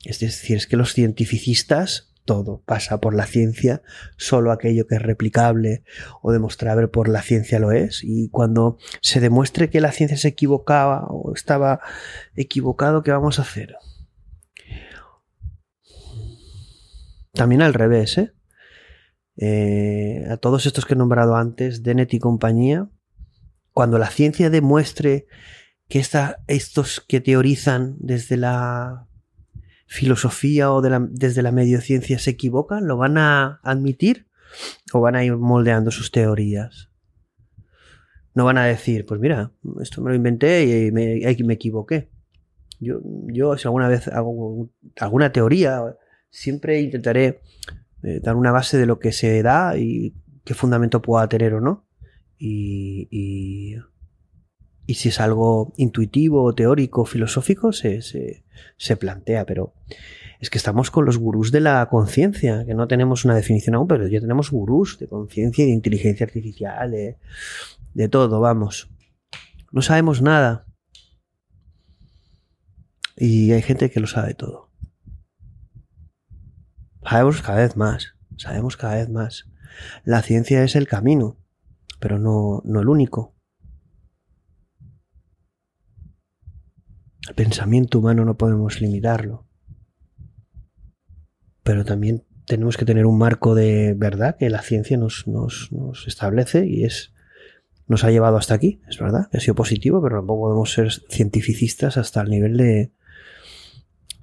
Es 0.06 0.20
decir, 0.20 0.56
es 0.56 0.68
que 0.68 0.78
los 0.78 0.94
cientificistas, 0.94 2.07
todo 2.28 2.62
pasa 2.66 3.00
por 3.00 3.16
la 3.16 3.26
ciencia, 3.26 3.82
solo 4.18 4.52
aquello 4.52 4.86
que 4.86 4.96
es 4.96 5.02
replicable 5.02 5.84
o 6.22 6.32
demostrable 6.32 6.88
por 6.90 7.08
la 7.08 7.24
ciencia 7.24 7.58
lo 7.58 7.72
es. 7.72 8.02
Y 8.04 8.30
cuando 8.30 8.78
se 9.02 9.20
demuestre 9.20 9.72
que 9.72 9.82
la 9.82 9.94
ciencia 9.94 10.18
se 10.18 10.28
equivocaba 10.28 11.08
o 11.08 11.34
estaba 11.34 11.80
equivocado, 12.36 13.02
¿qué 13.02 13.12
vamos 13.12 13.40
a 13.40 13.44
hacer? 13.44 13.78
También 17.34 17.62
al 17.62 17.74
revés, 17.74 18.18
¿eh? 18.18 18.34
Eh, 19.38 20.26
a 20.30 20.38
todos 20.38 20.66
estos 20.66 20.86
que 20.86 20.96
he 20.96 20.98
nombrado 20.98 21.36
antes, 21.36 21.84
Dennett 21.84 22.14
y 22.14 22.20
compañía, 22.20 22.90
cuando 23.72 24.00
la 24.00 24.10
ciencia 24.10 24.50
demuestre 24.50 25.28
que 25.88 26.04
estos 26.48 27.00
que 27.08 27.22
teorizan 27.22 27.96
desde 28.00 28.36
la 28.36 29.08
filosofía 29.88 30.72
o 30.72 30.82
de 30.82 30.90
la- 30.92 31.08
desde 31.10 31.42
la 31.42 31.52
mediociencia 31.52 32.20
se 32.20 32.32
equivocan, 32.32 32.88
¿lo 32.88 32.98
van 32.98 33.18
a 33.18 33.60
admitir 33.64 34.28
o 34.94 35.02
van 35.02 35.16
a 35.16 35.24
ir 35.24 35.36
moldeando 35.36 35.92
sus 35.92 36.12
teorías? 36.12 36.90
No 38.36 38.46
van 38.46 38.60
a 38.60 38.66
decir, 38.66 39.06
pues 39.06 39.20
mira, 39.20 39.52
esto 39.82 40.02
me 40.02 40.12
lo 40.12 40.16
inventé 40.16 40.88
y 40.88 40.92
me, 40.92 41.54
equivoqué. 41.54 42.10
Yo, 42.80 43.00
yo, 43.34 43.58
si 43.58 43.68
alguna 43.68 43.88
vez 43.88 44.08
hago 44.10 44.70
alguna 45.00 45.32
teoría, 45.32 45.82
siempre 46.30 46.80
intentaré 46.82 47.42
eh, 48.04 48.20
dar 48.22 48.36
una 48.36 48.52
base 48.52 48.78
de 48.78 48.86
lo 48.86 49.00
que 49.00 49.12
se 49.12 49.42
da 49.42 49.76
y 49.76 50.14
qué 50.44 50.54
fundamento 50.54 51.02
pueda 51.02 51.28
tener 51.28 51.56
o 51.56 51.62
no. 51.62 51.88
Y, 52.38 53.76
y 54.88 54.94
si 54.94 55.10
es 55.10 55.20
algo 55.20 55.74
intuitivo, 55.76 56.56
teórico, 56.56 57.04
filosófico, 57.04 57.74
se, 57.74 58.02
se, 58.02 58.98
plantea, 58.98 59.46
pero 59.46 59.74
es 60.40 60.50
que 60.50 60.58
estamos 60.58 60.92
con 60.92 61.04
los 61.04 61.18
gurús 61.18 61.52
de 61.52 61.60
la 61.60 61.86
conciencia, 61.90 62.66
que 62.66 62.74
no 62.74 62.88
tenemos 62.88 63.26
una 63.26 63.36
definición 63.36 63.76
aún, 63.76 63.90
pero 63.90 64.08
ya 64.08 64.22
tenemos 64.22 64.50
gurús 64.50 64.98
de 64.98 65.08
conciencia 65.08 65.66
y 65.66 65.68
de 65.68 65.74
inteligencia 65.74 66.26
artificial, 66.26 66.90
de, 66.92 67.18
de 67.94 68.08
todo, 68.08 68.40
vamos. 68.40 68.90
No 69.74 69.82
sabemos 69.82 70.22
nada. 70.22 70.66
Y 73.18 73.52
hay 73.52 73.62
gente 73.62 73.92
que 73.92 74.00
lo 74.00 74.08
sabe 74.08 74.36
todo. 74.36 74.72
Sabemos 77.04 77.42
cada 77.42 77.60
vez 77.60 77.76
más, 77.76 78.16
sabemos 78.38 78.78
cada 78.78 78.96
vez 78.96 79.10
más. 79.10 79.50
La 80.06 80.22
ciencia 80.22 80.64
es 80.64 80.78
el 80.78 80.88
camino, 80.88 81.36
pero 82.00 82.20
no, 82.20 82.62
no 82.64 82.80
el 82.80 82.88
único. 82.88 83.37
El 87.28 87.36
pensamiento 87.36 88.00
humano 88.00 88.26
no 88.26 88.38
podemos 88.38 88.82
limitarlo. 88.82 89.46
Pero 91.64 91.84
también 91.84 92.24
tenemos 92.46 92.78
que 92.78 92.86
tener 92.86 93.06
un 93.06 93.18
marco 93.18 93.54
de 93.54 93.94
verdad 93.98 94.38
que 94.38 94.50
la 94.50 94.62
ciencia 94.62 94.98
nos, 94.98 95.28
nos, 95.28 95.70
establece 96.08 96.66
y 96.66 96.86
es 96.86 97.14
nos 97.88 98.04
ha 98.04 98.12
llevado 98.12 98.36
hasta 98.38 98.54
aquí, 98.54 98.82
es 98.90 99.00
verdad, 99.00 99.30
ha 99.32 99.40
sido 99.40 99.56
positivo, 99.56 100.02
pero 100.02 100.18
tampoco 100.18 100.44
podemos 100.44 100.74
ser 100.74 100.92
cientificistas 101.10 101.96
hasta 101.96 102.22
el 102.22 102.30
nivel 102.30 102.58
de 102.58 102.92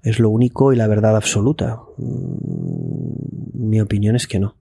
es 0.02 0.18
lo 0.18 0.28
único 0.28 0.73
y 0.73 0.76
la 0.76 0.86
verdad 0.86 1.16
absoluta. 1.16 1.81
Mm, 1.97 3.68
Mi 3.68 3.81
opinión 3.81 4.16
es 4.16 4.26
que 4.26 4.39
no. 4.39 4.57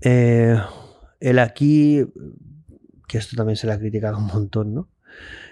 Eh, 0.00 0.58
él 1.22 1.38
aquí, 1.38 2.04
que 3.08 3.18
esto 3.18 3.36
también 3.36 3.56
se 3.56 3.66
le 3.66 3.72
ha 3.72 3.78
criticado 3.78 4.18
un 4.18 4.26
montón, 4.26 4.74
¿no? 4.74 4.88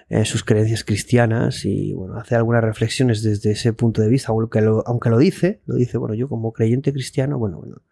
Eh, 0.08 0.24
sus 0.24 0.42
creencias 0.42 0.82
cristianas 0.82 1.65
y 1.65 1.92
bueno, 1.92 2.16
hace 2.16 2.34
algunas 2.34 2.65
reflexiones 2.65 3.23
desde 3.23 3.52
ese 3.52 3.73
punto 3.73 4.02
de 4.02 4.08
vista, 4.08 4.32
aunque 4.32 4.60
lo, 4.60 4.82
aunque 4.89 5.08
lo 5.08 5.18
dice, 5.18 5.62
lo 5.66 5.76
dice, 5.76 5.99
bueno, 5.99 6.15
yo 6.15 6.28
como 6.28 6.52
creyente 6.52 6.92
cristiano, 6.92 7.39
bueno, 7.39 7.58
bueno, 7.58 7.82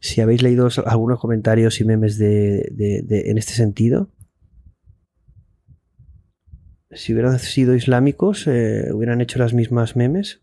si 0.00 0.22
habéis 0.22 0.42
leído 0.42 0.68
algunos 0.86 1.20
comentarios 1.20 1.80
y 1.80 1.84
memes 1.84 2.16
de, 2.16 2.72
en 3.10 3.36
este 3.36 3.52
sentido, 3.52 4.10
si 6.92 7.12
hubieran 7.12 7.38
sido 7.38 7.74
islámicos, 7.74 8.46
eh, 8.46 8.88
hubieran 8.94 9.20
hecho 9.20 9.38
las 9.38 9.52
mismas 9.52 9.96
memes. 9.96 10.40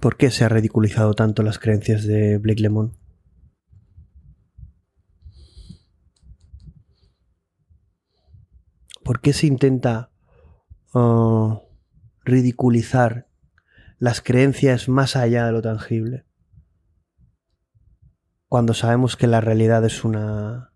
¿Por 0.00 0.16
qué 0.16 0.30
se 0.30 0.44
ha 0.44 0.48
ridiculizado 0.48 1.12
tanto 1.12 1.42
las 1.42 1.58
creencias 1.58 2.04
de 2.04 2.38
Blake 2.38 2.62
Lemon? 2.62 2.96
¿Por 9.04 9.20
qué 9.20 9.34
se 9.34 9.46
intenta 9.46 10.10
uh, 10.94 11.58
ridiculizar 12.24 13.28
las 13.98 14.22
creencias 14.22 14.88
más 14.88 15.16
allá 15.16 15.44
de 15.44 15.52
lo 15.52 15.60
tangible? 15.60 16.24
Cuando 18.48 18.72
sabemos 18.72 19.16
que 19.16 19.26
la 19.26 19.42
realidad 19.42 19.84
es 19.84 20.02
una... 20.02 20.72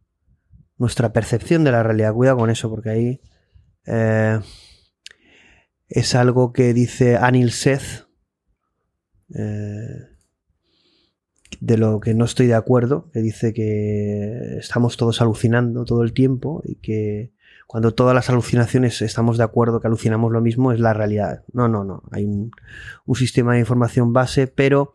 nuestra 0.76 1.14
percepción 1.14 1.64
de 1.64 1.72
la 1.72 1.82
realidad. 1.82 2.12
Cuidado 2.12 2.36
con 2.36 2.50
eso, 2.50 2.68
porque 2.68 2.90
ahí 2.90 3.20
eh, 3.86 4.38
es 5.88 6.14
algo 6.14 6.52
que 6.52 6.74
dice 6.74 7.16
Anil 7.16 7.52
Seth, 7.52 8.03
eh, 9.34 10.08
de 11.60 11.78
lo 11.78 12.00
que 12.00 12.14
no 12.14 12.24
estoy 12.24 12.46
de 12.46 12.54
acuerdo, 12.54 13.10
que 13.12 13.20
dice 13.20 13.52
que 13.52 14.56
estamos 14.58 14.96
todos 14.96 15.20
alucinando 15.20 15.84
todo 15.84 16.02
el 16.02 16.12
tiempo 16.12 16.62
y 16.64 16.76
que 16.76 17.32
cuando 17.66 17.94
todas 17.94 18.14
las 18.14 18.28
alucinaciones 18.30 19.00
estamos 19.02 19.38
de 19.38 19.44
acuerdo 19.44 19.80
que 19.80 19.86
alucinamos 19.86 20.30
lo 20.32 20.40
mismo, 20.40 20.72
es 20.72 20.80
la 20.80 20.92
realidad. 20.92 21.42
No, 21.52 21.68
no, 21.68 21.84
no. 21.84 22.02
Hay 22.10 22.24
un, 22.24 22.52
sistema 23.14 23.54
de 23.54 23.60
información 23.60 24.12
base, 24.12 24.46
pero 24.46 24.94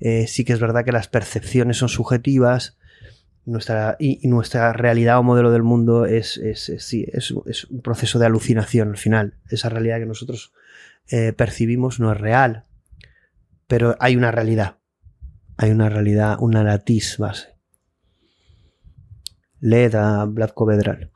eh, 0.00 0.26
sí 0.26 0.44
que 0.44 0.52
es 0.52 0.60
verdad 0.60 0.84
que 0.84 0.92
las 0.92 1.08
percepciones 1.08 1.76
son 1.76 1.88
subjetivas 1.88 2.76
nuestra, 3.44 3.96
y, 3.98 4.26
nuestra 4.28 4.72
realidad 4.72 5.18
o 5.18 5.22
modelo 5.22 5.52
del 5.52 5.62
mundo 5.62 6.04
es, 6.04 6.36
es, 6.36 6.72
sí, 6.78 7.06
es, 7.12 7.32
es, 7.46 7.64
un 7.66 7.80
proceso 7.80 8.18
de 8.18 8.26
alucinación 8.26 8.88
al 8.88 8.96
final. 8.96 9.34
Esa 9.48 9.68
realidad 9.68 9.98
que 9.98 10.06
nosotros 10.06 10.52
eh, 11.08 11.32
percibimos 11.32 12.00
no 12.00 12.10
es 12.12 12.18
real, 12.18 12.64
pero 13.66 13.96
hay 14.00 14.16
una 14.16 14.30
realidad. 14.30 14.78
Hay 15.56 15.70
una 15.70 15.88
realidad, 15.88 16.36
una 16.40 16.62
latiz 16.62 17.16
base. 17.18 17.56
Led 19.60 19.94
a 19.94 20.26
Vedral. 20.26 21.10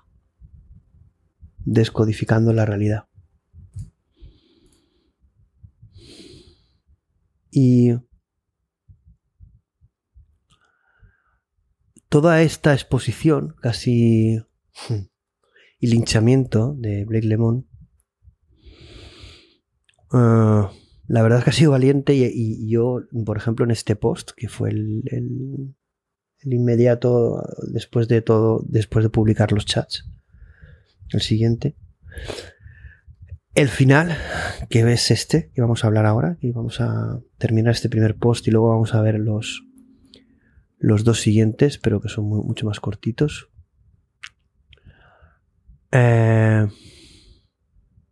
Descodificando 1.59 2.53
la 2.53 2.65
realidad. 2.65 3.07
Y 7.51 7.93
toda 12.09 12.43
esta 12.43 12.73
exposición, 12.73 13.57
casi 13.61 14.43
y 15.81 15.87
linchamiento 15.87 16.75
de 16.77 17.05
Blake 17.05 17.27
Lemon, 17.27 17.69
eh, 20.13 20.80
la 21.11 21.23
verdad 21.23 21.41
es 21.41 21.45
que 21.45 21.51
ha 21.51 21.55
sido 21.55 21.73
valiente 21.73 22.15
y, 22.15 22.71
yo, 22.71 23.03
por 23.27 23.37
ejemplo, 23.37 23.65
en 23.65 23.73
este 23.73 23.97
post, 23.97 24.31
que 24.37 24.49
fue 24.49 24.71
el, 24.71 25.75
inmediato 26.45 27.43
después 27.73 28.07
de 28.07 28.23
todo, 28.23 28.65
después 28.69 29.05
de 29.05 29.11
publicar 29.11 29.51
los 29.51 29.67
chats, 29.67 30.09
el 31.09 31.21
siguiente, 31.21 31.75
el 33.57 33.69
final, 33.69 34.17
que 34.69 34.85
ves 34.85 35.11
este, 35.11 35.51
que 35.53 35.61
vamos 35.61 35.83
a 35.83 35.89
hablar 35.89 36.07
ahora, 36.07 36.39
y 36.41 36.53
vamos 36.53 36.81
a 36.81 37.21
terminar 37.39 37.73
este 37.73 37.89
primer 37.89 38.15
post 38.15 38.47
y 38.47 38.53
luego 38.53 38.69
vamos 38.69 38.95
a 38.95 39.03
ver 39.03 39.19
los, 39.19 39.65
los 40.79 41.03
dos 41.03 41.21
siguientes, 41.21 41.79
pero 41.79 42.01
que 42.01 42.09
son 42.09 42.27
mucho 42.27 42.67
más 42.67 42.79
cortitos. 42.79 43.51
Eh, 45.91 46.69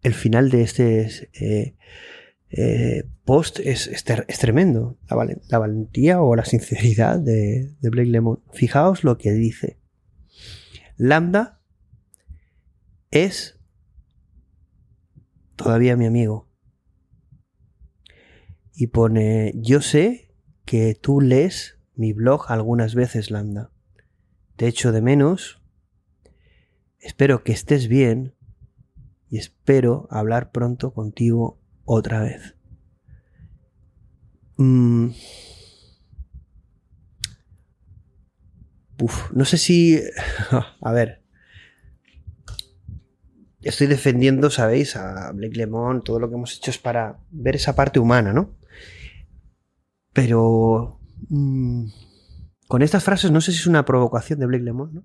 el 0.02 0.14
final 0.14 0.50
de 0.50 0.62
este 0.62 1.08
eh, 1.40 1.76
eh, 2.50 3.04
post 3.24 3.60
es, 3.60 4.04
tremendo. 4.38 4.98
La, 5.08 5.58
valentía 5.58 6.22
o 6.22 6.34
la 6.34 6.44
sinceridad 6.44 7.18
de, 7.18 7.74
de 7.80 7.90
Blake 7.90 8.10
Lemon. 8.10 8.42
Fijaos 8.52 9.04
lo 9.04 9.18
que 9.18 9.32
dice. 9.32 9.78
Lambda 10.96 11.60
es 13.10 13.58
todavía 15.56 15.96
mi 15.96 16.06
amigo. 16.06 16.48
Y 18.74 18.88
pone, 18.88 19.52
yo 19.56 19.80
sé 19.80 20.32
que 20.64 20.94
tú 20.94 21.20
lees 21.20 21.78
mi 21.94 22.12
blog 22.12 22.46
algunas 22.48 22.94
veces, 22.94 23.30
Lambda. 23.30 23.72
Te 24.56 24.68
echo 24.68 24.92
de 24.92 25.02
menos. 25.02 25.60
Espero 27.00 27.42
que 27.42 27.52
estés 27.52 27.88
bien 27.88 28.34
y 29.28 29.38
espero 29.38 30.08
hablar 30.10 30.52
pronto 30.52 30.92
contigo 30.92 31.60
otra 31.88 32.20
vez. 32.20 32.54
Mm. 34.58 35.10
Uf, 39.00 39.32
no 39.32 39.44
sé 39.44 39.56
si... 39.56 40.00
A 40.82 40.92
ver. 40.92 41.22
Estoy 43.62 43.86
defendiendo, 43.86 44.50
¿sabéis? 44.50 44.96
A 44.96 45.32
Blake 45.32 45.56
Lemon, 45.56 46.02
todo 46.02 46.20
lo 46.20 46.28
que 46.28 46.34
hemos 46.34 46.56
hecho 46.56 46.70
es 46.70 46.78
para 46.78 47.18
ver 47.30 47.56
esa 47.56 47.74
parte 47.74 47.98
humana, 47.98 48.32
¿no? 48.32 48.56
Pero... 50.12 51.00
Mm, 51.28 51.86
con 52.68 52.82
estas 52.82 53.02
frases 53.02 53.30
no 53.30 53.40
sé 53.40 53.52
si 53.52 53.58
es 53.58 53.66
una 53.66 53.84
provocación 53.84 54.38
de 54.40 54.46
Blake 54.46 54.64
Lemon, 54.64 54.94
¿no? 54.94 55.04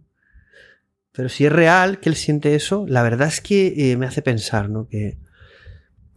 Pero 1.14 1.30
si 1.30 1.45
es 1.45 1.52
real 1.52 2.00
que 2.00 2.10
él 2.10 2.16
siente 2.16 2.56
eso, 2.56 2.86
la 2.88 3.03
verdad 3.03 3.28
es 3.28 3.40
que 3.40 3.92
eh, 3.92 3.98
me 3.98 4.08
hace 4.08 4.22
pensar, 4.22 4.70
¿no? 4.70 4.88
Que, 4.88 5.20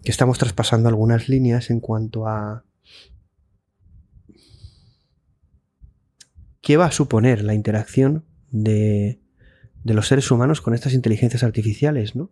que 0.07 0.13
estamos 0.13 0.39
traspasando 0.39 0.89
algunas 0.89 1.29
líneas 1.29 1.69
en 1.69 1.81
cuanto 1.81 2.29
a 2.29 2.65
qué 6.61 6.77
va 6.77 6.87
a 6.87 6.93
suponer 6.93 7.43
la 7.43 7.55
interacción 7.55 8.25
de, 8.53 9.21
de 9.83 9.95
los 9.95 10.07
seres 10.07 10.31
humanos 10.31 10.61
con 10.61 10.75
estas 10.75 10.95
inteligencias 10.95 11.43
artificiales, 11.43 12.15
¿no? 12.15 12.31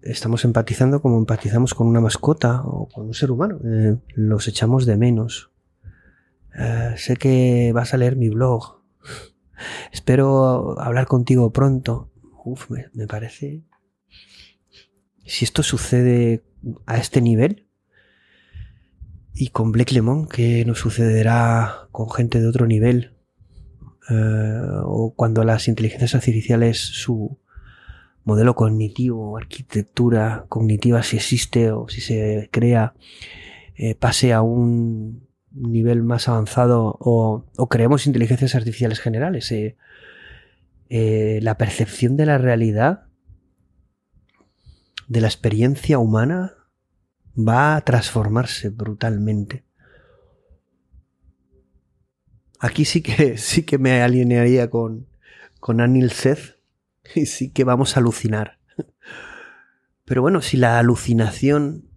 Estamos 0.00 0.42
empatizando 0.46 1.02
como 1.02 1.18
empatizamos 1.18 1.74
con 1.74 1.86
una 1.86 2.00
mascota 2.00 2.62
o 2.64 2.88
con 2.88 3.08
un 3.08 3.12
ser 3.12 3.30
humano. 3.30 3.58
Eh, 3.62 3.98
los 4.14 4.48
echamos 4.48 4.86
de 4.86 4.96
menos. 4.96 5.52
Eh, 6.58 6.94
sé 6.96 7.16
que 7.16 7.72
vas 7.74 7.92
a 7.92 7.98
leer 7.98 8.16
mi 8.16 8.30
blog. 8.30 8.80
Espero 9.92 10.80
hablar 10.80 11.06
contigo 11.06 11.52
pronto. 11.52 12.10
Uf, 12.42 12.70
me, 12.70 13.06
parece. 13.06 13.64
Si 15.24 15.44
esto 15.44 15.62
sucede 15.62 16.44
a 16.86 16.96
este 16.98 17.20
nivel, 17.20 17.66
y 19.34 19.48
con 19.48 19.72
Black 19.72 19.90
Lemon, 19.90 20.28
¿qué 20.28 20.64
nos 20.64 20.78
sucederá 20.78 21.88
con 21.90 22.08
gente 22.08 22.40
de 22.40 22.46
otro 22.46 22.66
nivel? 22.66 23.14
Eh, 24.08 24.60
o 24.84 25.12
cuando 25.16 25.42
las 25.42 25.66
inteligencias 25.66 26.14
artificiales, 26.14 26.78
su 26.78 27.38
modelo 28.22 28.54
cognitivo, 28.54 29.36
arquitectura 29.36 30.46
cognitiva, 30.48 31.02
si 31.02 31.16
existe 31.16 31.72
o 31.72 31.88
si 31.88 32.00
se 32.00 32.48
crea, 32.52 32.94
eh, 33.76 33.96
pase 33.96 34.32
a 34.32 34.42
un 34.42 35.26
nivel 35.50 36.02
más 36.04 36.28
avanzado 36.28 36.96
o, 37.00 37.44
creemos 37.68 38.06
inteligencias 38.06 38.54
artificiales 38.54 39.00
generales. 39.00 39.50
Eh, 39.50 41.40
la 41.42 41.58
percepción 41.58 42.16
de 42.16 42.26
la 42.26 42.38
realidad, 42.38 43.06
de 45.08 45.20
la 45.20 45.28
experiencia 45.28 45.98
humana, 45.98 46.54
va 47.36 47.76
a 47.76 47.80
transformarse 47.82 48.70
brutalmente. 48.70 49.64
Aquí 52.60 52.84
sí 52.84 53.02
que, 53.02 53.38
sí 53.38 53.64
que 53.64 53.78
me 53.78 54.02
alinearía 54.02 54.70
con, 54.70 55.08
con 55.60 55.80
Anil 55.80 56.10
Seth 56.10 56.56
y 57.14 57.26
sí 57.26 57.50
que 57.50 57.64
vamos 57.64 57.96
a 57.96 58.00
alucinar. 58.00 58.58
Pero 60.04 60.22
bueno, 60.22 60.42
si 60.42 60.56
la 60.56 60.78
alucinación 60.78 61.90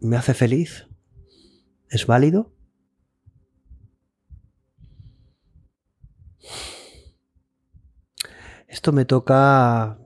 me 0.00 0.16
hace 0.16 0.34
feliz, 0.34 0.86
¿es 1.88 2.06
válido? 2.06 2.54
esto 8.84 8.92
me 8.92 9.06
toca, 9.06 9.98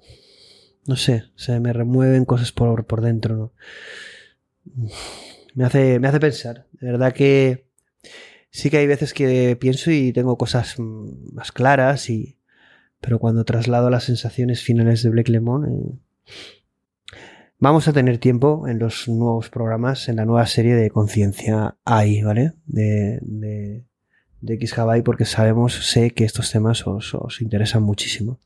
no 0.88 0.96
sé, 0.96 1.24
se 1.36 1.60
me 1.60 1.72
remueven 1.72 2.24
cosas 2.24 2.50
por, 2.50 2.86
por 2.86 3.02
dentro, 3.02 3.36
¿no? 3.36 3.52
Me 5.54 5.64
hace, 5.64 5.98
me 5.98 6.08
hace 6.08 6.18
pensar, 6.18 6.66
de 6.72 6.86
verdad 6.86 7.12
que 7.12 7.68
sí 8.50 8.70
que 8.70 8.78
hay 8.78 8.86
veces 8.86 9.12
que 9.12 9.56
pienso 9.60 9.90
y 9.90 10.12
tengo 10.12 10.38
cosas 10.38 10.76
más 10.78 11.52
claras, 11.52 12.08
y, 12.10 12.38
pero 13.00 13.18
cuando 13.18 13.44
traslado 13.44 13.90
las 13.90 14.04
sensaciones 14.04 14.62
finales 14.62 15.02
de 15.02 15.10
Black 15.10 15.28
Lemon, 15.28 15.66
eh, 15.66 15.98
vamos 17.58 17.86
a 17.86 17.92
tener 17.92 18.18
tiempo 18.18 18.66
en 18.66 18.78
los 18.78 19.08
nuevos 19.08 19.50
programas, 19.50 20.08
en 20.08 20.16
la 20.16 20.24
nueva 20.24 20.46
serie 20.46 20.74
de 20.74 20.90
conciencia 20.90 21.76
AI, 21.84 22.22
¿vale? 22.22 22.54
De, 22.66 23.18
de, 23.22 23.84
de 24.40 25.02
porque 25.04 25.24
sabemos, 25.24 25.74
sé 25.74 26.12
que 26.12 26.24
estos 26.24 26.50
temas 26.50 26.86
os, 26.86 27.14
os 27.14 27.42
interesan 27.42 27.82
muchísimo. 27.82 28.40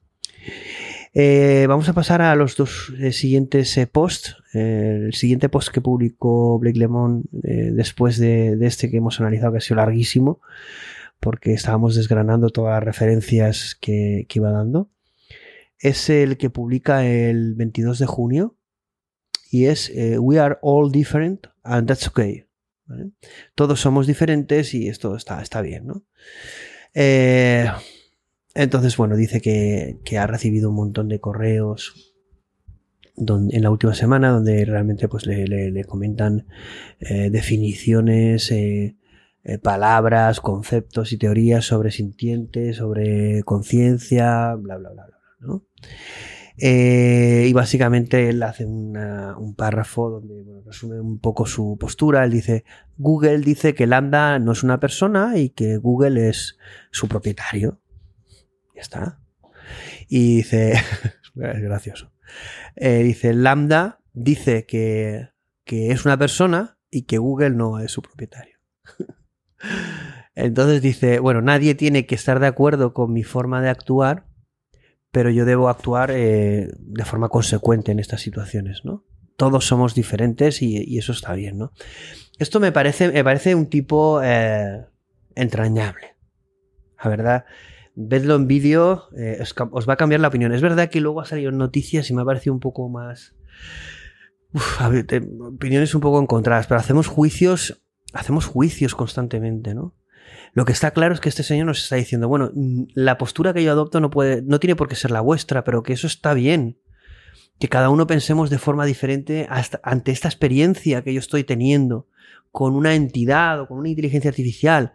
Eh, 1.14 1.66
vamos 1.68 1.90
a 1.90 1.92
pasar 1.92 2.22
a 2.22 2.34
los 2.36 2.56
dos 2.56 2.90
eh, 2.98 3.12
siguientes 3.12 3.76
eh, 3.76 3.86
posts. 3.86 4.36
el 4.54 5.12
siguiente 5.12 5.50
post 5.50 5.68
que 5.68 5.82
publicó 5.82 6.58
Blake 6.58 6.78
Lemon 6.78 7.24
después 7.32 8.18
de, 8.18 8.58
este 8.62 8.90
que 8.90 8.96
hemos 8.98 9.20
analizado, 9.20 9.52
que 9.52 9.58
ha 9.58 9.60
sido 9.60 9.76
larguísimo, 9.76 10.40
porque 11.20 11.52
estábamos 11.52 11.96
desgranando 11.96 12.50
todas 12.50 12.74
las 12.74 12.84
referencias 12.84 13.76
que, 13.80 14.26
iba 14.32 14.50
dando, 14.50 14.90
es 15.78 16.08
el 16.10 16.36
que 16.36 16.50
publica 16.50 17.06
el 17.06 17.54
22 17.54 17.98
de 17.98 18.06
junio 18.06 18.56
y 19.50 19.66
es 19.66 19.92
We 20.18 20.38
are 20.38 20.58
all 20.62 20.92
different 20.92 21.46
and 21.62 21.88
that's 21.88 22.06
okay. 22.08 22.46
Todos 23.54 23.80
somos 23.80 24.06
diferentes 24.06 24.74
y 24.74 24.88
esto 24.88 25.16
está, 25.16 25.40
está 25.42 25.62
bien, 25.62 25.86
¿no? 25.86 26.04
Entonces, 28.54 28.96
bueno, 28.96 29.16
dice 29.16 29.40
que, 29.40 30.18
ha 30.18 30.26
recibido 30.26 30.70
un 30.70 30.76
montón 30.76 31.08
de 31.08 31.20
correos 31.20 32.14
en 33.16 33.62
la 33.62 33.70
última 33.70 33.94
semana 33.94 34.30
donde 34.30 34.64
realmente 34.64 35.08
pues, 35.08 35.26
le, 35.26 35.84
comentan 35.84 36.46
eh, 37.00 37.30
definiciones, 37.30 38.50
eh, 38.50 38.96
eh, 39.44 39.58
palabras, 39.58 40.40
conceptos 40.40 41.12
y 41.12 41.18
teorías 41.18 41.64
sobre 41.64 41.90
sintientes, 41.90 42.76
sobre 42.76 43.42
conciencia, 43.42 44.54
bla, 44.54 44.76
bla, 44.76 44.90
bla, 44.90 45.06
bla, 45.06 45.18
¿no? 45.40 45.66
y 46.54 47.52
básicamente 47.54 48.28
él 48.28 48.42
hace 48.42 48.66
un 48.66 49.54
párrafo 49.56 50.10
donde 50.10 50.44
resume 50.64 51.00
un 51.00 51.18
poco 51.18 51.46
su 51.46 51.76
postura. 51.80 52.24
Él 52.24 52.30
dice, 52.30 52.64
Google 52.98 53.38
dice 53.38 53.74
que 53.74 53.86
Lambda 53.86 54.38
no 54.38 54.52
es 54.52 54.62
una 54.62 54.78
persona 54.78 55.38
y 55.38 55.48
que 55.48 55.78
Google 55.78 56.28
es 56.28 56.58
su 56.92 57.08
propietario 57.08 57.81
está. 58.82 59.20
Y 60.08 60.36
dice, 60.36 60.72
es 61.36 61.62
gracioso. 61.62 62.12
Eh, 62.76 63.02
dice, 63.02 63.32
Lambda 63.32 64.00
dice 64.12 64.66
que, 64.66 65.30
que 65.64 65.90
es 65.90 66.04
una 66.04 66.18
persona 66.18 66.78
y 66.90 67.02
que 67.02 67.18
Google 67.18 67.50
no 67.50 67.78
es 67.78 67.90
su 67.90 68.02
propietario. 68.02 68.58
Entonces 70.34 70.80
dice, 70.82 71.18
bueno, 71.18 71.42
nadie 71.42 71.74
tiene 71.74 72.06
que 72.06 72.14
estar 72.14 72.40
de 72.40 72.46
acuerdo 72.46 72.94
con 72.94 73.12
mi 73.12 73.22
forma 73.22 73.60
de 73.60 73.68
actuar, 73.68 74.26
pero 75.10 75.30
yo 75.30 75.44
debo 75.44 75.68
actuar 75.68 76.10
eh, 76.10 76.68
de 76.78 77.04
forma 77.04 77.28
consecuente 77.28 77.92
en 77.92 77.98
estas 77.98 78.22
situaciones, 78.22 78.84
¿no? 78.84 79.04
Todos 79.36 79.66
somos 79.66 79.94
diferentes 79.94 80.62
y, 80.62 80.98
eso 80.98 81.12
está 81.12 81.34
bien, 81.34 81.58
¿no? 81.58 81.72
Esto 82.38 82.60
me 82.60 82.72
parece, 82.72 83.10
me 83.10 83.24
parece 83.24 83.54
un 83.54 83.66
tipo 83.66 84.20
eh, 84.22 84.86
entrañable. 85.34 86.16
La 87.02 87.10
verdad, 87.10 87.44
vedlo 87.94 88.36
en 88.36 88.46
vídeo, 88.46 89.08
eh, 89.16 89.42
os, 89.70 89.88
va 89.88 89.94
a 89.94 89.96
cambiar 89.96 90.20
la 90.20 90.28
opinión. 90.28 90.52
Es 90.52 90.62
verdad 90.62 90.90
que 90.90 91.00
luego 91.00 91.20
ha 91.20 91.24
salido 91.24 91.50
noticias 91.50 92.10
y 92.10 92.14
me 92.14 92.22
ha 92.22 92.24
parecido 92.24 92.54
un 92.54 92.60
poco 92.60 92.88
más... 92.88 93.34
Opiniones 94.80 95.94
un 95.94 96.00
poco 96.02 96.20
encontradas, 96.20 96.66
pero 96.66 96.78
hacemos 96.78 97.06
juicios, 97.06 97.82
hacemos 98.12 98.46
juicios 98.46 98.94
constantemente, 98.94 99.74
¿no? 99.74 99.94
Lo 100.52 100.66
que 100.66 100.72
está 100.72 100.90
claro 100.90 101.14
es 101.14 101.20
que 101.20 101.30
este 101.30 101.42
señor 101.42 101.66
nos 101.66 101.82
está 101.82 101.96
diciendo, 101.96 102.28
bueno, 102.28 102.50
mm, 102.54 102.84
la 102.94 103.16
postura 103.16 103.54
que 103.54 103.64
yo 103.64 103.72
adopto 103.72 104.00
no 104.00 104.10
puede, 104.10 104.42
no 104.42 104.60
tiene 104.60 104.76
por 104.76 104.88
qué 104.88 104.96
ser 104.96 105.10
la 105.10 105.20
vuestra, 105.20 105.64
pero 105.64 105.82
que 105.82 105.94
eso 105.94 106.06
está 106.06 106.34
bien. 106.34 106.78
Que 107.58 107.68
cada 107.68 107.90
uno 107.90 108.06
pensemos 108.06 108.50
de 108.50 108.58
forma 108.58 108.84
diferente 108.84 109.48
ante 109.82 110.10
esta 110.12 110.28
experiencia 110.28 111.02
que 111.02 111.14
yo 111.14 111.20
estoy 111.20 111.44
teniendo 111.44 112.08
con 112.50 112.74
una 112.74 112.94
entidad 112.94 113.60
o 113.60 113.68
con 113.68 113.78
una 113.78 113.88
inteligencia 113.88 114.30
artificial. 114.30 114.94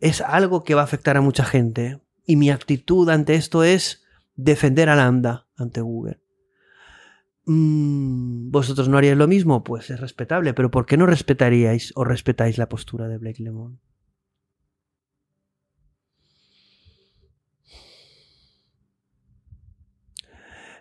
Es 0.00 0.22
algo 0.22 0.64
que 0.64 0.74
va 0.74 0.80
a 0.80 0.84
afectar 0.84 1.16
a 1.16 1.20
mucha 1.20 1.44
gente. 1.44 2.00
Y 2.24 2.36
mi 2.36 2.50
actitud 2.50 3.08
ante 3.10 3.34
esto 3.34 3.64
es 3.64 4.02
defender 4.34 4.88
a 4.88 4.96
Lambda 4.96 5.46
ante 5.56 5.80
Google. 5.80 6.20
Mm, 7.46 8.50
¿Vosotros 8.50 8.88
no 8.88 8.96
haríais 8.98 9.18
lo 9.18 9.28
mismo? 9.28 9.62
Pues 9.62 9.90
es 9.90 10.00
respetable, 10.00 10.54
pero 10.54 10.70
¿por 10.70 10.86
qué 10.86 10.96
no 10.96 11.06
respetaríais 11.06 11.92
o 11.96 12.04
respetáis 12.04 12.58
la 12.58 12.68
postura 12.68 13.08
de 13.08 13.18
Blake 13.18 13.42
Lemon? 13.42 13.80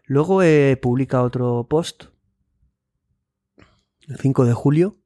Luego 0.05 0.41
eh, 0.41 0.77
publica 0.81 1.21
otro 1.21 1.67
post, 1.69 2.05
el 4.07 4.17
5 4.17 4.45
de 4.45 4.53
julio. 4.53 4.97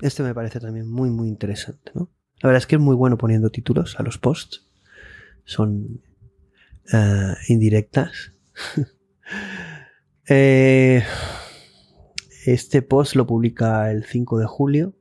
Este 0.00 0.22
me 0.22 0.34
parece 0.34 0.58
también 0.58 0.90
muy, 0.90 1.10
muy 1.10 1.28
interesante, 1.28 1.92
¿no? 1.94 2.10
La 2.40 2.48
verdad 2.48 2.58
es 2.58 2.66
que 2.66 2.76
es 2.76 2.80
muy 2.80 2.94
bueno 2.94 3.18
poniendo 3.18 3.50
títulos 3.50 3.98
a 3.98 4.02
los 4.02 4.18
posts. 4.18 4.66
Son 5.44 6.02
eh, 6.92 7.34
indirectas. 7.48 8.32
Eh, 10.30 11.02
este 12.44 12.82
post 12.82 13.14
lo 13.14 13.26
publica 13.26 13.90
el 13.90 14.04
5 14.04 14.38
de 14.38 14.44
julio 14.44 14.94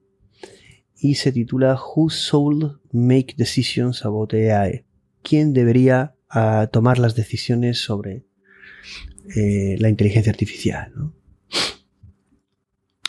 y 0.96 1.16
se 1.16 1.34
titula 1.34 1.76
Who 1.76 2.10
Soul 2.10 2.80
Make 2.94 3.36
Decisions 3.36 4.06
About 4.06 4.34
AI? 4.34 4.86
¿Quién 5.24 5.52
debería 5.52 6.16
ah, 6.30 6.70
tomar 6.72 6.98
las 6.98 7.14
decisiones 7.14 7.82
sobre 7.82 8.24
eh, 9.36 9.76
la 9.80 9.90
inteligencia 9.90 10.32
artificial. 10.32 10.94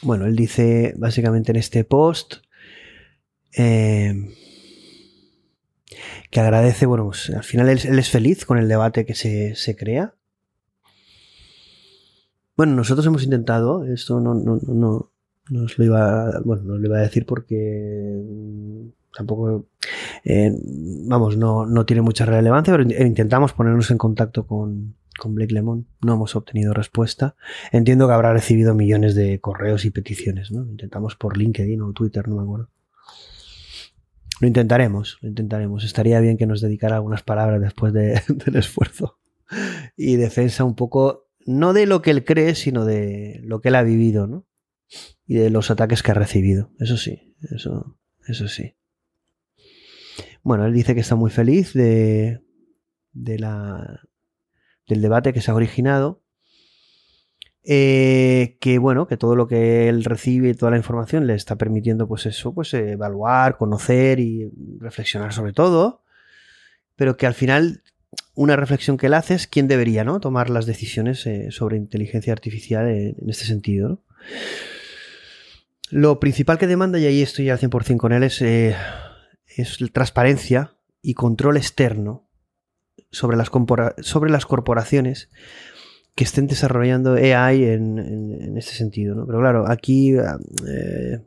Bueno, 0.03 0.27
él 0.27 0.35
dice 0.35 0.95
básicamente 0.97 1.53
en 1.53 1.57
este 1.57 1.85
post 1.85 2.37
eh, 3.59 4.35
que 6.31 6.41
agradece, 6.41 6.87
bueno, 6.87 7.07
pues, 7.07 7.31
al 7.31 7.45
final 7.45 7.69
él, 7.69 7.99
es 7.99 8.11
feliz 8.11 8.45
con 8.45 8.59
el 8.59 8.69
debate 8.69 9.05
que 9.05 9.15
se, 9.15 9.77
crea. 9.77 10.15
Bueno, 12.57 12.75
nosotros 12.75 13.07
hemos 13.07 13.23
intentado, 13.23 13.85
esto 13.85 14.21
no, 14.21 14.35
no, 14.35 14.59
no, 14.63 15.65
os 15.65 15.79
lo 15.79 15.85
iba, 15.85 16.41
bueno, 16.45 16.63
no 16.65 16.79
lo 16.79 16.87
iba 16.87 16.99
a 16.99 17.03
decir 17.03 17.25
porque 17.25 18.21
mm, 18.25 18.89
tampoco, 19.17 19.67
eh, 20.25 20.53
vamos, 21.07 21.37
no, 21.37 21.67
no 21.67 21.87
tiene 21.87 22.03
mucha 22.03 22.27
relevancia, 22.27 22.75
pero 22.77 23.07
intentamos 23.07 23.53
ponernos 23.53 23.91
en 23.91 23.99
contacto 23.99 24.47
con, 24.47 24.97
con 25.19 25.35
Blake 25.35 25.53
Lemon. 25.53 25.87
No 26.03 26.15
hemos 26.15 26.35
obtenido 26.37 26.75
respuesta. 26.75 27.37
Entiendo 27.73 28.07
que 28.07 28.15
habrá 28.15 28.33
recibido 28.33 28.75
millones 28.75 29.15
de 29.15 29.41
correos 29.41 29.85
y 29.85 29.91
peticiones, 29.91 30.51
¿no? 30.51 30.65
Intentamos 30.65 31.17
por 31.17 31.37
LinkedIn 31.37 31.83
o 31.83 31.93
Twitter, 31.93 32.27
no 32.29 32.37
me 32.37 32.43
acuerdo. 32.43 32.71
Lo 34.41 34.47
intentaremos, 34.47 35.19
lo 35.21 35.29
intentaremos. 35.29 35.85
Estaría 35.85 36.21
bien 36.21 36.37
que 36.37 36.47
nos 36.47 36.61
dedicara 36.61 36.97
algunas 36.97 37.23
palabras 37.23 37.61
después 37.61 37.93
del 37.93 38.57
esfuerzo 38.57 39.19
y 39.97 40.17
defensa 40.17 40.65
un 40.65 40.75
poco, 40.75 41.29
no 41.47 41.73
de 41.73 41.87
lo 41.87 42.03
que 42.03 42.11
él 42.11 42.25
cree, 42.25 42.55
sino 42.55 42.85
de 42.85 43.41
lo 43.43 43.61
que 43.61 43.69
él 43.69 43.75
ha 43.75 43.83
vivido, 43.83 44.27
¿no? 44.27 44.47
Y 45.27 45.35
de 45.35 45.51
los 45.51 45.71
ataques 45.71 46.03
que 46.03 46.13
ha 46.13 46.15
recibido. 46.15 46.71
Eso 46.79 46.97
sí, 46.97 47.37
eso, 47.51 47.99
eso 48.27 48.49
sí. 48.49 48.77
Bueno, 50.43 50.67
él 50.67 50.73
dice 50.73 50.95
que 50.95 51.01
está 51.01 51.17
muy 51.17 51.31
feliz 51.31 51.73
de, 51.75 52.41
de 53.13 53.39
la 53.39 54.01
del 54.87 55.03
debate 55.03 55.33
que 55.33 55.41
se 55.41 55.51
ha 55.51 55.55
originado. 55.55 56.23
Eh, 57.65 58.57
que 58.61 58.79
bueno, 58.79 59.07
que 59.07 59.17
todo 59.17 59.37
lo 59.37 59.47
que 59.47 59.89
él 59.89 60.05
recibe, 60.05 60.55
toda 60.55 60.71
la 60.71 60.77
información 60.77 61.27
le 61.27 61.35
está 61.35 61.57
permitiendo, 61.57 62.09
pues 62.09 62.27
eso, 62.27 62.55
pues 62.55 62.73
evaluar, 62.75 63.57
conocer 63.57 64.21
y 64.21 64.51
reflexionar 64.79 65.33
sobre 65.33 65.53
todo. 65.53 66.03
Pero 66.97 67.17
que 67.17 67.27
al 67.27 67.35
final, 67.35 67.83
una 68.35 68.57
reflexión 68.57 68.97
que 68.97 69.07
él 69.07 69.15
hace 69.15 69.35
es 69.35 69.47
quién 69.47 69.69
debería, 69.69 70.05
¿no? 70.05 70.21
Tomar 70.21 70.51
las 70.51 70.67
decisiones 70.67 71.27
eh, 71.27 71.51
sobre 71.51 71.77
inteligencia 71.77 72.33
artificial 72.33 72.89
en, 72.89 73.29
este 73.29 73.45
sentido, 73.45 74.03
Lo 75.91 76.21
principal 76.21 76.59
que 76.59 76.67
demanda, 76.67 76.99
y 76.99 77.07
ahí 77.07 77.23
estoy 77.23 77.51
al 77.51 77.59
100% 77.59 77.97
con 77.99 78.13
él, 78.13 78.23
es, 78.23 78.43
eh, 78.43 78.77
es 79.47 79.79
transparencia 79.93 80.75
y 81.03 81.15
control 81.15 81.57
externo 81.57 82.29
sobre 83.11 83.37
las, 83.37 83.51
sobre 84.01 84.31
las 84.31 84.47
corporaciones 84.47 85.31
que 86.19 86.25
estén 86.25 86.49
desarrollando 86.49 87.15
AI 87.15 87.63
en, 87.63 88.57
este 88.59 88.73
sentido. 88.75 89.15
¿no? 89.15 89.25
Pero 89.25 89.39
claro, 89.39 89.71
aquí 89.71 90.17
eh, 90.17 91.21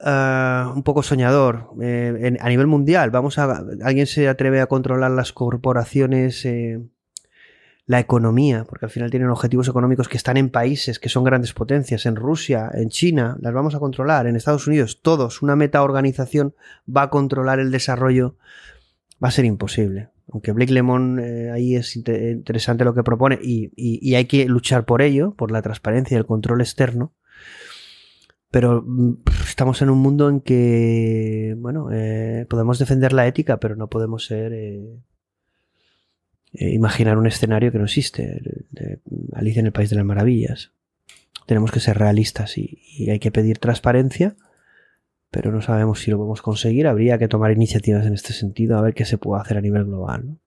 ah, 0.00 0.70
un 0.76 0.82
poco 0.82 1.02
soñador. 1.02 1.70
Eh, 1.80 2.36
a 2.38 2.48
nivel 2.50 2.66
mundial, 2.66 3.10
vamos 3.10 3.38
a. 3.38 3.64
¿Alguien 3.82 4.06
se 4.06 4.28
atreve 4.28 4.60
a 4.60 4.66
controlar 4.66 5.12
las 5.12 5.32
corporaciones? 5.32 6.44
Eh, 6.44 6.78
la 7.86 8.00
economía, 8.00 8.64
porque 8.68 8.86
al 8.86 8.90
final 8.90 9.10
tienen 9.10 9.28
objetivos 9.28 9.68
económicos 9.68 10.08
que 10.08 10.16
están 10.16 10.38
en 10.38 10.48
países 10.48 10.98
que 10.98 11.10
son 11.10 11.22
grandes 11.22 11.52
potencias, 11.52 12.06
en 12.06 12.16
Rusia, 12.16 12.70
en 12.72 12.88
China, 12.88 13.36
las 13.42 13.52
vamos 13.52 13.74
a 13.74 13.78
controlar, 13.78 14.26
en 14.26 14.36
Estados 14.36 14.66
Unidos, 14.66 15.00
todos, 15.02 15.42
una 15.42 15.54
meta 15.54 15.82
organización 15.82 16.54
va 16.88 17.02
a 17.02 17.10
controlar 17.10 17.60
el 17.60 17.70
desarrollo, 17.70 18.36
va 19.24 19.28
a 19.28 19.32
ser 19.32 19.46
imposible 19.46 20.10
aunque 20.32 20.52
Blake 20.52 20.72
Lemon 20.72 21.20
eh, 21.20 21.50
ahí 21.50 21.76
es 21.76 21.96
interesante 21.96 22.84
lo 22.84 22.94
que 22.94 23.02
propone 23.02 23.38
y, 23.42 24.14
hay 24.14 24.24
que 24.24 24.46
luchar 24.46 24.84
por 24.84 25.02
ello, 25.02 25.34
por 25.34 25.50
la 25.50 25.62
transparencia 25.62 26.14
y 26.14 26.18
el 26.18 26.26
control 26.26 26.60
externo. 26.60 27.12
Pero 28.50 28.82
mm, 28.86 29.22
estamos 29.46 29.82
en 29.82 29.90
un 29.90 29.98
mundo 29.98 30.28
en 30.28 30.40
que, 30.40 31.54
bueno, 31.58 31.88
eh, 31.92 32.46
podemos 32.48 32.78
defender 32.78 33.12
la 33.12 33.26
ética, 33.26 33.58
pero 33.58 33.76
no 33.76 33.88
podemos 33.88 34.24
ser, 34.24 34.52
eh, 34.52 35.00
imaginar 36.52 37.18
un 37.18 37.26
escenario 37.26 37.72
que 37.72 37.78
no 37.78 37.84
existe. 37.84 38.40
Alicia 39.34 39.60
en 39.60 39.66
el 39.66 39.72
País 39.72 39.90
de 39.90 39.96
las 39.96 40.04
Maravillas. 40.04 40.72
Tenemos 41.46 41.70
que 41.70 41.80
ser 41.80 41.98
realistas 41.98 42.56
y 42.56 43.10
hay 43.10 43.18
que 43.18 43.30
pedir 43.30 43.58
transparencia 43.58 44.36
pero 45.34 45.50
no 45.50 45.60
sabemos 45.60 45.98
si 45.98 46.12
lo 46.12 46.16
podemos 46.16 46.42
conseguir. 46.42 46.86
Habría 46.86 47.18
que 47.18 47.26
tomar 47.26 47.50
iniciativas 47.50 48.06
en 48.06 48.14
este 48.14 48.32
sentido, 48.32 48.78
a 48.78 48.82
ver 48.82 48.94
qué 48.94 49.04
se 49.04 49.18
puede 49.18 49.42
hacer 49.42 49.58
a 49.58 49.60
nivel 49.60 49.84
global. 49.84 50.38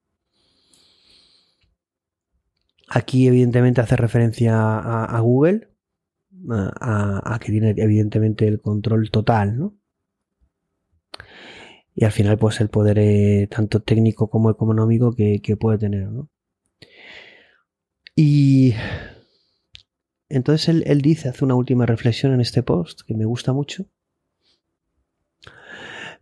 Aquí, 2.88 3.28
evidentemente, 3.28 3.82
hace 3.82 3.98
referencia 3.98 4.56
a, 4.56 5.20
Google, 5.20 5.68
a, 6.50 7.38
que 7.42 7.52
tiene, 7.52 7.76
evidentemente, 7.76 8.48
el 8.48 8.62
control 8.62 9.12
total, 9.12 9.60
¿no? 9.60 9.78
Y 11.94 12.06
al 12.06 12.14
final, 12.14 12.38
pues, 12.38 12.62
el 12.62 12.70
poder 12.70 12.98
eh, 13.00 13.50
tanto 13.52 13.82
técnico 13.82 14.30
como 14.30 14.50
económico 14.50 15.14
que, 15.14 15.42
que 15.42 15.58
puede 15.58 15.80
tener, 15.80 16.08
¿no? 16.10 16.30
Y 18.16 18.74
entonces 20.30 20.70
él, 20.70 20.84
él, 20.88 21.02
dice, 21.02 21.28
hace 21.28 21.44
una 21.44 21.56
última 21.56 21.86
reflexión 21.86 22.34
en 22.34 22.40
este 22.40 22.64
post 22.64 23.02
que 23.06 23.16
me 23.16 23.26
gusta 23.26 23.52
mucho, 23.52 23.86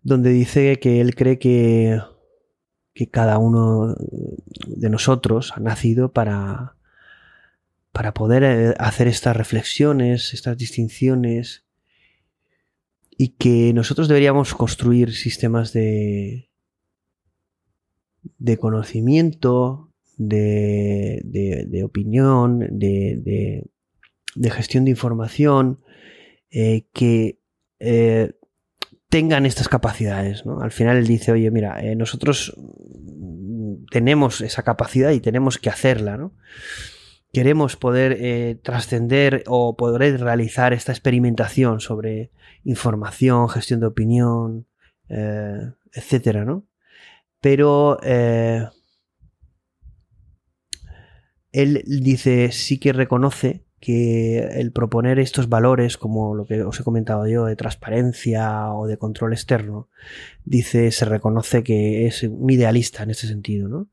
donde 0.05 0.29
dice 0.29 0.79
que 0.79 1.01
él 1.01 1.15
cree 1.15 1.39
que, 1.39 1.99
que 2.93 3.09
cada 3.09 3.39
uno 3.39 3.95
de 4.67 4.89
nosotros 4.89 5.51
ha 5.55 5.59
nacido 5.59 6.13
para, 6.13 6.75
para 7.91 8.13
poder 8.13 8.43
eh, 8.43 8.73
hacer 8.77 9.07
estas 9.07 9.35
reflexiones, 9.35 10.33
estas 10.35 10.57
distinciones, 10.57 11.65
y 13.17 13.29
que 13.29 13.73
nosotros 13.73 14.07
deberíamos 14.07 14.53
construir 14.53 15.13
sistemas 15.13 15.73
de, 15.73 16.49
de 18.37 18.57
conocimiento, 18.57 19.91
de, 20.17 21.21
de, 21.25 21.83
opinión, 21.83 22.59
de, 22.59 23.65
de 24.35 24.49
gestión 24.51 24.85
de 24.85 24.91
información 24.91 25.79
eh, 26.51 26.85
que 26.93 27.39
eh, 27.79 28.33
tengan 29.09 29.45
estas 29.45 29.69
capacidades. 29.69 30.45
¿no? 30.45 30.61
Al 30.61 30.71
final 30.71 30.97
él 30.97 31.07
dice, 31.07 31.31
oye, 31.31 31.51
mira, 31.51 31.81
eh, 31.81 31.95
nosotros 31.95 32.55
tenemos 33.91 34.41
esa 34.41 34.63
capacidad 34.63 35.11
y 35.11 35.19
tenemos 35.19 35.57
que 35.57 35.69
hacerla. 35.69 36.17
¿no? 36.17 36.33
Queremos 37.31 37.75
poder 37.75 38.59
trascender 38.61 39.43
o 39.47 39.75
poder 39.75 40.21
realizar 40.21 40.73
esta 40.73 40.91
experimentación 40.91 41.79
sobre 41.81 42.31
información, 42.63 43.49
gestión 43.49 43.81
de 43.81 43.87
opinión, 43.87 44.67
etcétera, 45.93 46.45
¿no? 46.45 46.65
Pero 47.41 47.99
él 51.55 51.83
dice, 51.85 52.51
sí 52.53 52.79
que 52.79 52.93
reconoce 52.93 53.64
que 53.85 54.39
el 54.39 54.71
proponer 54.71 55.19
estos 55.19 55.47
valores, 55.47 55.95
como 55.95 56.33
lo 56.33 56.47
que 56.47 56.63
os 56.63 56.79
he 56.79 56.83
comentado 56.83 57.27
yo, 57.27 57.45
de 57.45 57.55
transparencia 57.55 58.73
o 58.73 58.87
de 58.87 58.97
control 58.97 59.31
externo, 59.31 59.89
dice, 60.43 60.89
se 60.89 61.05
reconoce 61.05 61.61
que 61.63 62.07
es 62.07 62.23
un 62.23 62.49
idealista 62.49 63.03
en 63.03 63.11
ese 63.11 63.27
sentido, 63.27 63.69
¿no? 63.69 63.87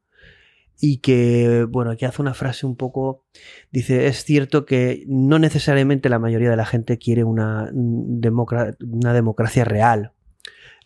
Y 0.80 1.00
que, 1.00 1.66
bueno, 1.68 1.90
aquí 1.90 2.06
hace 2.06 2.22
una 2.22 2.32
frase 2.32 2.64
un 2.64 2.74
poco, 2.74 3.26
dice, 3.70 4.06
es 4.06 4.24
cierto 4.24 4.64
que 4.64 5.04
no 5.08 5.38
necesariamente 5.38 6.08
la 6.08 6.18
mayoría 6.18 6.48
de 6.48 6.56
la 6.56 6.64
gente 6.64 6.96
quiere 6.96 7.22
una, 7.22 7.70
una 7.74 9.12
democracia 9.12 9.66
real, 9.66 10.12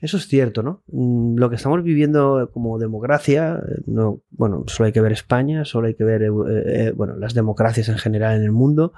eso 0.00 0.18
es 0.18 0.28
cierto, 0.28 0.62
¿no? 0.62 0.82
Mm, 0.88 1.36
lo 1.36 1.48
que 1.48 1.56
estamos 1.56 1.82
viviendo 1.82 2.50
como 2.52 2.78
democracia, 2.78 3.62
no, 3.86 4.20
bueno, 4.30 4.64
solo 4.66 4.86
hay 4.86 4.92
que 4.92 5.00
ver 5.00 5.12
España, 5.12 5.64
solo 5.64 5.86
hay 5.86 5.94
que 5.94 6.04
ver, 6.04 6.22
eh, 6.22 6.30
eh, 6.66 6.92
bueno, 6.94 7.16
las 7.16 7.34
democracias 7.34 7.88
en 7.88 7.98
general 7.98 8.36
en 8.36 8.42
el 8.42 8.52
mundo 8.52 8.92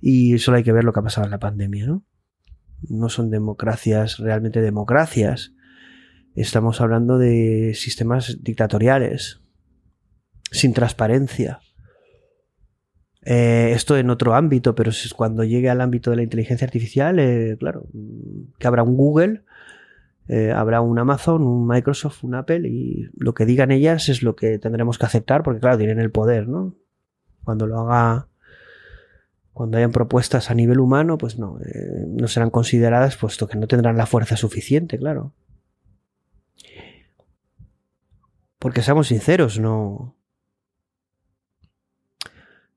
y 0.00 0.38
solo 0.38 0.56
hay 0.56 0.64
que 0.64 0.72
ver 0.72 0.84
lo 0.84 0.92
que 0.92 1.00
ha 1.00 1.04
pasado 1.04 1.26
en 1.26 1.30
la 1.30 1.38
pandemia, 1.38 1.86
¿no? 1.86 2.04
No 2.88 3.10
son 3.10 3.30
democracias, 3.30 4.18
realmente 4.18 4.62
democracias. 4.62 5.52
Estamos 6.34 6.80
hablando 6.80 7.18
de 7.18 7.72
sistemas 7.74 8.38
dictatoriales, 8.40 9.42
sin 10.50 10.72
transparencia. 10.72 11.60
Eh, 13.22 13.72
esto 13.74 13.98
en 13.98 14.08
otro 14.08 14.34
ámbito, 14.34 14.74
pero 14.74 14.90
cuando 15.14 15.44
llegue 15.44 15.68
al 15.68 15.82
ámbito 15.82 16.08
de 16.08 16.16
la 16.16 16.22
inteligencia 16.22 16.64
artificial, 16.64 17.16
claro, 17.58 17.86
que 18.58 18.66
habrá 18.66 18.82
un 18.82 18.96
Google 18.96 19.44
eh, 20.32 20.52
habrá 20.52 20.80
un 20.80 20.96
Amazon, 20.96 21.42
un 21.42 21.66
Microsoft, 21.66 22.22
un 22.22 22.36
Apple 22.36 22.68
y 22.68 23.10
lo 23.16 23.34
que 23.34 23.44
digan 23.44 23.72
ellas 23.72 24.08
es 24.08 24.22
lo 24.22 24.36
que 24.36 24.60
tendremos 24.60 24.96
que 24.96 25.04
aceptar 25.04 25.42
porque 25.42 25.58
claro, 25.58 25.76
tienen 25.76 25.98
el 25.98 26.12
poder, 26.12 26.46
¿no? 26.46 26.76
Cuando 27.42 27.66
lo 27.66 27.80
haga, 27.80 28.28
cuando 29.52 29.76
hayan 29.76 29.90
propuestas 29.90 30.48
a 30.48 30.54
nivel 30.54 30.78
humano, 30.78 31.18
pues 31.18 31.36
no, 31.36 31.58
eh, 31.60 32.04
no 32.06 32.28
serán 32.28 32.50
consideradas 32.50 33.16
puesto 33.16 33.48
que 33.48 33.58
no 33.58 33.66
tendrán 33.66 33.96
la 33.96 34.06
fuerza 34.06 34.36
suficiente, 34.36 34.98
claro. 34.98 35.32
Porque 38.60 38.82
seamos 38.82 39.08
sinceros, 39.08 39.58
no, 39.58 40.14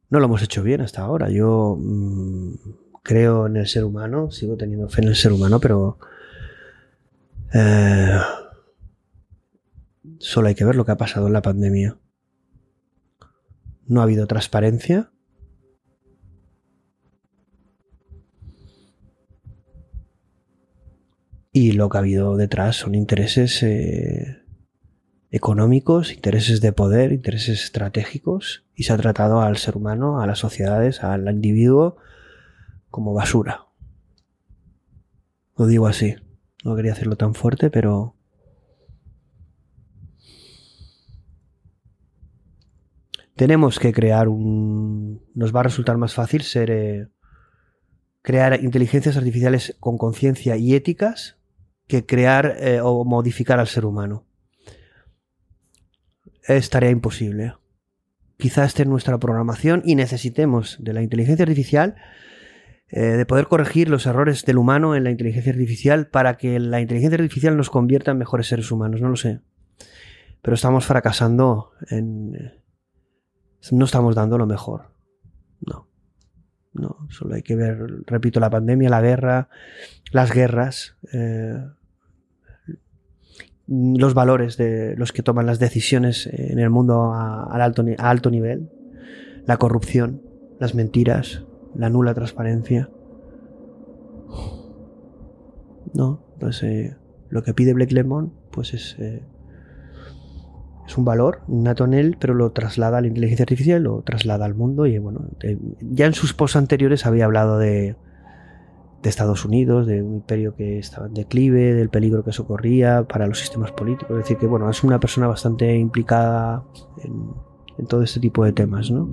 no 0.09 0.19
lo 0.19 0.25
hemos 0.25 0.41
hecho 0.41 0.63
bien 0.63 0.81
hasta 0.81 1.03
ahora. 1.03 1.29
Yo 1.29 1.77
mm, 1.79 2.53
creo 3.03 3.45
en 3.45 3.57
el 3.57 3.67
ser 3.67 3.83
humano, 3.83 4.31
sigo 4.31 4.57
teniendo 4.57 4.89
fe 4.89 5.03
en 5.03 5.09
el 5.09 5.15
ser 5.15 5.33
humano, 5.33 5.59
pero 5.59 5.99
eh, 7.53 8.19
solo 10.19 10.47
hay 10.47 10.55
que 10.55 10.65
ver 10.65 10.75
lo 10.75 10.85
que 10.85 10.91
ha 10.91 10.97
pasado 10.97 11.27
en 11.27 11.33
la 11.33 11.41
pandemia. 11.41 11.97
No 13.85 13.99
ha 13.99 14.03
habido 14.03 14.25
transparencia. 14.27 15.11
Y 21.51 21.73
lo 21.73 21.89
que 21.89 21.97
ha 21.97 21.99
habido 21.99 22.35
detrás 22.35 22.77
son 22.77 22.95
intereses 22.95 23.61
eh, 23.61 24.41
económicos, 25.29 26.11
intereses 26.11 26.61
de 26.61 26.73
poder, 26.73 27.11
intereses 27.11 27.63
estratégicos. 27.63 28.65
Y 28.75 28.83
se 28.83 28.93
ha 28.93 28.97
tratado 28.97 29.41
al 29.41 29.57
ser 29.57 29.77
humano, 29.77 30.19
a 30.19 30.25
las 30.25 30.39
sociedades, 30.39 31.03
al 31.03 31.29
individuo 31.29 31.97
como 32.89 33.13
basura. 33.13 33.67
Lo 35.55 35.67
digo 35.67 35.85
así. 35.85 36.15
No 36.63 36.75
quería 36.75 36.93
hacerlo 36.93 37.15
tan 37.15 37.33
fuerte, 37.35 37.69
pero... 37.69 38.15
Tenemos 43.35 43.79
que 43.79 43.91
crear 43.91 44.27
un... 44.27 45.25
Nos 45.33 45.53
va 45.53 45.61
a 45.61 45.63
resultar 45.63 45.97
más 45.97 46.13
fácil 46.13 46.43
ser... 46.43 46.71
Eh, 46.71 47.07
crear 48.21 48.63
inteligencias 48.63 49.17
artificiales 49.17 49.75
con 49.79 49.97
conciencia 49.97 50.55
y 50.55 50.73
éticas 50.75 51.37
que 51.87 52.05
crear 52.05 52.55
eh, 52.57 52.79
o 52.81 53.03
modificar 53.03 53.59
al 53.59 53.67
ser 53.67 53.85
humano. 53.85 54.25
Es 56.47 56.69
tarea 56.69 56.89
imposible. 56.89 57.55
Quizá 58.37 58.65
esté 58.65 58.83
en 58.83 58.89
nuestra 58.89 59.17
programación 59.19 59.81
y 59.85 59.95
necesitemos 59.95 60.77
de 60.79 60.93
la 60.93 61.01
inteligencia 61.01 61.43
artificial 61.43 61.95
eh, 62.95 63.17
de 63.17 63.25
poder 63.25 63.47
corregir 63.47 63.89
los 63.89 64.05
errores 64.05 64.45
del 64.45 64.59
humano 64.59 64.95
en 64.95 65.03
la 65.03 65.09
inteligencia 65.09 65.51
artificial 65.51 66.05
para 66.05 66.37
que 66.37 66.59
la 66.59 66.79
inteligencia 66.79 67.15
artificial 67.15 67.57
nos 67.57 67.71
convierta 67.71 68.11
en 68.11 68.19
mejores 68.19 68.45
seres 68.45 68.69
humanos, 68.69 69.01
no 69.01 69.09
lo 69.09 69.15
sé. 69.15 69.41
Pero 70.43 70.53
estamos 70.53 70.85
fracasando 70.85 71.71
en... 71.89 72.35
Eh, 72.35 72.61
no 73.71 73.85
estamos 73.85 74.13
dando 74.13 74.37
lo 74.37 74.45
mejor. 74.45 74.91
No. 75.65 75.87
No, 76.73 77.07
solo 77.09 77.33
hay 77.33 77.41
que 77.41 77.55
ver, 77.55 78.03
repito, 78.05 78.39
la 78.39 78.51
pandemia, 78.51 78.91
la 78.91 79.01
guerra, 79.01 79.49
las 80.11 80.31
guerras, 80.31 80.95
eh, 81.13 81.65
los 83.67 84.13
valores 84.13 84.55
de 84.55 84.95
los 84.97 85.11
que 85.11 85.23
toman 85.23 85.47
las 85.47 85.57
decisiones 85.57 86.27
en 86.31 86.59
el 86.59 86.69
mundo 86.69 87.11
alto, 87.11 87.83
a 87.97 88.09
alto 88.11 88.29
nivel, 88.29 88.69
la 89.47 89.57
corrupción, 89.57 90.21
las 90.59 90.75
mentiras, 90.75 91.43
la 91.75 91.89
nula 91.89 92.13
transparencia. 92.13 92.89
No, 95.93 96.19
pues 96.39 96.63
eh, 96.63 96.95
lo 97.29 97.43
que 97.43 97.53
pide 97.53 97.73
Black 97.73 97.91
Lemon, 97.91 98.33
pues 98.51 98.73
es, 98.73 98.95
eh, 98.99 99.23
es 100.87 100.97
un 100.97 101.05
valor 101.05 101.41
nato 101.47 101.85
en 101.85 101.93
él, 101.93 102.17
pero 102.19 102.33
lo 102.33 102.51
traslada 102.51 102.97
a 102.97 103.01
la 103.01 103.07
inteligencia 103.07 103.43
artificial, 103.43 103.83
lo 103.83 104.01
traslada 104.01 104.45
al 104.45 104.55
mundo 104.55 104.85
y 104.85 104.97
bueno, 104.97 105.21
ya 105.81 106.05
en 106.05 106.13
sus 106.13 106.33
posts 106.33 106.57
anteriores 106.57 107.05
había 107.05 107.25
hablado 107.25 107.59
de, 107.59 107.95
de 109.03 109.09
Estados 109.09 109.45
Unidos, 109.45 109.85
de 109.85 110.01
un 110.01 110.15
imperio 110.15 110.55
que 110.55 110.79
estaba 110.79 111.07
en 111.07 111.13
declive, 111.13 111.73
del 111.73 111.89
peligro 111.89 112.23
que 112.23 112.31
eso 112.31 112.47
corría 112.47 113.03
para 113.03 113.27
los 113.27 113.39
sistemas 113.39 113.71
políticos. 113.71 114.11
Es 114.11 114.23
decir, 114.23 114.37
que 114.37 114.47
bueno, 114.47 114.69
es 114.69 114.83
una 114.83 114.99
persona 114.99 115.27
bastante 115.27 115.75
implicada 115.77 116.63
en, 117.03 117.31
en 117.77 117.85
todo 117.85 118.01
este 118.03 118.19
tipo 118.19 118.43
de 118.45 118.53
temas, 118.53 118.91
¿no? 118.91 119.09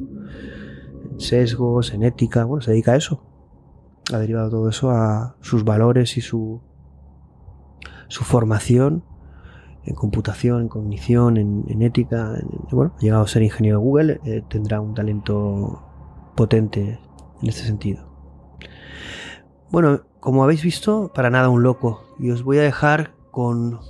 Sesgos, 1.26 1.92
en 1.92 2.02
ética, 2.02 2.44
bueno, 2.44 2.62
se 2.62 2.72
dedica 2.72 2.92
a 2.92 2.96
eso. 2.96 3.22
Ha 4.12 4.18
derivado 4.18 4.50
todo 4.50 4.68
eso 4.68 4.90
a 4.90 5.36
sus 5.40 5.64
valores 5.64 6.16
y 6.16 6.20
su, 6.20 6.60
su 8.08 8.24
formación 8.24 9.04
en 9.84 9.94
computación, 9.94 10.62
en 10.62 10.68
cognición, 10.68 11.36
en, 11.36 11.82
ética. 11.82 12.34
bueno, 12.70 12.94
ha 12.96 13.00
llegado 13.00 13.22
a 13.22 13.28
ser 13.28 13.42
ingeniero 13.42 13.78
de 13.78 13.84
Google, 13.84 14.20
eh, 14.24 14.42
tendrá 14.48 14.80
un 14.80 14.94
talento 14.94 15.82
potente 16.36 17.00
en 17.42 17.48
este 17.48 17.62
sentido. 17.62 18.04
Bueno, 19.70 20.02
como 20.20 20.44
habéis 20.44 20.62
visto, 20.62 21.12
para 21.14 21.30
nada 21.30 21.48
un 21.48 21.62
loco. 21.62 22.04
Y 22.18 22.30
os 22.30 22.42
voy 22.42 22.58
a 22.58 22.62
dejar 22.62 23.14
con 23.30 23.80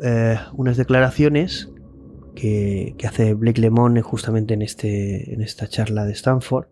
eh, 0.00 0.38
unas 0.54 0.76
declaraciones 0.76 1.70
que, 2.34 2.96
hace 3.06 3.34
Blake 3.34 3.60
Lemon 3.60 4.00
justamente 4.02 4.54
en, 4.54 4.62
este, 4.62 5.32
en 5.32 5.42
esta 5.42 5.68
charla 5.68 6.04
de 6.04 6.12
Stanford, 6.12 6.66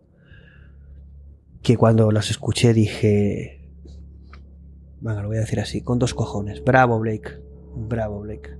que 1.61 1.77
cuando 1.77 2.11
las 2.11 2.29
escuché 2.29 2.73
dije, 2.73 3.71
venga, 4.99 5.21
lo 5.21 5.29
voy 5.29 5.37
a 5.37 5.41
decir 5.41 5.59
así, 5.59 5.81
con 5.81 5.99
dos 5.99 6.13
cojones, 6.13 6.63
bravo 6.63 6.99
Blake, 6.99 7.39
bravo 7.75 8.21
Blake. 8.21 8.57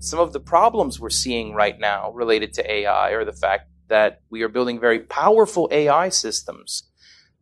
some 0.00 0.20
of 0.20 0.32
the 0.32 0.40
problems 0.40 1.00
we're 1.00 1.10
seeing 1.10 1.52
right 1.54 1.78
now 1.80 2.12
related 2.12 2.54
to 2.54 2.72
AI 2.72 3.10
are 3.10 3.24
the 3.24 3.32
fact 3.32 3.68
that 3.88 4.20
we 4.30 4.42
are 4.42 4.48
building 4.48 4.78
very 4.78 5.00
powerful 5.00 5.68
AI 5.72 6.08
systems 6.08 6.84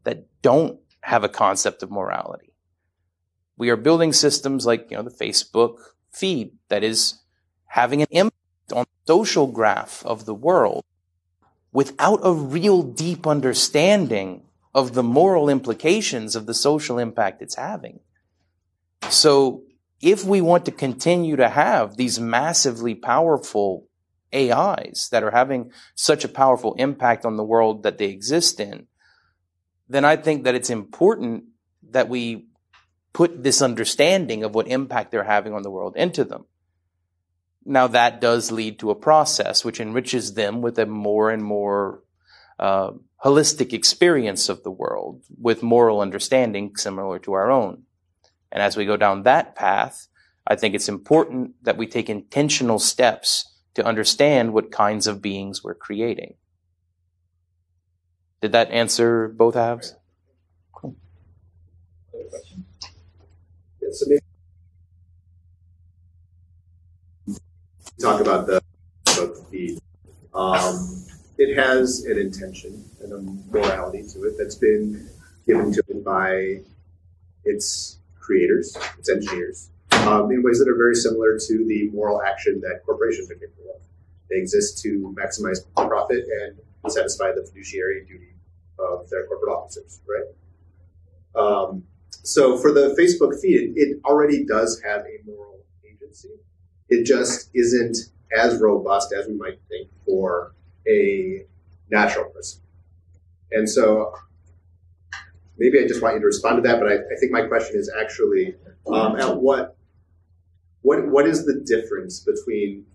that 0.05 0.25
don't 0.43 0.79
have 1.03 1.23
a 1.23 1.29
concept 1.29 1.83
of 1.83 1.91
morality. 1.91 2.55
We 3.59 3.69
are 3.69 3.77
building 3.77 4.13
systems 4.13 4.65
like, 4.65 4.91
you 4.91 4.97
know, 4.97 5.03
the 5.03 5.11
Facebook 5.11 5.77
feed 6.17 6.53
that 6.69 6.83
is 6.83 7.21
having 7.67 8.01
an 8.03 8.09
impact 8.11 8.73
on 8.73 8.85
the 8.85 9.13
social 9.13 9.47
graph 9.47 10.05
of 10.07 10.25
the 10.25 10.35
world 10.35 10.85
without 11.73 12.21
a 12.23 12.33
real 12.33 12.83
deep 12.83 13.27
understanding 13.27 14.43
of 14.75 14.95
the 14.95 15.03
moral 15.03 15.49
implications 15.49 16.35
of 16.35 16.47
the 16.47 16.55
social 16.55 16.99
impact 16.99 17.43
it's 17.43 17.57
having. 17.57 18.01
So 19.11 19.63
if 20.01 20.25
we 20.25 20.41
want 20.41 20.65
to 20.67 20.71
continue 20.71 21.37
to 21.37 21.49
have 21.49 21.97
these 21.97 22.19
massively 22.19 22.95
powerful 22.95 23.87
AIs 24.35 25.09
that 25.13 25.23
are 25.23 25.31
having 25.31 25.71
such 25.95 26.25
a 26.25 26.29
powerful 26.29 26.75
impact 26.75 27.25
on 27.25 27.37
the 27.37 27.45
world 27.45 27.83
that 27.83 27.99
they 27.99 28.07
exist 28.07 28.61
in, 28.61 28.87
then 29.89 30.05
I 30.05 30.17
think 30.17 30.45
that 30.45 30.55
it's 30.55 30.71
important 30.71 31.45
that 31.91 32.09
we 32.09 32.47
put 33.17 33.43
this 33.43 33.63
understanding 33.63 34.45
of 34.45 34.55
what 34.55 34.69
impact 34.69 35.11
they're 35.11 35.25
having 35.25 35.55
on 35.55 35.63
the 35.63 35.71
world 35.71 35.97
into 35.97 36.23
them. 36.23 36.45
Now 37.65 37.87
that 37.87 38.21
does 38.21 38.53
lead 38.53 38.79
to 38.81 38.91
a 38.91 38.95
process 38.95 39.65
which 39.65 39.81
enriches 39.81 40.35
them 40.35 40.61
with 40.61 40.79
a 40.79 40.85
more 40.85 41.31
and 41.31 41.43
more 41.43 42.03
uh, 42.59 42.91
holistic 43.25 43.73
experience 43.73 44.51
of 44.51 44.63
the 44.65 44.71
world 44.71 45.23
with 45.41 45.63
moral 45.63 46.03
understanding 46.03 46.77
similar 46.77 47.19
to 47.21 47.33
our 47.33 47.51
own. 47.51 47.85
And 48.53 48.63
as 48.63 48.77
we 48.77 48.85
go 48.85 48.99
down 48.99 49.23
that 49.23 49.55
path, 49.57 50.09
I 50.47 50.55
think 50.55 50.75
it's 50.75 50.91
important 50.91 51.55
that 51.63 51.79
we 51.79 51.87
take 51.87 52.11
intentional 52.11 52.79
steps 52.79 53.51
to 53.77 53.87
understand 53.87 54.53
what 54.53 54.71
kinds 54.71 55.07
of 55.07 55.23
beings 55.23 55.65
we're 55.65 55.75
creating. 55.75 56.35
Did 58.43 58.53
that 58.53 58.71
answer 58.71 59.27
both 59.27 59.55
halves? 59.55 59.95
Yeah, 63.87 63.93
so 63.93 64.07
maybe 64.09 64.21
talk 68.01 68.21
about 68.21 68.47
the 68.47 68.57
about 68.57 69.35
the 69.37 69.45
feed. 69.51 69.79
Um, 70.35 71.05
it 71.39 71.57
has 71.57 72.05
an 72.05 72.19
intention 72.19 72.85
and 73.01 73.13
a 73.13 73.53
morality 73.53 74.03
to 74.13 74.25
it 74.25 74.35
that's 74.39 74.57
been 74.57 75.09
given 75.47 75.73
to 75.73 75.83
it 75.89 76.05
by 76.05 76.61
its 77.45 77.99
creators, 78.19 78.77
its 78.99 79.09
engineers, 79.09 79.71
um, 79.93 80.31
in 80.33 80.43
ways 80.43 80.59
that 80.59 80.69
are 80.69 80.77
very 80.77 80.95
similar 80.95 81.39
to 81.39 81.65
the 81.67 81.89
moral 81.93 82.23
action 82.23 82.61
that 82.63 82.85
corporations 82.85 83.31
are 83.31 83.35
capable 83.35 83.71
of. 83.77 83.81
They 84.29 84.37
exist 84.37 84.83
to 84.83 85.15
maximize 85.17 85.59
profit 85.77 86.25
and 86.43 86.59
satisfy 86.91 87.33
the 87.33 87.45
fiduciary 87.47 88.05
duty 88.05 88.35
of 88.79 89.09
their 89.11 89.27
corporate 89.27 89.53
officers, 89.55 90.01
right? 90.09 91.41
Um, 91.41 91.85
so 92.11 92.59
for 92.59 92.73
the 92.73 92.97
Facebook 92.99 93.41
feed, 93.41 93.75
it 93.77 94.01
already 94.05 94.45
does 94.45 94.81
have 94.85 95.03
a 95.03 95.25
moral 95.25 95.61
agency. 95.85 96.31
It 96.89 97.05
just 97.05 97.51
isn't 97.55 97.97
as 98.37 98.61
robust 98.61 99.13
as 99.13 99.27
we 99.29 99.35
might 99.35 99.61
think 99.69 99.91
for 100.05 100.55
a 100.89 101.45
natural 101.91 102.31
person. 102.31 102.63
And 103.53 103.69
so 103.69 104.13
maybe 105.59 105.79
I 105.79 105.87
just 105.87 106.03
want 106.03 106.15
you 106.15 106.21
to 106.21 106.27
respond 106.27 106.63
to 106.63 106.69
that, 106.69 106.81
but 106.81 106.89
I, 106.89 106.95
I 106.95 107.17
think 107.21 107.33
my 107.33 107.43
question 107.43 107.79
is 107.79 107.93
actually 108.01 108.55
um, 108.87 109.17
at 109.17 109.37
what 109.37 109.77
what 110.83 111.07
what 111.09 111.27
is 111.27 111.47
the 111.47 111.61
difference 111.67 112.21
between 112.21 112.87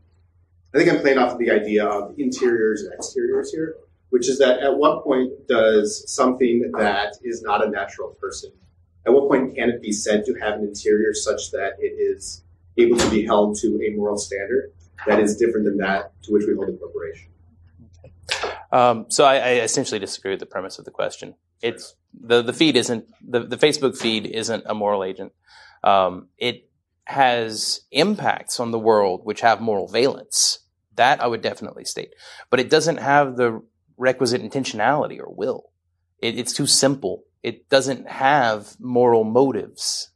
I 0.73 0.77
think 0.77 0.89
I'm 0.89 0.99
playing 0.99 1.17
off 1.17 1.33
of 1.33 1.39
the 1.39 1.51
idea 1.51 1.85
of 1.85 2.15
interiors 2.17 2.83
and 2.83 2.93
exteriors 2.93 3.51
here, 3.51 3.75
which 4.09 4.29
is 4.29 4.39
that 4.39 4.59
at 4.59 4.77
what 4.77 5.03
point 5.03 5.47
does 5.47 6.09
something 6.13 6.71
that 6.77 7.15
is 7.23 7.41
not 7.41 7.65
a 7.65 7.69
natural 7.69 8.15
person, 8.21 8.51
at 9.05 9.13
what 9.13 9.27
point 9.29 9.55
can 9.55 9.69
it 9.69 9.81
be 9.81 9.91
said 9.91 10.25
to 10.25 10.33
have 10.35 10.59
an 10.59 10.63
interior 10.63 11.13
such 11.13 11.51
that 11.51 11.73
it 11.79 11.93
is 11.99 12.43
able 12.77 12.97
to 12.97 13.09
be 13.09 13.25
held 13.25 13.57
to 13.57 13.81
a 13.81 13.95
moral 13.95 14.17
standard 14.17 14.71
that 15.07 15.19
is 15.19 15.37
different 15.37 15.65
than 15.65 15.77
that 15.77 16.11
to 16.23 16.31
which 16.31 16.43
we 16.47 16.55
hold 16.55 16.69
a 16.69 16.77
corporation? 16.77 17.31
Um, 18.71 19.07
so 19.09 19.25
I, 19.25 19.35
I, 19.35 19.49
essentially 19.61 19.99
disagree 19.99 20.31
with 20.31 20.39
the 20.39 20.45
premise 20.45 20.79
of 20.79 20.85
the 20.85 20.91
question. 20.91 21.35
It's 21.61 21.95
the 22.13 22.41
the 22.41 22.53
feed 22.53 22.77
isn't 22.77 23.05
the, 23.21 23.41
the 23.41 23.57
Facebook 23.57 23.97
feed 23.97 24.25
isn't 24.25 24.63
a 24.65 24.73
moral 24.73 25.03
agent. 25.03 25.33
Um, 25.83 26.29
it 26.37 26.69
has 27.03 27.81
impacts 27.91 28.59
on 28.59 28.71
the 28.71 28.79
world 28.79 29.21
which 29.23 29.41
have 29.41 29.59
moral 29.59 29.87
valence. 29.87 30.59
That 30.95 31.21
I 31.21 31.27
would 31.27 31.41
definitely 31.41 31.83
state, 31.83 32.13
but 32.49 32.59
it 32.59 32.69
doesn't 32.69 32.97
have 32.97 33.35
the 33.35 33.61
requisite 33.97 34.41
intentionality 34.41 35.19
or 35.19 35.33
will. 35.33 35.71
It, 36.19 36.37
it's 36.37 36.53
too 36.53 36.67
simple. 36.67 37.23
It 37.43 37.69
doesn't 37.69 38.07
have 38.07 38.75
moral 38.79 39.23
motives. 39.23 40.11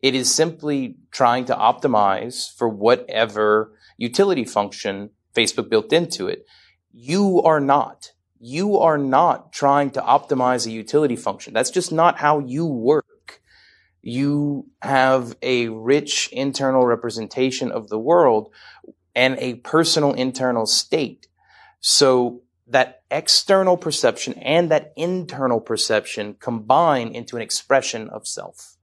It 0.00 0.14
is 0.14 0.34
simply 0.34 0.96
trying 1.10 1.46
to 1.46 1.54
optimize 1.54 2.54
for 2.54 2.68
whatever 2.68 3.72
utility 3.96 4.44
function 4.44 5.10
Facebook 5.34 5.68
built 5.68 5.92
into 5.92 6.28
it. 6.28 6.44
You 6.92 7.42
are 7.42 7.60
not. 7.60 8.12
You 8.38 8.78
are 8.78 8.98
not 8.98 9.52
trying 9.52 9.90
to 9.92 10.00
optimize 10.00 10.66
a 10.66 10.70
utility 10.70 11.16
function. 11.16 11.54
That's 11.54 11.70
just 11.70 11.90
not 11.90 12.18
how 12.18 12.40
you 12.40 12.66
work. 12.66 13.40
You 14.02 14.66
have 14.82 15.34
a 15.42 15.68
rich 15.68 16.28
internal 16.32 16.84
representation 16.84 17.72
of 17.72 17.88
the 17.88 17.98
world 17.98 18.52
and 19.14 19.38
a 19.38 19.54
personal 19.54 20.12
internal 20.12 20.66
state. 20.66 21.28
So 21.80 22.42
that 22.66 23.02
external 23.10 23.76
perception 23.76 24.34
and 24.34 24.70
that 24.70 24.92
internal 24.96 25.60
perception 25.60 26.34
combine 26.40 27.08
into 27.08 27.36
an 27.36 27.42
expression 27.42 28.08
of 28.08 28.26
self. 28.26 28.76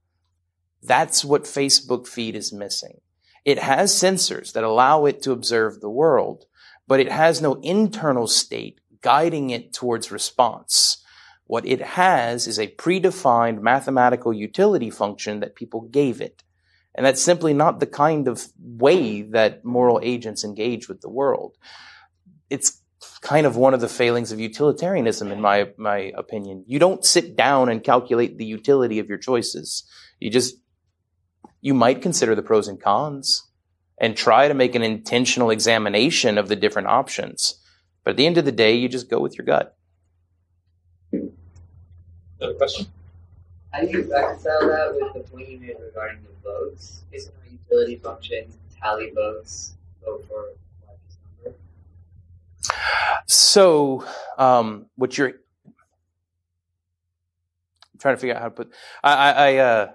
That's 0.82 1.24
what 1.24 1.44
Facebook 1.44 2.06
feed 2.06 2.34
is 2.34 2.52
missing. 2.52 3.00
It 3.44 3.58
has 3.58 3.92
sensors 3.92 4.52
that 4.52 4.64
allow 4.64 5.04
it 5.04 5.22
to 5.22 5.32
observe 5.32 5.80
the 5.80 5.90
world, 5.90 6.46
but 6.86 7.00
it 7.00 7.10
has 7.10 7.42
no 7.42 7.54
internal 7.62 8.26
state 8.26 8.80
guiding 9.00 9.50
it 9.50 9.72
towards 9.72 10.12
response. 10.12 10.98
What 11.46 11.66
it 11.66 11.80
has 11.80 12.46
is 12.46 12.58
a 12.58 12.68
predefined 12.68 13.60
mathematical 13.60 14.32
utility 14.32 14.90
function 14.90 15.40
that 15.40 15.56
people 15.56 15.82
gave 15.82 16.20
it. 16.20 16.44
And 16.94 17.04
that's 17.04 17.22
simply 17.22 17.52
not 17.52 17.80
the 17.80 17.86
kind 17.86 18.28
of 18.28 18.48
way 18.58 19.22
that 19.22 19.64
moral 19.64 19.98
agents 20.02 20.44
engage 20.44 20.88
with 20.88 21.00
the 21.00 21.10
world. 21.10 21.56
It's 22.48 22.81
kind 23.20 23.46
of 23.46 23.56
one 23.56 23.74
of 23.74 23.80
the 23.80 23.88
failings 23.88 24.32
of 24.32 24.40
utilitarianism, 24.40 25.30
in 25.30 25.40
my, 25.40 25.70
my 25.76 26.12
opinion. 26.16 26.64
You 26.66 26.78
don't 26.78 27.04
sit 27.04 27.36
down 27.36 27.68
and 27.68 27.82
calculate 27.82 28.38
the 28.38 28.44
utility 28.44 28.98
of 28.98 29.08
your 29.08 29.18
choices. 29.18 29.84
You 30.18 30.30
just, 30.30 30.56
you 31.60 31.74
might 31.74 32.02
consider 32.02 32.34
the 32.34 32.42
pros 32.42 32.68
and 32.68 32.80
cons 32.80 33.48
and 33.98 34.16
try 34.16 34.48
to 34.48 34.54
make 34.54 34.74
an 34.74 34.82
intentional 34.82 35.50
examination 35.50 36.38
of 36.38 36.48
the 36.48 36.56
different 36.56 36.88
options. 36.88 37.60
But 38.04 38.12
at 38.12 38.16
the 38.16 38.26
end 38.26 38.38
of 38.38 38.44
the 38.44 38.52
day, 38.52 38.74
you 38.74 38.88
just 38.88 39.08
go 39.08 39.20
with 39.20 39.38
your 39.38 39.44
gut. 39.44 39.76
Another 41.12 42.54
question? 42.54 42.86
How 43.72 43.82
do 43.82 43.86
you 43.86 44.02
reconcile 44.10 44.60
that 44.68 44.94
with 44.94 45.12
the 45.14 45.30
point 45.30 45.48
you 45.48 45.60
made 45.60 45.76
regarding 45.80 46.18
the 46.22 46.50
votes? 46.50 47.02
Isn't 47.12 47.32
our 47.40 47.50
utility 47.50 47.96
function 47.96 48.46
tally 48.80 49.10
votes, 49.14 49.74
vote 50.04 50.24
for 50.28 50.34
largest 50.34 50.48
number? 50.48 50.71
So, 53.26 54.04
um, 54.38 54.86
what 54.96 55.16
you're 55.16 55.28
I'm 55.28 55.74
trying 57.98 58.16
to 58.16 58.20
figure 58.20 58.34
out 58.34 58.42
how 58.42 58.48
to 58.48 58.54
put. 58.54 58.72
I 59.02 59.32
I 59.32 59.56
uh, 59.56 59.90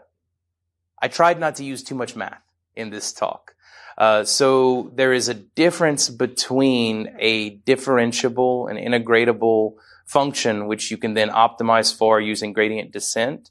I 1.01 1.07
tried 1.07 1.39
not 1.39 1.55
to 1.55 1.63
use 1.63 1.83
too 1.83 1.95
much 1.95 2.15
math 2.15 2.41
in 2.75 2.89
this 2.89 3.13
talk. 3.13 3.55
Uh, 3.97 4.23
so 4.23 4.91
there 4.93 5.11
is 5.11 5.27
a 5.27 5.33
difference 5.33 6.09
between 6.09 7.15
a 7.17 7.57
differentiable 7.59 8.69
and 8.69 8.77
integratable 8.77 9.73
function, 10.05 10.67
which 10.67 10.91
you 10.91 10.97
can 10.97 11.15
then 11.15 11.29
optimize 11.29 11.95
for 11.95 12.21
using 12.21 12.53
gradient 12.53 12.91
descent, 12.91 13.49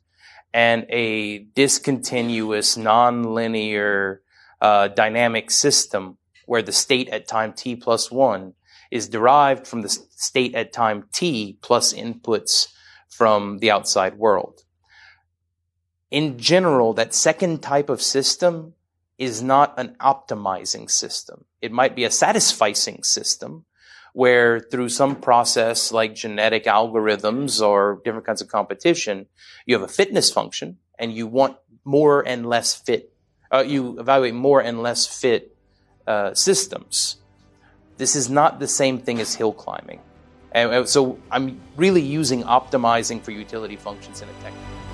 and 0.54 0.86
a 0.88 1.38
discontinuous, 1.54 2.76
nonlinear 2.76 4.18
uh, 4.60 4.88
dynamic 4.88 5.50
system 5.50 6.16
where 6.46 6.62
the 6.62 6.72
state 6.72 7.08
at 7.08 7.26
time 7.26 7.52
t 7.52 7.74
plus 7.74 8.10
one 8.10 8.54
is 8.90 9.08
derived 9.08 9.66
from 9.66 9.82
the 9.82 9.88
state 9.88 10.54
at 10.54 10.72
time 10.72 11.08
t 11.12 11.58
plus 11.62 11.92
inputs 11.92 12.68
from 13.08 13.58
the 13.58 13.70
outside 13.70 14.18
world. 14.18 14.62
In 16.10 16.38
general, 16.38 16.92
that 16.94 17.14
second 17.14 17.62
type 17.62 17.88
of 17.88 18.00
system 18.00 18.74
is 19.18 19.42
not 19.42 19.74
an 19.78 19.96
optimizing 20.00 20.90
system. 20.90 21.44
It 21.60 21.72
might 21.72 21.96
be 21.96 22.04
a 22.04 22.10
satisficing 22.10 23.04
system 23.04 23.64
where 24.12 24.60
through 24.60 24.88
some 24.88 25.16
process 25.16 25.92
like 25.92 26.14
genetic 26.14 26.64
algorithms 26.64 27.60
or 27.60 28.00
different 28.04 28.26
kinds 28.26 28.40
of 28.40 28.48
competition, 28.48 29.26
you 29.66 29.74
have 29.74 29.82
a 29.82 29.92
fitness 29.92 30.30
function 30.30 30.78
and 30.98 31.12
you 31.12 31.26
want 31.26 31.56
more 31.84 32.26
and 32.26 32.46
less 32.46 32.74
fit, 32.74 33.12
uh, 33.52 33.62
you 33.66 33.98
evaluate 34.00 34.34
more 34.34 34.60
and 34.60 34.82
less 34.82 35.06
fit 35.06 35.56
uh, 36.06 36.32
systems. 36.34 37.18
This 37.96 38.16
is 38.16 38.28
not 38.28 38.58
the 38.60 38.68
same 38.68 38.98
thing 38.98 39.20
as 39.20 39.34
hill 39.34 39.52
climbing. 39.52 40.00
And 40.52 40.88
so 40.88 41.18
I'm 41.30 41.60
really 41.76 42.02
using 42.02 42.42
optimizing 42.42 43.22
for 43.22 43.30
utility 43.30 43.76
functions 43.76 44.22
in 44.22 44.28
a 44.28 44.32
technical 44.34 44.85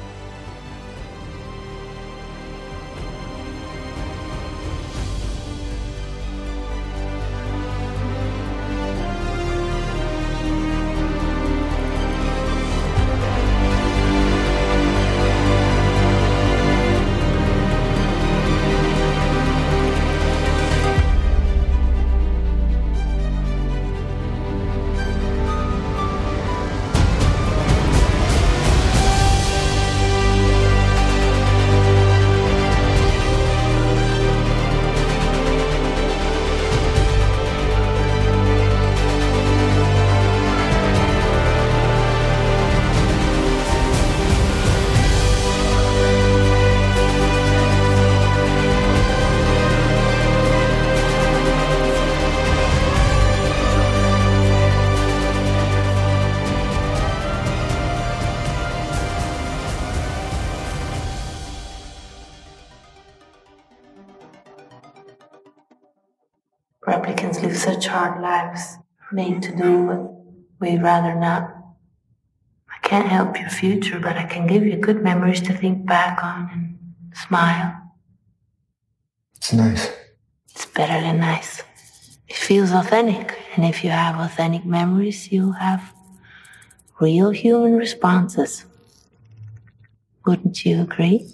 to 69.43 69.57
do 69.57 69.83
what 69.83 70.01
we'd 70.61 70.83
rather 70.83 71.15
not. 71.15 71.55
I 72.71 72.79
can't 72.83 73.09
help 73.09 73.39
your 73.39 73.51
future, 73.51 73.99
but 73.99 74.17
I 74.17 74.25
can 74.25 74.47
give 74.47 74.65
you 74.65 74.77
good 74.77 75.03
memories 75.03 75.41
to 75.43 75.53
think 75.53 75.87
back 75.87 76.23
on 76.23 76.51
and 76.53 76.79
smile. 77.17 77.79
It's 79.37 79.53
nice. 79.53 79.91
It's 80.51 80.67
better 80.67 81.01
than 81.01 81.19
nice. 81.19 81.63
It 82.29 82.37
feels 82.37 82.73
authentic, 82.73 83.39
and 83.57 83.65
if 83.65 83.85
you 83.85 83.91
have 83.91 84.19
authentic 84.19 84.65
memories, 84.65 85.31
you'll 85.33 85.53
have 85.53 85.93
real 87.01 87.31
human 87.31 87.75
responses. 87.77 88.65
Wouldn't 90.25 90.65
you 90.65 90.83
agree? 90.83 91.29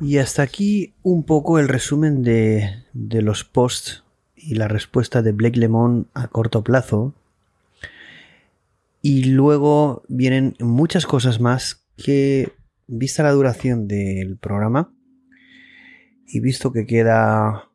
Y 0.00 0.18
hasta 0.18 0.42
aquí 0.42 0.94
un 1.02 1.24
poco 1.24 1.58
el 1.58 1.66
resumen 1.66 2.22
de, 2.22 2.84
los 2.94 3.44
posts 3.44 4.04
y 4.36 4.54
la 4.54 4.68
respuesta 4.68 5.22
de 5.22 5.32
Blake 5.32 5.58
Lemon 5.58 6.08
a 6.14 6.28
corto 6.28 6.62
plazo. 6.62 7.14
Y 9.02 9.24
luego 9.24 10.04
vienen 10.08 10.54
muchas 10.60 11.04
cosas 11.04 11.40
más 11.40 11.84
que, 11.96 12.52
vista 12.86 13.24
la 13.24 13.32
duración 13.32 13.88
del 13.88 14.36
programa 14.36 14.92
y 16.26 16.40
visto 16.40 16.72
que 16.72 16.86
queda 16.86 17.68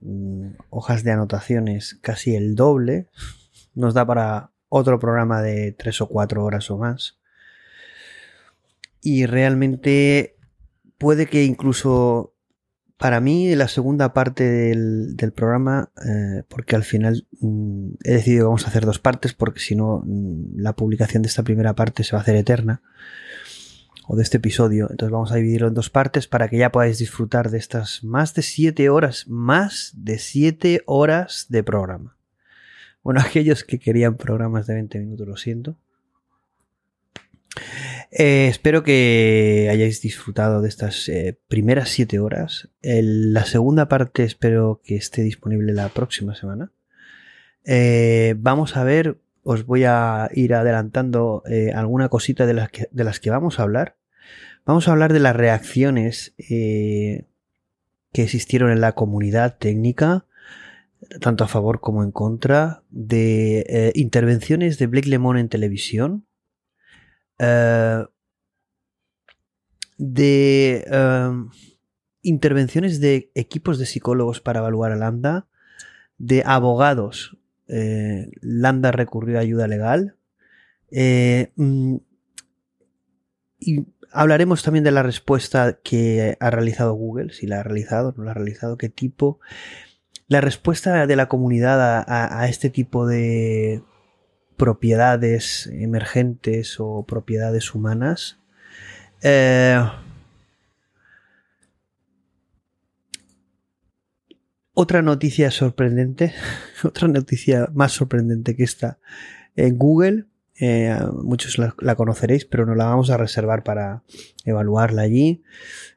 mm, 0.00 0.50
hojas 0.70 1.02
de 1.02 1.10
anotaciones 1.10 1.98
casi 2.00 2.36
el 2.36 2.54
doble, 2.54 3.08
nos 3.74 3.94
da 3.94 4.06
para 4.06 4.52
otro 4.68 5.00
programa 5.00 5.42
de 5.42 5.72
tres 5.72 6.00
o 6.00 6.08
cuatro 6.08 6.44
horas 6.44 6.70
o 6.70 6.78
más. 6.78 7.18
Y 9.00 9.26
realmente 9.26 10.37
puede 10.98 11.26
que 11.26 11.44
incluso 11.44 12.34
para 12.98 13.20
mí 13.20 13.54
la 13.54 13.68
segunda 13.68 14.12
parte 14.12 14.44
del, 14.44 15.32
programa, 15.34 15.90
eh, 16.04 16.42
porque 16.48 16.74
al 16.74 16.82
final 16.82 17.26
mm, 17.40 17.90
he 18.02 18.12
decidido 18.14 18.42
que 18.42 18.46
vamos 18.46 18.64
a 18.66 18.68
hacer 18.68 18.84
dos 18.84 18.98
partes, 18.98 19.32
porque 19.32 19.60
si 19.60 19.76
no 19.76 20.02
mm, 20.04 20.58
la 20.58 20.74
publicación 20.74 21.22
de 21.22 21.28
esta 21.28 21.44
primera 21.44 21.74
parte 21.74 22.02
se 22.02 22.12
va 22.12 22.18
a 22.18 22.22
hacer 22.22 22.34
eterna, 22.34 22.82
o 24.10 24.16
de 24.16 24.22
este 24.22 24.38
episodio, 24.38 24.88
entonces 24.90 25.12
vamos 25.12 25.30
a 25.32 25.36
dividirlo 25.36 25.68
en 25.68 25.74
dos 25.74 25.90
partes 25.90 26.26
para 26.26 26.48
que 26.48 26.56
ya 26.56 26.72
podáis 26.72 26.98
disfrutar 26.98 27.50
de 27.50 27.58
estas 27.58 28.02
más 28.02 28.32
de 28.34 28.42
siete 28.42 28.88
horas, 28.88 29.28
más 29.28 29.92
de 29.94 30.18
siete 30.18 30.82
horas 30.86 31.46
de 31.50 31.62
programa. 31.62 32.16
Bueno, 33.02 33.20
aquellos 33.24 33.64
que 33.64 33.78
querían 33.78 34.16
programas 34.16 34.66
de 34.66 34.74
20 34.74 34.98
minutos, 34.98 35.28
lo 35.28 35.36
siento. 35.36 35.76
Eh, 38.10 38.48
espero 38.48 38.82
que 38.82 39.68
hayáis 39.70 40.00
disfrutado 40.00 40.62
de 40.62 40.68
estas 40.68 41.08
eh, 41.08 41.38
primeras 41.48 41.90
7 41.90 42.18
horas. 42.20 42.70
La 42.82 43.44
segunda 43.44 43.88
parte 43.88 44.24
espero 44.24 44.80
que 44.82 44.96
esté 44.96 45.22
disponible 45.22 45.72
la 45.74 45.88
próxima 45.90 46.34
semana. 46.34 46.72
Eh, 47.64 48.34
vamos 48.38 48.76
a 48.76 48.84
ver, 48.84 49.18
os 49.42 49.66
voy 49.66 49.84
a 49.84 50.30
ir 50.34 50.54
adelantando 50.54 51.42
alguna 51.74 52.08
cosita 52.08 52.46
de 52.46 52.54
las, 52.54 52.70
que, 52.70 52.88
de 52.90 53.04
las 53.04 53.20
que 53.20 53.30
vamos 53.30 53.58
a 53.58 53.64
hablar. 53.64 53.96
Vamos 54.64 54.88
a 54.88 54.92
hablar 54.92 55.12
de 55.12 55.20
las 55.20 55.36
reacciones 55.36 56.34
que 56.38 57.24
existieron 58.12 58.70
en 58.70 58.80
la 58.80 58.92
comunidad 58.92 59.56
técnica, 59.58 60.26
tanto 61.20 61.44
a 61.44 61.48
favor 61.48 61.80
como 61.80 62.02
en 62.02 62.10
contra, 62.10 62.82
de 62.90 63.92
intervenciones 63.94 64.78
de 64.78 64.86
Blake 64.86 65.08
Lemon 65.08 65.38
en 65.38 65.48
televisión, 65.48 66.27
eh, 67.38 68.04
de 69.98 70.84
eh, 70.90 71.30
intervenciones 72.22 73.00
de 73.00 73.30
equipos 73.34 73.78
de 73.78 73.86
psicólogos 73.86 74.40
para 74.40 74.60
evaluar 74.60 74.92
a 74.92 74.96
Lambda, 74.96 75.46
de 76.18 76.42
abogados. 76.46 77.36
eh, 77.68 78.30
Lambda 78.40 78.92
recurrió 78.92 79.38
a 79.38 79.42
ayuda 79.42 79.66
legal. 79.68 80.16
eh, 80.90 81.52
mm, 81.56 81.96
y 83.60 83.86
hablaremos 84.12 84.62
también 84.62 84.84
de 84.84 84.92
la 84.92 85.02
respuesta 85.02 85.80
que 85.82 86.36
ha 86.40 86.50
realizado 86.50 86.94
Google, 86.94 87.32
si 87.32 87.46
la 87.46 87.60
ha 87.60 87.62
realizado, 87.62 88.14
no 88.16 88.24
la 88.24 88.30
ha 88.30 88.34
realizado, 88.34 88.78
qué 88.78 88.88
tipo. 88.88 89.40
La 90.28 90.40
respuesta 90.40 91.06
de 91.06 91.16
la 91.16 91.28
comunidad 91.28 92.04
a 92.06 92.48
este 92.48 92.70
tipo 92.70 93.06
de 93.06 93.82
propiedades 94.58 95.68
emergentes 95.72 96.76
o 96.78 97.06
propiedades 97.06 97.74
humanas. 97.74 98.38
Eh, 99.22 99.80
otra 104.74 105.00
noticia 105.00 105.50
sorprendente, 105.50 106.34
otra 106.84 107.08
noticia 107.08 107.70
más 107.72 107.92
sorprendente 107.92 108.54
que 108.54 108.64
esta 108.64 108.98
en 109.56 109.78
Google. 109.78 110.26
eh, 110.60 110.98
muchos 111.22 111.56
la, 111.58 111.94
conoceréis, 111.94 112.44
pero 112.44 112.66
nos 112.66 112.76
la 112.76 112.86
vamos 112.86 113.10
a 113.10 113.16
reservar 113.16 113.62
para 113.62 114.02
evaluarla 114.44 115.02
allí. 115.02 115.44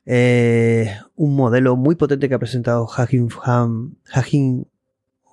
Eh, 0.06 0.96
un 1.16 1.36
modelo 1.36 1.76
muy 1.76 1.96
potente 1.96 2.30
que 2.30 2.36
ha 2.36 2.40
presentado 2.40 2.86
Hacking 2.86 3.30
Ham. 3.44 3.96
Hacking. 4.06 4.68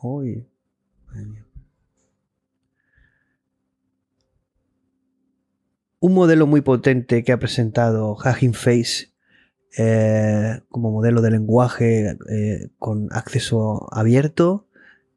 uy, 0.00 0.46
madre 1.06 1.26
mía. 1.26 1.47
Un 6.00 6.14
modelo 6.14 6.46
muy 6.46 6.60
potente 6.60 7.24
que 7.24 7.32
ha 7.32 7.38
presentado 7.38 8.16
Hugging 8.16 8.54
Face 8.54 9.12
eh, 9.76 10.60
como 10.68 10.90
modelo 10.90 11.20
de 11.20 11.30
lenguaje 11.30 12.16
eh, 12.30 12.70
con 12.78 13.08
acceso 13.10 13.88
abierto, 13.92 14.66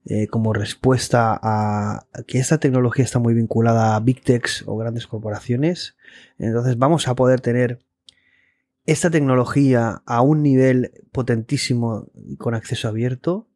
eh, 0.05 0.27
como 0.27 0.53
respuesta 0.53 1.39
a 1.41 2.07
que 2.27 2.39
esta 2.39 2.59
tecnología 2.59 3.05
está 3.05 3.19
muy 3.19 3.33
vinculada 3.33 3.95
a 3.95 3.99
Big 3.99 4.23
Techs 4.23 4.63
o 4.65 4.75
grandes 4.77 5.07
corporaciones. 5.07 5.95
Entonces 6.37 6.77
vamos 6.77 7.07
a 7.07 7.15
poder 7.15 7.41
tener 7.41 7.79
esta 8.85 9.11
tecnología 9.11 10.01
a 10.05 10.21
un 10.21 10.41
nivel 10.41 10.91
potentísimo 11.11 12.07
con 12.39 12.55
acceso 12.55 12.87
abierto. 12.87 13.47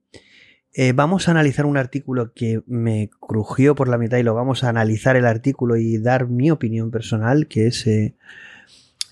Eh, 0.78 0.92
vamos 0.92 1.28
a 1.28 1.32
analizar 1.32 1.66
un 1.66 1.78
artículo 1.78 2.34
que 2.34 2.62
me 2.68 3.10
crujió 3.22 3.76
por 3.76 3.88
la 3.88 3.98
mitad 3.98 4.18
y 4.18 4.24
lo 4.24 4.34
vamos 4.34 4.64
a 4.64 4.70
analizar 4.70 5.16
el 5.16 5.26
artículo 5.26 5.78
y 5.78 5.98
dar 6.00 6.28
mi 6.28 6.52
opinión 6.52 6.92
personal, 6.92 7.48
que 7.48 7.68
es, 7.68 7.88
eh, 7.88 8.16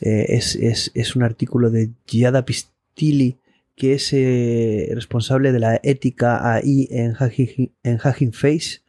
eh, 0.01 0.25
es, 0.29 0.55
es- 0.55 0.91
es 0.93 1.15
un 1.15 1.23
artículo 1.23 1.69
de 1.69 1.91
Giada 2.05 2.43
Pistilli, 2.43 3.39
que 3.75 3.93
es 3.93 4.11
responsable 4.93 5.51
de 5.51 5.59
la 5.59 5.79
ética 5.83 6.53
AI 6.53 6.89
en 6.91 7.15
Hugging, 7.15 8.33
Face. 8.33 8.81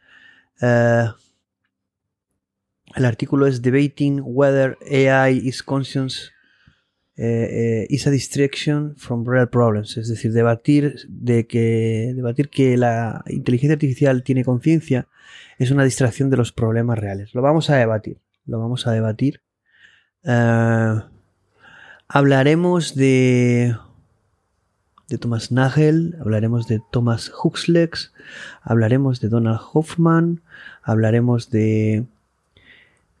El 2.95 3.05
artículo 3.05 3.47
es 3.47 3.61
Debating 3.61 4.21
Whether 4.23 4.77
AI 4.91 5.37
is 5.43 5.63
Conscious 5.63 6.31
eh, 7.17 7.85
eh, 7.85 7.87
is 7.89 8.05
a 8.07 8.11
distraction 8.11 8.95
from 8.97 9.25
real 9.25 9.49
problems, 9.49 9.95
es 9.97 10.09
decir, 10.09 10.33
debatir 10.33 10.95
de 11.07 11.47
que 11.47 12.11
debatir 12.13 12.49
que 12.49 12.75
la 12.75 13.23
inteligencia 13.27 13.73
artificial 13.73 14.23
tiene 14.23 14.43
conciencia 14.43 15.07
es 15.57 15.71
una 15.71 15.85
distracción 15.85 16.29
de 16.29 16.37
los 16.37 16.51
problemas 16.51 16.99
reales. 16.99 17.33
Lo 17.33 17.41
vamos 17.41 17.69
a 17.69 17.77
debatir, 17.77 18.17
lo 18.45 18.59
vamos 18.59 18.85
a 18.87 18.91
debatir. 18.91 19.41
Eh, 20.23 21.01
hablaremos 22.07 22.95
de 22.95 23.75
de 25.07 25.17
Thomas 25.17 25.51
Nagel, 25.51 26.15
hablaremos 26.19 26.67
de 26.67 26.81
Thomas 26.91 27.31
Huxley, 27.43 27.89
hablaremos 28.61 29.19
de 29.21 29.29
Donald 29.29 29.59
Hoffman, 29.71 30.41
hablaremos 30.81 31.49
de 31.49 32.05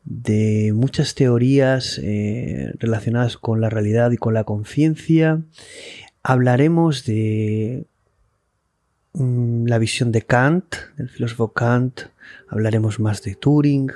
de 0.05 0.71
muchas 0.73 1.15
teorías 1.15 1.99
eh, 2.01 2.71
relacionadas 2.77 3.37
con 3.37 3.59
la 3.59 3.69
realidad 3.69 4.11
y 4.11 4.17
con 4.17 4.35
la 4.35 4.43
conciencia. 4.43 5.41
Hablaremos 6.21 7.05
de 7.05 7.87
mm, 9.13 9.65
la 9.65 9.79
visión 9.79 10.11
de 10.11 10.21
Kant, 10.21 10.75
del 10.97 11.09
filósofo 11.09 11.53
Kant. 11.53 12.01
Hablaremos 12.47 12.99
más 12.99 13.23
de 13.23 13.35
Turing. 13.35 13.91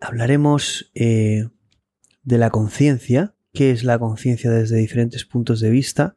Hablaremos 0.00 0.90
eh, 0.94 1.48
de 2.24 2.38
la 2.38 2.50
conciencia, 2.50 3.34
qué 3.52 3.70
es 3.70 3.84
la 3.84 3.98
conciencia 3.98 4.50
desde 4.50 4.76
diferentes 4.76 5.24
puntos 5.24 5.60
de 5.60 5.70
vista. 5.70 6.16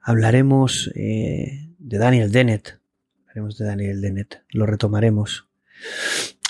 Hablaremos 0.00 0.92
eh, 0.94 1.68
de 1.78 1.98
Daniel 1.98 2.30
Dennett. 2.30 2.78
Hablaremos 3.22 3.58
de 3.58 3.64
Daniel 3.64 4.00
Dennett. 4.00 4.42
Lo 4.50 4.66
retomaremos 4.66 5.48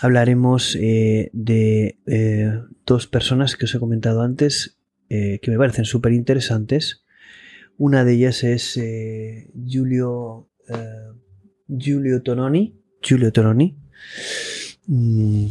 hablaremos 0.01 0.77
eh, 0.77 1.31
de 1.33 1.99
eh, 2.07 2.61
dos 2.87 3.07
personas 3.07 3.57
que 3.57 3.67
os 3.67 3.75
he 3.75 3.79
comentado 3.79 4.23
antes 4.23 4.79
eh, 5.11 5.41
que 5.43 5.51
me 5.51 5.59
parecen 5.59 5.85
súper 5.85 6.12
interesantes. 6.12 7.05
Una 7.77 8.05
de 8.05 8.15
ellas 8.15 8.45
es 8.45 8.79
Giulio, 9.67 10.51
Giulio 11.67 12.23
Tononi, 12.23 12.79
Giulio 13.01 13.33
Tononi, 13.33 13.79
mm, 14.87 15.47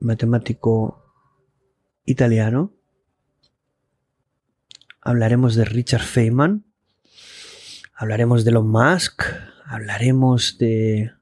matemático 0.00 1.04
italiano. 2.04 2.74
Hablaremos 5.00 5.54
de 5.54 5.64
Richard 5.64 6.02
Feynman. 6.02 6.64
Hablaremos 7.94 8.44
de 8.44 8.50
Elon 8.50 8.68
Musk. 8.68 9.22
Hablaremos 9.64 10.58
de... 10.58 11.12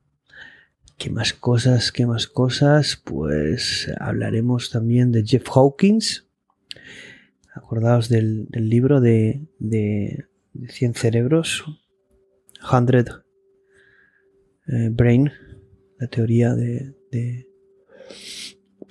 ¿Qué 1.00 1.08
más 1.08 1.32
cosas? 1.32 1.92
¿Qué 1.92 2.04
más 2.04 2.26
cosas? 2.26 3.00
Pues 3.02 3.90
hablaremos 3.98 4.68
también 4.68 5.12
de 5.12 5.24
Jeff 5.24 5.46
Hawkins. 5.48 6.28
Acordaos 7.54 8.10
del, 8.10 8.48
libro 8.52 9.00
de, 9.00 9.46
de, 9.58 10.26
de 10.52 10.68
100 10.68 10.92
cerebros. 10.92 11.64
100 12.68 13.06
eh, 14.66 14.88
Brain. 14.90 15.32
La 15.98 16.08
teoría 16.08 16.54
de, 16.54 16.94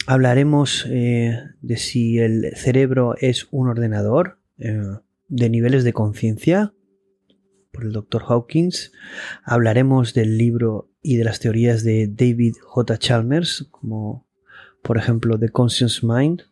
hablaremos 0.07 0.88
eh, 0.89 1.43
de 1.61 1.77
si 1.77 2.17
el 2.17 2.55
cerebro 2.55 3.13
es 3.19 3.47
un 3.51 3.67
ordenador, 3.67 4.39
eh, 4.57 4.81
de 5.27 5.49
niveles 5.51 5.83
de 5.83 5.93
conciencia, 5.93 6.73
por 7.71 7.83
el 7.83 7.91
Dr. 7.91 8.23
Hawkins. 8.27 8.93
Hablaremos 9.43 10.15
del 10.15 10.39
libro 10.39 10.89
y 11.01 11.17
de 11.17 11.23
las 11.23 11.39
teorías 11.39 11.83
de 11.83 12.07
David 12.07 12.55
J. 12.61 12.97
Chalmers, 12.97 13.67
como 13.71 14.27
por 14.81 14.97
ejemplo 14.97 15.39
The 15.39 15.49
Conscious 15.49 16.03
Mind, 16.03 16.43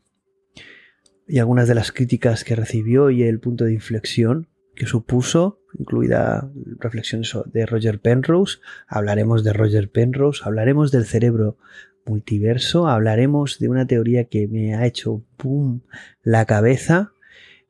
y 1.28 1.40
algunas 1.40 1.68
de 1.68 1.76
las 1.76 1.92
críticas 1.92 2.44
que 2.44 2.56
recibió 2.56 3.10
y 3.10 3.24
el 3.24 3.40
punto 3.40 3.66
de 3.66 3.74
inflexión 3.74 4.48
que 4.76 4.86
supuso, 4.86 5.60
incluida 5.78 6.50
reflexiones 6.80 7.36
de 7.52 7.66
Roger 7.66 8.00
Penrose. 8.00 8.60
Hablaremos 8.88 9.44
de 9.44 9.52
Roger 9.52 9.90
Penrose, 9.90 10.42
hablaremos 10.46 10.92
del 10.92 11.06
cerebro 11.06 11.58
multiverso, 12.06 12.88
hablaremos 12.88 13.60
de 13.60 13.70
una 13.70 13.88
teoría 13.88 14.26
que 14.26 14.48
me 14.48 14.76
ha 14.76 14.86
hecho 14.86 15.24
boom 15.42 15.82
la 16.24 16.46
cabeza. 16.46 17.12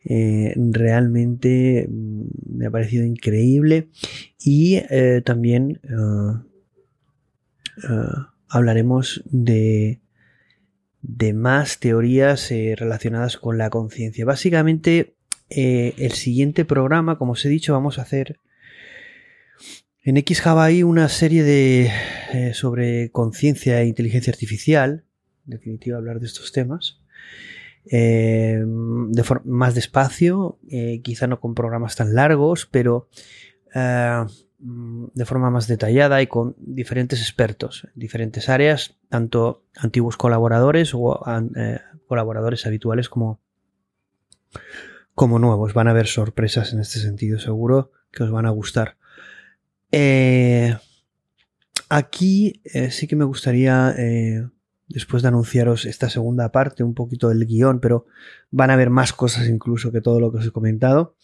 Eh, 0.10 0.54
realmente 0.56 1.88
mm, 1.90 2.58
me 2.58 2.68
ha 2.68 2.72
parecido 2.72 3.04
increíble 3.04 3.90
y 4.40 4.76
eh, 4.90 5.22
también 5.26 5.82
uh, 5.84 6.47
uh, 7.84 8.28
hablaremos 8.48 9.24
de, 9.26 10.00
más 11.34 11.80
teorías 11.80 12.52
eh, 12.52 12.76
relacionadas 12.78 13.38
con 13.38 13.58
la 13.58 13.70
conciencia. 13.70 14.26
Básicamente 14.26 15.16
eh, 15.50 15.94
el 15.98 16.12
siguiente 16.12 16.66
programa, 16.66 17.18
como 17.18 17.34
os 17.34 17.46
he 17.46 17.50
dicho, 17.50 17.74
vamos 17.74 18.00
a 18.00 18.04
hacer 18.04 18.40
en 20.04 20.18
X 20.18 20.46
Hawaii 20.46 20.84
una 20.84 21.10
serie 21.10 21.44
de 21.44 21.92
eh, 22.34 22.54
sobre 22.54 23.12
conciencia 23.12 23.82
e 23.82 23.88
inteligencia 23.88 24.32
artificial. 24.32 25.04
En 25.46 25.52
definitiva, 25.52 25.98
hablar 25.98 26.20
de 26.20 26.28
estos 26.28 26.52
temas. 26.52 27.02
Eh, 27.90 28.66
más 29.46 29.76
despacio, 29.76 30.60
eh, 30.70 31.02
quizá 31.04 31.28
no 31.28 31.40
con 31.40 31.56
programas 31.56 31.96
tan 31.96 32.16
largos, 32.16 32.68
pero 32.70 33.10
eh, 33.74 34.26
de 34.60 35.26
forma 35.26 35.52
más 35.52 35.68
detallada 35.68 36.22
y 36.22 36.28
con 36.28 36.56
diferentes 36.58 37.22
expertos 37.22 37.84
en 37.86 37.92
diferentes 37.96 38.50
áreas, 38.50 38.96
tanto 39.10 39.64
antiguos 39.76 40.18
colaboradores 40.18 40.94
o 40.96 41.24
eh, 41.56 41.80
colaboradores 42.08 42.66
habituales 42.66 43.08
como, 43.08 43.40
como 45.14 45.38
nuevos. 45.38 45.74
Van 45.74 45.88
a 45.88 45.92
haber 45.92 46.08
sorpresas 46.08 46.74
en 46.74 46.80
este 46.80 47.00
sentido, 47.00 47.40
seguro 47.40 47.92
que 48.12 48.24
os 48.24 48.32
van 48.32 48.48
a 48.48 48.52
gustar. 48.52 48.98
Eh, 49.92 50.76
aquí 51.90 52.62
eh, 52.66 52.90
sí 52.90 53.08
que 53.08 53.16
me 53.16 53.26
gustaría, 53.26 53.94
después 54.88 55.22
de 55.22 55.28
anunciaros 55.28 55.86
esta 55.86 56.10
segunda 56.10 56.52
parte, 56.52 56.84
un 56.84 56.96
poquito 56.96 57.30
del 57.30 57.46
guion, 57.46 57.80
pero 57.80 58.08
van 58.50 58.72
a 58.72 58.74
haber 58.74 58.90
más 58.90 59.14
cosas 59.14 59.48
incluso 59.50 59.92
que 59.92 60.02
todo 60.02 60.20
lo 60.20 60.32
que 60.32 60.40
os 60.40 60.48
he 60.48 60.52
comentado. 60.52 61.16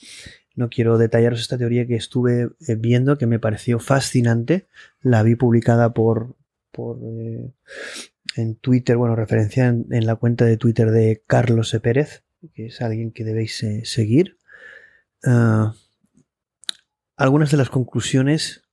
No 0.56 0.70
quiero 0.70 0.98
detallaros 0.98 1.42
esta 1.42 1.58
teoría 1.58 1.88
que 1.88 1.96
estuve 1.96 2.50
eh, 2.68 2.76
viendo, 2.76 3.18
que 3.18 3.26
me 3.26 3.40
pareció 3.40 3.80
fascinante. 3.80 4.68
La 5.02 5.24
vi 5.24 5.36
publicada 5.36 5.94
por, 5.94 6.36
por 6.72 7.00
en 8.36 8.56
Twitter, 8.62 8.98
bueno, 8.98 9.16
referencia 9.16 9.68
en, 9.68 10.06
la 10.06 10.16
cuenta 10.16 10.46
de 10.46 10.58
Twitter 10.58 10.92
de 10.92 11.24
Carlos 11.28 11.74
E. 11.74 11.80
Pérez, 11.80 12.24
que 12.54 12.68
es 12.68 12.82
alguien 12.82 13.12
que 13.12 13.24
debéis 13.24 13.66
seguir. 13.84 14.38
Uh, 15.26 15.72
algunas 17.16 17.52
de 17.52 17.58
las 17.58 17.70
conclusiones 17.70 18.64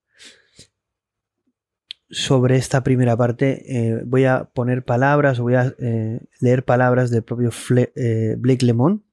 sobre 2.11 2.57
esta 2.57 2.83
primera 2.83 3.17
parte. 3.17 3.63
Eh, 3.67 4.03
voy 4.05 4.25
a 4.25 4.45
poner 4.45 4.85
palabras, 4.85 5.39
voy 5.39 5.55
a 5.55 5.75
eh, 5.79 6.21
leer 6.41 6.65
palabras 6.65 7.11
del 7.11 7.23
propio 7.23 7.51
eh, 7.95 8.35
Blake 8.39 8.67
Lemon, 8.67 9.05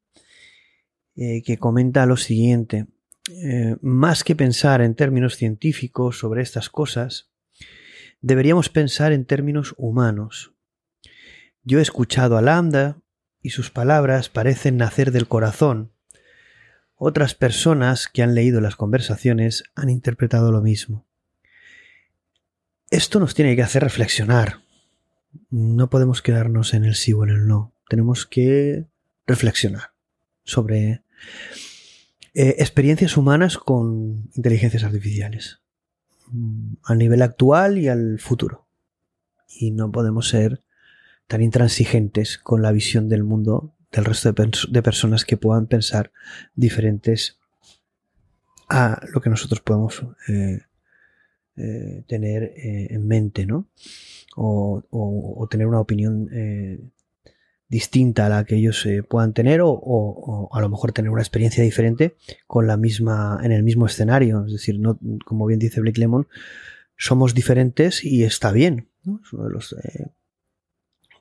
que 1.18 1.58
comenta 1.60 2.06
lo 2.06 2.16
siguiente. 2.16 2.88
más 3.82 4.24
que 4.24 4.36
pensar 4.36 4.82
en 4.82 4.96
términos 4.96 5.36
científicos 5.36 6.20
sobre 6.20 6.42
estas 6.42 6.70
cosas, 6.70 7.30
deberíamos 8.22 8.70
pensar 8.70 9.12
en 9.12 9.26
términos 9.26 9.74
humanos. 9.78 10.54
Yo 11.64 11.80
he 11.80 11.82
escuchado 11.82 12.38
a 12.38 12.42
Lambda 12.42 13.02
y 13.42 13.50
sus 13.50 13.70
palabras 13.70 14.30
parecen 14.30 14.78
nacer 14.78 15.12
del 15.12 15.28
corazón, 15.28 15.92
otras 17.00 17.36
personas 17.36 18.08
que 18.08 18.24
han 18.24 18.34
leído 18.34 18.60
las 18.60 18.76
conversaciones 18.76 19.64
han 19.76 19.90
interpretado 19.90 20.52
lo 20.52 20.62
mismo. 20.62 21.06
Esto 22.90 23.20
nos 23.20 23.36
tiene 23.36 23.56
que 23.56 23.62
hacer 23.62 23.84
reflexionar. 23.84 24.62
No 25.52 25.92
podemos 25.92 26.24
quedarnos 26.24 26.74
en 26.74 26.86
el 26.86 26.96
sí 26.96 27.14
o 27.14 27.24
en 27.24 27.30
el 27.30 27.48
no. 27.48 27.74
Tenemos 27.88 28.26
que 28.26 28.88
reflexionar 29.28 29.92
sobre 30.44 31.04
eh, 32.34 32.56
experiencias 32.60 33.18
humanas 33.18 33.58
con 33.58 34.30
inteligencias 34.36 34.84
artificiales 34.84 35.60
al 36.84 36.98
nivel 36.98 37.22
actual 37.22 37.78
y 37.78 37.88
al 37.88 38.20
futuro. 38.20 38.68
Y 39.48 39.72
no 39.72 39.92
podemos 39.92 40.28
ser 40.30 40.62
tan 41.28 41.42
intransigentes 41.42 42.38
con 42.38 42.62
la 42.62 42.72
visión 42.72 43.10
del 43.10 43.24
mundo 43.24 43.74
del 43.92 44.06
resto 44.06 44.30
de, 44.30 44.34
pers 44.34 44.68
de, 44.70 44.84
personas 44.84 45.26
que 45.26 45.38
puedan 45.38 45.68
pensar 45.68 46.12
diferentes 46.54 47.40
a 48.70 49.02
lo 49.14 49.22
que 49.22 49.30
nosotros 49.30 49.62
podemos 49.62 50.06
eh, 50.28 50.60
eh, 51.56 52.04
tener 52.08 52.54
en 52.56 53.08
mente, 53.08 53.46
¿no? 53.46 53.68
O, 54.36 54.84
o, 54.92 55.48
tener 55.50 55.66
una 55.66 55.80
opinión 55.80 56.30
distinta 57.70 58.26
a 58.26 58.30
la 58.30 58.46
que 58.46 58.56
ellos 58.56 58.88
puedan 59.10 59.34
tener 59.34 59.62
o, 59.62 59.70
o, 59.70 60.50
a 60.56 60.62
lo 60.62 60.70
mejor 60.70 60.94
tener 60.94 61.12
una 61.12 61.22
experiencia 61.22 61.64
diferente 61.64 62.16
con 62.46 62.68
la 62.68 62.78
misma 62.78 63.40
en 63.44 63.52
el 63.52 63.64
mismo 63.64 63.86
escenario, 63.86 64.46
es 64.46 64.54
decir, 64.54 64.80
no 64.80 64.98
como 65.26 65.46
bien 65.46 65.60
dice 65.60 65.82
Blake 65.82 66.00
Lemon, 66.00 66.28
somos 66.96 67.34
diferentes 67.34 68.04
y 68.04 68.24
está 68.24 68.52
bien, 68.52 68.90
¿no? 69.04 69.20
Es 69.24 69.34
uno 69.34 69.46
de 69.46 69.52
los 69.52 69.76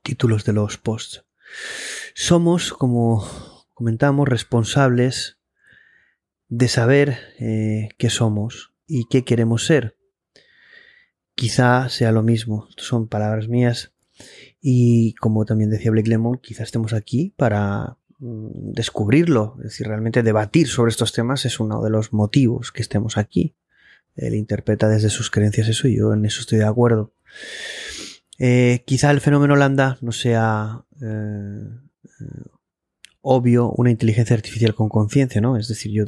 títulos 0.02 0.44
de 0.44 0.52
los 0.52 0.78
posts. 0.78 1.24
Somos, 2.14 2.72
como 2.72 3.26
comentamos, 3.74 4.28
responsables 4.28 5.38
de 6.48 6.68
saber 6.68 7.18
eh, 7.38 7.88
qué 7.98 8.08
somos 8.08 8.72
y 8.86 9.06
qué 9.10 9.24
queremos 9.24 9.66
ser. 9.66 9.96
Quizá 11.34 11.88
sea 11.88 12.12
lo 12.12 12.22
mismo, 12.22 12.68
son 12.76 13.08
palabras 13.08 13.48
mías 13.48 13.92
y 14.68 15.14
como 15.14 15.44
también 15.44 15.70
decía 15.70 15.92
Blake 15.92 16.10
Lemon, 16.10 16.38
quizá 16.38 16.64
estemos 16.64 16.92
aquí 16.92 17.32
para 17.36 17.98
mm, 18.18 18.72
descubrirlo, 18.72 19.54
es 19.58 19.66
decir, 19.66 19.86
realmente 19.86 20.24
debatir 20.24 20.66
sobre 20.66 20.90
estos 20.90 21.12
temas 21.12 21.44
es 21.44 21.60
uno 21.60 21.80
de 21.84 21.90
los 21.90 22.12
motivos 22.12 22.72
que 22.72 22.82
estemos 22.82 23.16
aquí. 23.16 23.54
Él 24.16 24.34
interpreta 24.34 24.88
desde 24.88 25.08
sus 25.08 25.30
creencias 25.30 25.68
eso 25.68 25.86
y 25.86 25.98
yo 25.98 26.12
en 26.12 26.26
eso 26.26 26.40
estoy 26.40 26.58
de 26.58 26.64
acuerdo. 26.64 27.12
Eh, 28.40 28.82
quizá 28.86 29.12
el 29.12 29.20
fenómeno 29.20 29.54
lambda 29.54 29.98
no 30.00 30.10
sea 30.10 30.84
eh, 31.00 31.68
obvio 33.20 33.70
una 33.70 33.92
inteligencia 33.92 34.34
artificial 34.34 34.74
con 34.74 34.88
conciencia, 34.88 35.40
¿no? 35.40 35.56
Es 35.56 35.68
decir, 35.68 35.92
yo 35.92 36.04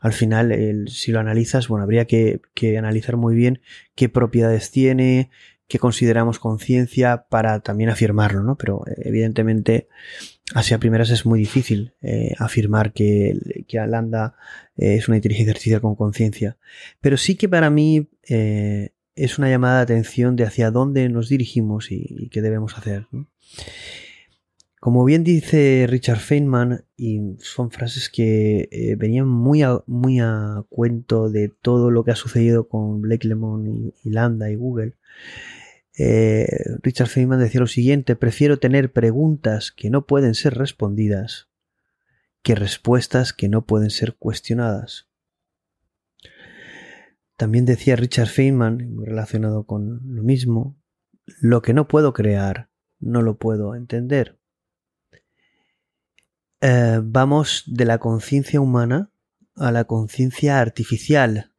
al 0.00 0.12
final, 0.12 0.86
si 0.88 1.10
lo 1.10 1.20
analizas, 1.20 1.68
bueno, 1.68 1.82
habría 1.82 2.06
que, 2.06 2.40
analizar 2.78 3.16
muy 3.16 3.34
bien 3.34 3.60
qué 3.94 4.08
propiedades 4.08 4.70
tiene, 4.70 5.30
qué 5.68 5.78
consideramos 5.78 6.38
conciencia 6.38 7.26
para 7.28 7.60
también 7.60 7.90
afirmarlo, 7.90 8.42
¿no? 8.42 8.56
Pero 8.56 8.82
evidentemente, 8.96 9.88
así 10.54 10.74
a 10.74 10.78
primeras 10.78 11.10
es 11.10 11.26
muy 11.26 11.38
difícil 11.38 11.94
eh, 12.02 12.34
afirmar 12.38 12.92
que, 12.92 13.64
que 13.66 13.78
Lambda 13.86 14.34
es 14.76 15.08
una 15.08 15.16
inteligencia 15.16 15.52
artificial 15.52 15.80
con 15.80 15.94
conciencia. 15.94 16.56
Pero 17.00 17.16
sí 17.16 17.36
que 17.36 17.48
para 17.48 17.70
mí 17.70 18.08
eh, 18.28 18.90
es 19.16 19.38
una 19.38 19.48
llamada 19.48 19.76
de 19.78 19.82
atención 19.82 20.36
de 20.36 20.44
hacia 20.44 20.70
dónde 20.70 21.08
nos 21.08 21.28
dirigimos 21.28 21.90
y, 21.90 22.28
qué 22.30 22.42
debemos 22.42 22.76
hacer. 22.76 23.06
Como 24.80 25.04
bien 25.04 25.24
dice 25.24 25.86
Richard 25.88 26.18
Feynman, 26.18 26.84
y 26.96 27.36
son 27.38 27.70
frases 27.70 28.10
que 28.10 28.68
eh, 28.70 28.96
venían 28.96 29.26
muy 29.26 29.62
a, 29.62 29.80
muy 29.86 30.20
a 30.20 30.64
cuento 30.68 31.30
de 31.30 31.48
todo 31.48 31.90
lo 31.90 32.04
que 32.04 32.10
ha 32.10 32.16
sucedido 32.16 32.68
con 32.68 33.00
Blake 33.00 33.26
Lemon 33.26 33.66
y, 33.66 33.94
y 34.04 34.10
y 34.10 34.54
Google, 34.56 34.94
eh, 35.96 36.46
Richard 36.82 37.08
Feynman 37.08 37.40
decía 37.40 37.60
lo 37.60 37.66
siguiente, 37.66 38.16
prefiero 38.16 38.58
tener 38.58 38.92
preguntas 38.92 39.72
que 39.72 39.90
no 39.90 40.06
pueden 40.06 40.34
ser 40.34 40.54
respondidas 40.54 41.48
que 42.44 42.54
respuestas 42.54 43.32
que 43.32 43.48
no 43.48 43.64
pueden 43.64 43.90
ser 43.90 44.16
cuestionadas. 44.16 45.08
También 47.36 47.64
decía 47.64 47.96
Richard 47.96 48.28
Feynman, 48.28 48.98
relacionado 49.02 49.64
con 49.64 50.00
lo 50.14 50.22
mismo, 50.22 50.76
lo 51.40 51.62
que 51.62 51.72
no 51.72 51.88
puedo 51.88 52.12
crear, 52.12 52.68
no 53.00 53.22
lo 53.22 53.38
puedo 53.38 53.74
entender. 53.74 54.38
Eh, 56.60 57.00
vamos 57.02 57.64
de 57.66 57.86
la 57.86 57.98
conciencia 57.98 58.60
humana 58.60 59.10
a 59.56 59.72
la 59.72 59.84
conciencia 59.84 60.60
artificial, 60.60 61.53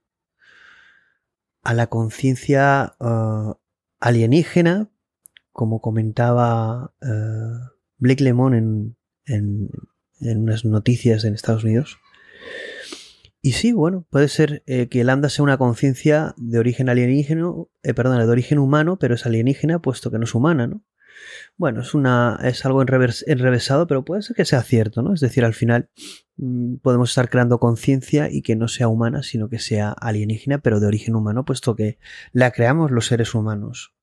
a 1.65 1.73
la 1.73 1.87
conciencia 1.87 2.95
eh, 3.01 3.53
alienígena, 3.99 4.89
como 5.51 5.81
comentaba 5.81 6.93
uh, 7.01 7.69
Blake 7.97 8.23
Lemon 8.23 8.95
en, 9.25 9.69
unas 10.19 10.63
noticias 10.63 11.25
en 11.25 11.33
Estados 11.33 11.63
Unidos. 11.63 11.97
Y 13.41 13.53
sí, 13.53 13.73
bueno, 13.73 14.05
puede 14.09 14.27
ser 14.27 14.63
que 14.65 15.01
el 15.01 15.07
Lambda 15.07 15.29
sea 15.29 15.43
una 15.43 15.57
conciencia 15.57 16.33
de 16.37 16.59
origen 16.59 16.89
alienígena, 16.89 17.51
perdón, 17.95 18.17
de 18.17 18.31
origen 18.31 18.59
humano, 18.59 18.97
pero 18.97 19.15
es 19.15 19.25
alienígena 19.25 19.79
puesto 19.79 20.09
que 20.11 20.17
no 20.17 20.23
es 20.23 20.33
humana, 20.33 20.67
¿no? 20.67 20.81
Bueno, 21.57 21.81
es, 21.81 21.93
una, 21.93 22.39
es 22.43 22.65
algo 22.65 22.81
enrevesado, 22.81 23.87
pero 23.87 24.03
puede 24.03 24.21
ser 24.21 24.35
que 24.35 24.45
sea 24.45 24.61
cierto, 24.61 25.01
¿no? 25.01 25.13
Es 25.13 25.19
decir, 25.19 25.45
al 25.45 25.53
final 25.53 25.89
mm, 26.37 26.75
podemos 26.77 27.09
estar 27.09 27.29
creando 27.29 27.59
conciencia 27.59 28.29
y 28.29 28.41
que 28.41 28.55
no 28.55 28.67
sea 28.67 28.87
humana, 28.87 29.23
sino 29.23 29.49
que 29.49 29.59
sea 29.59 29.91
alienígena, 29.91 30.59
pero 30.59 30.79
de 30.79 30.87
origen 30.87 31.15
humano, 31.15 31.45
puesto 31.45 31.75
que 31.75 31.97
la 32.31 32.51
creamos 32.51 32.91
los 32.91 33.07
seres 33.07 33.33
humanos. 33.33 33.93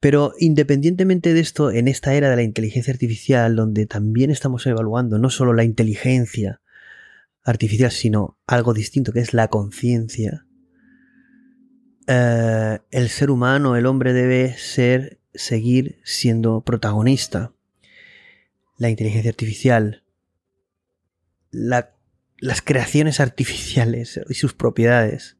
Pero 0.00 0.32
independientemente 0.38 1.34
de 1.34 1.40
esto, 1.40 1.70
en 1.70 1.88
esta 1.88 2.14
era 2.14 2.30
de 2.30 2.36
la 2.36 2.42
inteligencia 2.42 2.92
artificial, 2.92 3.56
donde 3.56 3.86
también 3.86 4.30
estamos 4.30 4.66
evaluando 4.66 5.18
no 5.18 5.30
solo 5.30 5.52
la 5.52 5.64
inteligencia 5.64 6.60
artificial, 7.42 7.90
sino 7.90 8.38
algo 8.46 8.74
distinto, 8.74 9.12
que 9.12 9.20
es 9.20 9.34
la 9.34 9.48
conciencia, 9.48 10.46
eh, 12.06 12.78
el 12.90 13.08
ser 13.08 13.30
humano, 13.30 13.76
el 13.76 13.86
hombre 13.86 14.12
debe 14.12 14.56
ser 14.58 15.20
seguir 15.34 16.00
siendo 16.04 16.62
protagonista. 16.62 17.52
La 18.76 18.90
inteligencia 18.90 19.30
artificial, 19.30 20.02
las 21.50 22.62
creaciones 22.62 23.20
artificiales 23.20 24.20
y 24.28 24.34
sus 24.34 24.54
propiedades, 24.54 25.36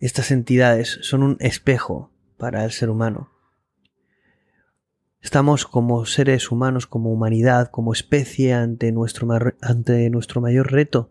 estas 0.00 0.30
entidades 0.30 0.98
son 1.02 1.22
un 1.22 1.36
espejo 1.40 2.10
para 2.36 2.64
el 2.64 2.72
ser 2.72 2.90
humano. 2.90 3.30
Estamos 5.20 5.64
como 5.64 6.04
seres 6.04 6.50
humanos, 6.50 6.86
como 6.86 7.10
humanidad, 7.10 7.70
como 7.70 7.94
especie 7.94 8.52
ante 8.52 8.92
nuestro, 8.92 9.26
ante 9.62 10.10
nuestro 10.10 10.42
mayor 10.42 10.70
reto. 10.70 11.10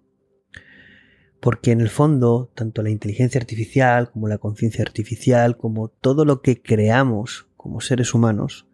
Porque 1.40 1.72
en 1.72 1.82
el 1.82 1.90
fondo, 1.90 2.52
tanto 2.54 2.84
la 2.84 2.92
inteligencia 2.92 3.42
artificial 3.42 4.12
como 4.12 4.28
la 4.28 4.38
conciencia 4.38 4.84
artificial, 4.84 5.58
como 5.58 5.88
todo 5.88 6.26
lo 6.26 6.44
que 6.44 6.62
creamos 6.62 7.48
como 7.64 7.80
seres 7.80 8.14
humanos 8.14 8.68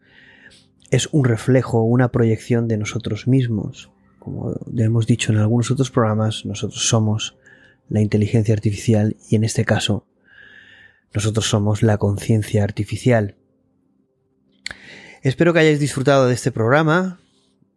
es 0.90 1.10
un 1.12 1.24
reflejo, 1.24 1.84
una 1.84 2.12
proyección 2.12 2.68
de 2.68 2.78
nosotros 2.78 3.28
mismos. 3.28 3.92
Como 4.18 4.56
hemos 4.76 5.06
dicho 5.06 5.32
en 5.32 5.38
algunos 5.38 5.70
otros 5.70 5.92
programas, 5.92 6.44
nosotros 6.44 6.90
somos 6.90 7.38
la 7.88 8.02
inteligencia 8.02 8.52
artificial 8.52 9.16
y 9.30 9.36
en 9.36 9.44
este 9.44 9.64
caso 9.64 10.08
nosotros 11.14 11.46
somos 11.46 11.84
la 11.84 12.00
conciencia 12.00 12.64
artificial. 12.64 13.36
Espero 15.22 15.54
que 15.54 15.60
hayáis 15.60 15.80
disfrutado 15.80 16.28
de 16.28 16.34
este 16.34 16.52
programa. 16.52 17.20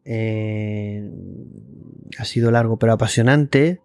Eh, 0.07 1.10
ha 2.16 2.24
sido 2.24 2.50
largo 2.50 2.78
pero 2.78 2.94
apasionante. 2.94 3.82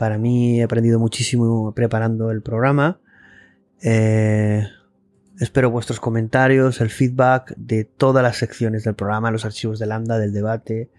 Para 0.00 0.18
mí 0.18 0.58
he 0.58 0.64
aprendido 0.64 0.98
muchísimo 0.98 1.72
preparando 1.76 2.32
el 2.32 2.42
programa. 2.42 3.00
Eh, 3.82 4.66
Espero 5.40 5.70
vuestros 5.70 5.98
comentarios, 5.98 6.80
el 6.80 6.90
feedback 6.90 7.54
de 7.56 7.84
todas 7.84 8.22
las 8.22 8.36
secciones 8.36 8.84
del 8.84 8.94
programa, 8.94 9.32
los 9.32 9.44
archivos 9.44 9.80
de 9.80 9.86
Lambda, 9.86 10.18
del 10.18 10.32
debate, 10.32 10.90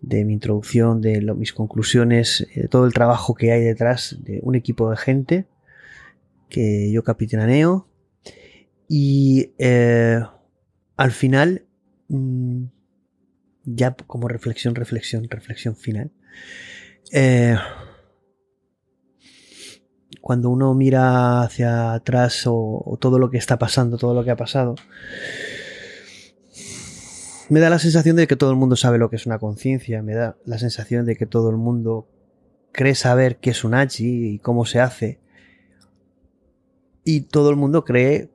de 0.00 0.24
mi 0.24 0.32
introducción, 0.32 1.02
de 1.02 1.20
mis 1.34 1.52
conclusiones, 1.52 2.46
de 2.54 2.62
eh, 2.62 2.68
todo 2.68 2.86
el 2.86 2.94
trabajo 2.94 3.34
que 3.34 3.52
hay 3.52 3.62
detrás 3.62 4.16
de 4.20 4.40
un 4.42 4.54
equipo 4.54 4.90
de 4.90 4.96
gente 4.96 5.46
que 6.48 6.90
yo 6.92 7.04
capitaneo. 7.04 7.88
Y 8.88 9.52
eh, 9.58 10.20
al 10.96 11.10
final, 11.12 11.66
mm, 12.08 12.64
ya 13.64 13.94
como 14.06 14.28
reflexión, 14.28 14.74
reflexión, 14.74 15.28
reflexión 15.28 15.76
final. 15.76 16.10
Eh, 17.12 17.56
cuando 20.22 20.50
uno 20.50 20.72
mira 20.72 21.42
hacia 21.42 21.94
atrás 21.94 22.44
o, 22.46 22.96
todo 23.00 23.18
lo 23.18 23.28
que 23.28 23.38
está 23.38 23.58
pasando, 23.58 23.98
todo 23.98 24.14
lo 24.14 24.24
que 24.24 24.30
ha 24.30 24.36
pasado, 24.36 24.76
me 27.48 27.58
da 27.58 27.68
la 27.68 27.80
sensación 27.80 28.14
de 28.14 28.28
que 28.28 28.36
todo 28.36 28.52
el 28.52 28.56
mundo 28.56 28.76
sabe 28.76 28.98
lo 28.98 29.10
que 29.10 29.16
es 29.16 29.26
una 29.26 29.40
conciencia, 29.40 30.00
me 30.00 30.14
da 30.14 30.36
la 30.46 30.58
sensación 30.58 31.06
de 31.06 31.16
que 31.16 31.26
todo 31.26 31.50
el 31.50 31.56
mundo 31.56 32.06
cree 32.70 32.94
saber 32.94 33.38
qué 33.38 33.50
es 33.50 33.64
un 33.64 33.74
Hachi 33.74 34.34
y 34.34 34.38
cómo 34.38 34.64
se 34.64 34.78
hace. 34.80 35.18
Y 37.02 37.22
todo 37.22 37.50
el 37.50 37.56
mundo 37.56 37.84
cree 37.84 38.30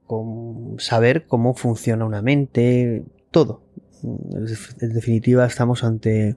saber 0.79 1.25
cómo 1.25 1.55
funciona 1.55 2.05
una 2.05 2.21
mente, 2.21 3.05
todo. 3.31 3.63
En 4.03 4.93
definitiva, 4.93 5.45
estamos 5.45 5.85
ante 5.85 6.35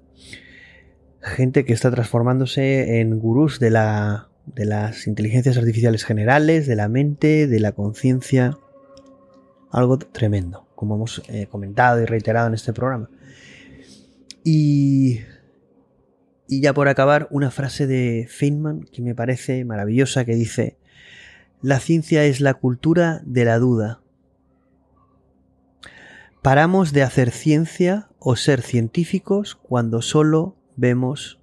gente 1.21 1.65
que 1.65 1.73
está 1.73 1.91
transformándose 1.91 3.01
en 3.01 3.19
gurús 3.19 3.59
de 3.59 3.71
la 3.71 4.30
de 4.55 4.65
las 4.65 5.07
inteligencias 5.07 5.57
artificiales 5.57 6.05
generales, 6.05 6.67
de 6.67 6.77
la 6.77 6.89
mente, 6.89 7.47
de 7.47 7.61
la 7.61 7.73
conciencia. 7.73 8.59
Algo 9.71 9.99
tremendo, 9.99 10.67
como 10.75 10.97
hemos 10.97 11.23
eh, 11.29 11.47
comentado 11.51 12.01
y 12.01 12.05
reiterado 12.05 12.49
en 12.49 12.55
este 12.55 12.73
programa. 12.73 13.09
Y, 14.43 15.21
y 16.49 16.61
ya 16.61 16.75
por 16.75 16.89
acabar, 16.89 17.29
una 17.31 17.51
frase 17.51 17.87
de 17.87 18.27
Feynman 18.29 18.83
que 18.93 19.03
me 19.03 19.15
parece 19.15 19.65
maravillosa 19.65 20.25
que 20.25 20.35
dice, 20.35 20.77
la 21.63 21.79
ciencia 21.79 22.25
es 22.25 22.41
la 22.41 22.55
cultura 22.55 23.21
de 23.25 23.45
la 23.45 23.59
duda. 23.59 24.01
Paramos 26.43 26.93
de 26.93 27.03
hacer 27.03 27.31
ciencia 27.31 28.09
o 28.19 28.35
ser 28.35 28.63
científicos 28.63 29.57
cuando 29.57 30.01
solo 30.01 30.57
vemos 30.77 31.41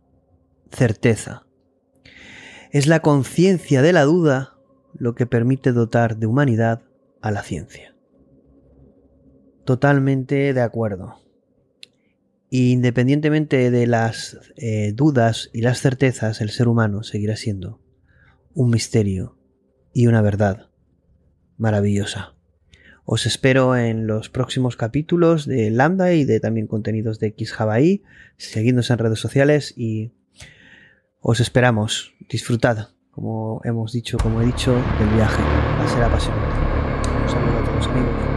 certeza. 0.72 1.47
Es 2.78 2.86
la 2.86 3.00
conciencia 3.00 3.82
de 3.82 3.92
la 3.92 4.04
duda 4.04 4.56
lo 4.94 5.16
que 5.16 5.26
permite 5.26 5.72
dotar 5.72 6.18
de 6.18 6.28
humanidad 6.28 6.84
a 7.22 7.32
la 7.32 7.42
ciencia. 7.42 7.96
Totalmente 9.66 10.54
de 10.54 10.62
acuerdo. 10.62 11.16
Independientemente 12.52 13.72
de 13.72 13.88
las 13.88 14.38
eh, 14.58 14.92
dudas 14.94 15.50
y 15.54 15.62
las 15.62 15.82
certezas, 15.82 16.40
el 16.40 16.52
ser 16.52 16.68
humano 16.68 17.02
seguirá 17.02 17.36
siendo 17.36 17.82
un 18.54 18.70
misterio 18.70 19.40
y 19.92 20.06
una 20.06 20.22
verdad 20.22 20.70
maravillosa. 21.58 22.36
Os 23.06 23.26
espero 23.26 23.76
en 23.76 24.06
los 24.06 24.30
próximos 24.30 24.78
capítulos 24.78 25.48
de 25.48 25.72
Lambda 25.72 26.14
y 26.14 26.26
de 26.26 26.40
también 26.40 26.68
contenidos 26.68 27.18
de 27.18 27.30
X 27.30 27.60
Hawaii. 27.60 28.04
Seguidnos 28.38 28.92
en 28.92 29.00
redes 29.00 29.18
sociales 29.18 29.74
y 29.76 30.12
os 31.30 31.42
esperamos. 31.42 32.14
Disfrutad, 32.30 32.88
como 33.12 33.60
hemos 33.66 33.92
dicho, 33.92 34.18
como 34.18 34.42
he 34.42 34.46
dicho, 34.46 34.72
del 34.98 35.10
viaje. 35.10 35.44
Va 35.78 35.84
a 35.84 35.88
ser 35.88 36.04
apasionante. 36.04 36.56
Un 37.22 37.30
saludo 37.30 37.60
a 37.60 37.64
todos 37.66 37.88
amigos. 37.88 38.37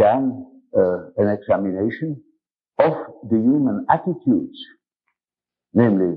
Began 0.00 0.46
uh, 0.76 0.98
an 1.16 1.28
examination 1.28 2.22
of 2.78 2.92
the 3.28 3.36
human 3.36 3.86
attitudes, 3.90 4.58
namely 5.74 6.16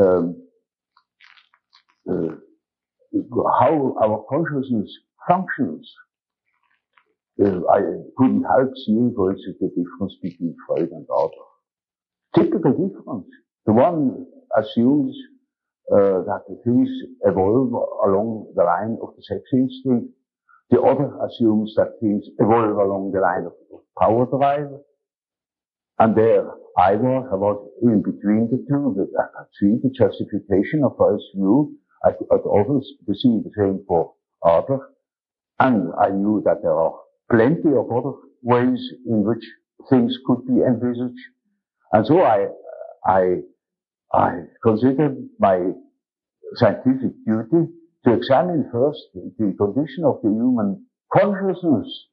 um, 0.00 0.42
uh, 2.10 2.34
how 3.60 3.94
our 4.02 4.24
consciousness 4.28 4.90
functions. 5.28 5.88
Uh, 7.40 7.60
I 7.72 7.80
couldn't 8.16 8.42
help 8.42 8.72
seeing, 8.84 9.12
for 9.14 9.30
instance, 9.30 9.56
the 9.60 9.68
difference 9.68 10.14
between 10.20 10.56
Freud 10.66 10.90
and 10.90 11.06
Adler. 11.08 11.48
Typical 12.34 12.72
difference. 12.72 13.28
The 13.66 13.72
one 13.72 14.26
assumes 14.56 15.16
uh, 15.92 16.22
that 16.26 16.42
things 16.64 16.88
evolve 17.24 17.72
along 18.06 18.52
the 18.56 18.64
line 18.64 18.98
of 19.00 19.14
the 19.16 19.22
sex 19.22 19.42
instinct. 19.52 20.12
The 20.70 20.80
other 20.80 21.10
assumes 21.24 21.74
that 21.76 21.98
things 22.00 22.24
evolve 22.38 22.76
along 22.76 23.12
the 23.12 23.20
line 23.20 23.46
of, 23.46 23.52
power 23.98 24.26
drive. 24.26 24.68
And 25.98 26.14
there, 26.14 26.46
I 26.76 26.94
was, 26.94 27.26
was 27.32 27.70
in 27.82 28.02
between 28.02 28.48
the 28.50 28.64
two. 28.68 29.08
I 29.18 29.26
could 29.36 29.48
see 29.58 29.78
the 29.82 29.90
justification 29.90 30.84
of 30.84 30.96
first 30.98 31.24
view. 31.34 31.74
I 32.04 32.12
could 32.12 32.28
also 32.30 32.80
see 32.80 33.06
the 33.06 33.50
same 33.56 33.84
for 33.88 34.12
Adler. 34.44 34.90
And 35.58 35.92
I 36.00 36.10
knew 36.10 36.42
that 36.44 36.62
there 36.62 36.78
are 36.78 36.94
plenty 37.30 37.70
of 37.70 37.90
other 37.90 38.16
ways 38.42 38.78
in 39.06 39.24
which 39.24 39.44
things 39.90 40.16
could 40.26 40.46
be 40.46 40.62
envisaged. 40.62 41.18
And 41.92 42.06
so 42.06 42.22
I, 42.22 42.46
I, 43.04 43.36
I 44.12 44.42
considered 44.62 45.16
my 45.40 45.72
scientific 46.54 47.12
duty 47.26 47.72
to 48.04 48.14
examine 48.14 48.68
first 48.72 49.00
the 49.14 49.54
condition 49.58 50.04
of 50.04 50.20
the 50.22 50.30
human 50.30 50.86
consciousness 51.12 52.08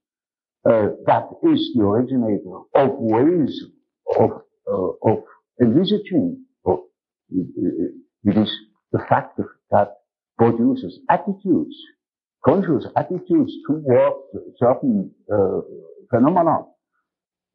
uh, 0.65 0.87
that 1.05 1.27
is 1.43 1.71
the 1.75 1.83
originator 1.83 2.57
of 2.73 2.89
ways 2.97 3.63
of, 4.19 4.31
uh, 4.67 5.11
of 5.11 5.23
envisaging. 5.61 6.43
Or 6.63 6.83
it 7.29 8.37
is 8.37 8.51
the 8.91 8.99
fact 9.07 9.39
that 9.71 9.89
produces 10.37 10.99
attitudes, 11.09 11.75
conscious 12.43 12.87
attitudes 12.95 13.53
towards 13.67 14.17
certain 14.57 15.11
uh, 15.31 15.61
phenomena. 16.09 16.61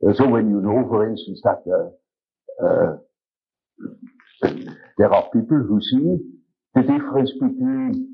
Uh, 0.07 0.15
so 0.15 0.29
when 0.29 0.49
you 0.49 0.61
know, 0.61 0.87
for 0.89 1.11
instance, 1.11 1.41
that 1.43 1.63
uh, 1.69 2.65
uh, 2.65 2.97
there 4.99 5.13
are 5.13 5.29
people 5.31 5.59
who 5.59 5.81
see 5.81 6.17
the 6.75 6.83
difference 6.83 7.33
between 7.33 8.10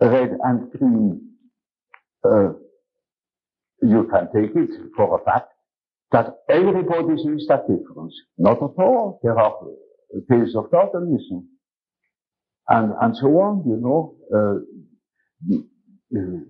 red 0.00 0.30
and 0.42 0.70
green, 0.72 1.30
uh, 2.24 2.52
you 3.82 4.08
can 4.10 4.28
take 4.34 4.54
it 4.56 4.70
for 4.96 5.20
a 5.20 5.24
fact 5.24 5.48
that 6.12 6.34
everybody 6.48 7.16
sees 7.16 7.46
that 7.48 7.68
difference. 7.68 8.14
Not 8.38 8.58
at 8.58 8.82
all. 8.82 9.20
There 9.22 9.38
are 9.38 9.54
cases 10.28 10.56
of 10.56 10.70
Darwinism 10.70 11.48
and, 12.68 12.92
and 13.00 13.16
so 13.16 13.26
on, 13.40 13.64
you 13.66 13.76
know. 13.76 14.14
Uh, 14.34 14.60
the, 15.46 15.66
uh, 16.16 16.40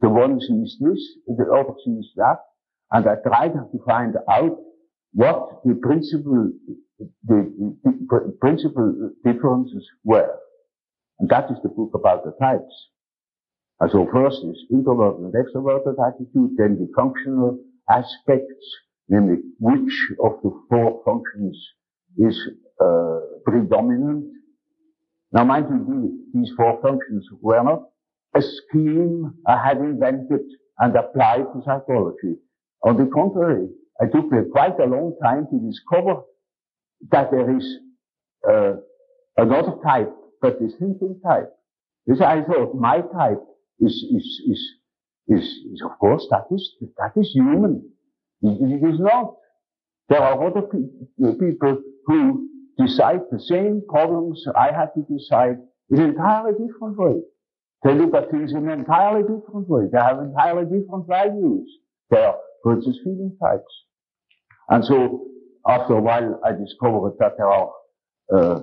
the 0.00 0.08
one 0.08 0.40
sees 0.40 0.76
this, 0.80 1.00
the 1.26 1.44
other 1.52 1.74
sees 1.84 2.06
that, 2.16 2.38
and 2.92 3.06
I 3.08 3.16
tried 3.26 3.52
to 3.52 3.78
find 3.86 4.14
out 4.30 4.58
what 5.12 5.62
the 5.64 5.74
principal, 5.74 6.50
the, 6.98 7.10
the, 7.26 7.76
the 7.84 8.36
principal 8.40 9.10
differences 9.24 9.86
were. 10.04 10.34
And 11.18 11.28
that 11.28 11.50
is 11.50 11.58
the 11.62 11.68
book 11.68 11.92
about 11.94 12.24
the 12.24 12.32
types. 12.40 12.88
And 13.80 13.90
so 13.90 14.08
first 14.12 14.38
is 14.44 14.64
introverted 14.70 15.20
and 15.20 15.34
extroverted 15.34 15.94
attitude, 16.04 16.56
then 16.56 16.78
the 16.78 16.88
functional 16.96 17.58
aspects, 17.88 18.66
namely 19.08 19.36
which 19.58 19.92
of 20.22 20.32
the 20.42 20.50
four 20.68 21.02
functions 21.04 21.56
is 22.16 22.36
uh, 22.80 23.20
predominant. 23.44 24.26
Now 25.32 25.44
mind 25.44 25.66
you, 25.70 26.24
these 26.34 26.50
four 26.56 26.80
functions 26.82 27.26
were 27.40 27.62
not 27.62 27.82
a 28.34 28.42
scheme 28.42 29.34
I 29.46 29.62
had 29.64 29.78
invented 29.78 30.40
and 30.78 30.96
applied 30.96 31.44
to 31.52 31.62
psychology. 31.64 32.36
On 32.82 32.96
the 32.96 33.10
contrary, 33.12 33.68
I 34.00 34.06
took 34.06 34.30
quite 34.52 34.78
a 34.78 34.84
long 34.86 35.16
time 35.22 35.46
to 35.50 35.58
discover 35.58 36.22
that 37.10 37.30
there 37.30 37.56
is 37.56 37.78
uh, 38.48 38.74
another 39.36 39.74
type, 39.84 40.12
but 40.40 40.58
the 40.58 40.68
thinking 40.78 41.20
type. 41.24 41.50
This 42.06 42.20
I 42.20 42.42
thought 42.42 42.74
my 42.74 43.00
type 43.00 43.42
is, 43.80 43.92
is, 43.92 44.42
is, 44.48 44.60
is, 45.28 45.44
is 45.72 45.82
of 45.84 45.98
course, 45.98 46.26
that 46.30 46.46
is, 46.50 46.74
that 46.96 47.12
is 47.16 47.30
human. 47.34 47.90
It, 48.42 48.82
it 48.82 48.88
is 48.88 49.00
not. 49.00 49.34
There 50.08 50.20
are 50.22 50.46
other 50.46 50.62
pe- 50.62 51.34
people 51.38 51.82
who 52.06 52.48
decide 52.78 53.20
the 53.30 53.40
same 53.40 53.82
problems 53.88 54.42
I 54.56 54.72
had 54.72 54.88
to 54.94 55.02
decide 55.12 55.58
in 55.90 56.00
an 56.00 56.10
entirely 56.10 56.52
different 56.52 56.96
way. 56.96 57.20
They 57.84 57.94
look 57.94 58.14
at 58.14 58.30
things 58.30 58.52
in 58.52 58.68
an 58.68 58.80
entirely 58.80 59.22
different 59.22 59.68
way. 59.68 59.84
They 59.92 59.98
have 59.98 60.18
entirely 60.18 60.64
different 60.64 61.06
values. 61.06 61.68
They 62.10 62.24
are, 62.24 62.36
instance, 62.72 62.98
feeling 63.04 63.36
types. 63.40 63.84
And 64.68 64.84
so, 64.84 65.26
after 65.66 65.94
a 65.94 66.00
while, 66.00 66.40
I 66.44 66.52
discovered 66.52 67.14
that 67.18 67.36
there 67.36 67.48
are 67.48 67.70
uh, 68.32 68.60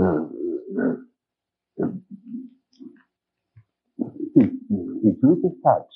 uh, 0.00 0.28
uh, 0.78 1.86
intuitive 5.04 5.56
types. 5.64 5.94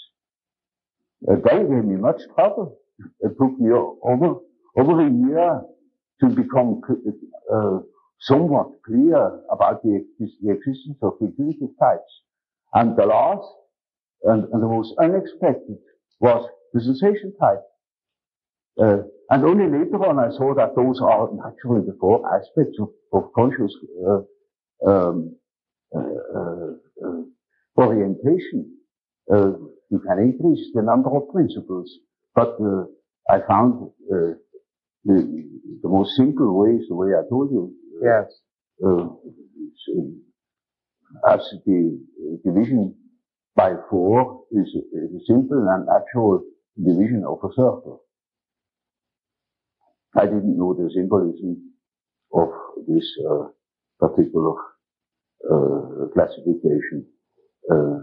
Uh, 1.29 1.37
they 1.45 1.59
gave 1.59 1.85
me 1.85 1.97
much 1.97 2.21
trouble. 2.35 2.79
It 3.21 3.33
took 3.41 3.59
me 3.59 3.71
over, 3.73 4.37
over 4.77 5.07
a 5.07 5.11
year 5.11 5.63
to 6.21 6.29
become 6.29 6.81
uh, 7.53 7.79
somewhat 8.21 8.69
clear 8.85 9.41
about 9.51 9.83
the, 9.83 10.05
the, 10.19 10.53
existence 10.53 10.99
of 11.03 11.15
intuitive 11.21 11.71
types. 11.81 12.23
And 12.75 12.97
the 12.97 13.07
last 13.07 13.47
and, 14.25 14.45
and, 14.53 14.63
the 14.63 14.67
most 14.67 14.95
unexpected 15.01 15.79
was 16.21 16.49
the 16.73 16.81
sensation 16.81 17.33
type. 17.41 17.63
Uh, 18.81 18.99
and 19.31 19.45
only 19.45 19.67
later 19.67 20.05
on 20.07 20.19
I 20.19 20.37
saw 20.37 20.55
that 20.55 20.75
those 20.75 21.01
are 21.01 21.29
naturally 21.33 21.87
the 21.87 21.97
four 22.01 22.23
aspects 22.35 22.79
of, 22.81 22.89
of 23.13 23.33
conscious 23.35 23.75
uh, 24.09 24.21
um, 24.87 25.37
uh, 25.95 26.01
uh, 26.37 26.73
uh 27.07 27.23
orientation. 27.77 28.77
Uh, 29.33 29.53
you 29.91 30.01
can 30.01 30.19
increase 30.19 30.71
the 30.75 30.83
number 30.83 31.11
of 31.11 31.31
principles, 31.33 31.91
but 32.35 32.57
uh, 32.61 32.85
I 33.31 33.41
found 33.47 33.91
uh, 34.13 34.35
the, 35.05 35.49
the, 35.83 35.89
most 35.89 36.17
simple 36.17 36.59
way 36.59 36.71
is 36.77 36.89
the 36.89 36.95
way 36.95 37.09
I 37.09 37.29
told 37.29 37.51
you. 37.51 37.73
Yes. 38.03 38.27
as 41.31 41.41
the 41.67 41.99
division 42.45 42.95
by 43.57 43.73
four 43.91 44.45
is, 44.53 44.69
is 44.69 45.11
a 45.21 45.25
simple 45.27 45.67
and 45.69 45.89
actual 45.89 46.43
division 46.77 47.25
of 47.27 47.39
a 47.43 47.53
circle. 47.53 48.03
I 50.17 50.25
didn't 50.25 50.57
know 50.57 50.75
the 50.75 50.91
symbolism 50.95 51.73
of 52.33 52.49
this 52.87 53.07
uh, 53.29 53.49
particular 53.99 54.55
uh, 55.51 56.07
classification. 56.15 57.07
Uh, 57.71 58.01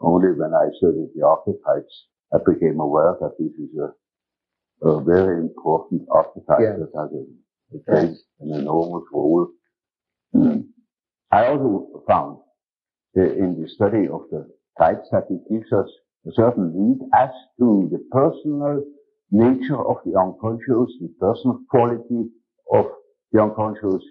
only 0.00 0.32
when 0.32 0.52
I 0.54 0.68
studied 0.78 1.10
the 1.14 1.26
archetypes, 1.26 2.06
I 2.32 2.38
became 2.38 2.80
aware 2.80 3.14
that 3.20 3.36
this 3.38 3.52
is 3.58 3.70
a, 3.78 4.88
a 4.88 5.02
very 5.02 5.40
important 5.40 6.02
archetype 6.10 6.60
yes. 6.60 6.78
that 6.78 6.92
has 6.96 7.10
a, 7.12 7.90
plays 7.90 8.24
an 8.40 8.60
enormous 8.60 9.04
role. 9.12 9.48
Mm. 10.34 10.64
I 11.30 11.46
also 11.46 12.02
found 12.06 12.38
uh, 13.16 13.22
in 13.22 13.60
the 13.60 13.68
study 13.68 14.08
of 14.08 14.22
the 14.30 14.48
types 14.78 15.08
that 15.12 15.26
it 15.30 15.40
gives 15.50 15.72
us 15.72 15.88
a 16.26 16.32
certain 16.34 16.72
lead 16.72 17.08
as 17.14 17.30
to 17.58 17.88
the 17.90 17.98
personal 18.10 18.82
nature 19.30 19.80
of 19.80 19.96
the 20.04 20.18
unconscious, 20.18 20.94
the 21.00 21.12
personal 21.20 21.58
quality 21.70 22.28
of 22.72 22.86
the 23.32 23.42
unconscious 23.42 24.02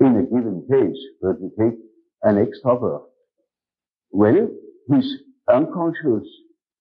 in 0.00 0.16
a 0.16 0.22
given 0.22 0.66
case. 0.70 1.00
But 1.20 1.40
we 1.40 1.50
take 1.58 1.78
an 2.22 2.36
extrovert 2.44 3.04
well, 4.14 4.48
his 4.92 5.12
unconscious 5.52 6.28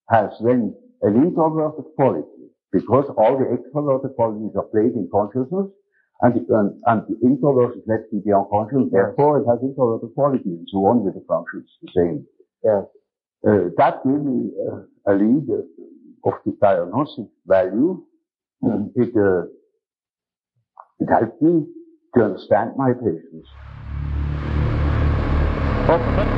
has 0.09 0.29
then 0.39 0.75
an 1.01 1.15
introverted 1.15 1.85
quality 1.95 2.27
because 2.71 3.05
all 3.17 3.39
the 3.39 3.45
extroverted 3.45 4.15
qualities 4.15 4.51
are 4.55 4.69
played 4.69 4.93
in 4.93 5.09
consciousness 5.11 5.67
and 6.21 6.35
the, 6.35 6.55
and, 6.55 6.79
and 6.85 7.01
the 7.09 7.15
is 7.25 7.83
left 7.87 8.13
in 8.13 8.21
the 8.23 8.37
unconscious. 8.37 8.87
Therefore, 8.91 9.39
it 9.41 9.45
has 9.49 9.57
introverted 9.63 10.13
qualities 10.13 10.45
and 10.45 10.67
so 10.71 10.85
on 10.85 11.03
with 11.03 11.15
the 11.15 11.25
functions 11.27 11.67
the 11.81 11.89
same. 11.95 12.27
Yeah. 12.63 12.83
Uh, 13.45 13.69
that 13.77 14.03
gave 14.05 14.21
me 14.21 14.51
uh, 14.71 15.11
a 15.11 15.13
lead 15.15 15.49
uh, 15.49 16.29
of 16.29 16.35
the 16.45 16.55
diagnostic 16.61 17.25
value. 17.47 18.05
Mm. 18.63 18.91
It, 18.95 19.09
uh, 19.17 19.47
it 20.99 21.09
helped 21.09 21.41
me 21.41 21.65
to 22.15 22.23
understand 22.23 22.71
my 22.77 22.93
patients. 22.93 23.49
Okay. 25.89 26.29